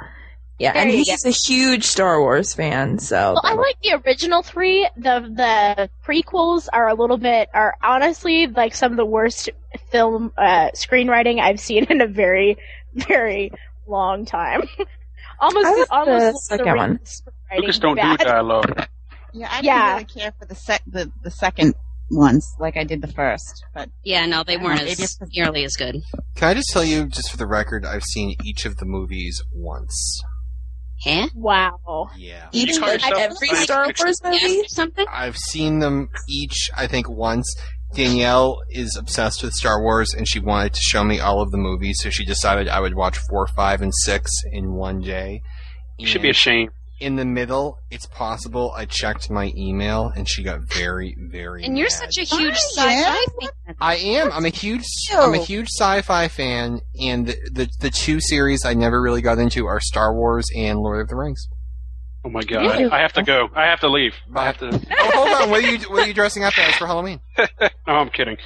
yeah, 0.60 0.74
There 0.74 0.82
and 0.84 0.92
you 0.92 0.98
he's 0.98 1.26
a 1.26 1.30
huge 1.30 1.86
Star 1.86 2.20
Wars 2.22 2.54
fan. 2.54 3.00
So, 3.00 3.34
Well, 3.34 3.42
I 3.44 3.54
like 3.54 3.78
the 3.82 4.02
original 4.06 4.44
three. 4.44 4.88
The 4.98 5.22
the 5.34 5.90
prequels 6.06 6.68
are 6.72 6.90
a 6.90 6.94
little 6.94 7.18
bit 7.18 7.50
are 7.54 7.76
honestly 7.82 8.48
like 8.48 8.76
some 8.76 8.92
of 8.92 8.98
the 8.98 9.06
worst 9.06 9.50
film 9.90 10.34
uh, 10.38 10.70
screenwriting 10.76 11.40
I've 11.40 11.60
seen 11.60 11.86
in 11.90 12.02
a 12.02 12.08
very 12.08 12.58
very 12.94 13.52
long 13.88 14.26
time. 14.26 14.64
almost 15.40 15.66
I 15.66 15.86
almost 15.92 16.26
the 16.26 16.32
the 16.32 16.38
second 16.58 16.76
one. 16.78 16.98
screenwriting 17.00 17.60
Lucas 17.62 17.80
don't 17.80 17.96
bad. 17.96 18.20
do 18.20 18.26
dialogue. 18.26 18.88
Yeah, 19.34 19.48
I 19.50 19.56
didn't 19.62 19.66
Yeah. 19.66 19.92
really 19.94 20.06
care 20.06 20.34
for 20.40 20.46
the 20.46 20.56
sec 20.56 20.82
the, 20.88 21.12
the 21.24 21.32
second 21.32 21.76
ones 22.12 22.48
like 22.60 22.76
I 22.78 22.84
did 22.84 23.02
the 23.02 23.08
first, 23.08 23.64
but 23.74 23.90
Yeah, 24.04 24.26
no, 24.26 24.44
they 24.44 24.58
weren't 24.58 24.80
Maybe 24.80 24.92
as 24.92 25.00
it's- 25.00 25.18
nearly 25.36 25.64
as 25.64 25.76
good. 25.76 25.98
Can 26.36 26.48
I 26.50 26.54
just 26.56 26.70
tell 26.72 26.84
you, 26.84 27.08
just 27.08 27.30
for 27.32 27.38
the 27.38 27.46
record, 27.48 27.86
I've 27.86 28.04
seen 28.04 28.36
each 28.44 28.66
of 28.66 28.78
the 28.78 28.86
movies 28.86 29.42
once. 29.54 30.22
Huh? 31.04 31.30
Wow. 31.34 32.10
Yeah. 32.18 32.48
Each 32.52 32.78
call 32.80 32.90
every 32.90 33.00
science 33.48 33.64
Star? 33.64 33.86
Wars 33.98 34.20
movie. 34.24 34.60
Or 34.62 34.68
something? 34.68 35.06
I've 35.10 35.38
seen 35.38 35.80
them 35.80 36.10
each, 36.28 36.70
I 36.76 36.88
think, 36.88 37.10
once. 37.10 37.56
Danielle 37.96 38.60
is 38.70 38.96
obsessed 38.98 39.42
with 39.42 39.54
Star 39.54 39.82
Wars, 39.82 40.14
and 40.14 40.28
she 40.28 40.40
wanted 40.40 40.74
to 40.74 40.82
show 40.82 41.04
me 41.04 41.20
all 41.20 41.42
of 41.42 41.52
the 41.52 41.58
movies, 41.58 42.00
so 42.02 42.10
she 42.10 42.26
decided 42.26 42.68
I 42.68 42.82
would 42.82 42.96
watch 42.96 43.18
four, 43.30 43.48
five, 43.48 43.82
and 43.82 43.94
six 43.96 44.32
in 44.52 44.74
one 44.74 45.00
day. 45.02 45.42
You 45.98 46.06
should 46.06 46.22
be 46.22 46.28
And 46.30 46.36
ashamed. 46.36 46.72
In 47.00 47.16
the 47.16 47.26
middle. 47.26 47.80
It's 47.90 48.06
possible 48.06 48.74
I 48.76 48.86
checked 48.86 49.30
my 49.30 49.52
email, 49.56 50.12
and 50.16 50.28
she 50.28 50.44
got 50.44 50.62
very, 50.62 51.16
very. 51.20 51.64
And 51.64 51.78
you're 51.78 51.90
such 51.90 52.18
a 52.18 52.22
huge 52.24 52.56
Ryan, 52.78 53.06
sci-fi 53.06 53.26
fan. 53.66 53.76
I 53.80 53.96
am. 53.96 54.32
I'm 54.32 54.46
a 54.46 54.50
huge. 54.50 54.84
I'm 55.14 55.34
a 55.34 55.38
huge 55.38 55.68
sci-fi 55.70 56.28
fan, 56.28 56.82
and 57.02 57.28
the, 57.28 57.36
the 57.52 57.70
the 57.80 57.90
two 57.90 58.20
series 58.20 58.66
I 58.66 58.74
never 58.74 59.02
really 59.02 59.22
got 59.22 59.38
into 59.40 59.66
are 59.66 59.80
Star 59.80 60.14
Wars 60.14 60.50
and 60.56 60.80
Lord 60.80 61.02
of 61.02 61.08
the 61.10 61.16
Rings. 61.16 61.48
Oh 62.26 62.30
my 62.30 62.42
god! 62.42 62.62
Really? 62.62 62.86
I 62.92 63.00
have 63.02 63.14
to 63.14 63.24
go. 63.24 63.50
I 63.56 63.66
have 63.68 63.80
to 63.80 63.88
leave. 63.90 64.14
I 64.36 64.46
have 64.46 64.58
to. 64.60 64.68
Oh, 65.02 65.12
hold 65.26 65.44
on. 65.44 65.50
What 65.50 65.64
are 65.64 65.72
you 65.72 65.80
What 65.90 66.04
are 66.04 66.08
you 66.08 66.14
dressing 66.14 66.44
up 66.44 66.58
as 66.58 66.76
for 66.76 66.86
Halloween? 66.88 67.22
No, 67.88 67.96
I'm 67.96 68.10
kidding. 68.10 68.38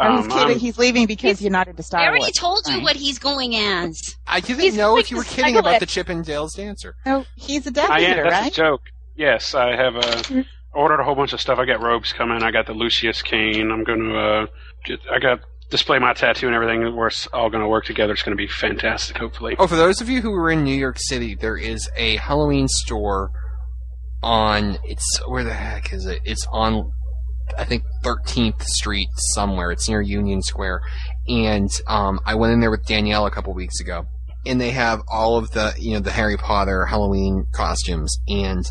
He's 0.00 0.06
Um, 0.06 0.22
kidding. 0.28 0.38
I'm- 0.50 0.58
he's 0.58 0.78
leaving 0.78 1.06
because 1.06 1.22
He's- 1.22 1.42
you're 1.42 1.50
not 1.50 1.66
into 1.68 1.82
Star 1.82 2.00
I 2.00 2.06
already 2.06 2.20
Wars. 2.26 2.32
told 2.32 2.60
you 2.68 2.74
Fine. 2.74 2.82
what 2.84 2.96
he's 2.96 3.18
going 3.18 3.56
as. 3.56 4.16
I 4.26 4.38
didn't 4.40 4.60
He's 4.62 4.76
know 4.76 4.94
like 4.94 5.04
if 5.04 5.10
you 5.10 5.16
were 5.16 5.24
the 5.24 5.28
kidding 5.30 5.56
about 5.56 5.80
the 5.80 5.86
Snugglets. 5.86 5.90
Chip 5.90 6.08
and 6.08 6.24
Dale's 6.24 6.54
dancer. 6.54 6.94
No, 7.04 7.24
he's 7.36 7.66
a 7.66 7.70
Death 7.72 7.90
I 7.90 8.00
am. 8.02 8.12
Eater, 8.12 8.30
That's 8.30 8.48
a 8.48 8.50
joke. 8.50 8.82
Yes, 9.16 9.54
I 9.56 9.74
have 9.74 9.96
uh, 9.96 10.42
ordered 10.72 11.00
a 11.00 11.04
whole 11.04 11.16
bunch 11.16 11.32
of 11.32 11.40
stuff. 11.40 11.58
I 11.58 11.64
got 11.64 11.80
robes 11.82 12.12
coming. 12.12 12.42
I 12.44 12.52
got 12.52 12.66
the 12.66 12.74
Lucius 12.74 13.22
cane. 13.22 13.72
I'm 13.72 13.82
going 13.82 13.98
to. 14.04 14.16
Uh, 14.16 14.46
just, 14.86 15.02
I 15.12 15.18
got 15.18 15.40
display 15.70 15.98
my 15.98 16.12
tattoo 16.12 16.46
and 16.46 16.54
everything. 16.54 16.94
We're 16.94 17.10
all 17.32 17.50
going 17.50 17.62
to 17.62 17.68
work 17.68 17.84
together. 17.84 18.12
It's 18.12 18.22
going 18.22 18.36
to 18.36 18.40
be 18.40 18.46
fantastic. 18.46 19.18
Hopefully. 19.18 19.56
Oh, 19.58 19.66
for 19.66 19.74
those 19.76 20.00
of 20.00 20.08
you 20.08 20.22
who 20.22 20.32
are 20.34 20.50
in 20.50 20.62
New 20.62 20.76
York 20.76 20.98
City, 21.00 21.34
there 21.34 21.56
is 21.56 21.90
a 21.96 22.16
Halloween 22.16 22.68
store 22.68 23.32
on. 24.22 24.78
It's 24.84 25.20
where 25.26 25.42
the 25.44 25.54
heck 25.54 25.92
is 25.92 26.06
it? 26.06 26.20
It's 26.24 26.46
on. 26.52 26.92
I 27.56 27.64
think 27.64 27.84
13th 28.04 28.62
Street 28.62 29.08
somewhere. 29.16 29.70
It's 29.70 29.88
near 29.88 30.00
Union 30.00 30.42
Square, 30.42 30.82
and 31.26 31.70
um, 31.86 32.20
I 32.24 32.34
went 32.34 32.52
in 32.52 32.60
there 32.60 32.70
with 32.70 32.86
Danielle 32.86 33.26
a 33.26 33.30
couple 33.30 33.54
weeks 33.54 33.80
ago, 33.80 34.06
and 34.46 34.60
they 34.60 34.70
have 34.70 35.00
all 35.08 35.36
of 35.36 35.50
the 35.52 35.74
you 35.78 35.94
know 35.94 36.00
the 36.00 36.10
Harry 36.10 36.36
Potter 36.36 36.86
Halloween 36.86 37.46
costumes. 37.52 38.18
And 38.28 38.64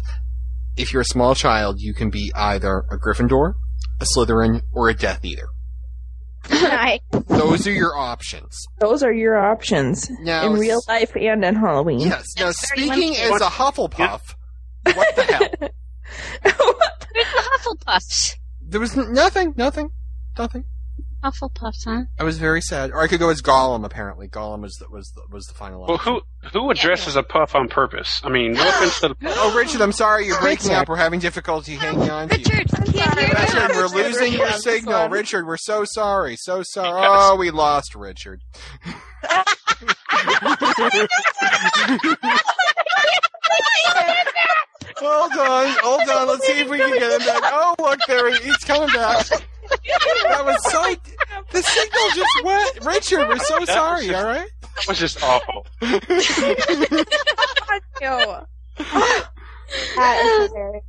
if 0.75 0.93
you're 0.93 1.01
a 1.01 1.05
small 1.05 1.35
child, 1.35 1.79
you 1.79 1.93
can 1.93 2.09
be 2.09 2.31
either 2.35 2.85
a 2.91 2.97
Gryffindor, 2.97 3.53
a 3.99 4.05
Slytherin, 4.05 4.61
or 4.71 4.89
a 4.89 4.93
Death 4.93 5.23
Eater. 5.25 5.49
Nice. 6.49 6.99
Those 7.27 7.67
are 7.67 7.71
your 7.71 7.97
options. 7.97 8.65
Those 8.79 9.03
are 9.03 9.11
your 9.11 9.37
options 9.37 10.09
Now, 10.21 10.47
in 10.47 10.53
real 10.53 10.81
life 10.87 11.15
and 11.15 11.43
in 11.43 11.55
Halloween. 11.55 11.99
Yes. 11.99 12.25
Now, 12.37 12.51
speaking 12.51 13.15
as 13.17 13.41
a 13.41 13.45
Hufflepuff, 13.45 14.33
what 14.83 15.15
the 15.15 15.23
hell? 15.23 15.49
Where's 16.41 16.55
the 17.13 17.25
Hufflepuffs? 17.25 18.35
There 18.69 18.81
was 18.81 18.97
nothing, 18.97 19.53
nothing, 19.55 19.91
nothing. 20.37 20.65
Hufflepuffs, 21.23 21.83
huh? 21.85 22.03
I 22.19 22.23
was 22.23 22.37
very 22.37 22.61
sad. 22.61 22.91
Or 22.91 23.01
I 23.01 23.07
could 23.07 23.19
go 23.19 23.29
as 23.29 23.41
Gollum. 23.41 23.83
Apparently, 23.83 24.27
Gollum 24.27 24.61
was 24.61 24.75
the, 24.75 24.87
was 24.89 25.11
the, 25.11 25.23
was 25.31 25.45
the 25.47 25.53
final. 25.55 25.81
Well, 25.81 25.95
option. 25.95 26.13
who 26.13 26.21
who 26.59 26.69
addresses 26.71 27.15
a 27.15 27.23
puff 27.23 27.55
on 27.55 27.69
purpose? 27.69 28.21
I 28.23 28.29
mean, 28.29 28.53
no 28.53 28.67
offense 28.67 28.99
to 28.99 29.09
the. 29.09 29.15
Oh, 29.39 29.55
Richard, 29.55 29.81
I'm 29.81 29.91
sorry 29.91 30.27
you're 30.27 30.39
breaking 30.39 30.69
Richard. 30.69 30.81
up. 30.81 30.89
We're 30.89 30.97
having 30.97 31.19
difficulty 31.19 31.75
hanging 31.75 32.09
oh, 32.09 32.13
on 32.15 32.29
to 32.29 32.39
you. 32.39 32.45
Richard, 32.45 32.67
can't 32.93 33.19
hear 33.19 33.29
Richard, 33.29 33.69
you. 33.69 33.75
we're 33.75 33.87
losing 33.87 34.33
your 34.33 34.45
Richard, 34.45 34.61
signal. 34.61 35.09
Richard, 35.09 35.47
we're 35.47 35.57
so 35.57 35.85
sorry. 35.85 36.35
So 36.35 36.61
sorry. 36.63 37.01
Oh, 37.03 37.35
we 37.35 37.49
lost 37.49 37.95
Richard. 37.95 38.41
hold 44.97 45.31
on, 45.33 45.75
hold 45.81 46.09
on. 46.09 46.27
Let's 46.27 46.45
see 46.45 46.59
if 46.59 46.69
we 46.69 46.77
can 46.77 46.93
get 46.93 47.21
him 47.21 47.27
back. 47.27 47.41
Oh, 47.45 47.75
look, 47.79 47.99
there 48.07 48.31
he, 48.31 48.43
he's 48.43 48.57
coming 48.57 48.89
back. 48.89 49.25
That 50.27 50.45
was 50.45 50.71
so. 50.71 50.95
The 51.51 51.61
signal 51.61 52.09
just 52.13 52.43
went. 52.43 52.85
Richard, 52.85 53.27
we're 53.27 53.39
so 53.39 53.65
sorry. 53.65 54.13
All 54.13 54.25
right. 54.25 54.49
That 54.61 54.87
was 54.87 54.99
just 54.99 55.23
awful. 55.23 55.65
That 59.95 60.23
is 60.23 60.49
hilarious. 60.49 60.83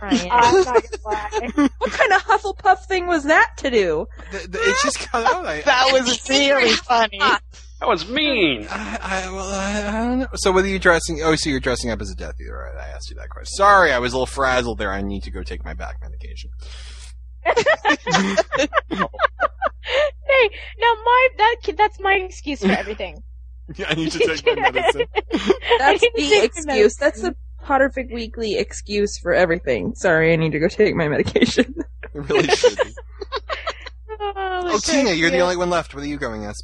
Ryan. 0.00 0.28
I'm 0.30 0.64
not 0.64 0.66
gonna 0.66 1.02
lie. 1.04 1.68
what 1.78 1.90
kind 1.92 2.12
of 2.12 2.22
Hufflepuff 2.24 2.84
thing 2.86 3.06
was 3.06 3.24
that 3.24 3.52
to 3.58 3.70
do? 3.70 4.06
The, 4.30 4.38
the, 4.48 4.58
it 4.58 4.76
just 4.82 5.00
cut 5.00 5.24
out. 5.24 5.46
I, 5.46 5.62
That 5.62 5.88
was 5.92 6.20
really 6.28 6.72
funny. 6.72 7.18
That 7.18 7.88
was 7.88 8.08
mean. 8.08 8.66
I, 8.70 8.98
I, 9.00 9.32
well, 9.32 9.48
I, 9.48 9.88
I 9.88 9.90
don't 10.06 10.18
know. 10.20 10.26
So, 10.34 10.52
whether 10.52 10.68
you're 10.68 10.78
dressing, 10.78 11.22
oh, 11.22 11.34
so 11.34 11.50
you're 11.50 11.60
dressing 11.60 11.90
up 11.90 12.00
as 12.00 12.10
a 12.10 12.14
Death 12.14 12.34
Eater, 12.40 12.70
right? 12.72 12.82
I 12.82 12.88
asked 12.90 13.10
you 13.10 13.16
that 13.16 13.30
question. 13.30 13.54
Sorry, 13.56 13.92
I 13.92 13.98
was 13.98 14.12
a 14.12 14.16
little 14.16 14.26
frazzled 14.26 14.78
there. 14.78 14.92
I 14.92 15.02
need 15.02 15.22
to 15.24 15.30
go 15.30 15.42
take 15.42 15.64
my 15.64 15.74
back 15.74 15.96
medication. 16.02 16.50
Hey, 19.86 20.50
now 20.80 20.94
my 21.04 21.28
that 21.38 21.56
that's 21.76 22.00
my 22.00 22.14
excuse 22.14 22.60
for 22.60 22.72
everything. 22.72 23.22
I 23.86 23.94
need 23.94 24.10
to 24.12 24.18
take 24.18 24.44
my 24.46 24.70
medicine. 24.70 25.06
That's 25.78 26.00
the 26.00 26.10
take 26.16 26.44
excuse. 26.44 26.96
That's 26.96 27.22
the 27.22 27.34
Potterfic 27.64 28.12
Weekly 28.12 28.56
excuse 28.58 29.18
for 29.18 29.32
everything. 29.32 29.94
Sorry, 29.94 30.32
I 30.34 30.36
need 30.36 30.52
to 30.52 30.58
go 30.58 30.68
take 30.68 30.94
my 30.94 31.08
medication. 31.08 31.74
Really 32.12 32.46
should. 32.46 32.78
Oh, 34.20 34.62
Oh, 34.66 34.78
Tina, 34.78 35.10
you're 35.10 35.30
the 35.30 35.40
only 35.40 35.56
one 35.56 35.68
left. 35.68 35.94
What 35.94 36.04
are 36.04 36.06
you 36.06 36.16
going 36.16 36.44
as? 36.44 36.62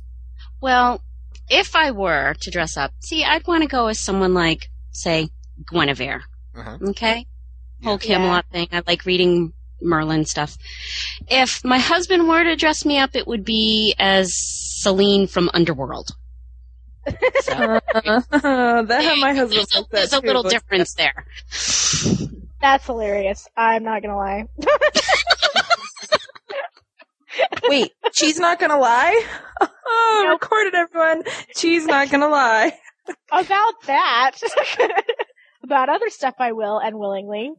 Well, 0.60 1.02
if 1.48 1.74
I 1.74 1.90
were 1.90 2.34
to 2.42 2.50
dress 2.52 2.76
up, 2.76 2.92
see, 3.00 3.24
I'd 3.24 3.44
want 3.48 3.62
to 3.64 3.68
go 3.68 3.88
as 3.88 3.98
someone 3.98 4.32
like, 4.32 4.70
say, 4.92 5.28
Guinevere. 5.68 6.20
Uh-huh. 6.56 6.78
Okay? 6.90 7.26
Whole 7.82 7.94
Yeah. 7.94 7.98
Camelot 7.98 8.46
thing. 8.52 8.68
I 8.70 8.82
like 8.86 9.04
reading 9.06 9.52
Merlin 9.80 10.24
stuff. 10.24 10.56
If 11.28 11.64
my 11.64 11.78
husband 11.78 12.28
were 12.28 12.42
to 12.44 12.56
dress 12.56 12.84
me 12.84 12.98
up, 12.98 13.14
it 13.14 13.26
would 13.26 13.44
be 13.44 13.94
as 13.98 14.32
Selene 14.34 15.26
from 15.26 15.50
Underworld. 15.54 16.10
So, 17.40 17.52
Uh, 17.52 18.20
that 18.82 19.16
my 19.20 19.34
husband 19.34 19.52
there's 19.52 19.74
a, 19.74 19.78
likes 19.78 19.88
that 19.90 19.90
there's 19.90 20.12
a 20.12 20.20
too, 20.20 20.26
little 20.26 20.42
but- 20.42 20.52
difference 20.52 20.94
there. 20.94 21.26
That's 22.60 22.84
hilarious. 22.84 23.48
I'm 23.56 23.84
not 23.84 24.02
gonna 24.02 24.16
lie. 24.16 24.44
Wait, 27.68 27.92
she's 28.12 28.38
not 28.38 28.58
gonna 28.58 28.78
lie? 28.78 29.24
Oh, 29.62 30.22
Nope. 30.26 30.40
recorded 30.42 30.74
everyone. 30.74 31.22
She's 31.56 31.86
not 31.86 32.10
gonna 32.10 32.28
lie. 32.28 32.72
About 33.32 33.74
that. 33.86 34.32
About 35.62 35.88
other 35.88 36.10
stuff 36.10 36.34
I 36.38 36.52
will 36.52 36.78
and 36.78 36.98
willingly. 36.98 37.52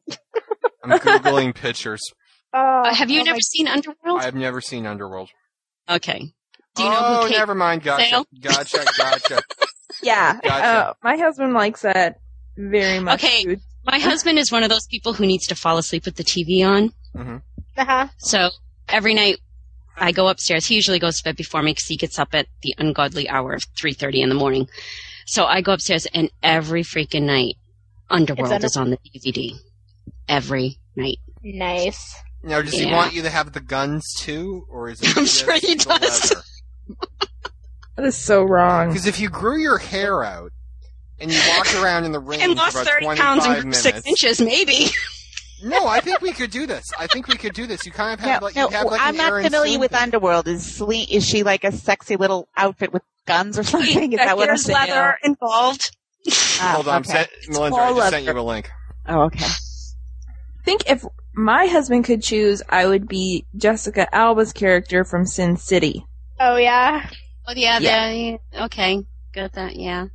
I'm 0.83 0.91
googling 0.99 1.53
pictures. 1.55 2.01
Oh, 2.53 2.83
Uh, 2.85 2.93
have 2.93 3.09
you 3.09 3.21
oh 3.21 3.23
never 3.23 3.35
my- 3.37 3.39
seen 3.41 3.67
Underworld? 3.67 4.21
I've 4.21 4.35
never 4.35 4.61
seen 4.61 4.85
Underworld. 4.85 5.29
Okay. 5.89 6.31
Do 6.75 6.83
you 6.83 6.89
know 6.89 6.97
oh, 7.01 7.21
who 7.23 7.29
Kate 7.29 7.37
never 7.37 7.55
mind. 7.55 7.83
Gotcha. 7.83 8.05
Sale? 8.05 8.25
Gotcha. 8.41 8.85
Gotcha. 8.97 9.41
Yeah. 10.03 10.39
Gotcha. 10.41 10.65
Uh, 10.65 10.93
my 11.03 11.17
husband 11.17 11.53
likes 11.53 11.81
that 11.81 12.19
very 12.57 12.99
much. 12.99 13.23
Okay. 13.23 13.43
dude. 13.43 13.59
My 13.85 13.99
husband 13.99 14.39
is 14.39 14.51
one 14.51 14.63
of 14.63 14.69
those 14.69 14.87
people 14.87 15.13
who 15.13 15.25
needs 15.27 15.45
to 15.47 15.55
fall 15.55 15.77
asleep 15.77 16.05
with 16.05 16.15
the 16.15 16.23
TV 16.23 16.65
on. 16.65 16.91
Uh-huh. 17.77 18.07
So 18.17 18.49
every 18.87 19.13
night 19.13 19.37
I 19.97 20.11
go 20.13 20.27
upstairs. 20.29 20.65
He 20.65 20.75
usually 20.75 20.97
goes 20.97 21.17
to 21.17 21.23
bed 21.25 21.35
before 21.35 21.61
me 21.61 21.71
because 21.71 21.85
he 21.87 21.97
gets 21.97 22.17
up 22.17 22.29
at 22.33 22.47
the 22.63 22.73
ungodly 22.79 23.27
hour 23.29 23.53
of 23.53 23.61
3.30 23.79 24.23
in 24.23 24.29
the 24.29 24.35
morning. 24.35 24.67
So 25.27 25.45
I 25.45 25.61
go 25.61 25.73
upstairs 25.73 26.07
and 26.13 26.31
every 26.41 26.83
freaking 26.83 27.23
night 27.23 27.55
Underworld 28.09 28.53
Under- 28.53 28.65
is 28.65 28.77
on 28.77 28.89
the 28.91 28.97
DVD. 28.97 29.55
Every 30.31 30.79
night. 30.95 31.17
Nice. 31.43 32.15
Now, 32.43 32.61
does 32.61 32.73
he 32.73 32.85
want 32.91 33.13
you 33.13 33.21
to 33.23 33.29
have 33.29 33.51
the 33.53 33.59
guns 33.59 34.13
too, 34.17 34.65
or 34.69 34.89
is 34.89 35.01
it 35.01 35.13
I'm 35.17 35.25
sure 35.25 35.53
he 35.59 35.75
does. 35.75 36.31
leather? 36.31 36.43
That 37.97 38.05
is 38.05 38.17
so 38.17 38.43
wrong. 38.43 38.87
Because 38.87 39.05
if 39.05 39.19
you 39.19 39.29
grew 39.29 39.59
your 39.61 39.77
hair 39.77 40.23
out 40.23 40.51
and 41.19 41.31
you 41.31 41.37
walked 41.55 41.75
around 41.83 42.05
in 42.05 42.13
the 42.13 42.19
ring 42.21 42.41
And 42.41 42.53
for 42.53 42.57
lost 42.57 42.75
about 42.75 42.87
30 42.87 43.05
pounds 43.17 43.45
and 43.45 43.53
grew 43.55 43.63
minutes, 43.63 43.79
six 43.81 44.07
inches, 44.07 44.39
maybe. 44.41 44.87
no, 45.61 45.87
I 45.87 45.99
think 45.99 46.21
we 46.21 46.31
could 46.31 46.51
do 46.51 46.65
this. 46.65 46.85
I 46.97 47.07
think 47.07 47.27
we 47.27 47.35
could 47.35 47.53
do 47.53 47.67
this. 47.67 47.85
You 47.85 47.91
kind 47.91 48.13
of 48.13 48.21
have 48.21 48.41
No, 48.41 48.45
like 48.47 48.55
no, 48.55 48.69
you 48.69 48.75
have 48.77 48.85
like 48.87 49.01
I'm 49.01 49.09
an 49.15 49.17
not 49.17 49.31
Aaron 49.33 49.43
familiar 49.43 49.77
with 49.77 49.91
thing. 49.91 49.99
Underworld. 50.03 50.47
Is 50.47 50.65
Selene, 50.77 51.05
is 51.11 51.27
she 51.27 51.43
like 51.43 51.65
a 51.65 51.73
sexy 51.73 52.15
little 52.15 52.47
outfit 52.55 52.93
with 52.93 53.03
guns 53.27 53.59
or 53.59 53.63
something? 53.63 54.13
Is 54.13 54.17
that 54.17 54.37
what 54.37 54.49
I'm 54.49 54.57
saying? 54.57 54.89
leather 54.89 55.17
involved. 55.23 55.91
Ah, 56.29 56.71
Hold 56.75 56.87
on, 56.87 56.95
I'm 56.95 57.01
okay. 57.01 57.27
Melinda, 57.49 57.77
I 57.77 57.87
all 57.89 57.95
just 57.97 58.09
sent 58.09 58.25
you 58.25 58.31
a 58.31 58.41
link. 58.41 58.69
Oh, 59.05 59.23
okay. 59.23 59.45
I 60.61 60.63
think 60.63 60.83
if 60.89 61.03
my 61.33 61.65
husband 61.65 62.05
could 62.05 62.21
choose, 62.21 62.61
I 62.69 62.85
would 62.85 63.07
be 63.07 63.45
Jessica 63.55 64.13
Alba's 64.13 64.53
character 64.53 65.03
from 65.03 65.25
Sin 65.25 65.57
City. 65.57 66.05
Oh 66.39 66.55
yeah. 66.57 67.09
Oh, 67.47 67.53
yeah, 67.55 67.79
Yeah. 67.79 68.09
yeah. 68.11 68.65
okay. 68.65 69.03
Got 69.33 69.53
that, 69.53 69.75
yeah. 69.75 70.07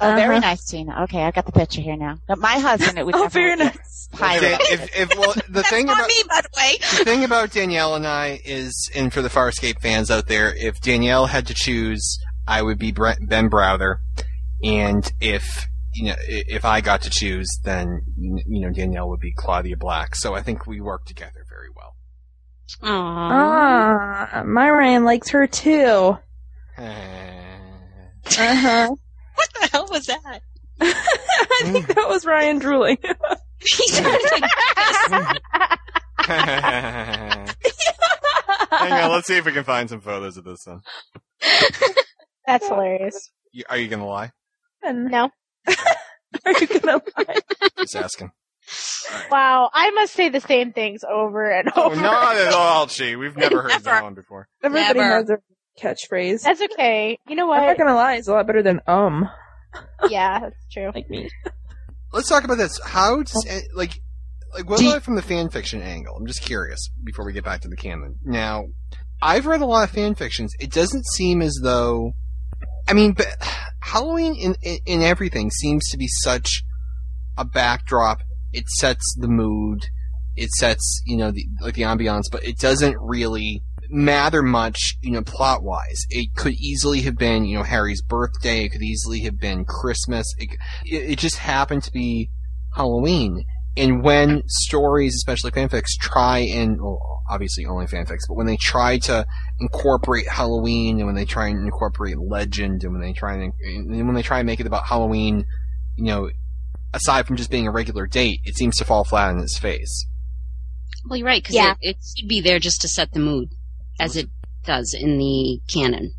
Oh, 0.00 0.14
very 0.14 0.36
Uh-huh. 0.36 0.38
nice, 0.38 0.64
Tina. 0.66 1.02
Okay, 1.02 1.24
I 1.24 1.32
got 1.32 1.46
the 1.46 1.52
picture 1.52 1.80
here 1.80 1.96
now. 1.96 2.18
But 2.28 2.38
my 2.38 2.58
husband, 2.60 2.96
it 2.96 3.04
would 3.06 3.16
Oh, 3.16 3.26
very 3.26 3.56
nice. 3.56 4.08
a 4.12 4.16
pirate. 4.16 4.60
If, 4.70 4.96
if, 4.96 5.18
well, 5.18 5.34
the 5.48 5.64
thing 5.64 5.86
Not 5.86 5.96
about 5.98 6.08
me, 6.08 6.22
by 6.28 6.40
the 6.42 6.48
way. 6.56 6.76
the 6.98 7.04
thing 7.04 7.24
about 7.24 7.50
Danielle 7.50 7.96
and 7.96 8.06
I 8.06 8.40
is, 8.44 8.88
and 8.94 9.12
for 9.12 9.20
the 9.22 9.28
Farscape 9.28 9.80
fans 9.80 10.12
out 10.12 10.28
there, 10.28 10.54
if 10.54 10.80
Danielle 10.80 11.26
had 11.26 11.48
to 11.48 11.54
choose, 11.54 12.20
I 12.46 12.62
would 12.62 12.78
be 12.78 12.92
Brent, 12.92 13.28
Ben 13.28 13.50
Browder, 13.50 13.96
and 14.62 15.10
if 15.20 15.66
you 15.94 16.06
know, 16.10 16.14
if 16.26 16.64
I 16.64 16.80
got 16.80 17.02
to 17.02 17.10
choose, 17.10 17.48
then 17.64 18.02
you 18.16 18.60
know 18.60 18.70
Danielle 18.70 19.08
would 19.08 19.20
be 19.20 19.32
Claudia 19.36 19.76
Black. 19.76 20.14
So 20.14 20.34
I 20.34 20.42
think 20.42 20.66
we 20.66 20.80
work 20.80 21.04
together 21.06 21.44
very 21.48 21.68
well. 21.74 21.94
Aww. 22.82 22.88
Ah, 23.30 24.42
my 24.44 24.68
Ryan 24.70 25.04
likes 25.04 25.30
her 25.30 25.46
too. 25.46 26.18
Uh 28.38 28.54
huh. 28.54 28.88
What 29.34 29.48
the 29.60 29.68
hell 29.72 29.86
was 29.90 30.04
that? 30.06 30.42
I 30.80 31.62
think 31.64 31.86
that 31.86 32.08
was 32.08 32.26
Ryan 32.26 32.58
drooling. 32.58 32.98
He 33.60 33.88
sounded 33.88 34.20
like 34.30 34.50
Hang 38.70 38.92
on, 38.92 39.10
let's 39.10 39.26
see 39.26 39.36
if 39.38 39.44
we 39.46 39.52
can 39.52 39.64
find 39.64 39.88
some 39.88 40.00
photos 40.00 40.36
of 40.36 40.44
this 40.44 40.66
one. 40.66 40.80
That's 42.46 42.66
hilarious. 42.68 43.30
You- 43.52 43.64
Are 43.70 43.76
you 43.78 43.88
gonna 43.88 44.06
lie? 44.06 44.30
No. 44.84 45.30
Are 46.44 46.52
you 46.60 46.66
gonna 46.66 47.00
lie? 47.16 47.36
Just 47.78 47.96
asking. 47.96 48.30
Wow. 49.30 49.70
I 49.72 49.90
must 49.92 50.12
say 50.12 50.28
the 50.28 50.40
same 50.40 50.72
things 50.72 51.00
over 51.10 51.50
and 51.50 51.70
Oh, 51.74 51.84
over. 51.90 51.96
not 52.00 52.36
at 52.36 52.52
all, 52.52 52.86
Chi. 52.86 53.16
We've 53.16 53.36
never 53.36 53.62
heard 53.62 53.68
Never. 53.70 53.84
that 53.84 54.02
one 54.02 54.14
before. 54.14 54.48
Everybody 54.62 54.98
Never. 54.98 55.16
has 55.16 55.30
a 55.30 55.38
catchphrase. 55.80 56.42
That's 56.42 56.60
okay. 56.60 57.18
You 57.28 57.36
know 57.36 57.46
what? 57.46 57.60
I'm 57.60 57.66
not 57.66 57.78
gonna 57.78 57.94
lie, 57.94 58.16
it's 58.16 58.28
a 58.28 58.32
lot 58.32 58.46
better 58.46 58.62
than 58.62 58.80
um, 58.86 59.28
Yeah, 60.10 60.40
that's 60.40 60.66
true. 60.72 60.90
like 60.94 61.08
me. 61.08 61.28
Let's 62.12 62.28
talk 62.28 62.44
about 62.44 62.58
this. 62.58 62.78
How 62.84 63.22
does 63.22 63.46
eh, 63.48 63.60
like 63.74 63.92
like 64.54 64.68
what 64.68 64.78
Do 64.78 64.84
you- 64.84 64.90
about 64.90 65.02
from 65.02 65.16
the 65.16 65.22
fan 65.22 65.48
fiction 65.50 65.80
angle? 65.82 66.16
I'm 66.16 66.26
just 66.26 66.42
curious 66.42 66.90
before 67.04 67.24
we 67.24 67.32
get 67.32 67.44
back 67.44 67.60
to 67.62 67.68
the 67.68 67.76
canon. 67.76 68.16
Now, 68.22 68.64
I've 69.22 69.46
read 69.46 69.60
a 69.62 69.66
lot 69.66 69.84
of 69.84 69.90
fan 69.90 70.14
fictions. 70.14 70.52
It 70.60 70.70
doesn't 70.72 71.04
seem 71.14 71.40
as 71.42 71.58
though 71.62 72.12
I 72.88 72.94
mean, 72.94 73.12
but 73.12 73.26
Halloween 73.80 74.34
in, 74.34 74.56
in 74.62 74.78
in 74.86 75.02
everything 75.02 75.50
seems 75.50 75.88
to 75.90 75.98
be 75.98 76.08
such 76.08 76.64
a 77.36 77.44
backdrop. 77.44 78.22
It 78.52 78.68
sets 78.68 79.14
the 79.18 79.28
mood. 79.28 79.86
It 80.36 80.50
sets, 80.50 81.02
you 81.04 81.16
know, 81.16 81.30
the, 81.30 81.46
like 81.60 81.74
the 81.74 81.82
ambiance, 81.82 82.24
but 82.30 82.44
it 82.44 82.58
doesn't 82.58 82.96
really 82.98 83.62
matter 83.90 84.42
much, 84.42 84.96
you 85.02 85.10
know, 85.10 85.22
plot 85.22 85.62
wise. 85.62 86.06
It 86.10 86.34
could 86.34 86.54
easily 86.54 87.02
have 87.02 87.16
been, 87.16 87.44
you 87.44 87.58
know, 87.58 87.64
Harry's 87.64 88.02
birthday. 88.02 88.64
It 88.64 88.70
could 88.70 88.82
easily 88.82 89.20
have 89.20 89.38
been 89.38 89.64
Christmas. 89.64 90.34
It, 90.38 90.50
it, 90.86 91.10
it 91.12 91.18
just 91.18 91.38
happened 91.38 91.82
to 91.84 91.92
be 91.92 92.30
Halloween. 92.74 93.44
And 93.78 94.02
when 94.02 94.42
stories, 94.46 95.14
especially 95.14 95.52
fanfics, 95.52 95.90
try 96.00 96.38
and, 96.40 96.80
well, 96.82 97.22
obviously 97.30 97.64
only 97.66 97.86
fanfics, 97.86 98.22
but 98.26 98.34
when 98.34 98.46
they 98.46 98.56
try 98.56 98.98
to 98.98 99.26
incorporate 99.60 100.28
Halloween 100.28 100.98
and 100.98 101.06
when 101.06 101.14
they 101.14 101.24
try 101.24 101.48
and 101.48 101.60
incorporate 101.64 102.18
legend 102.18 102.82
and 102.84 102.92
when 102.92 103.02
they 103.02 103.12
try 103.12 103.34
and, 103.34 103.52
and 103.62 104.06
when 104.06 104.14
they 104.14 104.22
try 104.22 104.38
and 104.38 104.46
make 104.46 104.60
it 104.60 104.66
about 104.66 104.86
Halloween, 104.86 105.46
you 105.96 106.04
know, 106.04 106.30
aside 106.92 107.26
from 107.26 107.36
just 107.36 107.50
being 107.50 107.66
a 107.66 107.70
regular 107.70 108.06
date, 108.06 108.40
it 108.44 108.56
seems 108.56 108.76
to 108.78 108.84
fall 108.84 109.04
flat 109.04 109.30
on 109.30 109.38
its 109.40 109.58
face. 109.58 110.06
Well, 111.08 111.18
you're 111.18 111.26
right, 111.26 111.42
because 111.42 111.54
Yeah. 111.54 111.74
it, 111.80 111.90
it 111.90 111.96
should 112.18 112.28
be 112.28 112.40
there 112.40 112.58
just 112.58 112.80
to 112.82 112.88
set 112.88 113.12
the 113.12 113.20
mood, 113.20 113.50
as 114.00 114.16
it 114.16 114.28
does 114.64 114.94
in 114.98 115.18
the 115.18 115.60
canon. 115.68 116.14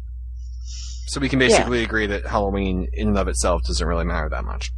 So 1.08 1.20
we 1.20 1.28
can 1.28 1.40
basically 1.40 1.84
agree 1.84 2.06
that 2.08 2.28
Halloween 2.28 2.88
in 2.94 3.08
and 3.10 3.18
of 3.18 3.28
itself 3.28 3.64
doesn't 3.66 3.86
really 3.88 4.06
matter 4.06 4.30
that 4.30 4.46
much. 4.46 4.72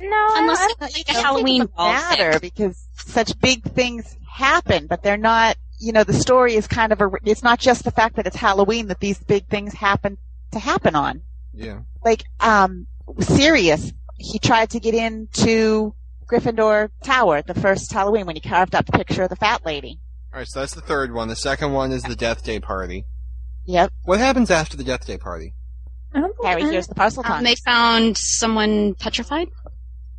No, 0.00 0.26
Unless 0.34 0.60
I, 0.60 0.68
it's 0.70 0.80
like 0.80 0.90
a 0.92 0.96
I 0.96 1.02
don't 1.02 1.06
think 1.06 1.24
Halloween 1.26 1.66
ball 1.76 1.92
matter 1.92 2.32
thing. 2.38 2.40
because 2.54 2.86
such 2.96 3.38
big 3.40 3.62
things 3.64 4.16
happen, 4.30 4.86
but 4.86 5.02
they're 5.02 5.16
not. 5.16 5.56
You 5.80 5.92
know, 5.92 6.04
the 6.04 6.12
story 6.12 6.54
is 6.54 6.66
kind 6.66 6.92
of 6.92 7.00
a. 7.00 7.10
It's 7.24 7.42
not 7.42 7.58
just 7.58 7.84
the 7.84 7.90
fact 7.90 8.16
that 8.16 8.26
it's 8.26 8.36
Halloween 8.36 8.88
that 8.88 9.00
these 9.00 9.18
big 9.18 9.46
things 9.48 9.74
happen 9.74 10.18
to 10.52 10.58
happen 10.58 10.94
on. 10.94 11.22
Yeah. 11.52 11.80
Like, 12.04 12.24
um, 12.40 12.86
Sirius, 13.20 13.92
he 14.16 14.38
tried 14.38 14.70
to 14.70 14.80
get 14.80 14.94
into 14.94 15.94
Gryffindor 16.26 16.90
Tower 17.02 17.36
at 17.38 17.46
the 17.46 17.54
first 17.54 17.92
Halloween 17.92 18.26
when 18.26 18.36
he 18.36 18.40
carved 18.40 18.74
up 18.74 18.86
the 18.86 18.92
picture 18.92 19.22
of 19.24 19.30
the 19.30 19.36
fat 19.36 19.64
lady. 19.64 19.98
Alright, 20.32 20.48
so 20.48 20.60
that's 20.60 20.74
the 20.74 20.80
third 20.80 21.12
one. 21.14 21.28
The 21.28 21.36
second 21.36 21.72
one 21.72 21.90
is 21.90 22.02
the 22.02 22.14
Death 22.16 22.44
Day 22.44 22.60
party. 22.60 23.04
Yep. 23.66 23.92
What 24.04 24.18
happens 24.20 24.50
after 24.50 24.76
the 24.76 24.84
Death 24.84 25.06
Day 25.06 25.16
party? 25.18 25.54
I 26.14 26.22
Harry 26.44 26.62
know. 26.62 26.70
hears 26.70 26.86
the 26.86 26.94
Parseltongue. 26.94 27.38
Um, 27.38 27.44
they 27.44 27.54
found 27.56 28.16
someone 28.18 28.94
petrified. 28.94 29.48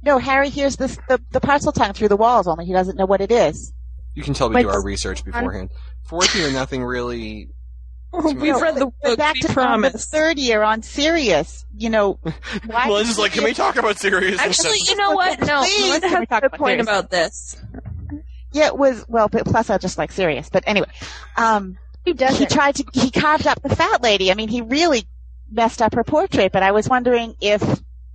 No, 0.04 0.18
Harry 0.18 0.50
hears 0.50 0.78
this 0.78 0.98
the, 1.08 1.22
the 1.32 1.40
Parseltongue 1.42 1.94
through 1.96 2.08
the 2.10 2.18
walls, 2.18 2.48
only 2.48 2.66
he 2.66 2.74
doesn't 2.74 2.98
know 2.98 3.06
what 3.06 3.22
it 3.22 3.32
is. 3.32 3.74
You 4.16 4.24
can 4.24 4.34
tell 4.34 4.50
we 4.50 4.56
Wait, 4.56 4.62
do 4.64 4.70
our 4.70 4.84
research 4.84 5.24
beforehand. 5.24 5.72
Fourth 6.04 6.36
year, 6.36 6.52
nothing 6.52 6.84
really. 6.84 7.50
We've 8.12 8.60
read 8.60 8.76
the 8.76 8.92
But 9.04 9.10
book. 9.10 9.18
back 9.20 9.36
We 9.36 9.42
to 9.42 9.48
the 9.50 9.54
promise. 9.54 10.10
third 10.10 10.40
year 10.40 10.64
on 10.64 10.82
Sirius, 10.82 11.64
you 11.78 11.90
know, 11.90 12.14
why 12.66 12.88
Well, 12.88 12.98
did 12.98 13.06
this 13.06 13.12
is 13.12 13.20
like, 13.20 13.34
can 13.34 13.44
we 13.44 13.54
talk 13.54 13.76
about 13.76 14.00
serious? 14.00 14.40
Actually, 14.40 14.80
you 14.88 14.96
know 14.96 15.12
what? 15.12 15.40
No, 15.42 15.62
Please, 15.62 15.80
Melinda 15.88 16.08
can 16.10 16.20
we 16.20 16.26
has 16.26 16.28
talk 16.30 16.44
a 16.44 16.46
about 16.48 16.60
point 16.60 16.70
Sirius? 16.80 16.88
about 16.88 17.10
this. 17.12 17.62
Yeah, 18.52 18.66
it 18.68 18.78
was 18.78 19.06
well. 19.08 19.28
But 19.28 19.46
plus, 19.46 19.70
I 19.70 19.78
just 19.78 20.00
like 20.00 20.12
Sirius. 20.12 20.50
But 20.50 20.64
anyway, 20.66 20.88
um, 21.38 21.78
he 22.04 22.14
doesn't? 22.14 22.50
tried 22.50 22.76
to 22.78 22.86
he 22.94 23.12
carved 23.12 23.46
up 23.46 23.62
the 23.62 23.76
fat 23.76 24.02
lady. 24.02 24.32
I 24.32 24.34
mean, 24.34 24.50
he 24.50 24.62
really 24.64 25.06
messed 25.52 25.84
up 25.84 25.94
her 25.94 26.04
portrait. 26.04 26.52
But 26.52 26.64
I 26.64 26.72
was 26.72 26.90
wondering 26.90 27.36
if 27.42 27.62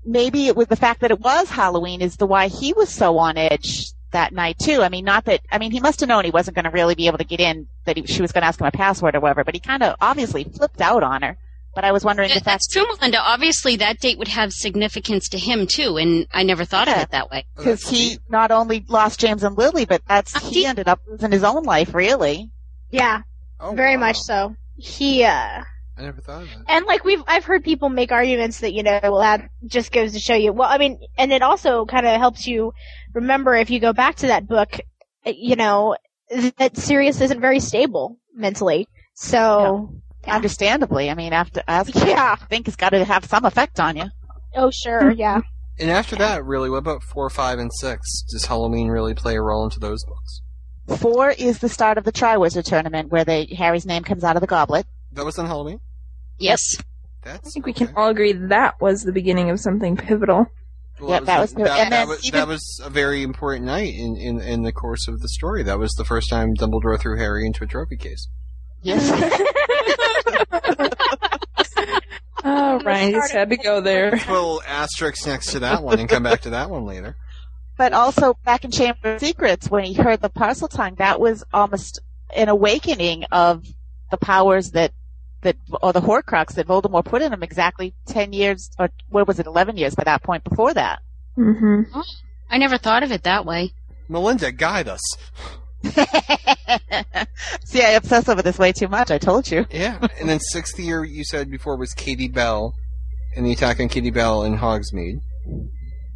maybe 0.07 0.47
it 0.47 0.57
was 0.57 0.69
the 0.69 0.77
fact 0.77 1.01
that 1.01 1.11
it 1.11 1.21
was 1.21 1.51
Halloween 1.51 2.01
is 2.01 2.17
the 2.17 2.27
why 2.27 2.49
he 2.49 2.73
was 2.73 2.89
so 2.91 3.19
on 3.19 3.37
edge 3.37 3.87
that 4.13 4.33
night 4.33 4.57
too. 4.59 4.83
I 4.83 4.89
mean, 4.89 5.05
not 5.05 5.25
that 5.25 5.41
I 5.51 5.59
mean 5.59 5.71
he 5.73 5.81
must 5.81 6.01
have 6.01 6.09
known 6.09 6.25
he 6.25 6.31
wasn't 6.31 6.55
going 6.55 6.65
to 6.67 6.71
really 6.71 6.95
be 6.95 7.07
able 7.07 7.19
to 7.19 7.25
get 7.25 7.41
in. 7.41 7.67
That 7.85 7.97
he, 7.97 8.07
she 8.07 8.23
was 8.23 8.33
going 8.33 8.43
to 8.43 8.47
ask 8.49 8.61
him 8.61 8.67
a 8.67 8.71
password 8.71 9.15
or 9.17 9.21
whatever. 9.21 9.45
But 9.45 9.55
he 9.55 9.61
kind 9.61 9.83
of 9.83 9.97
obviously 10.01 10.45
flipped 10.45 10.81
out 10.81 11.03
on 11.03 11.23
her. 11.23 11.37
But 11.75 11.85
I 11.85 11.91
was 11.91 12.05
wondering 12.05 12.29
That- 12.29 12.37
if 12.39 12.45
that's 12.45 12.69
that's 12.69 12.73
true, 12.73 12.87
Melinda. 12.97 13.19
Obviously, 13.21 13.75
that 13.77 13.99
date 13.99 14.17
would 14.19 14.29
have 14.29 14.53
significance 14.53 15.29
to 15.31 15.39
him 15.39 15.67
too, 15.67 15.97
and 15.97 16.27
I 16.33 16.45
never 16.45 16.65
thought 16.65 16.87
of 16.87 16.97
it 16.99 17.11
that 17.11 17.31
way. 17.33 17.47
Because 17.57 17.89
he 17.89 18.19
not 18.29 18.53
only 18.53 18.85
lost 18.89 19.19
James 19.19 19.43
and 19.43 19.59
Lily, 19.59 19.85
but 19.85 20.01
that's 20.07 20.37
Uh, 20.37 20.41
he 20.41 20.61
he- 20.61 20.67
ended 20.67 20.87
up 20.87 21.01
losing 21.09 21.33
his 21.33 21.43
own 21.43 21.65
life, 21.65 21.93
really. 21.93 22.51
Yeah, 22.91 23.23
Oh, 23.59 23.73
very 23.75 23.97
wow. 23.97 24.07
much 24.07 24.19
so. 24.19 24.55
He 24.77 25.25
uh 25.25 25.65
I 25.97 26.03
never 26.03 26.21
thought 26.21 26.43
of 26.43 26.49
that. 26.49 26.65
and 26.69 26.87
like 26.87 27.05
we've 27.05 27.23
I've 27.27 27.45
heard 27.45 27.63
people 27.65 27.89
make 27.89 28.11
arguments 28.13 28.61
that 28.61 28.73
you 28.73 28.83
know 28.83 28.99
well 29.03 29.19
that 29.21 29.49
just 29.67 29.93
goes 29.93 30.13
to 30.13 30.19
show 30.19 30.35
you 30.35 30.53
well 30.53 30.69
I 30.69 30.79
mean 30.79 30.99
and 31.17 31.33
it 31.33 31.43
also 31.43 31.85
kind 31.87 32.07
of 32.07 32.19
helps 32.19 32.47
you 32.47 32.73
remember 33.13 33.55
if 33.55 33.71
you 33.71 33.79
go 33.81 33.93
back 33.93 34.17
to 34.17 34.27
that 34.29 34.47
book 34.49 34.81
uh, 35.25 35.33
you 35.37 35.57
know 35.57 35.97
that 36.59 36.77
Sirius 36.77 37.21
isn't 37.21 37.41
very 37.41 37.61
stable 37.61 38.19
mentally 38.35 38.89
so 39.15 39.91
Yeah. 40.27 40.37
Understandably, 40.37 41.11
I 41.11 41.15
mean, 41.15 41.35
after 41.35 41.63
as 41.69 41.95
Yeah. 41.95 42.37
I 42.41 42.45
think 42.47 42.67
it's 42.67 42.77
got 42.79 42.91
to 42.91 43.05
have 43.05 43.27
some 43.27 43.45
effect 43.45 43.79
on 43.79 43.97
you. 43.97 44.07
oh 44.57 44.71
sure 44.71 45.11
yeah 45.13 45.43
And 45.79 45.91
after 45.91 46.17
that, 46.17 46.45
really, 46.45 46.71
what 46.71 46.79
about 46.79 47.03
four, 47.03 47.29
five, 47.31 47.59
and 47.59 47.71
six? 47.73 48.23
Does 48.31 48.47
Halloween 48.47 48.89
really 48.89 49.13
play 49.15 49.37
a 49.37 49.43
role 49.43 49.65
into 49.65 49.79
those 49.81 50.03
books? 50.05 50.41
Four 51.03 51.31
is 51.31 51.59
the 51.59 51.69
start 51.69 51.99
of 51.99 52.05
the 52.05 52.13
Triwizard 52.13 52.65
Tournament, 52.65 53.11
where 53.11 53.25
they 53.25 53.47
Harry's 53.57 53.85
name 53.85 54.03
comes 54.05 54.23
out 54.25 54.37
of 54.37 54.41
the 54.41 54.47
goblet. 54.47 54.87
That 55.15 55.25
was 55.25 55.39
on 55.39 55.47
Halloween. 55.47 55.81
Yes. 56.39 56.77
That's 57.23 57.49
I 57.49 57.51
think 57.51 57.67
we 57.67 57.73
okay. 57.73 57.87
can 57.87 57.95
all 57.97 58.09
agree 58.11 58.33
that 58.33 58.81
was 58.81 59.03
the 59.03 59.13
beginning 59.13 59.49
of 59.51 59.59
something 59.61 59.97
pivotal. 59.97 60.47
Well, 61.01 61.11
Yeah, 61.11 61.21
that 61.21 61.41
was 61.41 61.53
that, 61.53 61.57
good. 61.57 61.67
that, 61.67 61.79
And 61.81 61.93
then 61.93 62.09
was, 62.09 62.27
even- 62.27 62.39
that 62.41 62.49
was 62.49 62.81
a 62.85 62.91
very 62.91 63.23
important 63.23 63.65
night 63.65 63.95
in, 63.95 64.17
in, 64.17 64.41
in 64.41 64.63
the 64.63 64.73
course 64.73 65.09
of 65.09 65.21
the 65.21 65.29
story. 65.29 65.63
That 65.63 65.79
was 65.79 65.93
the 65.93 66.05
first 66.05 66.29
time 66.31 66.55
Dumbledore 66.55 67.01
threw 67.01 67.17
Harry 67.19 67.47
into 67.47 67.65
a 67.65 67.67
trophy 67.67 67.97
case. 67.97 68.29
Yes. 68.83 69.11
Oh, 72.47 72.79
Ryan 72.81 73.13
just 73.13 73.33
had 73.33 73.49
to 73.51 73.57
go 73.57 73.81
there. 73.81 74.11
Put 74.11 74.29
a 74.29 74.33
little 74.33 74.63
asterisk 74.69 75.27
next 75.27 75.53
to 75.53 75.61
that 75.61 75.83
one 75.83 75.99
and 75.99 76.07
come 76.07 76.23
back 76.23 76.43
to 76.43 76.51
that 76.51 76.69
one 76.69 76.85
later. 76.85 77.17
but 77.79 77.95
also 77.95 78.35
back 78.45 78.65
in 78.67 78.71
Chamber 78.71 79.15
of 79.15 79.21
Secrets, 79.21 79.71
when 79.71 79.85
he 79.85 79.95
heard 79.95 80.21
the 80.21 80.29
Parseltongue, 80.29 80.99
that 80.99 81.19
was 81.21 81.43
almost 81.55 82.01
an 82.37 82.51
awakening 82.51 83.25
of 83.33 83.65
the 84.11 84.19
powers 84.19 84.73
that 84.73 84.93
that 85.45 85.57
or 85.81 85.93
the 85.93 86.01
Horcrux 86.01 86.55
that 86.55 86.67
Voldemort 86.67 87.05
put 87.05 87.23
in 87.23 87.33
him 87.33 87.43
exactly 87.43 87.95
ten 88.07 88.33
years 88.33 88.71
or 88.79 88.91
what 89.09 89.27
was 89.29 89.39
it, 89.39 89.47
eleven 89.47 89.77
years 89.77 89.95
by 89.95 90.05
that 90.05 90.23
point 90.23 90.43
before 90.45 90.75
that. 90.75 90.99
hmm 91.37 91.83
I 92.51 92.59
never 92.59 92.77
thought 92.77 93.03
of 93.03 93.11
it 93.13 93.23
that 93.23 93.47
way. 93.47 93.73
Melinda, 94.09 94.53
guide 94.53 94.87
us. 94.89 95.01
See, 97.65 97.83
I 97.83 97.91
obsess 97.91 98.29
over 98.29 98.43
this 98.43 98.59
way 98.59 98.73
too 98.73 98.89
much. 98.89 99.11
I 99.11 99.19
told 99.19 99.51
you. 99.51 99.67
Yeah. 99.71 100.07
and 100.21 100.29
then 100.29 100.41
sixth 100.41 100.79
year, 100.79 101.05
you 101.05 101.25
said 101.25 101.51
before, 101.51 101.77
was 101.77 101.95
Katie 101.95 102.29
Bell 102.29 102.75
and 103.37 103.45
the 103.47 103.53
attack 103.53 103.81
on 103.81 103.89
Katie 103.89 104.11
Bell 104.11 104.45
in 104.45 104.57
Hogsmeade. 104.59 105.21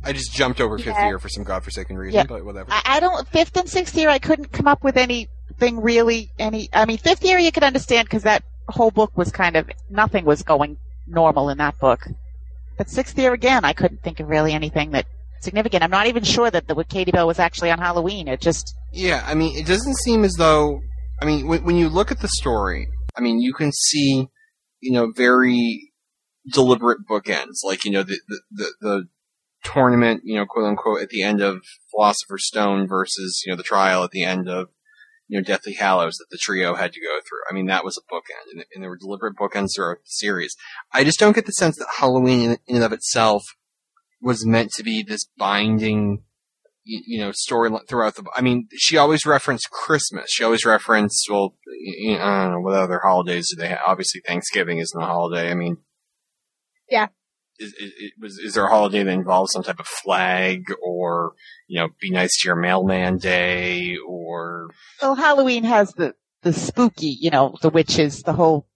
I 0.05 0.13
just 0.13 0.33
jumped 0.33 0.61
over 0.61 0.79
fifth 0.79 0.95
Yeah. 0.97 1.07
year 1.09 1.19
for 1.19 1.29
some 1.29 1.45
godforsaken 1.45 1.97
reason, 1.99 2.19
Yeah. 2.19 2.25
but 2.29 2.45
whatever. 2.45 2.71
I, 2.71 2.83
I 2.85 3.01
don't. 3.01 3.27
Fifth 3.29 3.57
and 3.57 3.69
sixth 3.69 3.97
year, 3.97 4.09
I 4.09 4.19
couldn't 4.19 4.53
come 4.53 4.69
up 4.69 4.85
with 4.85 4.97
anything 4.97 5.81
really. 5.81 6.31
Any. 6.39 6.69
I 6.73 6.85
mean, 6.87 6.99
fifth 6.99 7.25
year 7.25 7.39
you 7.39 7.51
could 7.53 7.65
understand 7.65 8.07
because 8.07 8.23
that 8.23 8.45
whole 8.69 8.91
book 8.91 9.17
was 9.17 9.31
kind 9.31 9.57
of 9.57 9.69
nothing 9.91 10.25
was 10.25 10.43
going 10.43 10.77
normal 11.07 11.49
in 11.49 11.59
that 11.59 11.79
book. 11.79 12.07
But 12.77 12.91
sixth 12.91 13.19
year 13.19 13.33
again, 13.33 13.65
I 13.65 13.73
couldn't 13.73 14.03
think 14.03 14.21
of 14.21 14.29
really 14.29 14.53
anything 14.53 14.93
that 14.93 15.07
significant. 15.41 15.83
I'm 15.83 15.91
not 15.91 16.07
even 16.07 16.25
sure 16.25 16.51
that 16.51 16.69
the 16.69 16.75
with 16.75 16.89
Katie 16.89 17.13
Bell 17.13 17.27
was 17.27 17.39
actually 17.39 17.71
on 17.71 17.79
Halloween. 17.79 18.29
It 18.29 18.41
just 18.41 18.75
Yeah, 18.93 19.25
I 19.27 19.35
mean, 19.35 19.57
it 19.57 19.67
doesn't 19.67 19.97
seem 19.99 20.25
as 20.25 20.35
though. 20.35 20.81
I 21.21 21.25
mean, 21.25 21.49
when, 21.49 21.65
when 21.65 21.77
you 21.77 21.89
look 21.89 22.13
at 22.13 22.21
the 22.21 22.29
story, 22.29 22.87
I 23.17 23.21
mean, 23.21 23.41
you 23.41 23.53
can 23.53 23.73
see, 23.73 24.29
you 24.81 24.93
know, 24.93 25.11
very 25.15 25.93
deliberate 26.53 27.01
bookends, 27.11 27.65
like 27.65 27.85
you 27.85 27.91
know, 27.91 28.03
the 28.03 28.21
the 28.29 28.41
the, 28.51 28.73
the 28.81 29.09
tournament, 29.65 30.23
you 30.25 30.37
know, 30.37 30.47
quote 30.47 30.67
unquote, 30.67 31.03
at 31.03 31.09
the 31.09 31.23
end 31.23 31.41
of 31.41 31.63
Philosopher's 31.91 32.47
Stone 32.47 32.87
versus 32.89 33.43
you 33.45 33.53
know 33.53 33.57
the 33.57 33.63
trial 33.63 34.05
at 34.05 34.11
the 34.11 34.25
end 34.25 34.49
of 34.49 34.69
you 35.29 35.39
know 35.39 35.45
Deathly 35.45 35.75
Hallows 35.75 36.17
that 36.17 36.27
the 36.31 36.39
trio 36.41 36.75
had 36.75 36.93
to 36.93 37.01
go 37.01 37.19
through. 37.21 37.41
I 37.49 37.55
mean, 37.55 37.67
that 37.67 37.85
was 37.85 37.97
a 37.99 38.13
bookend, 38.13 38.53
and, 38.53 38.65
and 38.75 38.83
there 38.83 38.91
were 38.91 38.97
deliberate 38.99 39.37
bookends 39.37 39.69
throughout 39.77 39.99
the 39.99 40.03
series. 40.11 40.57
I 40.93 41.05
just 41.05 41.19
don't 41.21 41.35
get 41.35 41.47
the 41.47 41.53
sense 41.53 41.77
that 41.77 41.87
Halloween, 41.99 42.51
in, 42.51 42.57
in 42.67 42.77
and 42.77 42.85
of 42.85 42.93
itself, 42.93 43.45
was 44.21 44.45
meant 44.47 44.73
to 44.73 44.83
be 44.83 45.03
this 45.03 45.29
binding 45.39 46.23
you, 46.85 47.03
you 47.07 47.21
know, 47.21 47.33
story 47.33 47.71
throughout 47.89 48.15
the. 48.17 48.25
I 48.35 48.41
mean, 48.41 48.69
she 48.75 48.97
always 48.97 49.27
referenced 49.27 49.71
Christmas. 49.71 50.31
She 50.31 50.43
always 50.43 50.65
referenced, 50.65 51.27
well, 51.31 51.55
y- 51.67 52.15
y- 52.15 52.19
I 52.21 52.45
don't 52.45 52.53
know 52.53 52.61
what 52.61 52.75
other 52.75 53.01
holidays 53.05 53.51
do 53.55 53.61
they 53.61 53.69
have. 53.69 53.81
Obviously, 53.87 54.23
Thanksgiving 54.27 54.79
isn't 54.79 55.01
a 55.01 55.05
holiday. 55.07 55.51
I 55.51 55.55
mean, 55.55 55.77
Yeah. 56.91 57.09
Is, 57.59 57.75
is, 57.75 58.39
is 58.39 58.55
there 58.55 58.67
a 58.67 58.71
holiday 58.71 59.03
that 59.03 59.11
involves 59.11 59.53
some 59.53 59.63
type 59.63 59.81
of 59.81 59.87
flag 59.87 60.67
or 60.83 61.33
you 61.67 61.81
know, 61.81 61.89
be 62.01 62.11
nice 62.11 62.41
to 62.41 62.49
your 62.49 62.57
mailman 62.57 63.19
day 63.19 63.97
or 64.07 64.71
well, 65.03 65.15
Halloween 65.15 65.65
has 65.65 65.93
the 65.93 66.15
the 66.43 66.53
spooky, 66.53 67.17
you 67.21 67.31
know, 67.31 67.57
the 67.61 67.71
witches, 67.71 68.23
the 68.23 68.33
whole. 68.33 68.67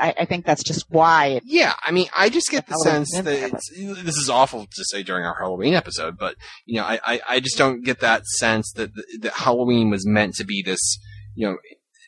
I, 0.00 0.14
I 0.20 0.24
think 0.24 0.46
that's 0.46 0.62
just 0.62 0.86
why 0.88 1.26
it 1.26 1.42
Yeah, 1.44 1.74
I 1.84 1.90
mean, 1.90 2.06
I 2.16 2.28
just 2.28 2.48
get 2.48 2.68
the 2.68 2.74
Halloween 2.84 3.06
sense 3.06 3.24
that 3.24 3.52
it's, 3.52 4.04
this 4.04 4.16
is 4.16 4.30
awful 4.30 4.66
to 4.66 4.84
say 4.84 5.02
during 5.02 5.24
our 5.26 5.34
Halloween 5.36 5.74
episode, 5.74 6.16
but 6.16 6.36
you 6.64 6.76
know, 6.76 6.84
I, 6.84 7.00
I, 7.04 7.20
I 7.28 7.40
just 7.40 7.58
don't 7.58 7.84
get 7.84 7.98
that 7.98 8.24
sense 8.26 8.72
that 8.74 8.92
that 9.20 9.32
Halloween 9.32 9.90
was 9.90 10.06
meant 10.06 10.36
to 10.36 10.44
be 10.44 10.62
this, 10.62 11.00
you 11.34 11.48
know, 11.48 11.56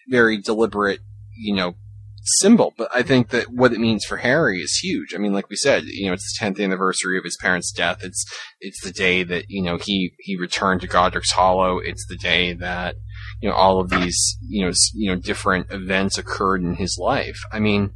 very 0.08 0.38
deliberate, 0.38 1.00
you 1.36 1.56
know, 1.56 1.74
symbol. 2.22 2.72
But 2.76 2.88
I 2.94 3.02
think 3.02 3.30
that 3.30 3.50
what 3.50 3.72
it 3.72 3.80
means 3.80 4.04
for 4.04 4.18
Harry 4.18 4.60
is 4.60 4.78
huge. 4.82 5.14
I 5.14 5.18
mean, 5.18 5.32
like 5.32 5.48
we 5.48 5.56
said, 5.56 5.84
you 5.84 6.06
know, 6.06 6.12
it's 6.12 6.32
the 6.32 6.44
tenth 6.44 6.60
anniversary 6.60 7.18
of 7.18 7.24
his 7.24 7.36
parents' 7.40 7.72
death. 7.72 8.02
It's 8.02 8.24
it's 8.60 8.82
the 8.82 8.92
day 8.92 9.22
that 9.24 9.46
you 9.48 9.62
know 9.62 9.78
he 9.78 10.14
he 10.18 10.36
returned 10.36 10.80
to 10.82 10.86
Godric's 10.86 11.32
Hollow. 11.32 11.78
It's 11.78 12.06
the 12.08 12.16
day 12.16 12.52
that 12.54 12.96
you 13.40 13.48
know 13.48 13.54
all 13.54 13.80
of 13.80 13.90
these 13.90 14.36
you 14.46 14.66
know 14.66 14.72
you 14.94 15.10
know 15.10 15.16
different 15.16 15.70
events 15.70 16.18
occurred 16.18 16.62
in 16.62 16.76
his 16.76 16.98
life. 16.98 17.40
I 17.52 17.58
mean, 17.58 17.90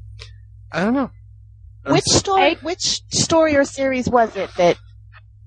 I 0.72 0.84
don't 0.84 0.94
know. 0.94 1.10
Which 1.86 2.04
story? 2.04 2.54
Which 2.62 3.02
story 3.10 3.54
or 3.56 3.64
series 3.64 4.08
was 4.08 4.34
it 4.36 4.50
that, 4.56 4.76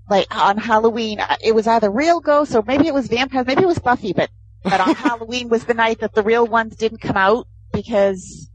like 0.10 0.34
on 0.36 0.58
Halloween, 0.58 1.20
uh, 1.20 1.36
it 1.44 1.54
was 1.54 1.68
either 1.68 1.92
real 1.92 2.22
ghosts 2.22 2.56
or 2.56 2.64
maybe 2.66 2.88
it 2.88 2.94
was 2.94 3.08
vampires, 3.08 3.46
maybe 3.46 3.64
it 3.64 3.68
was 3.68 3.80
Buffy, 3.80 4.14
but 4.14 4.30
but 4.64 4.80
on 4.80 4.96
Halloween 4.96 5.50
was 5.50 5.66
the 5.66 5.74
night 5.74 6.00
that 6.00 6.14
the 6.14 6.24
real 6.24 6.48
ones 6.48 6.76
didn't 6.76 7.00
come 7.00 7.18
out 7.18 7.48
because 7.74 8.49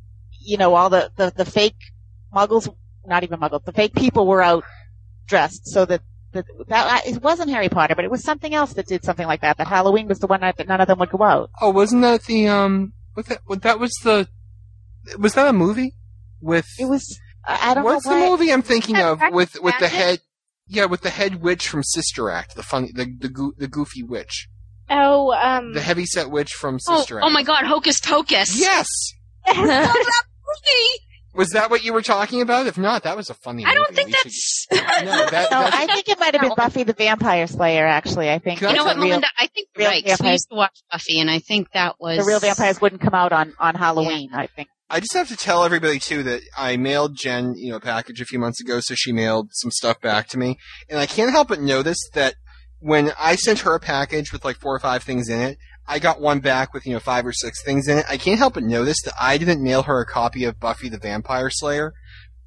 you 0.44 0.56
know 0.56 0.74
all 0.74 0.90
the 0.90 1.10
the, 1.16 1.32
the 1.34 1.44
fake 1.44 1.76
muggles, 2.34 2.68
not 3.06 3.22
even 3.24 3.40
muggles, 3.40 3.64
the 3.64 3.72
fake 3.72 3.94
people 3.94 4.26
were 4.26 4.42
out 4.42 4.64
dressed 5.26 5.66
so 5.66 5.84
that. 5.86 6.02
That, 6.32 6.46
that 6.66 7.06
it 7.06 7.22
wasn't 7.22 7.50
Harry 7.50 7.68
Potter, 7.68 7.94
but 7.94 8.04
it 8.04 8.10
was 8.10 8.24
something 8.24 8.52
else 8.52 8.72
that 8.72 8.88
did 8.88 9.04
something 9.04 9.24
like 9.24 9.42
that. 9.42 9.56
That 9.58 9.68
Halloween 9.68 10.08
was 10.08 10.18
the 10.18 10.26
one 10.26 10.40
night 10.40 10.56
that 10.56 10.66
none 10.66 10.80
of 10.80 10.88
them 10.88 10.98
would 10.98 11.10
go 11.10 11.22
out. 11.22 11.48
Oh, 11.60 11.70
wasn't 11.70 12.02
that 12.02 12.24
the 12.24 12.48
um? 12.48 12.92
What 13.12 13.26
that? 13.26 13.38
What 13.46 13.62
that 13.62 13.78
was 13.78 13.92
the? 14.02 14.26
Was 15.16 15.34
that 15.34 15.46
a 15.46 15.52
movie? 15.52 15.94
With 16.40 16.66
It 16.80 16.86
was. 16.86 17.20
I 17.44 17.70
I 17.70 17.74
don't 17.74 17.84
what's 17.84 18.04
know 18.04 18.18
the 18.18 18.30
movie 18.30 18.52
I'm 18.52 18.62
thinking 18.62 18.96
of 18.96 19.18
Practice 19.18 19.36
with 19.36 19.62
with 19.62 19.78
the 19.78 19.86
head? 19.86 20.22
Yeah, 20.66 20.86
with 20.86 21.02
the 21.02 21.10
head 21.10 21.40
witch 21.40 21.68
from 21.68 21.84
Sister 21.84 22.28
Act, 22.30 22.56
the 22.56 22.64
funny, 22.64 22.90
the 22.92 23.06
the, 23.16 23.28
goo, 23.28 23.54
the 23.56 23.68
goofy 23.68 24.02
witch, 24.02 24.48
Oh, 24.90 25.30
um, 25.34 25.72
the 25.72 25.82
heavy 25.82 26.04
set 26.04 26.32
witch 26.32 26.52
from 26.54 26.80
Oh, 26.88 26.96
Sister 26.96 27.18
Act. 27.18 27.26
oh 27.28 27.30
my 27.30 27.44
God, 27.44 27.64
Hocus 27.64 28.00
Pocus. 28.00 28.58
Yes, 28.58 28.88
Movie. 30.54 31.04
was 31.34 31.50
that 31.50 31.70
what 31.70 31.84
you 31.84 31.92
were 31.92 32.02
talking 32.02 32.40
about? 32.42 32.66
If 32.66 32.78
not, 32.78 33.02
that 33.02 33.16
was 33.16 33.28
a 33.30 33.34
funny. 33.34 33.64
I 33.64 33.74
don't 33.74 33.90
movie. 33.90 34.04
think 34.04 34.24
We 34.24 34.30
should- 34.30 34.30
that's. 34.30 34.66
No, 35.04 35.10
that, 35.30 35.50
No, 35.50 35.60
that's, 35.60 35.76
I 35.76 35.86
think 35.86 36.08
it 36.08 36.18
might 36.20 36.34
have 36.34 36.40
been 36.42 36.52
Buffy 36.56 36.82
the 36.84 36.92
Vampire 36.92 37.46
Slayer. 37.46 37.86
Actually, 37.86 38.30
I 38.30 38.38
think 38.38 38.60
You 38.60 38.68
You 38.68 38.74
know 38.74 38.82
the 38.84 38.88
what, 38.90 38.96
real- 38.96 39.06
Melinda? 39.06 39.26
I 39.38 39.46
think 39.48 39.68
real 39.76 39.88
right. 39.88 40.02
'cause 40.04 40.10
we 40.12 40.16
vampires- 40.16 40.32
used 40.34 40.48
to 40.50 40.56
watch 40.56 40.78
Buffy, 40.92 41.20
and 41.20 41.30
I 41.30 41.38
think 41.40 41.68
that 41.72 41.96
was 41.98 42.18
the 42.18 42.24
real 42.24 42.40
vampires 42.40 42.80
wouldn't 42.80 43.00
come 43.02 43.14
out 43.14 43.32
on 43.32 43.52
on 43.58 43.74
Halloween. 43.74 44.30
I 44.32 44.46
think. 44.46 44.68
I 44.90 45.00
just 45.00 45.14
have 45.14 45.28
to 45.28 45.36
tell 45.36 45.64
everybody 45.64 45.98
too 45.98 46.22
that 46.24 46.42
I 46.56 46.76
mailed 46.76 47.16
Jen, 47.16 47.54
you 47.56 47.70
know, 47.70 47.76
a 47.76 47.80
package 47.80 48.20
a 48.20 48.24
few 48.26 48.38
months 48.38 48.60
ago, 48.60 48.80
so 48.80 48.94
she 48.94 49.12
mailed 49.12 49.48
some 49.52 49.70
stuff 49.70 50.00
back 50.00 50.28
to 50.28 50.38
me, 50.38 50.56
and 50.88 50.98
I 51.00 51.06
can't 51.06 51.30
help 51.30 51.48
but 51.48 51.60
notice 51.60 51.98
that 52.12 52.34
when 52.80 53.12
I 53.18 53.34
sent 53.36 53.60
her 53.60 53.74
a 53.74 53.80
package 53.80 54.30
with 54.32 54.44
like 54.44 54.56
four 54.60 54.74
or 54.74 54.78
five 54.78 55.02
things 55.02 55.28
in 55.30 55.40
it, 55.40 55.58
I 55.86 55.98
got 55.98 56.20
one 56.20 56.40
back 56.40 56.72
with 56.72 56.86
you 56.86 56.92
know 56.92 57.00
five 57.00 57.26
or 57.26 57.32
six 57.32 57.62
things 57.62 57.88
in 57.88 57.98
it. 57.98 58.06
I 58.08 58.16
can't 58.16 58.38
help 58.38 58.54
but 58.54 58.62
notice 58.62 59.00
that 59.04 59.14
I 59.20 59.38
didn't 59.38 59.62
mail 59.62 59.82
her 59.82 60.00
a 60.00 60.06
copy 60.06 60.44
of 60.44 60.58
Buffy 60.58 60.88
the 60.88 60.98
Vampire 60.98 61.50
Slayer, 61.50 61.92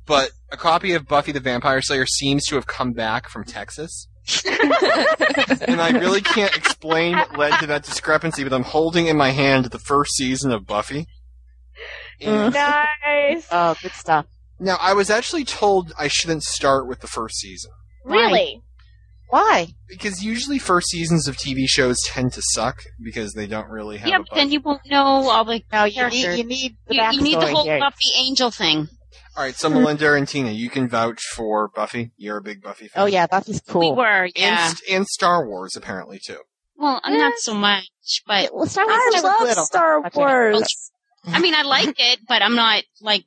but 0.05 0.31
a 0.51 0.57
copy 0.57 0.93
of 0.93 1.07
Buffy 1.07 1.31
the 1.31 1.39
Vampire 1.39 1.81
Slayer 1.81 2.05
seems 2.05 2.45
to 2.45 2.55
have 2.55 2.67
come 2.67 2.93
back 2.93 3.29
from 3.29 3.43
Texas. 3.43 4.07
and 4.45 5.79
I 5.79 5.91
really 5.93 6.21
can't 6.21 6.55
explain 6.55 7.15
what 7.15 7.37
led 7.37 7.59
to 7.59 7.67
that 7.67 7.83
discrepancy, 7.83 8.43
but 8.43 8.51
I'm 8.51 8.63
holding 8.63 9.07
in 9.07 9.15
my 9.15 9.29
hand 9.29 9.65
the 9.65 9.79
first 9.79 10.15
season 10.15 10.51
of 10.51 10.65
Buffy. 10.65 11.07
And- 12.19 12.53
mm. 12.53 12.89
nice. 13.05 13.47
Oh, 13.51 13.75
good 13.81 13.93
stuff. 13.93 14.25
Now, 14.59 14.77
I 14.81 14.93
was 14.93 15.09
actually 15.09 15.45
told 15.45 15.93
I 15.99 16.07
shouldn't 16.07 16.43
start 16.43 16.87
with 16.87 16.99
the 17.01 17.07
first 17.07 17.37
season. 17.37 17.71
Really? 18.03 18.63
Why? 19.29 19.67
Because 19.89 20.23
usually 20.23 20.57
first 20.59 20.87
seasons 20.89 21.27
of 21.27 21.35
TV 21.37 21.65
shows 21.67 21.97
tend 22.05 22.31
to 22.33 22.41
suck 22.53 22.81
because 23.03 23.33
they 23.33 23.45
don't 23.47 23.69
really 23.69 23.97
have 23.97 24.07
Yeah, 24.07 24.19
but 24.19 24.35
then 24.35 24.51
you 24.51 24.61
won't 24.61 24.81
know 24.89 25.29
all 25.29 25.43
the 25.43 25.61
No, 25.71 25.83
you 25.83 25.93
characters. 25.93 26.23
need 26.23 26.37
you 26.37 26.43
need 26.45 26.77
the 26.87 26.95
You, 26.95 27.01
you 27.11 27.21
need 27.21 27.39
the 27.41 27.47
whole 27.47 27.63
here. 27.65 27.79
Buffy 27.79 28.09
Angel 28.17 28.51
thing. 28.51 28.87
All 29.35 29.43
right, 29.43 29.53
so 29.55 29.69
Melinda 29.69 30.13
and 30.13 30.27
Tina, 30.27 30.49
you 30.51 30.69
can 30.69 30.87
vouch 30.87 31.21
for 31.35 31.67
Buffy. 31.67 32.11
You're 32.17 32.37
a 32.37 32.41
big 32.41 32.61
Buffy 32.63 32.87
fan. 32.87 33.03
Oh 33.03 33.05
yeah, 33.05 33.27
Buffy's 33.27 33.61
cool. 33.67 33.81
We 33.81 33.87
cool. 33.87 33.95
were, 33.97 34.29
yeah. 34.35 34.73
and 34.89 35.05
Star 35.05 35.45
Wars 35.47 35.75
apparently 35.75 36.19
too. 36.25 36.39
Well, 36.75 36.99
I'm 37.03 37.17
not 37.17 37.33
so 37.37 37.53
much, 37.53 37.87
but 38.25 38.53
well, 38.53 38.65
Star 38.65 38.85
Wars 38.85 38.97
I 38.97 39.11
I 39.17 39.21
love 39.21 39.41
little. 39.41 39.65
Star 39.65 39.99
Much 39.99 40.13
of 40.13 40.17
it. 40.17 40.19
Wars. 40.19 40.91
I 41.25 41.39
mean, 41.39 41.53
I 41.53 41.63
like 41.63 41.95
it, 41.99 42.19
but 42.27 42.41
I'm 42.41 42.55
not 42.55 42.83
like. 43.01 43.25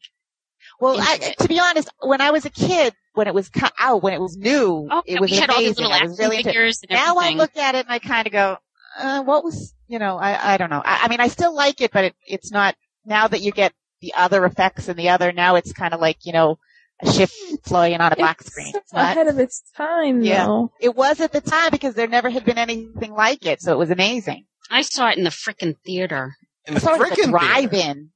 Well, 0.81 0.97
I, 0.99 1.35
to 1.41 1.47
be 1.49 1.59
honest, 1.61 1.91
when 2.01 2.21
I 2.23 2.31
was 2.31 2.45
a 2.47 2.51
kid, 2.51 2.95
when 3.21 3.29
it 3.29 3.35
was 3.35 3.51
co- 3.51 3.69
out, 3.79 4.03
when 4.03 4.15
it 4.15 4.21
was 4.21 4.35
new, 4.39 4.89
Oh, 4.91 5.03
it 5.05 5.21
was 5.21 5.31
we 5.31 5.37
had 5.37 5.51
all 5.51 5.59
these 5.59 5.77
amazing. 5.79 5.83
little 5.85 5.93
action 5.93 6.09
was 6.09 6.19
really 6.19 6.37
into 6.39 6.49
figures 6.49 6.81
Now 6.89 7.17
I 7.19 7.31
look 7.35 7.55
at 7.59 7.75
it 7.75 7.85
and 7.85 7.93
I 7.93 7.99
kind 7.99 8.27
of 8.27 8.33
go, 8.33 8.57
uh, 8.99 9.23
what 9.25 9.45
was, 9.45 9.75
you 9.89 9.99
know, 9.99 10.17
I, 10.17 10.55
I 10.55 10.57
don't 10.57 10.71
know. 10.71 10.81
I, 10.83 11.01
I 11.03 11.09
mean, 11.09 11.21
I 11.21 11.29
still 11.29 11.55
like 11.55 11.83
it, 11.83 11.91
but 11.93 12.05
it, 12.07 12.15
it's 12.27 12.51
not, 12.51 12.75
now 13.05 13.29
that 13.29 13.43
you 13.43 13.53
get 13.53 13.75
the 14.01 14.15
other 14.17 14.47
effects 14.47 14.89
and 14.89 14.99
the 14.99 15.11
other, 15.11 15.33
now 15.33 15.57
it's 15.57 15.73
kind 15.75 15.93
of 15.93 16.01
like, 16.01 16.25
you 16.25 16.33
know, 16.33 16.59
a 17.03 17.13
ship 17.13 17.29
flying 17.65 18.01
on 18.01 18.13
a 18.13 18.17
black 18.17 18.41
It's 18.41 18.51
screen. 18.51 18.73
so 18.73 18.79
It's 18.79 18.93
not- 18.95 19.13
ahead 19.13 19.27
of 19.29 19.39
its 19.39 19.63
time, 19.77 20.23
Yeah. 20.23 20.47
though. 20.47 20.73
it 20.81 20.97
was 20.97 21.21
at 21.21 21.33
the 21.33 21.43
time 21.43 21.69
because 21.71 21.95
there 21.95 22.09
never 22.09 22.31
had 22.31 22.45
been 22.47 22.57
anything 22.59 23.13
like 23.13 23.45
it, 23.45 23.61
so 23.61 23.73
it 23.73 23.79
was 23.79 23.91
amazing. 23.91 24.47
I 24.71 24.81
saw 24.83 25.09
it 25.11 25.19
in 25.19 25.25
the 25.25 25.31
frickin' 25.31 25.77
theater. 25.85 26.35
In 26.67 26.75
the 26.75 26.81
saw 26.81 26.97
the 26.97 27.05
frickin' 27.05 27.15
theater. 27.17 27.31
drive-in. 27.33 28.11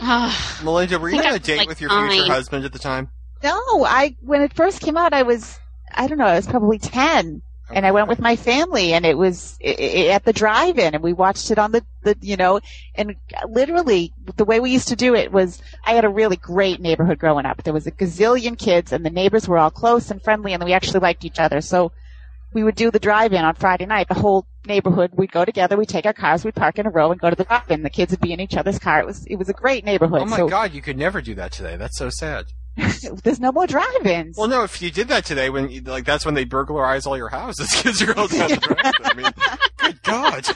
Melinda, 0.64 0.98
were 0.98 1.10
you 1.10 1.18
on 1.20 1.34
a 1.34 1.38
date 1.38 1.58
like, 1.58 1.68
with 1.68 1.80
your 1.80 1.90
future 1.90 2.32
husband 2.32 2.64
at 2.64 2.72
the 2.72 2.78
time? 2.78 3.10
No, 3.42 3.84
I, 3.84 4.16
when 4.20 4.42
it 4.42 4.52
first 4.54 4.80
came 4.80 4.96
out, 4.96 5.12
I 5.12 5.22
was, 5.22 5.58
I 5.92 6.06
don't 6.06 6.18
know, 6.18 6.26
I 6.26 6.36
was 6.36 6.46
probably 6.46 6.78
10. 6.78 7.42
and 7.74 7.86
I 7.86 7.90
went 7.92 8.08
with 8.08 8.18
my 8.20 8.36
family, 8.36 8.92
and 8.92 9.06
it 9.06 9.16
was 9.16 9.56
i- 9.64 9.68
i- 9.68 10.08
at 10.12 10.24
the 10.24 10.32
drive-in, 10.34 10.94
and 10.94 11.02
we 11.02 11.14
watched 11.14 11.50
it 11.50 11.58
on 11.58 11.72
the, 11.72 11.82
the, 12.02 12.14
you 12.20 12.36
know, 12.36 12.60
and 12.94 13.14
literally 13.48 14.12
the 14.36 14.44
way 14.44 14.60
we 14.60 14.70
used 14.70 14.88
to 14.88 14.96
do 14.96 15.14
it 15.14 15.32
was, 15.32 15.62
I 15.86 15.92
had 15.94 16.04
a 16.04 16.08
really 16.10 16.36
great 16.36 16.80
neighborhood 16.80 17.18
growing 17.18 17.46
up. 17.46 17.62
There 17.62 17.72
was 17.72 17.86
a 17.86 17.90
gazillion 17.90 18.58
kids, 18.58 18.92
and 18.92 19.06
the 19.06 19.10
neighbors 19.10 19.48
were 19.48 19.56
all 19.56 19.70
close 19.70 20.10
and 20.10 20.22
friendly, 20.22 20.52
and 20.52 20.62
we 20.62 20.74
actually 20.74 21.00
liked 21.00 21.24
each 21.24 21.40
other. 21.40 21.62
So 21.62 21.92
we 22.52 22.62
would 22.62 22.74
do 22.74 22.90
the 22.90 22.98
drive-in 22.98 23.42
on 23.42 23.54
Friday 23.54 23.86
night. 23.86 24.08
The 24.08 24.14
whole 24.20 24.44
neighborhood, 24.66 25.12
we'd 25.14 25.32
go 25.32 25.46
together, 25.46 25.78
we'd 25.78 25.88
take 25.88 26.04
our 26.04 26.12
cars, 26.12 26.44
we'd 26.44 26.54
park 26.54 26.78
in 26.78 26.84
a 26.86 26.90
row, 26.90 27.10
and 27.10 27.18
go 27.18 27.30
to 27.30 27.36
the 27.36 27.44
drive-in. 27.44 27.84
The 27.84 27.90
kids 27.90 28.10
would 28.10 28.20
be 28.20 28.34
in 28.34 28.40
each 28.40 28.56
other's 28.56 28.78
car. 28.78 29.00
It 29.00 29.06
was, 29.06 29.24
it 29.24 29.36
was 29.36 29.48
a 29.48 29.54
great 29.54 29.82
neighborhood. 29.86 30.20
Oh 30.20 30.26
my 30.26 30.36
so 30.36 30.48
god, 30.48 30.74
you 30.74 30.82
could 30.82 30.98
never 30.98 31.22
do 31.22 31.34
that 31.36 31.52
today. 31.52 31.76
That's 31.76 31.96
so 31.96 32.10
sad. 32.10 32.46
there's 33.24 33.40
no 33.40 33.52
more 33.52 33.66
drive-ins. 33.66 34.36
Well, 34.36 34.48
no, 34.48 34.62
if 34.62 34.80
you 34.80 34.90
did 34.90 35.08
that 35.08 35.24
today, 35.24 35.50
when 35.50 35.70
you- 35.70 35.82
like 35.82 36.04
that's 36.04 36.24
when 36.24 36.34
they 36.34 36.44
burglarize 36.44 37.06
all 37.06 37.16
your 37.16 37.28
houses 37.28 37.68
because 37.76 38.00
you're 38.00 38.16
all 38.18 38.24
at 38.24 38.30
the 38.30 38.56
drive-in. 38.56 39.04
I 39.04 39.14
mean, 39.14 39.32
good 39.78 40.02
god. 40.02 40.46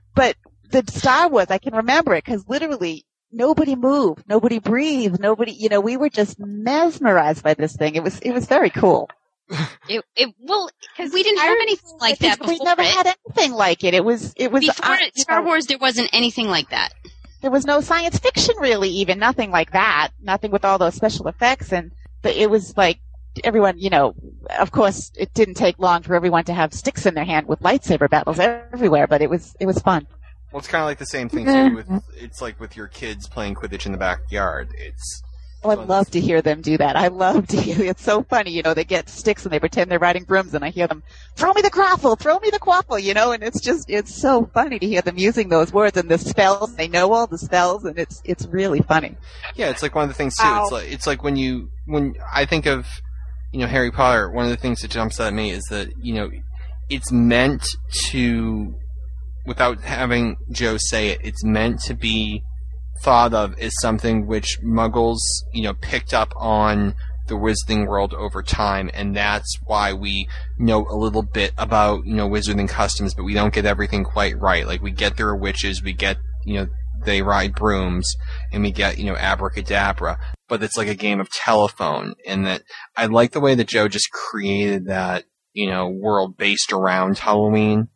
but 0.14 0.36
the 0.70 0.84
Star 0.90 1.28
Wars, 1.28 1.46
I 1.50 1.58
can 1.58 1.74
remember 1.74 2.14
it 2.14 2.24
because 2.24 2.48
literally 2.48 3.04
nobody 3.32 3.76
moved, 3.76 4.24
nobody 4.28 4.58
breathed, 4.58 5.20
nobody, 5.20 5.52
you 5.52 5.68
know, 5.68 5.80
we 5.80 5.96
were 5.96 6.08
just 6.10 6.38
mesmerized 6.38 7.42
by 7.42 7.54
this 7.54 7.76
thing. 7.76 7.94
It 7.94 8.02
was, 8.02 8.18
it 8.20 8.32
was 8.32 8.46
very 8.46 8.70
cool. 8.70 9.08
it, 9.88 10.04
it 10.14 10.32
well, 10.40 10.70
because 10.96 11.12
we 11.12 11.22
didn't 11.24 11.40
have 11.40 11.58
anything 11.60 11.98
like 11.98 12.18
that 12.20 12.38
we 12.46 12.58
never 12.60 12.82
it. 12.82 12.88
had 12.88 13.16
anything 13.26 13.52
like 13.52 13.82
it. 13.82 13.94
It 13.94 14.04
was, 14.04 14.32
it 14.36 14.52
was, 14.52 14.64
Before 14.64 14.92
uh, 14.92 14.98
Star 15.16 15.40
know, 15.40 15.46
Wars, 15.48 15.66
there 15.66 15.78
wasn't 15.78 16.08
anything 16.12 16.46
like 16.48 16.70
that. 16.70 16.90
There 17.40 17.50
was 17.50 17.64
no 17.64 17.80
science 17.80 18.18
fiction 18.18 18.54
really, 18.58 18.88
even 18.88 19.18
nothing 19.18 19.50
like 19.50 19.72
that, 19.72 20.10
nothing 20.20 20.50
with 20.50 20.64
all 20.64 20.78
those 20.78 20.94
special 20.94 21.28
effects. 21.28 21.72
And 21.72 21.92
but 22.22 22.36
it 22.36 22.50
was 22.50 22.76
like 22.76 23.00
everyone, 23.44 23.78
you 23.78 23.90
know, 23.90 24.14
of 24.58 24.70
course, 24.70 25.10
it 25.16 25.32
didn't 25.34 25.54
take 25.54 25.78
long 25.78 26.02
for 26.02 26.14
everyone 26.14 26.44
to 26.44 26.54
have 26.54 26.72
sticks 26.74 27.06
in 27.06 27.14
their 27.14 27.24
hand 27.24 27.46
with 27.46 27.60
lightsaber 27.60 28.08
battles 28.08 28.38
everywhere, 28.38 29.06
but 29.06 29.22
it 29.22 29.30
was, 29.30 29.54
it 29.60 29.66
was 29.66 29.78
fun. 29.78 30.06
Well, 30.52 30.58
it's 30.58 30.68
kind 30.68 30.82
of 30.82 30.86
like 30.86 30.98
the 30.98 31.06
same 31.06 31.28
thing 31.28 31.46
too. 31.46 31.76
With 31.76 32.02
it's 32.16 32.42
like 32.42 32.58
with 32.58 32.76
your 32.76 32.88
kids 32.88 33.28
playing 33.28 33.54
Quidditch 33.54 33.86
in 33.86 33.92
the 33.92 33.98
backyard. 33.98 34.74
It's 34.76 35.22
Oh, 35.62 35.70
I 35.70 35.74
love 35.74 36.10
to 36.12 36.20
hear 36.20 36.40
them 36.40 36.62
do 36.62 36.78
that. 36.78 36.96
I 36.96 37.08
love 37.08 37.46
to 37.48 37.60
hear 37.60 37.84
it's 37.84 38.02
so 38.02 38.22
funny, 38.22 38.50
you 38.50 38.62
know, 38.62 38.72
they 38.72 38.84
get 38.84 39.08
sticks 39.08 39.44
and 39.44 39.52
they 39.52 39.58
pretend 39.58 39.90
they're 39.90 39.98
riding 39.98 40.24
brooms 40.24 40.54
and 40.54 40.64
I 40.64 40.70
hear 40.70 40.86
them, 40.86 41.02
throw 41.36 41.52
me 41.52 41.60
the 41.60 41.70
quaffle, 41.70 42.18
throw 42.18 42.38
me 42.38 42.48
the 42.50 42.58
quaffle, 42.58 43.02
you 43.02 43.12
know, 43.12 43.32
and 43.32 43.42
it's 43.42 43.60
just, 43.60 43.90
it's 43.90 44.14
so 44.14 44.50
funny 44.54 44.78
to 44.78 44.86
hear 44.86 45.02
them 45.02 45.18
using 45.18 45.50
those 45.50 45.72
words 45.72 45.96
and 45.96 46.08
the 46.08 46.18
spells. 46.18 46.74
They 46.76 46.88
know 46.88 47.12
all 47.12 47.26
the 47.26 47.38
spells 47.38 47.84
and 47.84 47.98
it's, 47.98 48.22
it's 48.24 48.46
really 48.46 48.80
funny. 48.80 49.16
yeah, 49.54 49.68
it's 49.68 49.82
like 49.82 49.94
one 49.94 50.04
of 50.04 50.08
the 50.10 50.14
things 50.14 50.36
too. 50.36 50.44
Wow. 50.44 50.62
It's 50.62 50.72
like 50.72 50.92
it's 50.92 51.06
like 51.06 51.22
when 51.22 51.36
you 51.36 51.70
when 51.86 52.14
I 52.32 52.46
think 52.46 52.66
of 52.66 52.86
you 53.52 53.60
know 53.60 53.66
Harry 53.66 53.90
Potter. 53.90 54.30
One 54.30 54.44
of 54.44 54.50
the 54.50 54.56
things 54.56 54.80
that 54.80 54.90
jumps 54.90 55.20
at 55.20 55.34
me 55.34 55.50
is 55.50 55.64
that 55.70 55.88
you 56.00 56.14
know 56.14 56.30
it's 56.88 57.12
meant 57.12 57.66
to, 58.06 58.74
without 59.46 59.80
having 59.82 60.36
Jo 60.50 60.76
say 60.78 61.10
it, 61.10 61.20
it's 61.22 61.44
meant 61.44 61.80
to 61.82 61.94
be 61.94 62.42
thought 63.00 63.34
of 63.34 63.58
as 63.58 63.72
something 63.80 64.26
which 64.26 64.58
Muggles 64.62 65.18
you 65.52 65.62
know 65.62 65.74
picked 65.74 66.14
up 66.14 66.32
on 66.36 66.94
the 67.30 67.36
Wizarding 67.36 67.86
world 67.86 68.12
over 68.12 68.42
time, 68.42 68.90
and 68.92 69.16
that's 69.16 69.56
why 69.64 69.92
we 69.92 70.28
know 70.58 70.86
a 70.88 70.96
little 70.96 71.22
bit 71.22 71.52
about 71.56 72.04
you 72.04 72.14
know 72.14 72.28
Wizarding 72.28 72.68
customs, 72.68 73.14
but 73.14 73.24
we 73.24 73.34
don't 73.34 73.54
get 73.54 73.64
everything 73.64 74.04
quite 74.04 74.38
right. 74.38 74.66
Like 74.66 74.82
we 74.82 74.90
get 74.90 75.16
there 75.16 75.28
are 75.28 75.36
witches, 75.36 75.82
we 75.82 75.92
get 75.92 76.18
you 76.44 76.54
know 76.54 76.66
they 77.04 77.22
ride 77.22 77.54
brooms, 77.54 78.14
and 78.52 78.62
we 78.62 78.72
get 78.72 78.98
you 78.98 79.04
know 79.04 79.16
abracadabra, 79.16 80.18
but 80.48 80.62
it's 80.62 80.76
like 80.76 80.88
a 80.88 80.94
game 80.94 81.20
of 81.20 81.30
telephone, 81.30 82.14
and 82.26 82.44
that 82.46 82.62
I 82.96 83.06
like 83.06 83.32
the 83.32 83.40
way 83.40 83.54
that 83.54 83.68
Jo 83.68 83.88
just 83.88 84.10
created 84.10 84.86
that 84.86 85.24
you 85.52 85.70
know 85.70 85.88
world 85.88 86.36
based 86.36 86.72
around 86.72 87.18
Halloween. 87.18 87.88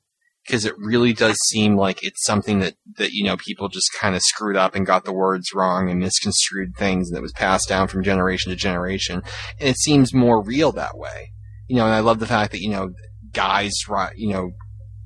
Because 0.47 0.65
it 0.65 0.75
really 0.77 1.15
does 1.15 1.37
seem 1.49 1.77
like 1.77 2.03
it's 2.03 2.25
something 2.25 2.59
that, 2.59 2.75
that 2.99 3.13
you 3.13 3.25
know 3.25 3.37
people 3.37 3.69
just 3.69 3.91
kind 3.99 4.15
of 4.15 4.23
screwed 4.23 4.57
up 4.57 4.75
and 4.75 4.87
got 4.87 5.05
the 5.05 5.13
words 5.13 5.55
wrong 5.55 5.89
and 5.89 6.01
misconstrued 6.01 6.77
things 6.77 7.11
that 7.11 7.23
was 7.23 7.33
passed 7.33 7.69
down 7.69 7.89
from 7.89 8.03
generation 8.03 8.51
to 8.51 8.57
generation, 8.57 9.23
and 9.59 9.69
it 9.69 9.79
seems 9.79 10.13
more 10.13 10.43
real 10.43 10.73
that 10.73 10.99
way. 10.99 11.33
You 11.67 11.77
know, 11.77 11.87
and 11.87 11.95
I 11.95 12.01
love 12.01 12.19
the 12.19 12.27
fact 12.27 12.53
that 12.53 12.61
you 12.61 12.71
know 12.71 12.91
guys, 13.33 13.73
you 14.17 14.33
know, 14.33 14.53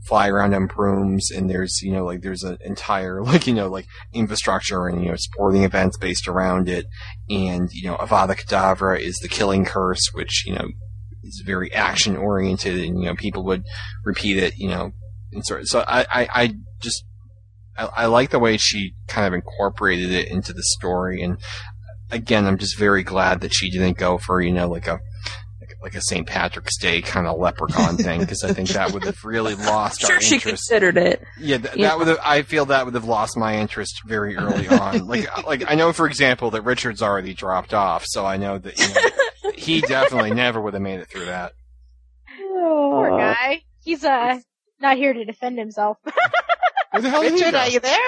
fly 0.08 0.28
around 0.28 0.54
on 0.54 0.66
brooms, 0.66 1.30
and 1.30 1.50
there's 1.50 1.80
you 1.82 1.92
know 1.92 2.04
like 2.04 2.22
there's 2.22 2.42
an 2.42 2.58
entire 2.64 3.22
like 3.22 3.46
you 3.46 3.54
know 3.54 3.68
like 3.68 3.86
infrastructure 4.12 4.86
and 4.86 5.02
you 5.02 5.10
know 5.10 5.16
sporting 5.16 5.64
events 5.64 5.96
based 5.96 6.26
around 6.26 6.68
it, 6.68 6.86
and 7.28 7.68
you 7.72 7.88
know 7.88 7.96
Avada 7.96 8.36
Kedavra 8.36 8.98
is 8.98 9.16
the 9.18 9.28
killing 9.28 9.64
curse, 9.64 10.12
which 10.12 10.44
you 10.46 10.54
know 10.54 10.68
is 11.22 11.42
very 11.44 11.72
action 11.72 12.16
oriented, 12.16 12.78
and 12.80 13.00
you 13.00 13.06
know 13.06 13.14
people 13.14 13.44
would 13.44 13.64
repeat 14.04 14.38
it, 14.38 14.54
you 14.56 14.68
know, 14.68 14.92
and 15.32 15.44
sort 15.44 15.60
of, 15.62 15.68
so 15.68 15.84
I 15.86 16.00
I, 16.10 16.28
I 16.34 16.54
just. 16.80 17.04
I, 17.76 17.88
I 17.96 18.06
like 18.06 18.30
the 18.30 18.40
way 18.40 18.56
she 18.56 18.94
kind 19.06 19.26
of 19.26 19.34
incorporated 19.34 20.10
it 20.10 20.28
into 20.28 20.52
the 20.52 20.64
story, 20.64 21.22
and 21.22 21.38
again, 22.10 22.44
I'm 22.44 22.58
just 22.58 22.76
very 22.76 23.04
glad 23.04 23.40
that 23.42 23.54
she 23.54 23.70
didn't 23.70 23.96
go 23.98 24.18
for 24.18 24.40
you 24.40 24.50
know 24.52 24.68
like 24.68 24.88
a 24.88 24.98
like, 25.60 25.70
like 25.82 25.94
a 25.94 26.00
St. 26.00 26.26
Patrick's 26.26 26.76
Day 26.76 27.00
kind 27.02 27.28
of 27.28 27.38
leprechaun 27.38 27.96
thing 27.96 28.18
because 28.20 28.42
I 28.42 28.52
think 28.52 28.70
that 28.70 28.92
would 28.92 29.04
have 29.04 29.22
really 29.24 29.54
lost 29.72 30.00
Sure, 30.00 30.16
our 30.16 30.20
she 30.20 30.40
considered 30.40 30.96
it. 30.96 31.22
Yeah, 31.38 31.58
th- 31.58 31.76
Yeah. 31.76 31.88
that 31.90 31.98
would 31.98 32.08
have. 32.08 32.18
I 32.24 32.42
feel 32.42 32.64
that 32.66 32.84
would 32.84 32.94
have 32.94 33.04
lost 33.04 33.36
my 33.36 33.56
interest 33.58 34.00
very 34.06 34.36
early 34.36 34.66
on. 34.66 35.06
like, 35.06 35.46
like 35.46 35.70
I 35.70 35.76
know, 35.76 35.92
for 35.92 36.06
example, 36.08 36.50
that 36.52 36.62
Richard's 36.62 37.00
already 37.02 37.32
dropped 37.32 37.74
off, 37.74 38.02
so 38.08 38.26
I 38.26 38.38
know 38.38 38.58
that 38.58 38.76
you 38.76 38.88
know, 39.44 39.52
he 39.54 39.82
definitely 39.82 40.32
never 40.32 40.60
would 40.60 40.74
have 40.74 40.82
made 40.82 40.98
it 40.98 41.08
through 41.10 41.26
that. 41.26 41.52
Poor 42.38 43.10
guy. 43.10 43.62
He's 43.84 44.02
uh 44.02 44.40
not 44.80 44.96
here 44.96 45.12
to 45.12 45.24
defend 45.24 45.58
himself. 45.58 45.98
Where 46.90 47.02
the 47.02 47.10
hell 47.10 47.22
Richard, 47.22 47.54
are 47.54 47.68
you 47.68 47.80
there? 47.80 47.98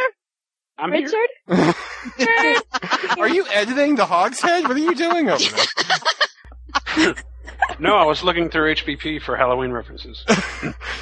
I'm 0.79 0.93
here. 0.93 1.09
Richard? 1.49 1.75
Are 3.19 3.29
you 3.29 3.45
editing 3.53 3.97
the 3.97 4.07
hogshead? 4.07 4.63
What 4.65 4.77
are 4.77 4.79
you 4.79 4.95
doing 4.95 5.29
over 5.29 5.45
there? 6.97 7.15
No, 7.79 7.97
I 7.97 8.05
was 8.05 8.23
looking 8.23 8.51
through 8.51 8.75
HPP 8.75 9.23
for 9.23 9.37
Halloween 9.37 9.71
references. 9.71 10.25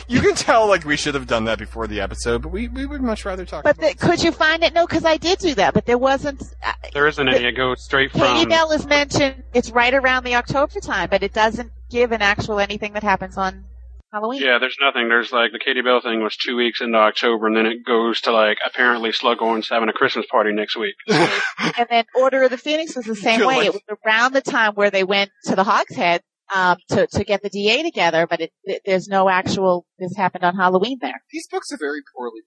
You 0.07 0.21
can 0.21 0.35
tell 0.35 0.69
like 0.69 0.85
we 0.85 0.97
should 0.97 1.15
have 1.15 1.27
done 1.27 1.45
that 1.47 1.59
before 1.59 1.87
the 1.89 2.01
episode, 2.01 2.43
but 2.43 2.51
we, 2.51 2.69
we 2.69 2.87
would 2.87 3.01
much 3.01 3.25
rather 3.25 3.45
talk. 3.45 3.65
But 3.65 3.79
about 3.79 3.99
the, 3.99 4.07
could 4.07 4.23
you 4.23 4.31
find 4.31 4.63
it? 4.63 4.75
No, 4.75 4.87
because 4.87 5.05
I 5.05 5.17
did 5.17 5.39
do 5.39 5.55
that, 5.55 5.75
but 5.75 5.87
there 5.87 5.99
wasn't. 5.99 6.43
Uh, 6.65 6.73
There 6.93 7.09
isn't 7.09 7.29
any. 7.29 7.45
It 7.47 7.53
goes 7.53 7.83
straight 7.83 8.13
Katie 8.13 8.41
from. 8.43 8.49
Bell 8.49 8.71
is 8.73 8.87
mentioned. 8.87 9.43
It's 9.55 9.71
right 9.71 9.93
around 9.95 10.25
the 10.25 10.37
October 10.37 10.79
time, 10.81 11.09
but 11.11 11.23
it 11.23 11.33
doesn't 11.33 11.73
give 11.91 12.13
an 12.13 12.23
actual 12.23 12.61
anything 12.61 12.93
that 12.93 13.03
happens 13.03 13.37
on 13.37 13.65
Halloween. 14.13 14.43
Yeah, 14.43 14.59
there's 14.59 14.77
nothing. 14.81 15.09
There's 15.09 15.33
like 15.33 15.53
the 15.53 15.59
Katie 15.59 15.83
Bell 15.83 16.01
thing 16.01 16.23
was 16.23 16.37
two 16.37 16.57
weeks 16.57 16.81
into 16.81 16.97
October, 16.99 17.47
and 17.47 17.57
then 17.57 17.67
it 17.67 17.85
goes 17.85 18.21
to 18.23 18.33
like 18.33 18.59
apparently 18.65 19.11
Slughorn's 19.11 19.69
having 19.69 19.89
a 19.89 19.93
Christmas 19.93 20.27
party 20.31 20.53
next 20.53 20.77
week. 20.77 20.95
So, 21.09 21.73
And 21.77 21.87
then 21.91 22.05
Order 22.15 22.45
of 22.45 22.51
the 22.51 22.59
Phoenix 22.59 22.95
was 22.97 23.05
the 23.05 23.17
same 23.17 23.45
way. 23.45 23.67
It 23.67 23.73
was 23.73 23.83
around 24.07 24.33
the 24.33 24.41
time 24.41 24.75
where 24.75 24.91
they 24.91 25.05
went 25.05 25.31
to 25.45 25.57
the 25.57 25.65
Hog's 25.65 25.95
Head 25.95 26.23
um, 26.55 26.79
to 26.91 27.07
to 27.09 27.25
get 27.25 27.43
the 27.43 27.51
DA 27.51 27.83
together, 27.83 28.27
but 28.27 28.41
it, 28.41 28.53
it, 28.65 28.83
there's 28.87 29.09
no 29.09 29.29
actual. 29.29 29.87
This 29.99 30.17
happened 30.17 30.45
on 30.45 30.55
Halloween 30.55 30.99
there. 31.01 31.23
These 31.33 31.49
books 31.49 31.71
are 31.73 31.79
very 31.79 32.01
poorly 32.17 32.41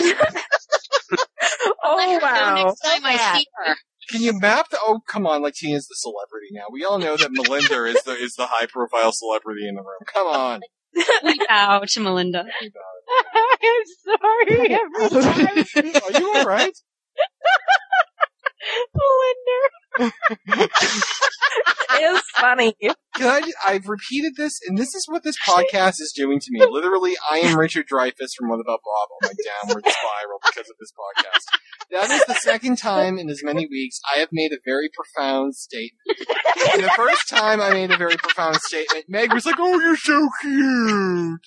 written. 0.00 0.16
Oh 1.84 1.96
Let 1.96 2.08
her 2.08 2.20
know 2.20 2.26
wow! 2.26 2.64
Next 2.64 2.80
time 2.80 3.00
I 3.04 3.16
see 3.16 3.46
her. 3.64 3.76
Can 4.10 4.22
you 4.22 4.38
map 4.38 4.70
the? 4.70 4.78
Oh, 4.80 5.00
come 5.06 5.26
on! 5.26 5.42
Like 5.42 5.54
Tina's 5.54 5.86
the 5.88 5.96
celebrity 5.96 6.48
now. 6.52 6.64
We 6.70 6.84
all 6.84 6.98
know 6.98 7.16
that 7.16 7.32
Melinda 7.32 7.84
is 7.86 8.02
the 8.04 8.12
is 8.12 8.34
the 8.34 8.46
high 8.46 8.66
profile 8.66 9.12
celebrity 9.12 9.68
in 9.68 9.74
the 9.74 9.82
room. 9.82 9.98
Come 10.06 10.26
on. 10.26 10.60
We 11.24 11.38
bow 11.48 11.82
to 11.86 12.00
Melinda. 12.00 12.44
I'm 13.20 13.82
sorry 14.04 14.74
every 14.74 15.22
time. 15.22 16.02
Are 16.04 16.20
you 16.20 16.32
all 16.34 16.44
right? 16.44 16.72
Melinda. 18.94 19.60
It 19.98 20.12
is 22.14 22.20
funny. 22.36 22.74
Can 23.14 23.26
I, 23.26 23.40
I've 23.66 23.88
repeated 23.88 24.34
this, 24.36 24.60
and 24.66 24.76
this 24.76 24.94
is 24.94 25.06
what 25.08 25.22
this 25.22 25.36
podcast 25.48 25.98
is 26.00 26.12
doing 26.14 26.38
to 26.40 26.46
me. 26.50 26.60
Literally, 26.66 27.14
I 27.30 27.38
am 27.38 27.58
Richard 27.58 27.86
Dreyfuss 27.90 28.34
from 28.38 28.50
What 28.50 28.60
About 28.60 28.80
Bob 28.84 29.08
on 29.12 29.18
my 29.22 29.32
downward 29.44 29.84
spiral 29.86 30.38
because 30.44 30.68
of 30.68 30.76
this 30.78 30.92
podcast. 30.92 31.46
That 31.92 32.10
is 32.10 32.24
the 32.26 32.34
second 32.34 32.76
time 32.76 33.16
in 33.18 33.30
as 33.30 33.42
many 33.42 33.66
weeks 33.70 33.98
I 34.14 34.18
have 34.18 34.28
made 34.32 34.52
a 34.52 34.58
very 34.64 34.90
profound 34.92 35.54
statement. 35.54 36.18
And 36.72 36.82
the 36.84 36.90
first 36.96 37.28
time 37.28 37.60
I 37.60 37.70
made 37.70 37.90
a 37.92 37.96
very 37.96 38.16
profound 38.16 38.56
statement, 38.56 39.04
Meg 39.08 39.32
was 39.32 39.46
like, 39.46 39.54
"Oh, 39.58 39.78
you're 39.80 39.96
so 39.96 40.28
cute," 40.42 41.40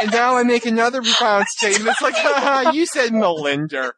and 0.00 0.10
now 0.10 0.36
I 0.36 0.42
make 0.42 0.66
another 0.66 1.02
profound 1.02 1.46
statement. 1.48 1.90
It's 1.90 2.02
like, 2.02 2.16
Haha, 2.16 2.70
"You 2.72 2.86
said 2.86 3.12
Melinda." 3.12 3.92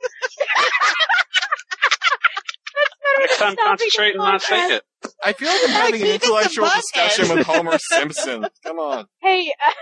Next 3.24 3.38
time, 3.38 3.56
concentrate 3.56 4.10
and 4.10 4.18
not 4.18 4.42
say 4.42 4.76
it. 4.76 4.82
I 5.24 5.32
feel 5.32 5.48
like 5.48 5.60
I'm 5.64 5.70
having 5.70 5.94
an 5.94 6.01
Meg, 6.01 6.14
it's 6.16 6.24
a 6.24 6.28
intellectual 6.28 6.68
discussion 6.74 7.36
with 7.36 7.46
Homer 7.46 7.78
Simpson. 7.78 8.46
Come 8.64 8.78
on. 8.78 9.06
Hey, 9.22 9.52
uh, 9.66 9.72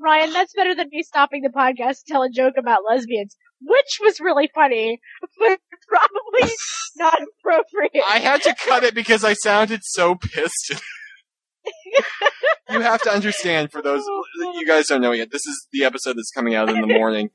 Ryan, 0.00 0.32
that's 0.32 0.54
better 0.54 0.74
than 0.74 0.88
me 0.90 1.02
stopping 1.02 1.42
the 1.42 1.50
podcast 1.50 2.04
to 2.04 2.12
tell 2.12 2.22
a 2.22 2.30
joke 2.30 2.54
about 2.58 2.80
lesbians, 2.88 3.36
which 3.60 3.98
was 4.00 4.18
really 4.20 4.50
funny, 4.54 4.98
but 5.38 5.58
probably 5.88 6.54
not 6.96 7.18
appropriate. 7.40 8.04
I 8.08 8.18
had 8.18 8.42
to 8.42 8.54
cut 8.54 8.82
it 8.82 8.94
because 8.94 9.24
I 9.24 9.34
sounded 9.34 9.80
so 9.82 10.14
pissed. 10.14 10.82
you 12.70 12.80
have 12.80 13.02
to 13.02 13.10
understand, 13.10 13.72
for 13.72 13.82
those 13.82 14.04
you 14.54 14.66
guys 14.66 14.86
don't 14.86 15.00
know 15.00 15.12
yet, 15.12 15.30
this 15.30 15.46
is 15.46 15.66
the 15.72 15.84
episode 15.84 16.16
that's 16.16 16.30
coming 16.30 16.54
out 16.54 16.68
in 16.70 16.80
the 16.80 16.86
morning. 16.86 17.30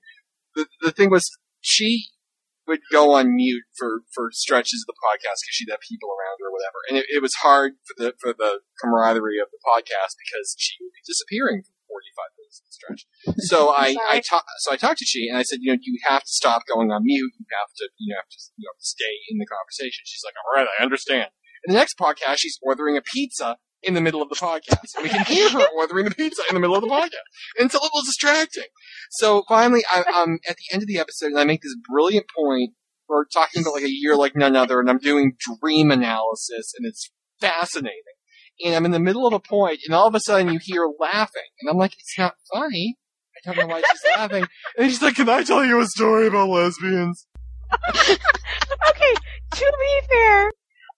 The, 0.56 0.66
the 0.82 0.92
thing 0.92 1.10
was, 1.10 1.30
she 1.62 2.06
would 2.72 2.88
go 2.88 3.20
on 3.20 3.36
mute 3.36 3.68
for, 3.76 4.08
for 4.16 4.32
stretches 4.32 4.88
of 4.88 4.96
the 4.96 5.00
podcast 5.04 5.44
because 5.44 5.60
she'd 5.60 5.68
have 5.68 5.84
people 5.84 6.08
around 6.08 6.40
her 6.40 6.48
or 6.48 6.56
whatever, 6.56 6.80
and 6.88 6.96
it, 7.04 7.06
it 7.12 7.22
was 7.22 7.44
hard 7.44 7.76
for 7.84 7.96
the 8.00 8.16
for 8.16 8.32
the 8.32 8.64
camaraderie 8.80 9.44
of 9.44 9.52
the 9.52 9.60
podcast 9.60 10.16
because 10.16 10.56
she 10.56 10.80
would 10.80 10.96
be 10.96 11.04
disappearing 11.04 11.68
for 11.68 11.76
forty 11.92 12.12
five 12.16 12.32
minutes 12.40 12.64
at 12.64 12.72
a 12.72 12.74
stretch. 12.74 13.02
So 13.52 13.70
I 13.76 14.00
I 14.08 14.24
ta- 14.24 14.48
so 14.64 14.72
I 14.72 14.78
talked 14.80 15.04
to 15.04 15.06
she 15.06 15.28
and 15.28 15.36
I 15.36 15.44
said, 15.44 15.60
you 15.60 15.76
know, 15.76 15.80
you 15.84 16.00
have 16.08 16.24
to 16.24 16.32
stop 16.32 16.64
going 16.64 16.88
on 16.96 17.04
mute. 17.04 17.36
You 17.36 17.46
have 17.60 17.76
to 17.76 17.86
you 18.00 18.16
have 18.16 18.32
to 18.32 18.40
you 18.56 18.66
know 18.66 18.76
stay 18.80 19.20
in 19.28 19.38
the 19.38 19.46
conversation. 19.46 20.08
She's 20.08 20.24
like, 20.24 20.40
all 20.40 20.56
right, 20.56 20.72
I 20.80 20.84
understand. 20.84 21.36
In 21.68 21.76
the 21.76 21.80
next 21.80 22.00
podcast, 22.00 22.40
she's 22.40 22.58
ordering 22.64 22.98
a 22.98 23.04
pizza 23.04 23.58
in 23.84 23.94
the 23.94 24.02
middle 24.02 24.22
of 24.22 24.30
the 24.30 24.36
podcast. 24.36 24.96
And 24.96 25.04
we 25.04 25.10
can 25.10 25.26
hear 25.26 25.50
her 25.50 25.66
ordering 25.76 26.06
the 26.06 26.16
pizza 26.16 26.44
in 26.50 26.54
the 26.54 26.60
middle 26.60 26.76
of 26.76 26.82
the 26.82 26.88
podcast. 26.90 27.26
And 27.58 27.66
it's 27.66 27.76
a 27.76 27.82
little 27.82 28.02
distracting. 28.02 28.66
So 29.12 29.44
finally, 29.48 29.84
I, 29.92 30.04
I'm 30.08 30.40
at 30.48 30.58
the 30.58 30.74
end 30.74 30.84
of 30.84 30.88
the 30.88 31.00
episode, 31.00 31.28
and 31.28 31.40
I 31.40 31.46
make 31.46 31.62
this 31.62 31.76
brilliant 31.90 32.28
point. 32.36 32.72
We're 33.08 33.26
talking 33.26 33.62
about 33.62 33.74
like 33.74 33.84
a 33.84 33.90
year 33.90 34.16
like 34.16 34.36
none 34.36 34.56
other, 34.56 34.80
and 34.80 34.90
I'm 34.90 35.00
doing 35.00 35.34
dream 35.60 35.92
analysis, 35.92 36.74
and 36.78 36.88
it's 36.88 37.12
fascinating. 37.42 37.98
And 38.64 38.76
I'm 38.76 38.86
in 38.86 38.92
the 38.92 39.00
middle 39.00 39.28
of 39.28 39.34
a 39.34 39.40
point, 39.40 39.80
and 39.86 39.94
all 39.94 40.08
of 40.08 40.16
a 40.16 40.20
sudden 40.20 40.54
you 40.54 40.60
hear 40.62 40.88
laughing, 41.00 41.42
and 41.60 41.70
I'm 41.70 41.78
like, 41.78 41.94
it's 41.94 42.18
not 42.18 42.36
funny. 42.54 42.98
I 43.46 43.54
don't 43.54 43.68
know 43.68 43.74
why 43.74 43.82
she's 43.82 44.02
laughing. 44.16 44.46
And 44.78 44.90
she's 44.90 45.02
like, 45.02 45.16
can 45.16 45.28
I 45.28 45.44
tell 45.44 45.66
you 45.66 45.82
a 45.82 45.88
story 45.88 46.28
about 46.28 46.50
lesbians? 46.50 47.28
okay, 47.90 49.16
to 49.52 49.74
be 49.80 50.02
fair, 50.10 50.52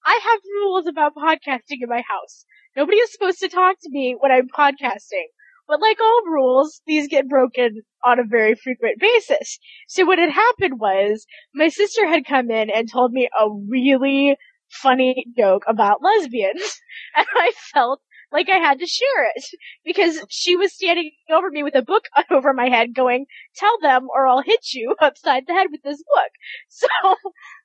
I 0.05 0.19
have 0.23 0.39
rules 0.61 0.87
about 0.87 1.15
podcasting 1.15 1.79
in 1.81 1.89
my 1.89 2.03
house. 2.07 2.45
Nobody 2.75 2.97
is 2.97 3.11
supposed 3.11 3.39
to 3.39 3.49
talk 3.49 3.77
to 3.81 3.89
me 3.89 4.15
when 4.19 4.31
I'm 4.31 4.47
podcasting. 4.47 5.27
But 5.67 5.81
like 5.81 5.99
all 6.01 6.21
rules, 6.25 6.81
these 6.85 7.07
get 7.07 7.29
broken 7.29 7.83
on 8.03 8.19
a 8.19 8.23
very 8.23 8.55
frequent 8.55 8.99
basis. 8.99 9.59
So 9.87 10.05
what 10.05 10.19
had 10.19 10.31
happened 10.31 10.79
was, 10.79 11.25
my 11.55 11.69
sister 11.69 12.05
had 12.05 12.25
come 12.25 12.51
in 12.51 12.69
and 12.69 12.91
told 12.91 13.13
me 13.13 13.29
a 13.39 13.47
really 13.69 14.35
funny 14.69 15.25
joke 15.37 15.63
about 15.67 16.01
lesbians. 16.01 16.79
And 17.15 17.27
I 17.35 17.51
felt 17.73 18.01
like 18.31 18.49
I 18.49 18.57
had 18.57 18.79
to 18.79 18.87
share 18.87 19.31
it. 19.35 19.45
Because 19.85 20.25
she 20.29 20.55
was 20.55 20.73
standing 20.73 21.11
over 21.31 21.49
me 21.49 21.63
with 21.63 21.75
a 21.75 21.81
book 21.81 22.05
over 22.31 22.53
my 22.53 22.67
head 22.67 22.95
going, 22.95 23.25
tell 23.55 23.79
them 23.81 24.07
or 24.13 24.27
I'll 24.27 24.41
hit 24.41 24.73
you 24.73 24.95
upside 25.01 25.47
the 25.47 25.53
head 25.53 25.67
with 25.71 25.81
this 25.83 26.03
book. 26.03 26.31
So 26.69 26.87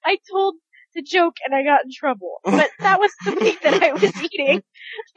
I 0.05 0.19
told 0.31 0.57
the 0.95 1.03
joke 1.03 1.37
and 1.45 1.55
I 1.55 1.63
got 1.63 1.85
in 1.85 1.91
trouble. 1.95 2.39
But 2.45 2.71
that 2.81 2.99
was 3.01 3.11
the 3.25 3.33
meat 3.37 3.59
that 3.63 3.83
I 3.83 3.93
was 3.93 4.23
eating 4.23 4.63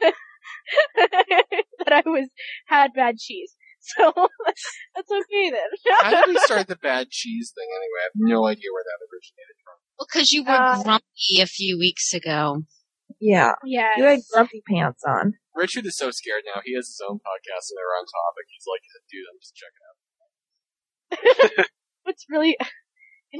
that 0.00 1.92
I 1.92 2.02
was 2.06 2.28
had 2.66 2.92
bad 2.94 3.16
cheese. 3.18 3.54
So 3.80 4.12
that's 4.94 5.10
okay 5.10 5.50
then. 5.50 5.68
How 6.00 6.10
did 6.24 6.28
we 6.34 6.38
start 6.40 6.68
the 6.68 6.76
bad 6.76 7.10
cheese 7.10 7.52
thing 7.54 7.66
anyway? 7.68 8.00
I 8.00 8.04
have 8.04 8.12
no 8.16 8.46
idea 8.46 8.70
where 8.72 8.84
that 8.84 9.00
originated 9.10 9.56
from. 9.64 9.74
Well, 9.98 10.06
because 10.12 10.30
you 10.32 10.44
were 10.44 10.50
Uh, 10.52 10.82
grumpy 10.82 11.40
a 11.42 11.46
few 11.46 11.78
weeks 11.78 12.12
ago. 12.14 12.62
Yeah. 13.20 13.52
yeah. 13.64 13.90
You 13.96 14.04
had 14.04 14.20
grumpy 14.32 14.62
pants 14.68 15.02
on. 15.06 15.34
Richard 15.54 15.84
is 15.86 15.96
so 15.96 16.10
scared 16.10 16.42
now. 16.46 16.60
He 16.64 16.74
has 16.74 16.86
his 16.86 17.00
own 17.08 17.18
podcast 17.18 17.70
and 17.70 17.76
they're 17.76 17.96
on 17.98 18.06
topic. 18.06 18.46
He's 18.54 18.66
like, 18.70 18.82
dude, 19.10 19.26
I'm 19.30 19.38
just 19.42 19.54
checking 19.58 19.84
out. 21.60 21.66
What's 22.04 22.24
really 22.30 22.56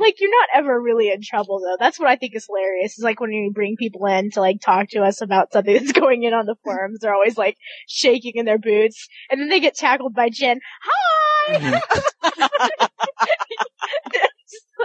like 0.00 0.20
you're 0.20 0.30
not 0.30 0.48
ever 0.54 0.80
really 0.80 1.10
in 1.10 1.20
trouble 1.22 1.60
though. 1.60 1.76
That's 1.78 1.98
what 1.98 2.08
I 2.08 2.16
think 2.16 2.34
is 2.34 2.46
hilarious. 2.46 2.98
Is 2.98 3.04
like 3.04 3.20
when 3.20 3.32
you 3.32 3.52
bring 3.52 3.76
people 3.76 4.06
in 4.06 4.30
to 4.32 4.40
like 4.40 4.60
talk 4.60 4.88
to 4.90 5.02
us 5.02 5.20
about 5.20 5.52
something 5.52 5.74
that's 5.78 5.92
going 5.92 6.22
in 6.22 6.34
on 6.34 6.46
the 6.46 6.56
forums, 6.64 7.00
they're 7.00 7.14
always 7.14 7.36
like 7.36 7.56
shaking 7.88 8.32
in 8.36 8.46
their 8.46 8.58
boots, 8.58 9.08
and 9.30 9.40
then 9.40 9.48
they 9.48 9.60
get 9.60 9.74
tackled 9.74 10.14
by 10.14 10.28
Jen. 10.30 10.60
Hi. 10.82 11.58
Mm-hmm. 11.58 12.86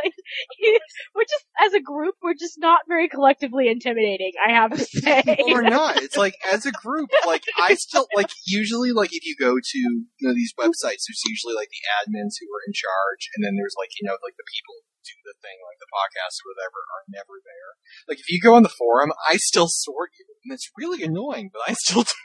Like, 0.04 0.14
we're 1.16 1.24
just 1.24 1.46
as 1.60 1.74
a 1.74 1.82
group, 1.82 2.16
we're 2.22 2.38
just 2.38 2.60
not 2.60 2.82
very 2.88 3.08
collectively 3.08 3.68
intimidating. 3.68 4.32
I 4.46 4.52
have 4.52 4.72
to 4.72 4.86
say. 4.86 5.24
Well, 5.26 5.48
we're 5.50 5.70
not. 5.70 5.98
It's 5.98 6.18
like 6.18 6.36
as 6.52 6.66
a 6.66 6.72
group, 6.72 7.10
like 7.26 7.44
I 7.58 7.74
still 7.76 8.08
like 8.16 8.30
usually 8.46 8.92
like 8.92 9.14
if 9.14 9.26
you 9.26 9.36
go 9.40 9.58
to 9.58 9.78
you 9.78 10.06
know 10.22 10.34
these 10.34 10.54
websites, 10.60 11.08
there's 11.08 11.24
usually 11.28 11.56
like 11.56 11.70
the 11.70 11.84
admins 11.98 12.36
who 12.40 12.48
are 12.48 12.64
in 12.68 12.74
charge, 12.74 13.30
and 13.36 13.46
then 13.46 13.56
there's 13.56 13.76
like 13.78 13.90
you 14.00 14.08
know 14.08 14.18
like 14.24 14.36
the 14.38 14.46
people 14.46 14.76
do 15.08 15.16
the 15.24 15.36
thing, 15.40 15.58
like 15.64 15.80
the 15.80 15.88
podcast 15.90 16.44
or 16.44 16.52
whatever, 16.52 16.80
are 16.84 17.06
never 17.08 17.40
there. 17.42 17.72
Like 18.12 18.20
if 18.20 18.28
you 18.30 18.40
go 18.44 18.54
on 18.60 18.64
the 18.64 18.70
forum, 18.76 19.12
I 19.28 19.38
still 19.40 19.68
sort 19.72 20.12
you, 20.20 20.26
and 20.44 20.54
it's 20.54 20.70
really 20.78 21.04
annoying, 21.04 21.50
but 21.52 21.64
I 21.68 21.74
still 21.74 22.04
do. 22.04 22.16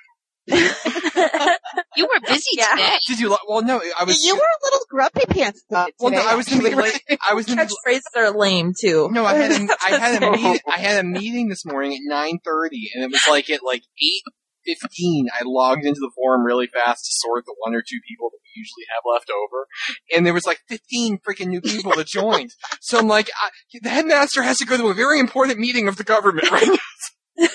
You 1.94 2.06
were 2.06 2.20
busy 2.26 2.42
Yeah. 2.56 2.66
today. 2.70 2.98
Did 3.06 3.20
you? 3.20 3.36
Well, 3.48 3.62
no, 3.62 3.80
I 3.98 4.04
was. 4.04 4.24
you 4.24 4.34
were 4.34 4.40
a 4.40 4.64
little 4.64 4.80
grumpy 4.88 5.24
pants 5.28 5.62
though. 5.68 5.86
well, 6.00 6.10
no, 6.10 6.20
I 6.26 6.34
was 6.34 6.50
in 6.50 6.58
the 6.62 6.68
actually. 6.70 6.82
late. 6.82 7.18
I 7.30 7.34
was 7.34 7.48
in 7.50 7.56
the 7.58 7.64
Catchphrases 7.64 8.00
are 8.16 8.30
lame 8.36 8.72
too. 8.78 9.08
No, 9.12 9.24
I 9.26 9.34
had 9.34 9.52
a, 9.52 9.68
I 9.86 9.98
had 9.98 10.22
a 10.22 10.30
meeting. 10.32 10.60
I 10.66 10.78
had 10.78 11.04
a 11.04 11.06
meeting 11.06 11.48
this 11.48 11.64
morning 11.66 11.92
at 11.92 12.00
nine 12.04 12.38
thirty, 12.44 12.90
and 12.94 13.04
it 13.04 13.10
was 13.12 13.22
like 13.28 13.50
at 13.50 13.60
like 13.62 13.82
eight 14.02 14.22
fifteen. 14.64 15.28
I 15.38 15.42
logged 15.44 15.84
into 15.84 16.00
the 16.00 16.10
forum 16.14 16.44
really 16.44 16.66
fast 16.66 17.04
to 17.04 17.10
sort 17.12 17.44
the 17.44 17.54
one 17.58 17.74
or 17.74 17.82
two 17.82 18.00
people 18.08 18.30
that 18.30 18.38
we 18.42 18.50
usually 18.60 18.84
have 18.94 19.02
left 19.10 19.30
over, 19.30 19.66
and 20.14 20.26
there 20.26 20.34
was 20.34 20.46
like 20.46 20.60
fifteen 20.68 21.18
freaking 21.18 21.48
new 21.48 21.60
people 21.60 21.92
that 21.96 22.06
joined. 22.06 22.50
So 22.80 22.98
I'm 22.98 23.06
like, 23.06 23.30
I, 23.40 23.50
the 23.80 23.88
headmaster 23.88 24.42
has 24.42 24.58
to 24.58 24.66
go 24.66 24.76
to 24.76 24.88
a 24.88 24.94
very 24.94 25.20
important 25.20 25.58
meeting 25.58 25.88
of 25.88 25.96
the 25.96 26.04
government 26.04 26.50
right 26.50 26.66
now. 26.66 27.48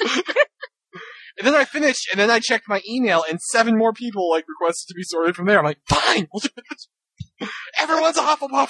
And 1.38 1.46
then 1.46 1.54
I 1.54 1.66
finished, 1.66 2.08
and 2.12 2.20
then 2.20 2.32
I 2.32 2.40
checked 2.40 2.68
my 2.68 2.82
email, 2.90 3.24
and 3.30 3.40
seven 3.40 3.78
more 3.78 3.94
people 3.94 4.30
like 4.30 4.46
requested 4.48 4.88
to 4.88 4.96
be 4.96 5.04
sorted 5.04 5.36
from 5.36 5.46
there. 5.46 5.60
I'm 5.60 5.66
like, 5.66 5.80
fine, 5.88 6.28
we'll 6.34 6.40
do 6.40 6.50
this. 6.70 7.50
Everyone's 7.80 8.18
a 8.18 8.22
Hufflepuff. 8.22 8.70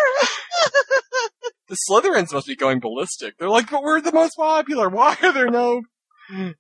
The 1.70 1.78
Slytherins 1.90 2.34
must 2.34 2.48
be 2.48 2.56
going 2.56 2.80
ballistic. 2.80 3.38
They're 3.38 3.50
like, 3.50 3.70
but 3.70 3.84
we're 3.84 4.02
the 4.02 4.12
most 4.14 4.36
popular. 4.36 4.90
Why 4.90 5.16
are 5.22 5.32
there 5.34 5.50
no? 5.50 5.82
Uh, 6.34 6.52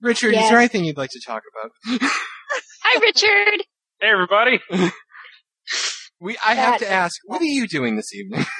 Richard, 0.00 0.34
is 0.34 0.48
there 0.48 0.58
anything 0.58 0.84
you'd 0.84 0.96
like 0.98 1.10
to 1.10 1.20
talk 1.26 1.42
about? 1.52 2.00
Hi, 2.82 3.00
Richard. 3.00 3.64
Hey, 4.00 4.08
everybody. 4.10 4.60
We, 6.20 6.36
I 6.44 6.54
have 6.54 6.78
to 6.80 6.90
ask, 6.90 7.16
what 7.26 7.40
are 7.40 7.46
you 7.46 7.66
doing 7.66 7.96
this 7.96 8.14
evening? 8.14 8.44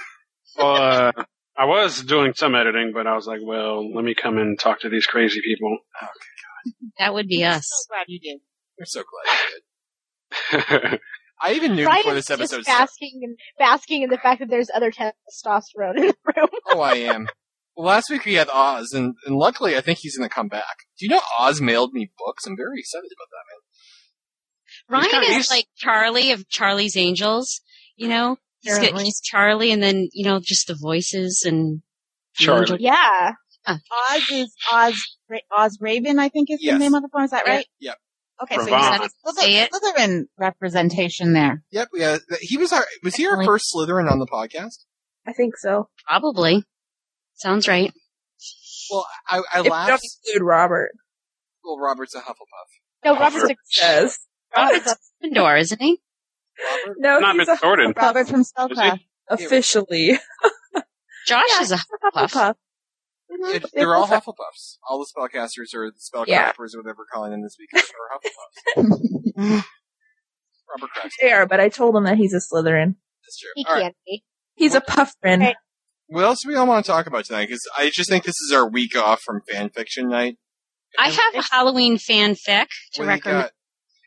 Well, 0.56 0.76
uh, 0.76 1.10
I 1.58 1.64
was 1.64 2.00
doing 2.04 2.32
some 2.36 2.54
editing, 2.54 2.92
but 2.94 3.08
I 3.08 3.16
was 3.16 3.26
like, 3.26 3.40
well, 3.42 3.92
let 3.92 4.04
me 4.04 4.14
come 4.14 4.38
and 4.38 4.56
talk 4.56 4.82
to 4.82 4.88
these 4.88 5.04
crazy 5.04 5.40
people. 5.44 5.78
That 7.00 7.12
would 7.12 7.26
be 7.26 7.42
us. 7.44 7.66
So 7.68 7.88
glad 7.92 8.04
you 8.06 8.20
did. 8.20 8.38
We're 8.78 8.84
so 8.84 9.00
glad 9.02 9.32
you 9.34 9.48
did. 9.52 9.62
I 11.43 11.52
even 11.55 11.74
knew 11.74 11.86
Ryan 11.86 12.02
before 12.02 12.15
this 12.15 12.31
episode 12.31 12.65
just 12.65 12.69
basking 12.69 13.20
and 13.23 13.36
basking 13.59 14.02
in 14.02 14.11
the 14.11 14.16
fact 14.19 14.40
that 14.40 14.48
there's 14.48 14.70
other 14.74 14.90
testosterone 14.90 15.97
in 15.97 16.06
the 16.09 16.15
room. 16.36 16.48
Oh, 16.73 16.81
I 16.81 16.94
am. 16.94 17.28
Well, 17.77 17.86
last 17.89 18.09
week 18.11 18.24
we 18.24 18.35
had 18.35 18.48
Oz, 18.52 18.93
and, 18.93 19.15
and 19.27 19.36
luckily 19.36 19.77
I 19.77 19.81
think 19.81 19.98
he's 20.01 20.16
going 20.16 20.28
to 20.28 20.35
come 20.35 20.48
back. 20.48 20.77
Do 20.98 21.06
you 21.06 21.11
know 21.11 21.20
Oz 21.39 21.61
mailed 21.61 21.93
me 21.93 22.11
books? 22.24 22.47
I'm 22.47 22.56
very 22.56 22.78
excited 22.78 23.11
about 23.16 23.28
that, 23.31 24.98
man. 24.98 25.01
Ryan 25.01 25.11
kinda- 25.11 25.27
is 25.27 25.35
he's- 25.35 25.51
like 25.51 25.66
Charlie 25.77 26.31
of 26.32 26.48
Charlie's 26.48 26.97
Angels. 26.97 27.61
You 27.97 28.09
know, 28.09 28.36
he's, 28.61 28.78
got, 28.78 29.01
he's 29.01 29.20
Charlie, 29.20 29.70
and 29.73 29.82
then 29.82 30.09
you 30.12 30.24
know 30.24 30.40
just 30.40 30.66
the 30.69 30.77
voices 30.81 31.43
and 31.47 31.82
Charlie. 32.35 32.78
Yeah. 32.81 33.32
Uh. 33.66 33.77
Oz 34.11 34.31
is 34.32 34.55
Oz 34.73 35.01
Ra- 35.28 35.39
Oz 35.56 35.78
Raven, 35.81 36.19
I 36.19 36.28
think 36.28 36.51
is 36.51 36.59
Yes. 36.61 36.74
the 36.74 36.78
name 36.81 36.94
of 36.94 37.02
the 37.02 37.09
phone. 37.12 37.24
Is 37.24 37.31
that 37.31 37.47
right? 37.47 37.66
Yep. 37.81 37.97
Okay, 38.43 38.56
so 38.56 38.62
you 38.62 38.69
Ravon. 38.69 38.98
got 38.98 39.05
a 39.05 39.32
Say. 39.40 39.69
Slytherin, 39.69 39.69
Slytherin 39.97 40.24
representation 40.39 41.32
there. 41.35 41.62
Yep, 41.70 41.89
yeah. 41.94 42.16
He 42.40 42.56
was 42.56 42.73
our 42.73 42.85
was 43.02 43.15
he 43.15 43.27
our 43.27 43.44
first 43.44 43.66
Slytherin 43.74 44.11
on 44.11 44.19
the 44.19 44.27
podcast? 44.27 44.85
I 45.27 45.32
think 45.32 45.56
so. 45.56 45.89
Probably. 46.06 46.65
Sounds 47.35 47.66
right. 47.69 47.93
Well, 48.90 49.06
I, 49.28 49.39
I 49.55 49.59
If 49.61 49.65
you 49.65 49.70
laughed. 49.70 49.89
don't 49.89 50.01
include 50.27 50.47
Robert. 50.47 50.90
Well, 51.65 51.78
Robert's 51.78 52.15
a 52.15 52.20
Hufflepuff. 52.20 53.05
No, 53.05 53.16
Robert's 53.19 53.51
a 53.51 53.56
Says. 53.65 54.19
Robert's 54.56 54.93
a 54.93 54.97
Gryffindor, 55.27 55.61
isn't 55.61 55.81
he? 55.81 56.01
Robert. 56.70 56.97
No, 56.98 57.19
Not 57.20 57.36
he's 57.36 57.48
Miss 57.48 57.59
a 57.59 57.62
Jordan. 57.62 57.94
Robert 57.97 58.28
from 58.28 58.40
Is 58.40 58.52
Spellcraft. 58.56 59.01
officially. 59.31 60.19
Josh 61.27 61.43
Yeah. 61.51 61.62
is 61.62 61.73
a 61.73 61.77
Hufflepuff. 61.77 62.31
Hufflepuff. 62.32 62.55
It- 63.40 63.65
they're 63.74 63.94
all 63.94 64.06
Hufflepuffs. 64.06 64.78
All 64.89 64.98
the 64.98 65.06
spellcasters 65.06 65.74
or 65.74 65.90
the 65.90 65.98
spellcrafters 65.98 66.27
Yeah. 66.28 66.52
or 66.59 66.82
whatever 66.82 66.97
we're 66.98 67.06
calling 67.12 67.31
them 67.32 67.43
this 67.43 67.56
week 67.59 67.70
are 67.74 68.19
Hufflepuffs. 68.19 69.65
Robert 70.77 70.90
cracks. 70.94 71.15
They 71.20 71.32
are, 71.32 71.47
but 71.47 71.61
I 71.61 71.69
told 71.69 71.97
him 71.97 72.05
that 72.05 72.16
he's 72.16 72.32
a 72.35 72.39
Slytherin. 72.39 72.97
That's 73.24 73.39
true. 73.39 73.51
he 73.55 73.65
All 73.69 73.74
right. 73.74 73.82
can't 73.82 73.97
be. 74.06 74.24
He's 74.55 74.74
a 74.74 74.81
Puffrin. 74.81 75.43
Okay. 75.43 75.55
What 76.09 76.24
else 76.24 76.43
do 76.43 76.48
we 76.48 76.55
all 76.56 76.66
want 76.66 76.85
to 76.85 76.90
talk 76.93 77.06
about 77.06 77.24
tonight? 77.24 77.47
Because 77.48 77.62
I 77.77 77.90
just 77.93 78.09
think 78.11 78.24
this 78.24 78.39
is 78.40 78.52
our 78.52 78.69
week 78.69 78.97
off 78.97 79.20
from 79.23 79.40
fan 79.51 79.70
fiction 79.70 80.09
night. 80.09 80.36
I 80.98 81.09
have 81.09 81.35
a 81.35 81.43
Halloween 81.43 81.97
fanfic 81.97 82.66
to 82.94 83.02
What 83.02 83.05
do 83.05 83.06
recommend. 83.06 83.51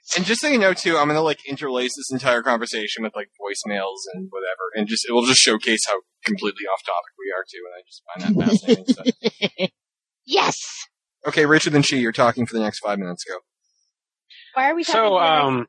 Got? 0.10 0.18
And 0.18 0.26
just 0.26 0.42
so 0.42 0.48
you 0.48 0.58
know, 0.58 0.74
too, 0.74 0.98
I'm 0.98 1.08
gonna 1.08 1.22
like 1.22 1.40
interlace 1.48 1.96
this 1.96 2.12
entire 2.12 2.42
conversation 2.44 3.04
with 3.04 3.16
like 3.16 3.30
voicemails 3.40 3.98
and 4.14 4.28
whatever, 4.30 4.72
and 4.76 4.88
just 4.88 5.06
it 5.08 5.12
will 5.14 5.26
just 5.26 5.40
showcase 5.40 5.86
how 5.88 5.96
completely 6.26 6.66
off 6.72 6.82
topic 6.86 7.14
we 7.18 7.32
are 7.36 7.46
too, 7.50 7.64
and 7.66 7.74
I 7.76 7.82
just 7.86 8.04
find 8.06 8.38
that 8.38 8.86
fascinating. 8.86 9.60
so. 9.60 9.68
Yes. 10.30 10.60
Okay, 11.26 11.46
Richard 11.46 11.74
and 11.74 11.86
She, 11.86 12.00
you're 12.00 12.12
talking 12.12 12.46
for 12.46 12.54
the 12.54 12.60
next 12.60 12.80
five 12.80 13.00
minutes. 13.00 13.24
Go. 13.24 13.38
Why 14.56 14.70
are 14.70 14.76
we 14.76 14.84
talking 14.84 15.00
So, 15.02 15.16
about 15.18 15.46
um, 15.46 15.68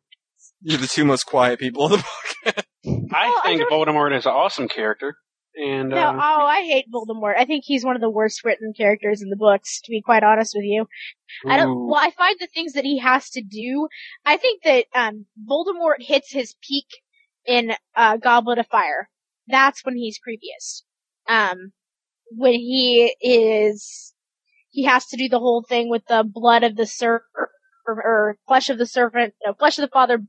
You're 0.63 0.79
the 0.79 0.89
two 0.89 1.05
most 1.05 1.25
quiet 1.27 1.61
people 1.61 1.87
in 1.87 1.93
the 1.93 1.97
book. 2.45 2.65
I 3.13 3.29
Well, 3.29 3.37
I 3.39 3.41
think 3.45 3.61
don't- 3.61 3.71
Voldemort 3.71 4.17
is 4.17 4.27
an 4.27 4.33
awesome 4.33 4.67
character, 4.67 5.15
and 5.59 5.89
No, 5.91 6.09
um, 6.11 6.17
oh, 6.17 6.47
I 6.47 6.63
hate 6.63 6.87
Voldemort. 6.93 7.37
I 7.37 7.45
think 7.45 7.65
he's 7.67 7.85
one 7.85 7.97
of 7.97 8.03
the 8.03 8.11
worst 8.11 8.45
written 8.45 8.73
characters 8.77 9.23
in 9.23 9.29
the 9.29 9.37
books, 9.37 9.81
to 9.83 9.91
be 9.91 10.01
quite 10.01 10.23
honest 10.23 10.53
with 10.55 10.65
you. 10.65 10.87
I 11.47 11.57
don't, 11.57 11.87
well, 11.89 12.01
I 12.01 12.11
find 12.11 12.37
the 12.39 12.49
things 12.55 12.73
that 12.73 12.85
he 12.85 12.99
has 12.99 13.31
to 13.31 13.43
do, 13.43 13.89
I 14.25 14.37
think 14.37 14.63
that, 14.63 14.87
um, 14.95 15.27
Voldemort 15.49 16.01
hits 16.01 16.33
his 16.33 16.55
peak 16.67 16.87
in, 17.47 17.73
uh, 17.97 18.17
Goblet 18.17 18.59
of 18.59 18.67
Fire. 18.69 19.09
That's 19.49 19.85
when 19.85 19.97
he's 19.97 20.19
creepiest. 20.19 20.83
Um, 21.29 21.73
when 22.31 22.55
he 22.55 23.15
is, 23.21 24.15
he 24.71 24.85
has 24.85 25.07
to 25.09 25.17
do 25.17 25.29
the 25.29 25.39
whole 25.39 25.65
thing 25.69 25.89
with 25.89 26.03
the 26.09 26.25
blood 26.27 26.63
of 26.63 26.77
the 26.77 26.87
serpent, 26.87 27.25
or, 27.35 27.95
or 27.95 28.39
flesh 28.47 28.69
of 28.69 28.79
the 28.79 28.87
serpent, 28.87 29.35
no, 29.45 29.55
flesh 29.55 29.79
of 29.79 29.83
the 29.83 29.89
father, 29.93 30.21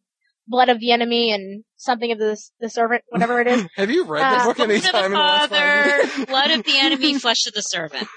blood 0.50 0.68
of 0.70 0.80
the 0.82 0.92
enemy, 0.92 1.32
and 1.32 1.64
something 1.78 2.12
of 2.12 2.18
the, 2.20 2.38
the 2.60 2.70
servant, 2.70 3.04
whatever 3.10 3.40
it 3.40 3.48
is. 3.48 3.66
Have 3.78 3.90
you 3.90 4.04
read 4.04 4.24
Uh, 4.24 4.40
the 4.40 4.44
book 4.50 4.60
any 4.60 4.80
Blood 4.80 4.86
of 4.86 4.92
time 4.92 5.06
in 5.06 5.12
the 5.12 5.18
the 5.18 5.24
last 5.24 5.50
five 5.50 6.02
father, 6.12 6.26
blood 6.28 6.52
of 6.52 6.66
the 6.66 6.78
enemy, 6.78 7.14
flesh 7.20 7.46
of 7.48 7.54
the 7.54 7.62
servant. 7.62 8.08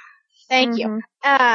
Thank 0.49 0.79
you. 0.79 0.89
Mhm. 0.89 1.01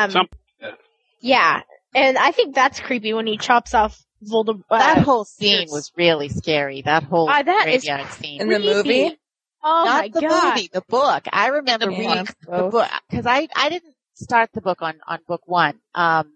Um, 0.05 0.11
Some- 0.11 0.29
yeah. 0.61 0.71
yeah, 1.19 1.61
and 1.95 2.17
I 2.17 2.31
think 2.31 2.55
that's 2.55 2.79
creepy 2.79 3.13
when 3.13 3.27
he 3.27 3.37
chops 3.37 3.73
off 3.73 3.99
Voldemort. 4.23 4.63
Uh, 4.69 4.77
that 4.79 4.97
whole 5.03 5.25
scene 5.25 5.61
yes. 5.61 5.71
was 5.71 5.91
really 5.97 6.29
scary. 6.29 6.81
That 6.83 7.03
whole 7.03 7.29
Ah, 7.29 7.43
that 7.43 7.67
is 7.67 7.83
graveyard 7.83 8.11
scene. 8.13 8.41
In 8.41 8.49
the 8.49 8.59
movie? 8.59 9.17
Oh 9.63 9.83
Not 9.85 10.01
my 10.03 10.07
the 10.09 10.21
god! 10.21 10.55
movie, 10.55 10.69
the 10.71 10.83
book. 10.87 11.23
I 11.31 11.47
remember 11.47 11.87
The 11.87 11.91
reading 11.91 12.25
book. 12.25 12.35
the 12.45 12.69
book 12.69 12.89
because 13.09 13.25
I 13.25 13.47
I 13.55 13.69
didn't 13.69 13.93
start 14.13 14.49
the 14.53 14.61
book 14.61 14.81
on 14.81 14.99
on 15.07 15.19
book 15.27 15.41
one. 15.45 15.79
Um, 15.93 16.33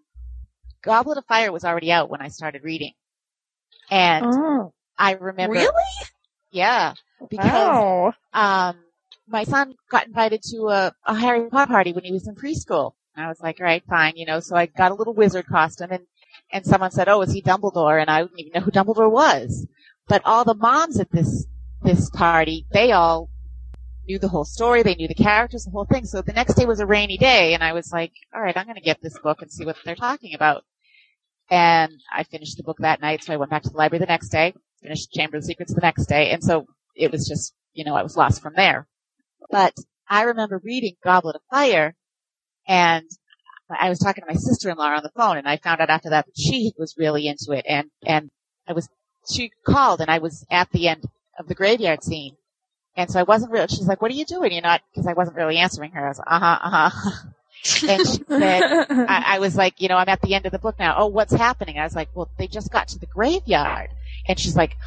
Goblet 0.83 1.17
of 1.19 1.25
Fire 1.25 1.51
was 1.51 1.63
already 1.63 1.91
out 1.91 2.09
when 2.09 2.21
I 2.21 2.27
started 2.29 2.63
reading, 2.63 2.93
and 3.91 4.25
Oh, 4.25 4.73
I 4.97 5.13
remember. 5.13 5.53
really? 5.53 5.71
Yeah, 6.51 6.95
because 7.29 7.47
Wow. 7.53 8.13
um, 8.33 8.77
my 9.27 9.43
son 9.43 9.75
got 9.89 10.07
invited 10.07 10.41
to 10.43 10.69
a, 10.69 10.93
a 11.05 11.15
Harry 11.15 11.49
Potter 11.49 11.71
party 11.71 11.93
when 11.93 12.03
he 12.03 12.11
was 12.11 12.27
in 12.27 12.35
preschool. 12.35 12.93
And 13.15 13.25
I 13.25 13.29
was 13.29 13.41
like, 13.41 13.59
all 13.59 13.65
right, 13.65 13.83
fine, 13.87 14.13
you 14.15 14.25
know. 14.25 14.39
So 14.39 14.55
I 14.55 14.65
got 14.67 14.91
a 14.91 14.95
little 14.95 15.13
wizard 15.13 15.45
costume, 15.47 15.91
and 15.91 16.07
and 16.51 16.65
someone 16.65 16.91
said, 16.91 17.09
oh, 17.09 17.21
is 17.21 17.33
he 17.33 17.41
Dumbledore? 17.41 18.01
And 18.01 18.09
I 18.09 18.23
didn't 18.23 18.39
even 18.39 18.53
know 18.53 18.61
who 18.61 18.71
Dumbledore 18.71 19.11
was. 19.11 19.67
But 20.07 20.23
all 20.25 20.43
the 20.45 20.55
moms 20.55 20.99
at 20.99 21.11
this 21.11 21.45
this 21.83 22.09
party, 22.09 22.65
they 22.71 22.91
all 22.93 23.29
knew 24.07 24.19
the 24.19 24.27
whole 24.29 24.45
story. 24.45 24.83
They 24.83 24.95
knew 24.95 25.07
the 25.07 25.13
characters, 25.15 25.65
the 25.65 25.71
whole 25.71 25.85
thing. 25.85 26.05
So 26.05 26.21
the 26.21 26.33
next 26.33 26.55
day 26.55 26.65
was 26.65 26.79
a 26.79 26.85
rainy 26.85 27.17
day, 27.17 27.53
and 27.53 27.63
I 27.63 27.73
was 27.73 27.91
like, 27.91 28.13
all 28.33 28.41
right, 28.41 28.55
I'm 28.57 28.65
going 28.65 28.75
to 28.75 28.81
get 28.81 29.01
this 29.01 29.17
book 29.19 29.41
and 29.41 29.51
see 29.51 29.65
what 29.65 29.77
they're 29.85 29.95
talking 29.95 30.35
about. 30.35 30.63
And 31.51 31.99
I 32.11 32.23
finished 32.23 32.55
the 32.55 32.63
book 32.63 32.77
that 32.79 33.01
night, 33.01 33.23
so 33.23 33.33
I 33.33 33.37
went 33.37 33.51
back 33.51 33.63
to 33.63 33.69
the 33.69 33.77
library 33.77 33.99
the 33.99 34.05
next 34.05 34.29
day, 34.29 34.53
finished 34.81 35.11
Chamber 35.11 35.35
of 35.37 35.43
Secrets 35.43 35.73
the 35.73 35.81
next 35.81 36.05
day, 36.05 36.31
and 36.31 36.41
so 36.41 36.65
it 36.95 37.11
was 37.11 37.27
just, 37.27 37.53
you 37.73 37.83
know, 37.83 37.93
I 37.93 38.03
was 38.03 38.15
lost 38.15 38.41
from 38.41 38.53
there. 38.55 38.87
But 39.49 39.73
I 40.09 40.23
remember 40.23 40.61
reading 40.63 40.95
Goblet 41.03 41.35
of 41.35 41.41
Fire, 41.51 41.93
and 42.67 43.05
I 43.69 43.89
was 43.89 43.99
talking 43.99 44.23
to 44.23 44.33
my 44.33 44.37
sister-in-law 44.37 44.95
on 44.95 45.03
the 45.03 45.11
phone, 45.15 45.37
and 45.37 45.47
I 45.47 45.57
found 45.57 45.81
out 45.81 45.89
after 45.89 46.09
that 46.11 46.25
that 46.25 46.37
she 46.37 46.71
was 46.77 46.95
really 46.97 47.27
into 47.27 47.51
it, 47.51 47.65
and 47.67 47.89
and 48.05 48.29
I 48.65 48.71
was 48.71 48.87
she 49.29 49.51
called, 49.65 49.99
and 49.99 50.09
I 50.09 50.19
was 50.19 50.45
at 50.49 50.71
the 50.71 50.87
end 50.87 51.03
of 51.37 51.47
the 51.49 51.55
graveyard 51.55 52.01
scene, 52.01 52.37
and 52.95 53.11
so 53.11 53.19
I 53.19 53.23
wasn't 53.23 53.51
really. 53.51 53.67
She's 53.67 53.87
like, 53.87 54.01
"What 54.01 54.11
are 54.11 54.15
you 54.15 54.25
doing?" 54.25 54.53
You're 54.53 54.61
not 54.61 54.81
because 54.89 55.05
I 55.07 55.13
wasn't 55.13 55.35
really 55.35 55.57
answering 55.57 55.91
her. 55.91 56.05
I 56.05 56.09
was 56.09 56.17
like, 56.19 56.27
"Uh 56.31 56.39
huh, 56.39 56.59
uh 56.63 56.89
huh." 56.89 57.11
and 57.87 58.07
she 58.07 58.23
said, 58.27 58.63
I, 58.89 59.23
I 59.35 59.39
was 59.39 59.55
like, 59.55 59.81
you 59.81 59.87
know, 59.87 59.95
I'm 59.95 60.09
at 60.09 60.21
the 60.21 60.33
end 60.33 60.45
of 60.45 60.51
the 60.51 60.59
book 60.59 60.79
now. 60.79 60.95
Oh, 60.97 61.07
what's 61.07 61.33
happening? 61.33 61.77
I 61.77 61.83
was 61.83 61.95
like, 61.95 62.09
well, 62.13 62.29
they 62.37 62.47
just 62.47 62.71
got 62.71 62.87
to 62.89 62.99
the 62.99 63.05
graveyard, 63.05 63.89
and 64.27 64.39
she's 64.39 64.55
like, 64.55 64.77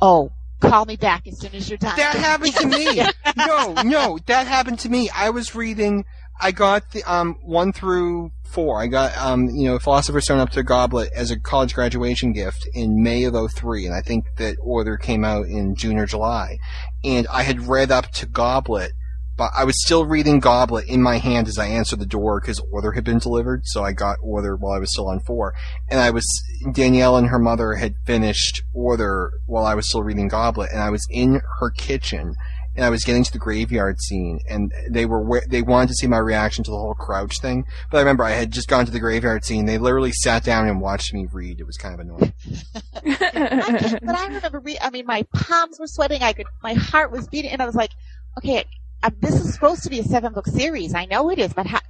oh, 0.00 0.32
call 0.60 0.84
me 0.84 0.96
back 0.96 1.26
as 1.26 1.38
soon 1.38 1.54
as 1.54 1.68
you're 1.68 1.78
done. 1.78 1.96
That 1.96 2.16
happened 2.16 2.54
to 2.56 2.66
me. 2.66 3.02
no, 3.36 3.74
no, 3.82 4.18
that 4.26 4.46
happened 4.46 4.78
to 4.80 4.88
me. 4.88 5.10
I 5.10 5.30
was 5.30 5.54
reading. 5.54 6.04
I 6.40 6.50
got 6.50 6.90
the 6.90 7.04
um 7.04 7.38
one 7.42 7.72
through 7.72 8.32
four. 8.44 8.80
I 8.80 8.88
got 8.88 9.16
um 9.16 9.48
you 9.50 9.68
know 9.68 9.78
Philosopher's 9.78 10.24
Stone 10.24 10.40
up 10.40 10.50
to 10.50 10.62
Goblet 10.62 11.12
as 11.14 11.30
a 11.30 11.38
college 11.38 11.74
graduation 11.74 12.32
gift 12.32 12.66
in 12.74 13.02
May 13.02 13.24
of 13.24 13.34
03, 13.52 13.86
and 13.86 13.94
I 13.94 14.00
think 14.00 14.24
that 14.38 14.56
order 14.60 14.96
came 14.96 15.24
out 15.24 15.46
in 15.46 15.76
June 15.76 15.98
or 15.98 16.06
July. 16.06 16.58
And 17.04 17.26
I 17.28 17.42
had 17.42 17.68
read 17.68 17.90
up 17.90 18.10
to 18.12 18.26
Goblet, 18.26 18.92
but 19.36 19.50
I 19.56 19.64
was 19.64 19.82
still 19.84 20.04
reading 20.04 20.40
Goblet 20.40 20.86
in 20.86 21.02
my 21.02 21.18
hand 21.18 21.48
as 21.48 21.58
I 21.58 21.66
answered 21.66 21.98
the 21.98 22.06
door 22.06 22.40
because 22.40 22.60
order 22.72 22.92
had 22.92 23.04
been 23.04 23.18
delivered. 23.18 23.62
So 23.66 23.82
I 23.82 23.92
got 23.92 24.18
order 24.22 24.56
while 24.56 24.72
I 24.72 24.78
was 24.78 24.92
still 24.92 25.08
on 25.08 25.20
four, 25.20 25.54
and 25.88 26.00
I 26.00 26.10
was 26.10 26.24
Danielle 26.72 27.16
and 27.16 27.28
her 27.28 27.38
mother 27.38 27.74
had 27.74 27.96
finished 28.04 28.62
order 28.72 29.32
while 29.46 29.64
I 29.64 29.74
was 29.74 29.88
still 29.88 30.02
reading 30.02 30.28
Goblet, 30.28 30.70
and 30.70 30.80
I 30.80 30.90
was 30.90 31.06
in 31.10 31.40
her 31.60 31.70
kitchen 31.70 32.34
and 32.76 32.84
I 32.84 32.90
was 32.90 33.04
getting 33.04 33.22
to 33.22 33.32
the 33.32 33.38
graveyard 33.38 34.00
scene, 34.00 34.40
and 34.48 34.72
they 34.90 35.06
were 35.06 35.20
wa- 35.20 35.40
they 35.48 35.62
wanted 35.62 35.88
to 35.88 35.94
see 35.94 36.08
my 36.08 36.18
reaction 36.18 36.64
to 36.64 36.70
the 36.70 36.76
whole 36.76 36.94
crouch 36.94 37.38
thing. 37.40 37.64
But 37.90 37.98
I 37.98 38.00
remember 38.00 38.24
I 38.24 38.32
had 38.32 38.50
just 38.50 38.68
gone 38.68 38.84
to 38.84 38.90
the 38.90 38.98
graveyard 38.98 39.44
scene. 39.44 39.66
They 39.66 39.78
literally 39.78 40.10
sat 40.12 40.42
down 40.42 40.68
and 40.68 40.80
watched 40.80 41.14
me 41.14 41.28
read. 41.32 41.60
It 41.60 41.66
was 41.66 41.76
kind 41.76 41.94
of 41.94 42.00
annoying. 42.00 42.32
I 42.96 43.98
but 44.02 44.16
I 44.16 44.26
remember, 44.26 44.58
re- 44.58 44.78
I 44.80 44.90
mean, 44.90 45.06
my 45.06 45.22
palms 45.34 45.78
were 45.78 45.86
sweating. 45.86 46.22
I 46.22 46.32
could, 46.32 46.46
my 46.62 46.74
heart 46.74 47.12
was 47.12 47.28
beating, 47.28 47.52
and 47.52 47.62
I 47.62 47.66
was 47.66 47.76
like, 47.76 47.90
okay, 48.38 48.64
uh, 49.04 49.10
this 49.20 49.34
is 49.34 49.52
supposed 49.52 49.82
to 49.84 49.90
be 49.90 50.00
a 50.00 50.04
seven 50.04 50.32
book 50.32 50.46
series. 50.46 50.94
I 50.94 51.04
know 51.04 51.30
it 51.30 51.38
is, 51.38 51.52
but 51.52 51.66
how, 51.66 51.80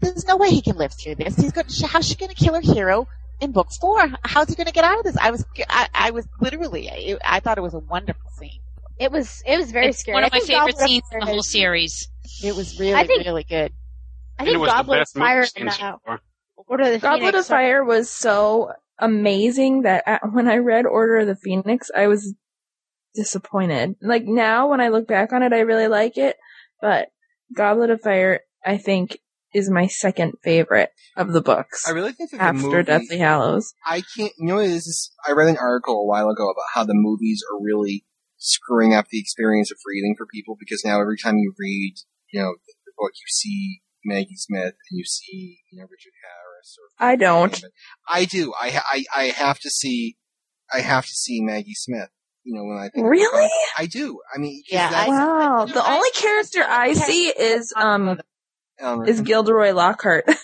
there's 0.00 0.26
no 0.26 0.36
way 0.36 0.50
he 0.50 0.60
can 0.60 0.76
live 0.76 0.92
through 0.92 1.14
this. 1.14 1.36
He's 1.36 1.52
going. 1.52 1.66
How's 1.86 2.06
she 2.06 2.16
going 2.16 2.30
to 2.30 2.34
kill 2.34 2.54
her 2.54 2.60
hero 2.60 3.06
in 3.40 3.52
book 3.52 3.68
four? 3.80 4.06
How's 4.24 4.48
he 4.48 4.56
going 4.56 4.66
to 4.66 4.72
get 4.72 4.84
out 4.84 4.98
of 4.98 5.04
this? 5.04 5.16
I 5.16 5.30
was, 5.30 5.44
I, 5.68 5.88
I 5.94 6.10
was 6.10 6.26
literally, 6.40 6.90
I, 6.90 7.16
I 7.24 7.40
thought 7.40 7.58
it 7.58 7.62
was 7.62 7.74
a 7.74 7.78
wonderful 7.78 8.30
scene. 8.38 8.60
It 8.98 9.10
was 9.10 9.42
it 9.46 9.56
was 9.58 9.70
very 9.72 9.88
it's 9.88 9.98
scary. 9.98 10.14
one 10.14 10.24
of 10.24 10.32
my 10.32 10.40
favorite 10.40 10.72
Goblet 10.72 10.78
scenes 10.78 11.04
in 11.12 11.20
the 11.20 11.26
whole 11.26 11.42
series. 11.42 12.08
It 12.42 12.54
was 12.54 12.78
really, 12.78 12.94
I 12.94 13.06
think- 13.06 13.24
really 13.24 13.44
good. 13.44 13.72
I 14.38 14.44
think 14.44 14.58
was 14.58 14.70
Goblet 14.70 15.02
of 15.02 15.08
Fire 15.10 15.46
movie 15.56 15.70
and 15.80 15.98
uh. 16.06 16.16
Order 16.66 16.84
of 16.84 16.90
the 16.90 16.98
Goblet 16.98 17.20
Phoenix 17.20 17.38
of 17.38 17.46
Fire 17.46 17.84
was 17.84 18.10
so 18.10 18.72
amazing 18.98 19.82
that 19.82 20.02
uh, 20.06 20.18
when 20.32 20.48
I 20.48 20.56
read 20.56 20.86
Order 20.86 21.18
of 21.18 21.26
the 21.28 21.36
Phoenix, 21.36 21.90
I 21.94 22.08
was 22.08 22.34
disappointed. 23.14 23.96
Like 24.02 24.24
now, 24.24 24.68
when 24.68 24.80
I 24.80 24.88
look 24.88 25.06
back 25.06 25.32
on 25.32 25.42
it, 25.42 25.52
I 25.52 25.60
really 25.60 25.88
like 25.88 26.16
it, 26.18 26.36
but 26.84 27.08
Goblet 27.56 27.88
of 27.88 28.02
Fire, 28.02 28.40
I 28.62 28.76
think, 28.76 29.18
is 29.54 29.70
my 29.70 29.86
second 29.86 30.34
favorite 30.42 30.90
of 31.16 31.32
the 31.32 31.40
books 31.40 31.88
I 31.88 31.92
really 31.92 32.12
think 32.12 32.32
that 32.32 32.40
after 32.42 32.60
movie, 32.60 32.82
Deathly 32.82 33.18
Hallows. 33.18 33.72
I 33.86 34.02
can't. 34.14 34.32
You 34.38 34.46
know 34.46 34.56
what 34.56 34.66
it 34.66 34.72
is? 34.72 34.86
is 34.86 35.10
I 35.26 35.32
read 35.32 35.48
an 35.48 35.56
article 35.56 35.94
a 35.94 36.04
while 36.04 36.28
ago 36.28 36.44
about 36.50 36.74
how 36.74 36.84
the 36.84 36.92
movies 36.92 37.42
are 37.50 37.64
really 37.64 38.04
screwing 38.36 38.92
up 38.92 39.06
the 39.08 39.18
experience 39.18 39.70
of 39.70 39.78
reading 39.86 40.14
for 40.18 40.26
people 40.26 40.56
because 40.60 40.84
now 40.84 41.00
every 41.00 41.16
time 41.16 41.38
you 41.38 41.54
read, 41.58 41.94
you 42.30 42.42
know, 42.42 42.52
the, 42.52 42.74
the 42.84 42.92
book, 42.98 43.12
you 43.14 43.28
see 43.28 43.80
Maggie 44.04 44.36
Smith 44.36 44.74
and 44.90 44.98
you 44.98 45.04
see, 45.04 45.60
you 45.72 45.78
know, 45.78 45.86
Richard 45.90 46.12
Harris. 46.22 46.76
Or 46.78 47.06
I 47.06 47.16
don't. 47.16 47.64
I 48.06 48.26
do. 48.26 48.52
I 48.60 48.82
I 48.92 49.22
I 49.22 49.24
have 49.28 49.58
to 49.60 49.70
see. 49.70 50.18
I 50.70 50.80
have 50.80 51.06
to 51.06 51.12
see 51.14 51.40
Maggie 51.40 51.74
Smith. 51.74 52.10
You 52.44 52.54
know, 52.56 52.64
when 52.64 52.76
I 52.78 52.88
think 52.90 53.06
Really? 53.06 53.48
I 53.78 53.86
do. 53.86 54.20
I 54.34 54.38
mean, 54.38 54.62
Yeah, 54.70 54.90
that's, 54.90 55.08
Wow. 55.08 55.60
you 55.66 55.66
know, 55.68 55.72
The 55.80 55.84
I- 55.84 55.96
only 55.96 56.10
character 56.10 56.62
I 56.62 56.92
see 56.92 57.28
is 57.28 57.72
um 57.76 58.20
is 59.06 59.20
Gilderoy 59.22 59.72
Lockhart. 59.72 60.24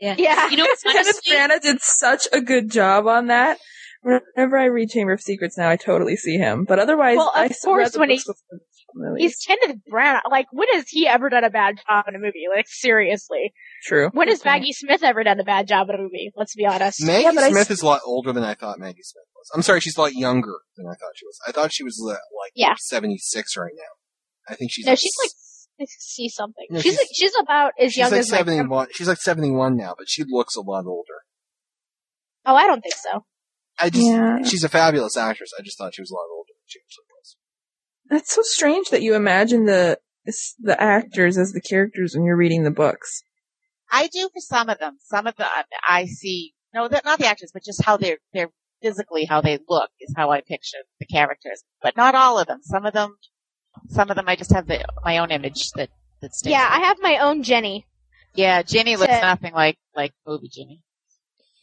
Yeah. 0.00 0.16
Yeah. 0.18 0.48
You 0.50 0.56
know, 0.56 0.64
Kenneth 0.82 0.84
honestly, 1.06 1.32
Branagh 1.36 1.60
did 1.62 1.80
such 1.80 2.26
a 2.32 2.40
good 2.40 2.72
job 2.72 3.06
on 3.06 3.28
that. 3.28 3.58
Whenever 4.02 4.58
I 4.58 4.64
read 4.64 4.90
Chamber 4.90 5.12
of 5.12 5.20
Secrets 5.20 5.56
now, 5.56 5.70
I 5.70 5.76
totally 5.76 6.16
see 6.16 6.36
him. 6.38 6.64
But 6.64 6.80
otherwise, 6.80 7.18
Well, 7.18 7.28
of 7.28 7.36
I 7.40 7.48
still 7.50 7.70
course, 7.70 7.96
when 7.96 8.10
he- 8.10 8.20
books 8.92 8.98
before 8.98 9.04
the 9.04 9.10
movie. 9.10 9.22
He's 9.22 9.36
Kenneth 9.44 9.80
Branagh. 9.92 10.20
Like, 10.30 10.46
when 10.52 10.68
has 10.72 10.84
he 10.88 11.06
ever 11.06 11.28
done 11.28 11.44
a 11.44 11.50
bad 11.50 11.78
job 11.88 12.04
in 12.08 12.14
a 12.14 12.18
movie? 12.18 12.44
Like, 12.54 12.66
seriously. 12.68 13.52
True. 13.84 14.10
When 14.12 14.28
has 14.28 14.38
Good 14.38 14.44
point. 14.44 14.60
Maggie 14.62 14.72
Smith 14.72 15.02
ever 15.02 15.24
done 15.24 15.40
a 15.40 15.44
bad 15.44 15.66
job 15.68 15.88
in 15.88 15.94
a 15.96 15.98
movie? 15.98 16.32
Let's 16.36 16.54
be 16.54 16.66
honest. 16.66 17.04
Maggie 17.04 17.24
Yeah, 17.24 17.32
but 17.34 17.44
I 17.44 17.50
Smith 17.50 17.70
is 17.70 17.82
a 17.82 17.86
lot 17.86 18.00
older 18.04 18.32
than 18.32 18.44
I 18.44 18.54
thought 18.54 18.78
Maggie 18.78 19.02
Smith 19.02 19.24
was. 19.36 19.50
I'm 19.54 19.62
sorry, 19.62 19.80
she's 19.80 19.96
a 19.96 20.00
lot 20.00 20.12
younger 20.14 20.54
than 20.76 20.86
I 20.86 20.94
thought 20.94 21.12
she 21.16 21.26
was. 21.26 21.38
I 21.46 21.52
thought 21.52 21.72
she 21.72 21.84
was 21.84 22.00
uh, 22.04 22.10
like 22.12 22.52
Yeah. 22.54 22.74
76 22.78 23.56
right 23.56 23.72
now. 23.74 24.52
I 24.52 24.56
think 24.56 24.70
she's 24.72 24.86
no, 24.86 24.94
she's 24.94 25.12
like 25.78 25.88
see 25.98 26.28
something. 26.28 26.66
No, 26.70 26.80
she's 26.80 26.94
she's- 26.94 27.08
she's 27.14 27.32
about 27.40 27.72
as 27.80 27.92
she's 27.92 27.98
young 27.98 28.10
like 28.12 28.20
as 28.20 28.30
my 28.30 28.42
grandma. 28.42 28.82
71. 28.84 28.86
She's 28.92 29.08
like 29.08 29.18
71 29.18 29.76
now, 29.76 29.94
but 29.96 30.08
she 30.08 30.22
looks 30.28 30.54
a 30.56 30.60
lot 30.60 30.84
older. 30.86 31.22
Oh, 32.46 32.54
I 32.54 32.66
don't 32.66 32.80
think 32.82 32.94
so. 32.94 33.24
I 33.80 33.90
just 33.90 34.06
Yeah. 34.06 34.42
she's 34.44 34.62
a 34.64 34.68
fabulous 34.68 35.16
actress. 35.16 35.50
I 35.58 35.62
just 35.62 35.78
thought 35.78 35.94
she 35.94 36.02
was 36.02 36.10
a 36.10 36.14
lot 36.14 36.26
older 36.30 36.52
she 36.66 36.78
actually 36.80 37.04
was. 37.08 37.11
That's 38.12 38.34
so 38.34 38.42
strange 38.42 38.90
that 38.90 39.00
you 39.00 39.14
imagine 39.14 39.64
the 39.64 39.98
the 40.60 40.78
actors 40.78 41.38
as 41.38 41.52
the 41.52 41.62
characters 41.62 42.14
when 42.14 42.26
you're 42.26 42.36
reading 42.36 42.62
the 42.62 42.70
books. 42.70 43.22
I 43.90 44.08
do 44.08 44.28
for 44.32 44.40
some 44.40 44.68
of 44.68 44.78
them. 44.78 44.98
Some 45.00 45.26
of 45.26 45.34
them 45.36 45.48
um, 45.56 45.64
I 45.88 46.04
see. 46.04 46.52
No, 46.74 46.88
they're 46.88 47.00
not 47.06 47.18
the 47.18 47.26
actors, 47.26 47.52
but 47.54 47.64
just 47.64 47.82
how 47.82 47.96
they're 47.96 48.18
they're 48.34 48.50
physically 48.82 49.24
how 49.24 49.40
they 49.40 49.58
look 49.66 49.88
is 49.98 50.12
how 50.14 50.30
I 50.30 50.42
picture 50.42 50.76
the 51.00 51.06
characters. 51.06 51.64
But 51.80 51.96
not 51.96 52.14
all 52.14 52.38
of 52.38 52.46
them. 52.46 52.58
Some 52.62 52.84
of 52.84 52.92
them, 52.92 53.16
some 53.88 54.10
of 54.10 54.16
them 54.16 54.28
I 54.28 54.36
just 54.36 54.52
have 54.52 54.66
the, 54.66 54.84
my 55.02 55.16
own 55.16 55.30
image 55.30 55.70
that 55.72 55.88
that 56.20 56.34
stays. 56.34 56.50
Yeah, 56.50 56.64
with 56.64 56.82
I 56.82 56.86
have 56.88 56.98
my 57.00 57.16
own 57.16 57.42
Ginny. 57.42 57.86
Yeah, 58.34 58.60
Ginny 58.60 58.96
looks 58.96 59.08
That's 59.08 59.22
it. 59.22 59.26
nothing 59.26 59.54
like 59.54 59.78
like 59.96 60.12
movie 60.26 60.50
Ginny. 60.52 60.82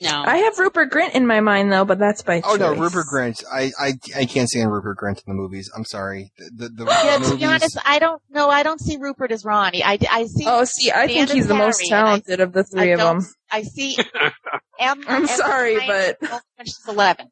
No. 0.02 0.24
I 0.26 0.38
have 0.38 0.58
Rupert 0.60 0.92
Grint 0.92 1.12
in 1.16 1.28
my 1.28 1.40
mind 1.40 1.72
though, 1.72 1.86
but 1.86 2.00
that's 2.00 2.22
by 2.22 2.42
Oh 2.46 2.56
no. 2.56 2.74
Rupert 2.76 3.06
Grint. 3.14 3.44
I, 3.52 3.72
I 3.80 3.94
I 4.16 4.26
can't 4.26 4.48
stand 4.50 4.72
Rupert 4.72 4.98
Grint 4.98 5.18
in 5.18 5.24
the 5.28 5.34
movies. 5.34 5.70
I'm 5.76 5.86
sorry. 5.86 6.32
The 6.38 6.70
the, 6.70 6.84
the 6.84 6.86
Yeah, 6.86 7.18
to 7.18 7.36
be 7.36 7.46
honest, 7.46 7.78
I 7.86 8.00
don't 8.00 8.22
know. 8.30 8.50
I 8.50 8.64
don't 8.64 8.80
see 8.80 8.98
Rupert 9.00 9.32
as 9.32 9.44
Ronnie. 9.46 9.84
I, 9.84 9.98
I 10.10 10.26
see. 10.26 10.46
Oh, 10.48 10.64
see, 10.66 10.92
I 10.92 11.08
think 11.08 11.30
he's 11.32 11.48
the 11.48 11.54
as 11.56 11.58
most 11.60 11.82
Harry, 11.90 12.00
and 12.00 12.08
I- 12.08 12.10
talented 12.12 12.40
of 12.40 12.54
the 12.54 12.64
three 12.64 12.82
I 12.92 12.94
of 12.96 13.00
them. 13.00 13.26
I 13.52 13.64
see. 13.64 13.98
Em, 14.80 15.04
I'm 15.08 15.24
Emma 15.24 15.28
sorry, 15.28 15.78
Ryan 15.78 16.16
but- 16.22 16.42
she's 16.64 16.80
eleven. 16.88 17.28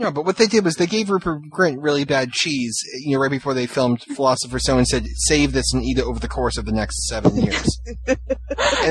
No, 0.00 0.12
but 0.12 0.24
what 0.24 0.36
they 0.36 0.46
did 0.46 0.64
was 0.64 0.76
they 0.76 0.86
gave 0.86 1.10
Rupert 1.10 1.42
Grint 1.50 1.78
really 1.80 2.04
bad 2.04 2.30
cheese, 2.30 2.78
you 3.04 3.16
know, 3.16 3.20
right 3.20 3.30
before 3.32 3.52
they 3.52 3.66
filmed 3.66 4.00
Philosopher's 4.02 4.62
Stone 4.62 4.78
and 4.78 4.86
said, 4.86 5.06
save 5.26 5.52
this 5.52 5.72
and 5.74 5.82
eat 5.82 5.98
it 5.98 6.04
over 6.04 6.20
the 6.20 6.28
course 6.28 6.56
of 6.56 6.66
the 6.66 6.72
next 6.72 7.08
seven 7.08 7.34
years. 7.42 7.80
and 8.06 8.16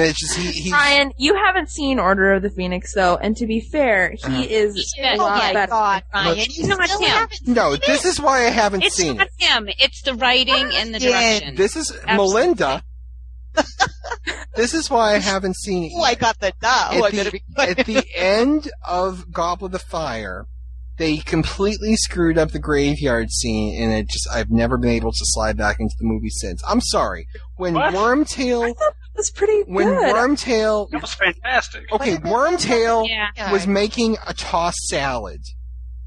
it's 0.04 0.20
just, 0.20 0.38
he, 0.38 0.52
he, 0.64 0.72
Ryan, 0.72 1.14
you 1.18 1.34
haven't 1.36 1.70
seen 1.70 1.98
Order 1.98 2.34
of 2.34 2.42
the 2.42 2.50
Phoenix 2.50 2.94
though, 2.94 3.16
and 3.16 3.38
to 3.38 3.48
be 3.48 3.62
fair, 3.62 4.12
he 4.18 4.24
Uh-huh. 4.26 4.46
is 4.50 4.94
a 4.98 5.02
better. 5.02 5.18
lot 5.20 5.32
Oh 5.32 5.38
my 5.48 5.54
better. 5.54 5.70
God, 5.72 6.04
than 6.14 6.26
Ryan, 6.26 6.38
most- 6.40 6.58
you 6.58 6.68
Not 6.68 6.90
still 6.90 7.08
him. 7.08 7.30
no, 7.54 7.76
this 7.78 8.04
is 8.04 8.20
why 8.20 8.46
I 8.46 8.50
haven't 8.50 8.84
it's 8.84 8.96
seen 8.98 9.16
not 9.16 9.28
it. 9.40 9.44
him. 9.46 9.70
It's 9.80 10.02
the 10.02 10.14
writing 10.16 10.70
and 10.74 10.94
the 10.94 11.00
Yeah. 11.00 11.10
direction. 11.40 11.56
This 11.56 11.78
is 11.78 11.90
Absolutely. 12.06 12.16
Melinda. 12.18 12.84
this 14.56 14.74
is 14.74 14.90
why 14.90 15.16
I 15.16 15.20
haven't 15.20 15.56
seen 15.56 15.86
it. 15.86 15.92
Oh, 15.96 16.02
I 16.04 16.16
got 16.16 16.38
the 16.40 16.52
duh. 16.62 16.88
Oh, 16.92 17.06
At 17.06 17.14
I 17.14 17.24
the- 17.24 17.32
be 17.32 17.44
At 17.58 17.86
the 17.86 18.06
end 18.16 18.70
of 18.86 19.32
Goblet 19.32 19.74
of 19.74 19.82
Fire, 19.84 20.46
they 20.98 21.18
completely 21.18 21.96
screwed 21.96 22.38
up 22.38 22.52
the 22.52 22.60
graveyard 22.60 23.30
scene, 23.32 23.82
and 23.82 23.94
it 23.94 24.08
just 24.10 24.28
I've 24.32 24.50
never 24.50 24.78
been 24.78 24.90
able 24.92 25.12
to 25.12 25.20
slide 25.24 25.58
back 25.58 25.80
into 25.80 25.96
the 26.00 26.06
movie 26.06 26.30
since. 26.30 26.62
I'm 26.68 26.82
sorry. 26.82 27.28
When 27.56 27.74
What? 27.76 27.94
Wormtail, 27.94 28.74
That's 29.16 29.32
pretty 29.32 29.62
when 29.72 29.88
good. 29.90 30.16
Wormtail, 30.16 30.90
That 30.92 31.02
was 31.02 31.14
fantastic. 31.14 31.92
okay, 31.92 32.18
Wormtail 32.18 33.08
yeah. 33.08 33.52
was 33.52 33.68
making 33.68 34.18
a 34.28 34.34
tossed 34.34 34.88
salad 34.88 35.42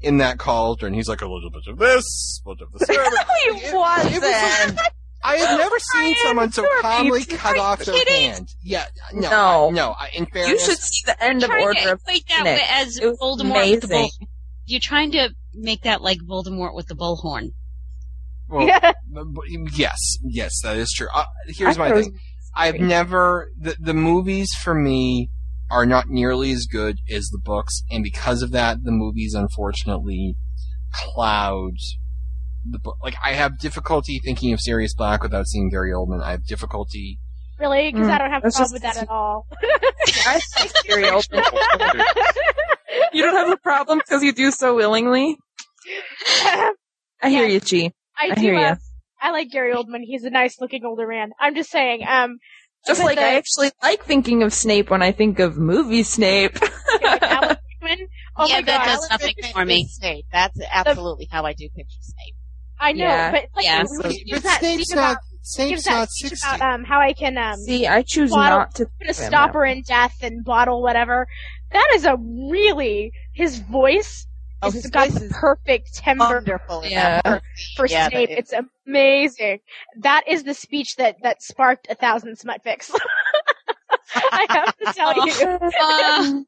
in 0.01 0.17
that 0.17 0.37
cauldron. 0.39 0.93
He's 0.93 1.07
like 1.09 1.21
a 1.21 1.27
little 1.27 1.51
bit 1.51 1.63
of 1.67 1.77
this, 1.77 2.41
a 2.45 2.49
little 2.49 2.67
bit 2.67 2.73
of 2.73 2.79
this. 2.79 2.89
no, 2.97 3.03
he 3.03 3.65
It- 3.67 3.73
it 3.73 3.77
wasn't. 3.77 4.13
was 4.13 4.73
like- 4.75 4.93
I 5.23 5.35
have 5.35 5.59
never 5.59 5.77
seen 5.93 6.01
Ryan, 6.01 6.15
someone 6.23 6.51
so 6.51 6.65
calmly 6.81 7.23
cut 7.25 7.57
off 7.59 7.79
their 7.85 7.93
kidding? 7.93 8.31
hand. 8.31 8.49
Yeah, 8.63 8.85
no, 9.13 9.29
No. 9.29 9.67
I- 9.67 9.71
no. 9.71 9.91
I- 9.91 10.09
In 10.15 10.27
you 10.33 10.59
should 10.59 10.79
see 10.79 11.03
the 11.05 11.23
end 11.23 11.43
of 11.43 11.49
trying 11.49 11.61
Order 11.63 11.79
to 11.81 11.91
of 11.93 11.99
equate 11.99 12.27
that 12.29 12.37
Phoenix. 12.43 12.63
as 12.69 12.97
It 12.97 13.05
was 13.05 13.19
Voldemort 13.19 13.69
with 13.71 13.81
the 13.81 13.87
bull. 13.87 13.97
amazing. 13.99 14.27
You're 14.65 14.79
trying 14.81 15.11
to 15.13 15.29
make 15.53 15.81
that 15.83 16.01
like 16.01 16.19
Voldemort 16.19 16.73
with 16.75 16.87
the 16.87 16.95
bullhorn. 16.95 17.49
well, 18.47 18.67
Yeah. 18.67 18.93
but- 19.09 19.25
yes, 19.73 19.97
yes, 20.23 20.61
that 20.63 20.77
is 20.77 20.91
true. 20.95 21.07
Uh, 21.13 21.25
here's 21.47 21.77
I 21.77 21.89
my 21.89 22.01
thing. 22.01 22.17
I've 22.55 22.79
never 22.79 23.49
the 23.57 23.75
the 23.79 23.93
movies 23.93 24.49
for 24.61 24.73
me 24.73 25.29
are 25.69 25.85
not 25.85 26.09
nearly 26.09 26.51
as 26.51 26.65
good 26.65 26.97
as 27.09 27.29
the 27.29 27.39
books, 27.39 27.81
and 27.89 28.03
because 28.03 28.41
of 28.41 28.51
that, 28.51 28.83
the 28.83 28.91
movies 28.91 29.33
unfortunately 29.33 30.35
cloud 30.93 31.75
the 32.69 32.77
book. 32.77 32.97
Like 33.01 33.15
I 33.23 33.33
have 33.33 33.57
difficulty 33.57 34.19
thinking 34.23 34.51
of 34.53 34.59
Sirius 34.59 34.93
Black 34.93 35.23
without 35.23 35.47
seeing 35.47 35.69
Gary 35.69 35.91
Oldman. 35.93 36.21
I 36.21 36.31
have 36.31 36.45
difficulty. 36.45 37.19
Really? 37.57 37.91
Because 37.91 38.07
Mm, 38.07 38.11
I 38.11 38.17
don't 38.17 38.31
have 38.31 38.43
a 38.43 38.49
problem 38.51 38.63
just- 38.63 38.73
with 38.73 38.81
that 38.81 38.97
at 39.01 39.09
all. 39.09 39.47
I 40.25 40.41
like 40.59 40.73
Gary 40.83 41.03
Oldman. 41.15 42.05
You 43.13 43.23
don't 43.23 43.35
have 43.35 43.49
a 43.51 43.57
problem 43.57 43.99
because 43.99 44.23
you 44.23 44.31
do 44.33 44.51
so 44.51 44.75
willingly. 44.75 45.37
I 47.23 47.29
hear 47.29 47.45
you, 47.45 47.59
Chi. 47.59 47.91
I, 48.19 48.31
I 48.31 48.35
do. 48.35 48.41
hear 48.41 48.53
ya. 48.53 48.67
uh, 48.71 48.75
I 49.21 49.31
like 49.31 49.49
Gary 49.51 49.73
Oldman. 49.73 50.01
He's 50.03 50.23
a 50.23 50.29
nice 50.29 50.59
looking 50.59 50.83
older 50.85 51.07
man. 51.07 51.31
I'm 51.39 51.55
just 51.55 51.69
saying. 51.69 52.03
Um, 52.07 52.37
Just 52.87 53.03
like 53.03 53.17
the- 53.17 53.23
I 53.23 53.35
actually 53.35 53.71
like 53.83 54.03
thinking 54.03 54.43
of 54.43 54.53
Snape 54.53 54.89
when 54.89 55.01
I 55.03 55.11
think 55.11 55.39
of 55.39 55.57
movie 55.57 56.03
Snape. 56.03 56.59
like 57.03 57.21
Alan 57.21 57.57
Rickman. 57.81 58.07
Oh 58.37 58.47
Yeah, 58.47 58.55
my 58.55 58.61
that 58.63 58.77
god, 58.79 58.85
does 58.85 58.95
Alan 58.97 59.07
nothing 59.11 59.33
Rickman 59.37 59.51
for 59.53 59.65
me. 59.65 59.81
is 59.81 59.95
Snape. 59.95 60.25
That's 60.31 60.59
absolutely 60.71 61.27
how 61.31 61.43
I 61.45 61.53
do 61.53 61.69
picture 61.75 61.97
Snape. 62.01 62.35
I 62.79 62.93
know, 62.93 63.05
Yeah. 63.05 63.31
but 63.31 63.45
like, 63.55 63.65
Yeah. 63.65 63.83
we 63.83 64.25
But, 64.31 64.43
that 64.43 64.59
Snape's 64.59 64.89
not. 64.95 65.11
about, 65.11 65.17
Snape's 65.43 65.71
use 65.71 65.83
that 65.85 66.09
speech 66.09 66.29
sixty. 66.31 66.55
about 66.55 66.73
um 66.73 66.83
how 66.83 66.99
I 66.99 67.13
can 67.13 67.37
um 67.37 67.55
See, 67.57 67.87
I 67.87 68.01
choose 68.03 68.31
Bottle- 68.31 68.59
not 68.59 68.75
to. 68.75 68.85
put 68.99 69.09
a 69.09 69.13
stopper 69.13 69.65
in 69.65 69.81
death 69.81 70.17
and 70.21 70.43
bottle 70.43 70.81
whatever. 70.81 71.27
That 71.71 71.91
is 71.95 72.05
a 72.05 72.15
really 72.17 73.11
his 73.33 73.59
voice. 73.59 74.27
Oh, 74.63 74.67
has 74.69 74.75
his 74.83 74.91
got 74.91 75.09
voice 75.09 75.19
the 75.19 75.25
is 75.25 75.31
perfect 75.33 75.95
timbre 75.95 76.25
Wonderful. 76.25 76.83
Yeah. 76.85 77.21
that 77.23 77.41
for 77.75 77.87
Yeah, 77.87 78.09
Snape. 78.09 78.29
It's 78.31 78.53
amazing. 78.85 79.59
That 79.97 80.23
is 80.27 80.43
the 80.43 80.53
speech 80.53 80.95
that 80.97 81.15
that 81.23 81.41
sparked 81.41 81.87
a 81.89 81.95
thousand 81.95 82.37
smut 82.37 82.63
fics. 82.63 82.91
I 84.15 84.45
have 84.49 84.77
to 84.77 84.93
tell 84.93 85.15
you. 86.35 86.45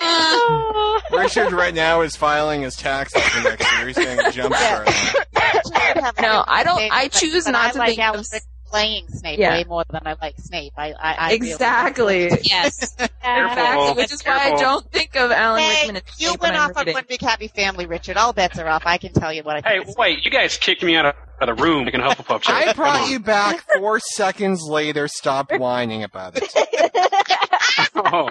Uh. 0.00 1.00
Richard 1.12 1.52
right 1.52 1.74
now 1.74 2.00
is 2.00 2.16
filing 2.16 2.62
his 2.62 2.74
taxes 2.76 3.22
for 3.22 3.42
next 3.48 3.70
year. 3.76 3.86
He's 3.88 3.96
getting 3.96 4.24
a 4.26 4.32
jump 4.32 4.54
start. 4.54 4.88
on 4.88 4.94
it. 4.94 5.26
Actually, 5.36 5.74
I 5.76 6.00
have 6.02 6.20
No, 6.20 6.40
a 6.40 6.44
I 6.48 6.64
don't- 6.64 6.76
Snape, 6.78 6.92
I 6.92 7.08
choose 7.08 7.44
but 7.44 7.50
not 7.52 7.66
I 7.66 7.70
to 7.72 7.78
like 7.78 7.88
think 7.90 8.00
Alan 8.00 8.20
of- 8.20 8.26
playing 8.66 9.06
Snape 9.08 9.38
Yeah. 9.38 9.50
way 9.52 9.64
more 9.64 9.84
than 9.90 10.00
I 10.06 10.16
like 10.22 10.34
Snape. 10.38 10.72
I, 10.78 10.92
I, 10.92 11.12
I 11.12 11.24
really- 11.32 11.50
Exactly. 11.52 12.30
yes. 12.42 12.96
Uh, 12.98 13.06
Exactly, 13.24 13.92
which 14.02 14.12
is 14.12 14.22
why 14.24 14.52
I 14.52 14.56
don't 14.56 14.90
think 14.90 15.14
of 15.14 15.30
Alan 15.30 15.60
Hey, 15.62 15.80
Rickman 15.86 15.96
as 15.96 16.02
you 16.20 16.28
Snape 16.28 16.40
went 16.40 16.56
off 16.56 16.72
on 16.76 16.90
one 16.92 17.04
big 17.08 17.20
happy 17.20 17.48
family, 17.48 17.86
Richard. 17.86 18.16
All 18.16 18.32
bets 18.32 18.58
are 18.58 18.66
off. 18.68 18.82
I 18.86 18.96
can 18.98 19.12
tell 19.12 19.32
you 19.32 19.42
what 19.42 19.64
I 19.64 19.68
Hey, 19.68 19.84
think. 19.84 19.96
wait! 19.98 20.24
You 20.24 20.30
guys 20.30 20.56
kicked 20.56 20.82
me 20.82 20.96
out 20.96 21.06
of, 21.06 21.14
out 21.40 21.48
of 21.50 21.56
the 21.56 21.62
room 21.62 21.84
making 21.84 22.00
Hufflepuff 22.00 22.42
jokes. 22.42 22.48
I 22.48 22.64
Come 22.64 22.76
brought 22.76 23.10
you 23.10 23.20
back 23.20 23.64
four 23.76 24.00
seconds 24.00 24.62
later. 24.62 25.06
Stop 25.06 25.52
whining 25.52 26.02
about 26.02 26.32
it. 26.36 26.52
Oh. 27.94 28.28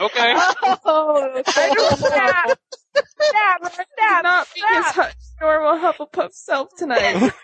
Okay. 0.00 0.32
oh, 0.36 1.42
I 1.46 1.74
don't 1.74 1.98
snap, 1.98 2.58
snap, 2.94 3.60
He's 3.64 3.72
snap, 3.96 4.22
not 4.22 4.46
being 4.54 4.66
his 4.74 4.86
snap. 4.86 5.12
hu- 5.40 5.44
normal 5.46 5.78
Hufflepuff 5.92 6.32
self 6.32 6.68
tonight. 6.76 7.32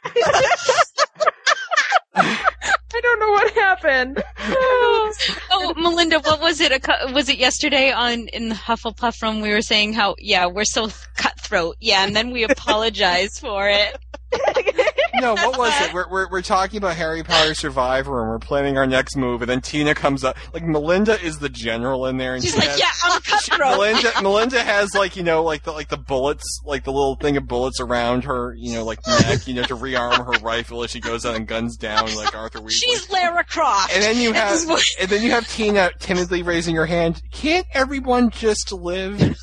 I 2.16 3.00
don't 3.02 3.18
know 3.20 3.30
what 3.32 3.52
happened. 3.54 4.22
Oh, 4.38 5.74
Melinda, 5.76 6.20
what 6.20 6.40
was 6.40 6.60
it? 6.60 6.70
A, 6.70 6.78
cou- 6.78 7.12
was 7.12 7.28
it 7.28 7.38
yesterday 7.38 7.90
on 7.90 8.28
in 8.28 8.50
the 8.50 8.54
Hufflepuff 8.54 9.20
room? 9.20 9.40
We 9.40 9.50
were 9.50 9.62
saying 9.62 9.94
how 9.94 10.14
yeah 10.18 10.46
we're 10.46 10.64
so 10.64 10.88
cutthroat, 11.16 11.76
yeah, 11.80 12.04
and 12.06 12.14
then 12.14 12.30
we 12.30 12.44
apologize 12.44 13.38
for 13.38 13.68
it. 13.68 13.98
No, 15.20 15.34
what 15.34 15.58
was 15.58 15.72
it? 15.82 15.92
We're, 15.94 16.08
we're, 16.10 16.28
we're 16.30 16.42
talking 16.42 16.78
about 16.78 16.96
Harry 16.96 17.22
Potter 17.22 17.54
Survivor 17.54 18.20
and 18.20 18.30
we're 18.30 18.38
planning 18.38 18.76
our 18.76 18.86
next 18.86 19.16
move, 19.16 19.42
and 19.42 19.48
then 19.50 19.60
Tina 19.60 19.94
comes 19.94 20.24
up. 20.24 20.36
Like, 20.52 20.64
Melinda 20.64 21.20
is 21.22 21.38
the 21.38 21.48
general 21.48 22.06
in 22.06 22.16
there, 22.16 22.34
and 22.34 22.42
She's 22.42 22.52
she 22.52 22.58
like, 22.60 22.68
has, 22.70 22.78
yeah, 22.80 22.90
I'm 23.04 23.22
she- 23.22 23.30
cutthroat. 23.30 23.70
Melinda, 23.78 24.12
Melinda 24.22 24.62
has 24.62 24.94
like 24.94 25.16
you 25.16 25.22
know 25.22 25.42
like 25.42 25.62
the 25.62 25.72
like 25.72 25.88
the 25.88 25.96
bullets 25.96 26.60
like 26.64 26.84
the 26.84 26.92
little 26.92 27.14
thing 27.16 27.36
of 27.36 27.46
bullets 27.46 27.80
around 27.80 28.24
her 28.24 28.54
you 28.58 28.74
know 28.74 28.84
like 28.84 28.98
neck 29.06 29.46
you 29.46 29.54
know 29.54 29.62
to 29.62 29.76
rearm 29.76 30.16
her 30.16 30.38
rifle 30.44 30.82
as 30.84 30.90
she 30.90 31.00
goes 31.00 31.24
out 31.24 31.34
and 31.36 31.46
guns 31.46 31.76
down 31.76 32.14
like 32.16 32.34
Arthur 32.34 32.58
Weasley. 32.60 32.70
She's 32.72 33.10
Lara 33.10 33.44
Croft. 33.44 33.92
and 33.94 34.02
then 34.02 34.16
you 34.18 34.32
have 34.32 34.50
This 34.52 34.62
is 34.62 34.68
what- 34.68 34.84
and 35.00 35.08
then 35.10 35.22
you 35.22 35.30
have 35.30 35.46
Tina 35.48 35.90
timidly 36.00 36.42
raising 36.42 36.74
her 36.76 36.86
hand. 36.86 37.22
Can't 37.32 37.66
everyone 37.72 38.30
just 38.30 38.72
live? 38.72 39.20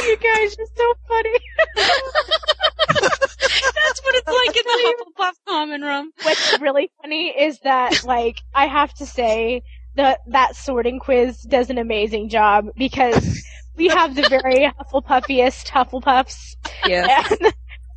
I 0.00 0.06
love 0.06 0.08
you 0.08 0.16
guys. 0.16 0.56
You're 0.58 0.66
so 0.76 0.94
funny. 1.08 1.38
That's 2.88 4.00
what 4.02 4.14
it's 4.14 4.28
like 4.28 4.56
in 4.56 4.62
the 4.64 4.94
Hufflepuff 5.18 5.32
common 5.46 5.80
room. 5.82 6.10
What's 6.22 6.60
really 6.60 6.90
funny 7.02 7.28
is 7.28 7.58
that, 7.60 8.04
like, 8.04 8.40
I 8.54 8.66
have 8.66 8.92
to 8.94 9.06
say 9.06 9.62
that 9.96 10.20
that 10.28 10.56
sorting 10.56 10.98
quiz 11.00 11.42
does 11.42 11.70
an 11.70 11.78
amazing 11.78 12.28
job 12.28 12.66
because 12.76 13.42
we 13.76 13.88
have 13.88 14.14
the 14.14 14.22
very 14.28 14.70
Hufflepuffiest 14.92 15.68
Hufflepuffs 15.68 16.56
Yes. 16.86 17.30
and 17.30 17.52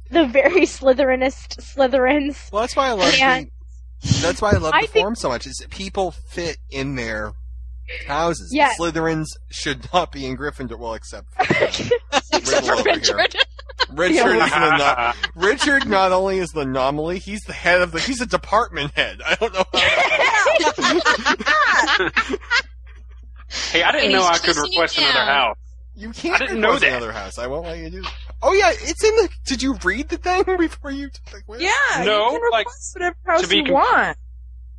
the 0.09 0.25
very 0.25 0.61
Slytherinist 0.61 1.57
Slytherins. 1.59 2.51
Well, 2.51 2.61
that's 2.61 2.75
why 2.75 2.88
I 2.89 2.91
love 2.93 3.13
And- 3.19 3.47
the, 4.01 4.19
that's 4.21 4.41
why 4.41 4.51
I 4.51 4.57
love 4.57 4.73
I 4.73 4.81
the 4.81 4.88
think- 4.88 5.03
form 5.03 5.15
so 5.15 5.30
much. 5.30 5.47
Is 5.47 5.57
that 5.57 5.69
people 5.69 6.11
fit 6.11 6.57
in 6.69 6.95
their 6.95 7.34
houses. 8.07 8.51
Yeah. 8.53 8.71
Slytherins 8.79 9.27
should 9.51 9.87
not 9.93 10.11
be 10.11 10.25
in 10.25 10.37
Gryffindor. 10.37 10.77
Well, 10.77 10.93
except 10.93 11.27
for 11.43 11.43
Riddle 12.39 12.79
over 12.79 12.89
here. 12.89 13.17
Richard. 13.17 13.45
Richard 13.91 14.35
is 14.37 14.51
an 14.53 14.81
ano- 14.81 15.13
Richard 15.35 15.87
not 15.87 16.11
only 16.11 16.37
is 16.39 16.51
the 16.51 16.61
anomaly, 16.61 17.19
he's 17.19 17.41
the 17.41 17.53
head 17.53 17.81
of 17.81 17.91
the. 17.91 17.99
He's 17.99 18.21
a 18.21 18.25
department 18.25 18.93
head. 18.95 19.19
I 19.25 19.35
don't 19.35 19.53
know. 19.53 19.65
How 19.73 22.09
hey, 23.71 23.83
I 23.83 23.91
didn't 23.91 24.05
And 24.05 24.13
know 24.13 24.23
I 24.23 24.37
could 24.37 24.55
chasing 24.55 24.63
you 24.65 24.69
request 24.71 24.97
another 24.97 25.19
house. 25.25 25.57
you 25.95 26.11
can't. 26.11 26.41
I 26.41 26.45
didn't 26.45 26.61
know 26.61 26.69
request 26.73 26.81
that. 26.83 26.91
Another 26.97 27.11
house. 27.11 27.37
I 27.37 27.47
won't 27.47 27.65
let 27.65 27.77
you 27.79 27.89
do. 27.89 28.03
Oh 28.41 28.53
yeah, 28.53 28.71
it's 28.73 29.03
in 29.03 29.15
the. 29.15 29.29
Did 29.45 29.61
you 29.61 29.75
read 29.83 30.09
the 30.09 30.17
thing 30.17 30.43
before 30.57 30.91
you 30.91 31.09
took 31.09 31.45
the? 31.47 31.61
Yeah, 31.63 32.03
No, 32.03 32.31
you 32.31 32.39
can 32.39 32.49
like, 32.51 32.67
whatever 32.93 33.15
house 33.25 33.41
to 33.43 33.47
be 33.47 33.57
you 33.57 33.63
com- 33.65 33.73
want. 33.73 34.17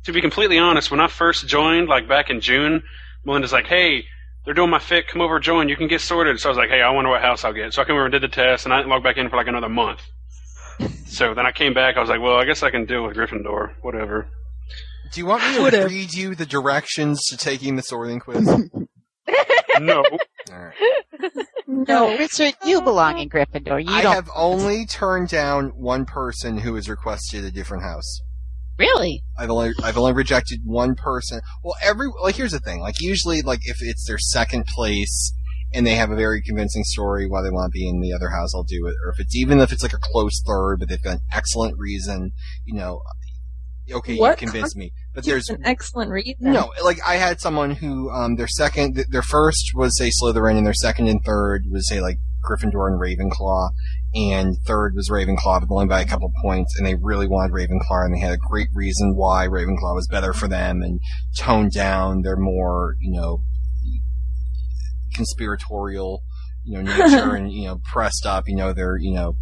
To 0.05 0.13
be 0.13 0.21
completely 0.21 0.59
honest, 0.59 0.91
when 0.91 0.99
I 0.99 1.07
first 1.07 1.47
joined, 1.47 1.87
like 1.87 2.07
back 2.07 2.29
in 2.29 2.41
June, 2.41 2.83
Melinda's 3.25 3.51
like, 3.53 3.65
"Hey, 3.67 4.05
they're 4.45 4.53
doing 4.53 4.69
my 4.69 4.79
fit. 4.79 5.07
Come 5.07 5.21
over, 5.21 5.39
join. 5.39 5.67
You 5.69 5.75
can 5.75 5.87
get 5.87 6.01
sorted." 6.01 6.39
So 6.39 6.49
I 6.49 6.51
was 6.51 6.57
like, 6.57 6.69
"Hey, 6.69 6.81
I 6.81 6.89
wonder 6.91 7.09
what 7.11 7.21
house 7.21 7.43
I'll 7.43 7.53
get." 7.53 7.73
So 7.73 7.81
I 7.81 7.85
came 7.85 7.95
over 7.95 8.05
and 8.05 8.11
did 8.11 8.21
the 8.23 8.27
test, 8.27 8.65
and 8.65 8.73
I 8.73 8.77
didn't 8.77 8.89
log 8.89 9.03
back 9.03 9.17
in 9.17 9.29
for 9.29 9.35
like 9.37 9.47
another 9.47 9.69
month. 9.69 10.01
So 11.07 11.33
then 11.33 11.45
I 11.45 11.51
came 11.53 11.73
back. 11.73 11.95
I 11.95 12.01
was 12.01 12.09
like, 12.09 12.19
"Well, 12.19 12.35
I 12.35 12.43
guess 12.45 12.61
I 12.61 12.69
can 12.71 12.83
deal 12.85 13.03
with 13.07 13.15
Gryffindor. 13.15 13.75
Whatever." 13.81 14.27
Do 15.13 15.21
you 15.21 15.25
want 15.27 15.43
me 15.43 15.55
to 15.55 15.61
Whatever. 15.61 15.87
read 15.87 16.13
you 16.13 16.35
the 16.35 16.45
directions 16.45 17.23
to 17.29 17.37
taking 17.37 17.75
the 17.77 17.81
sorting 17.83 18.19
quiz? 18.19 18.47
No, 19.79 20.03
All 20.51 20.57
right. 20.57 20.73
No, 21.67 22.15
Richard, 22.17 22.53
you 22.65 22.81
belong 22.81 23.17
in 23.19 23.29
Gryffindor. 23.29 23.83
You 23.83 23.91
I 23.93 24.01
don't. 24.03 24.13
have 24.13 24.29
only 24.35 24.85
turned 24.85 25.27
down 25.29 25.69
one 25.69 26.05
person 26.05 26.57
who 26.59 26.75
has 26.75 26.87
requested 26.87 27.43
a 27.43 27.51
different 27.51 27.83
house. 27.83 28.21
Really? 28.77 29.23
I've 29.37 29.49
only 29.49 29.73
I've 29.83 29.97
only 29.97 30.13
rejected 30.13 30.61
one 30.65 30.95
person. 30.95 31.41
Well, 31.63 31.75
every 31.81 32.07
like 32.21 32.35
here's 32.35 32.51
the 32.51 32.59
thing. 32.59 32.79
Like 32.81 32.95
usually, 32.99 33.41
like 33.41 33.61
if 33.63 33.77
it's 33.81 34.05
their 34.07 34.17
second 34.17 34.65
place 34.67 35.33
and 35.73 35.85
they 35.85 35.95
have 35.95 36.11
a 36.11 36.15
very 36.15 36.41
convincing 36.41 36.83
story 36.83 37.27
why 37.27 37.41
they 37.41 37.49
want 37.49 37.71
to 37.71 37.77
be 37.77 37.87
in 37.87 38.01
the 38.01 38.13
other 38.13 38.29
house, 38.29 38.53
I'll 38.53 38.63
do 38.63 38.85
it. 38.87 38.95
Or 39.05 39.11
if 39.11 39.19
it's 39.19 39.35
even 39.35 39.59
if 39.59 39.71
it's 39.71 39.83
like 39.83 39.93
a 39.93 39.99
close 40.01 40.41
third, 40.45 40.77
but 40.79 40.89
they've 40.89 41.01
got 41.01 41.15
an 41.15 41.21
excellent 41.31 41.77
reason, 41.77 42.31
you 42.65 42.75
know, 42.75 43.01
okay, 43.91 44.17
What 44.17 44.41
you 44.41 44.47
convinced 44.47 44.75
me. 44.75 44.91
But 45.13 45.23
there's 45.25 45.49
an 45.49 45.61
excellent 45.65 46.11
reason. 46.11 46.35
no, 46.39 46.71
like 46.83 46.99
I 47.05 47.15
had 47.15 47.39
someone 47.39 47.71
who 47.71 48.09
um 48.11 48.35
their 48.35 48.47
second 48.47 48.95
th- 48.95 49.07
their 49.07 49.21
first 49.21 49.71
was 49.73 49.97
say 49.97 50.09
Slytherin 50.09 50.57
and 50.57 50.65
their 50.65 50.73
second 50.73 51.07
and 51.07 51.23
third 51.23 51.63
was 51.71 51.87
say 51.87 52.01
like 52.01 52.17
Gryffindor 52.43 52.87
and 52.89 52.99
Ravenclaw 53.01 53.69
and 54.15 54.55
third 54.65 54.93
was 54.95 55.09
Ravenclaw 55.09 55.61
but 55.61 55.73
only 55.73 55.87
by 55.87 56.01
a 56.01 56.05
couple 56.05 56.31
points 56.41 56.77
and 56.77 56.87
they 56.87 56.95
really 56.95 57.27
wanted 57.27 57.51
Ravenclaw 57.51 58.05
and 58.05 58.15
they 58.15 58.19
had 58.19 58.31
a 58.31 58.37
great 58.37 58.69
reason 58.73 59.15
why 59.15 59.47
Ravenclaw 59.47 59.93
was 59.93 60.07
better 60.09 60.33
for 60.33 60.47
them 60.47 60.81
and 60.81 61.01
toned 61.37 61.73
down 61.73 62.21
their 62.21 62.37
more, 62.37 62.95
you 63.01 63.11
know, 63.11 63.43
conspiratorial, 65.15 66.23
you 66.63 66.81
know, 66.81 66.97
nature 66.97 67.35
and, 67.35 67.51
you 67.51 67.65
know, 67.65 67.81
pressed 67.91 68.25
up, 68.25 68.45
you 68.47 68.55
know, 68.55 68.73
their, 68.73 68.97
you 68.97 69.13
know, 69.13 69.35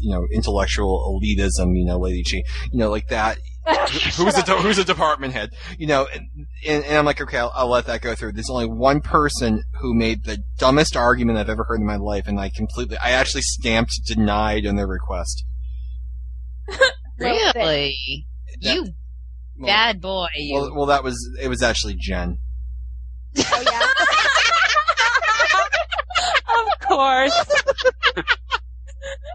you 0.00 0.10
know, 0.10 0.26
intellectual 0.32 1.20
elitism, 1.22 1.76
you 1.76 1.84
know, 1.84 1.98
Lady 1.98 2.24
Chi, 2.24 2.42
you 2.72 2.78
know, 2.78 2.90
like 2.90 3.08
that 3.08 3.38
who's 3.66 4.38
a 4.38 4.42
de- 4.42 4.56
who's 4.56 4.78
a 4.78 4.84
department 4.84 5.34
head, 5.34 5.50
you 5.78 5.86
know, 5.86 6.06
and, 6.12 6.28
and, 6.66 6.84
and 6.84 6.96
I'm 6.96 7.04
like, 7.04 7.20
okay, 7.20 7.38
I'll, 7.38 7.52
I'll 7.54 7.68
let 7.68 7.86
that 7.86 8.00
go 8.00 8.14
through. 8.14 8.32
There's 8.32 8.50
only 8.50 8.66
one 8.66 9.00
person 9.00 9.62
who 9.80 9.94
made 9.94 10.24
the 10.24 10.38
dumbest 10.58 10.96
argument 10.96 11.38
I've 11.38 11.50
ever 11.50 11.64
heard 11.64 11.80
in 11.80 11.86
my 11.86 11.96
life, 11.96 12.26
and 12.28 12.38
I 12.40 12.50
completely, 12.54 12.96
I 12.98 13.10
actually 13.12 13.42
stamped 13.42 13.92
denied 14.06 14.66
on 14.66 14.76
their 14.76 14.86
request. 14.86 15.44
Really? 17.18 18.26
That- 18.60 18.74
You 18.74 18.82
well, 19.58 19.66
bad 19.66 20.02
boy. 20.02 20.26
You. 20.36 20.54
Well, 20.54 20.74
well, 20.74 20.86
that 20.86 21.02
was 21.02 21.16
it. 21.40 21.48
Was 21.48 21.62
actually 21.62 21.94
Jen. 21.98 22.38
Oh 23.38 23.62
yeah. 23.64 23.86
Of 26.58 26.88
course. 26.88 27.46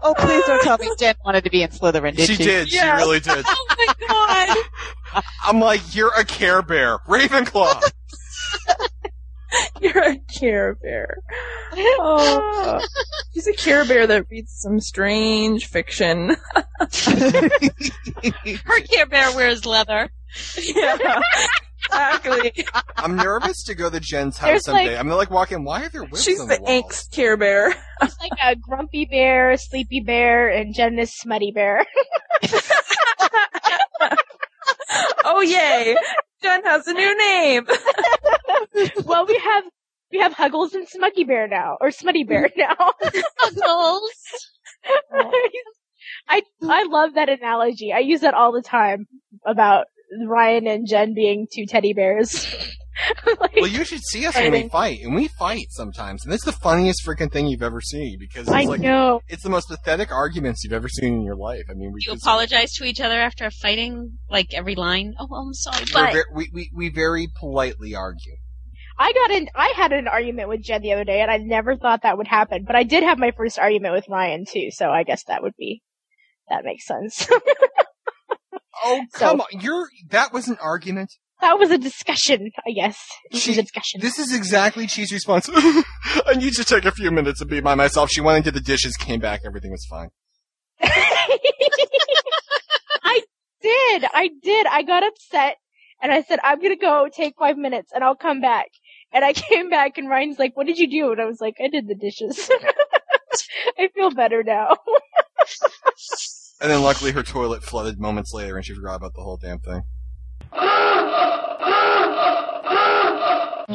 Oh, 0.02 0.14
please 0.18 0.44
don't 0.46 0.62
tell 0.62 0.78
me 0.78 0.90
Jen 0.98 1.14
wanted 1.24 1.44
to 1.44 1.50
be 1.50 1.62
in 1.62 1.70
Slytherin, 1.70 2.16
did 2.16 2.26
she? 2.26 2.34
she 2.36 2.44
did. 2.44 2.72
Yeah. 2.72 2.98
She 2.98 3.04
really 3.04 3.20
did. 3.20 3.44
oh 3.46 3.66
my 3.78 3.94
god. 5.14 5.22
I'm 5.44 5.60
like, 5.60 5.94
you're 5.94 6.12
a 6.16 6.24
Care 6.24 6.62
Bear, 6.62 6.98
Ravenclaw. 7.08 7.82
You're 9.82 10.02
a 10.02 10.16
Care 10.16 10.76
Bear. 10.76 11.18
Oh, 11.74 12.80
she's 13.34 13.46
a 13.46 13.52
Care 13.52 13.84
Bear 13.84 14.06
that 14.06 14.24
reads 14.30 14.50
some 14.52 14.80
strange 14.80 15.66
fiction. 15.66 16.34
Her 16.80 16.88
Care 18.90 19.04
Bear 19.10 19.36
wears 19.36 19.66
leather. 19.66 20.08
yeah, 20.58 21.20
exactly. 21.92 22.64
I'm 22.96 23.16
nervous 23.16 23.62
to 23.64 23.74
go 23.74 23.90
to 23.90 24.00
Jen's 24.00 24.38
house 24.38 24.48
There's, 24.48 24.64
someday. 24.64 24.88
like- 24.92 24.98
I'm 24.98 25.06
gonna 25.06 25.16
like 25.16 25.30
walk 25.30 25.52
in. 25.52 25.64
Why 25.64 25.84
are 25.84 25.88
there 25.88 26.02
whips 26.04 26.22
She's 26.22 26.40
on 26.40 26.48
the 26.48 26.56
the 26.56 26.62
walls? 26.62 26.84
angst 26.84 27.10
Care 27.12 27.36
Bear. 27.36 27.74
It's 28.02 28.16
like 28.20 28.32
a 28.42 28.56
grumpy 28.56 29.04
bear, 29.04 29.50
a 29.52 29.58
sleepy 29.58 30.00
bear, 30.00 30.48
and 30.48 30.74
Jen 30.74 30.98
is 30.98 31.12
smutty 31.14 31.52
bear. 31.52 31.84
Oh 35.24 35.40
yay! 35.40 35.96
Jen 36.42 36.62
has 36.64 36.86
a 36.86 36.92
new 36.92 37.16
name. 37.16 37.66
well, 39.04 39.24
we 39.26 39.38
have 39.38 39.64
we 40.10 40.18
have 40.18 40.32
Huggles 40.34 40.74
and 40.74 40.86
Smuggy 40.86 41.26
Bear 41.26 41.48
now, 41.48 41.78
or 41.80 41.90
Smutty 41.90 42.24
Bear 42.24 42.50
now. 42.56 42.74
Puzzles. 43.38 44.10
I 46.28 46.42
I 46.62 46.82
love 46.84 47.14
that 47.14 47.28
analogy. 47.28 47.92
I 47.92 48.00
use 48.00 48.20
that 48.20 48.34
all 48.34 48.52
the 48.52 48.62
time 48.62 49.06
about 49.46 49.86
Ryan 50.26 50.66
and 50.66 50.86
Jen 50.88 51.14
being 51.14 51.46
two 51.52 51.66
teddy 51.66 51.92
bears. 51.92 52.46
Like, 53.40 53.54
Well, 53.56 53.66
you 53.68 53.84
should 53.86 54.02
see 54.02 54.26
us 54.26 54.36
when 54.36 54.52
we 54.52 54.68
fight, 54.68 55.00
and 55.02 55.14
we 55.14 55.26
fight 55.26 55.68
sometimes, 55.70 56.24
and 56.24 56.32
it's 56.32 56.44
the 56.44 56.52
funniest 56.52 57.04
freaking 57.04 57.32
thing 57.32 57.46
you've 57.46 57.62
ever 57.62 57.80
seen 57.80 58.18
because 58.20 58.42
it's 58.42 58.50
I 58.50 58.64
like 58.64 58.80
know. 58.80 59.22
it's 59.28 59.42
the 59.42 59.48
most 59.48 59.68
pathetic 59.68 60.12
arguments 60.12 60.62
you've 60.62 60.74
ever 60.74 60.88
seen 60.90 61.14
in 61.14 61.22
your 61.24 61.34
life. 61.34 61.62
I 61.70 61.72
mean, 61.72 61.90
we 61.92 62.00
You 62.06 62.12
just- 62.12 62.22
apologize 62.22 62.74
to 62.74 62.84
each 62.84 63.00
other 63.00 63.18
after 63.18 63.50
fighting, 63.50 64.18
like 64.30 64.52
every 64.52 64.74
line. 64.74 65.14
Oh, 65.18 65.26
I'm 65.34 65.54
sorry, 65.54 65.84
but 65.92 66.12
ver- 66.12 66.26
we, 66.34 66.50
we 66.52 66.70
we 66.76 66.90
very 66.90 67.28
politely 67.40 67.94
argue. 67.94 68.36
I 68.98 69.12
got 69.14 69.30
in. 69.30 69.48
I 69.56 69.72
had 69.74 69.92
an 69.92 70.06
argument 70.06 70.50
with 70.50 70.62
Jen 70.62 70.82
the 70.82 70.92
other 70.92 71.04
day, 71.04 71.22
and 71.22 71.30
I 71.30 71.38
never 71.38 71.76
thought 71.76 72.02
that 72.02 72.18
would 72.18 72.28
happen. 72.28 72.64
But 72.66 72.76
I 72.76 72.82
did 72.82 73.02
have 73.02 73.18
my 73.18 73.32
first 73.32 73.58
argument 73.58 73.94
with 73.94 74.04
Ryan 74.08 74.44
too, 74.46 74.68
so 74.70 74.90
I 74.90 75.02
guess 75.02 75.24
that 75.24 75.42
would 75.42 75.56
be 75.58 75.82
that 76.50 76.62
makes 76.64 76.86
sense. 76.86 77.26
Oh 78.84 79.02
So- 79.14 79.18
come 79.18 79.40
on, 79.40 79.46
you're 79.60 79.88
that 80.10 80.32
was 80.32 80.48
an 80.48 80.56
argument. 80.60 81.12
that 81.40 81.58
was 81.58 81.70
a 81.70 81.78
discussion, 81.78 82.50
I 82.66 82.70
guess. 82.72 82.98
She- 83.32 83.52
a 83.58 83.62
discussion. 83.62 84.00
This 84.00 84.18
is 84.18 84.34
exactly 84.34 84.86
Chi's 84.86 85.12
response. 85.12 85.48
I 85.52 86.34
need 86.36 86.52
to 86.54 86.64
take 86.64 86.84
a 86.84 86.92
few 86.92 87.10
minutes 87.10 87.38
to 87.40 87.46
be 87.46 87.60
by 87.60 87.74
myself. 87.74 88.10
She 88.10 88.20
went 88.20 88.38
into 88.38 88.50
the 88.50 88.60
dishes, 88.64 88.96
came 88.96 89.20
back, 89.20 89.40
everything 89.46 89.70
was 89.70 89.86
fine. 89.88 90.08
I 93.04 93.22
did. 93.60 94.04
I 94.12 94.30
did. 94.42 94.66
I 94.66 94.82
got 94.82 95.02
upset 95.04 95.56
and 96.00 96.12
I 96.12 96.22
said, 96.22 96.38
I'm 96.42 96.60
gonna 96.60 96.76
go 96.76 97.08
take 97.12 97.34
five 97.38 97.56
minutes 97.56 97.90
and 97.94 98.02
I'll 98.04 98.16
come 98.16 98.40
back. 98.40 98.66
And 99.12 99.24
I 99.24 99.32
came 99.34 99.70
back 99.70 99.98
and 99.98 100.08
Ryan's 100.08 100.38
like, 100.38 100.56
what 100.56 100.66
did 100.66 100.78
you 100.78 100.88
do? 100.90 101.12
And 101.12 101.20
I 101.20 101.24
was 101.26 101.40
like, 101.40 101.54
I 101.62 101.68
did 101.68 101.88
the 101.88 101.94
dishes. 101.94 102.50
I 103.78 103.88
feel 103.94 104.10
better 104.10 104.42
now. 104.42 104.76
And 106.62 106.70
then 106.70 106.80
luckily 106.80 107.10
her 107.10 107.24
toilet 107.24 107.64
flooded 107.64 107.98
moments 107.98 108.32
later 108.32 108.56
and 108.56 108.64
she 108.64 108.72
forgot 108.72 108.94
about 108.94 109.14
the 109.14 109.20
whole 109.20 109.36
damn 109.36 109.58
thing. 109.58 109.82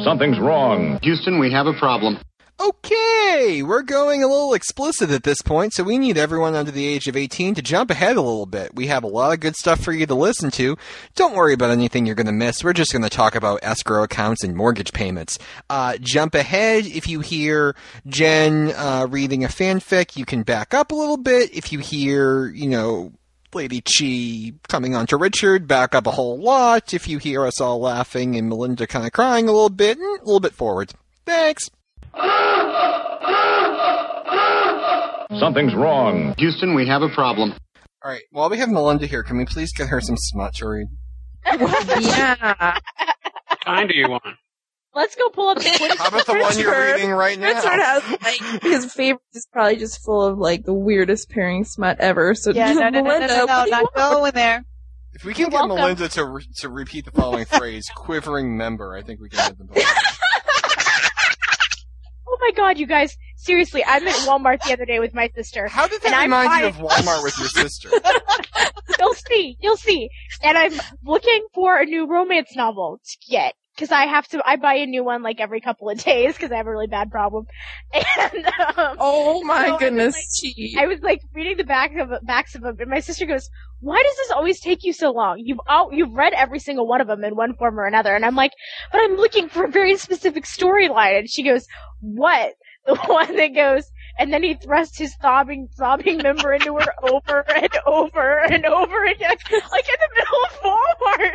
Something's 0.02 0.38
wrong. 0.38 0.98
Houston, 1.02 1.38
we 1.38 1.52
have 1.52 1.66
a 1.66 1.74
problem. 1.74 2.18
Okay, 2.60 3.62
we're 3.62 3.82
going 3.82 4.24
a 4.24 4.26
little 4.26 4.52
explicit 4.52 5.10
at 5.10 5.22
this 5.22 5.40
point, 5.42 5.72
so 5.72 5.84
we 5.84 5.96
need 5.96 6.18
everyone 6.18 6.56
under 6.56 6.72
the 6.72 6.88
age 6.88 7.06
of 7.06 7.16
18 7.16 7.54
to 7.54 7.62
jump 7.62 7.88
ahead 7.88 8.16
a 8.16 8.20
little 8.20 8.46
bit. 8.46 8.74
We 8.74 8.88
have 8.88 9.04
a 9.04 9.08
lot 9.08 9.32
of 9.32 9.38
good 9.38 9.54
stuff 9.54 9.80
for 9.80 9.92
you 9.92 10.06
to 10.06 10.14
listen 10.16 10.50
to. 10.52 10.76
Don't 11.14 11.36
worry 11.36 11.54
about 11.54 11.70
anything 11.70 12.04
you're 12.04 12.16
going 12.16 12.26
to 12.26 12.32
miss. 12.32 12.64
We're 12.64 12.72
just 12.72 12.90
going 12.90 13.04
to 13.04 13.10
talk 13.10 13.36
about 13.36 13.60
escrow 13.62 14.02
accounts 14.02 14.42
and 14.42 14.56
mortgage 14.56 14.92
payments. 14.92 15.38
Uh, 15.70 15.98
jump 16.00 16.34
ahead 16.34 16.84
if 16.86 17.08
you 17.08 17.20
hear 17.20 17.76
Jen 18.08 18.72
uh, 18.76 19.06
reading 19.08 19.44
a 19.44 19.48
fanfic. 19.48 20.16
You 20.16 20.24
can 20.24 20.42
back 20.42 20.74
up 20.74 20.90
a 20.90 20.96
little 20.96 21.16
bit. 21.16 21.54
If 21.54 21.70
you 21.72 21.78
hear, 21.78 22.48
you 22.48 22.68
know, 22.68 23.12
Lady 23.54 23.80
Chi 23.80 24.58
coming 24.68 24.96
on 24.96 25.06
to 25.06 25.16
Richard, 25.16 25.68
back 25.68 25.94
up 25.94 26.08
a 26.08 26.10
whole 26.10 26.40
lot. 26.40 26.92
If 26.92 27.06
you 27.06 27.18
hear 27.18 27.46
us 27.46 27.60
all 27.60 27.78
laughing 27.78 28.34
and 28.34 28.48
Melinda 28.48 28.88
kind 28.88 29.06
of 29.06 29.12
crying 29.12 29.48
a 29.48 29.52
little 29.52 29.70
bit, 29.70 29.96
mm, 29.96 30.20
a 30.20 30.24
little 30.24 30.40
bit 30.40 30.54
forward. 30.54 30.92
Thanks. 31.24 31.70
Something's 35.38 35.74
wrong. 35.74 36.34
Houston, 36.38 36.74
we 36.74 36.86
have 36.88 37.02
a 37.02 37.08
problem. 37.08 37.52
All 38.04 38.10
right. 38.10 38.22
While 38.30 38.50
we 38.50 38.58
have 38.58 38.68
Melinda 38.68 39.06
here, 39.06 39.22
can 39.22 39.36
we 39.38 39.44
please 39.44 39.72
get 39.72 39.88
her 39.88 40.00
some 40.00 40.16
smut 40.16 40.54
to 40.56 40.68
read? 40.68 40.86
yeah. 41.46 42.78
kind 43.64 43.88
do 43.88 43.96
you 43.96 44.08
want? 44.08 44.22
Let's 44.94 45.14
go 45.14 45.28
pull 45.28 45.48
up 45.48 45.58
the 45.58 45.70
Twitter. 45.78 45.96
How 45.96 46.08
about 46.08 46.26
the 46.26 46.34
one 46.38 46.58
you're 46.58 46.92
reading 46.94 47.10
right 47.10 47.38
now? 47.38 47.48
Richard 47.48 47.80
has 47.80 48.02
like 48.22 48.62
his 48.62 48.92
favorite 48.92 49.22
is 49.34 49.46
probably 49.52 49.76
just 49.76 50.02
full 50.02 50.24
of 50.24 50.38
like 50.38 50.64
the 50.64 50.72
weirdest 50.72 51.30
pairing 51.30 51.64
smut 51.64 52.00
ever. 52.00 52.34
So 52.34 52.50
Yeah, 52.50 52.72
no, 52.72 52.88
no, 52.88 53.02
no, 53.02 53.18
no, 53.18 53.26
no, 53.26 53.26
no, 53.26 53.46
what 53.46 53.64
do 53.64 53.70
you 53.70 53.70
not 53.70 53.94
going 53.94 54.32
there. 54.32 54.64
If 55.12 55.24
we 55.24 55.34
can 55.34 55.42
You're 55.42 55.50
get 55.50 55.56
welcome. 55.60 55.76
Melinda 55.76 56.08
to 56.08 56.24
re- 56.24 56.48
to 56.56 56.68
repeat 56.68 57.04
the 57.04 57.10
following 57.12 57.44
phrase, 57.46 57.88
"quivering 57.94 58.56
member," 58.56 58.94
I 58.96 59.02
think 59.02 59.20
we 59.20 59.28
can 59.28 59.48
get 59.48 59.58
them. 59.58 59.68
Oh 62.40 62.46
my 62.46 62.52
god, 62.56 62.78
you 62.78 62.86
guys! 62.86 63.16
Seriously, 63.36 63.84
I'm 63.84 64.06
at 64.06 64.14
Walmart 64.14 64.62
the 64.64 64.72
other 64.72 64.84
day 64.84 65.00
with 65.00 65.12
my 65.12 65.28
sister. 65.34 65.66
How 65.66 65.88
did 65.88 66.02
that 66.02 66.22
remind 66.22 66.60
you 66.60 66.68
of. 66.68 66.76
Walmart 66.76 67.24
with 67.24 67.36
your 67.36 67.48
sister? 67.48 67.90
You'll 68.98 69.14
see, 69.14 69.56
you'll 69.60 69.76
see. 69.76 70.08
And 70.42 70.58
I'm 70.58 70.72
looking 71.04 71.46
for 71.54 71.78
a 71.78 71.84
new 71.84 72.06
romance 72.08 72.56
novel 72.56 73.00
to 73.04 73.30
get 73.30 73.54
because 73.78 73.92
I 73.92 74.06
have 74.06 74.26
to. 74.28 74.42
I 74.44 74.56
buy 74.56 74.74
a 74.74 74.86
new 74.86 75.04
one 75.04 75.22
like 75.22 75.40
every 75.40 75.60
couple 75.60 75.88
of 75.88 76.02
days 76.04 76.34
because 76.34 76.50
I 76.50 76.56
have 76.56 76.66
a 76.66 76.70
really 76.70 76.88
bad 76.88 77.10
problem. 77.10 77.46
And 77.94 78.46
um, 78.76 78.96
Oh 79.00 79.42
my 79.44 79.66
So, 79.68 79.76
goodness, 79.78 80.14
like, 80.14 80.82
I 80.82 80.86
was 80.86 81.00
like 81.00 81.20
reading 81.34 81.56
the 81.56 81.64
back 81.64 81.92
of 81.96 82.10
backs 82.26 82.54
of 82.54 82.62
them, 82.62 82.76
and 82.80 82.90
my 82.90 83.00
sister 83.00 83.26
goes, 83.26 83.48
"Why 83.80 84.02
does 84.02 84.16
this 84.16 84.30
always 84.32 84.60
take 84.60 84.84
you 84.84 84.92
so 84.92 85.10
long? 85.10 85.38
You've 85.44 85.60
all 85.68 85.90
you've 85.92 86.12
read 86.14 86.32
every 86.34 86.58
single 86.58 86.86
one 86.86 87.00
of 87.00 87.06
them 87.06 87.24
in 87.24 87.36
one 87.36 87.54
form 87.54 87.78
or 87.78 87.86
another." 87.86 88.14
And 88.14 88.24
I'm 88.24 88.36
like, 88.36 88.52
"But 88.92 89.00
I'm 89.02 89.16
looking 89.16 89.48
for 89.48 89.64
a 89.64 89.70
very 89.70 89.96
specific 89.96 90.44
storyline." 90.44 91.18
And 91.20 91.30
she 91.30 91.42
goes, 91.42 91.66
"What? 92.00 92.54
The 92.86 92.96
one 92.96 93.36
that 93.36 93.48
goes?" 93.54 93.84
And 94.18 94.32
then 94.32 94.42
he 94.42 94.54
thrusts 94.54 94.98
his 94.98 95.14
throbbing, 95.20 95.68
throbbing 95.76 96.18
member 96.18 96.52
into 96.52 96.74
her 96.76 96.92
over 97.04 97.44
and 97.54 97.70
over 97.86 98.38
and 98.40 98.64
over 98.66 99.04
again, 99.04 99.36
like 99.70 99.88
in 99.88 99.96
the 100.00 100.08
middle 100.16 100.44
of 100.44 100.60
Walmart. 100.64 101.34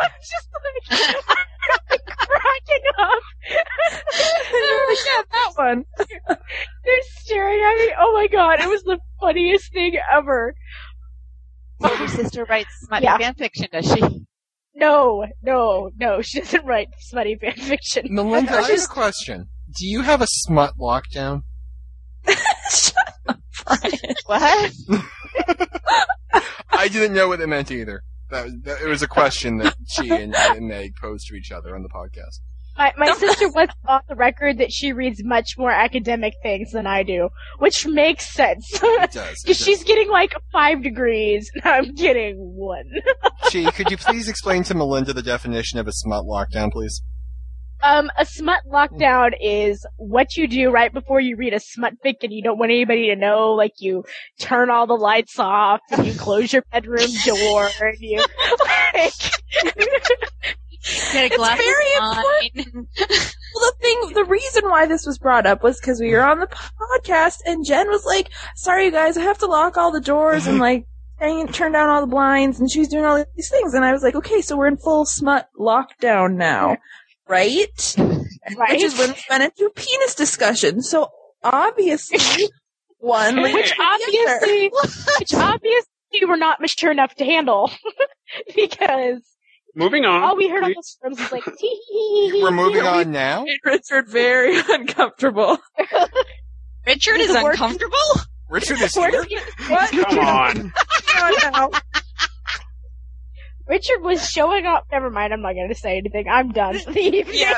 I'm 0.00 0.10
just 0.20 0.48
like, 0.90 1.00
I'm 1.90 1.98
cracking 2.16 2.84
up. 2.98 3.18
yeah, 5.06 5.22
that 5.32 5.52
one. 5.56 5.84
They're 6.08 7.02
staring 7.18 7.60
at 7.62 7.76
me. 7.86 7.94
Oh 7.98 8.14
my 8.14 8.26
god, 8.28 8.60
it 8.60 8.68
was 8.68 8.82
the 8.82 8.98
funniest 9.20 9.72
thing 9.72 9.98
ever. 10.12 10.54
So 11.82 11.92
your 11.94 12.08
sister 12.08 12.44
writes 12.46 12.70
smutty 12.86 13.04
Yeah. 13.04 13.18
fan 13.18 13.34
fiction, 13.34 13.66
does 13.72 13.86
she? 13.92 14.02
No, 14.74 15.26
no, 15.42 15.90
no, 15.98 16.22
she 16.22 16.40
doesn't 16.40 16.64
write 16.64 16.88
smutty 16.98 17.36
fan 17.36 17.52
fiction. 17.56 18.06
Melinda, 18.08 18.52
I 18.52 18.62
have 18.62 18.84
a 18.84 18.86
question. 18.86 19.48
Do 19.78 19.86
you 19.86 20.00
have 20.02 20.22
a 20.22 20.26
smut 20.28 20.74
lockdown? 20.78 21.42
What? 24.26 24.72
I 26.72 26.88
didn't 26.88 27.14
know 27.14 27.28
what 27.28 27.40
it 27.40 27.48
meant 27.48 27.70
either. 27.70 28.02
That, 28.30 28.44
was- 28.44 28.54
that 28.62 28.80
it 28.80 28.86
was 28.86 29.02
a 29.02 29.08
question 29.08 29.58
that 29.58 29.74
she 29.88 30.08
and, 30.10 30.34
and 30.36 30.66
Meg 30.68 30.94
posed 30.96 31.26
to 31.28 31.34
each 31.34 31.50
other 31.52 31.74
on 31.74 31.82
the 31.82 31.88
podcast. 31.88 32.40
My, 32.78 32.92
my 32.96 33.12
sister 33.12 33.48
was 33.50 33.68
off 33.86 34.02
the 34.08 34.14
record 34.14 34.58
that 34.58 34.72
she 34.72 34.92
reads 34.92 35.22
much 35.22 35.58
more 35.58 35.70
academic 35.70 36.34
things 36.42 36.70
than 36.70 36.86
I 36.86 37.02
do, 37.02 37.28
which 37.58 37.86
makes 37.86 38.32
sense. 38.32 38.66
It 38.82 39.10
does. 39.12 39.42
Because 39.42 39.58
she's 39.64 39.84
getting 39.84 40.08
like 40.08 40.32
five 40.52 40.82
degrees, 40.82 41.50
and 41.54 41.64
I'm 41.66 41.94
getting 41.94 42.36
one. 42.38 42.88
She, 43.50 43.70
could 43.72 43.90
you 43.90 43.98
please 43.98 44.28
explain 44.28 44.62
to 44.64 44.74
Melinda 44.74 45.12
the 45.12 45.22
definition 45.22 45.78
of 45.78 45.88
a 45.88 45.92
smut 45.92 46.24
lockdown, 46.24 46.70
please? 46.72 47.02
Um, 47.82 48.10
a 48.18 48.24
smut 48.26 48.60
lockdown 48.70 49.32
is 49.40 49.86
what 49.96 50.36
you 50.36 50.46
do 50.46 50.70
right 50.70 50.92
before 50.92 51.20
you 51.20 51.36
read 51.36 51.54
a 51.54 51.60
smut 51.60 51.94
fic 52.04 52.16
and 52.22 52.32
you 52.32 52.42
don't 52.42 52.58
want 52.58 52.70
anybody 52.70 53.06
to 53.08 53.16
know. 53.16 53.52
Like 53.52 53.74
you 53.78 54.04
turn 54.38 54.70
all 54.70 54.86
the 54.86 54.94
lights 54.94 55.38
off 55.38 55.80
and 55.90 56.06
you 56.06 56.14
close 56.14 56.52
your 56.52 56.62
bedroom 56.72 57.08
door 57.24 57.68
and 57.80 57.96
you 58.00 58.18
like. 58.94 59.12
Get 61.12 61.30
a 61.32 61.36
glass 61.36 61.58
very 61.58 61.94
of 62.00 62.16
wine. 62.16 62.86
Well, 63.52 63.72
the 63.72 63.74
thing, 63.80 64.12
the 64.14 64.24
reason 64.24 64.68
why 64.68 64.86
this 64.86 65.04
was 65.04 65.18
brought 65.18 65.44
up 65.44 65.62
was 65.64 65.78
because 65.80 66.00
we 66.00 66.12
were 66.12 66.22
on 66.24 66.38
the 66.38 66.46
podcast 66.46 67.38
and 67.44 67.66
Jen 67.66 67.88
was 67.88 68.04
like, 68.06 68.30
sorry 68.54 68.84
you 68.84 68.90
guys, 68.92 69.16
I 69.16 69.22
have 69.22 69.38
to 69.38 69.46
lock 69.46 69.76
all 69.76 69.90
the 69.90 70.00
doors 70.00 70.46
and 70.46 70.58
like, 70.60 70.86
hang- 71.18 71.48
turn 71.48 71.72
down 71.72 71.88
all 71.88 72.00
the 72.00 72.06
blinds 72.06 72.60
and 72.60 72.70
she's 72.70 72.88
doing 72.88 73.04
all 73.04 73.22
these 73.36 73.50
things. 73.50 73.74
And 73.74 73.84
I 73.84 73.92
was 73.92 74.02
like, 74.04 74.14
okay, 74.14 74.40
so 74.40 74.56
we're 74.56 74.68
in 74.68 74.76
full 74.76 75.04
smut 75.04 75.48
lockdown 75.58 76.36
now, 76.36 76.76
right? 77.30 77.94
Right. 78.56 78.70
Which 78.72 78.82
is 78.82 78.98
when 78.98 79.10
we 79.12 79.22
went 79.30 79.44
into 79.44 79.70
penis 79.74 80.14
discussion. 80.14 80.82
So 80.82 81.08
obviously, 81.42 82.48
one 82.98 83.40
which 83.40 83.70
to 83.70 83.74
the 83.76 84.26
other. 84.26 84.34
obviously, 84.34 84.68
which 85.20 85.34
obviously 85.34 85.86
we're 86.26 86.36
not 86.36 86.60
mature 86.60 86.90
enough 86.90 87.14
to 87.16 87.24
handle. 87.24 87.70
because 88.54 89.22
Moving 89.76 90.04
on. 90.04 90.22
all 90.24 90.36
we 90.36 90.48
heard 90.48 90.64
on 90.64 90.70
We- 90.70 90.74
those 90.74 90.96
forums 91.00 91.20
was 91.20 91.30
like, 91.32 91.44
tee 91.44 91.52
hee 91.68 91.80
hee 91.88 92.30
hee. 92.38 92.42
We're 92.42 92.50
moving 92.50 92.82
on 92.84 93.12
now? 93.12 93.44
Richard 93.64 94.08
very 94.08 94.58
uncomfortable. 94.68 95.58
Richard 96.86 97.18
is 97.20 97.30
uncomfortable. 97.30 97.96
Richard 98.48 98.80
is 98.80 98.96
Where 98.96 99.10
here? 99.12 99.22
did 99.22 99.30
you- 99.30 99.68
What? 99.68 99.90
Come 99.92 100.18
on. 100.18 100.72
Now. 103.70 103.74
Richard 103.74 104.02
was 104.02 104.28
showing 104.28 104.66
off. 104.66 104.84
Never 104.90 105.10
mind. 105.10 105.32
I'm 105.32 105.42
not 105.42 105.54
going 105.54 105.68
to 105.68 105.74
say 105.74 105.98
anything. 105.98 106.26
I'm 106.28 106.50
done 106.50 106.78
for 106.78 106.92
the 106.92 107.00
evening. 107.00 107.38
Yeah. 107.38 107.56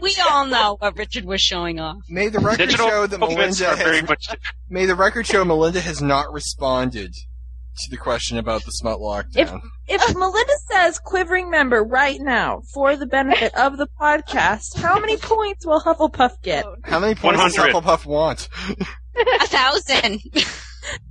We 0.00 0.14
all 0.30 0.46
know 0.46 0.76
what 0.78 0.96
Richard 0.98 1.24
was 1.24 1.40
showing 1.40 1.80
off. 1.80 1.96
May 2.08 2.28
the 2.28 2.38
record 2.38 2.58
Digital 2.58 2.88
show 2.88 3.06
that 3.06 3.18
moments 3.18 3.60
Melinda 3.60 3.82
are 3.82 3.84
very 3.84 4.00
has, 4.00 4.08
much. 4.08 4.26
may 4.68 4.84
the 4.86 4.94
record 4.94 5.26
show 5.26 5.44
Melinda 5.44 5.80
has 5.80 6.02
not 6.02 6.32
responded 6.32 7.12
to 7.12 7.90
the 7.90 7.96
question 7.96 8.38
about 8.38 8.64
the 8.64 8.72
smut 8.72 8.98
lockdown. 8.98 9.60
If 9.86 10.14
Melinda 10.14 10.52
says 10.70 10.98
quivering 10.98 11.50
member 11.50 11.82
right 11.82 12.20
now 12.20 12.60
for 12.74 12.96
the 12.96 13.06
benefit 13.06 13.54
of 13.54 13.78
the 13.78 13.88
podcast, 14.00 14.76
how 14.76 14.98
many 14.98 15.16
points 15.16 15.66
will 15.66 15.80
Hufflepuff 15.80 16.42
get? 16.42 16.64
How 16.84 17.00
many 17.00 17.14
points 17.14 17.42
does 17.42 17.56
100. 17.56 17.74
Hufflepuff 17.74 18.06
want? 18.06 18.48
A 19.16 19.46
thousand. 19.46 20.20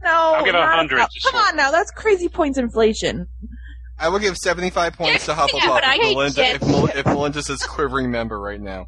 No, 0.01 0.09
I'll 0.09 0.45
give 0.45 0.55
a 0.55 0.65
hundred, 0.65 1.05
Come 1.23 1.35
on 1.35 1.57
now, 1.57 1.71
that's 1.71 1.91
crazy 1.91 2.29
points 2.29 2.57
inflation. 2.57 3.27
I 3.97 4.09
will 4.09 4.19
give 4.19 4.35
75 4.37 4.93
points 4.93 5.25
to 5.25 5.33
Hufflepuff 5.33 5.79
if, 5.83 6.01
Melinda, 6.01 6.43
if, 6.55 6.61
Mel- 6.61 6.87
if 6.87 7.05
Melinda 7.05 7.41
says 7.41 7.59
quivering 7.63 8.11
member 8.11 8.39
right 8.39 8.59
now. 8.59 8.87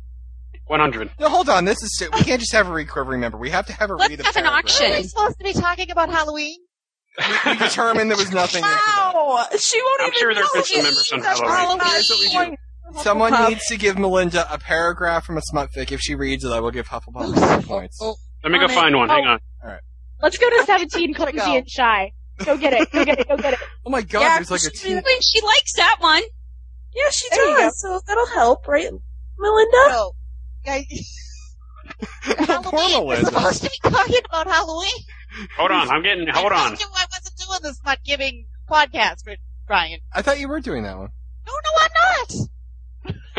100. 0.67 1.11
No, 1.19 1.29
hold 1.29 1.47
on. 1.49 1.63
This 1.65 1.81
is 1.81 2.09
we 2.13 2.23
can't 2.23 2.41
just 2.41 2.51
have 2.51 2.67
a 2.67 2.73
read 2.73 2.89
quivering 2.89 3.21
member. 3.21 3.37
We 3.37 3.49
have 3.51 3.65
to 3.67 3.73
have 3.73 3.89
a 3.89 3.95
Let's 3.95 4.09
read 4.09 4.19
a 4.19 4.23
have 4.25 4.35
an 4.35 4.43
paragraph. 4.43 4.63
auction. 4.65 4.91
Are 4.91 4.97
we 4.97 5.03
supposed 5.03 5.37
to 5.37 5.43
be 5.45 5.53
talking 5.53 5.89
about 5.91 6.09
Halloween? 6.09 6.57
We, 7.45 7.51
we 7.53 7.57
determined 7.57 8.11
there 8.11 8.17
was 8.17 8.31
nothing. 8.33 8.63
after 8.63 8.75
that. 8.75 9.11
Wow, 9.15 9.45
she 9.57 9.81
won't 9.81 10.01
I'm 10.01 10.07
even 10.07 10.19
sure 10.19 10.33
there 10.33 10.43
have 10.43 10.53
know 10.53 10.61
been 10.61 10.63
some 10.65 10.83
members 10.83 11.11
on 11.13 11.21
Halloween. 11.21 11.79
all 11.81 11.89
Here's 11.89 12.09
what 12.09 12.19
we 12.19 12.49
do. 12.51 13.01
Someone 13.01 13.31
Hufflepuff. 13.33 13.49
needs 13.49 13.65
to 13.67 13.77
give 13.77 13.97
Melinda 13.97 14.53
a 14.53 14.57
paragraph 14.57 15.25
from 15.25 15.37
a 15.37 15.41
smut 15.41 15.69
fic. 15.71 15.91
If 15.91 16.01
she 16.01 16.15
reads 16.15 16.43
it, 16.43 16.51
I 16.51 16.59
will 16.59 16.71
give 16.71 16.87
Hufflepuff 16.89 17.13
oh, 17.15 17.61
points. 17.65 17.97
Oh, 18.01 18.15
Let 18.43 18.51
me 18.51 18.59
go 18.59 18.65
oh, 18.65 18.67
find 18.67 18.95
one. 18.95 19.09
Hang 19.09 19.25
Oh. 19.25 19.29
on. 19.31 19.39
Let's 20.21 20.37
go 20.37 20.49
to 20.49 20.63
17 20.65 21.13
Gotta 21.13 21.31
Cozy 21.31 21.45
go. 21.45 21.55
and 21.57 21.69
Shy. 21.69 22.11
Go 22.45 22.57
get 22.57 22.73
it. 22.73 22.91
Go 22.91 23.03
get 23.05 23.19
it. 23.19 23.27
Go 23.27 23.37
get 23.37 23.53
it. 23.53 23.59
Oh 23.85 23.89
my 23.89 24.01
god, 24.01 24.21
Yeah, 24.21 24.35
there's 24.35 24.51
like 24.51 24.61
a 24.61 24.75
she- 24.75 24.89
teen. 24.93 25.01
She 25.21 25.41
likes 25.41 25.73
that 25.77 25.97
one. 25.99 26.21
Yeah, 26.95 27.09
she 27.11 27.27
There 27.31 27.45
does. 27.57 27.79
So 27.81 27.99
that'll 28.07 28.25
help, 28.27 28.67
right, 28.67 28.89
Melinda? 29.39 29.77
No. 29.89 30.11
Guys, 30.65 30.85
Poor 32.23 32.45
Halloween. 32.45 33.07
We're 33.07 33.23
supposed 33.23 33.63
to 33.63 33.69
be 33.69 33.89
talking 33.89 34.19
about 34.29 34.47
Halloween. 34.47 34.91
Hold 35.57 35.71
on. 35.71 35.89
I'm 35.89 36.01
getting. 36.03 36.27
Hold 36.27 36.51
I 36.51 36.55
on. 36.63 36.67
told 36.69 36.79
you 36.79 36.85
I 36.95 37.05
wasn't 37.11 37.37
doing 37.37 37.59
this 37.63 37.79
not 37.85 38.03
giving 38.03 38.45
podcast 38.69 39.23
for 39.23 39.35
Brian. 39.67 39.99
I 40.13 40.21
thought 40.21 40.39
you 40.39 40.47
were 40.47 40.59
doing 40.59 40.83
that 40.83 40.97
one. 40.97 41.09
No, 41.47 41.53
no, 41.63 41.71
I'm 41.81 41.89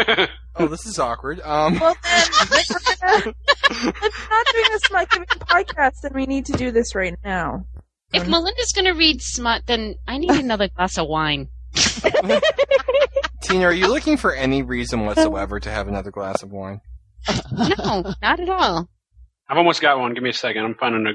not. 0.08 0.28
Oh, 0.60 0.66
this 0.66 0.86
is 0.86 0.98
awkward. 0.98 1.40
Um, 1.44 1.78
Well 1.78 1.96
then, 2.02 2.22
we're 2.50 2.62
gonna- 2.68 3.34
if 3.70 3.84
we're 3.84 4.28
not 4.30 4.46
doing 4.52 4.64
this 4.72 4.82
smut 4.82 5.08
giving 5.10 5.26
podcast, 5.28 6.00
then 6.02 6.12
we 6.14 6.26
need 6.26 6.46
to 6.46 6.52
do 6.54 6.72
this 6.72 6.96
right 6.96 7.14
now. 7.24 7.64
If 8.12 8.24
um, 8.24 8.30
Melinda's 8.30 8.72
gonna 8.72 8.94
read 8.94 9.20
smut, 9.22 9.62
then 9.66 9.96
I 10.06 10.18
need 10.18 10.30
another 10.44 10.68
glass 10.68 10.98
of 10.98 11.06
wine. 11.08 11.48
Tina, 13.42 13.64
are 13.66 13.72
you 13.72 13.88
looking 13.88 14.16
for 14.16 14.32
any 14.34 14.62
reason 14.62 15.06
whatsoever 15.06 15.60
to 15.60 15.70
have 15.70 15.88
another 15.88 16.10
glass 16.10 16.42
of 16.42 16.50
wine? 16.50 16.80
No, 17.52 18.14
not 18.22 18.40
at 18.40 18.48
all. 18.48 18.88
I've 19.48 19.56
almost 19.56 19.80
got 19.80 19.98
one. 19.98 20.14
Give 20.14 20.22
me 20.22 20.30
a 20.30 20.34
second. 20.34 20.64
I'm 20.64 20.74
finding 20.74 21.06
a 21.06 21.12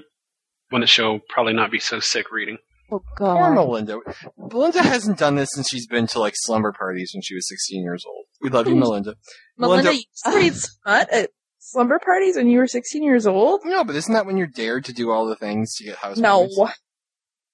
one 0.69 0.81
that 0.81 0.87
she'll 0.87 1.19
probably 1.29 1.53
not 1.53 1.71
be 1.71 1.79
so 1.79 1.99
sick 1.99 2.31
reading. 2.31 2.57
Oh 2.91 3.01
Poor 3.17 3.53
Melinda. 3.53 3.99
Melinda 4.37 4.83
hasn't 4.83 5.17
done 5.17 5.35
this 5.35 5.49
since 5.53 5.67
she's 5.69 5.87
been 5.87 6.07
to 6.07 6.19
like 6.19 6.33
slumber 6.35 6.71
parties 6.71 7.11
when 7.13 7.21
she 7.21 7.35
was 7.35 7.47
16 7.47 7.81
years 7.83 8.03
old. 8.07 8.25
We 8.41 8.49
love 8.49 8.67
you, 8.67 8.73
hmm. 8.73 8.79
Melinda. 8.81 9.15
Melinda, 9.57 9.83
Melinda- 9.91 10.03
you 10.25 10.35
read 10.35 10.53
smut 10.55 11.09
at 11.11 11.29
slumber 11.59 11.99
parties 11.99 12.35
when 12.35 12.47
you 12.49 12.59
were 12.59 12.67
16 12.67 13.03
years 13.03 13.25
old? 13.25 13.61
No, 13.63 13.83
but 13.83 13.95
isn't 13.95 14.13
that 14.13 14.25
when 14.25 14.37
you're 14.37 14.47
dared 14.47 14.85
to 14.85 14.93
do 14.93 15.11
all 15.11 15.25
the 15.25 15.35
things 15.35 15.75
to 15.75 15.85
get 15.85 15.95
house 15.97 16.17
No. 16.17 16.47
parties? 16.55 16.75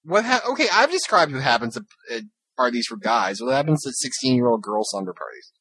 What 0.04 0.26
ha- 0.26 0.42
okay, 0.52 0.68
I've 0.72 0.92
described 0.92 1.34
what 1.34 1.42
happens 1.44 1.78
at, 1.78 1.84
at 2.12 2.24
parties 2.58 2.88
for 2.88 2.98
guys. 2.98 3.42
What 3.42 3.54
happens 3.54 3.86
at 3.86 3.94
16 3.96 4.36
year 4.36 4.48
old 4.48 4.62
girl 4.62 4.82
slumber 4.84 5.14
parties? 5.14 5.52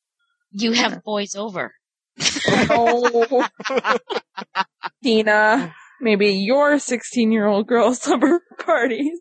You 0.53 0.73
have 0.73 1.03
boys 1.05 1.35
over. 1.35 1.73
No. 2.69 3.47
Tina, 5.05 5.75
maybe 6.01 6.33
your 6.33 6.79
16 6.79 7.31
year 7.33 7.47
old 7.47 7.67
girl 7.69 7.95
slumber 7.95 8.41
parties. 8.65 9.21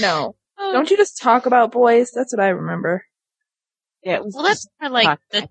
No. 0.00 0.36
Don't 0.58 0.90
you 0.90 0.96
just 0.96 1.20
talk 1.20 1.46
about 1.46 1.72
boys? 1.72 2.10
That's 2.14 2.34
what 2.34 2.42
I 2.44 2.48
remember. 2.48 3.04
Yeah, 4.02 4.20
Well, 4.22 4.44
that's 4.44 4.66
more 4.80 4.90
like 4.90 5.06
I 5.08 5.16
the 5.32 5.48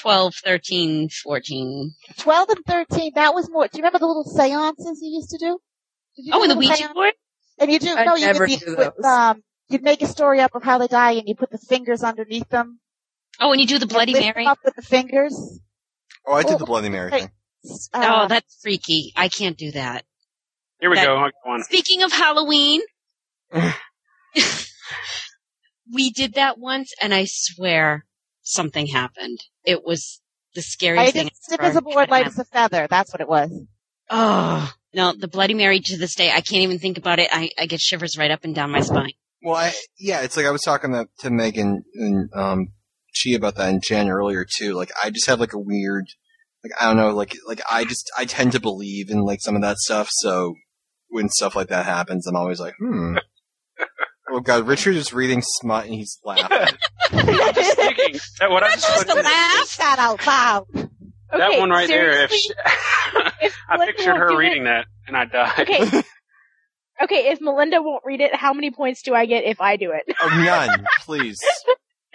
12, 0.00 0.34
13, 0.44 1.08
14. 1.22 1.94
12 2.18 2.48
and 2.48 2.64
13, 2.66 3.12
that 3.14 3.34
was 3.34 3.50
more. 3.50 3.64
Do 3.68 3.76
you 3.78 3.82
remember 3.82 3.98
the 3.98 4.06
little 4.06 4.24
seances 4.24 5.00
you 5.02 5.16
used 5.16 5.30
to 5.30 5.38
do? 5.38 5.58
Did 6.16 6.26
you 6.26 6.32
Oh, 6.34 6.38
do 6.38 6.42
and 6.42 6.50
the 6.52 6.56
little 6.56 6.70
Ouija 6.70 6.76
seance- 6.76 6.92
board? 6.94 7.14
And 7.58 7.70
you 7.72 7.78
do, 7.78 7.94
I 7.96 8.04
no, 8.04 8.16
you 8.16 8.26
never 8.26 8.46
did 8.46 8.60
do 8.60 8.76
the, 8.76 8.92
with, 8.96 9.04
um, 9.04 9.42
you'd 9.68 9.82
make 9.82 10.02
a 10.02 10.06
story 10.06 10.40
up 10.40 10.54
of 10.54 10.62
how 10.64 10.78
they 10.78 10.88
die 10.88 11.12
and 11.12 11.28
you 11.28 11.34
put 11.36 11.50
the 11.50 11.58
fingers 11.58 12.02
underneath 12.02 12.48
them. 12.48 12.80
Oh, 13.40 13.52
and 13.52 13.60
you 13.60 13.66
do 13.66 13.78
the 13.78 13.86
Bloody 13.86 14.12
lift 14.12 14.24
Mary? 14.24 14.44
them 14.44 14.50
up 14.50 14.58
with 14.64 14.74
the 14.76 14.82
fingers. 14.82 15.60
Oh, 16.26 16.34
I 16.34 16.42
did 16.42 16.58
the 16.58 16.64
Oh, 16.64 16.66
Bloody 16.66 16.88
Mary 16.88 17.10
thing. 17.10 17.30
Uh, 17.92 18.22
oh, 18.24 18.28
that's 18.28 18.58
freaky. 18.60 19.12
I 19.16 19.28
can't 19.28 19.56
do 19.56 19.70
that. 19.72 20.04
Here 20.80 20.90
we 20.90 20.96
That- 20.96 21.06
go. 21.06 21.30
Go 21.44 21.50
on. 21.52 21.62
Speaking 21.64 22.02
of 22.02 22.12
Halloween, 22.12 22.80
we 25.92 26.10
did 26.10 26.34
that 26.34 26.58
once, 26.58 26.92
and 27.00 27.14
I 27.14 27.26
swear 27.28 28.04
something 28.42 28.86
happened. 28.88 29.38
It 29.64 29.84
was 29.84 30.20
the 30.54 30.60
I 30.60 30.62
scariest 30.62 31.12
thing. 31.14 31.28
just 31.28 31.44
stiff 31.44 31.60
as 31.60 31.76
a 31.76 31.82
board, 31.82 32.10
light 32.10 32.26
as 32.26 32.38
a 32.38 32.44
feather. 32.44 32.86
That's 32.88 33.12
what 33.12 33.20
it 33.20 33.28
was. 33.28 33.50
Oh 34.10 34.72
no, 34.94 35.12
the 35.12 35.28
Bloody 35.28 35.54
Mary 35.54 35.80
to 35.80 35.96
this 35.96 36.14
day, 36.14 36.30
I 36.30 36.40
can't 36.40 36.62
even 36.62 36.78
think 36.78 36.98
about 36.98 37.18
it. 37.18 37.28
I, 37.32 37.50
I 37.58 37.66
get 37.66 37.80
shivers 37.80 38.16
right 38.16 38.30
up 38.30 38.44
and 38.44 38.54
down 38.54 38.70
my 38.70 38.80
spine. 38.80 39.12
Well, 39.42 39.56
I, 39.56 39.72
yeah, 39.98 40.22
it's 40.22 40.36
like 40.36 40.46
I 40.46 40.50
was 40.50 40.62
talking 40.62 40.92
to, 40.92 41.06
to 41.20 41.30
Megan 41.30 41.84
and 41.94 42.30
um, 42.34 42.68
she 43.12 43.34
about 43.34 43.56
that 43.56 43.68
in 43.68 43.80
Jen 43.82 44.08
earlier 44.08 44.46
too. 44.48 44.72
Like, 44.72 44.90
I 45.02 45.10
just 45.10 45.26
have 45.26 45.40
like 45.40 45.52
a 45.52 45.58
weird, 45.58 46.06
like 46.62 46.72
I 46.80 46.86
don't 46.86 46.96
know, 46.96 47.10
like 47.14 47.36
like 47.46 47.60
I 47.70 47.84
just 47.84 48.10
I 48.16 48.24
tend 48.24 48.52
to 48.52 48.60
believe 48.60 49.10
in 49.10 49.20
like 49.20 49.40
some 49.42 49.54
of 49.54 49.62
that 49.62 49.76
stuff. 49.78 50.08
So 50.10 50.54
when 51.08 51.28
stuff 51.28 51.54
like 51.54 51.68
that 51.68 51.84
happens, 51.84 52.26
I'm 52.26 52.36
always 52.36 52.58
like, 52.58 52.74
hmm. 52.78 53.16
oh 54.30 54.40
God, 54.40 54.66
Richard 54.66 54.96
is 54.96 55.12
reading 55.12 55.42
smut 55.42 55.84
and 55.84 55.94
he's 55.94 56.18
laughing. 56.24 56.76
I'm 57.12 57.54
just 57.54 57.76
thinking 57.76 58.18
that 58.40 58.50
what 58.50 58.62
I 58.62 58.72
just 58.72 58.86
Just 58.88 59.06
put 59.06 59.14
to 59.14 59.22
laugh. 59.22 59.66
Say 59.66 59.82
that 59.82 59.98
out 59.98 60.26
loud. 60.26 60.66
that 61.30 61.50
Okay, 61.50 61.60
one 61.60 61.70
right 61.70 61.88
there. 61.88 62.24
If 62.24 62.32
she, 62.32 62.50
if 63.46 63.56
I 63.68 63.76
Melinda 63.76 63.92
pictured 63.94 64.16
her 64.16 64.28
do 64.30 64.36
reading 64.38 64.64
that 64.64 64.86
and 65.06 65.16
I 65.16 65.24
died. 65.26 65.60
Okay. 65.60 66.02
Okay, 67.02 67.32
if 67.32 67.40
Melinda 67.40 67.82
won't 67.82 68.04
read 68.06 68.20
it, 68.20 68.32
how 68.36 68.52
many 68.52 68.70
points 68.70 69.02
do 69.02 69.14
I 69.16 69.26
get 69.26 69.42
if 69.42 69.60
I 69.60 69.76
do 69.76 69.90
it? 69.90 70.04
oh, 70.22 70.28
none, 70.28 70.86
please. 71.00 71.40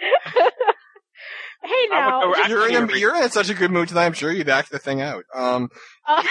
Hey 1.62 1.68
I 1.68 1.88
now. 1.92 2.20
go- 2.32 2.46
You're 2.48 2.68
in, 2.70 2.90
a, 2.90 2.96
you're 2.96 3.22
in 3.22 3.28
such 3.28 3.50
a 3.50 3.54
good 3.54 3.70
mood 3.70 3.88
tonight. 3.88 4.06
I'm 4.06 4.14
sure 4.14 4.32
you'd 4.32 4.48
act 4.48 4.70
the 4.70 4.78
thing 4.78 5.02
out. 5.02 5.24
Um, 5.34 5.68
Uh, 6.08 6.22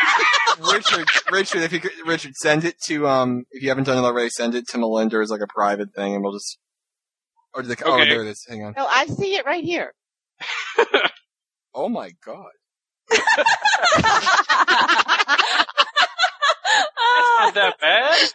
Richard, 0.74 1.08
Richard, 1.32 1.62
if 1.62 1.72
you 1.72 1.80
could, 1.80 1.92
Richard, 2.08 2.34
send 2.36 2.66
it 2.66 2.82
to 2.88 3.08
um, 3.08 3.44
if 3.52 3.62
you 3.62 3.70
haven't 3.70 3.84
done 3.84 4.00
it 4.04 4.08
already, 4.08 4.30
send 4.32 4.56
it 4.56 4.68
to 4.70 4.80
Melinda 4.80 5.18
as 5.20 5.30
like 5.30 5.42
a 5.42 5.48
private 5.48 5.94
thing, 5.96 6.16
and 6.16 6.24
we'll 6.24 6.34
just. 6.34 6.58
Or 7.54 7.62
the, 7.62 7.78
oh, 7.86 7.98
there 7.98 8.24
it 8.26 8.30
is. 8.30 8.44
Hang 8.50 8.64
on. 8.64 8.74
No, 8.76 8.88
I 8.88 9.06
see 9.06 9.36
it 9.36 9.46
right 9.46 9.64
here. 9.64 9.94
Oh 11.76 11.90
my 11.90 12.10
god. 12.26 12.50
Not 17.40 17.54
that 17.56 17.76
bad. 17.80 18.30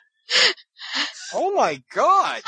Oh 1.35 1.55
my 1.55 1.83
god. 1.95 2.43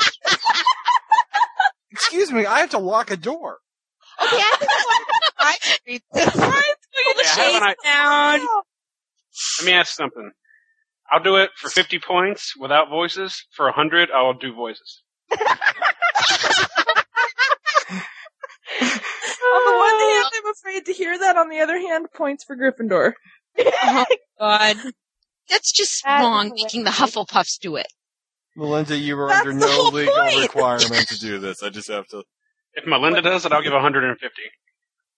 Excuse 1.91 2.31
me, 2.31 2.45
I 2.45 2.59
have 2.59 2.71
to 2.71 2.77
lock 2.79 3.11
a 3.11 3.17
door. 3.17 3.59
Okay, 4.21 4.35
I 4.35 4.55
think 4.57 4.71
I 4.71 4.83
wanted 4.85 5.13
to 5.13 5.31
try 5.37 5.55
to 5.61 5.79
read 5.87 6.01
this. 6.13 6.29
Pull 6.35 7.13
the 7.13 7.23
Yeah, 7.23 7.35
haven't 7.43 7.63
I- 7.63 7.75
down. 7.83 8.39
Let 9.59 9.65
me 9.65 9.73
ask 9.73 9.93
something. 9.93 10.31
I'll 11.11 11.21
do 11.23 11.35
it 11.37 11.51
for 11.55 11.69
50 11.69 11.99
points 11.99 12.53
without 12.59 12.89
voices. 12.89 13.45
For 13.51 13.65
100, 13.67 14.09
I'll 14.11 14.33
do 14.33 14.53
voices. 14.53 15.03
On 19.55 19.65
the 19.65 19.77
one 19.77 19.93
oh. 19.93 20.21
hand, 20.21 20.43
I'm 20.45 20.51
afraid 20.51 20.85
to 20.85 20.93
hear 20.93 21.17
that. 21.17 21.37
On 21.37 21.49
the 21.49 21.59
other 21.59 21.79
hand, 21.79 22.07
points 22.13 22.43
for 22.43 22.55
Gryffindor. 22.55 23.13
Oh 23.59 24.05
God, 24.39 24.77
that's 25.49 25.71
just 25.71 26.03
That's 26.03 26.21
wrong. 26.21 26.51
Making 26.53 26.83
the 26.83 26.91
Hufflepuffs 26.91 27.59
do 27.59 27.75
it. 27.75 27.87
Melinda, 28.55 28.97
you 28.97 29.15
were 29.15 29.27
That's 29.27 29.47
under 29.47 29.53
no 29.53 29.89
legal 29.93 30.13
point. 30.15 30.41
requirement 30.41 31.07
to 31.07 31.19
do 31.19 31.39
this. 31.39 31.63
I 31.63 31.69
just 31.69 31.89
have 31.89 32.07
to. 32.07 32.23
If 32.73 32.85
Melinda 32.85 33.21
does 33.21 33.45
it, 33.45 33.51
I'll 33.51 33.61
give 33.61 33.73
150. 33.73 34.31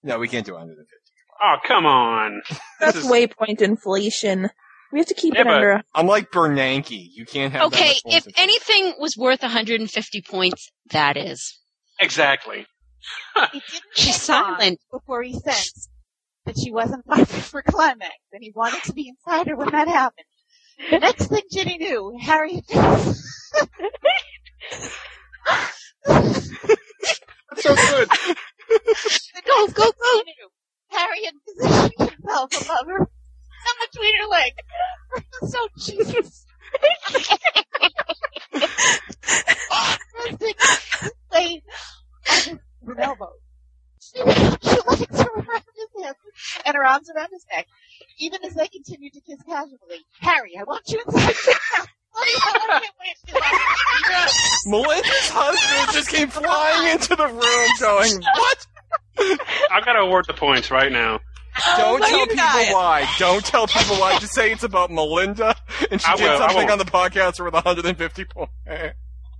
No, 0.03 0.19
we 0.19 0.27
can't 0.27 0.45
do 0.45 0.53
150. 0.53 0.87
Oh, 1.41 1.55
come 1.65 1.85
on. 1.85 2.41
That's 2.79 2.97
is- 2.97 3.05
waypoint 3.05 3.61
inflation. 3.61 4.49
We 4.91 4.99
have 4.99 5.07
to 5.07 5.13
keep 5.13 5.35
Yeah, 5.35 5.41
it 5.41 5.47
under. 5.47 5.71
A, 5.71 5.83
I'm 5.93 6.07
like 6.07 6.31
Bernanke. 6.31 7.09
You 7.13 7.25
can't 7.25 7.53
have. 7.53 7.67
Okay, 7.67 7.93
that 7.93 8.01
much 8.05 8.27
if 8.27 8.39
anything 8.39 8.95
was 8.97 9.15
worth 9.15 9.43
150 9.43 10.21
points, 10.23 10.71
that 10.89 11.15
is. 11.15 11.59
Exactly. 11.99 12.65
He 13.53 13.61
didn't 13.71 13.83
She's 13.95 14.21
silent. 14.21 14.79
before 14.91 15.23
he 15.23 15.33
sensed 15.33 15.89
that 16.45 16.57
she 16.57 16.71
wasn't 16.71 17.05
fighting 17.07 17.25
for 17.25 17.61
climax, 17.61 18.15
and 18.33 18.43
he 18.43 18.51
wanted 18.55 18.83
to 18.83 18.93
be 18.93 19.07
inside 19.07 19.47
her 19.47 19.55
when 19.55 19.71
that 19.71 19.87
happened. 19.87 20.25
The 20.91 20.99
next 20.99 21.27
thing 21.27 21.41
Ginny 21.51 21.77
knew, 21.77 22.17
Harry. 22.21 22.63
That's 22.69 23.23
so 27.57 27.75
good. 27.75 28.09
go, 29.45 29.67
go, 29.67 29.91
go! 29.91 30.21
Harry 30.91 31.25
had 31.25 31.33
positioned 31.45 32.11
himself 32.11 32.49
above 32.61 32.87
her, 32.87 32.99
and 32.99 33.89
between 33.91 34.13
her 34.21 34.27
legs. 34.27 34.55
So 35.47 35.67
Jesus. 35.77 36.45
Resting 40.25 40.53
Wait, 41.33 41.63
on 42.29 42.37
his 42.43 42.59
elbow. 42.97 43.31
She, 44.01 44.17
she 44.17 44.23
legs 44.23 45.19
are 45.19 45.29
around 45.35 45.63
his 45.75 46.05
hips 46.05 46.19
and 46.65 46.75
her 46.75 46.85
arms 46.85 47.09
around 47.09 47.29
his 47.31 47.45
neck, 47.53 47.67
even 48.19 48.43
as 48.45 48.53
they 48.55 48.67
continued 48.67 49.13
to 49.13 49.21
kiss 49.21 49.41
casually. 49.45 50.05
Harry, 50.19 50.53
I 50.59 50.63
want 50.63 50.83
you 50.89 51.01
inside. 51.05 51.35
Oh, 52.11 52.23
I 52.23 52.79
can't 52.81 52.93
wait 52.99 53.15
to 53.27 54.33
see 54.63 54.69
Melinda's 54.71 55.29
husband 55.29 55.93
just 55.93 56.09
came 56.09 56.27
flying 56.27 56.93
into 56.93 57.15
the 57.15 57.27
room, 57.27 57.69
going, 57.79 58.21
"What? 58.35 58.67
I've 59.71 59.85
got 59.85 59.93
to 59.93 59.99
award 59.99 60.25
the 60.27 60.33
points 60.33 60.71
right 60.71 60.91
now. 60.91 61.19
Don't 61.77 61.99
no, 61.99 62.07
tell 62.07 62.19
people 62.25 62.35
got 62.35 62.73
why. 62.73 63.09
Don't 63.19 63.45
tell 63.45 63.67
people 63.67 63.97
why. 63.97 64.17
Just 64.19 64.33
say 64.33 64.51
it's 64.51 64.63
about 64.63 64.91
Melinda, 64.91 65.55
and 65.91 66.01
she 66.01 66.07
I 66.07 66.15
did 66.15 66.23
will, 66.23 66.37
something 66.39 66.69
on 66.71 66.79
the 66.79 66.85
podcast 66.85 67.39
worth 67.39 67.53
150 67.53 68.25
points. 68.25 68.53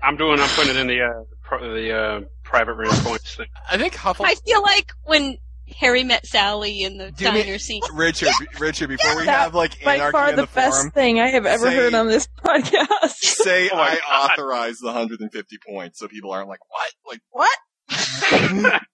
I'm 0.02 0.16
doing. 0.18 0.40
I'm 0.40 0.50
putting 0.50 0.72
it 0.76 0.78
in 0.80 0.88
the 0.88 1.02
uh, 1.02 1.24
pro- 1.44 1.74
the 1.74 1.94
uh, 1.98 2.22
private 2.44 2.74
room 2.76 2.90
points 3.04 3.36
thing. 3.36 3.48
I 3.70 3.78
think 3.78 3.94
Huffle. 3.96 4.26
I 4.26 4.36
feel 4.36 4.62
like 4.62 4.92
when 5.04 5.38
Harry 5.78 6.04
met 6.04 6.26
Sally 6.26 6.84
in 6.84 6.98
the 6.98 7.12
Do 7.12 7.32
me- 7.32 7.44
diner 7.44 7.58
scene. 7.60 7.82
Richard, 7.94 8.30
Richard, 8.60 8.88
before 8.90 9.18
we 9.18 9.26
have 9.26 9.54
like 9.54 9.84
by 9.84 9.96
anarchy 9.96 10.12
far 10.12 10.30
in 10.30 10.36
the, 10.36 10.44
the, 10.44 10.48
best 10.54 10.78
forum, 10.78 10.92
thing 10.92 11.20
I 11.20 11.28
have 11.30 11.46
ever 11.46 11.66
Say- 11.70 11.76
heard 11.76 11.94
on 11.94 12.08
this 12.08 12.28
podcast. 12.44 13.10
say 13.20 13.70
Oh 13.72 13.78
I 13.78 13.96
God. 14.08 14.32
authorize 14.32 14.78
the 14.80 14.88
150 14.88 15.58
points, 15.68 16.00
so 16.00 16.08
people 16.08 16.32
aren't 16.32 16.48
like, 16.50 16.60
"What? 16.70 16.94
Like, 17.08 17.22
What? 17.30 18.82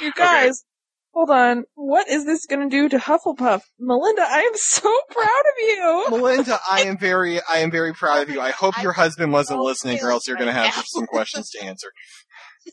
You 0.00 0.12
guys, 0.12 0.64
hold 1.12 1.30
on. 1.30 1.64
What 1.74 2.08
is 2.08 2.24
this 2.24 2.46
going 2.46 2.68
to 2.68 2.74
do 2.74 2.88
to 2.88 2.98
Hufflepuff? 2.98 3.62
Melinda, 3.78 4.22
I 4.22 4.40
am 4.40 4.52
so 4.54 5.00
proud 5.10 5.26
of 5.26 5.58
you. 5.58 6.06
Melinda, 6.10 6.58
I 6.70 6.82
am 6.82 6.98
very, 6.98 7.40
I 7.40 7.58
am 7.58 7.70
very 7.70 7.92
proud 7.92 8.22
of 8.22 8.30
you. 8.30 8.40
I 8.40 8.50
hope 8.50 8.80
your 8.82 8.92
husband 8.92 9.32
wasn't 9.32 9.60
listening, 9.60 9.98
or 10.02 10.10
else 10.10 10.26
you're 10.26 10.36
going 10.36 10.52
to 10.52 10.60
have 10.60 10.84
some 10.86 11.06
questions 11.06 11.50
to 11.50 11.62
answer." 11.64 11.88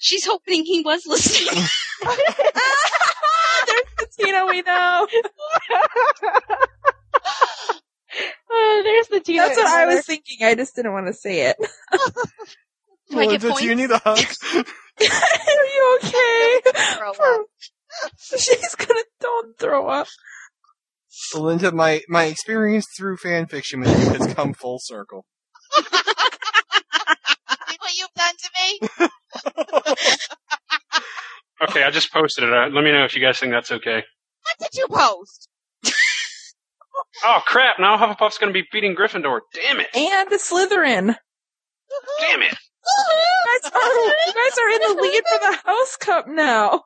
She's 0.00 0.26
hoping 0.26 0.64
he 0.64 0.82
was 0.82 1.06
listening. 1.06 1.64
There's 2.02 3.84
the 3.98 4.06
Tina 4.18 4.46
we 4.46 4.62
know. 4.62 5.06
Uh, 8.48 8.82
there's 8.82 9.08
the 9.08 9.20
Tina. 9.20 9.42
That's 9.42 9.56
what 9.58 9.66
I 9.66 9.86
was 9.86 10.06
thinking. 10.06 10.38
I 10.42 10.54
just 10.54 10.74
didn't 10.76 10.92
want 10.92 11.06
to 11.06 11.12
say 11.12 11.48
it. 11.48 11.56
Do 13.10 13.18
I 13.18 13.26
get 13.26 13.40
Melinda, 13.40 13.40
do 13.40 13.46
you 13.46 13.52
points? 13.52 13.76
need 13.76 13.90
a 13.90 13.98
hug? 13.98 14.66
Are 15.02 15.66
you 15.74 15.98
okay? 16.02 16.60
She's 18.38 18.74
gonna 18.74 19.00
don't 19.20 19.58
throw 19.58 19.88
up. 19.88 20.06
Melinda, 21.34 21.72
my 21.72 22.02
my 22.08 22.24
experience 22.24 22.86
through 22.96 23.16
fan 23.18 23.46
fiction 23.46 23.80
with 23.80 23.88
you 23.88 24.10
has 24.12 24.34
come 24.34 24.54
full 24.54 24.78
circle. 24.80 25.24
See 25.74 25.82
what 27.78 27.96
you've 27.96 28.14
done 28.16 28.34
to 28.38 28.50
me? 28.60 28.80
Okay, 31.62 31.82
I 31.82 31.90
just 31.90 32.12
posted 32.12 32.44
it. 32.44 32.52
Uh, 32.52 32.68
let 32.68 32.84
me 32.84 32.92
know 32.92 33.04
if 33.04 33.14
you 33.16 33.22
guys 33.22 33.38
think 33.38 33.52
that's 33.52 33.72
okay. 33.72 34.02
What 34.02 34.58
did 34.60 34.74
you 34.78 34.86
post? 34.88 35.48
Oh 37.24 37.40
crap! 37.46 37.78
Now 37.78 37.96
Hufflepuff's 37.96 38.38
going 38.38 38.52
to 38.52 38.58
be 38.58 38.66
beating 38.70 38.94
Gryffindor. 38.94 39.40
Damn 39.54 39.80
it! 39.80 39.88
And 39.94 40.30
a 40.30 40.36
Slytherin. 40.36 41.16
Damn 42.20 42.42
it! 42.42 42.56
You 42.86 43.60
guys 43.62 43.72
are, 43.72 43.80
you 44.26 44.34
guys 44.34 44.58
are 44.58 44.70
in 44.70 44.80
the 44.96 45.02
lead 45.02 45.22
for 45.26 45.38
the 45.38 45.56
House 45.64 45.96
Cup 45.96 46.28
now. 46.28 46.84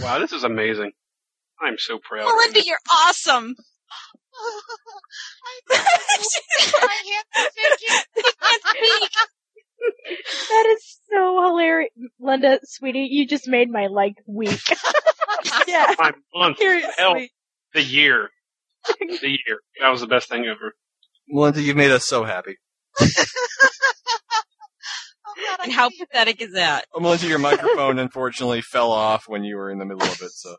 Wow, 0.00 0.18
this 0.18 0.32
is 0.32 0.44
amazing. 0.44 0.92
I'm 1.60 1.78
so 1.78 1.98
proud. 1.98 2.26
Melinda, 2.26 2.64
you're 2.64 2.78
awesome. 2.92 3.54
I 5.44 5.60
That 10.48 10.66
is 10.76 10.98
so 11.10 11.42
hilarious. 11.42 11.90
Linda, 12.20 12.60
sweetie, 12.64 13.08
you 13.10 13.26
just 13.26 13.48
made 13.48 13.68
my 13.68 13.88
like 13.88 14.14
week. 14.26 14.60
yeah. 15.66 15.94
My 15.98 16.12
month, 16.34 16.58
hell, 16.96 17.16
the 17.74 17.82
year, 17.82 18.30
the 18.98 19.28
year. 19.28 19.60
That 19.80 19.88
was 19.88 20.00
the 20.00 20.06
best 20.06 20.28
thing 20.28 20.46
ever. 20.46 20.74
Melinda, 21.28 21.62
you've 21.62 21.76
made 21.76 21.90
us 21.90 22.06
so 22.06 22.24
happy. 22.24 22.58
And 25.62 25.72
how 25.72 25.90
pathetic 25.90 26.40
is 26.42 26.52
that? 26.54 26.86
Oh, 26.94 27.00
Melinda, 27.00 27.26
your 27.26 27.38
microphone 27.38 27.98
unfortunately 28.00 28.62
fell 28.62 28.90
off 28.92 29.24
when 29.28 29.44
you 29.44 29.56
were 29.56 29.70
in 29.70 29.78
the 29.78 29.84
middle 29.84 30.02
of 30.06 30.20
it. 30.22 30.30
So 30.32 30.56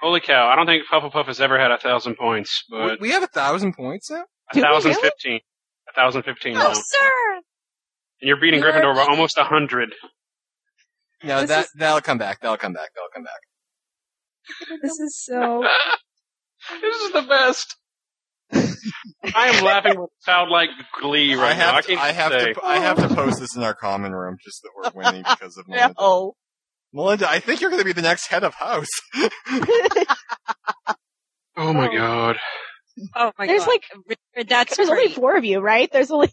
Holy 0.00 0.20
cow! 0.20 0.48
I 0.48 0.56
don't 0.56 0.66
think 0.66 0.82
Hufflepuff 0.90 1.26
has 1.26 1.40
ever 1.40 1.58
had 1.58 1.70
a 1.70 1.78
thousand 1.78 2.16
points, 2.16 2.64
we, 2.70 2.78
but 2.78 3.00
we 3.00 3.10
have 3.10 3.22
a 3.22 3.28
thousand 3.28 3.74
points 3.74 4.10
now. 4.10 4.24
a 4.50 4.54
Do 4.54 4.60
thousand 4.60 4.90
really? 4.90 5.02
fifteen, 5.02 5.40
a 5.88 5.92
thousand 5.94 6.22
fifteen 6.24 6.54
now, 6.54 6.68
Oh, 6.68 6.72
sir. 6.74 7.34
and 7.36 8.28
you're 8.28 8.40
beating 8.40 8.60
Gryffindor 8.60 8.96
by 8.96 9.04
almost 9.08 9.38
a 9.38 9.44
hundred. 9.44 9.94
No, 11.22 11.40
This 11.42 11.48
that 11.50 11.64
is- 11.66 11.70
that'll 11.76 12.00
come 12.00 12.18
back. 12.18 12.40
That'll 12.40 12.56
come 12.56 12.72
back. 12.72 12.88
That'll 12.96 13.10
come 13.14 13.22
back. 13.22 14.80
This 14.82 14.98
is 14.98 15.22
so. 15.24 15.62
this 16.80 16.96
is 16.96 17.12
the 17.12 17.22
best. 17.22 17.76
I 19.34 19.48
am 19.48 19.64
laughing 19.64 19.98
with 20.00 20.10
childlike 20.24 20.70
glee 21.00 21.34
right 21.34 21.50
I 21.50 21.54
have 21.54 21.72
now. 21.72 21.78
I 21.78 21.80
to, 21.82 21.86
can't 21.88 22.00
I 22.00 22.12
have 22.12 22.32
say. 22.32 22.52
to 22.52 22.64
I 22.64 22.78
have 22.78 22.96
to 22.98 23.14
post 23.14 23.40
this 23.40 23.56
in 23.56 23.62
our 23.62 23.74
common 23.74 24.12
room 24.12 24.36
just 24.42 24.62
that 24.62 24.70
we're 24.94 25.02
winning 25.04 25.22
because 25.28 25.56
of 25.56 25.66
Melinda. 25.68 25.94
No. 25.98 26.34
Melinda, 26.92 27.30
I 27.30 27.38
think 27.40 27.60
you're 27.60 27.70
going 27.70 27.80
to 27.80 27.86
be 27.86 27.92
the 27.92 28.02
next 28.02 28.26
head 28.26 28.44
of 28.44 28.54
house. 28.54 28.88
Oh 31.56 31.72
my 31.72 31.94
god! 31.94 32.36
Oh 33.14 33.30
my 33.38 33.46
god. 33.46 33.48
There's 33.48 33.64
god. 33.64 33.68
like- 33.68 33.84
Richard, 34.34 34.48
that's 34.48 34.76
There's 34.76 34.88
only 34.88 35.08
four 35.08 35.36
of 35.36 35.44
you, 35.44 35.60
right? 35.60 35.90
There's 35.92 36.10
only 36.10 36.30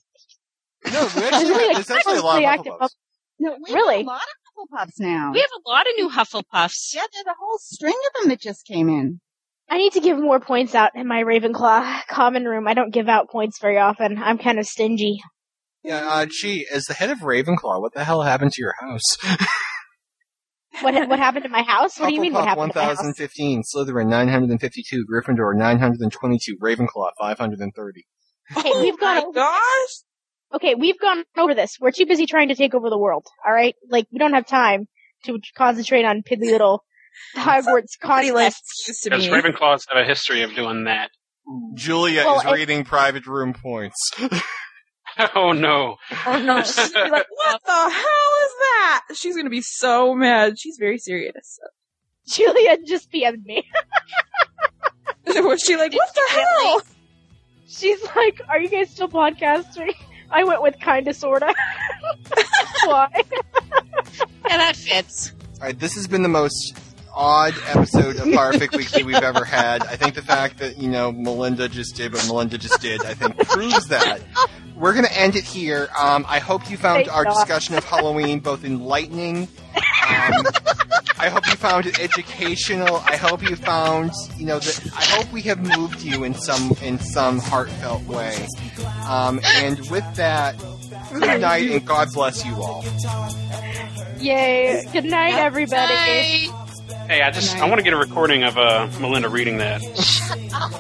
no, 0.86 0.92
we 0.92 0.98
actually, 0.98 1.20
There's 1.22 1.50
really 1.50 1.74
there's 1.74 1.90
actually 1.92 2.18
a 2.20 2.22
lot 2.22 2.38
of 2.40 2.46
active 2.46 2.74
Hufflepuffs. 2.74 2.96
No, 3.40 3.58
we 3.68 3.74
Really? 3.74 3.98
have 3.98 4.06
a 4.06 4.10
lot 4.10 4.22
of 4.22 4.70
Hufflepuffs 4.88 5.00
now. 5.00 5.32
We 5.34 5.40
have 5.42 5.50
a 5.66 5.70
lot 5.70 5.82
of 5.88 5.94
new 5.98 6.10
Hufflepuffs. 6.10 6.94
yeah, 6.96 7.02
there's 7.14 7.26
a 7.28 7.36
whole 7.40 7.58
string 7.60 7.94
of 8.16 8.22
them 8.22 8.30
that 8.30 8.40
just 8.40 8.66
came 8.66 8.88
in. 8.88 9.20
I 9.70 9.78
need 9.78 9.94
to 9.94 10.00
give 10.00 10.18
more 10.18 10.40
points 10.40 10.74
out 10.74 10.92
in 10.96 11.08
my 11.08 11.24
Ravenclaw 11.24 12.08
common 12.08 12.46
room. 12.46 12.68
I 12.68 12.74
don't 12.74 12.94
give 12.94 13.08
out 13.08 13.30
points 13.30 13.60
very 13.60 13.78
often. 13.78 14.18
I'm 14.18 14.38
kind 14.38 14.60
of 14.60 14.66
stingy. 14.66 15.20
Yeah, 15.84 16.08
uh, 16.10 16.26
gee, 16.26 16.68
as 16.72 16.86
the 16.86 16.94
head 16.94 17.10
of 17.10 17.20
Ravenclaw, 17.20 17.80
what 17.80 17.94
the 17.94 18.04
hell 18.04 18.22
happened 18.24 18.52
to 18.54 18.62
your 18.62 18.76
house? 18.80 19.18
What 20.82 21.10
what 21.10 21.20
happened 21.20 21.44
to 21.44 21.50
my 21.50 21.64
house? 21.64 22.00
What 22.00 22.10
do 22.10 22.16
you 22.16 22.22
mean? 22.22 22.34
What 22.34 22.46
Hufflepuff 22.46 22.48
happened 22.48 22.74
to 22.74 22.80
my 22.80 22.86
house? 22.86 22.98
1015, 22.98 23.64
Slytherin 23.64 24.08
952, 24.08 25.06
Gryffindor 25.12 25.56
922, 25.58 26.58
Ravenclaw 26.58 27.10
530. 27.20 28.06
Hey, 28.50 28.72
we've 28.80 29.00
gone. 29.00 29.16
my 29.16 29.22
over 29.24 29.32
gosh. 29.34 30.04
Okay, 30.54 30.76
we've 30.76 31.00
gone 31.00 31.24
over 31.38 31.54
this. 31.54 31.78
We're 31.80 31.92
too 31.92 32.06
busy 32.06 32.26
trying 32.26 32.48
to 32.48 32.56
take 32.56 32.74
over 32.74 32.90
the 32.90 32.98
world. 32.98 33.26
All 33.46 33.52
right, 33.52 33.76
like 33.90 34.08
we 34.12 34.20
don't 34.20 34.34
have 34.34 34.48
time 34.48 34.86
to 35.26 35.40
concentrate 35.56 36.06
on 36.06 36.22
piddly 36.22 36.52
little 36.52 36.84
Hogwarts 37.36 37.90
Somebody 38.02 38.32
like 38.32 38.54
conquests. 38.54 38.84
this 38.88 39.02
to 39.02 39.10
Because 39.10 39.28
me. 39.28 39.34
Ravenclaws 39.34 39.82
have 39.92 40.04
a 40.04 40.06
history 40.06 40.42
of 40.44 40.54
doing 40.56 40.86
that. 40.86 41.10
Julia 41.74 42.24
Well, 42.26 42.40
is 42.40 42.46
it- 42.46 42.52
rating 42.52 42.84
private 42.86 43.26
room 43.28 43.54
points. 43.54 43.98
Oh 45.36 45.52
no! 45.52 45.98
Oh 46.28 46.40
no, 46.40 46.62
she's 46.64 46.92
gonna 46.94 47.06
be 47.06 47.12
like, 47.12 47.26
what 47.30 47.62
the 47.66 47.72
hell 47.72 47.90
is 47.90 48.54
that? 48.62 49.02
She's 49.16 49.36
gonna 49.36 49.50
be 49.50 49.60
so 49.62 50.14
mad. 50.16 50.54
She's 50.58 50.78
very 50.80 50.98
serious. 50.98 51.60
Julia 52.30 52.78
just 52.88 53.12
PM'd 53.12 53.44
me. 53.46 53.66
Was 55.28 55.62
she 55.62 55.76
like, 55.76 55.94
what 55.94 56.10
the 56.14 56.22
hell? 56.30 56.82
She's 57.68 58.02
like, 58.16 58.40
"Are 58.48 58.60
you 58.60 58.70
guys 58.70 58.92
still 58.92 59.10
podcasting?" 59.10 59.94
I 60.32 60.44
went 60.44 60.62
with 60.62 60.80
kinda 60.80 61.14
sorta. 61.14 61.54
Why? 62.86 63.10
Yeah, 64.48 64.58
that 64.58 64.76
fits. 64.76 65.34
Alright, 65.60 65.80
this 65.80 65.96
has 65.96 66.08
been 66.08 66.22
the 66.24 66.30
most 66.30 66.80
odd 67.14 67.54
episode 67.68 68.16
of 68.18 68.28
Potterfic 68.28 68.76
Weekly 68.76 69.04
we've 69.04 69.16
ever 69.16 69.44
had. 69.46 69.84
I 69.84 69.96
think 69.96 70.16
the 70.16 70.22
fact 70.22 70.60
that, 70.60 70.78
you 70.78 70.90
know, 70.90 71.12
Melinda 71.12 71.68
just 71.70 71.96
did 71.96 72.14
what 72.14 72.26
Melinda 72.28 72.58
just 72.58 72.82
did, 72.82 73.04
I 73.06 73.14
think 73.14 73.38
proves 73.48 73.88
that. 73.88 74.22
We're 74.76 74.94
gonna 74.94 75.10
end 75.12 75.36
it 75.36 75.44
here. 75.44 75.90
Um, 76.00 76.26
I 76.28 76.40
hope 76.40 76.70
you 76.70 76.78
found 76.78 77.06
Thank 77.06 77.14
our 77.16 77.26
God. 77.26 77.34
discussion 77.34 77.76
of 77.76 77.84
Halloween 77.84 78.40
both 78.40 78.64
enlightening. 78.64 79.50
Um, 79.76 80.46
I 81.20 81.28
hope 81.30 81.46
you 81.48 81.56
found 81.56 81.86
it 81.86 82.00
educational. 82.00 82.98
I 83.06 83.18
hope 83.18 83.44
you 83.44 83.56
found, 83.58 84.12
you 84.38 84.46
know, 84.46 84.58
that 84.58 84.90
I 84.96 85.04
hope 85.04 85.32
we 85.34 85.42
have 85.44 85.60
moved 85.60 86.02
you 86.02 86.24
in 86.24 86.34
some 86.34 86.72
in 86.82 86.98
some 86.98 87.40
heartfelt 87.40 88.04
way. 88.06 88.48
Um, 89.06 89.42
and 89.44 89.78
with 89.92 90.06
that, 90.16 90.58
good 91.12 91.42
night 91.42 91.70
and 91.70 91.86
God 91.86 92.08
bless 92.14 92.46
you 92.46 92.54
all. 92.56 92.86
Yay! 94.18 94.86
Good 94.94 95.06
night, 95.06 95.36
everybody. 95.36 96.48
Bye. 96.48 96.56
Hey, 97.10 97.24
I 97.24 97.32
just 97.32 97.58
I 97.58 97.66
want 97.68 97.80
to 97.80 97.84
get 97.84 97.94
a 97.94 97.98
recording 97.98 98.44
of 98.44 98.56
uh, 98.56 98.88
Melinda 99.00 99.30
reading 99.30 99.58
that. 99.58 99.82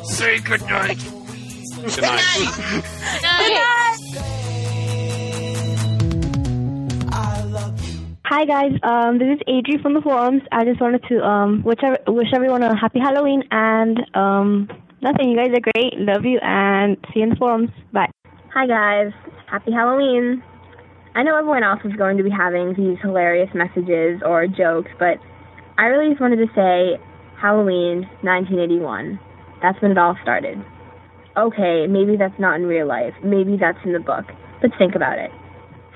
Say 0.03 0.37
good 0.39 0.61
night. 0.61 0.99
Good 1.79 2.01
night. 2.03 2.19
Hi 8.25 8.45
guys, 8.45 8.73
um, 8.83 9.17
this 9.17 9.37
is 9.37 9.39
Adri 9.47 9.81
from 9.81 9.95
the 9.95 10.01
forums. 10.01 10.43
I 10.51 10.65
just 10.65 10.79
wanted 10.79 11.01
to 11.09 11.25
um, 11.25 11.63
wish, 11.63 11.79
ev- 11.81 11.97
wish 12.05 12.27
everyone 12.35 12.61
a 12.61 12.77
happy 12.77 12.99
Halloween 12.99 13.41
and 13.49 13.99
um, 14.13 14.69
nothing. 15.01 15.31
You 15.31 15.35
guys 15.35 15.49
are 15.49 15.71
great. 15.73 15.97
Love 15.97 16.25
you 16.25 16.37
and 16.43 16.95
see 17.07 17.21
you 17.21 17.23
in 17.23 17.29
the 17.29 17.37
forums. 17.37 17.71
Bye. 17.91 18.11
Hi 18.53 18.67
guys, 18.67 19.13
happy 19.47 19.71
Halloween. 19.71 20.43
I 21.15 21.23
know 21.23 21.35
everyone 21.35 21.63
else 21.63 21.79
is 21.85 21.93
going 21.93 22.17
to 22.17 22.23
be 22.23 22.29
having 22.29 22.75
these 22.75 22.99
hilarious 23.01 23.49
messages 23.55 24.21
or 24.23 24.45
jokes, 24.45 24.91
but 24.99 25.17
I 25.79 25.85
really 25.85 26.11
just 26.11 26.19
wanted 26.19 26.43
to 26.43 26.51
say 26.51 26.99
Halloween 27.39 28.03
1981. 28.19 29.17
That's 29.63 29.81
when 29.81 29.91
it 29.91 29.97
all 29.97 30.17
started. 30.21 30.59
Okay, 31.37 31.87
maybe 31.87 32.17
that's 32.19 32.37
not 32.37 32.59
in 32.59 32.67
real 32.67 32.85
life. 32.85 33.13
Maybe 33.23 33.55
that's 33.55 33.79
in 33.85 33.93
the 33.93 34.03
book. 34.03 34.25
But 34.61 34.71
think 34.77 34.95
about 34.95 35.19
it. 35.19 35.31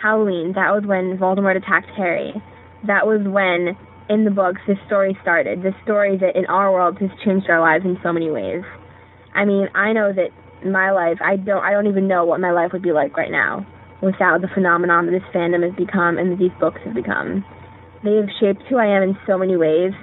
Halloween, 0.02 0.54
that 0.56 0.72
was 0.72 0.88
when 0.88 1.18
Voldemort 1.20 1.58
attacked 1.58 1.92
Harry. 1.98 2.32
That 2.88 3.06
was 3.06 3.28
when, 3.28 3.76
in 4.08 4.24
the 4.24 4.32
books, 4.32 4.62
this 4.66 4.80
story 4.88 5.18
started. 5.22 5.64
This 5.64 5.76
story 5.84 6.16
that 6.16 6.40
in 6.40 6.46
our 6.46 6.72
world 6.72 6.98
has 7.00 7.12
changed 7.26 7.50
our 7.50 7.60
lives 7.60 7.84
in 7.84 8.00
so 8.02 8.14
many 8.14 8.32
ways. 8.32 8.64
I 9.36 9.44
mean, 9.44 9.68
I 9.76 9.92
know 9.92 10.14
that 10.16 10.32
my 10.64 10.92
life, 10.92 11.20
I 11.20 11.36
don't, 11.36 11.62
I 11.62 11.72
don't 11.72 11.88
even 11.88 12.08
know 12.08 12.24
what 12.24 12.40
my 12.40 12.52
life 12.52 12.72
would 12.72 12.84
be 12.84 12.94
like 12.94 13.18
right 13.18 13.32
now 13.32 13.68
without 14.02 14.40
the 14.40 14.48
phenomenon 14.48 15.08
that 15.08 15.12
this 15.12 15.28
fandom 15.36 15.68
has 15.68 15.76
become 15.76 16.18
and 16.18 16.32
that 16.32 16.40
these 16.40 16.56
books 16.58 16.80
have 16.86 16.96
become. 16.96 17.44
They 18.04 18.16
have 18.16 18.30
shaped 18.40 18.64
who 18.70 18.78
I 18.78 18.86
am 18.86 19.04
in 19.04 19.18
so 19.26 19.38
many 19.38 19.56
ways. 19.56 19.94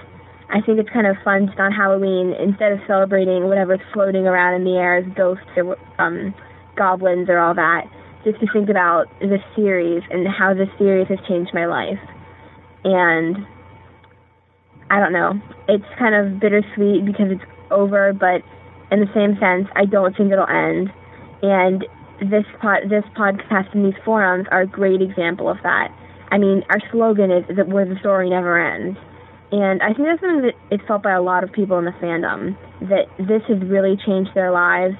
I 0.48 0.60
think 0.62 0.80
it's 0.80 0.90
kind 0.90 1.06
of 1.06 1.16
fun 1.22 1.46
just 1.46 1.60
on 1.60 1.70
Halloween, 1.70 2.34
instead 2.40 2.72
of 2.72 2.80
celebrating 2.86 3.44
whatever's 3.44 3.80
floating 3.92 4.26
around 4.26 4.54
in 4.54 4.64
the 4.64 4.76
air 4.76 4.96
as 4.98 5.04
ghosts 5.14 5.46
or 5.56 5.76
um, 5.98 6.34
goblins 6.76 7.28
or 7.28 7.38
all 7.38 7.54
that, 7.54 7.84
just 8.24 8.40
to 8.40 8.46
think 8.52 8.68
about 8.68 9.06
this 9.20 9.40
series 9.54 10.02
and 10.10 10.26
how 10.26 10.54
this 10.54 10.68
series 10.78 11.06
has 11.08 11.18
changed 11.28 11.52
my 11.54 11.66
life. 11.66 12.00
And 12.82 13.46
I 14.90 14.98
don't 14.98 15.12
know, 15.12 15.38
it's 15.68 15.84
kind 15.98 16.14
of 16.14 16.40
bittersweet 16.40 17.04
because 17.04 17.30
it's 17.30 17.44
over, 17.70 18.12
but 18.12 18.42
in 18.90 18.98
the 18.98 19.10
same 19.14 19.38
sense, 19.38 19.68
I 19.76 19.84
don't 19.84 20.16
think 20.16 20.32
it'll 20.32 20.48
end. 20.48 20.90
And 21.42 21.86
this 22.18 22.44
pod, 22.60 22.90
this 22.90 23.04
podcast 23.16 23.72
and 23.72 23.84
these 23.84 24.00
forums 24.04 24.46
are 24.50 24.62
a 24.62 24.66
great 24.66 25.00
example 25.00 25.48
of 25.48 25.58
that. 25.62 25.94
I 26.30 26.38
mean, 26.38 26.62
our 26.70 26.80
slogan 26.90 27.30
is 27.30 27.44
that 27.56 27.68
where 27.68 27.84
the 27.84 27.98
story 28.00 28.30
never 28.30 28.58
ends. 28.58 28.98
And 29.52 29.82
I 29.82 29.92
think 29.92 30.06
that's 30.06 30.20
something 30.20 30.42
that 30.42 30.54
is 30.70 30.80
felt 30.86 31.02
by 31.02 31.12
a 31.12 31.22
lot 31.22 31.42
of 31.42 31.52
people 31.52 31.78
in 31.78 31.84
the 31.84 31.90
fandom, 31.92 32.56
that 32.88 33.10
this 33.18 33.42
has 33.48 33.58
really 33.68 33.96
changed 34.06 34.30
their 34.34 34.52
lives 34.52 34.94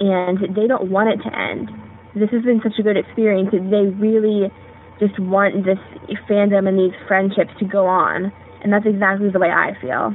and 0.00 0.38
they 0.54 0.66
don't 0.66 0.90
want 0.90 1.08
it 1.08 1.22
to 1.24 1.32
end. 1.34 1.70
This 2.14 2.28
has 2.30 2.42
been 2.42 2.60
such 2.62 2.78
a 2.78 2.82
good 2.82 2.96
experience 2.96 3.50
that 3.52 3.64
they 3.70 3.88
really 3.96 4.52
just 5.00 5.18
want 5.18 5.64
this 5.64 5.78
fandom 6.28 6.68
and 6.68 6.78
these 6.78 6.94
friendships 7.08 7.50
to 7.58 7.64
go 7.64 7.86
on. 7.86 8.30
And 8.62 8.72
that's 8.72 8.86
exactly 8.86 9.30
the 9.30 9.38
way 9.38 9.50
I 9.50 9.72
feel. 9.80 10.14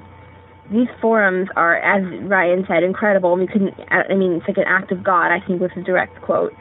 These 0.71 0.87
forums 1.01 1.49
are, 1.55 1.77
as 1.77 2.03
Ryan 2.23 2.65
said, 2.67 2.83
incredible. 2.83 3.35
We 3.35 3.47
couldn't, 3.47 3.73
I 3.89 4.13
mean, 4.13 4.33
it's 4.33 4.47
like 4.47 4.57
an 4.57 4.65
act 4.67 4.91
of 4.91 5.03
God, 5.03 5.31
I 5.31 5.39
think 5.45 5.61
was 5.61 5.71
a 5.75 5.81
direct 5.81 6.21
quote. 6.21 6.53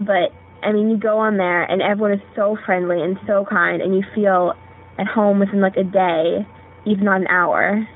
But, 0.00 0.32
I 0.62 0.72
mean, 0.72 0.90
you 0.90 0.96
go 0.96 1.18
on 1.18 1.36
there 1.36 1.62
and 1.62 1.82
everyone 1.82 2.12
is 2.12 2.20
so 2.36 2.56
friendly 2.64 3.02
and 3.02 3.18
so 3.26 3.44
kind 3.48 3.82
and 3.82 3.94
you 3.94 4.02
feel 4.14 4.54
at 4.98 5.06
home 5.06 5.40
within 5.40 5.60
like 5.60 5.76
a 5.76 5.84
day, 5.84 6.46
even 6.86 7.04
not 7.04 7.20
an 7.20 7.26
hour. 7.28 7.86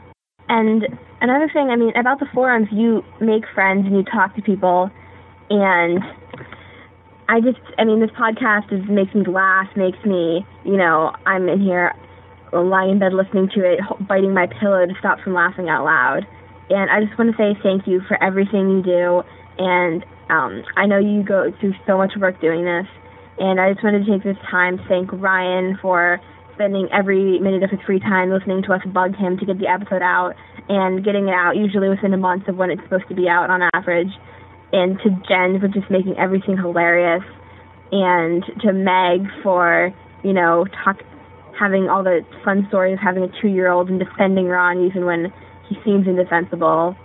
And 0.49 0.87
another 1.21 1.51
thing, 1.53 1.69
I 1.71 1.77
mean, 1.77 1.93
about 1.97 2.21
the 2.21 2.27
forums, 2.33 2.69
you 2.73 3.03
make 3.21 3.45
friends 3.55 3.87
and 3.87 3.97
you 3.97 4.05
talk 4.05 4.35
to 4.37 4.43
people, 4.43 4.91
and 5.51 6.03
I 7.29 7.41
just, 7.41 7.59
I 7.79 7.85
mean, 7.85 8.01
this 8.01 8.11
podcast 8.11 8.73
is 8.73 8.89
makes 8.89 9.15
me 9.15 9.25
laugh, 9.27 9.67
makes 9.77 9.99
me, 10.05 10.47
you 10.65 10.77
know, 10.77 11.13
I'm 11.27 11.49
in 11.49 11.61
here 11.61 11.93
uh, 12.53 12.63
lying 12.63 12.93
in 12.93 12.99
bed 12.99 13.13
listening 13.13 13.49
to 13.55 13.65
it, 13.65 13.81
biting 14.09 14.33
my 14.33 14.47
pillow 14.47 14.87
to 14.87 14.95
stop 14.99 15.21
from 15.21 15.35
laughing 15.35 15.69
out 15.69 15.85
loud. 15.85 16.27
And 16.71 16.91
I 16.91 17.05
just 17.05 17.19
want 17.19 17.31
to 17.31 17.37
say 17.37 17.59
thank 17.63 17.87
you 17.87 18.01
for 18.07 18.23
everything 18.23 18.71
you 18.71 18.83
do, 18.83 19.23
and 19.59 20.05
Um, 20.29 20.65
I 20.77 20.87
know 20.87 20.99
you 20.99 21.23
go 21.23 21.53
through 21.61 21.75
so 21.87 21.97
much 21.99 22.13
work 22.19 22.41
doing 22.41 22.65
this, 22.65 22.87
and 23.39 23.61
I 23.61 23.73
just 23.73 23.85
wanted 23.85 24.07
to 24.07 24.13
take 24.13 24.25
this 24.25 24.37
time 24.51 24.79
to 24.79 24.85
thank 24.89 25.13
Ryan 25.13 25.79
for 25.81 26.21
spending 26.55 26.89
every 26.93 27.39
minute 27.39 27.63
of 27.63 27.71
his 27.71 27.81
free 27.87 28.01
time 28.01 28.31
listening 28.31 28.63
to 28.63 28.73
us 28.73 28.81
bug 28.93 29.15
him 29.15 29.39
to 29.39 29.45
get 29.45 29.59
the 29.59 29.69
episode 29.69 30.03
out 30.03 30.35
and 30.69 31.05
getting 31.05 31.29
it 31.29 31.35
out 31.35 31.55
usually 31.55 31.89
within 31.89 32.15
a 32.15 32.17
month 32.17 32.49
of 32.49 32.57
when 32.57 32.71
it's 32.71 32.83
supposed 32.83 33.07
to 33.09 33.15
be 33.15 33.29
out 33.29 33.51
on 33.51 33.61
average. 33.75 34.11
And 34.73 34.99
to 35.05 35.11
Jen 35.29 35.61
for 35.61 35.69
just 35.69 35.91
making 35.91 36.19
everything 36.19 36.57
hilarious, 36.57 37.23
and 37.93 38.43
to 38.63 38.73
Meg 38.73 39.29
for 39.43 39.95
you 40.25 40.33
know 40.33 40.67
talk 40.85 40.97
having 41.59 41.89
all 41.89 42.03
the 42.03 42.21
fun 42.45 42.67
stories 42.69 42.95
of 42.95 42.99
having 42.99 43.23
a 43.23 43.29
two 43.41 43.49
year 43.49 43.71
old 43.71 43.89
and 43.89 44.01
defending 44.01 44.47
Ron 44.47 44.85
even 44.85 45.05
when 45.05 45.33
he 45.69 45.77
seems 45.85 46.07
indefensible. 46.07 46.97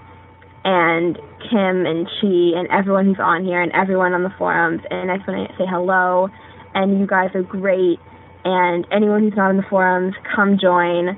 And 0.63 1.17
Kim 1.49 1.85
and 1.85 2.05
Chi 2.05 2.57
and 2.57 2.67
everyone 2.69 3.05
who's 3.05 3.19
on 3.19 3.43
here 3.43 3.61
and 3.61 3.71
everyone 3.71 4.13
on 4.13 4.23
the 4.23 4.33
forums. 4.37 4.81
And 4.89 5.11
I 5.11 5.17
just 5.17 5.27
want 5.27 5.49
to 5.49 5.57
say 5.57 5.65
hello. 5.67 6.29
And 6.73 6.99
you 6.99 7.07
guys 7.07 7.29
are 7.33 7.43
great. 7.43 7.99
And 8.43 8.85
anyone 8.91 9.23
who's 9.23 9.35
not 9.35 9.51
in 9.51 9.57
the 9.57 9.65
forums, 9.69 10.15
come 10.35 10.57
join. 10.61 11.17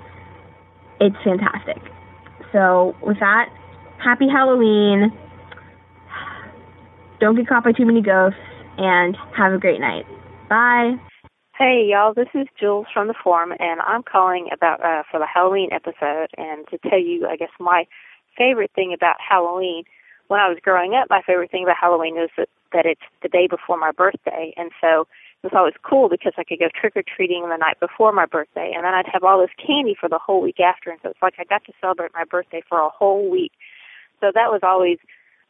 It's 1.00 1.16
fantastic. 1.24 1.82
So, 2.52 2.96
with 3.02 3.20
that, 3.20 3.50
happy 4.04 4.28
Halloween. 4.30 5.12
Don't 7.20 7.36
get 7.36 7.48
caught 7.48 7.64
by 7.64 7.72
too 7.72 7.86
many 7.86 8.02
ghosts. 8.02 8.40
And 8.78 9.16
have 9.38 9.54
a 9.54 9.60
great 9.60 9.80
night. 9.80 10.06
Bye. 10.50 10.96
Hey 11.56 11.88
y'all, 11.88 12.16
this 12.16 12.30
is 12.34 12.48
Jules 12.60 12.88
from 12.92 13.08
the 13.08 13.14
forum, 13.24 13.54
and 13.60 13.80
I'm 13.82 14.02
calling 14.02 14.50
about 14.52 14.84
uh, 14.84 15.04
for 15.12 15.20
the 15.20 15.28
Halloween 15.32 15.70
episode, 15.72 16.30
and 16.36 16.68
to 16.70 16.80
tell 16.90 17.00
you, 17.00 17.28
I 17.28 17.36
guess 17.36 17.52
my 17.60 17.86
favorite 18.38 18.72
thing 18.76 18.94
about 18.94 19.16
Halloween. 19.20 19.84
When 20.28 20.40
I 20.40 20.48
was 20.48 20.58
growing 20.62 20.94
up, 20.96 21.10
my 21.10 21.22
favorite 21.22 21.52
thing 21.52 21.64
about 21.64 21.78
Halloween 21.80 22.16
was 22.16 22.30
that, 22.38 22.50
that 22.72 22.86
it's 22.86 23.02
the 23.22 23.30
day 23.30 23.48
before 23.48 23.78
my 23.78 23.92
birthday, 23.92 24.54
and 24.58 24.72
so 24.82 25.08
it 25.44 25.52
was 25.52 25.54
always 25.56 25.74
cool 25.84 26.10
because 26.10 26.34
I 26.38 26.44
could 26.44 26.60
go 26.60 26.70
trick 26.74 26.94
or 26.96 27.04
treating 27.04 27.48
the 27.50 27.58
night 27.58 27.80
before 27.80 28.12
my 28.14 28.26
birthday, 28.26 28.72
and 28.74 28.86
then 28.86 28.94
I'd 28.94 29.12
have 29.12 29.24
all 29.24 29.42
this 29.42 29.54
candy 29.58 29.96
for 30.00 30.08
the 30.08 30.20
whole 30.20 30.42
week 30.42 30.60
after, 30.60 30.90
and 30.90 31.00
so 31.04 31.10
it's 31.10 31.22
like 31.22 31.36
I 31.38 31.44
got 31.44 31.66
to 31.66 31.74
celebrate 31.82 32.12
my 32.14 32.24
birthday 32.24 32.64
for 32.68 32.80
a 32.80 32.90
whole 32.90 33.30
week. 33.30 33.52
So 34.22 34.32
that 34.34 34.52
was 34.52 34.62
always 34.64 34.98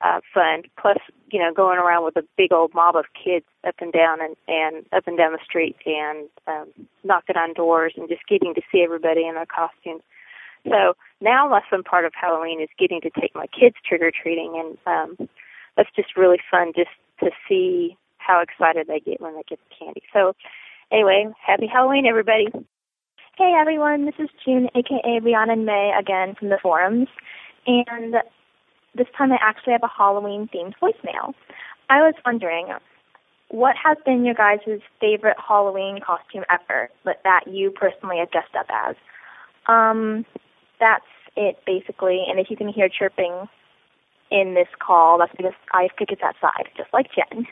uh, 0.04 0.20
fun. 0.34 0.64
Plus, 0.80 0.98
you 1.32 1.40
know, 1.40 1.54
going 1.54 1.80
around 1.80 2.04
with 2.04 2.18
a 2.18 2.24
big 2.38 2.52
old 2.52 2.74
mob 2.74 2.96
of 2.96 3.06
kids 3.14 3.46
up 3.66 3.76
and 3.80 3.92
down 3.94 4.20
and 4.22 4.36
and 4.48 4.86
up 4.92 5.08
and 5.08 5.18
down 5.18 5.32
the 5.32 5.40
street 5.44 5.78
and 5.86 6.28
um, 6.48 6.68
knocking 7.04 7.38
on 7.38 7.54
doors 7.54 7.94
and 7.96 8.10
just 8.10 8.28
getting 8.28 8.54
to 8.54 8.62
see 8.72 8.82
everybody 8.84 9.26
in 9.26 9.36
their 9.36 9.46
costumes. 9.46 10.04
So 10.68 10.96
now 11.24 11.48
my 11.48 11.62
fun 11.70 11.84
part 11.84 12.06
of 12.06 12.14
Halloween 12.14 12.62
is 12.62 12.70
getting 12.78 13.02
to 13.02 13.10
take 13.10 13.34
my 13.34 13.48
kids 13.48 13.76
trick 13.88 14.02
or 14.02 14.12
treating, 14.12 14.54
and 14.56 14.78
um, 15.20 15.30
that's 15.78 15.90
just 15.96 16.18
really 16.18 16.40
fun 16.52 16.74
just 16.76 16.92
to 17.22 17.32
see 17.48 17.98
how 18.18 18.42
excited 18.42 18.88
they 18.88 19.00
get 19.00 19.22
when 19.22 19.34
they 19.34 19.44
get 19.48 19.60
the 19.70 19.76
candy. 19.76 20.04
So 20.12 20.34
anyway, 20.92 21.28
happy 21.46 21.68
Halloween, 21.68 22.06
everybody. 22.06 22.48
Hey 23.38 23.56
everyone, 23.60 24.06
this 24.06 24.16
is 24.20 24.30
June, 24.46 24.70
aka 24.76 25.20
Rihanna 25.20 25.54
and 25.54 25.66
May, 25.66 25.92
again 25.98 26.36
from 26.36 26.50
the 26.50 26.60
forums. 26.62 27.08
And 27.66 28.16
this 28.96 29.08
time 29.18 29.32
I 29.32 29.38
actually 29.42 29.74
have 29.74 29.84
a 29.84 29.88
Halloween 29.88 30.50
themed 30.54 30.74
voicemail. 30.82 31.34
I 31.90 32.02
was 32.02 32.14
wondering, 32.26 32.68
what 33.50 33.76
has 33.84 33.98
been 34.06 34.26
your 34.26 34.36
guys' 34.36 34.82
favorite 35.00 35.38
Halloween 35.46 36.00
costume 36.06 36.44
ever 36.50 36.90
that, 37.06 37.22
that 37.24 37.42
you 37.48 37.72
personally 37.72 38.18
have 38.20 38.32
dressed 38.32 38.56
up 38.58 38.68
as? 38.70 38.96
Um, 39.68 40.26
that's 40.84 41.06
it 41.38 41.58
basically. 41.66 42.26
And 42.28 42.40
if 42.40 42.52
you 42.52 42.58
can 42.58 42.68
hear 42.68 42.90
chirping 42.90 43.48
in 44.30 44.54
this 44.54 44.68
call, 44.86 45.18
that's 45.18 45.32
because 45.36 45.54
I 45.72 45.84
have 45.84 45.96
crickets 45.96 46.22
outside, 46.22 46.68
just 46.76 46.92
like 46.92 47.08
Jen. 47.16 47.48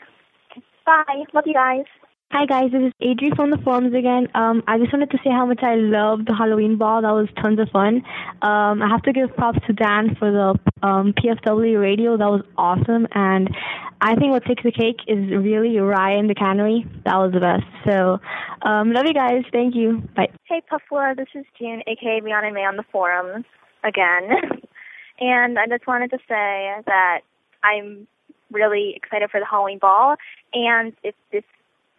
Bye. 0.84 1.24
Love 1.32 1.44
you 1.46 1.54
guys. 1.54 1.86
Hi 2.34 2.46
guys, 2.46 2.70
this 2.72 2.80
is 2.80 2.92
Adri 3.02 3.36
from 3.36 3.50
the 3.50 3.58
forums 3.58 3.92
again. 3.94 4.26
Um, 4.34 4.62
I 4.66 4.78
just 4.78 4.90
wanted 4.90 5.10
to 5.10 5.18
say 5.18 5.28
how 5.28 5.44
much 5.44 5.60
I 5.62 5.74
loved 5.74 6.26
the 6.26 6.34
Halloween 6.34 6.78
ball. 6.78 7.02
That 7.02 7.10
was 7.10 7.28
tons 7.42 7.60
of 7.60 7.68
fun. 7.68 7.96
Um, 8.40 8.80
I 8.80 8.88
have 8.88 9.02
to 9.02 9.12
give 9.12 9.36
props 9.36 9.58
to 9.66 9.74
Dan 9.74 10.16
for 10.18 10.32
the 10.32 10.58
um, 10.82 11.12
PFW 11.12 11.78
radio. 11.78 12.16
That 12.16 12.30
was 12.30 12.42
awesome. 12.56 13.06
And 13.12 13.54
I 14.00 14.14
think 14.14 14.32
what 14.32 14.46
takes 14.46 14.62
the 14.62 14.72
cake 14.72 15.00
is 15.06 15.28
really 15.28 15.76
Ryan 15.76 16.26
the 16.26 16.34
Cannery. 16.34 16.86
That 17.04 17.16
was 17.16 17.34
the 17.34 17.40
best. 17.40 17.68
So, 17.84 18.18
um, 18.66 18.94
love 18.94 19.04
you 19.04 19.12
guys. 19.12 19.44
Thank 19.52 19.74
you. 19.74 20.02
Bye. 20.16 20.32
Hey 20.48 20.62
Puffwa, 20.72 21.14
this 21.14 21.28
is 21.34 21.44
June, 21.58 21.82
aka 21.86 22.22
Rihanna 22.22 22.54
May 22.54 22.64
on 22.64 22.76
the 22.76 22.84
forums 22.90 23.44
again. 23.84 24.30
and 25.20 25.58
I 25.58 25.66
just 25.66 25.86
wanted 25.86 26.10
to 26.12 26.18
say 26.26 26.72
that 26.86 27.20
I'm 27.62 28.08
really 28.50 28.94
excited 28.96 29.30
for 29.30 29.38
the 29.38 29.46
Halloween 29.46 29.80
ball. 29.80 30.16
And 30.54 30.94
if 31.02 31.14
this 31.30 31.44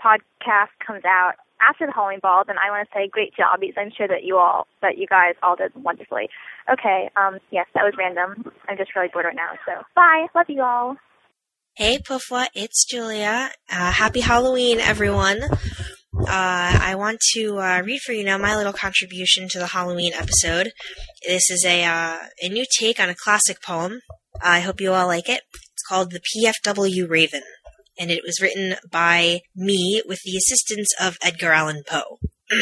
podcast 0.03 0.75
comes 0.85 1.05
out 1.05 1.35
after 1.61 1.85
the 1.85 1.93
Halloween 1.93 2.19
ball, 2.21 2.43
then 2.45 2.57
I 2.57 2.69
want 2.69 2.87
to 2.87 2.93
say 2.93 3.07
great 3.07 3.33
job 3.35 3.59
because 3.59 3.75
I'm 3.77 3.91
sure 3.95 4.07
that 4.07 4.23
you 4.23 4.37
all, 4.37 4.67
that 4.81 4.97
you 4.97 5.07
guys 5.07 5.35
all 5.41 5.55
did 5.55 5.71
wonderfully. 5.75 6.29
Okay, 6.71 7.09
um, 7.15 7.39
yes, 7.51 7.67
that 7.73 7.83
was 7.83 7.93
random. 7.97 8.51
I'm 8.67 8.77
just 8.77 8.95
really 8.95 9.07
bored 9.13 9.25
right 9.25 9.35
now. 9.35 9.51
So 9.65 9.81
bye. 9.95 10.27
Love 10.35 10.47
you 10.49 10.61
all. 10.61 10.97
Hey, 11.75 11.97
Puffwa, 11.97 12.47
it's 12.53 12.85
Julia. 12.85 13.49
Uh, 13.71 13.91
happy 13.91 14.19
Halloween, 14.19 14.79
everyone. 14.79 15.41
Uh, 15.43 16.27
I 16.27 16.93
want 16.95 17.19
to 17.33 17.57
uh, 17.57 17.81
read 17.81 17.99
for 18.01 18.11
you 18.13 18.23
now 18.23 18.37
my 18.37 18.55
little 18.55 18.73
contribution 18.73 19.47
to 19.49 19.59
the 19.59 19.67
Halloween 19.67 20.13
episode. 20.13 20.71
This 21.27 21.49
is 21.49 21.65
a 21.65 21.83
uh, 21.83 22.17
a 22.41 22.49
new 22.49 22.65
take 22.79 22.99
on 22.99 23.09
a 23.09 23.15
classic 23.15 23.61
poem. 23.63 24.01
I 24.41 24.59
hope 24.59 24.79
you 24.79 24.93
all 24.93 25.07
like 25.07 25.27
it. 25.29 25.41
It's 25.53 25.83
called 25.87 26.11
The 26.11 26.21
PFW 26.21 27.09
Raven, 27.09 27.41
and 27.97 28.11
it 28.11 28.23
was 28.23 28.41
written 28.41 28.75
by 28.89 29.41
me 29.55 30.01
with 30.05 30.19
the 30.23 30.37
assistance 30.37 30.89
of 30.99 31.17
Edgar 31.21 31.51
Allan 31.51 31.83
Poe. 31.87 32.19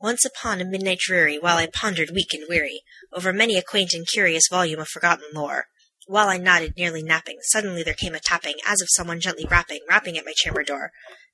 Once 0.00 0.24
upon 0.24 0.60
a 0.60 0.64
midnight 0.64 0.98
dreary, 0.98 1.38
while 1.38 1.58
I 1.58 1.66
pondered 1.66 2.10
weak 2.14 2.32
and 2.32 2.44
weary 2.48 2.82
over 3.12 3.32
many 3.32 3.56
a 3.56 3.62
quaint 3.62 3.92
and 3.92 4.06
curious 4.06 4.44
volume 4.50 4.80
of 4.80 4.88
forgotten 4.88 5.26
lore, 5.34 5.66
while 6.06 6.28
I 6.28 6.38
nodded, 6.38 6.74
nearly 6.76 7.02
napping, 7.02 7.38
suddenly 7.42 7.82
there 7.82 7.94
came 7.94 8.14
a 8.14 8.20
tapping, 8.20 8.56
as 8.66 8.80
of 8.80 8.88
someone 8.90 9.20
gently 9.20 9.46
rapping, 9.48 9.80
rapping 9.88 10.16
at 10.18 10.24
my 10.24 10.32
chamber 10.34 10.62
door. 10.62 10.90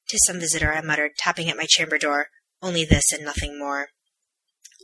"'Tis 0.08 0.20
some 0.26 0.40
visitor," 0.40 0.72
I 0.72 0.80
muttered, 0.80 1.16
tapping 1.16 1.48
at 1.48 1.56
my 1.56 1.66
chamber 1.66 1.98
door. 1.98 2.28
Only 2.60 2.84
this 2.84 3.12
and 3.12 3.24
nothing 3.24 3.58
more. 3.58 3.88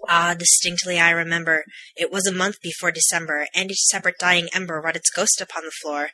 Ah, 0.09 0.35
distinctly 0.35 0.99
I 0.99 1.11
remember. 1.11 1.65
It 1.97 2.11
was 2.11 2.27
a 2.27 2.33
month 2.33 2.61
before 2.63 2.91
December, 2.91 3.49
and 3.55 3.71
each 3.71 3.85
separate 3.85 4.19
dying 4.19 4.49
ember 4.53 4.81
wrought 4.81 4.97
its 4.97 5.11
ghost 5.11 5.41
upon 5.41 5.65
the 5.65 5.71
floor. 5.83 6.11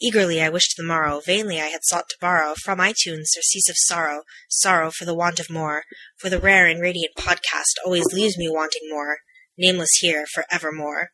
Eagerly 0.00 0.40
I 0.40 0.48
wished 0.48 0.74
the 0.76 0.84
morrow, 0.84 1.18
vainly 1.18 1.60
I 1.60 1.66
had 1.66 1.80
sought 1.82 2.08
to 2.10 2.16
borrow 2.20 2.54
from 2.62 2.78
iTunes 2.78 3.24
surcease 3.30 3.68
of 3.68 3.74
sorrow, 3.76 4.22
sorrow 4.48 4.92
for 4.92 5.04
the 5.04 5.14
want 5.14 5.40
of 5.40 5.50
more, 5.50 5.82
for 6.18 6.30
the 6.30 6.38
rare 6.38 6.66
and 6.66 6.80
radiant 6.80 7.16
podcast 7.16 7.74
always 7.84 8.12
leaves 8.12 8.38
me 8.38 8.48
wanting 8.48 8.88
more, 8.88 9.18
nameless 9.56 9.90
here 10.00 10.24
for 10.32 10.44
evermore. 10.52 11.10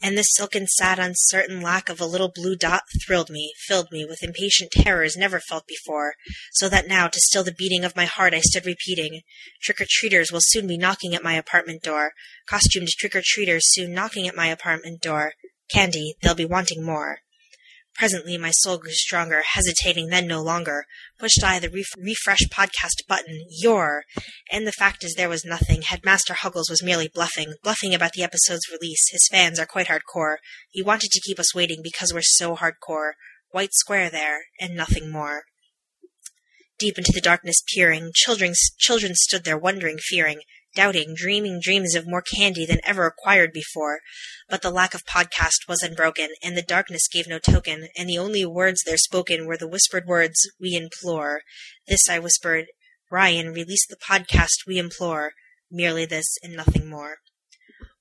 And 0.00 0.16
this 0.16 0.28
silken, 0.30 0.68
sad, 0.68 1.00
uncertain 1.00 1.60
lack 1.60 1.88
of 1.88 2.00
a 2.00 2.06
little 2.06 2.30
blue 2.32 2.54
dot 2.54 2.82
thrilled 3.04 3.30
me, 3.30 3.52
filled 3.66 3.90
me 3.90 4.04
with 4.04 4.22
impatient 4.22 4.70
terrors 4.70 5.16
never 5.16 5.40
felt 5.40 5.66
before, 5.66 6.14
so 6.52 6.68
that 6.68 6.86
now, 6.86 7.08
to 7.08 7.18
still 7.20 7.42
the 7.42 7.50
beating 7.50 7.84
of 7.84 7.96
my 7.96 8.04
heart, 8.04 8.32
I 8.32 8.42
stood 8.42 8.64
repeating, 8.64 9.22
Trick-or-treaters 9.60 10.30
will 10.30 10.38
soon 10.40 10.68
be 10.68 10.78
knocking 10.78 11.16
at 11.16 11.24
my 11.24 11.34
apartment 11.34 11.82
door, 11.82 12.12
costumed 12.48 12.90
trick-or-treaters 12.90 13.62
soon 13.64 13.92
knocking 13.92 14.28
at 14.28 14.36
my 14.36 14.46
apartment 14.46 15.02
door. 15.02 15.32
Candy, 15.68 16.14
they'll 16.22 16.36
be 16.36 16.44
wanting 16.44 16.84
more. 16.84 17.18
Presently 17.96 18.36
my 18.36 18.50
soul 18.50 18.78
grew 18.78 18.92
stronger, 18.92 19.42
hesitating 19.42 20.08
then 20.08 20.26
no 20.26 20.42
longer, 20.42 20.84
pushed 21.16 21.44
I 21.44 21.60
the 21.60 21.70
ref- 21.70 21.94
refresh 21.96 22.42
podcast 22.52 23.06
button, 23.08 23.44
your, 23.48 24.02
and 24.50 24.66
the 24.66 24.72
fact 24.72 25.04
is 25.04 25.14
there 25.14 25.28
was 25.28 25.44
nothing. 25.44 25.82
Headmaster 25.82 26.34
Huggles 26.34 26.68
was 26.68 26.82
merely 26.82 27.08
bluffing, 27.12 27.54
bluffing 27.62 27.94
about 27.94 28.12
the 28.12 28.24
episode's 28.24 28.68
release. 28.70 29.04
His 29.10 29.28
fans 29.30 29.60
are 29.60 29.66
quite 29.66 29.86
hardcore. 29.86 30.36
He 30.70 30.82
wanted 30.82 31.10
to 31.12 31.20
keep 31.20 31.38
us 31.38 31.54
waiting 31.54 31.82
because 31.82 32.12
we're 32.12 32.22
so 32.22 32.56
hardcore. 32.56 33.12
White 33.50 33.74
square 33.74 34.10
there, 34.10 34.46
and 34.58 34.74
nothing 34.74 35.12
more. 35.12 35.44
Deep 36.76 36.98
into 36.98 37.12
the 37.14 37.20
darkness 37.20 37.62
peering, 37.72 38.10
children, 38.12 38.54
children 38.78 39.12
stood 39.14 39.44
there 39.44 39.56
wondering, 39.56 39.98
fearing, 39.98 40.40
doubting, 40.74 41.14
dreaming 41.14 41.60
dreams 41.62 41.94
of 41.94 42.06
more 42.06 42.22
candy 42.22 42.66
than 42.66 42.80
ever 42.84 43.06
acquired 43.06 43.52
before. 43.52 44.00
But 44.48 44.62
the 44.62 44.70
lack 44.70 44.94
of 44.94 45.04
podcast 45.04 45.68
was 45.68 45.82
unbroken, 45.82 46.30
and 46.42 46.56
the 46.56 46.62
darkness 46.62 47.08
gave 47.10 47.26
no 47.26 47.38
token, 47.38 47.88
and 47.96 48.08
the 48.08 48.18
only 48.18 48.44
words 48.44 48.82
there 48.84 48.96
spoken 48.96 49.46
were 49.46 49.56
the 49.56 49.68
whispered 49.68 50.06
words, 50.06 50.36
We 50.60 50.74
implore. 50.74 51.42
This 51.86 52.08
I 52.10 52.18
whispered, 52.18 52.66
Ryan, 53.10 53.52
release 53.52 53.86
the 53.88 53.96
podcast, 53.96 54.66
we 54.66 54.78
implore. 54.78 55.32
Merely 55.70 56.06
this 56.06 56.26
and 56.42 56.54
nothing 56.54 56.88
more. 56.88 57.16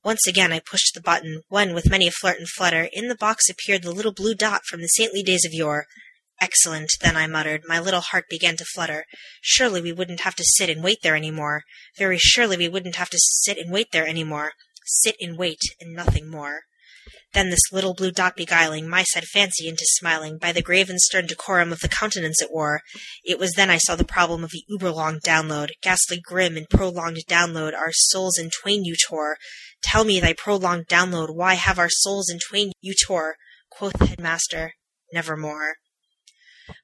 Once 0.04 0.28
again 0.28 0.52
I 0.52 0.60
pushed 0.60 0.94
the 0.94 1.02
button, 1.02 1.44
when, 1.48 1.74
with 1.74 1.90
many 1.90 2.08
a 2.08 2.12
flirt 2.12 2.38
and 2.38 2.48
flutter, 2.48 2.90
in 2.92 3.08
the 3.08 3.16
box 3.16 3.50
appeared 3.50 3.84
the 3.84 3.92
little 3.92 4.12
blue 4.12 4.36
dot 4.36 4.62
from 4.66 4.82
the 4.82 4.88
saintly 4.88 5.24
days 5.24 5.46
of 5.46 5.54
yore. 5.54 5.86
Excellent, 6.44 6.92
then 7.00 7.16
I 7.16 7.26
muttered. 7.26 7.62
My 7.70 7.80
little 7.80 8.02
heart 8.02 8.26
began 8.30 8.58
to 8.58 8.66
flutter. 8.66 9.06
Surely 9.42 9.80
we 9.80 9.94
wouldn't 9.94 10.20
have 10.20 10.36
to 10.36 10.44
sit 10.44 10.70
and 10.70 10.84
wait 10.84 10.98
there 11.02 11.16
any 11.16 11.32
more. 11.32 11.64
Very 11.98 12.18
surely 12.18 12.58
we 12.58 12.68
wouldn't 12.68 12.98
have 12.98 13.10
to 13.12 13.18
sit 13.18 13.58
and 13.58 13.72
wait 13.72 13.94
there 13.94 14.06
any 14.06 14.26
more. 14.26 14.52
Sit 14.84 15.16
and 15.22 15.38
wait, 15.38 15.62
and 15.80 15.94
nothing 15.96 16.30
more. 16.30 16.64
Then 17.32 17.50
this 17.50 17.72
little 17.72 17.94
blue 17.94 18.12
dot 18.12 18.36
beguiling 18.36 18.90
my 18.90 19.04
sad 19.04 19.24
fancy 19.24 19.70
into 19.70 19.86
smiling 19.86 20.38
by 20.38 20.52
the 20.52 20.62
grave 20.62 20.90
and 20.90 21.00
stern 21.00 21.28
decorum 21.28 21.72
of 21.72 21.80
the 21.80 21.88
countenance 21.88 22.42
it 22.42 22.52
wore. 22.52 22.82
It 23.24 23.40
was 23.40 23.54
then 23.54 23.70
I 23.70 23.78
saw 23.78 23.96
the 23.96 24.04
problem 24.04 24.44
of 24.44 24.52
the 24.52 24.66
uber-long 24.68 25.20
download, 25.20 25.70
ghastly 25.82 26.20
grim 26.22 26.58
and 26.58 26.70
prolonged 26.70 27.24
download, 27.30 27.74
our 27.74 27.94
souls 27.94 28.38
in 28.38 28.50
twain 28.50 28.84
you 28.84 28.98
tore. 28.98 29.38
Tell 29.82 30.04
me 30.04 30.20
thy 30.20 30.34
prolonged 30.34 30.88
download, 30.88 31.34
why 31.34 31.54
have 31.54 31.80
our 31.80 31.90
souls 31.90 32.30
in 32.30 32.40
twain 32.50 32.74
you 32.82 32.94
tore? 33.08 33.38
Quoth 33.70 33.94
the 33.94 34.08
headmaster, 34.08 34.74
nevermore. 35.14 35.76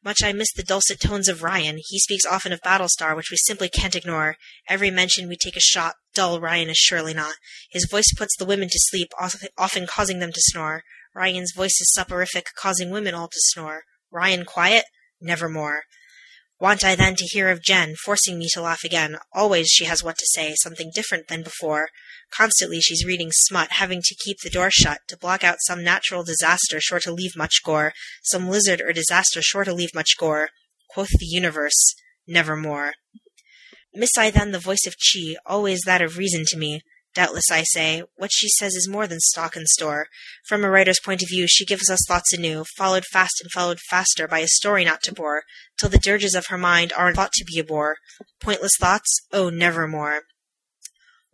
Much 0.02 0.24
I 0.24 0.32
miss 0.32 0.54
the 0.56 0.64
dulcet 0.64 1.02
tones 1.02 1.28
of 1.28 1.44
Ryan. 1.44 1.78
He 1.88 2.00
speaks 2.00 2.26
often 2.26 2.54
of 2.54 2.62
Battlestar, 2.62 3.16
which 3.16 3.30
we 3.30 3.38
simply 3.38 3.68
can't 3.68 3.96
ignore. 3.96 4.38
Every 4.70 4.90
mention 4.90 5.28
we 5.28 5.36
take 5.36 5.58
a 5.58 5.62
shot. 5.62 5.96
Dull 6.14 6.40
Ryan 6.40 6.70
is 6.70 6.78
surely 6.78 7.14
not. 7.14 7.36
His 7.70 7.88
voice 7.90 8.14
puts 8.18 8.36
the 8.38 8.46
women 8.46 8.70
to 8.70 8.80
sleep, 8.80 9.12
often 9.58 9.88
causing 9.88 10.20
them 10.20 10.32
to 10.32 10.42
snore. 10.42 10.84
Ryan's 11.14 11.52
voice 11.54 11.82
is 11.82 11.92
soporific, 11.94 12.48
causing 12.56 12.92
women 12.92 13.14
all 13.14 13.28
to 13.28 13.40
snore. 13.40 13.84
Ryan 14.10 14.46
quiet? 14.46 14.86
Nevermore. 15.20 15.82
Want 16.62 16.84
I 16.84 16.96
then 16.96 17.16
to 17.16 17.26
hear 17.26 17.50
of 17.50 17.62
Jen, 17.62 17.96
forcing 18.04 18.38
me 18.38 18.48
to 18.54 18.62
laugh 18.62 18.84
again. 18.86 19.18
Always 19.34 19.68
she 19.68 19.86
has 19.86 20.04
what 20.04 20.18
to 20.18 20.26
say, 20.30 20.56
something 20.62 20.92
different 20.94 21.28
than 21.28 21.44
before. 21.44 21.90
Constantly 22.36 22.80
she's 22.80 23.06
reading 23.06 23.32
smut, 23.32 23.72
having 23.72 24.02
to 24.04 24.16
keep 24.24 24.38
the 24.44 24.50
door 24.50 24.70
shut, 24.72 25.00
to 25.08 25.18
block 25.18 25.44
out 25.44 25.58
some 25.66 25.84
natural 25.84 26.24
disaster 26.24 26.80
sure 26.80 27.00
to 27.00 27.12
leave 27.12 27.36
much 27.36 27.62
gore, 27.64 27.94
some 28.24 28.48
lizard 28.48 28.82
or 28.82 28.94
disaster 28.94 29.42
sure 29.42 29.64
to 29.64 29.74
leave 29.74 29.96
much 29.96 30.18
gore. 30.18 30.50
Quoth 30.90 31.10
the 31.20 31.26
universe, 31.26 31.96
nevermore. 32.28 32.94
Miss 33.94 34.12
I 34.18 34.30
then 34.30 34.52
the 34.52 34.60
voice 34.60 34.86
of 34.86 34.96
Chi, 34.96 35.36
always 35.46 35.82
that 35.86 36.02
of 36.02 36.18
reason 36.18 36.46
to 36.48 36.58
me. 36.58 36.82
Doubtless, 37.16 37.50
I 37.52 37.64
say, 37.64 38.04
what 38.18 38.32
she 38.32 38.48
says 38.48 38.76
is 38.76 38.88
more 38.88 39.08
than 39.08 39.20
stock 39.20 39.56
and 39.56 39.68
store. 39.68 40.08
From 40.48 40.64
a 40.64 40.70
writer's 40.70 41.00
point 41.04 41.24
of 41.24 41.30
view, 41.30 41.48
she 41.48 41.66
gives 41.66 41.90
us 41.90 42.00
thoughts 42.08 42.32
anew, 42.32 42.64
followed 42.78 43.04
fast 43.12 43.42
and 43.42 43.52
followed 43.52 43.80
faster 43.90 44.28
by 44.28 44.40
a 44.40 44.48
story 44.48 44.86
not 44.86 45.02
to 45.04 45.14
bore, 45.14 45.44
till 45.80 45.90
the 45.90 45.98
dirges 45.98 46.36
of 46.36 46.48
her 46.48 46.58
mind 46.58 46.94
aren't 46.96 47.16
thought 47.16 47.34
to 47.34 47.46
be 47.46 47.58
a 47.58 47.64
bore. 47.64 47.98
Pointless 48.40 48.74
thoughts? 48.80 49.22
Oh, 49.34 49.50
nevermore. 49.50 50.22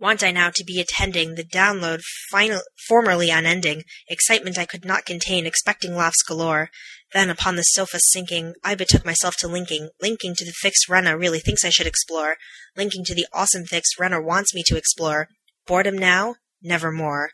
Want 0.06 0.22
I 0.22 0.30
now 0.30 0.51
to 0.53 0.64
be 0.64 0.80
attending 0.80 1.34
the 1.34 1.43
download 1.43 2.01
final, 2.30 2.61
formerly 2.88 3.32
unending, 3.32 3.82
excitement 4.08 4.56
I 4.56 4.67
could 4.67 4.85
not 4.85 5.03
contain, 5.03 5.48
expecting 5.48 5.95
laughs 5.95 6.22
galore. 6.22 6.69
Then, 7.14 7.32
upon 7.32 7.56
the 7.56 7.64
sofa 7.64 7.98
sinking, 8.11 8.53
I 8.64 8.75
betook 8.75 9.03
myself 9.03 9.35
to 9.38 9.48
linking, 9.48 9.90
linking 10.00 10.35
to 10.35 10.45
the 10.45 10.53
fics 10.64 10.88
Rena 10.88 11.17
really 11.17 11.40
thinks 11.40 11.66
I 11.66 11.72
should 11.72 11.88
explore, 11.88 12.35
linking 12.77 13.03
to 13.06 13.16
the 13.16 13.25
awesome 13.34 13.64
fics 13.64 13.98
Rena 14.00 14.22
wants 14.22 14.53
me 14.53 14.61
to 14.67 14.77
explore. 14.77 15.27
Boredom 15.66 15.98
now? 15.98 16.35
Nevermore. 16.61 17.32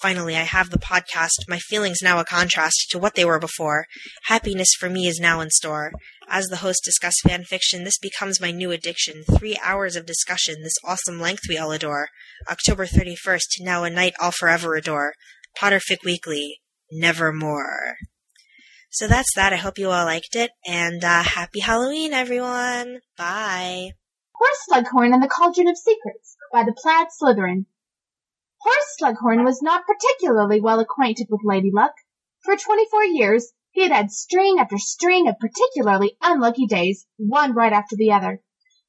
Finally, 0.00 0.36
I 0.36 0.42
have 0.42 0.70
the 0.70 0.78
podcast, 0.78 1.48
my 1.48 1.58
feelings 1.58 1.98
now 2.02 2.18
a 2.20 2.24
contrast 2.24 2.86
to 2.90 2.98
what 2.98 3.14
they 3.14 3.24
were 3.24 3.40
before. 3.40 3.86
Happiness 4.26 4.68
for 4.78 4.88
me 4.88 5.06
is 5.06 5.18
now 5.18 5.40
in 5.40 5.50
store. 5.50 5.92
As 6.28 6.46
the 6.46 6.56
host 6.56 6.82
discuss 6.84 7.14
fan 7.26 7.44
fiction, 7.44 7.84
this 7.84 7.98
becomes 7.98 8.40
my 8.40 8.50
new 8.50 8.70
addiction. 8.70 9.24
Three 9.24 9.58
hours 9.62 9.96
of 9.96 10.06
discussion, 10.06 10.62
this 10.62 10.76
awesome 10.84 11.20
length 11.20 11.42
we 11.48 11.58
all 11.58 11.72
adore. 11.72 12.08
October 12.50 12.86
31st, 12.86 13.60
now 13.60 13.82
a 13.82 13.90
night 13.90 14.12
I'll 14.20 14.30
forever 14.30 14.76
adore. 14.76 15.14
Potterfic 15.60 16.04
Weekly, 16.04 16.60
nevermore. 16.92 17.96
So 18.90 19.08
that's 19.08 19.34
that. 19.34 19.52
I 19.52 19.56
hope 19.56 19.78
you 19.78 19.90
all 19.90 20.04
liked 20.04 20.36
it, 20.36 20.50
and 20.66 21.02
uh, 21.02 21.22
happy 21.22 21.60
Halloween, 21.60 22.12
everyone. 22.12 23.00
Bye. 23.16 23.90
Horace 24.32 24.66
Slughorn 24.70 25.12
and 25.12 25.22
the 25.22 25.28
Cauldron 25.28 25.68
of 25.68 25.76
Secrets 25.76 26.36
by 26.52 26.62
the 26.62 26.72
Plaid 26.72 27.08
Slytherin. 27.20 27.66
Horace 28.60 28.96
Slughorn 29.00 29.44
was 29.44 29.62
not 29.62 29.84
particularly 29.86 30.60
well 30.60 30.80
acquainted 30.80 31.28
with 31.30 31.40
Lady 31.44 31.70
Luck. 31.72 31.92
For 32.44 32.56
twenty-four 32.56 33.04
years 33.04 33.52
he 33.70 33.82
had 33.82 33.92
had 33.92 34.10
string 34.10 34.58
after 34.58 34.78
string 34.78 35.28
of 35.28 35.38
particularly 35.38 36.16
unlucky 36.20 36.66
days, 36.66 37.06
one 37.16 37.52
right 37.54 37.72
after 37.72 37.94
the 37.94 38.10
other. 38.10 38.42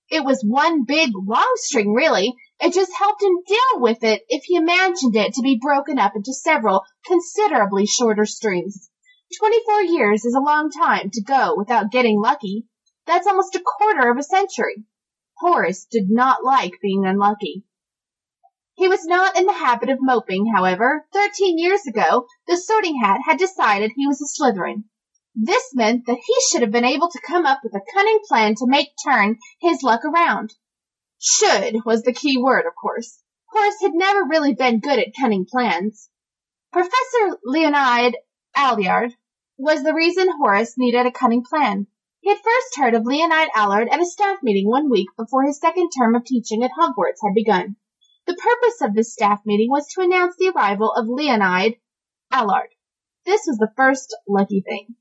It 0.10 0.24
was 0.24 0.44
one 0.44 0.86
big, 0.86 1.12
long 1.14 1.52
string, 1.58 1.94
really. 1.94 2.34
It 2.60 2.74
just 2.74 2.92
helped 2.98 3.22
him 3.22 3.44
deal 3.48 3.82
with 3.82 4.04
it 4.04 4.24
if 4.28 4.44
he 4.46 4.56
imagined 4.56 5.16
it 5.16 5.34
to 5.36 5.44
be 5.44 5.60
broken 5.62 6.00
up 6.00 6.16
into 6.16 6.34
several 6.34 6.84
considerably 7.06 7.86
shorter 7.86 8.26
strings. 8.26 8.90
Twenty-four 9.38 9.84
years 9.84 10.26
is 10.26 10.34
a 10.34 10.44
long 10.44 10.72
time 10.72 11.12
to 11.14 11.22
go 11.22 11.54
without 11.56 11.92
getting 11.92 12.20
lucky. 12.20 12.66
That's 13.06 13.28
almost 13.28 13.56
a 13.56 13.62
quarter 13.64 14.10
of 14.10 14.18
a 14.18 14.24
century. 14.24 14.84
Horace 15.38 15.86
did 15.92 16.10
not 16.10 16.44
like 16.44 16.74
being 16.82 17.06
unlucky. 17.06 17.64
He 18.80 18.88
was 18.88 19.04
not 19.04 19.38
in 19.38 19.46
the 19.46 19.52
habit 19.52 19.90
of 19.90 19.98
moping, 20.00 20.54
however. 20.56 21.06
Thirteen 21.12 21.58
years 21.58 21.86
ago, 21.86 22.28
the 22.48 22.56
Sorting 22.56 23.02
Hat 23.02 23.20
had 23.26 23.38
decided 23.38 23.92
he 23.94 24.08
was 24.08 24.22
a 24.22 24.26
Slytherin. 24.26 24.86
This 25.36 25.76
meant 25.76 26.06
that 26.06 26.22
he 26.26 26.36
should 26.48 26.62
have 26.62 26.72
been 26.72 26.86
able 26.86 27.10
to 27.10 27.20
come 27.28 27.46
up 27.46 27.60
with 27.62 27.76
a 27.76 27.82
cunning 27.94 28.22
plan 28.26 28.56
to 28.56 28.66
make 28.66 28.94
turn 29.04 29.38
his 29.60 29.84
luck 29.84 30.06
around. 30.06 30.54
Should 31.20 31.84
was 31.84 32.04
the 32.04 32.14
key 32.14 32.42
word, 32.42 32.66
of 32.66 32.74
course. 32.82 33.22
Horace 33.48 33.82
had 33.82 33.96
never 33.96 34.24
really 34.24 34.54
been 34.54 34.80
good 34.80 34.98
at 34.98 35.14
cunning 35.14 35.46
plans. 35.46 36.10
Professor 36.72 37.38
Leonide 37.46 38.14
Allard 38.56 39.14
was 39.58 39.84
the 39.84 39.94
reason 39.94 40.30
Horace 40.38 40.78
needed 40.78 41.06
a 41.06 41.12
cunning 41.12 41.44
plan. 41.44 41.88
He 42.22 42.30
had 42.30 42.40
first 42.40 42.78
heard 42.78 42.94
of 42.94 43.04
Leonide 43.04 43.50
Allard 43.54 43.90
at 43.90 44.00
a 44.00 44.06
staff 44.06 44.40
meeting 44.42 44.70
one 44.70 44.90
week 44.90 45.10
before 45.18 45.44
his 45.44 45.60
second 45.60 45.90
term 45.90 46.16
of 46.16 46.24
teaching 46.24 46.64
at 46.64 46.72
Hogwarts 46.80 47.20
had 47.22 47.34
begun. 47.36 47.76
The 48.30 48.36
purpose 48.36 48.82
of 48.84 48.94
this 48.94 49.12
staff 49.12 49.42
meeting 49.44 49.72
was 49.72 49.88
to 49.88 50.02
announce 50.02 50.36
the 50.38 50.50
arrival 50.50 50.94
of 50.94 51.08
Leonide 51.08 51.80
Allard. 52.32 52.70
This 53.26 53.42
was 53.48 53.58
the 53.58 53.74
first 53.76 54.16
lucky 54.28 54.62
thing. 54.62 54.94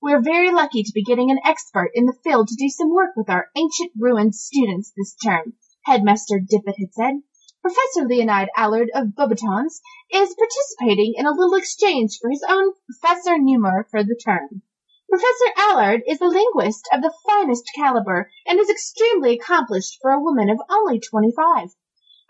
We're 0.00 0.22
very 0.22 0.52
lucky 0.52 0.84
to 0.84 0.92
be 0.94 1.02
getting 1.02 1.32
an 1.32 1.40
expert 1.44 1.90
in 1.94 2.06
the 2.06 2.16
field 2.22 2.46
to 2.46 2.54
do 2.54 2.68
some 2.68 2.94
work 2.94 3.16
with 3.16 3.28
our 3.28 3.48
ancient 3.56 3.90
runes 3.98 4.38
students 4.40 4.92
this 4.96 5.16
term, 5.16 5.54
Headmaster 5.84 6.38
Dippet 6.38 6.76
had 6.78 6.94
said. 6.94 7.14
Professor 7.60 8.06
Leonide 8.06 8.50
Allard 8.56 8.90
of 8.94 9.16
Beauxbatons 9.16 9.80
is 10.12 10.36
participating 10.36 11.14
in 11.16 11.26
a 11.26 11.32
little 11.32 11.56
exchange 11.56 12.20
for 12.20 12.30
his 12.30 12.44
own 12.48 12.72
Professor 12.86 13.36
Neumer 13.36 13.88
for 13.90 14.04
the 14.04 14.14
term. 14.14 14.62
Professor 15.10 15.52
Allard 15.56 16.02
is 16.06 16.20
a 16.20 16.26
linguist 16.26 16.88
of 16.92 17.02
the 17.02 17.12
finest 17.26 17.68
caliber 17.74 18.30
and 18.46 18.60
is 18.60 18.70
extremely 18.70 19.36
accomplished 19.36 19.98
for 20.00 20.12
a 20.12 20.20
woman 20.20 20.48
of 20.50 20.60
only 20.70 21.00
twenty-five. 21.00 21.70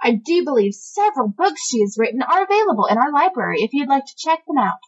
I 0.01 0.13
do 0.13 0.45
believe 0.45 0.75
several 0.75 1.29
books 1.29 1.69
she 1.69 1.81
has 1.81 1.97
written 1.99 2.23
are 2.23 2.45
available 2.45 2.87
in 2.87 2.99
our 2.99 3.13
library 3.13 3.63
if 3.63 3.73
you'd 3.73 3.89
like 3.89 4.07
to 4.07 4.17
check 4.17 4.47
them 4.47 4.57
out. 4.57 4.79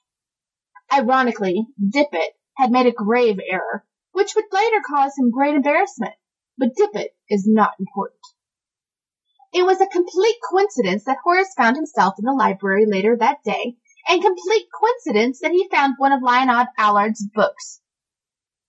Ironically, 0.92 1.66
Dippet 1.78 2.30
had 2.56 2.70
made 2.70 2.86
a 2.86 2.92
grave 2.92 3.39
error, 3.47 3.84
which 4.12 4.34
would 4.34 4.44
later 4.52 4.80
cause 4.86 5.12
him 5.18 5.30
great 5.30 5.55
embarrassment, 5.55 6.14
but 6.56 6.74
Dippet 6.76 7.08
is 7.28 7.47
not 7.47 7.74
important. 7.78 8.20
It 9.52 9.64
was 9.64 9.80
a 9.80 9.86
complete 9.86 10.36
coincidence 10.48 11.05
that 11.05 11.18
Horace 11.24 11.55
found 11.55 11.76
himself 11.76 12.14
in 12.18 12.24
the 12.24 12.32
library 12.32 12.86
later 12.86 13.16
that 13.16 13.42
day, 13.44 13.76
and 14.08 14.22
complete 14.22 14.68
coincidence 14.72 15.40
that 15.40 15.50
he 15.50 15.68
found 15.68 15.94
one 15.98 16.12
of 16.12 16.22
Leonide 16.22 16.68
Allard's 16.78 17.26
books. 17.34 17.80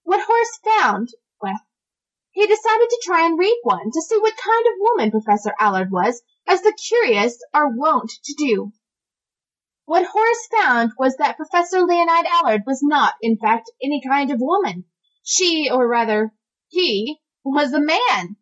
What 0.04 0.26
Horace 0.26 0.60
found, 0.66 1.10
well, 1.42 1.60
he 2.32 2.48
decided 2.48 2.90
to 2.90 3.02
try 3.04 3.26
and 3.26 3.38
read 3.38 3.60
one 3.64 3.92
to 3.92 4.02
see 4.02 4.18
what 4.18 4.34
kind 4.38 4.66
of 4.66 4.80
woman 4.80 5.12
Professor 5.12 5.54
Allard 5.60 5.92
was, 5.92 6.22
as 6.48 6.62
the 6.62 6.78
curious 6.88 7.38
are 7.54 7.70
wont 7.70 8.12
to 8.24 8.34
do. 8.38 8.72
What 9.86 10.06
Horace 10.06 10.48
found 10.52 10.92
was 10.98 11.18
that 11.18 11.38
Professor 11.38 11.80
Leonide 11.80 12.26
Allard 12.26 12.64
was 12.66 12.82
not, 12.82 13.14
in 13.22 13.38
fact, 13.38 13.70
any 13.84 14.02
kind 14.08 14.32
of 14.32 14.40
woman. 14.40 14.86
She, 15.24 15.70
or 15.70 15.88
rather, 15.88 16.34
he, 16.68 17.20
was 17.44 17.74
a 17.74 17.80
man. 17.80 18.38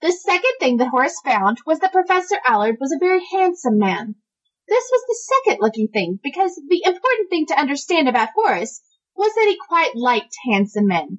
The 0.00 0.12
second 0.12 0.52
thing 0.60 0.76
that 0.78 0.88
Horace 0.88 1.20
found 1.24 1.58
was 1.66 1.78
that 1.78 1.92
Professor 1.92 2.38
Allard 2.46 2.76
was 2.80 2.92
a 2.92 2.98
very 2.98 3.24
handsome 3.32 3.78
man. 3.78 4.16
This 4.68 4.88
was 4.90 5.02
the 5.06 5.34
second 5.44 5.58
looking 5.60 5.88
thing, 5.88 6.20
because 6.22 6.54
the 6.68 6.82
important 6.84 7.30
thing 7.30 7.46
to 7.46 7.58
understand 7.58 8.08
about 8.08 8.30
Horace 8.34 8.80
was 9.16 9.34
that 9.34 9.46
he 9.48 9.58
quite 9.68 9.94
liked 9.94 10.34
handsome 10.48 10.86
men. 10.86 11.18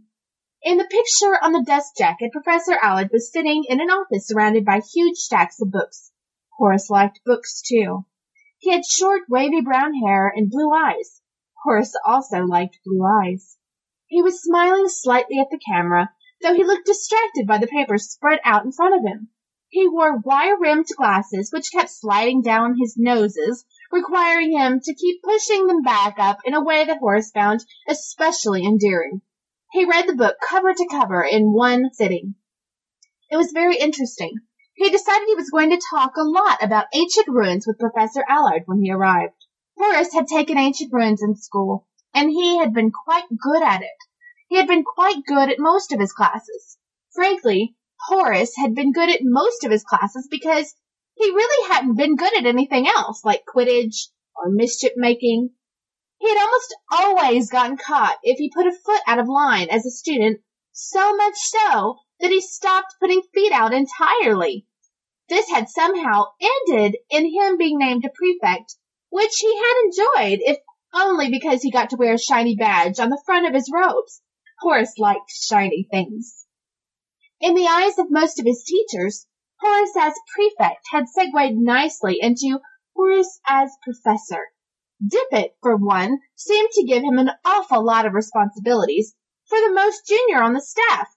In 0.63 0.77
the 0.77 0.85
picture 0.85 1.37
on 1.43 1.51
the 1.51 1.61
dust 1.61 1.97
jacket, 1.97 2.31
Professor 2.31 2.77
Allard 2.81 3.09
was 3.11 3.31
sitting 3.31 3.65
in 3.67 3.81
an 3.81 3.89
office 3.89 4.27
surrounded 4.27 4.63
by 4.63 4.79
huge 4.79 5.17
stacks 5.17 5.59
of 5.61 5.71
books. 5.71 6.12
Horace 6.57 6.89
liked 6.89 7.19
books 7.25 7.61
too. 7.61 8.05
He 8.59 8.71
had 8.71 8.85
short, 8.85 9.23
wavy 9.27 9.61
brown 9.61 9.93
hair 9.95 10.27
and 10.27 10.49
blue 10.49 10.71
eyes. 10.71 11.21
Horace 11.63 11.95
also 12.05 12.45
liked 12.45 12.79
blue 12.85 13.03
eyes. 13.03 13.57
He 14.07 14.21
was 14.21 14.43
smiling 14.43 14.87
slightly 14.87 15.39
at 15.39 15.49
the 15.49 15.59
camera, 15.67 16.13
though 16.41 16.53
he 16.53 16.63
looked 16.63 16.85
distracted 16.85 17.47
by 17.47 17.57
the 17.57 17.67
papers 17.67 18.11
spread 18.11 18.39
out 18.43 18.63
in 18.63 18.71
front 18.71 18.95
of 18.95 19.03
him. 19.03 19.29
He 19.69 19.87
wore 19.87 20.17
wire-rimmed 20.17 20.85
glasses 20.95 21.51
which 21.51 21.71
kept 21.71 21.89
sliding 21.89 22.43
down 22.43 22.77
his 22.77 22.95
noses, 22.95 23.65
requiring 23.91 24.51
him 24.51 24.79
to 24.81 24.93
keep 24.93 25.23
pushing 25.23 25.65
them 25.65 25.81
back 25.81 26.19
up 26.19 26.37
in 26.45 26.53
a 26.53 26.63
way 26.63 26.85
that 26.85 26.99
Horace 26.99 27.31
found 27.31 27.65
especially 27.87 28.63
endearing. 28.63 29.21
He 29.71 29.85
read 29.85 30.07
the 30.07 30.15
book 30.15 30.37
cover 30.47 30.75
to 30.75 30.87
cover 30.91 31.23
in 31.23 31.51
one 31.51 31.91
sitting. 31.93 32.35
It 33.31 33.37
was 33.37 33.51
very 33.51 33.77
interesting. 33.77 34.35
He 34.75 34.89
decided 34.89 35.27
he 35.27 35.35
was 35.35 35.51
going 35.51 35.69
to 35.69 35.81
talk 35.91 36.17
a 36.17 36.23
lot 36.23 36.63
about 36.63 36.87
ancient 36.95 37.27
runes 37.27 37.67
with 37.67 37.77
Professor 37.77 38.25
Allard 38.27 38.63
when 38.65 38.81
he 38.81 38.91
arrived. 38.91 39.45
Horace 39.77 40.13
had 40.13 40.27
taken 40.27 40.57
ancient 40.57 40.91
runes 40.91 41.21
in 41.21 41.35
school, 41.35 41.87
and 42.13 42.31
he 42.31 42.57
had 42.57 42.73
been 42.73 42.91
quite 42.91 43.25
good 43.37 43.61
at 43.61 43.83
it. 43.83 43.97
He 44.47 44.57
had 44.57 44.67
been 44.67 44.83
quite 44.83 45.25
good 45.27 45.49
at 45.49 45.59
most 45.59 45.91
of 45.91 45.99
his 45.99 46.11
classes. 46.11 46.79
Frankly, 47.11 47.75
Horace 48.07 48.55
had 48.57 48.73
been 48.73 48.91
good 48.91 49.09
at 49.09 49.19
most 49.21 49.63
of 49.63 49.71
his 49.71 49.83
classes 49.83 50.27
because 50.29 50.73
he 51.15 51.29
really 51.29 51.71
hadn't 51.71 51.95
been 51.95 52.15
good 52.15 52.35
at 52.35 52.47
anything 52.47 52.87
else, 52.87 53.23
like 53.23 53.45
Quidditch 53.45 54.09
or 54.35 54.49
mischief 54.49 54.93
making. 54.95 55.51
He 56.17 56.29
had 56.29 56.43
almost 56.43 56.75
always 56.91 57.51
gotten 57.51 57.77
caught 57.77 58.17
if 58.23 58.39
he 58.39 58.49
put 58.49 58.65
a 58.65 58.71
foot 58.71 59.01
out 59.05 59.19
of 59.19 59.27
line 59.27 59.69
as 59.69 59.85
a 59.85 59.91
student, 59.91 60.41
so 60.71 61.15
much 61.15 61.35
so 61.35 61.99
that 62.23 62.31
he 62.31 62.39
stopped 62.39 62.95
putting 63.01 63.21
feet 63.33 63.51
out 63.51 63.73
entirely. 63.73 64.65
This 65.27 65.49
had 65.49 65.67
somehow 65.67 66.27
ended 66.39 66.95
in 67.09 67.25
him 67.25 67.57
being 67.57 67.77
named 67.77 68.05
a 68.05 68.09
prefect, 68.09 68.77
which 69.09 69.35
he 69.39 69.57
had 69.57 69.83
enjoyed, 69.83 70.39
if 70.41 70.57
only 70.93 71.29
because 71.29 71.61
he 71.61 71.69
got 71.69 71.89
to 71.89 71.97
wear 71.97 72.13
a 72.13 72.17
shiny 72.17 72.55
badge 72.55 72.97
on 73.01 73.09
the 73.09 73.21
front 73.25 73.45
of 73.45 73.53
his 73.53 73.69
robes. 73.73 74.21
Horace 74.59 74.97
liked 74.97 75.31
shiny 75.31 75.85
things. 75.91 76.45
In 77.41 77.55
the 77.55 77.67
eyes 77.67 77.99
of 77.99 78.09
most 78.09 78.39
of 78.39 78.45
his 78.45 78.63
teachers, 78.63 79.27
Horace 79.59 79.97
as 79.99 80.13
prefect 80.33 80.85
had 80.91 81.09
segued 81.09 81.57
nicely 81.57 82.19
into 82.21 82.61
Horace 82.95 83.41
as 83.45 83.69
professor. 83.83 84.47
Dippet, 85.05 85.57
for 85.61 85.75
one, 85.75 86.19
seemed 86.35 86.69
to 86.71 86.85
give 86.85 87.03
him 87.03 87.19
an 87.19 87.31
awful 87.43 87.83
lot 87.83 88.05
of 88.05 88.13
responsibilities 88.13 89.13
for 89.45 89.57
the 89.59 89.73
most 89.73 90.07
junior 90.07 90.41
on 90.41 90.53
the 90.53 90.61
staff. 90.61 91.12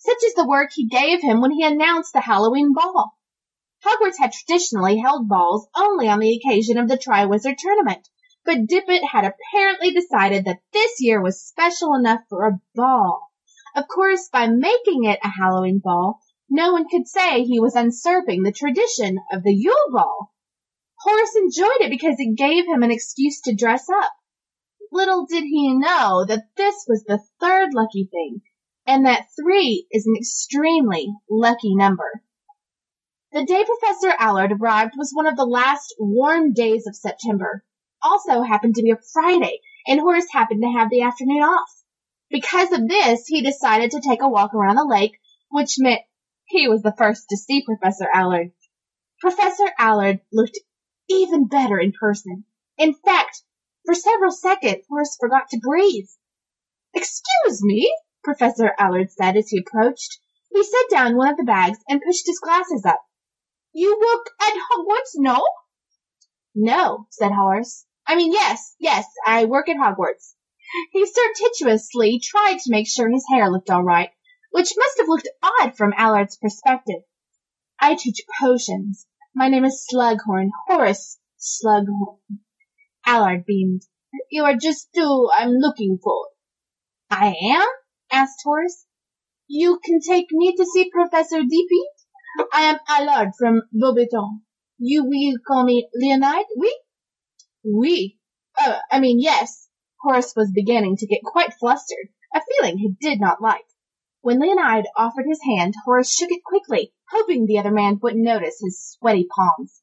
Such 0.00 0.22
is 0.24 0.34
the 0.34 0.46
work 0.46 0.70
he 0.72 0.86
gave 0.86 1.22
him 1.22 1.40
when 1.40 1.50
he 1.50 1.64
announced 1.64 2.12
the 2.12 2.20
Halloween 2.20 2.72
ball. 2.72 3.18
Hogwarts 3.84 4.18
had 4.18 4.32
traditionally 4.32 4.98
held 4.98 5.28
balls 5.28 5.68
only 5.76 6.08
on 6.08 6.20
the 6.20 6.36
occasion 6.36 6.78
of 6.78 6.88
the 6.88 6.96
Triwizard 6.96 7.58
Tournament, 7.58 8.08
but 8.44 8.66
Dippet 8.66 9.02
had 9.04 9.24
apparently 9.24 9.92
decided 9.92 10.44
that 10.44 10.62
this 10.72 11.00
year 11.00 11.20
was 11.20 11.44
special 11.44 11.94
enough 11.94 12.20
for 12.28 12.46
a 12.46 12.60
ball. 12.74 13.28
Of 13.74 13.88
course, 13.88 14.28
by 14.28 14.46
making 14.46 15.04
it 15.04 15.18
a 15.22 15.28
Halloween 15.28 15.80
ball, 15.82 16.20
no 16.48 16.72
one 16.72 16.88
could 16.88 17.06
say 17.06 17.42
he 17.42 17.60
was 17.60 17.74
usurping 17.74 18.42
the 18.42 18.52
tradition 18.52 19.18
of 19.32 19.42
the 19.42 19.52
Yule 19.52 19.90
Ball. 19.90 20.32
Horace 21.00 21.36
enjoyed 21.36 21.80
it 21.80 21.90
because 21.90 22.16
it 22.18 22.36
gave 22.36 22.66
him 22.66 22.82
an 22.82 22.90
excuse 22.90 23.40
to 23.42 23.54
dress 23.54 23.88
up. 23.90 24.12
Little 24.90 25.26
did 25.26 25.44
he 25.44 25.74
know 25.76 26.24
that 26.24 26.54
this 26.56 26.86
was 26.88 27.04
the 27.04 27.20
third 27.38 27.74
lucky 27.74 28.08
thing, 28.10 28.40
and 28.88 29.04
that 29.04 29.28
three 29.38 29.86
is 29.92 30.06
an 30.06 30.14
extremely 30.16 31.14
lucky 31.30 31.76
number. 31.76 32.22
The 33.32 33.44
day 33.44 33.62
Professor 33.62 34.14
Allard 34.18 34.50
arrived 34.50 34.94
was 34.96 35.12
one 35.12 35.26
of 35.26 35.36
the 35.36 35.44
last 35.44 35.94
warm 35.98 36.54
days 36.54 36.86
of 36.86 36.96
September. 36.96 37.62
Also 38.02 38.40
happened 38.40 38.76
to 38.76 38.82
be 38.82 38.90
a 38.90 38.98
Friday, 39.12 39.60
and 39.86 40.00
Horace 40.00 40.32
happened 40.32 40.62
to 40.62 40.72
have 40.72 40.88
the 40.88 41.02
afternoon 41.02 41.42
off. 41.42 41.68
Because 42.30 42.72
of 42.72 42.88
this, 42.88 43.26
he 43.26 43.42
decided 43.42 43.90
to 43.90 44.00
take 44.00 44.22
a 44.22 44.28
walk 44.28 44.54
around 44.54 44.76
the 44.76 44.86
lake, 44.86 45.18
which 45.50 45.74
meant 45.78 46.00
he 46.46 46.66
was 46.66 46.80
the 46.80 46.94
first 46.96 47.28
to 47.28 47.36
see 47.36 47.62
Professor 47.62 48.08
Allard. 48.12 48.52
Professor 49.20 49.70
Allard 49.78 50.20
looked 50.32 50.58
even 51.10 51.46
better 51.46 51.78
in 51.78 51.92
person. 51.92 52.46
In 52.78 52.94
fact, 52.94 53.42
for 53.84 53.94
several 53.94 54.30
seconds, 54.30 54.86
Horace 54.88 55.18
forgot 55.20 55.50
to 55.50 55.60
breathe. 55.60 56.08
Excuse 56.94 57.62
me, 57.62 57.92
Professor 58.24 58.74
Allard 58.78 59.10
said 59.10 59.36
as 59.36 59.48
he 59.48 59.58
approached. 59.58 60.18
He 60.50 60.62
set 60.64 60.90
down 60.90 61.16
one 61.16 61.28
of 61.28 61.36
the 61.36 61.44
bags 61.44 61.78
and 61.88 62.02
pushed 62.02 62.26
his 62.26 62.40
glasses 62.40 62.84
up. 62.84 63.02
You 63.72 63.98
work 64.00 64.26
at 64.40 64.54
Hogwarts, 64.54 65.12
no? 65.16 65.46
No, 66.54 67.06
said 67.10 67.32
Horace. 67.32 67.86
I 68.06 68.16
mean, 68.16 68.32
yes, 68.32 68.74
yes, 68.78 69.06
I 69.26 69.44
work 69.44 69.68
at 69.68 69.76
Hogwarts. 69.76 70.34
He 70.92 71.06
surreptitiously 71.06 72.20
tried 72.22 72.58
to 72.58 72.70
make 72.70 72.88
sure 72.88 73.08
his 73.08 73.26
hair 73.30 73.50
looked 73.50 73.70
all 73.70 73.82
right, 73.82 74.10
which 74.50 74.74
must 74.76 74.98
have 74.98 75.08
looked 75.08 75.28
odd 75.42 75.76
from 75.76 75.94
Allard's 75.96 76.36
perspective. 76.36 77.02
I 77.78 77.94
teach 77.94 78.22
potions. 78.40 79.06
My 79.34 79.48
name 79.48 79.64
is 79.64 79.86
Slughorn, 79.86 80.50
Horace 80.66 81.18
Slughorn. 81.38 82.40
Allard 83.06 83.46
beamed. 83.46 83.82
You 84.30 84.44
are 84.44 84.56
just 84.56 84.88
who 84.94 85.30
I'm 85.30 85.52
looking 85.52 85.98
for. 86.02 86.28
I 87.10 87.34
am? 87.52 87.68
Asked 88.18 88.42
Horace. 88.42 88.84
You 89.46 89.78
can 89.84 90.00
take 90.00 90.26
me 90.32 90.52
to 90.56 90.66
see 90.66 90.90
Professor 90.90 91.40
Dippet? 91.40 92.48
I 92.52 92.62
am 92.62 92.78
Allard 92.88 93.30
from 93.38 93.62
Beauxbatons. 93.72 94.40
You 94.76 95.04
will 95.04 95.38
call 95.46 95.62
me 95.64 95.88
Leonide, 95.94 96.50
oui? 96.56 96.74
Oui. 97.64 98.18
Uh, 98.60 98.80
I 98.90 98.98
mean, 98.98 99.20
yes. 99.20 99.68
Horace 100.02 100.34
was 100.34 100.50
beginning 100.52 100.96
to 100.96 101.06
get 101.06 101.22
quite 101.22 101.54
flustered, 101.60 102.08
a 102.34 102.40
feeling 102.40 102.78
he 102.78 102.96
did 103.00 103.20
not 103.20 103.40
like. 103.40 103.66
When 104.20 104.40
Leonide 104.40 104.86
offered 104.96 105.26
his 105.28 105.40
hand, 105.44 105.74
Horace 105.84 106.12
shook 106.12 106.32
it 106.32 106.42
quickly, 106.44 106.92
hoping 107.12 107.46
the 107.46 107.60
other 107.60 107.70
man 107.70 108.00
wouldn't 108.02 108.24
notice 108.24 108.60
his 108.60 108.96
sweaty 108.98 109.28
palms. 109.32 109.80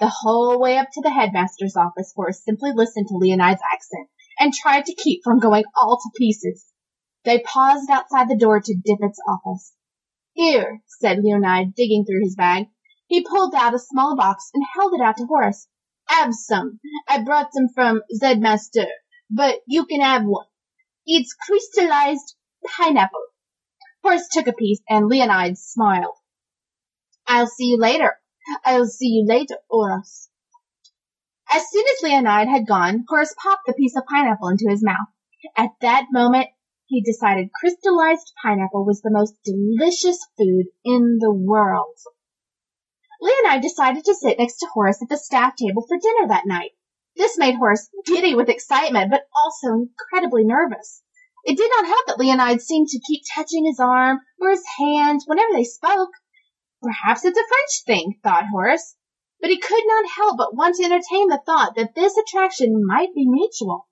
The 0.00 0.08
whole 0.08 0.58
way 0.58 0.78
up 0.78 0.88
to 0.94 1.02
the 1.02 1.10
headmaster's 1.10 1.76
office, 1.76 2.14
Horace 2.16 2.42
simply 2.42 2.72
listened 2.74 3.08
to 3.08 3.14
Leonide's 3.14 3.60
accent 3.74 4.08
and 4.38 4.54
tried 4.54 4.86
to 4.86 4.94
keep 4.94 5.20
from 5.22 5.38
going 5.38 5.64
all 5.78 5.98
to 5.98 6.18
pieces. 6.18 6.64
They 7.24 7.40
paused 7.40 7.90
outside 7.90 8.28
the 8.28 8.36
door 8.36 8.60
to 8.60 8.74
Dippet's 8.74 9.20
office. 9.26 9.72
Here, 10.32 10.82
said 10.86 11.18
Leonide, 11.18 11.74
digging 11.74 12.04
through 12.04 12.22
his 12.22 12.36
bag. 12.36 12.66
He 13.06 13.24
pulled 13.24 13.54
out 13.54 13.74
a 13.74 13.78
small 13.78 14.16
box 14.16 14.50
and 14.52 14.64
held 14.74 14.92
it 14.94 15.00
out 15.00 15.16
to 15.18 15.26
Horace. 15.26 15.68
Have 16.08 16.34
some. 16.34 16.80
I 17.08 17.22
brought 17.22 17.52
some 17.54 17.68
from 17.74 18.02
Zed 18.14 18.40
Master, 18.40 18.86
but 19.30 19.60
you 19.66 19.86
can 19.86 20.00
have 20.00 20.24
one. 20.24 20.46
It's 21.06 21.34
crystallized 21.34 22.34
pineapple. 22.76 23.24
Horace 24.02 24.28
took 24.30 24.46
a 24.46 24.52
piece 24.52 24.80
and 24.88 25.10
Leonide 25.10 25.56
smiled. 25.56 26.16
I'll 27.26 27.46
see 27.46 27.66
you 27.66 27.78
later. 27.78 28.18
I'll 28.64 28.86
see 28.86 29.08
you 29.08 29.26
later, 29.26 29.56
Horace. 29.70 30.28
As 31.50 31.70
soon 31.70 31.84
as 31.86 32.02
Leonide 32.02 32.48
had 32.48 32.66
gone, 32.66 33.04
Horace 33.08 33.34
popped 33.42 33.66
the 33.66 33.72
piece 33.72 33.96
of 33.96 34.04
pineapple 34.04 34.48
into 34.48 34.68
his 34.68 34.84
mouth. 34.84 35.08
At 35.56 35.70
that 35.80 36.06
moment, 36.10 36.48
he 36.86 37.00
decided 37.00 37.52
crystallized 37.52 38.32
pineapple 38.42 38.84
was 38.84 39.00
the 39.00 39.10
most 39.10 39.34
delicious 39.42 40.18
food 40.36 40.66
in 40.84 41.18
the 41.18 41.32
world. 41.32 41.96
Leonide 43.22 43.62
decided 43.62 44.04
to 44.04 44.14
sit 44.14 44.38
next 44.38 44.58
to 44.58 44.66
Horace 44.66 45.00
at 45.00 45.08
the 45.08 45.16
staff 45.16 45.56
table 45.56 45.86
for 45.88 45.96
dinner 45.96 46.28
that 46.28 46.46
night. 46.46 46.72
This 47.16 47.38
made 47.38 47.54
Horace 47.54 47.88
giddy 48.04 48.34
with 48.34 48.48
excitement, 48.48 49.10
but 49.10 49.22
also 49.44 49.86
incredibly 49.86 50.44
nervous. 50.44 51.02
It 51.46 51.56
did 51.56 51.70
not 51.76 51.86
help 51.86 52.06
that 52.06 52.18
Leonide 52.18 52.60
seemed 52.60 52.88
to 52.88 53.00
keep 53.06 53.22
touching 53.34 53.64
his 53.64 53.80
arm 53.80 54.20
or 54.38 54.50
his 54.50 54.64
hand 54.78 55.22
whenever 55.26 55.52
they 55.52 55.64
spoke. 55.64 56.10
Perhaps 56.82 57.24
it's 57.24 57.38
a 57.38 57.48
French 57.48 57.84
thing, 57.86 58.18
thought 58.22 58.48
Horace, 58.52 58.94
but 59.40 59.50
he 59.50 59.58
could 59.58 59.84
not 59.86 60.10
help 60.10 60.36
but 60.36 60.54
want 60.54 60.76
to 60.76 60.84
entertain 60.84 61.28
the 61.28 61.40
thought 61.46 61.76
that 61.76 61.94
this 61.94 62.16
attraction 62.18 62.84
might 62.86 63.14
be 63.14 63.26
mutual. 63.26 63.88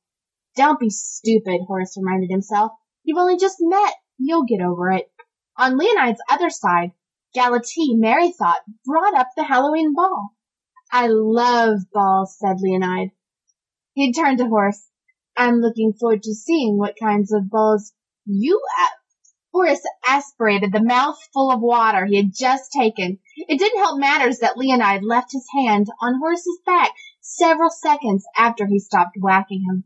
Don't 0.57 0.79
be 0.79 0.91
stupid, 0.91 1.63
Horace 1.67 1.97
reminded 1.97 2.31
himself. 2.31 2.73
You've 3.05 3.19
only 3.19 3.37
just 3.37 3.57
met. 3.61 3.95
You'll 4.19 4.45
get 4.45 4.61
over 4.61 4.91
it. 4.93 5.11
On 5.57 5.79
Leonide's 5.79 6.23
other 6.29 6.51
side, 6.51 6.93
Galatea, 7.35 7.97
Merrythought, 7.97 8.61
brought 8.85 9.15
up 9.15 9.29
the 9.37 9.45
Halloween 9.45 9.95
ball. 9.95 10.31
I 10.91 11.07
love 11.09 11.81
balls, 11.93 12.37
said 12.39 12.59
Leonide. 12.61 13.13
He 13.95 14.13
turned 14.13 14.39
to 14.39 14.47
Horace. 14.47 14.89
I'm 15.37 15.61
looking 15.61 15.95
forward 15.95 16.23
to 16.25 16.35
seeing 16.35 16.79
what 16.79 16.97
kinds 17.01 17.33
of 17.33 17.51
balls 17.51 17.93
you 18.27 18.61
have. 18.77 18.93
Horace 19.53 19.85
aspirated 20.07 20.73
the 20.73 20.83
mouthful 20.83 21.51
of 21.51 21.61
water 21.61 22.07
he 22.07 22.17
had 22.17 22.35
just 22.35 22.73
taken. 22.73 23.19
It 23.37 23.59
didn't 23.59 23.81
help 23.81 23.99
matters 23.99 24.39
that 24.39 24.57
Leonide 24.57 25.03
left 25.03 25.33
his 25.33 25.47
hand 25.55 25.89
on 26.01 26.19
Horace's 26.19 26.59
back 26.65 26.93
several 27.21 27.71
seconds 27.71 28.25
after 28.37 28.67
he 28.67 28.79
stopped 28.79 29.17
whacking 29.19 29.65
him. 29.69 29.85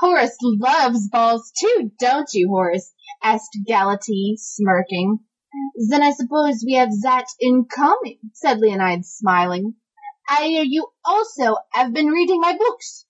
Horace 0.00 0.36
loves 0.42 1.08
balls 1.08 1.52
too, 1.56 1.92
don't 1.98 2.28
you, 2.32 2.48
Horace? 2.48 2.92
asked 3.22 3.56
Galatea, 3.66 4.36
smirking. 4.36 5.20
Then 5.88 6.02
I 6.02 6.10
suppose 6.10 6.64
we 6.66 6.74
have 6.74 6.90
that 7.02 7.26
in 7.38 7.64
common, 7.64 8.18
said 8.32 8.58
Leonide, 8.58 9.04
smiling. 9.04 9.74
I 10.28 10.46
hear 10.46 10.64
you 10.64 10.88
also 11.04 11.56
have 11.72 11.92
been 11.92 12.08
reading 12.08 12.40
my 12.40 12.56
books. 12.56 13.06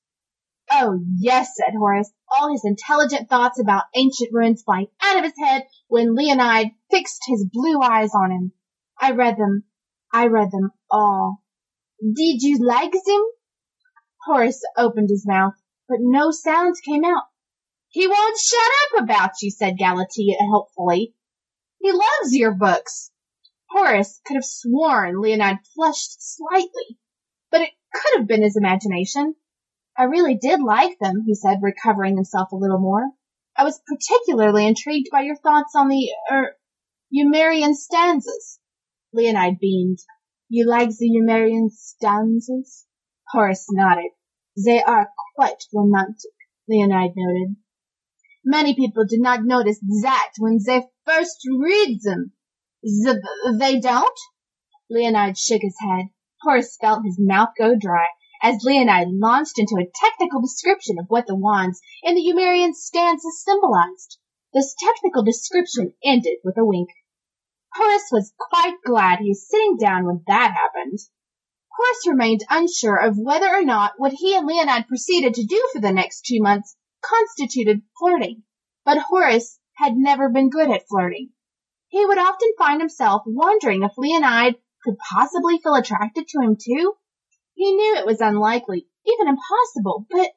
Oh, 0.71 1.01
yes, 1.19 1.55
said 1.57 1.75
Horace, 1.75 2.13
all 2.37 2.53
his 2.53 2.65
intelligent 2.65 3.29
thoughts 3.29 3.59
about 3.61 3.85
ancient 3.95 4.31
runes 4.33 4.63
flying 4.63 4.89
out 5.03 5.19
of 5.19 5.25
his 5.25 5.39
head 5.39 5.67
when 5.89 6.15
Leonide 6.15 6.75
fixed 6.91 7.23
his 7.27 7.47
blue 7.51 7.81
eyes 7.81 8.11
on 8.15 8.31
him. 8.31 8.53
I 9.01 9.13
read 9.13 9.37
them. 9.37 9.65
I 10.13 10.27
read 10.27 10.51
them 10.51 10.71
all. 10.91 11.43
Did 12.01 12.43
you 12.43 12.59
like 12.59 12.93
them? 12.93 13.25
Horace 14.27 14.61
opened 14.77 15.11
his 15.11 15.27
mouth, 15.27 15.55
but 15.89 15.99
no 16.01 16.31
sound 16.31 16.77
came 16.85 17.05
out. 17.05 17.25
He 17.89 18.07
won't 18.07 18.39
shut 18.39 18.73
up 18.97 19.05
about 19.05 19.43
you, 19.43 19.51
said 19.51 19.79
Galatea 19.79 20.37
helpfully. 20.51 21.15
He 21.81 21.93
loves 21.93 22.35
your 22.35 22.53
books. 22.53 23.13
Horace 23.71 24.21
could 24.27 24.35
have 24.35 24.45
sworn 24.45 25.17
Leonide 25.17 25.59
flushed 25.75 26.17
slightly, 26.19 26.99
but 27.51 27.61
it 27.61 27.71
could 27.93 28.19
have 28.19 28.27
been 28.27 28.43
his 28.43 28.57
imagination. 28.57 29.35
I 29.97 30.05
really 30.05 30.37
did 30.37 30.61
like 30.61 30.99
them, 30.99 31.23
he 31.27 31.35
said, 31.35 31.59
recovering 31.63 32.17
himself 32.17 32.51
a 32.53 32.57
little 32.57 32.81
more. 32.81 33.11
I 33.57 33.63
was 33.63 33.81
particularly 33.87 34.67
intrigued 34.67 35.11
by 35.13 35.23
your 35.23 35.37
thoughts 35.37 35.75
on 35.77 35.89
the, 35.89 36.11
er, 36.31 36.57
Eumerian 37.13 37.75
stanzas. 37.75 38.59
Leonide 39.15 39.61
beamed. 39.61 39.99
You 40.49 40.67
like 40.67 40.91
the 40.91 41.09
Eumerian 41.09 41.71
stanzas? 41.71 42.87
Horace 43.29 43.67
nodded. 43.71 44.11
They 44.57 44.83
are 44.83 45.11
quite 45.35 45.65
romantic, 45.73 46.31
Leonide 46.71 47.15
noted. 47.17 47.57
Many 48.45 48.75
people 48.75 49.05
do 49.05 49.19
not 49.19 49.43
notice 49.43 49.81
that 50.03 50.33
when 50.39 50.59
they 50.65 50.89
first 51.05 51.39
read 51.51 52.01
them. 52.03 52.33
The, 52.83 53.57
they 53.59 53.81
don't? 53.81 54.19
Leonide 54.91 55.37
shook 55.39 55.63
his 55.63 55.77
head. 55.81 56.11
Horace 56.43 56.77
felt 56.81 57.05
his 57.05 57.19
mouth 57.19 57.51
go 57.59 57.75
dry 57.75 58.07
as 58.43 58.63
Leonide 58.63 59.09
launched 59.11 59.59
into 59.59 59.77
a 59.77 59.91
technical 59.95 60.43
description 60.43 60.99
of 60.99 61.07
what 61.09 61.27
the 61.27 61.35
wands 61.35 61.81
in 62.03 62.15
the 62.15 62.21
Eumerian 62.21 62.75
stanzas 62.75 63.43
symbolized. 63.43 64.19
This 64.53 64.75
technical 64.79 65.25
description 65.25 65.95
ended 66.05 66.39
with 66.45 66.59
a 66.59 66.65
wink. 66.65 66.91
Horace 67.73 68.11
was 68.13 68.35
quite 68.39 68.77
glad 68.85 69.19
he 69.19 69.31
was 69.31 69.49
sitting 69.49 69.79
down 69.79 70.05
when 70.05 70.23
that 70.27 70.53
happened. 70.53 70.99
Horace 71.77 72.07
remained 72.07 72.45
unsure 72.51 72.97
of 72.97 73.19
whether 73.19 73.49
or 73.49 73.65
not 73.65 73.95
what 73.97 74.13
he 74.13 74.37
and 74.37 74.47
Leonide 74.47 74.87
proceeded 74.87 75.35
to 75.35 75.45
do 75.45 75.71
for 75.73 75.81
the 75.81 75.93
next 75.93 76.25
two 76.25 76.41
months 76.41 76.77
constituted 77.03 77.83
flirting. 77.99 78.45
But 78.85 78.99
Horace 78.99 79.59
had 79.77 79.97
never 79.97 80.29
been 80.29 80.51
good 80.51 80.71
at 80.71 80.87
flirting. 80.89 81.31
He 81.89 82.05
would 82.05 82.19
often 82.19 82.53
find 82.59 82.81
himself 82.81 83.23
wondering 83.27 83.83
if 83.83 83.97
Leonide 83.97 84.55
could 84.85 84.97
possibly 84.99 85.59
feel 85.59 85.75
attracted 85.75 86.29
to 86.29 86.41
him 86.41 86.57
too. 86.57 86.95
He 87.55 87.73
knew 87.73 87.97
it 87.97 88.07
was 88.07 88.21
unlikely, 88.21 88.87
even 89.07 89.29
impossible, 89.29 90.07
but 90.11 90.31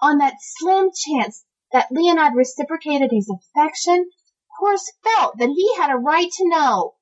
on 0.00 0.18
that 0.18 0.36
slim 0.40 0.90
chance 0.94 1.44
that 1.72 1.90
Leonide 1.90 2.34
reciprocated 2.34 3.10
his 3.10 3.30
affection, 3.30 4.10
Horace 4.58 4.92
felt 5.02 5.38
that 5.38 5.48
he 5.48 5.74
had 5.76 5.90
a 5.90 5.98
right 5.98 6.30
to 6.30 6.48
know. 6.48 6.94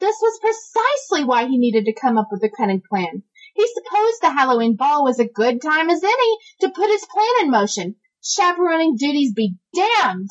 This 0.00 0.16
was 0.22 0.40
precisely 0.40 1.24
why 1.24 1.46
he 1.46 1.58
needed 1.58 1.84
to 1.84 1.92
come 1.92 2.16
up 2.16 2.28
with 2.30 2.42
a 2.42 2.48
cunning 2.48 2.80
plan. 2.80 3.22
He 3.54 3.66
supposed 3.66 4.22
the 4.22 4.30
Halloween 4.30 4.74
ball 4.74 5.04
was 5.04 5.20
a 5.20 5.28
good 5.28 5.60
time 5.60 5.90
as 5.90 6.02
any 6.02 6.38
to 6.62 6.70
put 6.70 6.88
his 6.88 7.04
plan 7.04 7.44
in 7.44 7.50
motion. 7.50 7.96
Chaperoning 8.22 8.96
duties 8.96 9.34
be 9.34 9.56
damned! 9.74 10.30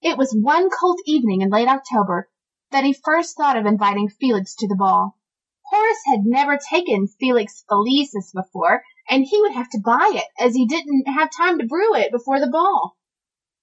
It 0.00 0.16
was 0.16 0.34
one 0.38 0.70
cold 0.70 0.98
evening 1.04 1.42
in 1.42 1.50
late 1.50 1.68
October 1.68 2.30
that 2.70 2.84
he 2.84 2.94
first 2.94 3.36
thought 3.36 3.58
of 3.58 3.66
inviting 3.66 4.08
Felix 4.08 4.54
to 4.56 4.66
the 4.66 4.76
ball. 4.76 5.18
Horace 5.66 6.02
had 6.06 6.24
never 6.24 6.58
taken 6.58 7.06
Felix 7.06 7.64
Felicis 7.68 8.32
before, 8.32 8.82
and 9.10 9.24
he 9.24 9.40
would 9.42 9.52
have 9.52 9.68
to 9.70 9.80
buy 9.84 10.10
it, 10.14 10.26
as 10.42 10.54
he 10.54 10.66
didn't 10.66 11.06
have 11.06 11.30
time 11.30 11.58
to 11.58 11.66
brew 11.66 11.94
it 11.94 12.10
before 12.10 12.40
the 12.40 12.50
ball. 12.50 12.96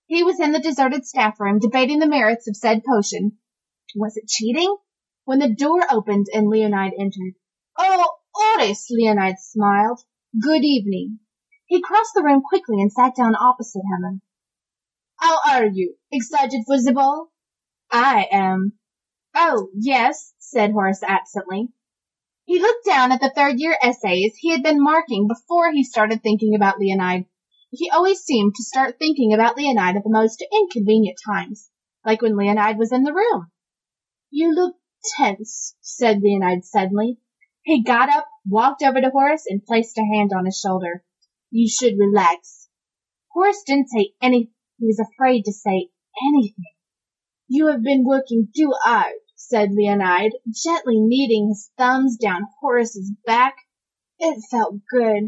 He 0.06 0.24
was 0.24 0.40
in 0.40 0.52
the 0.52 0.60
deserted 0.60 1.08
staff 1.08 1.40
room 1.40 1.58
debating 1.58 1.98
the 1.98 2.08
merits 2.08 2.48
of 2.48 2.56
said 2.56 2.84
potion. 2.84 3.40
Was 3.96 4.16
it 4.16 4.30
cheating? 4.30 4.78
When 5.26 5.40
the 5.40 5.54
door 5.54 5.82
opened 5.92 6.28
and 6.34 6.48
Leonide 6.48 6.94
entered. 7.00 7.36
Oh, 7.78 8.10
Horace, 8.34 8.90
Leonide 8.90 9.38
smiled. 9.38 10.02
Good 10.42 10.64
evening. 10.64 11.20
He 11.68 11.82
crossed 11.82 12.14
the 12.16 12.24
room 12.24 12.42
quickly 12.42 12.82
and 12.82 12.92
sat 12.92 13.16
down 13.16 13.36
opposite 13.36 13.84
him. 13.84 14.22
How 15.20 15.38
are 15.48 15.66
you? 15.68 15.96
Excited 16.12 16.64
for 16.66 16.82
the 16.82 16.92
ball? 16.92 17.32
I 17.92 18.28
am. 18.32 18.80
Oh, 19.36 19.70
yes, 19.76 20.34
said 20.40 20.72
Horace 20.72 21.04
absently. 21.04 21.70
He 22.46 22.60
looked 22.60 22.86
down 22.86 23.12
at 23.12 23.22
the 23.22 23.30
third 23.30 23.60
year 23.60 23.78
essays 23.82 24.36
he 24.38 24.50
had 24.50 24.64
been 24.64 24.84
marking 24.84 25.28
before 25.28 25.72
he 25.72 25.84
started 25.84 26.24
thinking 26.24 26.56
about 26.56 26.80
Leonide. 26.80 27.28
He 27.70 27.90
always 27.92 28.20
seemed 28.20 28.56
to 28.56 28.64
start 28.64 28.98
thinking 28.98 29.34
about 29.34 29.56
Leonide 29.56 29.96
at 29.96 30.04
the 30.04 30.10
most 30.10 30.44
inconvenient 30.52 31.20
times, 31.26 31.70
like 32.04 32.22
when 32.22 32.36
Leonide 32.36 32.78
was 32.78 32.92
in 32.92 33.04
the 33.04 33.14
room. 33.14 33.52
You 34.32 34.54
look 34.54 34.76
tense, 35.18 35.76
said 35.82 36.22
Leonide 36.22 36.64
suddenly. 36.64 37.18
He 37.64 37.84
got 37.84 38.10
up, 38.10 38.28
walked 38.46 38.84
over 38.84 39.00
to 39.00 39.10
Horace, 39.10 39.46
and 39.48 39.66
placed 39.66 39.98
a 39.98 40.02
hand 40.02 40.32
on 40.36 40.46
his 40.46 40.60
shoulder. 40.60 41.04
You 41.52 41.70
should 41.70 41.98
relax. 41.98 42.68
Horace 43.30 43.64
didn't 43.66 43.90
say 43.90 44.14
anything. 44.22 44.54
He 44.78 44.88
was 44.88 45.00
afraid 45.00 45.44
to 45.46 45.54
say 45.54 45.90
anything. 46.22 46.74
You 47.48 47.68
have 47.68 47.84
been 47.84 48.04
working 48.06 48.48
too 48.56 48.72
hard, 48.84 49.14
said 49.36 49.70
Leonide, 49.72 50.32
gently 50.50 51.00
kneading 51.00 51.50
his 51.50 51.70
thumbs 51.78 52.18
down 52.18 52.48
Horace's 52.60 53.12
back. 53.26 53.56
It 54.20 54.42
felt 54.50 54.76
good. 54.90 55.24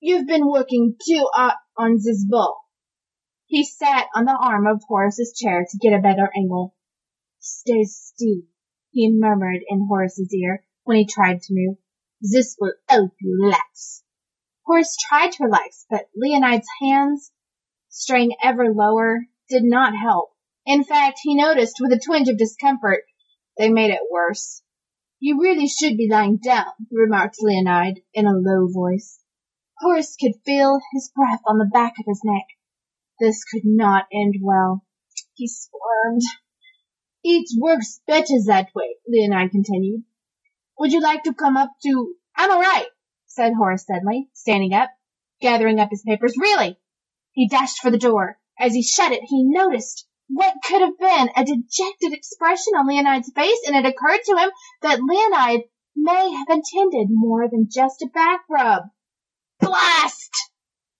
You've 0.00 0.26
been 0.26 0.48
working 0.48 0.96
too 1.06 1.28
hard 1.34 1.54
on 1.76 1.94
this 1.94 2.24
ball. 2.28 2.60
He 3.46 3.64
sat 3.64 4.06
on 4.14 4.24
the 4.24 4.36
arm 4.36 4.66
of 4.66 4.82
Horace's 4.88 5.32
chair 5.38 5.64
to 5.68 5.78
get 5.78 5.92
a 5.92 6.02
better 6.02 6.30
angle. 6.36 6.74
Stay 7.38 7.84
still, 7.84 8.42
he 8.96 9.12
murmured 9.12 9.60
in 9.68 9.86
Horace's 9.86 10.32
ear 10.32 10.64
when 10.84 10.96
he 10.96 11.04
tried 11.04 11.42
to 11.42 11.54
move. 11.54 11.76
This 12.22 12.56
will 12.58 12.72
help 12.88 13.12
you 13.20 13.38
relax. 13.42 14.02
Horace 14.64 14.96
tried 14.96 15.32
to 15.32 15.44
relax, 15.44 15.84
but 15.90 16.08
Leonide's 16.16 16.68
hands, 16.80 17.30
straying 17.90 18.34
ever 18.42 18.72
lower, 18.72 19.26
did 19.50 19.64
not 19.64 19.94
help. 19.94 20.30
In 20.64 20.82
fact, 20.82 21.20
he 21.22 21.34
noticed 21.34 21.76
with 21.78 21.92
a 21.92 22.00
twinge 22.00 22.28
of 22.28 22.38
discomfort 22.38 23.04
they 23.58 23.68
made 23.68 23.90
it 23.90 24.00
worse. 24.10 24.62
You 25.20 25.42
really 25.42 25.68
should 25.68 25.98
be 25.98 26.08
lying 26.10 26.38
down, 26.38 26.72
remarked 26.90 27.36
Leonide 27.40 28.02
in 28.14 28.26
a 28.26 28.32
low 28.32 28.66
voice. 28.66 29.20
Horace 29.78 30.16
could 30.16 30.40
feel 30.46 30.80
his 30.94 31.10
breath 31.14 31.40
on 31.46 31.58
the 31.58 31.70
back 31.70 31.94
of 31.98 32.06
his 32.06 32.22
neck. 32.24 32.46
This 33.20 33.44
could 33.44 33.64
not 33.64 34.06
end 34.10 34.36
well. 34.40 34.84
He 35.34 35.48
squirmed. 35.48 36.22
It 37.28 37.48
works 37.58 38.00
better 38.06 38.34
that 38.46 38.68
way, 38.72 38.98
Leonide 39.08 39.50
continued. 39.50 40.04
Would 40.78 40.92
you 40.92 41.00
like 41.00 41.24
to 41.24 41.34
come 41.34 41.56
up 41.56 41.72
to... 41.82 42.14
I'm 42.36 42.52
all 42.52 42.60
right, 42.60 42.86
said 43.26 43.52
Horace 43.54 43.84
suddenly, 43.84 44.28
standing 44.32 44.72
up, 44.72 44.90
gathering 45.40 45.80
up 45.80 45.90
his 45.90 46.04
papers. 46.06 46.36
Really? 46.38 46.78
He 47.32 47.48
dashed 47.48 47.80
for 47.80 47.90
the 47.90 47.98
door. 47.98 48.38
As 48.60 48.74
he 48.74 48.82
shut 48.84 49.10
it, 49.10 49.24
he 49.24 49.42
noticed 49.42 50.06
what 50.28 50.54
could 50.62 50.80
have 50.80 50.96
been 51.00 51.30
a 51.34 51.44
dejected 51.44 52.12
expression 52.12 52.74
on 52.76 52.86
Leonide's 52.86 53.32
face, 53.34 53.58
and 53.66 53.74
it 53.74 53.86
occurred 53.86 54.20
to 54.26 54.36
him 54.36 54.50
that 54.82 55.00
Leonide 55.00 55.64
may 55.96 56.30
have 56.30 56.48
intended 56.48 57.08
more 57.10 57.48
than 57.50 57.68
just 57.68 58.02
a 58.02 58.06
back 58.06 58.42
rub. 58.48 58.84
Blast! 59.58 60.30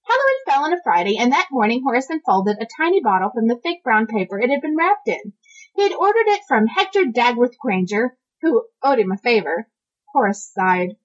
Halloween 0.04 0.44
fell 0.44 0.64
on 0.64 0.72
a 0.72 0.82
Friday, 0.82 1.18
and 1.18 1.30
that 1.30 1.52
morning 1.52 1.84
Horace 1.84 2.10
unfolded 2.10 2.56
a 2.60 2.66
tiny 2.80 3.00
bottle 3.00 3.30
from 3.32 3.46
the 3.46 3.60
thick 3.62 3.84
brown 3.84 4.08
paper 4.08 4.40
it 4.40 4.50
had 4.50 4.60
been 4.60 4.76
wrapped 4.76 5.06
in. 5.06 5.32
He 5.76 5.82
had 5.82 5.92
ordered 5.92 6.26
it 6.28 6.40
from 6.48 6.66
Hector 6.66 7.04
Dagworth 7.04 7.58
Granger, 7.58 8.16
who 8.40 8.66
owed 8.82 8.98
him 8.98 9.12
a 9.12 9.18
favor. 9.18 9.68
Horace 10.12 10.50
sighed. 10.52 10.96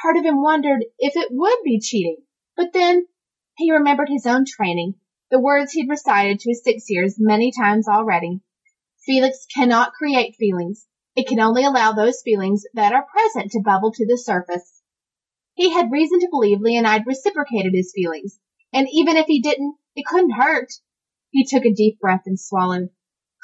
Part 0.00 0.16
of 0.16 0.24
him 0.24 0.42
wondered 0.42 0.82
if 0.98 1.14
it 1.14 1.28
would 1.30 1.58
be 1.62 1.78
cheating, 1.78 2.16
but 2.56 2.72
then 2.72 3.06
he 3.58 3.70
remembered 3.70 4.08
his 4.08 4.26
own 4.26 4.46
training 4.46 4.94
the 5.30 5.40
words 5.40 5.72
he'd 5.72 5.88
recited 5.90 6.38
to 6.38 6.50
his 6.50 6.62
six 6.62 6.88
years 6.88 7.16
many 7.18 7.50
times 7.52 7.88
already. 7.88 8.40
Felix 9.04 9.46
cannot 9.54 9.92
create 9.92 10.36
feelings. 10.36 10.86
It 11.16 11.26
can 11.26 11.40
only 11.40 11.64
allow 11.64 11.92
those 11.92 12.22
feelings 12.22 12.64
that 12.72 12.92
are 12.92 13.04
present 13.04 13.50
to 13.52 13.60
bubble 13.60 13.92
to 13.92 14.06
the 14.06 14.16
surface. 14.16 14.80
He 15.54 15.70
had 15.70 15.90
reason 15.90 16.20
to 16.20 16.28
believe 16.30 16.60
Leonide 16.60 17.04
reciprocated 17.04 17.74
his 17.74 17.92
feelings, 17.94 18.38
and 18.72 18.88
even 18.90 19.16
if 19.16 19.26
he 19.26 19.42
didn't, 19.42 19.76
it 19.96 20.06
couldn't 20.06 20.40
hurt. 20.40 20.72
He 21.30 21.44
took 21.44 21.64
a 21.64 21.74
deep 21.74 21.98
breath 21.98 22.22
and 22.26 22.38
swallowed. 22.38 22.90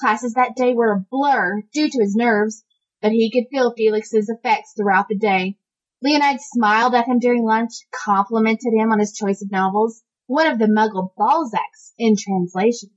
Classes 0.00 0.32
that 0.32 0.56
day 0.56 0.72
were 0.72 0.92
a 0.92 1.06
blur 1.10 1.60
due 1.74 1.90
to 1.90 2.00
his 2.00 2.16
nerves, 2.16 2.64
but 3.02 3.12
he 3.12 3.30
could 3.30 3.50
feel 3.50 3.74
Felix's 3.74 4.30
effects 4.30 4.72
throughout 4.72 5.08
the 5.08 5.18
day. 5.18 5.58
Leonide 6.02 6.40
smiled 6.40 6.94
at 6.94 7.06
him 7.06 7.18
during 7.18 7.44
lunch, 7.44 7.72
complimented 7.92 8.72
him 8.72 8.90
on 8.90 8.98
his 8.98 9.12
choice 9.12 9.42
of 9.42 9.50
novels, 9.50 10.02
one 10.26 10.46
of 10.46 10.58
the 10.58 10.68
Muggle 10.68 11.12
Balzacs 11.18 11.92
in 11.98 12.16
translation. 12.16 12.88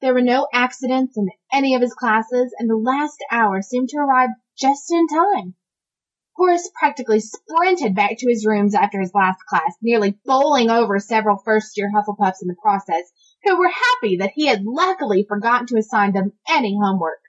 There 0.00 0.14
were 0.14 0.22
no 0.22 0.46
accidents 0.52 1.16
in 1.16 1.28
any 1.52 1.74
of 1.74 1.82
his 1.82 1.94
classes, 1.94 2.54
and 2.56 2.70
the 2.70 2.76
last 2.76 3.18
hour 3.32 3.60
seemed 3.60 3.88
to 3.88 3.98
arrive 3.98 4.30
just 4.56 4.92
in 4.92 5.08
time. 5.08 5.56
Horace 6.36 6.70
practically 6.78 7.18
sprinted 7.18 7.96
back 7.96 8.16
to 8.18 8.28
his 8.28 8.46
rooms 8.46 8.76
after 8.76 9.00
his 9.00 9.12
last 9.12 9.40
class, 9.48 9.74
nearly 9.82 10.16
bowling 10.24 10.70
over 10.70 11.00
several 11.00 11.38
first-year 11.38 11.90
Hufflepuffs 11.90 12.42
in 12.42 12.46
the 12.46 12.54
process, 12.62 13.10
who 13.44 13.58
were 13.58 13.70
happy 13.70 14.16
that 14.18 14.32
he 14.34 14.46
had 14.46 14.64
luckily 14.64 15.24
forgotten 15.28 15.66
to 15.68 15.78
assign 15.78 16.12
them 16.12 16.32
any 16.48 16.76
homework. 16.80 17.20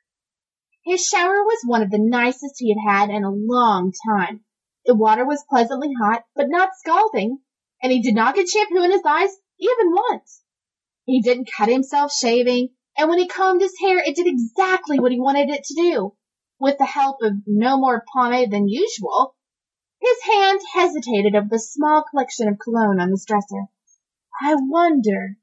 His 0.83 1.05
shower 1.05 1.43
was 1.43 1.63
one 1.65 1.81
of 1.81 1.91
the 1.91 1.99
nicest 1.99 2.55
he 2.57 2.73
had 2.73 2.91
had 2.91 3.09
in 3.09 3.23
a 3.23 3.31
long 3.31 3.93
time. 4.07 4.43
The 4.85 4.95
water 4.95 5.25
was 5.25 5.45
pleasantly 5.49 5.93
hot, 6.01 6.23
but 6.35 6.49
not 6.49 6.69
scalding, 6.77 7.39
and 7.81 7.91
he 7.91 8.01
did 8.01 8.15
not 8.15 8.35
get 8.35 8.49
shampoo 8.49 8.83
in 8.83 8.91
his 8.91 9.03
eyes 9.05 9.35
even 9.59 9.91
once. 9.91 10.41
He 11.05 11.21
didn't 11.21 11.51
cut 11.51 11.69
himself 11.69 12.13
shaving, 12.13 12.69
and 12.97 13.09
when 13.09 13.19
he 13.19 13.27
combed 13.27 13.61
his 13.61 13.77
hair, 13.79 13.99
it 13.99 14.15
did 14.15 14.27
exactly 14.27 14.99
what 14.99 15.11
he 15.11 15.19
wanted 15.19 15.49
it 15.49 15.63
to 15.65 15.73
do. 15.73 16.15
With 16.59 16.77
the 16.77 16.85
help 16.85 17.17
of 17.21 17.33
no 17.47 17.77
more 17.77 18.03
pomade 18.13 18.51
than 18.51 18.67
usual, 18.67 19.35
His 20.01 20.23
hand 20.23 20.61
hesitated 20.73 21.35
over 21.35 21.47
the 21.49 21.59
small 21.59 22.03
collection 22.09 22.47
of 22.47 22.57
cologne 22.57 23.01
on 23.01 23.11
his 23.11 23.25
dresser. 23.25 23.65
I 24.41 24.55
wonder. 24.55 25.38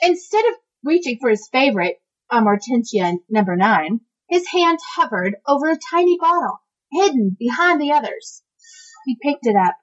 Instead 0.00 0.44
of 0.46 0.54
reaching 0.84 1.18
for 1.20 1.30
his 1.30 1.48
favorite, 1.50 2.00
uh, 2.30 2.40
Amortentia 2.40 3.18
number 3.28 3.56
nine, 3.56 4.00
his 4.28 4.46
hand 4.48 4.78
hovered 4.94 5.34
over 5.46 5.70
a 5.70 5.78
tiny 5.90 6.16
bottle, 6.18 6.60
hidden 6.92 7.36
behind 7.38 7.80
the 7.80 7.90
others. 7.90 8.42
He 9.06 9.18
picked 9.20 9.46
it 9.46 9.56
up. 9.56 9.74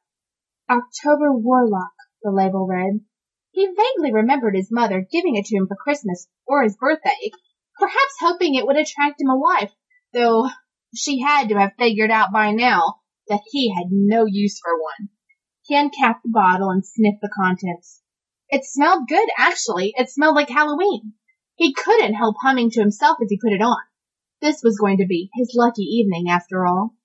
October 0.69 1.33
Warlock, 1.33 1.93
the 2.23 2.31
label 2.31 2.65
read. 2.65 3.01
He 3.51 3.67
vaguely 3.67 4.13
remembered 4.13 4.55
his 4.55 4.71
mother 4.71 5.01
giving 5.01 5.35
it 5.35 5.45
to 5.45 5.57
him 5.57 5.67
for 5.67 5.75
Christmas 5.75 6.27
or 6.45 6.63
his 6.63 6.77
birthday, 6.77 7.31
perhaps 7.77 8.15
hoping 8.19 8.55
it 8.55 8.65
would 8.65 8.77
attract 8.77 9.19
him 9.19 9.29
a 9.29 9.37
wife, 9.37 9.73
though 10.13 10.49
she 10.95 11.19
had 11.19 11.49
to 11.49 11.59
have 11.59 11.73
figured 11.77 12.11
out 12.11 12.31
by 12.31 12.51
now 12.51 13.01
that 13.27 13.41
he 13.51 13.73
had 13.73 13.87
no 13.91 14.25
use 14.25 14.59
for 14.59 14.81
one. 14.81 15.09
He 15.63 15.75
uncapped 15.75 16.23
the 16.23 16.29
bottle 16.29 16.69
and 16.69 16.85
sniffed 16.85 17.21
the 17.21 17.33
contents. 17.35 18.01
It 18.49 18.63
smelled 18.63 19.07
good, 19.07 19.27
actually. 19.37 19.93
It 19.97 20.09
smelled 20.09 20.35
like 20.35 20.49
Halloween. 20.49 21.13
He 21.55 21.73
couldn't 21.73 22.13
help 22.13 22.35
humming 22.41 22.69
to 22.71 22.81
himself 22.81 23.17
as 23.21 23.29
he 23.29 23.39
put 23.41 23.53
it 23.53 23.61
on. 23.61 23.81
This 24.41 24.61
was 24.63 24.77
going 24.77 24.97
to 24.97 25.07
be 25.07 25.29
his 25.33 25.55
lucky 25.55 25.83
evening, 25.83 26.29
after 26.29 26.65
all. 26.65 26.95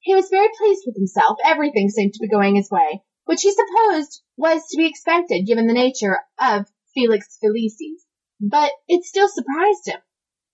He 0.00 0.14
was 0.14 0.28
very 0.30 0.48
pleased 0.58 0.82
with 0.84 0.96
himself. 0.96 1.38
Everything 1.44 1.88
seemed 1.88 2.12
to 2.14 2.20
be 2.20 2.28
going 2.28 2.56
his 2.56 2.70
way, 2.70 3.02
which 3.24 3.42
he 3.42 3.52
supposed 3.52 4.22
was 4.36 4.66
to 4.68 4.76
be 4.76 4.86
expected 4.86 5.46
given 5.46 5.68
the 5.68 5.72
nature 5.72 6.18
of 6.40 6.66
Felix 6.92 7.38
Felicis. 7.40 8.04
But 8.40 8.72
it 8.88 9.04
still 9.04 9.28
surprised 9.28 9.86
him. 9.86 10.00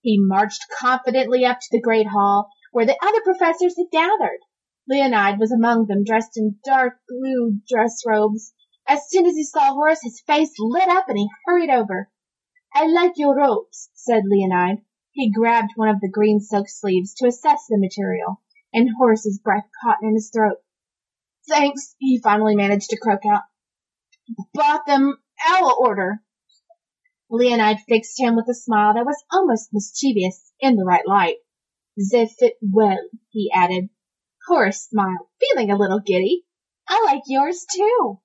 He 0.03 0.19
marched 0.21 0.67
confidently 0.79 1.47
up 1.47 1.61
to 1.61 1.69
the 1.73 1.81
great 1.81 2.07
hall 2.07 2.51
where 2.73 2.87
the 2.87 2.99
other 3.03 3.23
professors 3.23 3.77
had 3.77 3.91
gathered. 3.91 4.41
Leonide 4.89 5.39
was 5.39 5.51
among 5.51 5.87
them 5.87 6.05
dressed 6.05 6.37
in 6.37 6.59
dark 6.65 7.01
blue 7.09 7.61
dress 7.67 8.03
robes. 8.07 8.53
As 8.89 9.07
soon 9.11 9.27
as 9.27 9.37
he 9.37 9.45
saw 9.45 9.75
Horace, 9.75 10.01
his 10.03 10.23
face 10.23 10.55
lit 10.59 10.89
up 10.89 11.11
and 11.11 11.19
he 11.19 11.29
hurried 11.45 11.69
over. 11.69 12.11
I 12.75 12.87
like 12.87 13.13
your 13.17 13.37
robes, 13.37 13.91
said 13.93 14.25
Leonide. 14.25 14.83
He 15.13 15.31
grabbed 15.31 15.73
one 15.77 15.91
of 15.91 16.01
the 16.01 16.09
green 16.09 16.41
silk 16.41 16.71
sleeves 16.71 17.13
to 17.15 17.27
assess 17.27 17.67
the 17.69 17.77
material, 17.77 18.41
and 18.73 18.89
Horace's 18.97 19.39
breath 19.39 19.69
caught 19.83 20.03
in 20.03 20.15
his 20.15 20.31
throat. 20.31 20.57
Thanks, 21.47 21.97
he 21.99 22.19
finally 22.19 22.57
managed 22.57 22.89
to 22.91 22.99
croak 22.99 23.27
out. 23.27 23.43
Bought 24.55 24.87
them 24.87 25.19
our 25.47 25.73
order. 25.73 26.23
Leonide 27.31 27.81
fixed 27.81 28.19
him 28.19 28.37
with 28.37 28.49
a 28.49 28.55
smile 28.55 28.95
that 28.95 29.05
was 29.05 29.23
almost 29.31 29.69
mischievous 29.73 30.51
in 30.61 30.77
the 30.77 30.85
right 30.85 31.07
light. 31.07 31.37
They 32.11 32.27
fit 32.27 32.55
well, 32.63 33.09
he 33.29 33.51
added. 33.55 33.91
Horace 34.47 34.89
smiled, 34.89 35.27
feeling 35.41 35.71
a 35.71 35.77
little 35.77 36.01
giddy. 36.01 36.47
I 36.89 37.03
like 37.05 37.23
yours 37.27 37.67
too. 37.71 38.21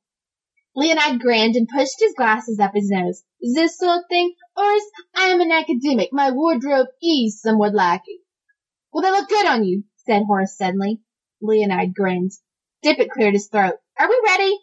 Leonide 0.76 1.20
grinned 1.20 1.56
and 1.56 1.68
pushed 1.68 2.00
his 2.00 2.16
glasses 2.18 2.60
up 2.60 2.74
his 2.74 2.90
nose. 2.90 3.24
Is 3.40 3.54
this 3.54 3.78
sort 3.78 4.00
of 4.00 4.04
thing, 4.10 4.34
Horace, 4.56 4.90
I 5.16 5.28
am 5.28 5.40
an 5.40 5.52
academic. 5.52 6.10
My 6.12 6.32
wardrobe 6.32 6.88
is 7.02 7.40
somewhat 7.40 7.76
lacking. 7.76 8.20
Well, 8.92 9.04
they 9.04 9.12
look 9.12 9.30
good 9.30 9.46
on 9.46 9.64
you, 9.64 9.84
said 10.08 10.24
Horace 10.26 10.58
suddenly. 10.58 11.02
Leonide 11.44 11.94
grinned. 11.94 12.32
Dippet 12.82 13.12
cleared 13.12 13.34
his 13.34 13.50
throat. 13.50 13.76
Are 14.00 14.10
we 14.10 14.20
ready? 14.26 14.58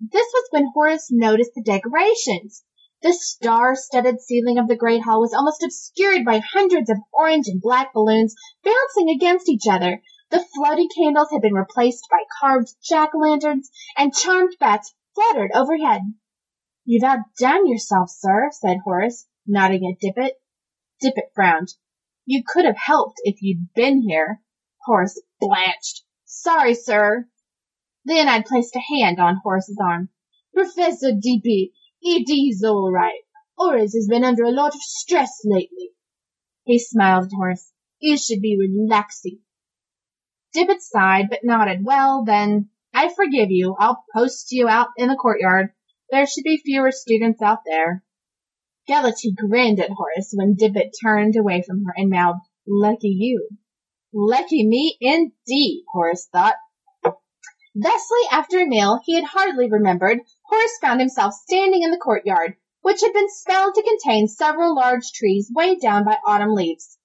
This 0.00 0.26
was 0.32 0.48
when 0.50 0.70
Horace 0.72 1.08
noticed 1.10 1.52
the 1.54 1.62
decorations. 1.62 2.64
The 3.02 3.12
star-studded 3.12 4.20
ceiling 4.20 4.58
of 4.58 4.66
the 4.66 4.76
great 4.76 5.02
hall 5.02 5.20
was 5.20 5.34
almost 5.34 5.62
obscured 5.62 6.24
by 6.24 6.38
hundreds 6.38 6.88
of 6.88 6.96
orange 7.12 7.48
and 7.48 7.60
black 7.60 7.92
balloons 7.92 8.34
bouncing 8.64 9.10
against 9.10 9.48
each 9.48 9.66
other. 9.70 10.00
The 10.30 10.44
floating 10.54 10.88
candles 10.96 11.28
had 11.32 11.42
been 11.42 11.54
replaced 11.54 12.06
by 12.10 12.22
carved 12.40 12.74
jack-o'-lanterns, 12.82 13.68
and 13.96 14.14
charmed 14.14 14.56
bats 14.58 14.94
fluttered 15.18 15.50
overhead. 15.52 16.02
You've 16.84 17.02
outdone 17.02 17.66
yourself, 17.66 18.08
sir, 18.10 18.50
said 18.52 18.78
Horace, 18.84 19.26
nodding 19.46 19.90
at 19.90 20.00
Dippet. 20.00 20.34
Dippet 21.00 21.32
frowned. 21.34 21.68
You 22.24 22.44
could 22.46 22.64
have 22.64 22.76
helped 22.76 23.16
if 23.24 23.42
you'd 23.42 23.72
been 23.74 24.02
here. 24.02 24.40
Horace 24.84 25.20
blanched. 25.40 26.04
Sorry, 26.24 26.74
sir. 26.74 27.28
Then 28.04 28.28
I 28.28 28.42
placed 28.42 28.76
a 28.76 28.80
hand 28.80 29.18
on 29.18 29.40
Horace's 29.42 29.78
arm. 29.82 30.10
Professor 30.54 31.10
Dippet, 31.12 31.72
it 32.00 32.30
is 32.30 32.62
all 32.64 32.90
right. 32.92 33.20
Horace 33.56 33.94
has 33.94 34.06
been 34.08 34.24
under 34.24 34.44
a 34.44 34.52
lot 34.52 34.74
of 34.74 34.80
stress 34.80 35.40
lately. 35.44 35.90
He 36.64 36.78
smiled 36.78 37.24
at 37.24 37.36
Horace. 37.36 37.72
It 38.00 38.20
should 38.20 38.40
be 38.40 38.56
relaxing. 38.58 39.40
Dippet 40.54 40.80
sighed, 40.80 41.28
but 41.28 41.40
nodded. 41.42 41.84
Well, 41.84 42.24
then, 42.24 42.70
I 42.98 43.14
forgive 43.14 43.52
you. 43.52 43.76
I'll 43.78 44.02
post 44.12 44.50
you 44.50 44.66
out 44.66 44.88
in 44.96 45.06
the 45.06 45.14
courtyard. 45.14 45.68
There 46.10 46.26
should 46.26 46.42
be 46.42 46.56
fewer 46.56 46.90
students 46.90 47.40
out 47.40 47.60
there. 47.64 48.02
Galatea 48.88 49.34
grinned 49.36 49.78
at 49.78 49.90
Horace 49.90 50.32
when 50.34 50.56
Dippet 50.56 50.96
turned 51.00 51.36
away 51.36 51.62
from 51.62 51.84
her 51.84 51.94
and 51.96 52.10
mouthed, 52.10 52.40
Lucky 52.66 53.14
you. 53.16 53.50
Lucky 54.12 54.66
me 54.66 54.96
indeed, 55.00 55.84
Horace 55.92 56.26
thought. 56.32 56.56
Thusly, 57.04 58.24
after 58.32 58.58
a 58.58 58.66
meal 58.66 58.98
he 59.04 59.14
had 59.14 59.22
hardly 59.22 59.70
remembered, 59.70 60.18
Horace 60.46 60.78
found 60.80 60.98
himself 60.98 61.34
standing 61.34 61.84
in 61.84 61.92
the 61.92 61.98
courtyard, 61.98 62.56
which 62.80 63.02
had 63.02 63.12
been 63.12 63.30
spelled 63.30 63.76
to 63.76 63.82
contain 63.84 64.26
several 64.26 64.74
large 64.74 65.12
trees 65.12 65.52
weighed 65.54 65.80
down 65.80 66.04
by 66.04 66.18
autumn 66.26 66.52
leaves. 66.52 66.97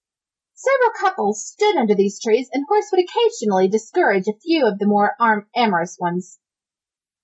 Several 0.65 0.91
couples 0.97 1.45
stood 1.45 1.75
under 1.75 1.93
these 1.93 2.21
trees, 2.21 2.49
and 2.53 2.63
Horace 2.69 2.89
would 2.93 3.03
occasionally 3.03 3.67
discourage 3.67 4.29
a 4.29 4.39
few 4.39 4.65
of 4.65 4.79
the 4.79 4.85
more 4.85 5.13
amorous 5.53 5.97
ones. 5.99 6.39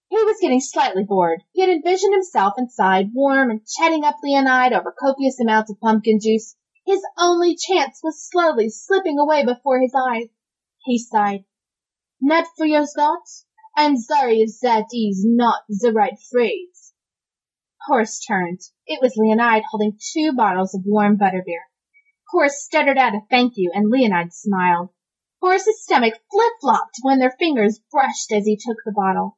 He 0.09 0.18
was 0.18 0.42
getting 0.42 0.59
slightly 0.59 1.06
bored. 1.06 1.43
He 1.53 1.61
had 1.61 1.69
envisioned 1.69 2.14
himself 2.14 2.56
inside, 2.58 3.14
warm 3.14 3.50
and 3.50 3.66
chatting 3.66 4.03
up 4.03 4.18
Leonide 4.22 4.74
over 4.74 4.92
copious 4.92 5.40
amounts 5.40 5.72
of 5.72 5.80
pumpkin 5.80 6.19
juice. 6.19 6.58
His 6.85 7.01
only 7.18 7.56
chance 7.56 8.01
was 8.03 8.27
slowly 8.30 8.68
slipping 8.68 9.18
away 9.18 9.45
before 9.45 9.80
his 9.80 9.95
eyes. 9.95 10.27
He 10.84 11.00
sighed. 11.00 11.45
Not 12.19 12.45
for 12.58 12.66
your 12.66 12.88
thoughts? 12.88 13.45
I'm 13.74 13.95
sorry 13.95 14.42
if 14.42 14.59
that 14.64 14.88
is 14.92 15.24
not 15.26 15.61
the 15.69 15.93
right 15.93 16.19
phrase. 16.30 16.92
Horace 17.88 18.19
turned. 18.19 18.59
It 18.85 19.01
was 19.01 19.16
Leonide 19.16 19.64
holding 19.72 19.98
two 20.11 20.34
bottles 20.34 20.76
of 20.76 20.82
warm 20.85 21.18
butterbeer. 21.18 21.69
Horace 22.32 22.64
stuttered 22.64 22.98
out 22.98 23.16
a 23.16 23.22
thank 23.30 23.53
you, 23.56 23.72
and 23.74 23.91
Leonide 23.91 24.32
smiled. 24.33 24.90
Horace's 25.41 25.82
stomach 25.82 26.14
flip-flopped 26.32 26.98
when 27.01 27.19
their 27.19 27.35
fingers 27.40 27.82
brushed 27.91 28.32
as 28.32 28.45
he 28.45 28.56
took 28.56 28.77
the 28.85 28.91
bottle. 28.91 29.38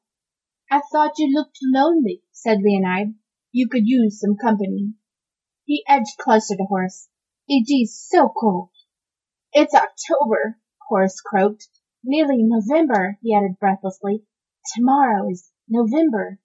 I 0.69 0.81
thought 0.91 1.17
you 1.17 1.33
looked 1.33 1.59
lonely, 1.61 2.23
said 2.31 2.59
Leonide. 2.59 3.13
You 3.51 3.69
could 3.69 3.87
use 3.87 4.19
some 4.19 4.35
company. 4.35 4.93
He 5.63 5.85
edged 5.87 6.17
closer 6.17 6.55
to 6.55 6.63
Horace. 6.63 7.07
It 7.47 7.71
is 7.71 7.97
so 7.97 8.29
cold. 8.29 8.69
It's 9.53 9.73
October, 9.73 10.57
Horace 10.89 11.21
croaked. 11.21 11.67
Nearly 12.03 12.39
November, 12.39 13.17
he 13.21 13.35
added 13.35 13.59
breathlessly. 13.59 14.23
Tomorrow 14.75 15.29
is 15.29 15.49
November. 15.69 16.39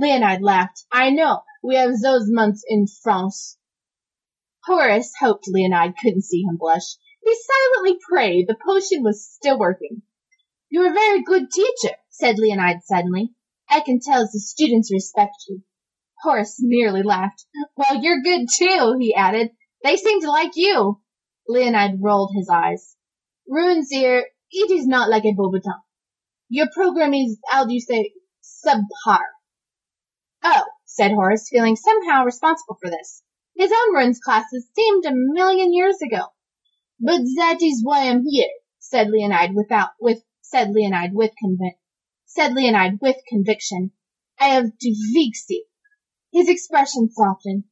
Leonide 0.00 0.42
laughed. 0.42 0.84
I 0.92 1.10
know. 1.10 1.42
We 1.62 1.74
have 1.76 1.98
those 2.00 2.26
months 2.26 2.62
in 2.68 2.86
France. 3.02 3.58
Horace 4.68 5.14
hoped 5.18 5.48
Leonide 5.48 5.94
couldn't 5.96 6.24
see 6.24 6.42
him 6.42 6.58
blush. 6.58 6.96
He 7.24 7.34
silently 7.34 7.98
prayed 8.06 8.46
the 8.46 8.54
potion 8.54 9.02
was 9.02 9.26
still 9.26 9.58
working. 9.58 10.02
You're 10.68 10.90
a 10.90 10.92
very 10.92 11.22
good 11.22 11.50
teacher, 11.50 11.96
said 12.10 12.36
Leonide 12.36 12.82
suddenly. 12.84 13.32
I 13.70 13.80
can 13.80 13.98
tell 13.98 14.24
the 14.24 14.38
students 14.38 14.92
respect 14.92 15.36
you. 15.48 15.62
Horace 16.20 16.56
merely 16.60 17.02
laughed. 17.02 17.46
Well, 17.78 18.02
you're 18.02 18.20
good 18.20 18.46
too, 18.58 18.96
he 19.00 19.14
added. 19.14 19.52
They 19.82 19.96
seem 19.96 20.20
to 20.20 20.30
like 20.30 20.52
you. 20.54 21.00
Leonide 21.48 21.96
rolled 22.02 22.32
his 22.36 22.50
eyes. 22.50 22.94
Runezir, 23.50 24.20
it 24.50 24.70
is 24.70 24.86
not 24.86 25.08
like 25.08 25.24
a 25.24 25.32
Beauxbaton. 25.32 25.80
Your 26.50 26.66
program 26.74 27.14
is, 27.14 27.38
how 27.48 27.64
do 27.64 27.72
you 27.72 27.80
say, 27.80 28.12
subpar. 28.42 29.20
Oh, 30.44 30.64
said 30.84 31.12
Horace, 31.12 31.48
feeling 31.48 31.76
somehow 31.76 32.24
responsible 32.26 32.76
for 32.82 32.90
this. 32.90 33.22
His 33.58 33.72
own 33.72 33.94
runes 33.96 34.20
classes 34.20 34.68
seemed 34.72 35.04
a 35.04 35.10
million 35.12 35.74
years 35.74 36.00
ago. 36.00 36.26
But 37.00 37.22
that 37.38 37.60
is 37.60 37.82
why 37.82 38.08
I'm 38.08 38.24
here, 38.24 38.52
said 38.78 39.08
Leonide 39.08 39.52
without, 39.52 39.90
with, 40.00 40.22
said 40.40 40.68
Leonide 40.68 41.12
with 41.12 41.32
convic, 41.42 41.76
said 42.24 42.52
Leonide 42.52 43.00
with 43.02 43.16
conviction. 43.28 43.90
I 44.38 44.50
have 44.50 44.78
to 44.78 45.12
fix. 45.12 45.48
His 46.32 46.48
expression 46.48 47.10
softened. 47.10 47.64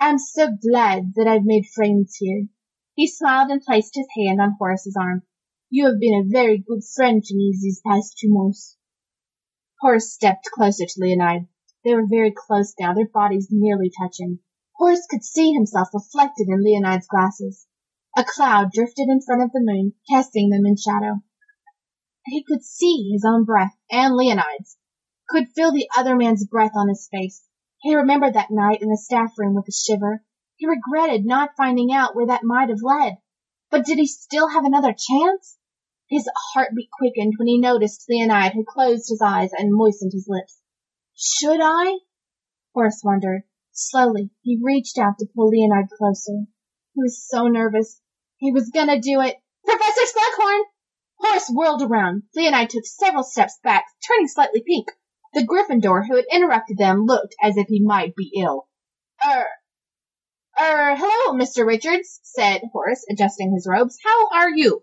I'm 0.00 0.18
so 0.18 0.48
glad 0.48 1.12
that 1.14 1.28
I've 1.28 1.44
made 1.44 1.66
friends 1.66 2.16
here. 2.16 2.48
He 2.96 3.06
smiled 3.06 3.52
and 3.52 3.62
placed 3.62 3.94
his 3.94 4.08
hand 4.16 4.40
on 4.40 4.56
Horace's 4.58 4.96
arm. 5.00 5.22
You 5.68 5.86
have 5.86 6.00
been 6.00 6.26
a 6.26 6.28
very 6.28 6.58
good 6.58 6.82
friend 6.96 7.22
to 7.22 7.36
me 7.36 7.52
these 7.52 7.80
past 7.86 8.18
two 8.18 8.30
months. 8.30 8.76
Horace 9.80 10.12
stepped 10.12 10.46
closer 10.52 10.86
to 10.86 11.00
Leonide. 11.00 11.46
They 11.84 11.94
were 11.94 12.08
very 12.08 12.32
close 12.36 12.74
now, 12.80 12.94
their 12.94 13.06
bodies 13.06 13.46
nearly 13.48 13.92
touching. 13.96 14.40
Horace 14.80 15.06
could 15.10 15.22
see 15.22 15.52
himself 15.52 15.88
reflected 15.92 16.48
in 16.48 16.64
Leonide's 16.64 17.06
glasses. 17.06 17.66
A 18.16 18.24
cloud 18.24 18.72
drifted 18.72 19.10
in 19.10 19.20
front 19.20 19.42
of 19.42 19.52
the 19.52 19.60
moon, 19.60 19.92
casting 20.08 20.48
them 20.48 20.64
in 20.64 20.74
shadow. 20.78 21.20
He 22.24 22.42
could 22.42 22.64
see 22.64 23.10
his 23.12 23.22
own 23.22 23.44
breath 23.44 23.76
and 23.90 24.16
Leonide's, 24.16 24.78
could 25.28 25.50
feel 25.50 25.70
the 25.70 25.90
other 25.94 26.16
man's 26.16 26.46
breath 26.46 26.72
on 26.74 26.88
his 26.88 27.06
face. 27.12 27.46
He 27.80 27.94
remembered 27.94 28.32
that 28.32 28.50
night 28.50 28.80
in 28.80 28.88
the 28.88 28.96
staff 28.96 29.32
room 29.36 29.54
with 29.54 29.68
a 29.68 29.70
shiver. 29.70 30.24
He 30.56 30.66
regretted 30.66 31.26
not 31.26 31.56
finding 31.58 31.92
out 31.92 32.16
where 32.16 32.28
that 32.28 32.42
might 32.42 32.70
have 32.70 32.82
led. 32.82 33.18
But 33.70 33.84
did 33.84 33.98
he 33.98 34.06
still 34.06 34.48
have 34.48 34.64
another 34.64 34.94
chance? 34.94 35.58
His 36.08 36.26
heartbeat 36.54 36.88
quickened 36.90 37.34
when 37.36 37.48
he 37.48 37.58
noticed 37.60 38.06
Leonide 38.08 38.54
had 38.54 38.64
closed 38.64 39.10
his 39.10 39.20
eyes 39.20 39.50
and 39.52 39.74
moistened 39.74 40.12
his 40.14 40.26
lips. 40.26 40.58
Should 41.14 41.60
I? 41.62 41.98
Horace 42.72 43.02
wondered. 43.04 43.42
Slowly, 43.72 44.30
he 44.42 44.60
reached 44.60 44.98
out 44.98 45.18
to 45.18 45.28
pull 45.34 45.50
Leonide 45.50 45.90
closer. 45.96 46.46
He 46.94 47.02
was 47.02 47.24
so 47.28 47.46
nervous. 47.46 48.00
He 48.36 48.50
was 48.50 48.70
gonna 48.70 49.00
do 49.00 49.20
it. 49.20 49.36
Professor 49.64 50.06
Slughorn! 50.06 50.64
Horace 51.20 51.48
whirled 51.50 51.82
around. 51.82 52.24
Leonide 52.34 52.70
took 52.70 52.84
several 52.84 53.22
steps 53.22 53.58
back, 53.62 53.84
turning 54.06 54.26
slightly 54.26 54.62
pink. 54.62 54.88
The 55.34 55.46
Gryffindor 55.46 56.06
who 56.06 56.16
had 56.16 56.24
interrupted 56.32 56.78
them 56.78 57.04
looked 57.04 57.36
as 57.40 57.56
if 57.56 57.68
he 57.68 57.80
might 57.80 58.16
be 58.16 58.32
ill. 58.36 58.68
Er, 59.24 59.46
er, 60.58 60.96
hello, 60.96 61.38
Mr. 61.38 61.64
Richards, 61.64 62.18
said 62.22 62.62
Horace, 62.72 63.06
adjusting 63.08 63.52
his 63.52 63.68
robes. 63.70 63.98
How 64.04 64.30
are 64.30 64.50
you? 64.50 64.82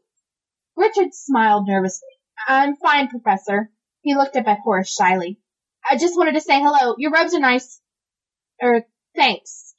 Richards 0.77 1.17
smiled 1.17 1.67
nervously. 1.67 2.07
I'm 2.48 2.77
fine, 2.77 3.09
Professor. 3.09 3.69
He 4.01 4.16
looked 4.16 4.38
up 4.38 4.48
at 4.48 4.59
Horace 4.59 4.93
shyly. 4.93 5.41
I 5.90 5.98
just 5.98 6.16
wanted 6.16 6.35
to 6.35 6.41
say 6.41 6.61
hello. 6.61 6.95
Your 6.98 7.11
robes 7.11 7.33
are 7.33 7.40
nice. 7.40 7.82
Er, 8.61 8.88
thanks. 9.16 9.76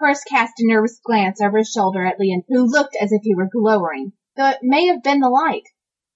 Horace 0.00 0.24
cast 0.24 0.58
a 0.58 0.66
nervous 0.66 0.98
glance 0.98 1.40
over 1.40 1.58
his 1.58 1.70
shoulder 1.70 2.04
at 2.04 2.18
Leon, 2.18 2.42
who 2.48 2.66
looked 2.66 2.96
as 3.00 3.12
if 3.12 3.22
he 3.22 3.34
were 3.34 3.48
glowering, 3.50 4.12
though 4.36 4.50
it 4.50 4.58
may 4.62 4.88
have 4.88 5.02
been 5.02 5.20
the 5.20 5.28
light. 5.28 5.68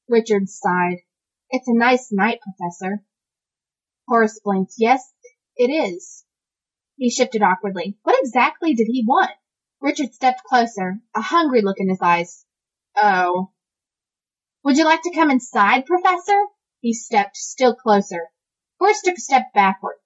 Richard 0.09 0.49
sighed. 0.49 0.99
It's 1.51 1.69
a 1.69 1.73
nice 1.73 2.11
night, 2.11 2.41
Professor. 2.41 3.05
Horace 4.09 4.41
blinked. 4.43 4.75
Yes, 4.77 5.13
it 5.57 5.71
is. 5.71 6.25
He 6.97 7.11
shifted 7.11 7.43
awkwardly. 7.43 7.97
What 8.03 8.19
exactly 8.21 8.75
did 8.75 8.89
he 8.89 9.05
want? 9.07 9.31
Richard 9.81 10.13
stepped 10.13 10.43
closer, 10.45 11.01
a 11.15 11.21
hungry 11.21 11.63
look 11.63 11.79
in 11.79 11.89
his 11.89 12.03
eyes. 12.03 12.45
Oh. 12.97 13.53
Would 14.65 14.77
you 14.77 14.85
like 14.85 15.03
to 15.03 15.15
come 15.15 15.31
inside, 15.31 15.87
Professor? 15.87 16.39
He 16.81 16.93
stepped 16.93 17.37
still 17.37 17.75
closer. 17.75 18.29
Horace 18.79 19.01
took 19.01 19.17
a 19.17 19.21
step 19.21 19.53
backward. 19.55 19.97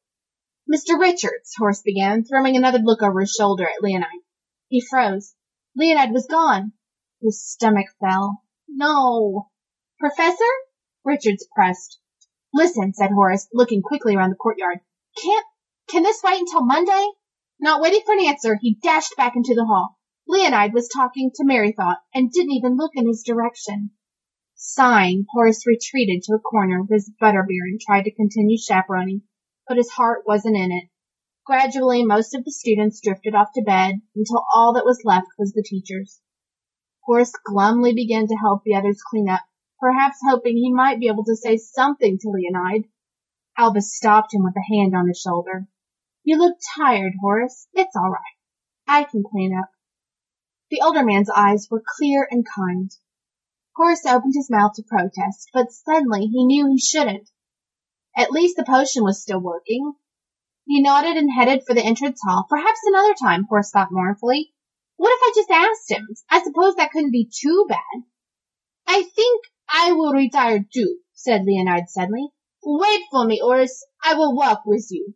Mr. 0.73 0.99
Richards, 0.99 1.53
Horace 1.59 1.83
began, 1.83 2.25
throwing 2.25 2.57
another 2.57 2.79
look 2.79 3.03
over 3.03 3.21
his 3.21 3.33
shoulder 3.33 3.69
at 3.69 3.83
Leonide. 3.83 4.25
He 4.69 4.81
froze. 4.81 5.35
Leonide 5.79 6.13
was 6.13 6.27
gone. 6.27 6.73
His 7.21 7.45
stomach 7.45 7.89
fell. 8.01 8.43
No. 8.67 9.51
Professor? 9.99 10.51
Richards 11.05 11.47
pressed. 11.55 11.99
Listen, 12.55 12.95
said 12.95 13.11
Horace, 13.11 13.47
looking 13.53 13.83
quickly 13.83 14.17
around 14.17 14.31
the 14.31 14.37
courtyard. 14.37 14.79
Can't, 15.23 15.47
can 15.89 16.03
this 16.03 16.23
wait 16.25 16.41
until 16.41 16.65
Monday? 16.65 17.09
Not 17.61 17.83
waiting 17.83 18.01
for 18.07 18.15
an 18.15 18.25
answer, 18.25 18.59
he 18.61 18.79
dashed 18.83 19.17
back 19.17 19.37
into 19.37 19.55
the 19.55 19.67
hall. 19.67 19.99
Leonide 20.27 20.73
was 20.73 20.89
talking 20.89 21.31
to 21.35 21.45
Merrythought 21.45 21.99
and 22.15 22.33
didn't 22.33 22.53
even 22.53 22.77
look 22.77 22.93
in 22.95 23.07
his 23.07 23.23
direction. 23.23 23.91
Sighing, 24.55 25.27
Horace 25.31 25.67
retreated 25.67 26.23
to 26.23 26.35
a 26.35 26.39
corner 26.39 26.81
with 26.81 26.91
his 26.91 27.13
butterbeer 27.21 27.65
and 27.69 27.81
tried 27.81 28.05
to 28.05 28.15
continue 28.15 28.57
chaperoning, 28.57 29.23
but 29.67 29.77
his 29.77 29.91
heart 29.91 30.25
wasn't 30.27 30.57
in 30.57 30.73
it. 30.73 30.89
Gradually, 31.47 32.05
most 32.05 32.35
of 32.35 32.45
the 32.45 32.51
students 32.51 33.01
drifted 33.01 33.35
off 33.35 33.53
to 33.55 33.63
bed 33.63 33.97
until 34.17 34.45
all 34.55 34.73
that 34.73 34.85
was 34.85 35.03
left 35.05 35.29
was 35.39 35.53
the 35.53 35.63
teachers. 35.63 36.21
Horace 37.03 37.33
glumly 37.45 37.93
began 37.93 38.27
to 38.27 38.37
help 38.37 38.63
the 38.65 38.75
others 38.75 39.03
clean 39.11 39.29
up, 39.29 39.43
perhaps 39.79 40.17
hoping 40.27 40.57
he 40.57 40.73
might 40.73 41.01
be 41.01 41.09
able 41.09 41.25
to 41.25 41.37
say 41.37 41.59
something 41.59 42.19
to 42.19 42.29
Leonide. 42.29 42.89
Albus 43.59 43.95
stopped 43.95 44.33
him 44.33 44.43
with 44.43 44.57
a 44.57 44.75
hand 44.75 44.97
on 44.97 45.09
his 45.09 45.21
shoulder. 45.21 45.69
You 46.23 46.39
look 46.39 46.57
tired, 46.77 47.13
Horace. 47.21 47.69
It's 47.75 47.95
all 47.95 48.11
right. 48.11 48.23
I 48.87 49.05
can 49.05 49.23
clean 49.23 49.55
up. 49.55 49.69
The 50.71 50.81
older 50.81 51.05
man's 51.05 51.29
eyes 51.29 51.69
were 51.71 51.85
clear 51.87 52.27
and 52.31 52.47
kind. 52.57 52.91
Horace 53.77 54.07
opened 54.07 54.35
his 54.35 54.51
mouth 54.51 54.73
to 54.77 54.83
protest, 54.83 55.51
but 55.53 55.73
suddenly 55.73 56.27
he 56.27 56.47
knew 56.47 56.67
he 56.69 56.79
shouldn't. 56.79 57.29
At 58.17 58.31
least 58.31 58.57
the 58.57 58.65
potion 58.65 59.03
was 59.03 59.21
still 59.21 59.41
working. 59.41 59.95
He 60.67 60.81
nodded 60.81 61.17
and 61.17 61.31
headed 61.31 61.65
for 61.67 61.75
the 61.75 61.85
entrance 61.85 62.21
hall. 62.25 62.47
Perhaps 62.49 62.81
another 62.85 63.15
time, 63.15 63.45
Horace 63.49 63.71
thought 63.71 63.91
mournfully. 63.91 64.55
What 64.97 65.13
if 65.13 65.21
I 65.23 65.33
just 65.35 65.51
asked 65.51 65.91
him? 65.91 66.09
I 66.31 66.43
suppose 66.43 66.77
that 66.77 66.93
couldn't 66.93 67.11
be 67.11 67.29
too 67.31 67.67
bad. 67.69 68.05
I 68.87 69.03
think 69.03 69.45
I 69.69 69.93
will 69.93 70.13
retire 70.13 70.65
too, 70.73 70.99
said 71.13 71.43
Leonide 71.43 71.89
suddenly. 71.89 72.29
Wait 72.63 73.03
for 73.11 73.25
me, 73.27 73.41
Horace. 73.43 73.85
I 74.03 74.15
will 74.15 74.35
walk 74.35 74.63
with 74.65 74.87
you. 74.91 75.15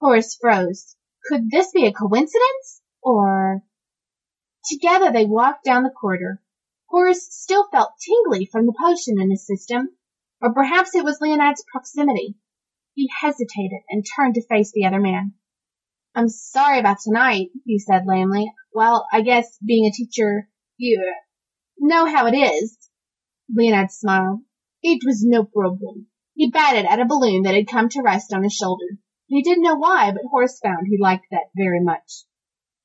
Horace 0.00 0.36
froze. 0.40 0.96
Could 1.26 1.50
this 1.50 1.70
be 1.72 1.86
a 1.86 1.92
coincidence? 1.92 2.82
Or... 3.02 3.62
Together 4.64 5.12
they 5.12 5.24
walked 5.24 5.64
down 5.64 5.84
the 5.84 5.90
corridor. 5.90 6.42
Horace 6.86 7.28
still 7.30 7.68
felt 7.70 7.90
tingly 8.00 8.46
from 8.46 8.66
the 8.66 8.74
potion 8.78 9.20
in 9.20 9.30
his 9.30 9.46
system, 9.46 9.96
or 10.40 10.54
perhaps 10.54 10.94
it 10.94 11.04
was 11.04 11.18
Leonide's 11.20 11.64
proximity. 11.70 12.36
He 12.94 13.08
hesitated 13.20 13.80
and 13.88 14.04
turned 14.04 14.34
to 14.34 14.46
face 14.46 14.72
the 14.72 14.86
other 14.86 15.00
man. 15.00 15.34
I'm 16.14 16.28
sorry 16.28 16.78
about 16.80 16.98
tonight, 17.02 17.50
he 17.64 17.78
said 17.78 18.06
lamely. 18.06 18.52
Well, 18.72 19.06
I 19.12 19.20
guess 19.22 19.58
being 19.64 19.86
a 19.86 19.92
teacher, 19.92 20.48
you 20.76 21.14
know 21.78 22.06
how 22.06 22.26
it 22.26 22.34
is. 22.34 22.76
Leonide 23.56 23.90
smiled. 23.90 24.40
It 24.82 25.00
was 25.04 25.24
no 25.24 25.44
problem. 25.44 26.06
He 26.34 26.50
batted 26.50 26.86
at 26.86 27.00
a 27.00 27.04
balloon 27.04 27.42
that 27.42 27.54
had 27.54 27.66
come 27.66 27.88
to 27.90 28.02
rest 28.02 28.32
on 28.32 28.42
his 28.42 28.54
shoulder. 28.54 28.98
He 29.26 29.42
didn't 29.42 29.64
know 29.64 29.76
why, 29.76 30.12
but 30.12 30.22
Horace 30.30 30.60
found 30.60 30.86
he 30.86 30.98
liked 30.98 31.26
that 31.30 31.50
very 31.56 31.80
much. 31.80 32.24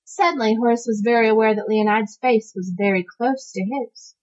Suddenly, 0.06 0.56
Horace 0.56 0.86
was 0.88 1.02
very 1.04 1.30
aware 1.30 1.56
that 1.56 1.68
Leonide's 1.70 2.18
face 2.18 2.54
was 2.56 2.74
very 2.76 3.04
close 3.18 3.52
to 3.52 3.62
his. 3.62 4.16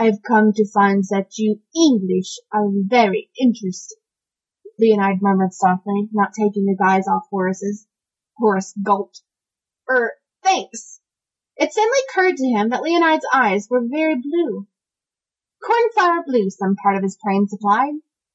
I've 0.00 0.22
come 0.22 0.52
to 0.52 0.70
find 0.70 1.02
that 1.10 1.38
you 1.38 1.60
English 1.74 2.38
are 2.52 2.68
very 2.72 3.30
interesting. 3.36 3.98
Leonide 4.78 5.20
murmured 5.20 5.52
softly, 5.52 6.08
not 6.12 6.34
taking 6.38 6.68
his 6.68 6.78
eyes 6.80 7.08
off 7.08 7.26
Horace's. 7.30 7.84
Horace 8.36 8.72
gulped. 8.80 9.22
Er, 9.90 10.12
thanks. 10.44 11.00
It 11.56 11.72
suddenly 11.72 11.98
occurred 12.08 12.36
to 12.36 12.46
him 12.46 12.68
that 12.68 12.82
Leonide's 12.82 13.26
eyes 13.32 13.66
were 13.68 13.82
very 13.84 14.14
blue. 14.14 14.68
Cornflower 15.60 16.22
blue, 16.24 16.48
some 16.50 16.76
part 16.76 16.96
of 16.96 17.02
his 17.02 17.18
brain 17.20 17.48
supplied. 17.48 17.94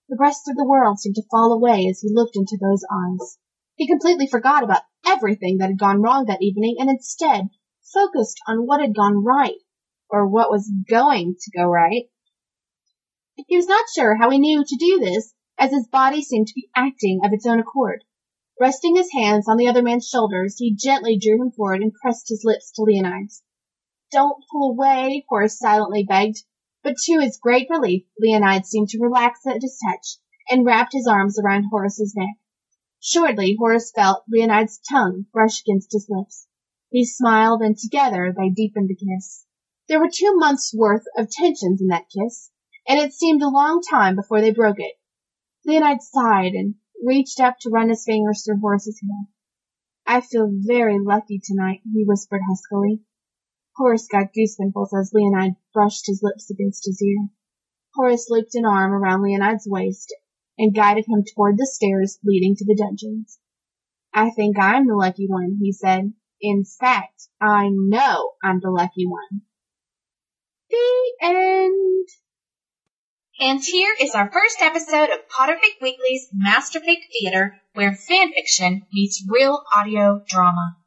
The 0.09 0.17
rest 0.19 0.50
of 0.50 0.58
the 0.58 0.67
world 0.67 1.00
seemed 1.00 1.16
to 1.16 1.27
fall 1.32 1.53
away 1.53 1.88
as 1.88 2.01
he 2.01 2.09
looked 2.11 2.35
into 2.35 2.58
those 2.59 2.83
eyes. 2.92 3.38
He 3.75 3.88
completely 3.88 4.27
forgot 4.27 4.64
about 4.64 4.83
everything 5.06 5.59
that 5.59 5.69
had 5.69 5.80
gone 5.80 6.01
wrong 6.01 6.25
that 6.25 6.42
evening 6.42 6.75
and 6.80 6.90
instead 6.90 7.48
focused 7.93 8.42
on 8.50 8.67
what 8.67 8.82
had 8.82 8.93
gone 8.93 9.24
right, 9.24 9.62
or 10.14 10.27
what 10.27 10.51
was 10.51 10.72
going 10.88 11.35
to 11.42 11.58
go 11.58 11.66
right. 11.66 12.03
He 13.48 13.58
was 13.58 13.66
not 13.66 13.85
sure 13.95 14.16
how 14.16 14.30
he 14.30 14.38
knew 14.38 14.64
to 14.64 14.77
do 14.80 15.00
this, 15.00 15.33
as 15.58 15.72
his 15.72 15.88
body 15.88 16.22
seemed 16.22 16.45
to 16.45 16.53
be 16.53 16.69
acting 16.75 17.22
of 17.25 17.33
its 17.33 17.48
own 17.48 17.59
accord. 17.59 18.03
Resting 18.59 18.95
his 18.95 19.11
hands 19.11 19.50
on 19.50 19.58
the 19.58 19.67
other 19.67 19.82
man's 19.82 20.08
shoulders, 20.08 20.59
he 20.59 20.75
gently 20.75 21.17
drew 21.17 21.42
him 21.42 21.50
forward 21.50 21.82
and 21.82 21.92
pressed 21.92 22.30
his 22.30 22.43
lips 22.43 22.72
to 22.74 22.83
Leonide's. 22.83 23.42
Don't 24.11 24.43
pull 24.51 24.69
away, 24.69 25.25
Horace 25.27 25.58
silently 25.58 26.03
begged. 26.03 26.43
But 26.83 26.98
to 27.06 27.19
his 27.19 27.40
great 27.42 27.67
relief, 27.72 28.03
Leonide 28.22 28.67
seemed 28.67 28.90
to 28.90 29.01
relax 29.01 29.40
at 29.48 29.64
his 29.64 29.80
touch 29.83 30.17
and 30.48 30.64
wrapped 30.64 30.93
his 30.93 31.08
arms 31.08 31.40
around 31.40 31.69
Horace's 31.72 32.14
neck. 32.16 32.35
Shortly, 33.00 33.56
Horace 33.58 33.92
felt 33.92 34.25
Leonide's 34.32 34.80
tongue 34.88 35.25
brush 35.33 35.61
against 35.61 35.92
his 35.92 36.06
lips. 36.08 36.45
He 36.92 37.03
smiled, 37.03 37.64
and 37.64 37.75
together 37.75 38.32
they 38.38 38.50
deepened 38.50 38.90
the 38.90 38.95
kiss. 38.95 39.45
There 39.90 40.00
were 40.00 40.10
two 40.10 40.34
months' 40.38 40.74
worth 40.74 41.03
of 41.18 41.30
tensions 41.30 41.82
in 41.82 41.88
that 41.88 42.08
kiss, 42.08 42.52
and 42.88 43.00
it 43.00 43.14
seemed 43.14 43.42
a 43.42 43.50
long 43.50 43.82
time 43.82 44.16
before 44.16 44.40
they 44.40 44.52
broke 44.52 44.80
it. 44.80 44.94
Leonide 45.66 46.02
sighed 46.02 46.53
and 46.53 46.76
reached 47.03 47.42
up 47.42 47.60
to 47.60 47.70
run 47.70 47.90
his 47.90 48.06
fingers 48.06 48.45
through 48.45 48.62
Horace's 48.62 49.02
hair. 49.02 49.28
I 50.06 50.22
feel 50.22 50.50
very 50.53 51.00
lucky 51.00 51.42
tonight, 51.44 51.82
he 51.84 52.06
whispered 52.06 52.42
huskily. 52.48 53.02
Horace 53.76 54.08
got 54.08 54.34
goose 54.34 54.56
pimples 54.56 54.94
as 54.94 55.12
Leonide 55.14 55.58
brushed 55.74 56.08
his 56.08 56.24
lips 56.24 56.50
against 56.50 56.86
his 56.86 57.02
ear. 57.02 57.28
Horace 57.94 58.30
looped 58.30 58.56
an 58.56 58.66
arm 58.66 58.94
around 58.94 59.22
Leonide's 59.22 59.68
waist 59.68 60.16
and 60.58 60.74
guided 60.74 61.08
him 61.08 61.26
toward 61.26 61.58
the 61.58 61.68
stairs 61.68 62.20
leading 62.24 62.56
to 62.56 62.66
the 62.66 62.76
dungeons. 62.76 63.38
I 64.14 64.30
think 64.30 64.58
I'm 64.58 64.88
the 64.88 64.95
lucky 64.95 65.28
one, 65.28 65.58
he 65.62 65.74
said. 65.74 66.14
In 66.40 66.64
fact, 66.64 67.28
I 67.42 67.70
know 67.70 68.32
I'm 68.42 68.62
the 68.62 68.72
lucky 68.72 69.06
one. 69.06 69.42
The 70.74 71.14
end. 71.22 72.10
And 73.40 73.64
here 73.64 73.95
is 74.02 74.16
our 74.16 74.32
first 74.32 74.60
episode 74.60 75.11
of 75.11 75.27
Potterfic 75.30 75.80
Weekly's 75.80 76.30
Masterfic 76.34 76.98
Theater, 77.11 77.61
where 77.74 77.92
fanfiction 77.92 78.88
meets 78.92 79.24
real 79.30 79.64
audio 79.76 80.24
drama. 80.27 80.77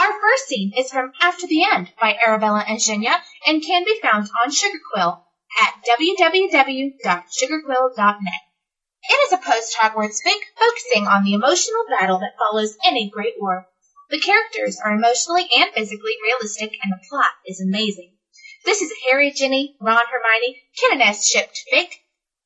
Our 0.00 0.20
first 0.20 0.48
scene 0.48 0.72
is 0.76 0.90
from 0.90 1.12
After 1.20 1.46
the 1.46 1.62
End 1.62 1.92
by 2.00 2.16
Arabella 2.16 2.64
and 2.66 2.80
Zsenya 2.80 3.22
and 3.46 3.64
can 3.64 3.84
be 3.84 4.00
found 4.02 4.28
on 4.42 4.50
Sugar 4.50 4.80
Quill. 4.92 5.24
at 5.60 5.74
www.sugarquill.net. 5.88 8.42
It 9.08 9.20
is 9.24 9.32
a 9.32 9.38
post-Hogwarts 9.38 10.20
fic 10.26 10.40
focusing 10.58 11.06
on 11.06 11.22
the 11.22 11.34
emotional 11.34 11.84
battle 11.88 12.18
that 12.18 12.36
follows 12.36 12.76
any 12.84 13.08
great 13.08 13.34
war. 13.38 13.68
The 14.10 14.18
characters 14.18 14.80
are 14.84 14.94
emotionally 14.94 15.48
and 15.56 15.72
physically 15.72 16.16
realistic, 16.24 16.76
and 16.82 16.92
the 16.92 16.98
plot 17.08 17.30
is 17.46 17.60
amazing. 17.60 18.17
This 18.68 18.82
is 18.82 18.92
Harry, 19.08 19.30
Ginny, 19.30 19.76
Ron, 19.80 20.04
Hermione, 20.12 20.60
Kinniness 20.76 21.26
shipped 21.26 21.64
fic. 21.72 21.88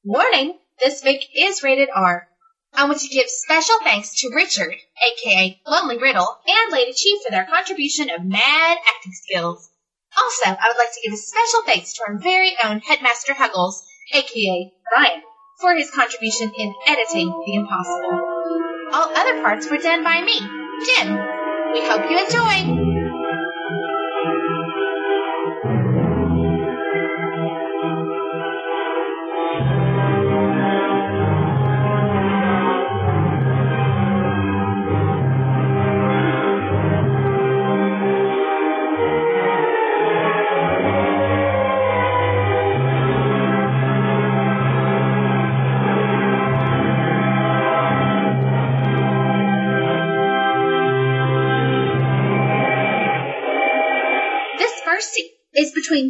Warning, 0.05 0.57
this 0.79 1.03
fic 1.03 1.25
is 1.35 1.65
rated 1.65 1.89
R. 1.93 2.29
I 2.73 2.85
want 2.85 3.01
to 3.01 3.09
give 3.09 3.29
special 3.29 3.81
thanks 3.83 4.21
to 4.21 4.31
Richard, 4.33 4.77
aka 5.05 5.61
Lonely 5.67 5.99
Riddle, 5.99 6.39
and 6.47 6.73
Lady 6.73 6.93
Chief 6.93 7.21
for 7.25 7.33
their 7.33 7.45
contribution 7.47 8.09
of 8.09 8.25
mad 8.25 8.79
acting 8.87 9.13
skills. 9.15 9.69
Also, 10.17 10.51
I 10.51 10.69
would 10.69 10.79
like 10.79 10.93
to 10.93 11.01
give 11.03 11.13
a 11.13 11.17
special 11.17 11.63
thanks 11.67 11.95
to 11.95 12.05
our 12.07 12.17
very 12.19 12.57
own 12.63 12.79
Headmaster 12.79 13.35
Huggles, 13.35 13.83
aka 14.15 14.73
Ryan, 14.95 15.23
for 15.61 15.75
his 15.75 15.91
contribution 15.91 16.53
in 16.57 16.73
editing 16.87 17.31
The 17.31 17.55
Impossible. 17.57 18.21
All 18.93 19.11
other 19.17 19.43
parts 19.43 19.69
were 19.69 19.79
done 19.79 20.05
by 20.05 20.23
me, 20.23 20.39
Jim. 20.87 21.17
We 21.73 21.85
hope 21.85 22.09
you 22.09 22.25
enjoy! 22.25 22.82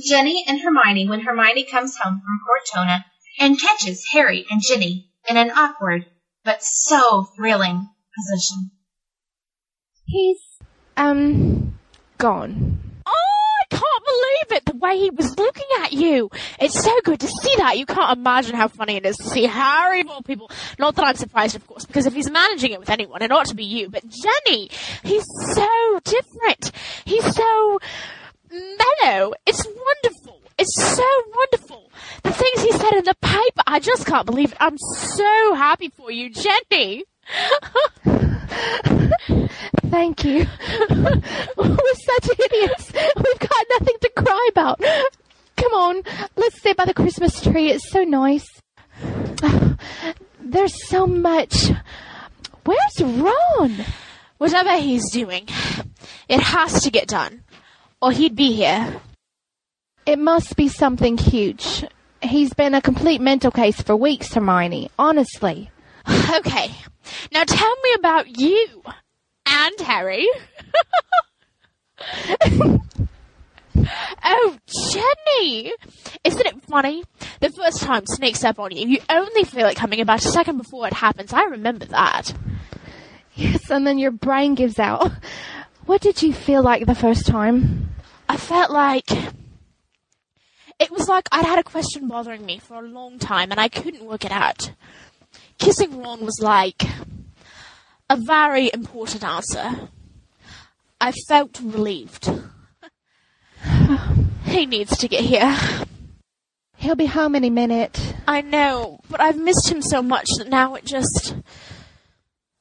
Is 0.02 0.08
Ginny 0.08 0.44
and 0.46 0.60
Hermione 0.60 1.08
when 1.08 1.20
Hermione 1.20 1.64
comes 1.64 1.96
home 1.96 2.20
from 2.20 2.40
Cortona 2.46 3.04
and 3.38 3.60
catches 3.60 4.04
Harry 4.12 4.44
and 4.50 4.60
Ginny 4.62 5.10
in 5.28 5.36
an 5.36 5.50
awkward 5.50 6.06
but 6.44 6.62
so 6.62 7.24
thrilling 7.36 7.88
position. 8.16 8.70
He's, 10.06 10.40
um, 10.96 11.78
gone. 12.18 12.80
Oh, 13.06 13.54
I 13.60 13.64
can't 13.70 14.04
believe 14.04 14.58
it! 14.58 14.64
The 14.64 14.76
way 14.76 14.98
he 14.98 15.10
was 15.10 15.38
looking 15.38 15.68
at 15.80 15.92
you. 15.92 16.30
It's 16.58 16.82
so 16.82 17.00
good 17.04 17.20
to 17.20 17.28
see 17.28 17.54
that. 17.58 17.78
You 17.78 17.86
can't 17.86 18.18
imagine 18.18 18.56
how 18.56 18.68
funny 18.68 18.96
it 18.96 19.06
is 19.06 19.16
to 19.18 19.24
see 19.24 19.44
Harry 19.46 20.00
of 20.00 20.08
all 20.10 20.22
people. 20.22 20.50
Not 20.78 20.96
that 20.96 21.06
I'm 21.06 21.16
surprised, 21.16 21.56
of 21.56 21.66
course, 21.66 21.86
because 21.86 22.06
if 22.06 22.14
he's 22.14 22.30
managing 22.30 22.72
it 22.72 22.80
with 22.80 22.90
anyone, 22.90 23.22
it 23.22 23.30
ought 23.30 23.46
to 23.46 23.54
be 23.54 23.64
you. 23.64 23.88
But 23.88 24.04
Ginny, 24.08 24.70
he's 25.02 25.26
so 25.54 26.00
different. 26.04 26.72
He's 27.04 27.34
so 27.34 27.78
mellow. 28.52 29.34
It's 29.46 29.64
wonderful. 29.66 30.40
It's 30.58 30.74
so 30.96 31.22
wonderful. 31.34 31.90
The 32.22 32.32
things 32.32 32.62
he 32.62 32.72
said 32.72 32.92
in 32.94 33.04
the 33.04 33.16
paper, 33.20 33.62
I 33.66 33.80
just 33.80 34.06
can't 34.06 34.26
believe 34.26 34.52
it. 34.52 34.58
I'm 34.60 34.78
so 34.78 35.54
happy 35.54 35.88
for 35.88 36.10
you, 36.10 36.30
Ginny. 36.30 37.04
Thank 39.86 40.24
you. 40.24 40.46
We're 41.56 41.94
such 41.94 42.38
idiots. 42.38 42.92
We've 42.92 43.38
got 43.38 43.66
nothing 43.70 43.96
to 44.00 44.10
cry 44.16 44.48
about. 44.50 44.80
Come 45.56 45.72
on, 45.74 46.02
let's 46.36 46.60
sit 46.60 46.76
by 46.76 46.84
the 46.84 46.94
Christmas 46.94 47.40
tree. 47.40 47.70
It's 47.70 47.90
so 47.90 48.02
nice. 48.02 48.46
There's 50.40 50.88
so 50.88 51.06
much. 51.06 51.70
Where's 52.64 53.00
Ron? 53.00 53.84
Whatever 54.38 54.76
he's 54.76 55.08
doing, 55.12 55.48
it 56.28 56.40
has 56.40 56.82
to 56.82 56.90
get 56.90 57.06
done, 57.06 57.44
or 58.02 58.10
he'd 58.10 58.36
be 58.36 58.52
here. 58.52 59.00
It 60.04 60.18
must 60.18 60.56
be 60.56 60.68
something 60.68 61.16
huge. 61.16 61.84
He's 62.20 62.52
been 62.52 62.74
a 62.74 62.82
complete 62.82 63.20
mental 63.20 63.52
case 63.52 63.80
for 63.80 63.96
weeks, 63.96 64.34
Hermione. 64.34 64.90
Honestly. 64.98 65.70
Okay, 66.34 66.70
now 67.30 67.44
tell 67.44 67.74
me 67.84 67.92
about 67.98 68.38
you 68.38 68.82
and 69.46 69.80
Harry. 69.80 70.26
oh, 74.24 74.58
Ginny! 74.66 75.74
Isn't 76.24 76.46
it 76.46 76.62
funny? 76.62 77.04
The 77.40 77.50
first 77.50 77.82
time 77.82 78.04
sneaks 78.06 78.44
up 78.44 78.58
on 78.58 78.74
you, 78.74 78.88
you 78.88 78.98
only 79.10 79.44
feel 79.44 79.66
it 79.66 79.76
coming 79.76 80.00
about 80.00 80.24
a 80.24 80.28
second 80.28 80.56
before 80.56 80.86
it 80.86 80.94
happens. 80.94 81.34
I 81.34 81.42
remember 81.44 81.84
that. 81.84 82.32
Yes, 83.34 83.70
and 83.70 83.86
then 83.86 83.98
your 83.98 84.10
brain 84.10 84.54
gives 84.54 84.78
out. 84.78 85.12
What 85.86 86.00
did 86.00 86.22
you 86.22 86.32
feel 86.32 86.62
like 86.62 86.86
the 86.86 86.94
first 86.94 87.26
time? 87.26 87.90
I 88.28 88.36
felt 88.36 88.70
like 88.70 89.10
it 90.78 90.90
was 90.90 91.08
like 91.08 91.28
I'd 91.32 91.44
had 91.44 91.58
a 91.58 91.64
question 91.64 92.06
bothering 92.06 92.46
me 92.46 92.58
for 92.58 92.76
a 92.76 92.88
long 92.88 93.18
time 93.18 93.50
and 93.50 93.58
I 93.58 93.68
couldn't 93.68 94.04
work 94.04 94.24
it 94.24 94.30
out. 94.30 94.72
Kissing 95.58 96.00
Ron 96.00 96.24
was 96.24 96.40
like 96.40 96.82
a 98.08 98.16
very 98.16 98.70
important 98.72 99.24
answer. 99.24 99.88
I 101.00 101.10
felt 101.12 101.60
relieved. 101.60 102.30
he 104.44 104.66
needs 104.66 104.96
to 104.98 105.08
get 105.08 105.24
here. 105.24 105.58
He'll 106.76 106.94
be 106.94 107.06
home 107.06 107.34
any 107.34 107.50
minute. 107.50 108.14
I 108.26 108.40
know, 108.40 109.00
but 109.08 109.20
I've 109.20 109.38
missed 109.38 109.70
him 109.70 109.82
so 109.82 110.00
much 110.00 110.26
that 110.38 110.48
now 110.48 110.74
it 110.74 110.84
just 110.84 111.34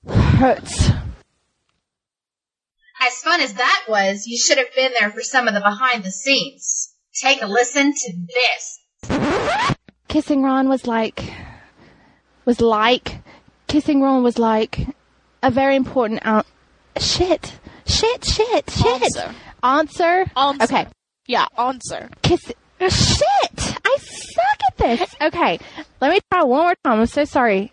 hurts. 0.08 0.92
As 3.04 3.20
fun 3.22 3.42
as 3.42 3.56
that 3.56 3.86
was, 3.90 4.28
you 4.28 4.38
should 4.38 4.60
have 4.60 4.74
been 4.76 4.92
there 5.00 5.10
for 5.10 5.22
some 5.22 5.48
of 5.48 5.56
the 5.56 5.60
behind 5.60 6.04
the 6.04 6.12
scenes. 6.12 6.94
Take 7.20 7.42
a 7.42 7.48
listen 7.48 7.94
to 7.94 8.14
this. 8.28 9.76
Kissing 10.08 10.44
Ron 10.44 10.70
was 10.70 10.86
like 10.86 11.24
was 12.46 12.62
like 12.62 13.22
kissing 13.66 14.02
Ron 14.04 14.22
was 14.22 14.38
like 14.38 14.88
a 15.42 15.50
very 15.50 15.76
important 15.76 16.22
out. 16.24 16.46
Shit, 17.00 17.58
shit, 17.88 18.24
shit, 18.24 18.70
shit. 18.70 18.86
Answer. 18.86 19.36
Answer. 19.64 20.26
Answer. 20.38 20.64
Okay. 20.64 20.88
Yeah, 21.26 21.48
answer. 21.58 22.08
Kiss. 22.22 22.52
Shit! 22.82 23.78
I 23.86 23.98
suck 24.00 24.60
at 24.68 24.78
this. 24.78 25.16
Okay, 25.22 25.60
let 26.02 26.12
me 26.12 26.20
try 26.32 26.44
one 26.44 26.64
more 26.66 26.76
time. 26.84 27.00
I'm 27.00 27.06
so 27.06 27.26
sorry. 27.26 27.72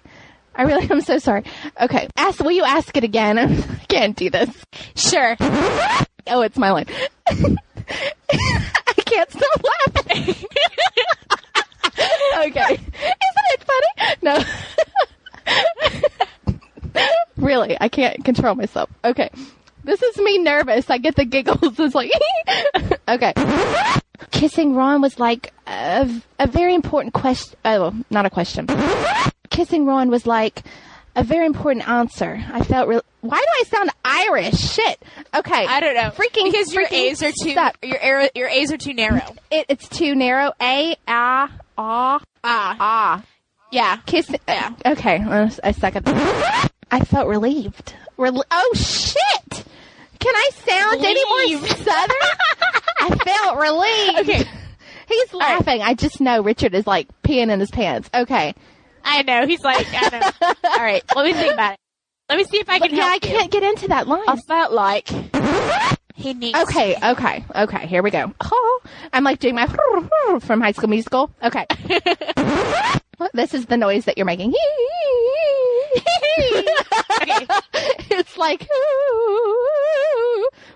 I 0.54 0.62
really 0.62 0.90
am 0.90 1.00
so 1.00 1.18
sorry. 1.18 1.44
Okay, 1.80 2.08
ask. 2.16 2.40
Will 2.40 2.50
you 2.50 2.64
ask 2.64 2.96
it 2.96 3.04
again? 3.04 3.38
I 3.38 3.84
can't 3.88 4.16
do 4.16 4.30
this. 4.30 4.50
Sure. 4.96 5.36
Oh, 6.26 6.42
it's 6.42 6.58
my 6.58 6.70
line. 6.72 6.86
I 7.28 8.94
can't 9.04 9.30
stop 9.30 9.64
laughing. 9.64 10.34
okay, 12.38 12.74
isn't 12.74 13.48
it 13.54 13.64
funny? 13.64 13.88
No. 14.22 14.44
really, 17.36 17.76
I 17.80 17.88
can't 17.88 18.24
control 18.24 18.54
myself. 18.54 18.90
Okay. 19.04 19.30
This 19.84 20.02
is 20.02 20.18
me 20.18 20.38
nervous. 20.38 20.90
I 20.90 20.98
get 20.98 21.16
the 21.16 21.24
giggles. 21.24 21.78
It's 21.78 21.94
like, 21.94 22.10
okay. 23.08 23.32
Kissing 24.32 24.74
Ron 24.74 25.00
was 25.00 25.18
like 25.18 25.54
a, 25.66 26.10
a 26.38 26.46
very 26.46 26.74
important 26.74 27.14
question. 27.14 27.58
Oh, 27.64 27.94
not 28.10 28.26
a 28.26 28.30
question. 28.30 28.66
Kissing 29.50 29.86
Ron 29.86 30.10
was 30.10 30.26
like 30.26 30.62
a 31.16 31.22
very 31.24 31.46
important 31.46 31.88
answer. 31.88 32.42
I 32.52 32.62
felt 32.64 32.88
real. 32.88 33.02
Why 33.20 33.38
do 33.38 33.44
I 33.46 33.62
sound 33.64 33.90
Irish? 34.04 34.54
Shit. 34.58 35.02
Okay. 35.34 35.66
I 35.66 35.80
don't 35.80 35.94
know. 35.94 36.10
Freaking 36.10 36.44
because 36.50 36.72
your 36.72 36.86
A's 36.90 37.22
are 37.22 37.32
too 37.32 37.54
suck. 37.54 37.76
your 37.82 38.00
ar- 38.00 38.30
your 38.34 38.48
A's 38.48 38.72
are 38.72 38.76
too 38.76 38.94
narrow. 38.94 39.20
It, 39.50 39.66
it's 39.68 39.88
too 39.88 40.14
narrow. 40.14 40.52
A, 40.62 40.96
ah, 41.08 41.50
ah, 41.76 42.20
Ah, 42.44 42.76
ah. 42.78 43.24
yeah. 43.72 43.96
Kiss. 44.06 44.30
Yeah. 44.46 44.72
Okay. 44.86 45.16
uh, 45.18 45.50
I 45.64 45.72
suck 45.72 45.96
at 45.96 46.04
that. 46.04 46.68
I 46.90 47.00
felt 47.00 47.26
relieved. 47.28 47.94
Rel- 48.16 48.44
oh 48.50 48.70
shit! 48.74 49.64
Can 50.20 50.34
I 50.34 50.50
sound 50.54 51.04
any 51.04 51.24
more 51.24 51.66
southern? 51.68 52.16
I 53.00 53.14
felt 53.24 53.58
relieved. 53.58 54.30
Okay. 54.30 54.50
He's 55.08 55.34
laughing. 55.34 55.82
I 55.82 55.94
just 55.94 56.20
know 56.20 56.42
Richard 56.42 56.74
is 56.74 56.86
like 56.86 57.08
peeing 57.22 57.50
in 57.50 57.60
his 57.60 57.70
pants. 57.70 58.10
Okay. 58.14 58.54
I 59.04 59.22
know. 59.22 59.46
He's 59.46 59.62
like, 59.62 59.86
I 59.90 60.08
know. 60.18 60.52
All 60.70 60.82
right, 60.82 61.02
let 61.14 61.24
me 61.24 61.32
think 61.32 61.54
about 61.54 61.74
it. 61.74 61.78
Let 62.28 62.36
me 62.38 62.44
see 62.44 62.58
if 62.58 62.68
I 62.68 62.78
can. 62.78 62.90
But 62.90 62.96
yeah, 62.96 63.06
I 63.06 63.18
can't 63.18 63.50
get 63.50 63.62
into 63.62 63.88
that 63.88 64.06
line. 64.06 64.24
I 64.28 64.36
felt 64.36 64.72
like 64.72 65.08
he 66.14 66.34
needs. 66.34 66.58
Okay, 66.58 66.96
okay, 67.02 67.44
okay. 67.54 67.86
Here 67.86 68.02
we 68.02 68.10
go. 68.10 68.34
Oh, 68.40 68.80
I'm 69.12 69.24
like 69.24 69.38
doing 69.38 69.54
my 69.54 69.66
from 70.40 70.60
High 70.60 70.72
School 70.72 70.90
Musical. 70.90 71.30
Okay. 71.42 71.64
this 73.32 73.54
is 73.54 73.66
the 73.66 73.76
noise 73.76 74.04
that 74.04 74.18
you're 74.18 74.26
making. 74.26 74.52
it's 78.10 78.36
like, 78.36 78.66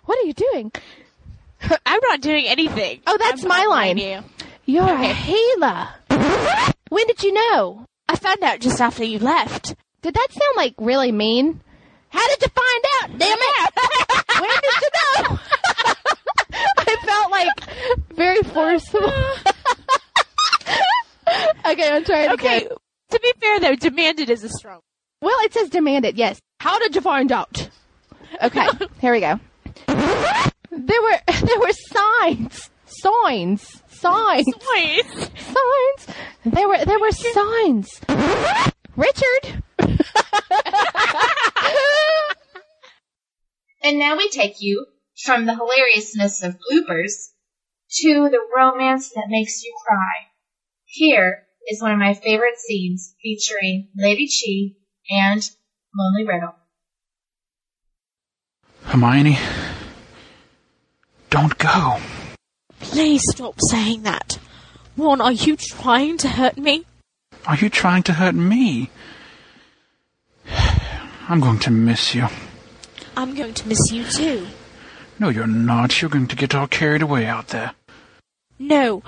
what 0.04 0.18
are 0.18 0.26
you 0.26 0.32
doing? 0.32 0.72
I'm 1.84 2.00
not 2.02 2.20
doing 2.20 2.46
anything. 2.46 3.00
Oh, 3.06 3.16
that's 3.18 3.42
I'm 3.42 3.48
my 3.48 3.66
line. 3.66 3.98
you. 3.98 4.20
You're 4.64 4.88
a 4.88 5.12
healer. 5.12 5.88
When 6.88 7.06
did 7.06 7.22
you 7.22 7.32
know? 7.32 7.86
I 8.12 8.16
found 8.16 8.42
out 8.42 8.60
just 8.60 8.78
after 8.80 9.04
you 9.04 9.18
left. 9.18 9.74
Did 10.02 10.12
that 10.14 10.28
sound 10.30 10.56
like 10.56 10.74
really 10.76 11.12
mean? 11.12 11.62
How 12.10 12.28
did 12.28 12.42
you 12.42 12.48
find 12.48 12.84
out? 13.00 13.18
Damn 13.18 13.38
it! 13.40 13.70
Where 14.40 14.60
did 14.60 14.74
you 14.82 14.90
know? 14.92 15.38
I 16.78 16.96
felt 17.06 17.30
like 17.30 17.48
very 18.14 18.42
forceful. 18.42 19.00
okay, 21.66 21.88
I'm 21.90 22.04
trying 22.04 22.30
Okay, 22.32 22.56
again. 22.64 22.68
to 23.12 23.20
be 23.20 23.32
fair 23.40 23.60
though, 23.60 23.76
demanded 23.76 24.28
is 24.28 24.44
a 24.44 24.50
strong. 24.50 24.80
Well, 25.22 25.36
it 25.44 25.54
says 25.54 25.70
demanded, 25.70 26.18
yes. 26.18 26.38
How 26.60 26.78
did 26.78 26.94
you 26.94 27.00
find 27.00 27.32
out? 27.32 27.70
Okay, 28.42 28.66
here 29.00 29.12
we 29.12 29.20
go. 29.20 29.40
There 29.86 31.02
were 31.02 31.18
there 31.44 31.60
were 31.60 31.72
signs. 31.72 32.68
Signs. 32.86 33.82
Signs. 34.02 34.46
Signs. 34.46 35.30
Signs. 35.38 36.16
There 36.44 36.68
were 36.68 36.84
there 36.84 36.98
were 36.98 37.12
signs. 37.12 38.00
Richard. 38.96 39.62
And 43.84 43.98
now 43.98 44.16
we 44.16 44.28
take 44.28 44.60
you 44.60 44.86
from 45.24 45.44
the 45.44 45.54
hilariousness 45.54 46.42
of 46.42 46.54
bloopers 46.54 47.32
to 48.00 48.28
the 48.30 48.40
romance 48.56 49.10
that 49.10 49.26
makes 49.28 49.62
you 49.62 49.74
cry. 49.84 50.28
Here 50.84 51.46
is 51.68 51.82
one 51.82 51.90
of 51.90 51.98
my 51.98 52.14
favorite 52.14 52.58
scenes 52.58 53.14
featuring 53.20 53.88
Lady 53.96 54.28
Chi 54.28 54.76
and 55.10 55.42
Lonely 55.98 56.24
Riddle. 56.26 56.54
Hermione, 58.84 59.38
don't 61.30 61.58
go. 61.58 61.98
Please 62.82 63.22
stop 63.30 63.54
saying 63.70 64.02
that. 64.02 64.38
Juan, 64.96 65.20
are 65.20 65.32
you 65.32 65.56
trying 65.56 66.18
to 66.18 66.28
hurt 66.28 66.58
me? 66.58 66.84
Are 67.46 67.56
you 67.56 67.70
trying 67.70 68.02
to 68.04 68.12
hurt 68.12 68.34
me? 68.34 68.90
I'm 71.28 71.40
going 71.40 71.60
to 71.60 71.70
miss 71.70 72.14
you. 72.14 72.28
I'm 73.16 73.34
going 73.34 73.54
to 73.54 73.68
miss 73.68 73.90
you 73.90 74.04
too. 74.04 74.46
No, 75.18 75.28
you're 75.28 75.46
not. 75.46 76.02
You're 76.02 76.10
going 76.10 76.26
to 76.26 76.36
get 76.36 76.54
all 76.54 76.66
carried 76.66 77.02
away 77.02 77.26
out 77.26 77.48
there. 77.48 77.72
No. 78.58 79.02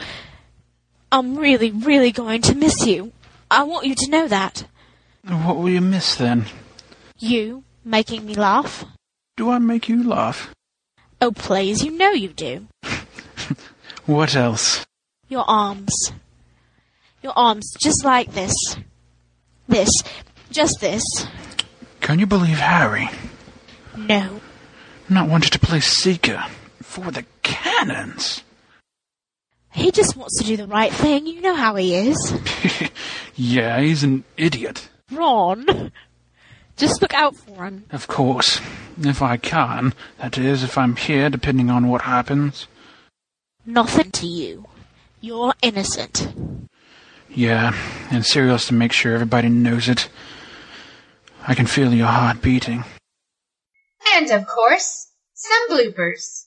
I'm 1.12 1.36
really, 1.36 1.70
really 1.70 2.12
going 2.12 2.42
to 2.42 2.54
miss 2.54 2.86
you. 2.86 3.12
I 3.50 3.64
want 3.64 3.86
you 3.86 3.94
to 3.94 4.10
know 4.10 4.28
that. 4.28 4.64
What 5.26 5.56
will 5.56 5.68
you 5.68 5.80
miss 5.80 6.14
then? 6.14 6.46
You 7.18 7.64
making 7.84 8.24
me 8.24 8.34
laugh. 8.34 8.84
Do 9.36 9.50
I 9.50 9.58
make 9.58 9.88
you 9.88 10.02
laugh? 10.02 10.54
Oh, 11.20 11.32
please, 11.32 11.84
you 11.84 11.90
know 11.90 12.10
you 12.10 12.28
do. 12.28 12.66
What 14.06 14.34
else? 14.34 14.84
Your 15.28 15.44
arms. 15.48 16.12
Your 17.22 17.32
arms, 17.36 17.74
just 17.80 18.04
like 18.04 18.32
this. 18.32 18.54
This. 19.68 19.88
Just 20.50 20.80
this. 20.80 21.02
Can 22.00 22.18
you 22.18 22.26
believe 22.26 22.58
Harry? 22.58 23.08
No. 23.96 24.40
Not 25.08 25.28
wanted 25.28 25.52
to 25.52 25.58
play 25.58 25.80
Seeker 25.80 26.44
for 26.82 27.10
the 27.10 27.24
cannons. 27.42 28.42
He 29.72 29.90
just 29.90 30.16
wants 30.16 30.38
to 30.38 30.46
do 30.46 30.56
the 30.56 30.66
right 30.66 30.92
thing. 30.92 31.26
You 31.26 31.40
know 31.40 31.54
how 31.54 31.74
he 31.76 31.94
is. 31.94 32.34
Yeah, 33.36 33.80
he's 33.80 34.04
an 34.04 34.24
idiot. 34.36 34.88
Ron. 35.10 35.90
Just 36.76 37.02
look 37.02 37.14
out 37.14 37.36
for 37.36 37.64
him. 37.64 37.84
Of 37.90 38.06
course. 38.06 38.60
If 39.00 39.22
I 39.22 39.36
can. 39.36 39.92
That 40.18 40.38
is, 40.38 40.62
if 40.62 40.78
I'm 40.78 40.94
here, 40.96 41.28
depending 41.30 41.68
on 41.68 41.88
what 41.88 42.02
happens. 42.02 42.68
Nothing 43.66 44.10
to 44.12 44.26
you. 44.26 44.66
You're 45.20 45.54
innocent. 45.62 46.28
Yeah, 47.30 47.74
and 48.10 48.24
Sirius 48.24 48.68
to 48.68 48.74
make 48.74 48.92
sure 48.92 49.14
everybody 49.14 49.48
knows 49.48 49.88
it. 49.88 50.08
I 51.46 51.54
can 51.54 51.66
feel 51.66 51.92
your 51.92 52.06
heart 52.06 52.42
beating. 52.42 52.84
And 54.14 54.30
of 54.30 54.46
course, 54.46 55.08
some 55.32 55.68
bloopers. 55.70 56.44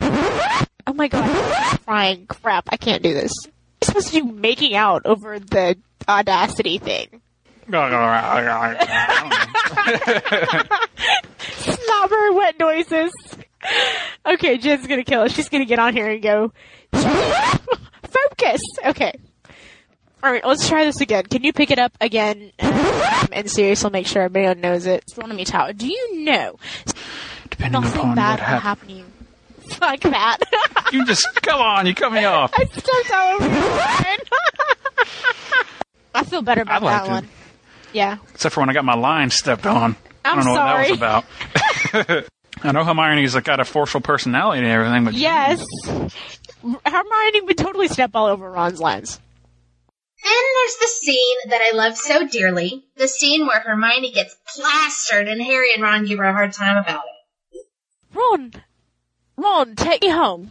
Oh 0.00 0.92
my 0.94 1.08
god, 1.08 1.28
I'm 1.28 1.78
crying. 1.78 2.26
Crap, 2.26 2.68
I 2.70 2.76
can't 2.76 3.02
do 3.02 3.14
this. 3.14 3.32
I'm 3.46 3.52
supposed 3.82 4.08
to 4.08 4.20
do 4.20 4.24
making 4.24 4.74
out 4.74 5.06
over 5.06 5.38
the 5.38 5.76
audacity 6.08 6.78
thing. 6.78 7.22
Slobber, 11.38 12.32
wet 12.32 12.58
noises. 12.58 13.12
Okay, 14.26 14.58
Jen's 14.58 14.86
gonna 14.86 15.04
kill 15.04 15.22
us. 15.22 15.32
She's 15.32 15.48
gonna 15.48 15.64
get 15.64 15.78
on 15.78 15.94
here 15.94 16.10
and 16.10 16.22
go, 16.22 16.52
focus! 16.92 18.60
Okay. 18.86 19.12
Alright, 20.22 20.44
let's 20.44 20.68
try 20.68 20.84
this 20.84 21.00
again. 21.00 21.24
Can 21.24 21.42
you 21.44 21.52
pick 21.54 21.70
it 21.70 21.78
up 21.78 21.96
again? 22.00 22.52
Um, 22.58 23.28
and 23.32 23.50
Sirius 23.50 23.82
will 23.82 23.90
make 23.90 24.06
sure 24.06 24.22
everybody 24.22 24.60
knows 24.60 24.84
it. 24.86 25.04
Astronomy 25.08 25.44
Tower. 25.46 25.72
Do 25.72 25.86
you 25.86 26.24
know 26.24 26.56
Depending 27.48 27.80
nothing 27.80 28.00
upon 28.00 28.16
bad 28.16 28.38
what 28.40 28.50
will 28.50 28.58
happen 28.60 28.88
to 28.88 28.94
you? 28.94 29.04
Fuck 29.70 30.00
that. 30.00 30.38
You 30.92 31.06
just, 31.06 31.26
come 31.42 31.60
on, 31.60 31.86
you 31.86 31.94
cut 31.94 32.12
me 32.12 32.24
off. 32.24 32.52
I 32.58 32.64
stepped 32.64 33.10
all 33.12 33.34
over. 33.36 33.48
I 36.14 36.24
feel 36.24 36.42
better 36.42 36.60
about 36.62 36.82
that 36.82 37.06
it. 37.06 37.10
one. 37.10 37.28
Yeah. 37.92 38.18
Except 38.34 38.54
for 38.54 38.60
when 38.60 38.68
I 38.68 38.72
got 38.74 38.84
my 38.84 38.94
line 38.96 39.30
stepped 39.30 39.64
on. 39.66 39.96
I 40.24 40.30
I'm 40.32 40.36
don't 40.36 40.44
know 40.46 40.54
sorry. 40.54 40.90
what 40.90 41.00
that 41.00 41.24
was 41.94 42.18
about. 42.18 42.28
I 42.62 42.72
know 42.72 42.84
Hermione's 42.84 43.34
like, 43.34 43.44
got 43.44 43.60
a 43.60 43.64
forceful 43.64 44.00
personality 44.00 44.58
and 44.62 44.68
everything, 44.68 45.04
but 45.04 45.14
Yes. 45.14 45.64
Hermione 46.62 47.40
would 47.42 47.56
totally 47.58 47.88
step 47.88 48.10
all 48.14 48.26
over 48.26 48.50
Ron's 48.50 48.80
lines. 48.80 49.18
Then 50.22 50.32
there's 50.32 50.76
the 50.76 50.86
scene 50.88 51.36
that 51.48 51.60
I 51.62 51.74
love 51.74 51.96
so 51.96 52.26
dearly. 52.26 52.84
The 52.96 53.08
scene 53.08 53.46
where 53.46 53.60
Hermione 53.60 54.12
gets 54.12 54.36
plastered 54.54 55.28
and 55.28 55.40
Harry 55.40 55.72
and 55.72 55.82
Ron 55.82 56.04
give 56.04 56.18
her 56.18 56.26
a 56.26 56.32
hard 56.32 56.52
time 56.52 56.76
about 56.76 57.02
it. 57.52 57.66
Ron, 58.14 58.52
Ron, 59.38 59.74
take 59.76 60.02
me 60.02 60.10
home 60.10 60.50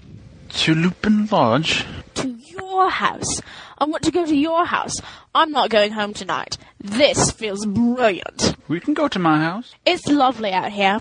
to 0.49 0.73
Lupin 0.73 1.27
Lodge. 1.27 1.85
to 2.15 2.27
your 2.29 2.89
house. 2.89 3.41
I 3.77 3.85
want 3.85 4.03
to 4.03 4.11
go 4.11 4.25
to 4.25 4.35
your 4.35 4.65
house. 4.65 4.99
I'm 5.35 5.51
not 5.51 5.69
going 5.69 5.91
home 5.91 6.13
tonight. 6.15 6.57
This 6.79 7.29
feels 7.31 7.65
brilliant. 7.67 8.55
We 8.67 8.79
can 8.79 8.95
go 8.95 9.07
to 9.07 9.19
my 9.19 9.37
house. 9.39 9.75
It's 9.85 10.07
lovely 10.07 10.51
out 10.51 10.71
here. 10.71 10.99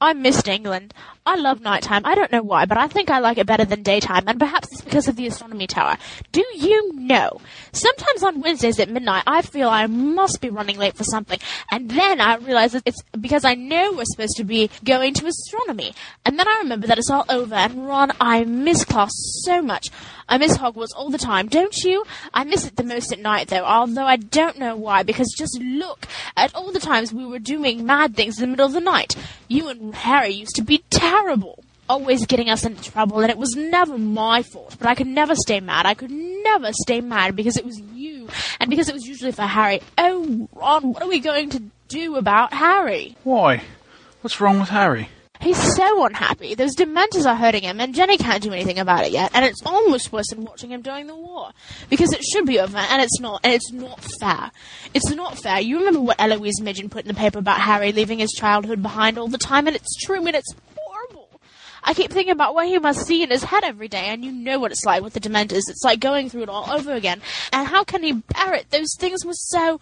I 0.00 0.12
missed 0.12 0.48
England. 0.48 0.94
I 1.26 1.34
love 1.34 1.60
nighttime. 1.60 2.02
I 2.04 2.14
don't 2.14 2.30
know 2.30 2.44
why, 2.44 2.66
but 2.66 2.78
I 2.78 2.86
think 2.86 3.10
I 3.10 3.18
like 3.18 3.36
it 3.36 3.48
better 3.48 3.64
than 3.64 3.82
daytime, 3.82 4.28
and 4.28 4.38
perhaps 4.38 4.70
it's 4.70 4.80
because 4.80 5.08
of 5.08 5.16
the 5.16 5.26
astronomy 5.26 5.66
tower. 5.66 5.98
Do 6.30 6.44
you 6.54 6.94
know? 6.94 7.40
Sometimes 7.72 8.22
on 8.22 8.40
Wednesdays 8.40 8.78
at 8.78 8.88
midnight, 8.88 9.24
I 9.26 9.42
feel 9.42 9.68
I 9.68 9.88
must 9.88 10.40
be 10.40 10.50
running 10.50 10.78
late 10.78 10.94
for 10.94 11.02
something, 11.02 11.40
and 11.72 11.90
then 11.90 12.20
I 12.20 12.36
realize 12.36 12.72
that 12.72 12.84
it's 12.86 13.02
because 13.20 13.44
I 13.44 13.54
know 13.54 13.92
we're 13.92 14.04
supposed 14.04 14.36
to 14.36 14.44
be 14.44 14.70
going 14.84 15.14
to 15.14 15.26
astronomy. 15.26 15.94
And 16.24 16.38
then 16.38 16.46
I 16.46 16.60
remember 16.62 16.86
that 16.86 16.98
it's 16.98 17.10
all 17.10 17.24
over, 17.28 17.56
and 17.56 17.88
Ron, 17.88 18.12
I 18.20 18.44
miss 18.44 18.84
class 18.84 19.10
so 19.42 19.60
much. 19.60 19.88
I 20.28 20.38
miss 20.38 20.56
Hogwarts 20.56 20.94
all 20.96 21.10
the 21.10 21.18
time, 21.18 21.48
don't 21.48 21.76
you? 21.84 22.04
I 22.34 22.44
miss 22.44 22.66
it 22.66 22.76
the 22.76 22.82
most 22.84 23.12
at 23.12 23.20
night, 23.20 23.48
though, 23.48 23.64
although 23.64 24.06
I 24.06 24.16
don't 24.16 24.58
know 24.58 24.76
why, 24.76 25.02
because 25.02 25.34
just 25.36 25.60
look 25.60 26.06
at 26.36 26.54
all 26.54 26.70
the 26.72 26.80
times 26.80 27.12
we 27.12 27.26
were 27.26 27.38
doing 27.38 27.84
mad 27.84 28.14
things 28.14 28.38
in 28.38 28.42
the 28.42 28.48
middle 28.48 28.66
of 28.66 28.72
the 28.72 28.80
night. 28.80 29.16
You 29.48 29.68
and 29.68 29.94
Harry 29.94 30.30
used 30.30 30.54
to 30.56 30.62
be 30.62 30.84
terrible. 30.90 31.15
Terrible, 31.16 31.64
always 31.88 32.26
getting 32.26 32.50
us 32.50 32.64
into 32.66 32.90
trouble, 32.90 33.20
and 33.20 33.30
it 33.30 33.38
was 33.38 33.56
never 33.56 33.96
my 33.96 34.42
fault. 34.42 34.76
But 34.78 34.88
I 34.88 34.94
could 34.94 35.06
never 35.06 35.34
stay 35.34 35.60
mad. 35.60 35.86
I 35.86 35.94
could 35.94 36.10
never 36.10 36.72
stay 36.72 37.00
mad 37.00 37.34
because 37.34 37.56
it 37.56 37.64
was 37.64 37.80
you, 37.94 38.28
and 38.60 38.68
because 38.68 38.90
it 38.90 38.94
was 38.94 39.06
usually 39.06 39.32
for 39.32 39.42
Harry. 39.42 39.80
Oh, 39.96 40.48
Ron, 40.52 40.92
what 40.92 41.02
are 41.02 41.08
we 41.08 41.20
going 41.20 41.48
to 41.50 41.62
do 41.88 42.16
about 42.16 42.52
Harry? 42.52 43.16
Why? 43.24 43.62
What's 44.20 44.42
wrong 44.42 44.60
with 44.60 44.68
Harry? 44.68 45.08
He's 45.40 45.76
so 45.76 46.04
unhappy. 46.04 46.54
Those 46.54 46.74
dementors 46.74 47.24
are 47.24 47.34
hurting 47.34 47.62
him, 47.62 47.80
and 47.80 47.94
Ginny 47.94 48.18
can't 48.18 48.42
do 48.42 48.52
anything 48.52 48.78
about 48.78 49.04
it 49.04 49.12
yet. 49.12 49.30
And 49.34 49.44
it's 49.44 49.62
almost 49.64 50.12
worse 50.12 50.28
than 50.30 50.44
watching 50.44 50.72
him 50.72 50.82
during 50.82 51.06
the 51.06 51.16
war. 51.16 51.50
Because 51.88 52.12
it 52.12 52.24
should 52.24 52.46
be 52.46 52.60
over, 52.60 52.76
and 52.76 53.00
it's 53.00 53.20
not. 53.20 53.40
And 53.42 53.54
it's 53.54 53.72
not 53.72 54.00
fair. 54.20 54.50
It's 54.92 55.10
not 55.10 55.38
fair. 55.38 55.60
You 55.60 55.78
remember 55.78 56.00
what 56.00 56.20
Eloise 56.20 56.60
Midgen 56.60 56.90
put 56.90 57.02
in 57.04 57.08
the 57.08 57.14
paper 57.14 57.38
about 57.38 57.60
Harry 57.60 57.92
leaving 57.92 58.18
his 58.18 58.32
childhood 58.32 58.82
behind 58.82 59.18
all 59.18 59.28
the 59.28 59.38
time, 59.38 59.66
and 59.66 59.74
it's 59.76 59.96
true, 59.96 60.26
and 60.26 60.36
it's. 60.36 60.54
I 61.86 61.94
keep 61.94 62.10
thinking 62.10 62.32
about 62.32 62.54
what 62.54 62.66
he 62.66 62.78
must 62.78 63.06
see 63.06 63.22
in 63.22 63.30
his 63.30 63.44
head 63.44 63.62
every 63.62 63.86
day, 63.86 64.06
and 64.08 64.24
you 64.24 64.32
know 64.32 64.58
what 64.58 64.72
it's 64.72 64.84
like 64.84 65.02
with 65.02 65.12
the 65.12 65.20
dementors. 65.20 65.62
It's 65.68 65.84
like 65.84 66.00
going 66.00 66.28
through 66.28 66.42
it 66.42 66.48
all 66.48 66.70
over 66.70 66.92
again. 66.92 67.22
And 67.52 67.66
how 67.66 67.84
can 67.84 68.02
he 68.02 68.12
bear 68.12 68.54
it? 68.54 68.70
Those 68.70 68.88
things 68.98 69.24
were 69.24 69.34
so. 69.34 69.80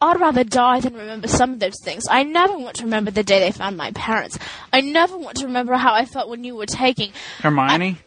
I'd 0.00 0.20
rather 0.20 0.44
die 0.44 0.80
than 0.80 0.94
remember 0.94 1.26
some 1.26 1.54
of 1.54 1.58
those 1.58 1.82
things. 1.82 2.04
I 2.08 2.22
never 2.22 2.56
want 2.56 2.76
to 2.76 2.84
remember 2.84 3.10
the 3.10 3.24
day 3.24 3.40
they 3.40 3.50
found 3.50 3.76
my 3.76 3.90
parents. 3.92 4.38
I 4.72 4.82
never 4.82 5.16
want 5.16 5.38
to 5.38 5.46
remember 5.46 5.74
how 5.74 5.94
I 5.94 6.04
felt 6.04 6.28
when 6.28 6.44
you 6.44 6.54
were 6.54 6.66
taking. 6.66 7.12
Hermione, 7.40 7.98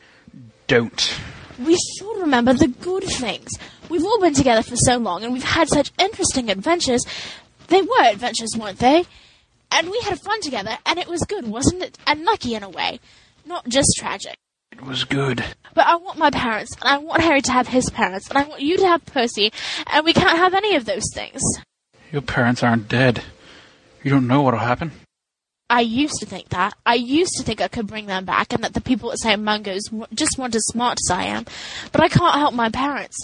don't. 0.68 1.20
We 1.60 1.76
should 1.76 2.22
remember 2.22 2.54
the 2.54 2.68
good 2.68 3.04
things. 3.04 3.50
We've 3.90 4.06
all 4.06 4.22
been 4.22 4.36
together 4.36 4.62
for 4.62 4.78
so 4.78 4.98
long, 4.98 5.24
and 5.24 5.34
we've 5.34 5.44
had 5.44 5.68
such 5.68 5.92
interesting 6.00 6.50
adventures. 6.50 7.04
They 7.68 7.82
were 7.82 8.04
adventures, 8.04 8.56
weren't 8.58 8.80
they? 8.80 9.06
And 9.72 9.90
we 9.90 10.00
had 10.02 10.20
fun 10.20 10.42
together, 10.42 10.78
and 10.86 10.98
it 11.00 11.08
was 11.08 11.22
good, 11.22 11.48
wasn't 11.48 11.84
it? 11.84 11.98
And 12.08 12.24
lucky 12.24 12.56
in 12.56 12.64
a 12.64 12.70
way. 12.70 13.00
Not 13.46 13.68
just 13.68 13.96
tragic. 13.98 14.36
It 14.72 14.82
was 14.84 15.04
good. 15.04 15.44
But 15.74 15.88
I 15.88 15.96
want 15.96 16.18
my 16.18 16.30
parents, 16.32 16.76
and 16.82 16.90
I 16.90 16.98
want 16.98 17.22
Harry 17.22 17.42
to 17.42 17.52
have 17.52 17.68
his 17.68 17.90
parents, 17.90 18.30
and 18.30 18.38
I 18.38 18.44
want 18.44 18.62
you 18.62 18.78
to 18.78 18.88
have 18.88 19.06
Percy, 19.06 19.52
and 19.88 20.06
we 20.06 20.14
can't 20.14 20.38
have 20.38 20.54
any 20.54 20.76
of 20.76 20.86
those 20.86 21.06
things. 21.14 21.42
Your 22.12 22.22
parents 22.22 22.64
aren't 22.64 22.88
dead. 22.88 23.24
You 24.04 24.12
don't 24.12 24.28
know 24.28 24.42
what'll 24.42 24.60
happen. 24.60 24.92
I 25.70 25.82
used 25.82 26.16
to 26.22 26.26
think 26.26 26.50
that. 26.50 26.74
I 26.86 26.96
used 26.96 27.34
to 27.38 27.44
think 27.44 27.62
I 27.62 27.68
could 27.68 27.86
bring 27.86 28.08
them 28.08 28.26
back, 28.26 28.54
and 28.54 28.64
that 28.64 28.74
the 28.74 28.82
people 28.82 29.12
at 29.12 29.20
St. 29.20 29.42
Mungo's 29.42 29.86
w- 29.86 30.08
just 30.14 30.38
weren't 30.38 30.56
as 30.56 30.66
smart 30.66 30.98
as 31.06 31.12
I 31.12 31.26
am. 31.26 31.46
But 31.92 32.02
I 32.02 32.08
can't 32.08 32.40
help 32.40 32.54
my 32.56 32.70
parents. 32.70 33.18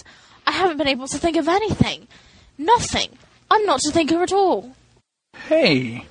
I 0.46 0.52
haven't 0.52 0.76
been 0.76 0.86
able 0.86 1.08
to 1.08 1.18
think 1.18 1.36
of 1.36 1.48
anything. 1.48 2.06
Nothing. 2.56 3.10
I'm 3.50 3.64
not 3.66 3.84
a 3.84 3.90
thinker 3.90 4.22
at 4.22 4.32
all. 4.32 4.76
Hey, 5.48 6.06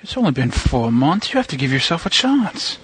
it's 0.00 0.16
only 0.16 0.30
been 0.30 0.50
four 0.50 0.90
months. 0.92 1.32
You 1.32 1.38
have 1.38 1.48
to 1.48 1.56
give 1.56 1.72
yourself 1.72 2.06
a 2.06 2.10
chance. 2.10 2.78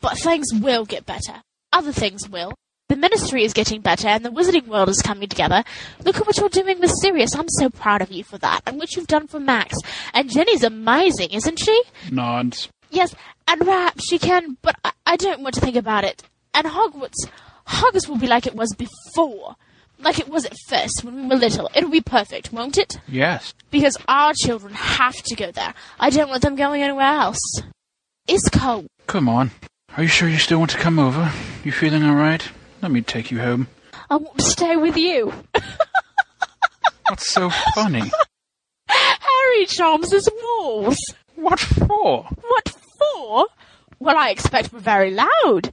But 0.00 0.18
things 0.18 0.46
will 0.52 0.84
get 0.84 1.06
better. 1.06 1.42
Other 1.72 1.92
things 1.92 2.28
will. 2.28 2.54
The 2.88 2.96
ministry 2.96 3.44
is 3.44 3.54
getting 3.54 3.80
better 3.80 4.08
and 4.08 4.24
the 4.24 4.30
wizarding 4.30 4.66
world 4.66 4.90
is 4.90 5.00
coming 5.00 5.28
together. 5.28 5.64
Look 6.04 6.16
at 6.16 6.26
what 6.26 6.36
you're 6.36 6.50
doing 6.50 6.80
with 6.80 6.92
Sirius. 7.00 7.34
I'm 7.34 7.48
so 7.48 7.70
proud 7.70 8.02
of 8.02 8.12
you 8.12 8.22
for 8.22 8.36
that. 8.38 8.60
And 8.66 8.78
what 8.78 8.94
you've 8.94 9.06
done 9.06 9.26
for 9.26 9.40
Max. 9.40 9.74
And 10.12 10.30
Ginny's 10.30 10.62
amazing, 10.62 11.30
isn't 11.30 11.58
she? 11.58 11.82
Nods. 12.12 12.68
Yes, 12.90 13.14
and 13.48 13.62
perhaps 13.62 14.06
she 14.06 14.18
can, 14.18 14.58
but 14.60 14.76
I, 14.84 14.92
I 15.06 15.16
don't 15.16 15.40
want 15.40 15.54
to 15.54 15.60
think 15.60 15.76
about 15.76 16.04
it. 16.04 16.22
And 16.52 16.66
Hogwarts. 16.66 17.26
Hogwarts 17.66 18.08
will 18.08 18.18
be 18.18 18.26
like 18.26 18.46
it 18.46 18.54
was 18.54 18.74
before. 18.74 19.56
Like 19.98 20.18
it 20.18 20.28
was 20.28 20.44
at 20.44 20.54
first 20.68 21.02
when 21.04 21.14
we 21.14 21.26
were 21.28 21.36
little. 21.36 21.70
It'll 21.74 21.90
be 21.90 22.00
perfect, 22.00 22.52
won't 22.52 22.76
it? 22.78 22.98
Yes. 23.08 23.54
Because 23.70 23.96
our 24.08 24.32
children 24.34 24.74
have 24.74 25.14
to 25.14 25.34
go 25.34 25.50
there. 25.50 25.74
I 25.98 26.10
don't 26.10 26.28
want 26.28 26.42
them 26.42 26.56
going 26.56 26.82
anywhere 26.82 27.06
else. 27.06 27.40
It's 28.26 28.48
cold. 28.50 28.86
Come 29.06 29.28
on. 29.28 29.50
Are 29.96 30.02
you 30.02 30.08
sure 30.08 30.28
you 30.28 30.38
still 30.38 30.58
want 30.58 30.72
to 30.72 30.78
come 30.78 30.98
over? 30.98 31.32
You 31.62 31.72
feeling 31.72 32.02
alright? 32.04 32.48
Let 32.82 32.90
me 32.90 33.00
take 33.00 33.30
you 33.30 33.38
home. 33.40 33.68
I 34.10 34.16
want 34.16 34.38
to 34.38 34.44
stay 34.44 34.76
with 34.76 34.96
you. 34.96 35.32
What's 37.08 37.32
so 37.32 37.50
funny? 37.74 38.10
Harry 38.88 39.66
charms 39.66 40.10
his 40.10 40.28
walls. 40.42 40.98
What 41.36 41.60
for? 41.60 42.24
What 42.24 42.68
for? 42.98 43.46
Well, 43.98 44.16
I 44.16 44.30
expect 44.30 44.72
we're 44.72 44.80
very 44.80 45.10
loud. 45.10 45.72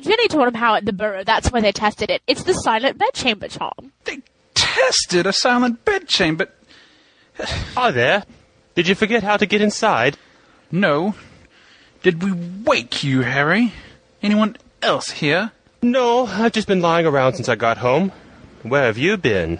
Ginny 0.00 0.28
told 0.28 0.48
him 0.48 0.54
how 0.54 0.74
at 0.74 0.84
the 0.84 0.92
Burrow 0.92 1.24
that's 1.24 1.50
where 1.52 1.62
they 1.62 1.72
tested 1.72 2.10
it. 2.10 2.22
It's 2.26 2.44
the 2.44 2.54
silent 2.54 2.98
bedchamber 2.98 3.48
charm. 3.48 3.92
They 4.04 4.20
tested 4.54 5.26
a 5.26 5.32
silent 5.32 5.84
bedchamber. 5.84 6.48
Hi 7.38 7.90
there. 7.90 8.24
Did 8.74 8.88
you 8.88 8.94
forget 8.94 9.22
how 9.22 9.36
to 9.36 9.46
get 9.46 9.60
inside? 9.60 10.16
No. 10.70 11.14
Did 12.02 12.22
we 12.22 12.32
wake 12.64 13.02
you, 13.04 13.22
Harry? 13.22 13.72
Anyone 14.22 14.56
else 14.82 15.10
here? 15.10 15.52
No, 15.82 16.26
I've 16.26 16.52
just 16.52 16.68
been 16.68 16.80
lying 16.80 17.06
around 17.06 17.34
since 17.34 17.48
I 17.48 17.54
got 17.54 17.78
home. 17.78 18.12
Where 18.62 18.84
have 18.84 18.98
you 18.98 19.16
been? 19.16 19.58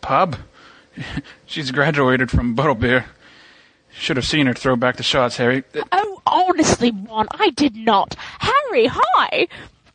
Pub. 0.00 0.36
She's 1.46 1.70
graduated 1.70 2.30
from 2.30 2.54
Butterbeer. 2.54 3.04
Should 3.96 4.16
have 4.16 4.26
seen 4.26 4.46
her 4.46 4.54
throw 4.54 4.76
back 4.76 4.96
the 4.96 5.02
shots, 5.02 5.36
Harry. 5.36 5.62
Oh, 5.92 6.20
honestly, 6.26 6.90
Ron, 6.90 7.26
I 7.30 7.50
did 7.50 7.76
not. 7.76 8.14
Harry, 8.40 8.86
hi! 8.86 9.46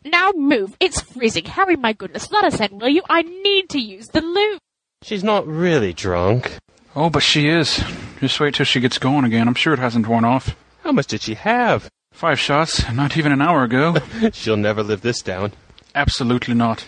Now 0.06 0.32
move. 0.32 0.76
It's 0.80 1.02
freezing. 1.02 1.46
Harry, 1.46 1.76
my 1.76 1.94
goodness, 1.94 2.32
let 2.32 2.46
us 2.46 2.60
in, 2.60 2.80
will 2.80 2.90
you? 2.90 3.02
I 3.10 3.24
need 3.24 3.70
to 3.70 3.80
use 3.80 4.08
the 4.08 4.22
loo. 4.22 4.58
She's 5.04 5.24
not 5.24 5.46
really 5.46 5.94
drunk. 5.94 6.58
Oh, 6.96 7.10
but 7.10 7.24
she 7.24 7.50
is. 7.50 7.84
Just 8.20 8.40
wait 8.40 8.56
till 8.56 8.66
she 8.66 8.80
gets 8.80 8.98
going 8.98 9.26
again. 9.26 9.48
I'm 9.48 9.54
sure 9.54 9.74
it 9.74 9.80
hasn't 9.80 10.08
worn 10.08 10.26
off. 10.26 10.56
How 10.84 10.92
much 10.92 11.08
did 11.08 11.22
she 11.22 11.36
have? 11.36 11.90
Five 12.14 12.40
shots, 12.40 12.90
not 12.92 13.18
even 13.18 13.32
an 13.32 13.42
hour 13.42 13.64
ago. 13.64 13.98
She'll 14.34 14.58
never 14.58 14.82
live 14.82 15.02
this 15.02 15.22
down. 15.22 15.54
Absolutely 15.94 16.54
not. 16.54 16.88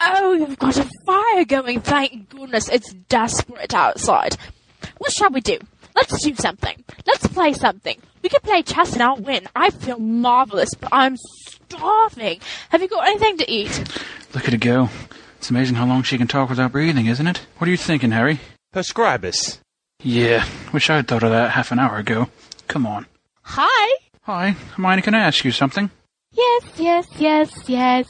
Oh, 0.00 0.32
you've 0.32 0.58
got 0.58 0.76
a 0.76 0.88
fire 1.06 1.44
going. 1.44 1.80
Thank 1.80 2.28
goodness. 2.28 2.68
It's 2.68 2.92
desperate 3.08 3.74
outside. 3.74 4.36
What 4.98 5.12
shall 5.12 5.30
we 5.30 5.40
do? 5.40 5.58
Let's 5.94 6.22
do 6.22 6.34
something. 6.34 6.82
Let's 7.06 7.26
play 7.28 7.52
something. 7.52 7.98
We 8.22 8.28
can 8.28 8.40
play 8.40 8.62
chess 8.62 8.94
and 8.94 9.02
I'll 9.02 9.16
win. 9.16 9.46
I 9.54 9.70
feel 9.70 9.98
marvelous, 9.98 10.74
but 10.74 10.88
I'm 10.92 11.16
starving. 11.16 12.40
Have 12.70 12.82
you 12.82 12.88
got 12.88 13.06
anything 13.06 13.38
to 13.38 13.50
eat? 13.50 13.78
Look 14.34 14.46
at 14.46 14.52
her 14.52 14.58
go. 14.58 14.88
It's 15.38 15.50
amazing 15.50 15.76
how 15.76 15.86
long 15.86 16.02
she 16.02 16.18
can 16.18 16.26
talk 16.26 16.48
without 16.48 16.72
breathing, 16.72 17.06
isn't 17.06 17.26
it? 17.26 17.46
What 17.58 17.68
are 17.68 17.70
you 17.70 17.76
thinking, 17.76 18.12
Harry? 18.12 18.40
Prescribus. 18.74 19.58
Yeah, 20.02 20.44
wish 20.72 20.90
I'd 20.90 21.06
thought 21.06 21.22
of 21.22 21.30
that 21.30 21.52
half 21.52 21.70
an 21.70 21.78
hour 21.78 21.96
ago. 21.98 22.28
Come 22.66 22.86
on. 22.86 23.06
Hi. 23.42 23.96
Hi, 24.22 24.50
Hermione, 24.74 25.02
can 25.02 25.14
I 25.14 25.20
ask 25.20 25.44
you 25.44 25.52
something? 25.52 25.90
Yes, 26.32 26.62
yes, 26.76 27.06
yes, 27.18 27.68
yes. 27.68 28.08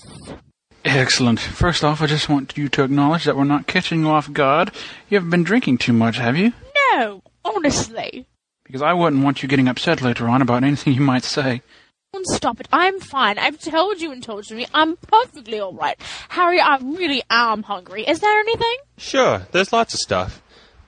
Excellent. 0.85 1.41
First 1.41 1.83
off, 1.83 2.01
I 2.01 2.07
just 2.07 2.29
want 2.29 2.57
you 2.57 2.69
to 2.69 2.85
acknowledge 2.85 3.25
that 3.25 3.37
we're 3.37 3.45
not 3.45 3.67
catching 3.67 4.03
you 4.03 4.11
off 4.11 4.33
guard. 4.33 4.71
You 5.09 5.17
haven't 5.17 5.31
been 5.31 5.43
drinking 5.43 5.79
too 5.79 5.93
much, 5.93 6.19
have 6.19 6.37
you? 6.37 6.53
No, 6.93 7.23
honestly. 7.45 8.27
Because 8.65 8.83
I 8.83 8.93
wouldn't 8.93 9.23
want 9.23 9.43
you 9.43 9.49
getting 9.49 9.69
upset 9.69 10.01
later 10.01 10.29
on 10.29 10.43
about 10.43 10.65
anything 10.65 10.95
you 10.95 11.01
might 11.01 11.25
say. 11.25 11.63
Don't 12.13 12.27
Stop 12.27 12.61
it. 12.61 12.69
I'm 12.73 13.01
fine. 13.01 13.39
I've 13.39 13.59
told 13.59 14.01
you 14.01 14.13
and 14.13 14.23
told 14.23 14.49
you 14.49 14.57
me. 14.57 14.67
I'm 14.73 14.97
perfectly 14.97 15.61
alright. 15.61 16.01
Harry, 16.29 16.61
I 16.61 16.77
really 16.77 17.25
am 17.29 17.65
hungry. 17.65 18.05
Is 18.07 18.21
there 18.21 18.39
anything? 18.39 18.77
Sure, 18.99 19.47
there's 19.51 19.73
lots 19.73 19.95
of 19.95 20.01
stuff. 20.01 20.41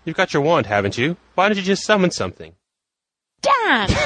You've 0.04 0.16
got 0.16 0.32
your 0.32 0.42
wand, 0.42 0.66
haven't 0.66 0.96
you? 0.96 1.16
Why 1.34 1.48
don't 1.48 1.56
you 1.56 1.64
just 1.64 1.84
summon 1.84 2.12
something? 2.12 2.54
Damn! 3.42 3.88
Can 3.88 3.98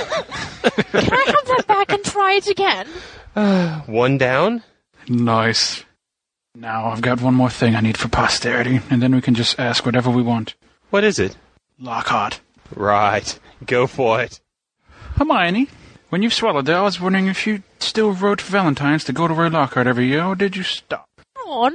I 1.12 1.24
have 1.26 1.46
that 1.46 1.64
back 1.68 1.92
and 1.92 2.02
try 2.04 2.34
it 2.34 2.46
again? 2.48 2.88
Uh, 3.36 3.80
one 3.80 4.16
down? 4.16 4.62
Nice. 5.06 5.84
Now, 6.54 6.86
I've 6.86 7.02
got 7.02 7.20
one 7.20 7.34
more 7.34 7.50
thing 7.50 7.76
I 7.76 7.80
need 7.80 7.96
for 7.98 8.08
posterity, 8.08 8.80
and 8.90 9.02
then 9.02 9.14
we 9.14 9.20
can 9.20 9.34
just 9.34 9.60
ask 9.60 9.84
whatever 9.84 10.10
we 10.10 10.22
want. 10.22 10.54
What 10.88 11.04
is 11.04 11.18
it? 11.18 11.36
Lockhart. 11.80 12.40
Right. 12.74 13.38
Go 13.64 13.86
for 13.86 14.20
it. 14.20 14.40
Hermione, 15.16 15.68
when 16.10 16.22
you've 16.22 16.34
swallowed 16.34 16.68
it, 16.68 16.72
I 16.72 16.82
was 16.82 17.00
wondering 17.00 17.26
if 17.26 17.46
you 17.46 17.62
still 17.78 18.12
wrote 18.12 18.40
Valentine's 18.40 19.04
to 19.04 19.12
Gilderoy 19.12 19.48
Lockhart 19.48 19.86
every 19.86 20.06
year, 20.06 20.24
or 20.24 20.34
did 20.34 20.56
you 20.56 20.62
stop? 20.62 21.08
Ron, 21.46 21.74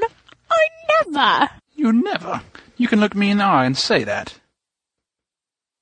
I 0.50 0.68
never. 0.90 1.50
You 1.76 1.92
never. 1.92 2.42
You 2.78 2.88
can 2.88 3.00
look 3.00 3.16
me 3.16 3.32
in 3.32 3.40
the 3.40 3.46
eye 3.46 3.66
and 3.66 3.78
say 3.78 4.04
that. 4.04 4.40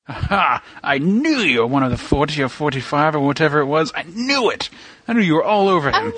Aha! 0.07 0.61
I 0.83 0.97
knew 0.97 1.37
you 1.37 1.61
were 1.61 1.67
one 1.67 1.83
of 1.83 1.91
the 1.91 1.97
40 1.97 2.43
or 2.43 2.49
45 2.49 3.15
or 3.15 3.19
whatever 3.19 3.59
it 3.59 3.65
was. 3.65 3.91
I 3.95 4.03
knew 4.03 4.49
it! 4.49 4.69
I 5.07 5.13
knew 5.13 5.21
you 5.21 5.35
were 5.35 5.43
all 5.43 5.69
over 5.69 5.91
him. 5.91 6.11
Oh, 6.13 6.17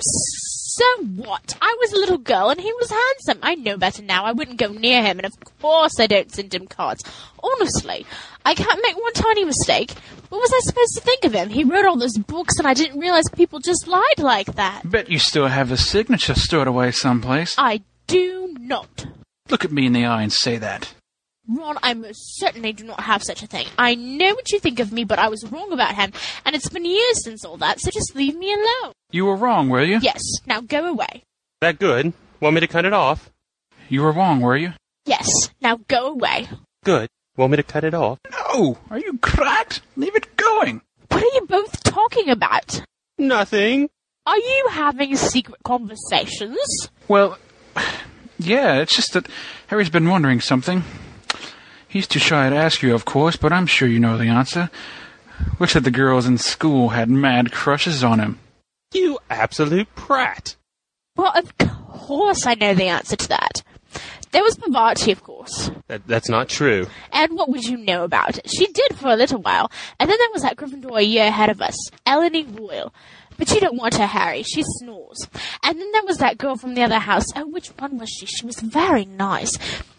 so 0.76 1.04
what? 1.04 1.56
I 1.62 1.74
was 1.80 1.92
a 1.94 1.96
little 1.96 2.18
girl 2.18 2.50
and 2.50 2.60
he 2.60 2.70
was 2.74 2.90
handsome. 2.90 3.38
I 3.42 3.54
know 3.54 3.78
better 3.78 4.02
now. 4.02 4.24
I 4.24 4.32
wouldn't 4.32 4.58
go 4.58 4.68
near 4.68 5.02
him, 5.02 5.18
and 5.18 5.24
of 5.24 5.32
course 5.58 5.98
I 5.98 6.06
don't 6.06 6.30
send 6.30 6.54
him 6.54 6.66
cards. 6.66 7.02
Honestly, 7.42 8.04
I 8.44 8.54
can't 8.54 8.82
make 8.82 8.94
one 8.94 9.12
tiny 9.14 9.46
mistake. 9.46 9.92
What 10.28 10.42
was 10.42 10.52
I 10.52 10.60
supposed 10.64 10.94
to 10.96 11.00
think 11.00 11.24
of 11.24 11.32
him? 11.32 11.48
He 11.48 11.64
wrote 11.64 11.86
all 11.86 11.96
those 11.96 12.18
books, 12.18 12.58
and 12.58 12.68
I 12.68 12.74
didn't 12.74 13.00
realize 13.00 13.24
people 13.34 13.58
just 13.58 13.86
lied 13.88 14.18
like 14.18 14.54
that. 14.56 14.82
Bet 14.84 15.08
you 15.08 15.18
still 15.18 15.46
have 15.46 15.70
his 15.70 15.86
signature 15.86 16.34
stored 16.34 16.68
away 16.68 16.90
someplace. 16.90 17.54
I 17.56 17.80
do 18.06 18.54
not. 18.60 19.06
Look 19.48 19.64
at 19.64 19.72
me 19.72 19.86
in 19.86 19.94
the 19.94 20.04
eye 20.04 20.22
and 20.22 20.32
say 20.32 20.58
that. 20.58 20.92
Ron, 21.48 21.78
I 21.82 21.94
most 21.94 22.38
certainly 22.38 22.72
do 22.72 22.84
not 22.84 23.00
have 23.00 23.22
such 23.22 23.42
a 23.42 23.46
thing. 23.46 23.66
I 23.78 23.94
know 23.94 24.34
what 24.34 24.50
you 24.50 24.58
think 24.58 24.80
of 24.80 24.92
me, 24.92 25.04
but 25.04 25.18
I 25.18 25.28
was 25.28 25.44
wrong 25.50 25.72
about 25.72 25.94
him, 25.94 26.12
and 26.44 26.56
it's 26.56 26.68
been 26.68 26.84
years 26.84 27.22
since 27.22 27.44
all 27.44 27.56
that, 27.58 27.80
so 27.80 27.90
just 27.90 28.16
leave 28.16 28.36
me 28.36 28.52
alone. 28.52 28.92
You 29.12 29.26
were 29.26 29.36
wrong, 29.36 29.68
were 29.68 29.84
you? 29.84 30.00
Yes, 30.00 30.20
now 30.46 30.60
go 30.60 30.86
away. 30.86 31.22
That 31.60 31.78
good? 31.78 32.12
Want 32.40 32.54
me 32.54 32.60
to 32.60 32.66
cut 32.66 32.84
it 32.84 32.92
off? 32.92 33.30
You 33.88 34.02
were 34.02 34.12
wrong, 34.12 34.40
were 34.40 34.56
you? 34.56 34.72
Yes, 35.04 35.28
now 35.60 35.78
go 35.86 36.08
away. 36.08 36.48
Good. 36.84 37.08
Want 37.36 37.52
me 37.52 37.56
to 37.58 37.62
cut 37.62 37.84
it 37.84 37.94
off? 37.94 38.18
No! 38.30 38.78
Are 38.90 38.98
you 38.98 39.18
cracked? 39.18 39.82
Leave 39.94 40.16
it 40.16 40.36
going! 40.36 40.80
What 41.10 41.22
are 41.22 41.34
you 41.34 41.46
both 41.46 41.82
talking 41.84 42.28
about? 42.28 42.82
Nothing. 43.18 43.88
Are 44.26 44.36
you 44.36 44.68
having 44.72 45.14
secret 45.16 45.62
conversations? 45.62 46.88
Well, 47.06 47.38
yeah, 48.38 48.80
it's 48.80 48.96
just 48.96 49.12
that 49.12 49.28
Harry's 49.68 49.90
been 49.90 50.08
wondering 50.08 50.40
something. 50.40 50.82
He's 51.96 52.06
too 52.06 52.18
shy 52.18 52.50
to 52.50 52.54
ask 52.54 52.82
you, 52.82 52.94
of 52.94 53.06
course, 53.06 53.36
but 53.36 53.54
I'm 53.54 53.66
sure 53.66 53.88
you 53.88 53.98
know 53.98 54.18
the 54.18 54.28
answer. 54.28 54.68
Which 55.56 55.76
of 55.76 55.84
the 55.84 55.90
girls 55.90 56.26
in 56.26 56.36
school 56.36 56.90
had 56.90 57.08
mad 57.08 57.52
crushes 57.52 58.04
on 58.04 58.18
him? 58.18 58.38
You 58.92 59.18
absolute 59.30 59.88
prat. 59.94 60.56
Well, 61.16 61.32
of 61.34 61.56
course 61.88 62.44
I 62.44 62.52
know 62.52 62.74
the 62.74 62.88
answer 62.88 63.16
to 63.16 63.28
that. 63.28 63.62
There 64.32 64.42
was 64.42 64.56
Parvati, 64.56 65.10
of 65.10 65.22
course. 65.24 65.70
That, 65.86 66.06
that's 66.06 66.28
not 66.28 66.50
true. 66.50 66.86
And 67.12 67.32
what 67.32 67.48
would 67.48 67.64
you 67.64 67.78
know 67.78 68.04
about 68.04 68.36
it? 68.36 68.50
She 68.50 68.66
did 68.66 68.98
for 68.98 69.08
a 69.08 69.16
little 69.16 69.40
while. 69.40 69.70
And 69.98 70.10
then 70.10 70.18
there 70.18 70.28
was 70.34 70.42
that 70.42 70.58
Gryffindor 70.58 70.98
a 70.98 71.02
year 71.02 71.24
ahead 71.24 71.48
of 71.48 71.62
us, 71.62 71.78
Eleni 72.06 72.60
Royal. 72.60 72.92
But 73.38 73.50
you 73.52 73.60
don't 73.60 73.78
want 73.78 73.94
her, 73.94 74.06
Harry. 74.06 74.42
She 74.42 74.62
snores. 74.62 75.26
And 75.62 75.80
then 75.80 75.92
there 75.92 76.04
was 76.04 76.18
that 76.18 76.36
girl 76.36 76.56
from 76.56 76.74
the 76.74 76.82
other 76.82 76.98
house. 76.98 77.24
Oh, 77.34 77.46
which 77.46 77.68
one 77.78 77.96
was 77.96 78.10
she? 78.10 78.26
She 78.26 78.44
was 78.44 78.60
very 78.60 79.06
nice. 79.06 79.56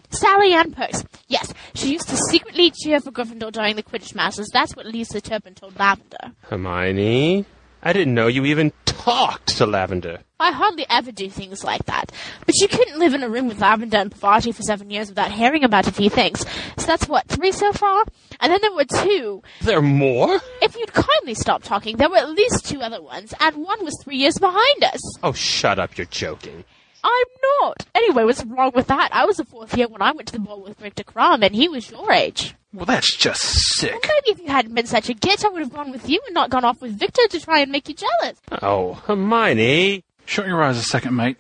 Sally 0.09 0.53
Ann 0.53 0.71
Perks. 0.71 1.03
Yes, 1.27 1.53
she 1.73 1.91
used 1.93 2.07
to 2.09 2.17
secretly 2.29 2.71
cheer 2.71 2.99
for 2.99 3.11
Gryffindor 3.11 3.51
during 3.51 3.75
the 3.75 3.83
Quidditch 3.83 4.15
matches. 4.15 4.49
That's 4.51 4.75
what 4.75 4.85
Lisa 4.85 5.21
Turpin 5.21 5.53
told 5.53 5.77
Lavender. 5.77 6.33
Hermione, 6.41 7.45
I 7.83 7.93
didn't 7.93 8.13
know 8.13 8.27
you 8.27 8.45
even 8.45 8.71
talked 8.85 9.57
to 9.57 9.65
Lavender. 9.65 10.19
I 10.39 10.51
hardly 10.51 10.85
ever 10.89 11.11
do 11.11 11.29
things 11.29 11.63
like 11.63 11.85
that. 11.85 12.11
But 12.45 12.55
you 12.55 12.67
couldn't 12.67 12.99
live 12.99 13.13
in 13.13 13.23
a 13.23 13.29
room 13.29 13.47
with 13.47 13.59
Lavender 13.59 13.97
and 13.97 14.11
Parvati 14.11 14.51
for 14.51 14.61
seven 14.61 14.89
years 14.89 15.09
without 15.09 15.31
hearing 15.31 15.63
about 15.63 15.87
a 15.87 15.91
few 15.91 16.09
things. 16.09 16.45
So 16.77 16.85
that's 16.85 17.07
what, 17.07 17.27
three 17.27 17.51
so 17.51 17.71
far? 17.73 18.05
And 18.39 18.51
then 18.51 18.59
there 18.61 18.73
were 18.73 18.85
two. 18.85 19.41
There 19.61 19.79
are 19.79 19.81
more? 19.81 20.39
If 20.61 20.75
you'd 20.75 20.93
kindly 20.93 21.33
stop 21.33 21.63
talking, 21.63 21.97
there 21.97 22.09
were 22.09 22.17
at 22.17 22.29
least 22.29 22.65
two 22.65 22.81
other 22.81 23.01
ones, 23.01 23.33
and 23.39 23.57
one 23.57 23.83
was 23.83 23.97
three 24.03 24.17
years 24.17 24.37
behind 24.37 24.83
us. 24.83 24.99
Oh, 25.23 25.33
shut 25.33 25.79
up, 25.79 25.97
you're 25.97 26.05
joking. 26.05 26.63
I'm 27.03 27.27
not. 27.61 27.85
Anyway, 27.95 28.23
what's 28.23 28.43
wrong 28.45 28.71
with 28.75 28.87
that? 28.87 29.13
I 29.13 29.25
was 29.25 29.39
a 29.39 29.45
fourth 29.45 29.77
year 29.77 29.87
when 29.87 30.01
I 30.01 30.11
went 30.11 30.27
to 30.29 30.33
the 30.33 30.39
ball 30.39 30.61
with 30.61 30.77
Viktor 30.77 31.03
Krum, 31.03 31.43
and 31.43 31.55
he 31.55 31.69
was 31.69 31.89
your 31.89 32.11
age. 32.11 32.55
Well, 32.73 32.85
that's 32.85 33.15
just 33.15 33.41
sick. 33.41 33.91
Well, 33.91 34.01
maybe 34.03 34.31
if 34.31 34.45
you 34.45 34.51
hadn't 34.51 34.73
been 34.75 34.85
such 34.85 35.09
a 35.09 35.13
git, 35.13 35.45
I 35.45 35.49
would 35.49 35.61
have 35.61 35.73
gone 35.73 35.91
with 35.91 36.09
you 36.09 36.19
and 36.25 36.33
not 36.33 36.49
gone 36.49 36.65
off 36.65 36.81
with 36.81 36.91
Viktor 36.99 37.27
to 37.29 37.39
try 37.39 37.59
and 37.59 37.71
make 37.71 37.87
you 37.87 37.95
jealous. 37.95 38.39
Oh, 38.61 38.93
Hermione. 38.93 40.03
Shut 40.25 40.47
your 40.47 40.61
eyes 40.61 40.77
a 40.77 40.83
second, 40.83 41.15
mate. 41.15 41.37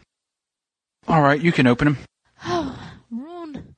All 1.07 1.21
right, 1.21 1.39
you 1.39 1.51
can 1.51 1.67
open 1.67 1.89
him. 1.89 1.97
Oh, 2.45 2.79
Ron. 3.11 3.75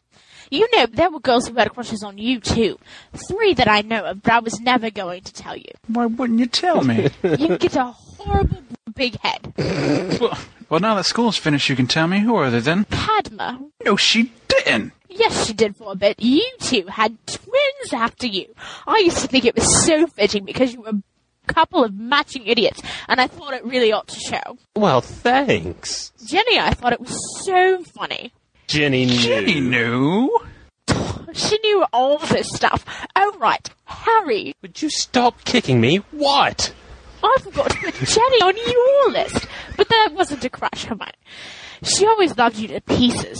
You 0.51 0.67
know, 0.73 0.85
there 0.87 1.11
were 1.11 1.19
girls 1.19 1.47
who 1.47 1.55
had 1.55 1.71
crushes 1.73 2.03
on 2.03 2.17
you, 2.17 2.39
too. 2.39 2.79
Three 3.27 3.53
that 3.55 3.67
I 3.67 3.81
know 3.81 4.03
of, 4.05 4.23
but 4.23 4.33
I 4.33 4.39
was 4.39 4.59
never 4.59 4.89
going 4.89 5.21
to 5.21 5.33
tell 5.33 5.55
you. 5.55 5.71
Why 5.87 6.07
wouldn't 6.07 6.39
you 6.39 6.47
tell 6.47 6.83
me? 6.83 7.09
You 7.23 7.57
get 7.57 7.75
a 7.75 7.85
horrible 7.85 8.63
big 8.95 9.19
head. 9.19 9.53
well, 10.19 10.37
well, 10.69 10.79
now 10.79 10.95
that 10.95 11.05
school's 11.05 11.37
finished, 11.37 11.69
you 11.69 11.75
can 11.75 11.87
tell 11.87 12.07
me. 12.07 12.19
Who 12.19 12.35
are 12.35 12.49
they 12.49 12.59
then? 12.59 12.85
Padma. 12.85 13.59
No, 13.83 13.95
she 13.95 14.31
didn't. 14.47 14.93
Yes, 15.09 15.47
she 15.47 15.53
did 15.53 15.75
for 15.75 15.91
a 15.91 15.95
bit. 15.95 16.19
You 16.19 16.47
two 16.59 16.85
had 16.87 17.17
twins 17.25 17.93
after 17.93 18.27
you. 18.27 18.53
I 18.87 18.99
used 18.99 19.17
to 19.17 19.27
think 19.27 19.45
it 19.45 19.55
was 19.55 19.85
so 19.85 20.05
fitting 20.07 20.45
because 20.45 20.73
you 20.73 20.81
were 20.81 20.89
a 20.89 21.53
couple 21.53 21.83
of 21.83 21.93
matching 21.95 22.45
idiots, 22.45 22.81
and 23.07 23.19
I 23.19 23.27
thought 23.27 23.53
it 23.53 23.65
really 23.65 23.91
ought 23.91 24.07
to 24.07 24.19
show. 24.19 24.57
Well, 24.75 25.01
thanks. 25.01 26.11
Ginny, 26.25 26.59
I 26.59 26.73
thought 26.73 26.93
it 26.93 27.01
was 27.01 27.43
so 27.43 27.83
funny. 27.83 28.31
Ginny 28.67 29.05
knew. 29.05 29.17
Ginny 29.17 29.59
knew. 29.59 30.39
She 31.31 31.59
knew 31.59 31.85
all 31.93 32.17
this 32.17 32.49
stuff. 32.49 32.83
Oh, 33.15 33.35
right. 33.39 33.69
Harry. 33.85 34.55
Would 34.63 34.81
you 34.81 34.89
stop 34.89 35.45
kicking 35.45 35.79
me? 35.79 35.97
What? 36.09 36.73
Oh, 37.21 37.35
I 37.37 37.41
forgot 37.41 37.71
to 37.71 37.77
put 37.77 37.95
Ginny 37.95 38.41
on 38.41 38.55
your 38.55 39.11
list. 39.11 39.47
But 39.77 39.89
that 39.89 40.09
wasn't 40.13 40.45
a 40.45 40.49
crush, 40.49 40.85
Hermione. 40.85 41.11
She 41.83 42.05
always 42.05 42.37
loved 42.37 42.57
you 42.57 42.67
to 42.69 42.81
pieces. 42.81 43.39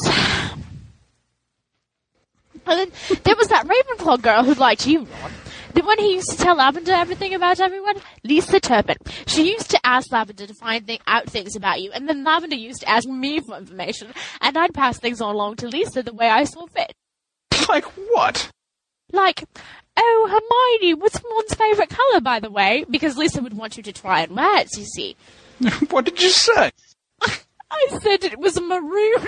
And 2.66 2.80
then 2.80 2.92
there 3.24 3.36
was 3.36 3.48
that 3.48 3.68
Ravenclaw 3.68 4.22
girl 4.22 4.44
who 4.44 4.54
liked 4.54 4.86
you, 4.86 5.00
Ron. 5.00 5.32
The 5.74 5.82
one 5.82 5.98
who 5.98 6.06
used 6.06 6.30
to 6.32 6.38
tell 6.38 6.56
Lavender 6.56 6.92
everything 6.92 7.34
about 7.34 7.60
everyone? 7.60 7.96
Lisa 8.24 8.60
Turpin. 8.60 8.98
She 9.28 9.52
used 9.52 9.70
to 9.72 9.80
ask 9.84 10.12
Lavender 10.12 10.46
to 10.48 10.54
find 10.54 10.86
th- 10.86 11.02
out 11.08 11.30
things 11.30 11.56
about 11.56 11.82
you, 11.82 11.92
and 11.92 12.08
then 12.08 12.24
Lavender 12.24 12.56
used 12.56 12.82
to 12.82 12.90
ask 12.90 13.08
me 13.08 13.40
for 13.40 13.58
information, 13.58 14.14
and 14.42 14.58
I'd 14.58 14.74
pass 14.74 15.00
things 15.00 15.22
on 15.22 15.36
along 15.36 15.58
to 15.58 15.68
Lisa 15.68 16.04
the 16.04 16.14
way 16.14 16.30
I 16.30 16.44
saw 16.44 16.66
fit. 16.68 16.94
Like 17.68 17.86
what? 17.86 18.50
Like, 19.12 19.46
oh, 20.02 20.70
Hermione, 20.80 20.94
what's 20.96 21.22
Ron's 21.24 21.54
favourite 21.54 21.90
colour, 21.90 22.22
by 22.22 22.40
the 22.40 22.50
way? 22.50 22.86
Because 22.90 23.18
Lisa 23.18 23.42
would 23.42 23.56
want 23.56 23.78
you 23.78 23.84
to 23.84 23.92
try 23.94 24.22
and 24.22 24.36
wear 24.36 24.60
it, 24.62 24.70
you 24.78 24.86
see. 24.86 25.16
what 25.90 26.06
did 26.06 26.22
you 26.22 26.30
say? 26.30 26.72
I 27.22 27.88
said 28.02 28.24
it 28.24 28.40
was 28.40 28.60
maroon. 28.60 29.28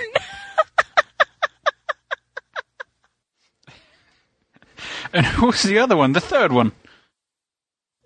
And 5.12 5.26
who's 5.26 5.62
the 5.62 5.78
other 5.78 5.96
one? 5.96 6.12
The 6.12 6.20
third 6.20 6.52
one? 6.52 6.72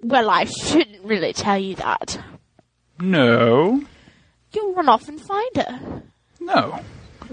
well, 0.02 0.30
I 0.30 0.44
shouldn't 0.44 1.04
really 1.04 1.32
tell 1.32 1.58
you 1.58 1.74
that. 1.76 2.18
No. 3.00 3.82
You'll 4.52 4.74
run 4.74 4.88
off 4.88 5.08
and 5.08 5.20
find 5.20 5.56
her. 5.56 6.02
No. 6.40 6.80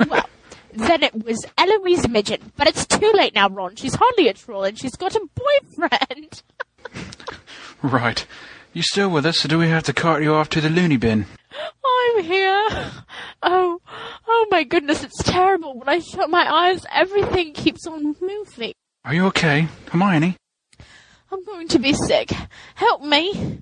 well, 0.07 0.29
then 0.75 1.03
it 1.03 1.23
was 1.25 1.45
Eloise 1.57 2.07
Midgen. 2.07 2.51
But 2.55 2.67
it's 2.67 2.85
too 2.85 3.11
late 3.13 3.35
now, 3.35 3.49
Ron. 3.49 3.75
She's 3.75 3.95
hardly 3.95 4.27
a 4.27 4.33
troll 4.33 4.63
and 4.63 4.77
she's 4.77 4.95
got 4.95 5.15
a 5.15 5.27
boyfriend. 5.35 6.43
Right. 7.83 8.25
You 8.71 8.81
still 8.81 9.09
with 9.09 9.25
us, 9.25 9.43
or 9.43 9.49
do 9.49 9.59
we 9.59 9.67
have 9.67 9.83
to 9.83 9.93
cart 9.93 10.23
you 10.23 10.33
off 10.33 10.49
to 10.51 10.61
the 10.61 10.69
loony 10.69 10.95
bin? 10.95 11.25
I'm 11.85 12.23
here. 12.23 12.91
Oh, 13.43 13.81
oh 14.27 14.47
my 14.49 14.63
goodness, 14.63 15.03
it's 15.03 15.21
terrible. 15.21 15.77
When 15.77 15.89
I 15.89 15.99
shut 15.99 16.29
my 16.29 16.49
eyes, 16.49 16.85
everything 16.91 17.53
keeps 17.53 17.85
on 17.85 18.15
moving. 18.21 18.73
Are 19.03 19.13
you 19.13 19.25
okay, 19.27 19.67
Hermione? 19.91 20.37
I'm 21.29 21.43
going 21.43 21.67
to 21.67 21.79
be 21.79 21.93
sick. 21.93 22.31
Help 22.75 23.01
me. 23.01 23.59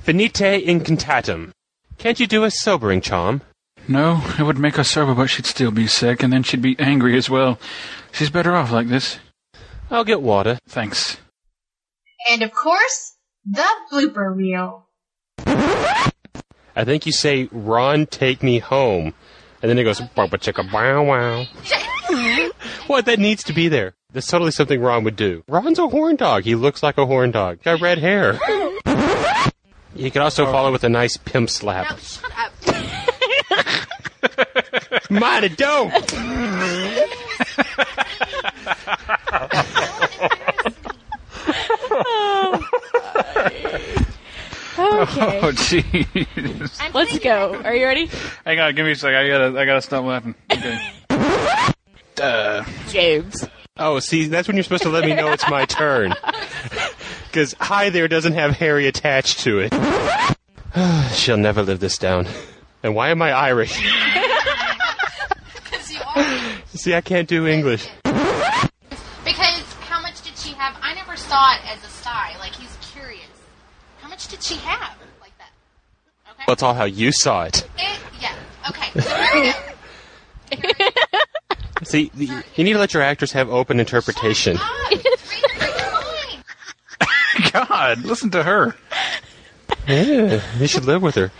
Finite 0.00 0.64
incantatem. 0.66 1.52
Can't 1.96 2.20
you 2.20 2.26
do 2.26 2.44
a 2.44 2.50
sobering 2.50 3.00
charm? 3.00 3.40
No, 3.90 4.22
it 4.38 4.42
would 4.44 4.56
make 4.56 4.76
her 4.76 4.84
sober, 4.84 5.14
but 5.14 5.26
she'd 5.26 5.46
still 5.46 5.72
be 5.72 5.88
sick, 5.88 6.22
and 6.22 6.32
then 6.32 6.44
she'd 6.44 6.62
be 6.62 6.78
angry 6.78 7.16
as 7.16 7.28
well. 7.28 7.58
She's 8.12 8.30
better 8.30 8.54
off 8.54 8.70
like 8.70 8.86
this. 8.86 9.18
I'll 9.90 10.04
get 10.04 10.22
water. 10.22 10.60
Thanks. 10.68 11.16
And 12.30 12.42
of 12.42 12.52
course, 12.52 13.16
the 13.44 13.66
blooper 13.92 14.32
reel. 14.36 14.86
I 15.38 16.84
think 16.84 17.04
you 17.04 17.10
say, 17.10 17.48
Ron, 17.50 18.06
take 18.06 18.44
me 18.44 18.60
home. 18.60 19.12
And 19.60 19.68
then 19.68 19.76
it 19.76 19.82
goes, 19.82 20.00
"Bubba 20.00 20.38
chicka 20.38 20.70
bow 20.70 21.02
wow. 21.02 22.50
what? 22.86 23.06
That 23.06 23.18
needs 23.18 23.42
to 23.44 23.52
be 23.52 23.66
there. 23.66 23.94
That's 24.12 24.28
totally 24.28 24.52
something 24.52 24.80
Ron 24.80 25.02
would 25.02 25.16
do. 25.16 25.42
Ron's 25.48 25.80
a 25.80 25.88
horn 25.88 26.14
dog. 26.14 26.44
He 26.44 26.54
looks 26.54 26.82
like 26.82 26.96
a 26.96 27.06
horn 27.06 27.32
dog. 27.32 27.60
Got 27.64 27.80
red 27.80 27.98
hair. 27.98 28.38
You 29.92 30.10
could 30.10 30.22
also 30.22 30.46
follow 30.46 30.70
with 30.70 30.84
a 30.84 30.88
nice 30.88 31.16
pimp 31.16 31.50
slap. 31.50 31.98
shut 31.98 32.30
up. 32.38 32.49
Mighty 35.10 35.48
dope. 35.50 35.92
Okay. 45.02 45.40
Oh, 45.42 45.52
jeez. 45.54 46.80
Let's 46.94 47.18
go. 47.18 47.60
Are 47.64 47.74
you 47.74 47.86
ready? 47.86 48.10
Hang 48.46 48.60
on, 48.60 48.74
give 48.74 48.86
me 48.86 48.92
a 48.92 48.96
sec. 48.96 49.14
I 49.14 49.28
gotta, 49.28 49.58
I 49.58 49.64
gotta 49.64 49.82
stop 49.82 50.04
laughing. 50.04 50.34
Okay. 50.50 50.78
uh, 52.22 52.64
James. 52.88 53.46
Oh, 53.76 53.98
see, 53.98 54.26
that's 54.26 54.46
when 54.48 54.56
you're 54.56 54.64
supposed 54.64 54.82
to 54.82 54.88
let 54.90 55.04
me 55.04 55.14
know 55.14 55.32
it's 55.32 55.48
my 55.48 55.64
turn. 55.66 56.14
Because 57.30 57.54
hi 57.60 57.90
there 57.90 58.08
doesn't 58.08 58.32
have 58.32 58.56
Harry 58.56 58.88
attached 58.88 59.38
to 59.40 59.60
it. 59.60 59.72
She'll 61.14 61.36
never 61.36 61.62
live 61.62 61.78
this 61.78 61.96
down. 61.96 62.26
And 62.82 62.96
why 62.96 63.10
am 63.10 63.22
I 63.22 63.30
Irish? 63.30 63.80
Because 66.80 66.86
you 66.86 66.90
are. 66.90 66.90
See, 66.92 66.94
I 66.94 67.00
can't 67.00 67.28
do 67.28 67.46
English. 67.46 67.86
Because 68.04 69.64
how 69.80 70.00
much 70.00 70.22
did 70.22 70.36
she 70.36 70.52
have? 70.54 70.76
I 70.82 70.94
never 70.94 71.16
saw 71.16 71.54
it 71.54 71.60
as 71.70 71.82
a 71.84 71.88
sty. 71.88 72.36
Like 72.38 72.52
he's 72.54 72.76
curious. 72.92 73.26
How 74.00 74.08
much 74.08 74.28
did 74.28 74.42
she 74.42 74.54
have? 74.56 74.96
Like 75.20 75.36
that. 75.38 75.50
Okay. 76.30 76.44
That's 76.46 76.62
all 76.62 76.74
how 76.74 76.84
you 76.84 77.12
saw 77.12 77.44
it. 77.44 77.66
It, 77.78 77.98
yeah. 78.20 78.34
Okay. 78.68 79.00
So 79.00 79.16
we 79.34 79.52
go. 79.52 79.58
See, 81.84 82.10
the- 82.14 82.44
you 82.56 82.64
need 82.64 82.72
to 82.74 82.78
let 82.78 82.92
your 82.94 83.02
actors 83.02 83.32
have 83.32 83.48
open 83.50 83.80
interpretation. 83.80 84.58
God, 87.52 88.04
listen 88.04 88.30
to 88.30 88.42
her. 88.42 88.74
Yeah, 89.88 90.42
you 90.58 90.66
should 90.66 90.84
live 90.84 91.00
with 91.02 91.14
her. 91.14 91.30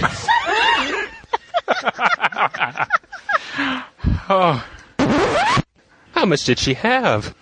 Oh, 4.32 4.64
How 6.20 6.26
much 6.26 6.44
did 6.44 6.58
she 6.58 6.74
have? 6.74 7.34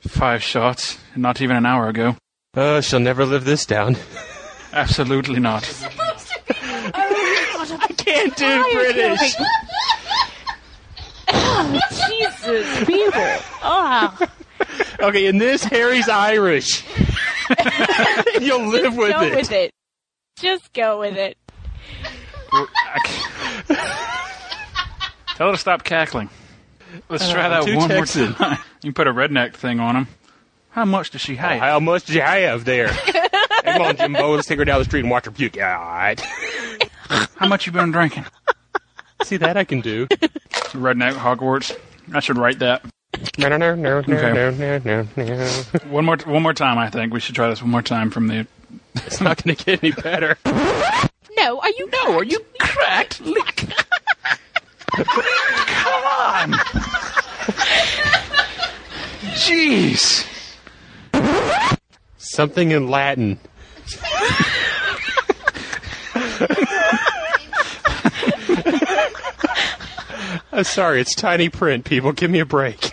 five 0.00 0.42
shots, 0.42 0.98
not 1.14 1.40
even 1.40 1.54
an 1.54 1.64
hour 1.64 1.88
ago. 1.88 2.16
Oh, 2.54 2.80
she'll 2.80 2.98
never 2.98 3.24
live 3.24 3.44
this 3.44 3.64
down. 3.64 3.96
Absolutely 4.72 5.38
not. 5.38 5.62
I 6.52 7.94
can't 7.96 8.34
do 8.34 8.64
British. 8.72 9.36
Oh, 11.28 11.80
Jesus, 12.08 12.84
people. 12.86 13.12
Oh. 13.14 13.48
Ah. 13.62 14.30
Okay, 14.98 15.26
in 15.26 15.38
this, 15.38 15.62
Harry's 15.62 16.08
Irish. 16.08 16.82
You'll 18.40 18.66
live 18.66 18.96
with 18.96 19.12
go 19.12 19.22
it. 19.22 19.36
with 19.36 19.52
it. 19.52 19.72
Just 20.40 20.72
go 20.72 20.98
with 20.98 21.16
it. 21.16 21.38
Tell 25.36 25.46
her 25.46 25.52
to 25.52 25.56
stop 25.56 25.84
cackling. 25.84 26.30
Let's 27.08 27.28
Uh, 27.28 27.32
try 27.32 27.48
that 27.48 27.64
too 27.64 27.76
one 27.76 27.88
Texan. 27.88 28.24
more 28.26 28.32
time. 28.32 28.58
You 28.82 28.92
can 28.92 28.94
put 28.94 29.06
a 29.08 29.12
redneck 29.12 29.54
thing 29.54 29.78
on 29.80 29.94
him. 29.96 30.08
How 30.70 30.84
much 30.84 31.10
does 31.10 31.20
she 31.20 31.34
Oh, 31.34 31.40
have? 31.40 31.60
how 31.60 31.80
much 31.80 32.04
do 32.04 32.14
you 32.14 32.20
have 32.22 32.64
there? 32.64 32.88
Come 33.64 33.82
on, 33.82 33.96
Jimbo. 33.96 34.34
Let's 34.36 34.46
take 34.48 34.58
her 34.58 34.64
down 34.64 34.78
the 34.78 34.84
street 34.84 35.00
and 35.00 35.10
watch 35.10 35.26
her 35.26 35.30
puke. 35.30 35.54
Yeah, 35.56 35.78
all 35.78 35.84
right. 35.84 36.20
How 37.36 37.46
much 37.48 37.66
you 37.66 37.72
been 37.72 37.90
drinking? 37.90 38.24
See, 39.24 39.36
that 39.38 39.56
I 39.56 39.64
can 39.64 39.80
do. 39.82 40.06
Redneck 40.06 41.12
Hogwarts. 41.14 41.76
I 42.14 42.20
should 42.20 42.38
write 42.38 42.60
that. 42.60 42.82
No, 43.36 43.48
no, 43.48 43.56
no, 43.58 43.74
no, 43.74 44.00
no, 44.00 44.16
Okay. 44.16 44.32
no, 44.32 44.50
no, 44.50 44.78
no, 44.78 45.06
no. 45.16 45.46
One 45.90 46.04
more, 46.06 46.16
one 46.24 46.42
more 46.42 46.54
time. 46.54 46.78
I 46.78 46.88
think 46.88 47.12
we 47.12 47.20
should 47.20 47.34
try 47.34 47.48
this 47.50 47.60
one 47.60 47.70
more 47.70 47.82
time 47.82 48.10
from 48.10 48.28
the 48.28 48.46
It's 48.94 49.20
not 49.20 49.42
going 49.42 49.56
to 49.56 49.64
get 49.64 49.82
any 49.84 49.92
better. 49.92 50.38
No, 51.36 51.60
are 51.60 51.70
you? 51.70 51.90
No, 51.92 52.18
are 52.18 52.24
you 52.24 52.38
cracked? 52.60 53.20
Come 55.04 56.04
on. 56.04 56.52
Jeez. 59.34 60.26
Something 62.18 62.70
in 62.70 62.88
Latin. 62.88 63.38
I'm 70.52 70.64
sorry, 70.64 71.00
it's 71.00 71.14
tiny 71.14 71.48
print, 71.48 71.84
people. 71.84 72.12
Give 72.12 72.30
me 72.30 72.40
a 72.40 72.44
break. 72.44 72.90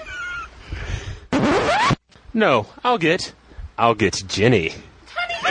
No, 2.34 2.68
I'll 2.84 2.98
get. 2.98 3.34
I'll 3.78 3.96
get 3.96 4.24
Ginny. 4.28 4.74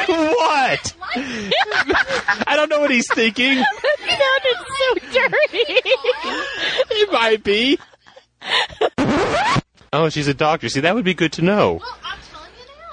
What? 0.06 0.94
I 1.16 2.54
don't 2.56 2.68
know 2.68 2.80
what 2.80 2.90
he's 2.90 3.12
thinking. 3.12 3.62
That 4.06 5.00
sounded 5.02 5.12
so 5.12 5.20
dirty. 5.20 5.80
It 6.90 7.12
might 7.12 7.42
be. 7.42 7.78
Oh, 9.92 10.08
she's 10.10 10.28
a 10.28 10.34
doctor. 10.34 10.68
See, 10.68 10.80
that 10.80 10.94
would 10.94 11.04
be 11.04 11.14
good 11.14 11.32
to 11.34 11.42
know. 11.42 11.80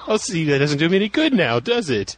Oh, 0.08 0.16
see, 0.16 0.44
that 0.46 0.58
doesn't 0.58 0.78
do 0.78 0.88
me 0.88 0.96
any 0.96 1.08
good 1.08 1.32
now, 1.32 1.60
does 1.60 1.88
it? 1.90 2.16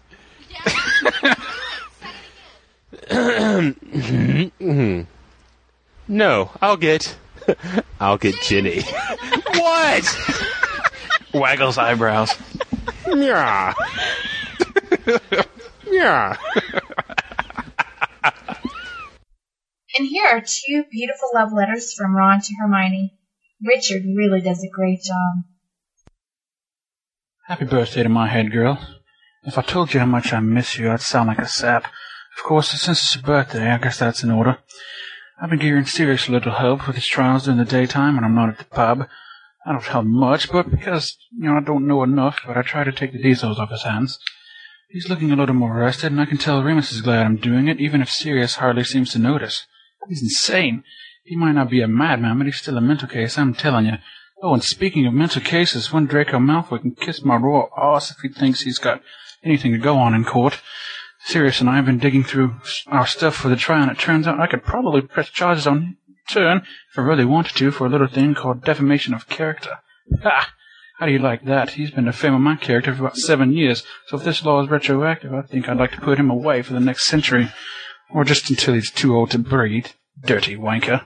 no, 6.09 6.51
I'll 6.63 6.77
get. 6.77 7.17
I'll 8.01 8.19
get 8.19 8.41
Ginny. 8.43 8.81
what? 9.55 10.19
Waggles 11.35 11.77
eyebrows. 11.79 12.35
Yeah. 13.07 13.75
yeah. 15.97 16.37
And 19.99 20.07
here 20.09 20.27
are 20.27 20.43
two 20.43 20.85
beautiful 20.91 21.31
love 21.35 21.53
letters 21.55 21.95
from 21.95 22.15
Ron 22.15 22.41
to 22.43 22.55
Hermione. 22.61 23.15
Richard 23.65 24.03
really 24.05 24.43
does 24.43 24.63
a 24.63 24.69
great 24.69 25.03
job. 25.03 25.45
Happy 27.47 27.65
birthday 27.65 28.03
to 28.03 28.09
my 28.11 28.29
head 28.29 28.53
girl. 28.53 28.79
If 29.45 29.57
I 29.57 29.63
told 29.63 29.95
you 29.95 30.01
how 30.01 30.07
much 30.07 30.35
I 30.35 30.41
miss 30.41 30.77
you, 30.77 30.91
I'd 30.91 31.01
sound 31.01 31.29
like 31.29 31.39
a 31.39 31.47
sap. 31.47 31.85
Of 32.37 32.45
course, 32.45 32.71
since 32.71 33.01
it's 33.01 33.15
your 33.15 33.23
birthday, 33.23 33.71
I 33.71 33.79
guess 33.79 33.99
that's 33.99 34.23
in 34.23 34.31
order. 34.31 34.59
I've 35.41 35.49
been 35.49 35.59
giving 35.59 35.87
Sirius 35.87 36.29
a 36.29 36.33
little 36.33 36.53
help 36.53 36.87
with 36.87 36.97
his 36.97 37.07
trials 37.07 37.45
during 37.45 37.59
the 37.59 37.65
daytime 37.65 38.17
when 38.17 38.25
I'm 38.25 38.35
not 38.35 38.51
at 38.51 38.59
the 38.59 38.65
pub. 38.65 39.07
I 39.65 39.73
don't 39.73 39.83
help 39.83 40.05
much, 40.05 40.51
but 40.53 40.71
because, 40.71 41.17
you 41.33 41.49
know, 41.49 41.57
I 41.57 41.61
don't 41.61 41.87
know 41.87 42.03
enough, 42.03 42.41
but 42.47 42.59
I 42.59 42.63
try 42.63 42.85
to 42.85 42.93
take 42.93 43.13
the 43.13 43.23
details 43.23 43.59
off 43.59 43.71
his 43.71 43.85
hands. 43.85 44.19
He's 44.89 45.09
looking 45.09 45.33
a 45.33 45.37
little 45.37 45.55
more 45.55 45.75
rested, 45.75 46.13
and 46.13 46.21
I 46.21 46.27
can 46.27 46.39
tell 46.39 46.63
Remus 46.63 46.93
is 46.93 47.01
glad 47.01 47.27
I'm 47.27 47.37
doing 47.37 47.69
it, 47.69 47.81
even 47.81 48.01
if 48.01 48.11
Sirius 48.11 48.57
hardly 48.57 48.85
seems 48.85 49.13
to 49.13 49.19
notice. 49.19 49.67
He's 50.09 50.23
insane. 50.23 50.85
He 51.25 51.37
might 51.37 51.53
not 51.53 51.71
be 51.71 51.81
a 51.81 51.89
madman, 51.89 52.39
but 52.39 52.47
he's 52.47 52.57
still 52.57 52.79
a 52.79 52.81
mental 52.81 53.09
case, 53.09 53.37
I'm 53.37 53.55
telling 53.55 53.87
you. 53.87 53.95
Oh, 54.43 54.55
and 54.55 54.63
speaking 54.63 55.07
of 55.07 55.13
mental 55.13 55.43
cases, 55.43 55.93
one 55.93 56.07
Draco 56.07 56.39
Malfoy 56.39 56.83
can 56.83 56.95
kiss 56.95 57.25
my 57.25 57.37
raw 57.37 57.67
ass 57.77 58.13
if 58.13 58.19
he 58.23 58.29
thinks 58.29 58.61
he's 58.61 58.79
got 58.79 59.03
anything 59.43 59.73
to 59.73 59.79
go 59.79 59.97
on 59.99 60.15
in 60.15 60.25
court. 60.25 60.61
Sirius 61.25 61.61
and 61.61 61.69
I 61.69 61.77
have 61.77 61.87
been 61.87 61.99
digging 61.99 62.23
through 62.23 62.55
our 62.87 63.07
stuff 63.07 63.35
for 63.35 63.49
the 63.49 63.57
trial, 63.57 63.83
and 63.83 63.91
it 63.91 63.99
turns 63.99 64.29
out 64.29 64.39
I 64.39 64.47
could 64.47 64.63
probably 64.63 65.01
press 65.01 65.31
charges 65.31 65.67
on 65.67 65.97
turn 66.29 66.59
if 66.59 66.99
I 66.99 67.03
really 67.03 67.25
wanted 67.25 67.57
to 67.57 67.71
for 67.73 67.87
a 67.87 67.91
little 67.91 68.07
thing 68.07 68.35
called 68.35 68.63
defamation 68.63 69.15
of 69.15 69.29
character. 69.29 69.79
Ha! 70.23 70.53
How 70.99 71.07
do 71.07 71.13
you 71.13 71.19
like 71.19 71.45
that? 71.45 71.71
He's 71.71 71.91
been 71.91 72.09
a 72.09 72.13
fan 72.13 72.33
of 72.33 72.41
my 72.41 72.57
character 72.57 72.95
for 72.95 73.03
about 73.03 73.19
seven 73.19 73.53
years, 73.53 73.83
so 74.07 74.17
if 74.17 74.25
this 74.25 74.43
law 74.43 74.63
is 74.63 74.71
retroactive, 74.71 75.35
I 75.35 75.43
think 75.43 75.69
I'd 75.69 75.77
like 75.77 75.93
to 75.93 76.01
put 76.01 76.19
him 76.19 76.31
away 76.31 76.63
for 76.63 76.73
the 76.73 76.81
next 76.81 77.05
century. 77.05 77.51
Or 78.11 78.25
just 78.25 78.49
until 78.49 78.73
he's 78.75 78.91
too 78.91 79.15
old 79.15 79.31
to 79.33 79.39
breathe. 79.39 79.89
Dirty 80.19 80.57
wanker. 80.57 81.05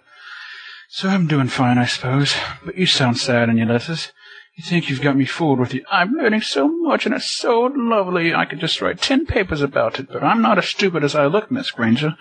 So 0.90 1.08
I'm 1.08 1.26
doing 1.26 1.48
fine, 1.48 1.78
I 1.78 1.86
suppose. 1.86 2.36
But 2.64 2.76
you 2.76 2.86
sound 2.86 3.18
sad 3.18 3.48
in 3.48 3.56
your 3.56 3.66
letters. 3.66 4.12
You 4.56 4.62
think 4.62 4.88
you've 4.88 5.00
got 5.00 5.16
me 5.16 5.24
fooled 5.24 5.58
with 5.58 5.74
you. 5.74 5.84
I'm 5.90 6.12
learning 6.12 6.42
so 6.42 6.68
much, 6.68 7.06
and 7.06 7.14
it's 7.14 7.30
so 7.30 7.72
lovely. 7.74 8.34
I 8.34 8.44
could 8.44 8.60
just 8.60 8.80
write 8.80 9.00
ten 9.00 9.26
papers 9.26 9.62
about 9.62 9.98
it, 9.98 10.08
but 10.12 10.22
I'm 10.22 10.42
not 10.42 10.58
as 10.58 10.68
stupid 10.68 11.02
as 11.02 11.14
I 11.16 11.26
look, 11.26 11.50
Miss 11.50 11.70
Granger. 11.70 12.16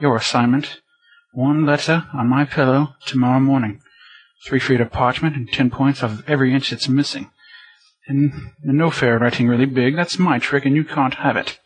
Your 0.00 0.16
assignment. 0.16 0.80
One 1.34 1.66
letter 1.66 2.06
on 2.14 2.28
my 2.28 2.44
pillow 2.46 2.94
tomorrow 3.04 3.40
morning. 3.40 3.80
Three 4.44 4.60
feet 4.60 4.80
of 4.80 4.92
parchment 4.92 5.36
and 5.36 5.50
ten 5.50 5.70
points 5.70 6.02
of 6.02 6.28
every 6.28 6.52
inch 6.52 6.70
that's 6.70 6.88
missing. 6.88 7.30
And, 8.08 8.32
no 8.62 8.90
fair 8.90 9.18
writing 9.18 9.48
really 9.48 9.66
big. 9.66 9.96
That's 9.96 10.18
my 10.18 10.38
trick, 10.38 10.64
and 10.64 10.76
you 10.76 10.84
can't 10.84 11.14
have 11.14 11.36
it. 11.36 11.58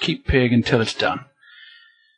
Keep 0.00 0.26
pig 0.26 0.52
until 0.52 0.80
it's 0.80 0.94
done. 0.94 1.24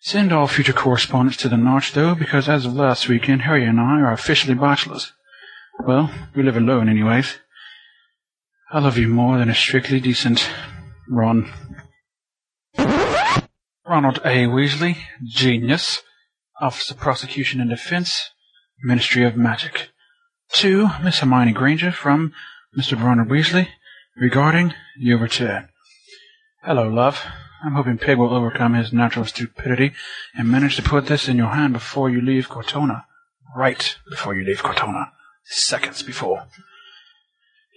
Send 0.01 0.33
all 0.33 0.47
future 0.47 0.73
correspondence 0.73 1.37
to 1.39 1.49
the 1.49 1.59
Notch, 1.59 1.93
though, 1.93 2.15
because 2.15 2.49
as 2.49 2.65
of 2.65 2.75
last 2.75 3.09
weekend, 3.09 3.43
Harry 3.43 3.67
and 3.67 3.79
I 3.79 4.01
are 4.01 4.13
officially 4.13 4.55
bachelors. 4.55 5.13
Well, 5.87 6.11
we 6.35 6.43
live 6.43 6.57
alone, 6.57 6.89
anyways. 6.89 7.39
I 8.73 8.79
love 8.79 8.97
you 8.97 9.09
more 9.09 9.37
than 9.37 9.51
a 9.51 9.55
strictly 9.55 10.01
decent 10.01 10.49
Ron. 11.09 11.51
Ronald 12.79 14.21
A. 14.25 14.47
Weasley, 14.47 14.99
genius, 15.25 16.03
Office 16.61 16.91
of 16.91 16.99
Prosecution 16.99 17.61
and 17.61 17.69
Defense, 17.69 18.31
Ministry 18.83 19.25
of 19.25 19.37
Magic. 19.37 19.91
To 20.53 20.89
Miss 21.03 21.19
Hermione 21.19 21.53
Granger 21.53 21.93
from 21.93 22.33
Mr. 22.77 23.01
Ronald 23.01 23.29
Weasley 23.29 23.69
regarding 24.17 24.73
your 24.97 25.19
return. 25.19 25.69
Hello, 26.63 26.89
love. 26.89 27.25
I'm 27.63 27.75
hoping 27.75 27.99
Pig 27.99 28.17
will 28.17 28.35
overcome 28.35 28.73
his 28.73 28.91
natural 28.91 29.27
stupidity 29.27 29.93
and 30.35 30.51
manage 30.51 30.77
to 30.77 30.83
put 30.83 31.07
this 31.07 31.29
in 31.29 31.37
your 31.37 31.51
hand 31.51 31.75
before 31.75 32.09
you 32.09 32.23
leave 32.23 32.49
Cortona. 32.49 33.05
Right 33.55 33.97
before 34.09 34.35
you 34.35 34.45
leave 34.45 34.63
Cortona. 34.63 35.13
Seconds 35.45 36.03
before. 36.03 36.47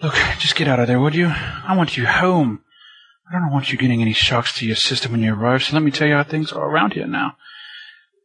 Look, 0.02 0.16
just 0.40 0.56
get 0.56 0.70
out 0.70 0.80
of 0.80 0.88
there, 0.88 1.02
would 1.02 1.16
you? 1.16 1.28
I 1.28 1.76
want 1.76 1.98
you 1.98 2.06
home. 2.06 2.64
I 3.30 3.40
don't 3.40 3.52
want 3.52 3.72
you 3.72 3.78
getting 3.78 4.02
any 4.02 4.14
shocks 4.14 4.58
to 4.60 4.66
your 4.66 4.78
system 4.78 5.12
when 5.12 5.22
you 5.22 5.34
arrive, 5.34 5.64
so 5.64 5.74
let 5.74 5.84
me 5.84 5.92
tell 5.92 6.08
you 6.08 6.16
how 6.16 6.24
things 6.24 6.54
are 6.54 6.70
around 6.70 6.94
here 6.94 7.08
now. 7.08 7.36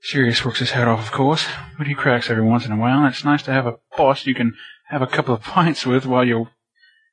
Sirius 0.03 0.45
works 0.45 0.61
his 0.61 0.71
head 0.71 0.89
off, 0.89 1.01
of 1.01 1.13
course, 1.13 1.47
but 1.77 1.87
he 1.87 1.95
cracks 1.95 2.31
every 2.31 2.45
once 2.45 2.65
in 2.65 2.73
a 2.73 2.77
while, 2.77 2.99
and 2.99 3.09
it's 3.13 3.25
nice 3.25 3.43
to 3.45 3.53
have 3.53 3.67
a 3.67 3.79
boss 3.97 4.27
you 4.27 4.35
can 4.35 4.55
have 4.89 5.03
a 5.03 5.07
couple 5.07 5.35
of 5.35 5.43
pints 5.43 5.85
with 5.85 6.07
while 6.07 6.25
you're 6.25 6.51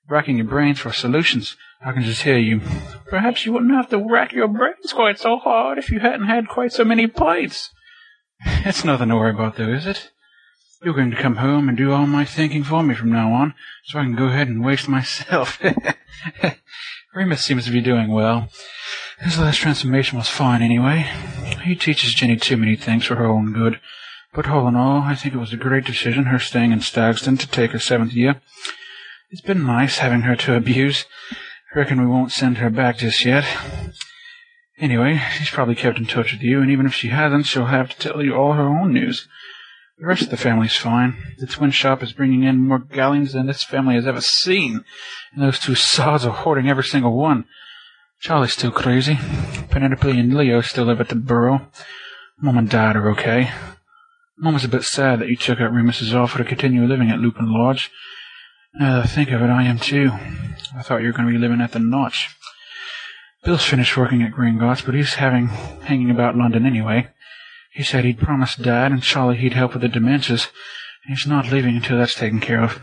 racking 0.08 0.38
your 0.38 0.48
brains 0.48 0.80
for 0.80 0.94
solutions. 0.94 1.58
I 1.84 1.92
can 1.92 2.04
just 2.04 2.22
hear 2.22 2.38
you. 2.38 2.62
Perhaps 3.10 3.46
you 3.46 3.54
wouldn't 3.54 3.74
have 3.74 3.90
to 3.90 3.98
rack 3.98 4.34
your 4.34 4.48
brains 4.48 4.94
quite 4.94 5.20
so 5.20 5.38
hard 5.38 5.78
if 5.78 5.92
you 5.92 6.00
hadn't 6.00 6.28
had 6.28 6.48
quite 6.48 6.72
so 6.72 6.84
many 6.84 7.08
pints. 7.08 7.72
It's 8.66 8.84
nothing 8.84 9.10
to 9.10 9.16
worry 9.16 9.32
about, 9.32 9.56
though, 9.56 9.70
is 9.70 9.88
it? 9.88 10.12
You're 10.84 10.94
going 10.94 11.12
to 11.12 11.22
come 11.22 11.38
home 11.38 11.70
and 11.70 11.78
do 11.78 11.92
all 11.92 12.06
my 12.06 12.26
thinking 12.26 12.64
for 12.64 12.84
me 12.84 12.94
from 12.94 13.12
now 13.12 13.32
on, 13.32 13.54
so 13.86 13.98
I 14.00 14.04
can 14.04 14.16
go 14.16 14.26
ahead 14.26 14.48
and 14.48 14.64
waste 14.64 14.88
myself. 14.90 15.60
Remus 17.16 17.46
seems 17.46 17.66
to 17.66 17.72
be 17.72 17.82
doing 17.82 18.12
well. 18.12 18.50
His 19.20 19.40
last 19.40 19.58
transformation 19.58 20.18
was 20.18 20.28
fine 20.28 20.62
anyway. 20.62 21.08
He 21.64 21.76
teaches 21.76 22.14
Ginny 22.14 22.36
too 22.36 22.58
many 22.58 22.76
things 22.76 23.06
for 23.06 23.16
her 23.16 23.26
own 23.26 23.54
good. 23.54 23.80
But 24.34 24.50
all 24.50 24.68
in 24.68 24.76
all, 24.76 25.02
I 25.02 25.16
think 25.16 25.34
it 25.34 25.40
was 25.40 25.54
a 25.54 25.58
great 25.58 25.86
decision 25.86 26.26
her 26.26 26.40
staying 26.40 26.74
in 26.74 26.80
Stagston 26.80 27.40
to 27.40 27.48
take 27.48 27.72
her 27.72 27.80
seventh 27.80 28.14
year. 28.14 28.42
It's 29.32 29.42
been 29.42 29.66
nice 29.66 30.00
having 30.00 30.22
her 30.22 30.36
to 30.36 30.56
abuse. 30.56 31.06
I 31.74 31.80
reckon 31.80 32.02
we 32.02 32.08
won't 32.08 32.34
send 32.34 32.58
her 32.58 32.70
back 32.70 32.98
just 32.98 33.24
yet. 33.26 33.46
Anyway, 34.78 35.22
she's 35.38 35.50
probably 35.50 35.76
kept 35.76 35.98
in 35.98 36.06
touch 36.06 36.34
with 36.34 36.42
you, 36.42 36.62
and 36.62 36.70
even 36.70 36.86
if 36.86 36.94
she 36.94 37.08
hasn't, 37.08 37.46
she'll 37.46 37.66
have 37.66 37.90
to 37.90 37.98
tell 37.98 38.22
you 38.22 38.36
all 38.36 38.54
her 38.54 38.68
own 38.68 38.94
news. 38.94 39.28
The 39.98 40.06
rest 40.06 40.24
of 40.24 40.30
the 40.30 40.38
family's 40.38 40.76
fine. 40.76 41.16
The 41.38 41.48
twin 41.48 41.72
shop 41.72 42.04
is 42.04 42.12
bringing 42.12 42.44
in 42.44 42.68
more 42.68 42.80
galleons 42.80 43.32
than 43.32 43.48
this 43.48 43.64
family 43.64 43.96
has 43.96 44.06
ever 44.06 44.20
seen, 44.20 44.84
and 45.34 45.42
those 45.42 45.60
two 45.60 45.76
sods 45.76 46.26
are 46.26 46.34
hoarding 46.34 46.70
every 46.70 46.84
single 46.84 47.16
one. 47.16 47.46
Charlie's 48.20 48.54
still 48.54 48.72
crazy. 48.72 49.18
Penelope 49.70 50.10
and 50.10 50.36
Leo 50.36 50.62
still 50.62 50.86
live 50.86 51.02
at 51.02 51.10
the 51.10 51.16
Burrow. 51.16 51.68
Mom 52.40 52.58
and 52.58 52.70
Dad 52.70 52.96
are 52.96 53.10
okay. 53.12 53.52
Mom 54.38 54.54
was 54.54 54.64
a 54.64 54.70
bit 54.70 54.84
sad 54.84 55.20
that 55.20 55.30
you 55.30 55.36
took 55.36 55.62
up 55.62 55.72
Remus's 55.72 56.14
offer 56.14 56.38
to 56.38 56.44
continue 56.44 56.86
living 56.86 57.10
at 57.10 57.20
Lupin 57.20 57.52
Lodge. 57.52 57.92
Now 58.74 58.96
that 58.96 59.04
I 59.06 59.08
think 59.08 59.32
of 59.32 59.42
it, 59.42 59.50
I 59.50 59.64
am 59.64 59.80
too. 59.80 60.12
I 60.76 60.82
thought 60.82 61.02
you 61.02 61.08
were 61.08 61.14
going 61.14 61.28
to 61.28 61.34
be 61.34 61.40
living 61.40 61.62
at 61.62 61.72
the 61.72 61.80
Notch. 61.80 62.36
Bill's 63.44 63.64
finished 63.64 63.96
working 63.96 64.24
at 64.24 64.34
Gringotts, 64.34 64.84
but 64.84 64.96
he's 64.96 65.14
having 65.14 65.48
hanging 65.48 66.10
about 66.10 66.36
London 66.36 66.66
anyway. 66.66 67.08
He 67.72 67.84
said 67.84 68.04
he'd 68.04 68.20
promised 68.20 68.62
Dad 68.62 68.92
and 68.92 69.04
Charlie 69.04 69.38
he'd 69.38 69.54
help 69.54 69.74
with 69.74 69.82
the 69.82 69.88
dementors, 69.88 70.50
and 71.06 71.16
he's 71.16 71.28
not 71.28 71.52
leaving 71.52 71.76
until 71.76 71.98
that's 71.98 72.16
taken 72.16 72.40
care 72.40 72.62
of. 72.62 72.82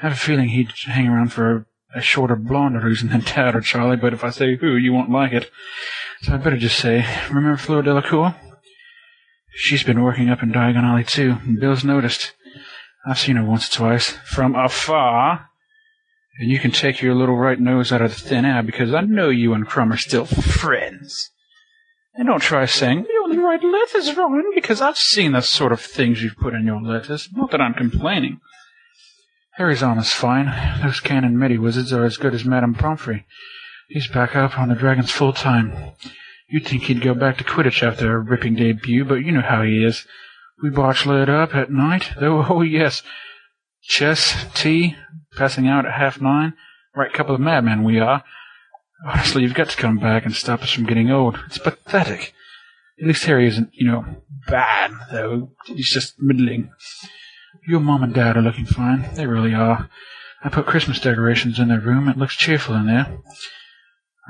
I 0.00 0.08
have 0.08 0.12
a 0.12 0.16
feeling 0.16 0.48
he'd 0.48 0.72
hang 0.86 1.06
around 1.06 1.32
for 1.32 1.66
a, 1.94 2.00
shorter, 2.00 2.36
blonder 2.36 2.94
than 2.94 3.20
Dad 3.20 3.54
or 3.54 3.60
Charlie, 3.60 3.96
but 3.96 4.12
if 4.12 4.24
I 4.24 4.30
say 4.30 4.56
who, 4.56 4.76
you 4.76 4.92
won't 4.92 5.10
like 5.10 5.32
it. 5.32 5.50
So 6.22 6.34
I'd 6.34 6.44
better 6.44 6.56
just 6.56 6.78
say, 6.78 7.06
remember 7.28 7.56
Fleur 7.56 7.82
Delacour? 7.82 8.34
She's 9.56 9.84
been 9.84 10.02
working 10.02 10.30
up 10.30 10.42
in 10.42 10.52
Diagon 10.52 10.82
Alley 10.82 11.04
too, 11.04 11.36
and 11.44 11.60
Bill's 11.60 11.84
noticed. 11.84 12.32
I've 13.06 13.18
seen 13.18 13.36
her 13.36 13.44
once 13.44 13.68
or 13.68 13.72
twice, 13.72 14.10
from 14.24 14.54
afar. 14.54 15.50
And 16.38 16.50
you 16.50 16.58
can 16.58 16.72
take 16.72 17.00
your 17.00 17.14
little 17.14 17.36
right 17.36 17.60
nose 17.60 17.92
out 17.92 18.02
of 18.02 18.14
the 18.14 18.20
thin 18.20 18.44
air 18.44 18.62
because 18.62 18.92
I 18.92 19.02
know 19.02 19.28
you 19.28 19.52
and 19.52 19.68
Krum 19.68 19.92
are 19.92 19.96
still 19.96 20.24
friends. 20.24 21.30
And 22.14 22.26
don't 22.28 22.40
try 22.40 22.64
saying, 22.64 23.06
you 23.08 23.22
only 23.24 23.38
write 23.38 23.62
letters, 23.62 24.16
Ron, 24.16 24.54
because 24.54 24.80
I've 24.80 24.96
seen 24.96 25.32
the 25.32 25.42
sort 25.42 25.72
of 25.72 25.80
things 25.80 26.22
you've 26.22 26.36
put 26.36 26.54
in 26.54 26.66
your 26.66 26.80
letters. 26.80 27.28
Not 27.32 27.50
that 27.50 27.60
I'm 27.60 27.74
complaining. 27.74 28.40
Harry's 29.56 29.82
armor's 29.84 30.12
fine. 30.12 30.46
Those 30.82 30.98
cannon 30.98 31.36
mediwizards 31.36 31.92
are 31.96 32.04
as 32.04 32.16
good 32.16 32.34
as 32.34 32.44
Madame 32.44 32.74
Pomfrey. 32.74 33.24
He's 33.88 34.08
back 34.08 34.34
up 34.34 34.58
on 34.58 34.68
the 34.68 34.74
Dragons 34.74 35.12
full 35.12 35.32
time. 35.32 35.92
You'd 36.48 36.66
think 36.66 36.84
he'd 36.84 37.00
go 37.00 37.14
back 37.14 37.38
to 37.38 37.44
Quidditch 37.44 37.82
after 37.82 38.14
a 38.14 38.18
ripping 38.18 38.56
debut, 38.56 39.04
but 39.04 39.16
you 39.24 39.30
know 39.30 39.42
how 39.42 39.62
he 39.62 39.84
is. 39.84 40.06
We 40.62 40.70
botch 40.70 41.06
lit 41.06 41.28
up 41.28 41.54
at 41.54 41.70
night, 41.70 42.10
though, 42.18 42.44
oh 42.48 42.62
yes. 42.62 43.02
Chess, 43.82 44.46
tea, 44.54 44.96
passing 45.36 45.68
out 45.68 45.86
at 45.86 45.92
half 45.92 46.20
nine. 46.20 46.54
Right 46.96 47.12
couple 47.12 47.34
of 47.34 47.40
madmen 47.40 47.84
we 47.84 48.00
are. 48.00 48.24
Honestly, 49.06 49.42
you've 49.42 49.54
got 49.54 49.68
to 49.70 49.76
come 49.76 49.98
back 49.98 50.24
and 50.24 50.34
stop 50.34 50.62
us 50.62 50.72
from 50.72 50.86
getting 50.86 51.10
old. 51.10 51.38
It's 51.46 51.58
pathetic. 51.58 52.32
At 53.00 53.06
least 53.06 53.24
Harry 53.24 53.46
isn't, 53.48 53.70
you 53.72 53.86
know, 53.86 54.04
bad, 54.48 54.92
though. 55.10 55.50
He's 55.66 55.92
just 55.92 56.14
middling. 56.18 56.70
Your 57.66 57.80
mom 57.80 58.02
and 58.02 58.12
dad 58.12 58.36
are 58.36 58.42
looking 58.42 58.66
fine. 58.66 59.08
They 59.14 59.26
really 59.26 59.54
are. 59.54 59.88
I 60.42 60.50
put 60.50 60.66
Christmas 60.66 61.00
decorations 61.00 61.58
in 61.58 61.68
their 61.68 61.80
room. 61.80 62.08
It 62.08 62.18
looks 62.18 62.36
cheerful 62.36 62.74
in 62.74 62.86
there. 62.86 63.18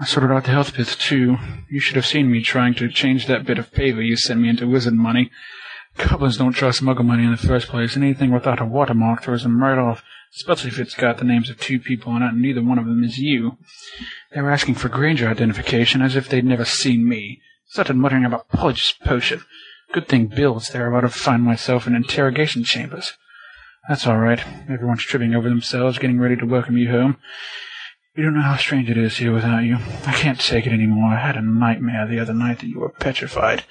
I 0.00 0.04
sorted 0.04 0.30
out 0.30 0.44
the 0.44 0.50
health 0.50 0.76
bits, 0.76 0.94
too. 0.94 1.36
You 1.68 1.80
should 1.80 1.96
have 1.96 2.06
seen 2.06 2.30
me 2.30 2.42
trying 2.42 2.74
to 2.74 2.88
change 2.88 3.26
that 3.26 3.44
bit 3.44 3.58
of 3.58 3.72
paper 3.72 4.00
you 4.00 4.16
sent 4.16 4.40
me 4.40 4.48
into 4.48 4.68
wizard 4.68 4.94
money. 4.94 5.30
Goblins 5.96 6.36
don't 6.36 6.52
trust 6.52 6.82
muggle 6.82 7.04
money 7.04 7.24
in 7.24 7.30
the 7.30 7.36
first 7.36 7.68
place, 7.68 7.94
and 7.94 8.04
anything 8.04 8.32
without 8.32 8.60
a 8.60 8.64
watermark 8.64 9.22
throws 9.22 9.44
them 9.44 9.62
right 9.62 9.78
off, 9.78 10.02
especially 10.36 10.70
if 10.70 10.78
it's 10.78 10.94
got 10.94 11.18
the 11.18 11.24
names 11.24 11.50
of 11.50 11.60
two 11.60 11.78
people 11.78 12.12
on 12.12 12.22
it 12.22 12.28
and 12.28 12.42
neither 12.42 12.62
one 12.62 12.78
of 12.78 12.86
them 12.86 13.04
is 13.04 13.18
you. 13.18 13.58
They 14.32 14.40
were 14.40 14.50
asking 14.50 14.74
for 14.74 14.88
Granger 14.88 15.28
identification 15.28 16.02
as 16.02 16.16
if 16.16 16.28
they'd 16.28 16.44
never 16.44 16.64
seen 16.64 17.08
me. 17.08 17.40
Started 17.66 17.96
muttering 17.96 18.24
about 18.24 18.48
Polyjuice 18.48 19.00
Potion. 19.00 19.42
Good 19.92 20.08
thing 20.08 20.26
Bill's 20.26 20.68
there 20.68 20.88
about 20.88 21.02
to 21.02 21.08
find 21.08 21.42
myself 21.42 21.86
in 21.86 21.94
interrogation 21.94 22.64
chambers. 22.64 23.14
That's 23.88 24.06
all 24.06 24.18
right. 24.18 24.42
Everyone's 24.68 25.02
tripping 25.02 25.34
over 25.34 25.48
themselves, 25.48 25.98
getting 25.98 26.18
ready 26.18 26.36
to 26.36 26.46
welcome 26.46 26.78
you 26.78 26.90
home. 26.90 27.18
You 28.16 28.22
don't 28.22 28.34
know 28.34 28.42
how 28.42 28.56
strange 28.56 28.88
it 28.88 28.96
is 28.96 29.18
here 29.18 29.32
without 29.32 29.64
you. 29.64 29.76
I 30.06 30.12
can't 30.12 30.40
take 30.40 30.66
it 30.66 30.72
anymore. 30.72 31.12
I 31.12 31.20
had 31.20 31.36
a 31.36 31.42
nightmare 31.42 32.06
the 32.06 32.20
other 32.20 32.32
night 32.32 32.60
that 32.60 32.68
you 32.68 32.80
were 32.80 32.88
petrified. 32.88 33.64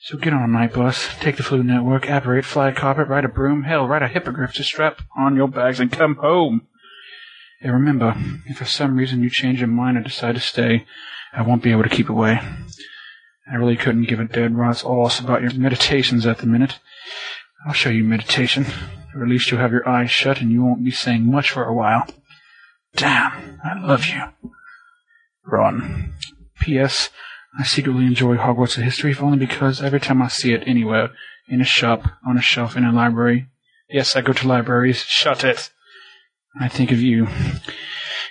So 0.00 0.18
get 0.18 0.32
on 0.34 0.42
a 0.42 0.48
night 0.48 0.74
bus, 0.74 1.08
take 1.20 1.36
the 1.36 1.44
Floo 1.44 1.64
Network, 1.64 2.08
apparate, 2.08 2.44
fly 2.44 2.70
a 2.70 2.74
carpet, 2.74 3.08
ride 3.08 3.24
a 3.24 3.28
broom, 3.28 3.62
hell, 3.62 3.86
ride 3.86 4.02
a 4.02 4.08
hippogriff 4.08 4.52
to 4.54 4.64
strap 4.64 5.00
on 5.16 5.36
your 5.36 5.48
bags 5.48 5.80
and 5.80 5.92
come 5.92 6.16
home. 6.16 6.66
And 7.62 7.72
remember, 7.72 8.16
if 8.46 8.58
for 8.58 8.64
some 8.64 8.96
reason 8.96 9.22
you 9.22 9.30
change 9.30 9.60
your 9.60 9.68
mind 9.68 9.96
and 9.96 10.04
decide 10.04 10.34
to 10.34 10.40
stay, 10.40 10.84
I 11.32 11.42
won't 11.42 11.62
be 11.62 11.70
able 11.70 11.84
to 11.84 11.88
keep 11.88 12.10
away. 12.10 12.40
I 13.50 13.54
really 13.54 13.76
couldn't 13.76 14.08
give 14.08 14.18
a 14.18 14.24
dead 14.24 14.56
rat's 14.56 14.84
ass 14.84 15.20
about 15.20 15.40
your 15.40 15.54
meditations 15.54 16.26
at 16.26 16.38
the 16.38 16.46
minute. 16.46 16.80
I'll 17.64 17.72
show 17.72 17.90
you 17.90 18.02
meditation, 18.02 18.66
or 19.14 19.22
at 19.22 19.28
least 19.28 19.50
you'll 19.50 19.60
have 19.60 19.72
your 19.72 19.88
eyes 19.88 20.10
shut 20.10 20.40
and 20.40 20.50
you 20.50 20.62
won't 20.62 20.84
be 20.84 20.90
saying 20.90 21.30
much 21.30 21.50
for 21.50 21.64
a 21.64 21.74
while. 21.74 22.06
Damn, 22.94 23.60
I 23.64 23.78
love 23.80 24.06
you. 24.06 24.22
Ron. 25.44 26.12
P.S. 26.60 27.10
I 27.58 27.64
secretly 27.64 28.06
enjoy 28.06 28.36
Hogwarts 28.36 28.78
a 28.78 28.82
History, 28.82 29.10
if 29.10 29.22
only 29.22 29.38
because 29.38 29.82
every 29.82 30.00
time 30.00 30.22
I 30.22 30.28
see 30.28 30.52
it 30.52 30.62
anywhere, 30.66 31.10
in 31.48 31.60
a 31.60 31.64
shop, 31.64 32.04
on 32.26 32.38
a 32.38 32.42
shelf, 32.42 32.76
in 32.76 32.84
a 32.84 32.92
library, 32.92 33.48
yes, 33.90 34.16
I 34.16 34.20
go 34.20 34.32
to 34.32 34.48
libraries, 34.48 35.02
shut 35.02 35.44
it. 35.44 35.70
I 36.60 36.68
think 36.68 36.92
of 36.92 37.00
you. 37.00 37.26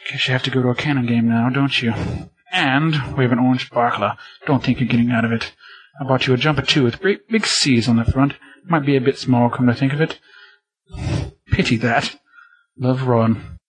Guess 0.10 0.27
you 0.27 0.34
have 0.34 0.43
to 0.43 0.51
go 0.51 0.61
to 0.61 0.69
a 0.69 0.76
cannon 0.76 1.06
game 1.06 1.27
now, 1.27 1.50
don't 1.50 1.82
you? 1.82 1.93
And 2.51 3.16
we 3.16 3.24
have 3.24 3.32
an 3.32 3.40
orange 3.40 3.68
sparkler. 3.68 4.18
Don't 4.45 4.64
think 4.64 4.80
you're 4.80 4.90
getting 4.90 5.11
out 5.11 5.26
of 5.26 5.32
it. 5.32 5.53
I 6.00 6.03
bought 6.03 6.27
you 6.27 6.34
a 6.34 6.38
jumper 6.38 6.64
too, 6.64 6.84
with 6.84 7.00
great 7.00 7.27
big 7.27 7.45
C's 7.45 7.88
on 7.88 7.98
the 7.98 8.06
front. 8.06 8.34
Might 8.66 8.85
be 8.85 8.95
a 8.95 9.01
bit 9.01 9.18
small, 9.18 9.50
come 9.50 9.68
to 9.68 9.74
think 9.74 9.93
of 9.93 10.01
it. 10.01 10.19
Pity 11.52 11.78
that. 11.78 12.16
Love 12.78 13.08
Ron. 13.08 13.60